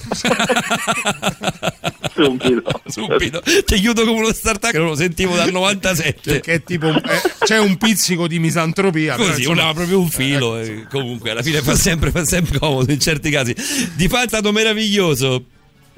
Subito. 2.14 2.82
Subito. 2.88 3.42
Ti 3.42 3.76
chiudo 3.80 4.04
come 4.06 4.20
uno 4.20 4.34
startup 4.34 4.72
che 4.72 4.78
non 4.78 4.88
lo 4.88 4.96
sentivo 4.96 5.36
dal 5.36 5.52
97. 5.52 6.20
Perché 6.32 6.54
è 6.56 6.64
tipo, 6.64 6.88
eh, 6.90 7.22
c'è 7.46 7.60
un 7.60 7.78
pizzico 7.78 8.28
di 8.28 8.40
misantropia. 8.40 9.16
però, 9.16 9.28
Così, 9.30 9.40
insomma, 9.42 9.64
una- 9.64 9.74
proprio 9.74 10.00
un 10.00 10.10
filo. 10.10 10.58
eh, 10.60 10.86
comunque, 10.90 11.32
alla 11.32 11.42
fine 11.44 11.62
fa 11.62 11.76
sempre, 11.76 12.12
fa 12.12 12.26
sempre 12.26 12.60
comodo 12.60 12.92
in 12.92 13.00
certi 13.00 13.30
casi. 13.30 13.56
Di 13.96 14.08
fatto 14.08 14.26
è 14.26 14.28
stato 14.28 14.52
meraviglioso. 14.52 15.46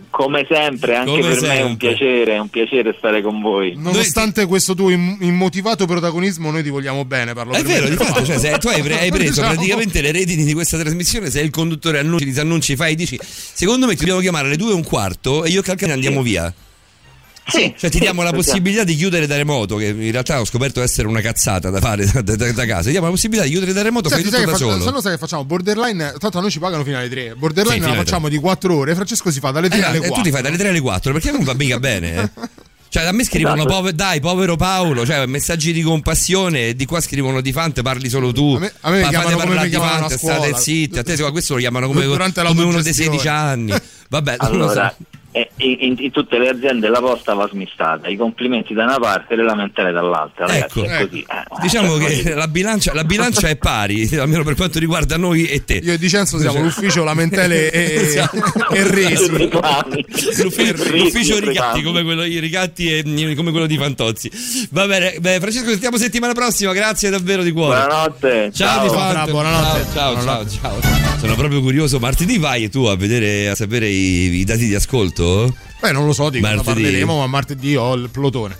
Come 0.09 0.45
sempre, 0.49 0.95
anche 0.95 1.11
Come 1.11 1.21
per 1.21 1.41
me 1.41 1.47
è 1.55 1.61
un 1.61 1.67
sempre. 1.69 1.88
piacere, 1.89 2.33
è 2.35 2.39
un 2.39 2.49
piacere 2.49 2.95
stare 2.97 3.21
con 3.21 3.41
voi. 3.41 3.73
Nonostante 3.77 4.45
questo 4.45 4.73
tuo 4.73 4.89
im- 4.89 5.17
immotivato 5.21 5.85
protagonismo, 5.85 6.51
noi 6.51 6.63
ti 6.63 6.69
vogliamo 6.69 7.05
bene. 7.05 7.33
Parlo 7.33 7.53
È 7.53 7.61
vero, 7.63 7.83
me. 7.83 7.91
di 7.91 7.95
fatto, 7.95 8.23
cioè, 8.25 8.38
se 8.38 8.57
tu 8.59 8.67
hai, 8.67 8.81
pre- 8.81 8.99
hai 8.99 9.09
preso 9.11 9.30
Diciamo. 9.41 9.53
praticamente 9.53 10.01
le 10.01 10.11
redini 10.11 10.43
di 10.43 10.53
questa 10.53 10.77
trasmissione, 10.77 11.30
sei 11.30 11.45
il 11.45 11.49
conduttore, 11.51 11.99
annunci, 11.99 12.25
disannunci, 12.25 12.75
fai, 12.75 12.95
dici, 12.95 13.17
secondo 13.21 13.85
me 13.85 13.93
ti 13.93 13.99
dobbiamo 13.99 14.19
chiamare 14.21 14.47
alle 14.47 14.57
due 14.57 14.71
e 14.71 14.73
un 14.75 14.83
quarto 14.83 15.43
e 15.45 15.49
io 15.49 15.59
e 15.61 15.63
Calcani 15.63 15.91
andiamo 15.93 16.21
via. 16.21 16.53
Sì, 17.48 17.74
Cioè 17.78 17.90
ti 17.90 17.98
sì, 17.98 18.03
diamo 18.03 18.22
la 18.24 18.32
possibilità 18.32 18.84
di 18.84 18.95
chiudere 18.95 19.28
da 19.28 19.36
remoto, 19.36 19.76
che 19.76 19.88
in 19.88 20.11
realtà 20.11 20.40
ho 20.40 20.45
scoperto 20.45 20.82
essere 20.82 21.08
una 21.08 21.20
cazzata 21.22 21.70
da 21.70 21.80
fare 21.82 22.06
da, 22.10 22.22
da- 22.22 22.52
da 22.52 22.66
casa. 22.66 22.84
Ti 22.84 22.92
diamo 22.92 23.08
la 23.08 23.11
possibilità 23.11 23.44
di 23.45 23.52
chiudere 23.52 23.74
da 23.74 23.82
remoto, 23.82 24.08
Senti, 24.10 24.24
fai 24.30 24.32
sai 24.32 24.42
tutto 24.44 24.58
che 24.58 24.60
da 24.66 24.66
fa- 24.66 24.74
solo. 24.80 24.86
se 24.86 24.92
no 24.95 25.02
sai 25.02 25.11
che 25.14 25.18
facciamo? 25.18 25.44
Borderline, 25.45 26.14
tanto 26.18 26.38
a 26.38 26.42
noi 26.42 26.52
ci 26.52 26.60
pagano 26.60 26.84
fino 26.84 26.98
alle 26.98 27.10
3. 27.10 27.36
Borderline 27.36 27.82
Sì, 27.84 27.90
la 27.90 27.95
facciamo 27.95 28.30
di 28.30 28.38
4 28.38 28.76
ore. 28.76 28.95
Francesco 28.95 29.32
si 29.32 29.40
fa 29.40 29.52
dalle 29.52 29.68
3 29.70 29.80
Eh, 29.80 29.84
alle 29.84 29.95
e 29.98 30.00
4. 30.00 30.16
tu 30.16 30.22
ti 30.22 30.32
fai 30.32 30.42
dalle 30.42 30.58
3 30.58 30.70
alle 30.70 30.80
4 30.80 31.11
perché 31.14 31.32
non 31.32 31.44
va 31.44 31.53
mica 31.53 31.80
bene. 31.80 32.14
eh. 32.22 32.30
Cioè, 32.92 33.03
a 33.06 33.11
me 33.14 33.24
scrivono, 33.24 33.56
Esatto. 33.56 33.74
"Pove- 33.74 33.95
dai, 33.95 34.20
povero 34.20 34.58
Paolo, 34.58 35.06
cioè, 35.06 35.26
messaggi 35.26 35.72
di 35.72 35.82
compassione, 35.82 36.68
e 36.68 36.76
di 36.76 36.86
qua 36.86 37.00
scrivono 37.00 37.40
di 37.40 37.53
Fante, 37.53 37.82
parli 37.82 38.10
solo 38.10 38.34
tu. 38.34 38.56
A 38.56 38.60
me- 38.60 38.74
a 38.82 38.90
me 38.90 38.98
mi 38.98 39.03
Ma 39.03 39.08
chiamano 39.10 39.30
fate 39.30 39.42
come 39.42 39.56
parlare 39.56 39.70
mi 39.70 39.88
Fante, 39.88 40.18
state 40.18 40.53
zitti. 40.58 41.00
A 41.00 41.03
te 41.03 41.16
questo 41.32 41.53
lo 41.53 41.60
chiamano 41.61 41.88
come, 41.88 42.03
Durante 42.03 42.42
come 42.44 42.64
uno 42.64 42.82
dei 42.82 42.94
l'autogestione. 42.94 43.18
16 43.18 43.28
anni. 43.30 43.74
Vabbè, 44.10 44.36
non 44.42 44.58
lo 44.58 44.72
so. 44.74 44.94
Eh, 45.34 45.50
in, 45.58 45.95
in- 45.98 46.11
tutte 46.11 46.38
le 46.38 46.50
aziende 46.50 46.90
la 46.90 47.00
posta 47.00 47.34
va 47.34 47.48
smistata, 47.50 48.08
i 48.10 48.18
complimenti 48.18 48.74
da 48.74 48.84
una 48.84 49.00
parte 49.00 49.34
e 49.34 49.38
le 49.38 49.43
lamentele 49.43 49.92
dall'altra, 49.93 50.45
ragazzi, 50.45 50.80
Ecco. 50.82 50.90
è 50.90 51.08
così. 51.08 51.22
eh. 51.22 51.61
Diciamo 51.61 51.95
che 51.98 52.34
la 52.34 52.48
bilancia, 52.50 52.93
la 52.93 53.03
bilancia 53.06 53.48
è 53.48 53.56
pari, 53.56 54.10
almeno 54.19 54.43
per 54.43 54.56
quanto 54.56 54.77
riguarda 54.80 55.16
noi 55.18 55.45
e 55.48 55.64
te. 55.64 55.76
Io 55.84 55.93
e 55.93 55.98
Dicenzo 55.98 56.38
siamo 56.38 56.61
l'ufficio 56.61 57.03
lamentele 57.06 57.69
e, 57.72 57.93
Esatto. 58.01 58.69
e 58.76 58.84
resi. 58.90 59.50
L'ufficio, 60.42 60.95
l'ufficio 60.95 61.40
ricatti 61.40 61.82
come 61.82 62.03
quello, 62.03 62.24
i 62.24 62.40
ricatti 62.40 62.92
e 62.98 63.34
come 63.35 63.51
quello 63.51 63.68
di 63.68 63.77
Fantozzi. 63.77 64.30
Va 64.72 64.85
bene, 64.85 65.16
beh, 65.19 65.40
Francesco, 65.40 65.66
ci 65.66 65.72
sentiamo 65.72 65.98
settimana 65.98 66.34
prossima. 66.34 66.74
Grazie 66.74 67.10
davvero 67.10 67.43
di 67.43 67.51
cuore. 67.51 67.80
Buonanotte. 67.85 68.51
Ciao, 68.53 68.90
Ciao. 68.90 69.26
di 69.26 69.32
buonanotte. 69.32 69.85
Ciao, 69.93 70.14
ciao, 70.22 70.45
ciao, 70.50 70.82
ciao. 70.82 71.19
Sono 71.19 71.35
proprio 71.35 71.61
curioso. 71.61 72.00
Martedì 72.00 72.38
vai 72.38 72.69
tu 72.69 72.84
a 72.85 72.95
vedere, 72.95 73.50
a 73.50 73.56
sapere 73.56 73.88
i, 73.88 74.34
i 74.40 74.43
dati 74.43 74.66
di 74.66 74.76
ascolto? 74.76 75.20
Beh, 75.82 75.91
non 75.91 76.06
lo 76.06 76.14
so 76.14 76.30
di 76.30 76.40
cosa 76.40 76.53
Martedì. 76.56 76.82
parleremo, 76.83 77.17
ma 77.17 77.25
martedì 77.27 77.75
ho 77.75 77.93
il 77.95 78.09
plotone. 78.11 78.56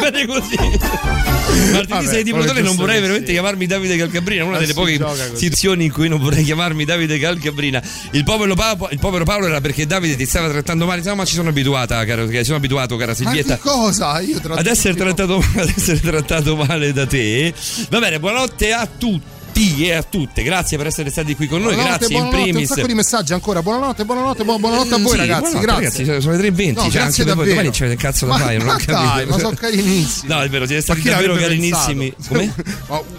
bene 0.00 0.26
così. 0.26 0.54
Martedì 0.56 1.88
Vabbè, 1.88 2.06
sei 2.06 2.22
di 2.22 2.32
Plotone, 2.32 2.60
non 2.60 2.76
vorrei 2.76 3.00
veramente 3.00 3.26
sia. 3.26 3.34
chiamarmi 3.40 3.66
Davide 3.66 3.96
Calcabrina, 3.96 4.44
una 4.44 4.52
Ma 4.52 4.58
delle 4.58 4.72
si 4.72 4.74
poche 4.78 4.98
situazioni 5.34 5.86
in 5.86 5.92
cui 5.92 6.08
non 6.08 6.20
vorrei 6.20 6.44
chiamarmi 6.44 6.84
Davide 6.84 7.18
Calcabrina. 7.18 7.82
Il 8.12 8.22
povero, 8.22 8.54
Paolo, 8.54 8.88
il 8.92 8.98
povero 9.00 9.24
Paolo 9.24 9.46
era 9.46 9.60
perché 9.60 9.84
Davide 9.86 10.14
ti 10.16 10.26
stava 10.26 10.48
trattando 10.48 10.86
male, 10.86 11.02
no, 11.04 11.14
ma 11.16 11.24
ci 11.24 11.34
sono 11.34 11.48
abituata, 11.48 12.04
caro, 12.04 12.26
che 12.26 12.44
sono 12.44 12.56
abituato, 12.58 12.96
cara 12.96 13.10
Ma 13.10 13.16
Silvietta. 13.16 13.56
che 13.56 13.60
cosa? 13.60 14.20
Io 14.20 14.38
Ad 14.48 14.66
essere, 14.66 14.94
trattato, 14.94 15.36
ad 15.56 15.72
essere 15.76 16.00
trattato 16.00 16.54
male 16.54 16.92
da 16.92 17.06
te. 17.06 17.52
Va 17.88 17.98
bene, 17.98 18.20
buonanotte 18.20 18.72
a 18.72 18.86
tutti 18.86 19.38
e 19.52 19.92
a 19.92 20.02
tutte. 20.02 20.42
Grazie 20.42 20.76
per 20.76 20.86
essere 20.86 21.10
stati 21.10 21.34
qui 21.34 21.46
con 21.46 21.60
noi. 21.60 21.74
Buonanotte, 21.74 21.98
Grazie 21.98 22.14
in 22.16 22.20
buonanotte, 22.22 22.46
un 22.48 22.52
primis. 22.54 22.72
sacco 22.72 22.86
di 22.86 22.94
messaggi 22.94 23.32
ancora. 23.32 23.62
Buonanotte, 23.62 24.04
buonanotte, 24.04 24.44
buon- 24.44 24.60
buonanotte 24.60 24.94
a 24.94 24.98
voi 24.98 25.10
Sì, 25.12 25.16
ragazzi. 25.16 25.58
Grazie. 25.58 26.04
ragazzi, 26.04 26.20
sono 26.22 26.36
le 26.36 26.50
3.20. 26.50 26.72
No, 26.74 26.80
cioè, 26.82 26.90
grazie 26.90 27.00
anche 27.02 27.24
davvero. 27.24 27.48
domani 27.50 27.70
c'è 27.70 27.86
il 27.86 27.96
cazzo 27.96 28.26
da 28.26 28.36
fare, 28.36 28.58
ma 28.58 28.76
dai, 28.86 29.26
ma 29.26 29.38
sono 29.38 29.54
carinissimi. 29.54 30.28
No, 30.32 30.40
è 30.40 30.48
vero, 30.48 30.66
siete 30.66 30.82
stati 30.82 31.02
davvero 31.02 31.34
carinissimi. 31.34 32.12
Come? 32.28 32.54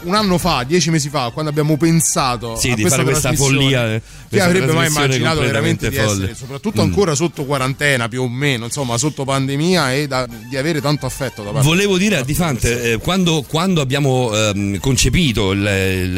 Un 0.04 0.16
anno 0.16 0.38
fa, 0.38 0.64
dieci 0.64 0.90
mesi 0.90 1.10
fa, 1.10 1.30
quando 1.32 1.52
abbiamo 1.52 1.78
pensato 1.78 2.56
Sì, 2.56 2.72
a 2.72 2.76
di 2.76 2.86
fare 2.88 3.04
questa 3.04 3.34
follia, 3.34 3.94
eh, 3.94 4.02
Chi 4.02 4.28
questa 4.30 4.48
avrebbe 4.48 4.72
mai 4.74 4.88
immaginato 4.88 5.42
veramente 5.42 5.90
di 5.90 5.98
essere, 5.98 6.34
soprattutto 6.36 6.82
Mm. 6.82 6.86
ancora 6.86 7.16
sotto 7.16 7.46
quarantena, 7.46 8.08
più 8.08 8.24
o 8.24 8.28
meno, 8.30 8.66
insomma, 8.66 8.98
sotto 8.98 9.24
pandemia 9.26 9.94
e 9.94 10.08
da- 10.08 10.28
di 10.50 10.58
avere 10.58 10.82
tanto 10.82 11.06
affetto 11.06 11.44
da 11.44 11.52
parte 11.52 11.68
Volevo 11.68 11.98
dire 11.98 12.18
a 12.18 12.24
Di 12.24 12.34
Fante, 12.34 12.94
eh, 12.94 12.98
quando, 12.98 13.44
quando 13.48 13.82
abbiamo 13.82 14.34
ehm, 14.34 14.80
concepito 14.80 15.52
il, 15.52 15.60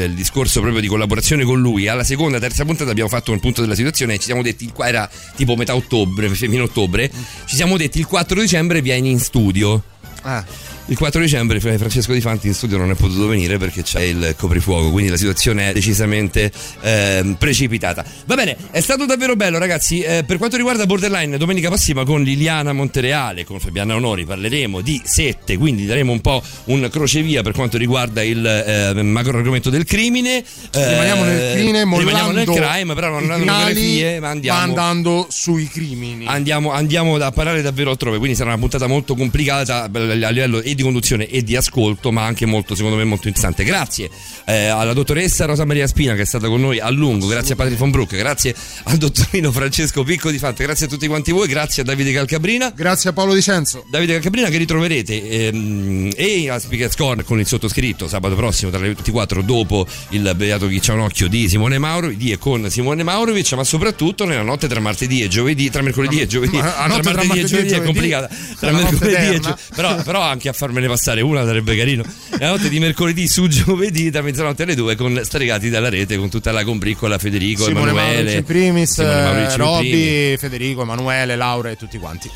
il 0.05 0.13
discorso 0.13 0.59
proprio 0.61 0.81
di 0.81 0.87
collaborazione 0.87 1.43
con 1.43 1.59
lui, 1.59 1.87
alla 1.87 2.03
seconda, 2.03 2.39
terza 2.39 2.65
puntata 2.65 2.91
abbiamo 2.91 3.09
fatto 3.09 3.31
un 3.31 3.39
punto 3.39 3.61
della 3.61 3.75
situazione 3.75 4.15
e 4.15 4.17
ci 4.17 4.25
siamo 4.25 4.41
detti, 4.41 4.71
qua 4.73 4.87
era 4.87 5.09
tipo 5.35 5.55
metà 5.55 5.75
ottobre, 5.75 6.29
fine 6.29 6.59
ottobre, 6.59 7.11
ci 7.45 7.55
siamo 7.55 7.77
detti 7.77 7.99
il 7.99 8.07
4 8.07 8.39
dicembre 8.39 8.81
vieni 8.81 9.11
in 9.11 9.19
studio. 9.19 9.83
Ah. 10.21 10.45
Il 10.87 10.97
4 10.97 11.21
dicembre 11.21 11.61
Francesco 11.61 12.11
Di 12.11 12.19
Fanti 12.19 12.47
in 12.47 12.53
studio 12.53 12.77
non 12.77 12.91
è 12.91 12.95
potuto 12.95 13.25
venire 13.27 13.57
perché 13.57 13.83
c'è 13.83 14.01
il 14.01 14.35
coprifuoco, 14.37 14.91
quindi 14.91 15.09
la 15.09 15.15
situazione 15.15 15.69
è 15.69 15.73
decisamente 15.73 16.51
ehm, 16.81 17.35
precipitata. 17.35 18.03
Va 18.25 18.35
bene, 18.35 18.57
è 18.69 18.81
stato 18.81 19.05
davvero 19.05 19.37
bello 19.37 19.57
ragazzi. 19.59 20.01
Eh, 20.01 20.25
per 20.25 20.37
quanto 20.37 20.57
riguarda 20.57 20.85
Borderline, 20.85 21.37
domenica 21.37 21.69
prossima 21.69 22.03
con 22.03 22.21
Liliana 22.21 22.73
Montereale, 22.73 23.45
con 23.45 23.61
Fabiana 23.61 23.95
Onori 23.95 24.25
parleremo 24.25 24.81
di 24.81 25.01
sette, 25.05 25.55
quindi 25.55 25.85
daremo 25.85 26.11
un 26.11 26.19
po' 26.19 26.43
un 26.65 26.89
crocevia 26.91 27.43
per 27.43 27.53
quanto 27.53 27.77
riguarda 27.77 28.21
il 28.21 28.45
eh, 28.45 29.01
macro 29.03 29.37
argomento 29.37 29.69
del 29.69 29.85
crimine. 29.85 30.43
Eh, 30.71 30.89
Rimaniamo 30.89 31.23
nel 31.23 31.53
crimine, 31.53 31.83
rimaniamo 31.83 32.31
nel 32.31 32.45
crime, 32.45 32.93
però 32.93 33.07
non 33.07 33.31
andando 33.31 33.63
nelle 33.63 33.73
fie, 33.73 34.19
ma 34.19 34.29
andiamo 34.31 34.59
andando 34.59 35.27
sui 35.29 35.69
crimini. 35.69 36.25
Andiamo, 36.27 36.71
andiamo 36.71 37.15
a 37.15 37.31
parlare 37.31 37.61
davvero 37.61 37.91
altrove, 37.91 38.17
quindi 38.17 38.35
sarà 38.35 38.49
una 38.49 38.59
puntata 38.59 38.85
molto 38.87 39.15
complicata 39.15 39.89
eh, 39.89 40.23
a 40.25 40.29
livello 40.29 40.61
e 40.73 40.75
di 40.75 40.83
conduzione 40.83 41.27
e 41.27 41.43
di 41.43 41.55
ascolto, 41.55 42.11
ma 42.11 42.25
anche 42.25 42.45
molto, 42.45 42.75
secondo 42.75 42.97
me, 42.97 43.03
molto 43.03 43.27
interessante. 43.27 43.63
Grazie 43.63 44.09
eh, 44.45 44.67
alla 44.67 44.93
dottoressa 44.93 45.45
Rosa 45.45 45.65
Maria 45.65 45.87
Spina 45.87 46.15
che 46.15 46.21
è 46.21 46.25
stata 46.25 46.47
con 46.47 46.59
noi 46.59 46.79
a 46.79 46.89
lungo, 46.89 47.27
grazie 47.27 47.53
a 47.53 47.55
Patrick 47.55 47.79
von 47.79 47.91
Brook, 47.91 48.15
grazie 48.15 48.53
al 48.83 48.97
dottorino 48.97 49.51
Francesco 49.51 50.03
Picco 50.03 50.29
di 50.29 50.37
Fante, 50.37 50.63
grazie 50.63 50.87
a 50.87 50.89
tutti 50.89 51.07
quanti 51.07 51.31
voi, 51.31 51.47
grazie 51.47 51.83
a 51.83 51.85
Davide 51.85 52.11
Calcabrina. 52.11 52.71
Grazie 52.75 53.11
a 53.11 53.13
Paolo 53.13 53.33
Dicenzo. 53.33 53.85
Davide 53.89 54.13
Calcabrina 54.13 54.49
che 54.49 54.57
ritroverete 54.57 55.47
ehm, 55.47 56.11
e 56.15 56.49
a 56.49 56.59
Speakers 56.59 56.95
Corner 56.95 57.23
con 57.23 57.39
il 57.39 57.45
sottoscritto 57.45 58.07
sabato 58.07 58.35
prossimo 58.35 58.71
tra 58.71 58.79
le 58.79 58.87
24 58.87 59.41
dopo 59.41 59.85
il 60.09 60.33
Beato 60.35 60.67
Chi 60.67 60.79
c'ha 60.79 60.93
un 60.93 61.01
occhio 61.01 61.27
di 61.27 61.47
Simone 61.47 61.77
Mauro, 61.77 62.07
di 62.09 62.31
e 62.31 62.37
con 62.37 62.69
Simone 62.69 63.03
Maurovic, 63.03 63.53
ma 63.53 63.63
soprattutto 63.63 64.25
nella 64.25 64.41
notte 64.41 64.67
tra 64.67 64.79
martedì 64.79 65.21
e 65.21 65.27
giovedì, 65.27 65.69
tra 65.69 65.81
mercoledì 65.81 66.21
e 66.21 66.27
giovedì, 66.27 66.57
Ma 66.57 66.65
la 66.65 66.87
notte 66.87 67.01
tra 67.01 67.13
martedì 67.13 67.39
e 67.39 67.41
martedì 67.41 67.41
e 67.41 67.45
giovedì 67.45 67.67
è 67.67 67.69
giovedì 67.69 67.85
complicata, 67.85 68.27
è 68.27 68.55
tra 68.57 68.71
la 68.71 68.77
notte 68.77 68.91
mercoledì 68.91 69.35
e 69.35 69.39
giovedì, 69.39 69.61
però, 69.75 69.95
però 70.03 70.21
anche 70.21 70.49
a 70.49 70.53
farmene 70.63 70.87
passare 70.87 71.19
una 71.19 71.43
sarebbe 71.43 71.75
carino. 71.75 72.03
La 72.39 72.47
notte 72.47 72.69
di 72.69 72.79
mercoledì 72.79 73.27
su 73.27 73.47
giovedì 73.47 74.09
da 74.09 74.21
mezzanotte 74.21 74.63
alle 74.63 74.75
due 74.75 74.95
con 74.95 75.19
Stregati 75.21 75.69
dalla 75.69 75.89
rete 75.89 76.15
con 76.17 76.29
tutta 76.29 76.53
la 76.53 76.63
combriccola 76.63 77.17
Federico, 77.17 77.65
Simone 77.65 77.91
Emanuele, 77.91 78.43
primis, 78.43 78.93
Simone 78.93 79.55
Robby. 79.57 80.37
Federico, 80.37 80.83
Emanuele, 80.83 81.35
Laura 81.35 81.69
e 81.69 81.75
tutti 81.75 81.97
quanti. 81.97 82.31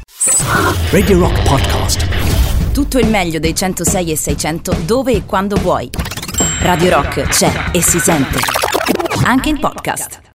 Radio 0.89 1.19
Rock 1.19 1.41
Podcast. 1.43 2.07
Tutto 2.73 2.99
il 2.99 3.07
meglio 3.07 3.39
dei 3.39 3.55
106 3.55 4.11
e 4.11 4.17
600 4.17 4.77
dove 4.85 5.13
e 5.13 5.25
quando 5.25 5.55
vuoi. 5.55 5.89
Radio 6.59 6.89
Rock 6.89 7.29
c'è 7.29 7.69
e 7.71 7.81
si 7.81 7.99
sente. 7.99 8.39
Anche 9.23 9.49
in 9.49 9.59
podcast. 9.59 10.19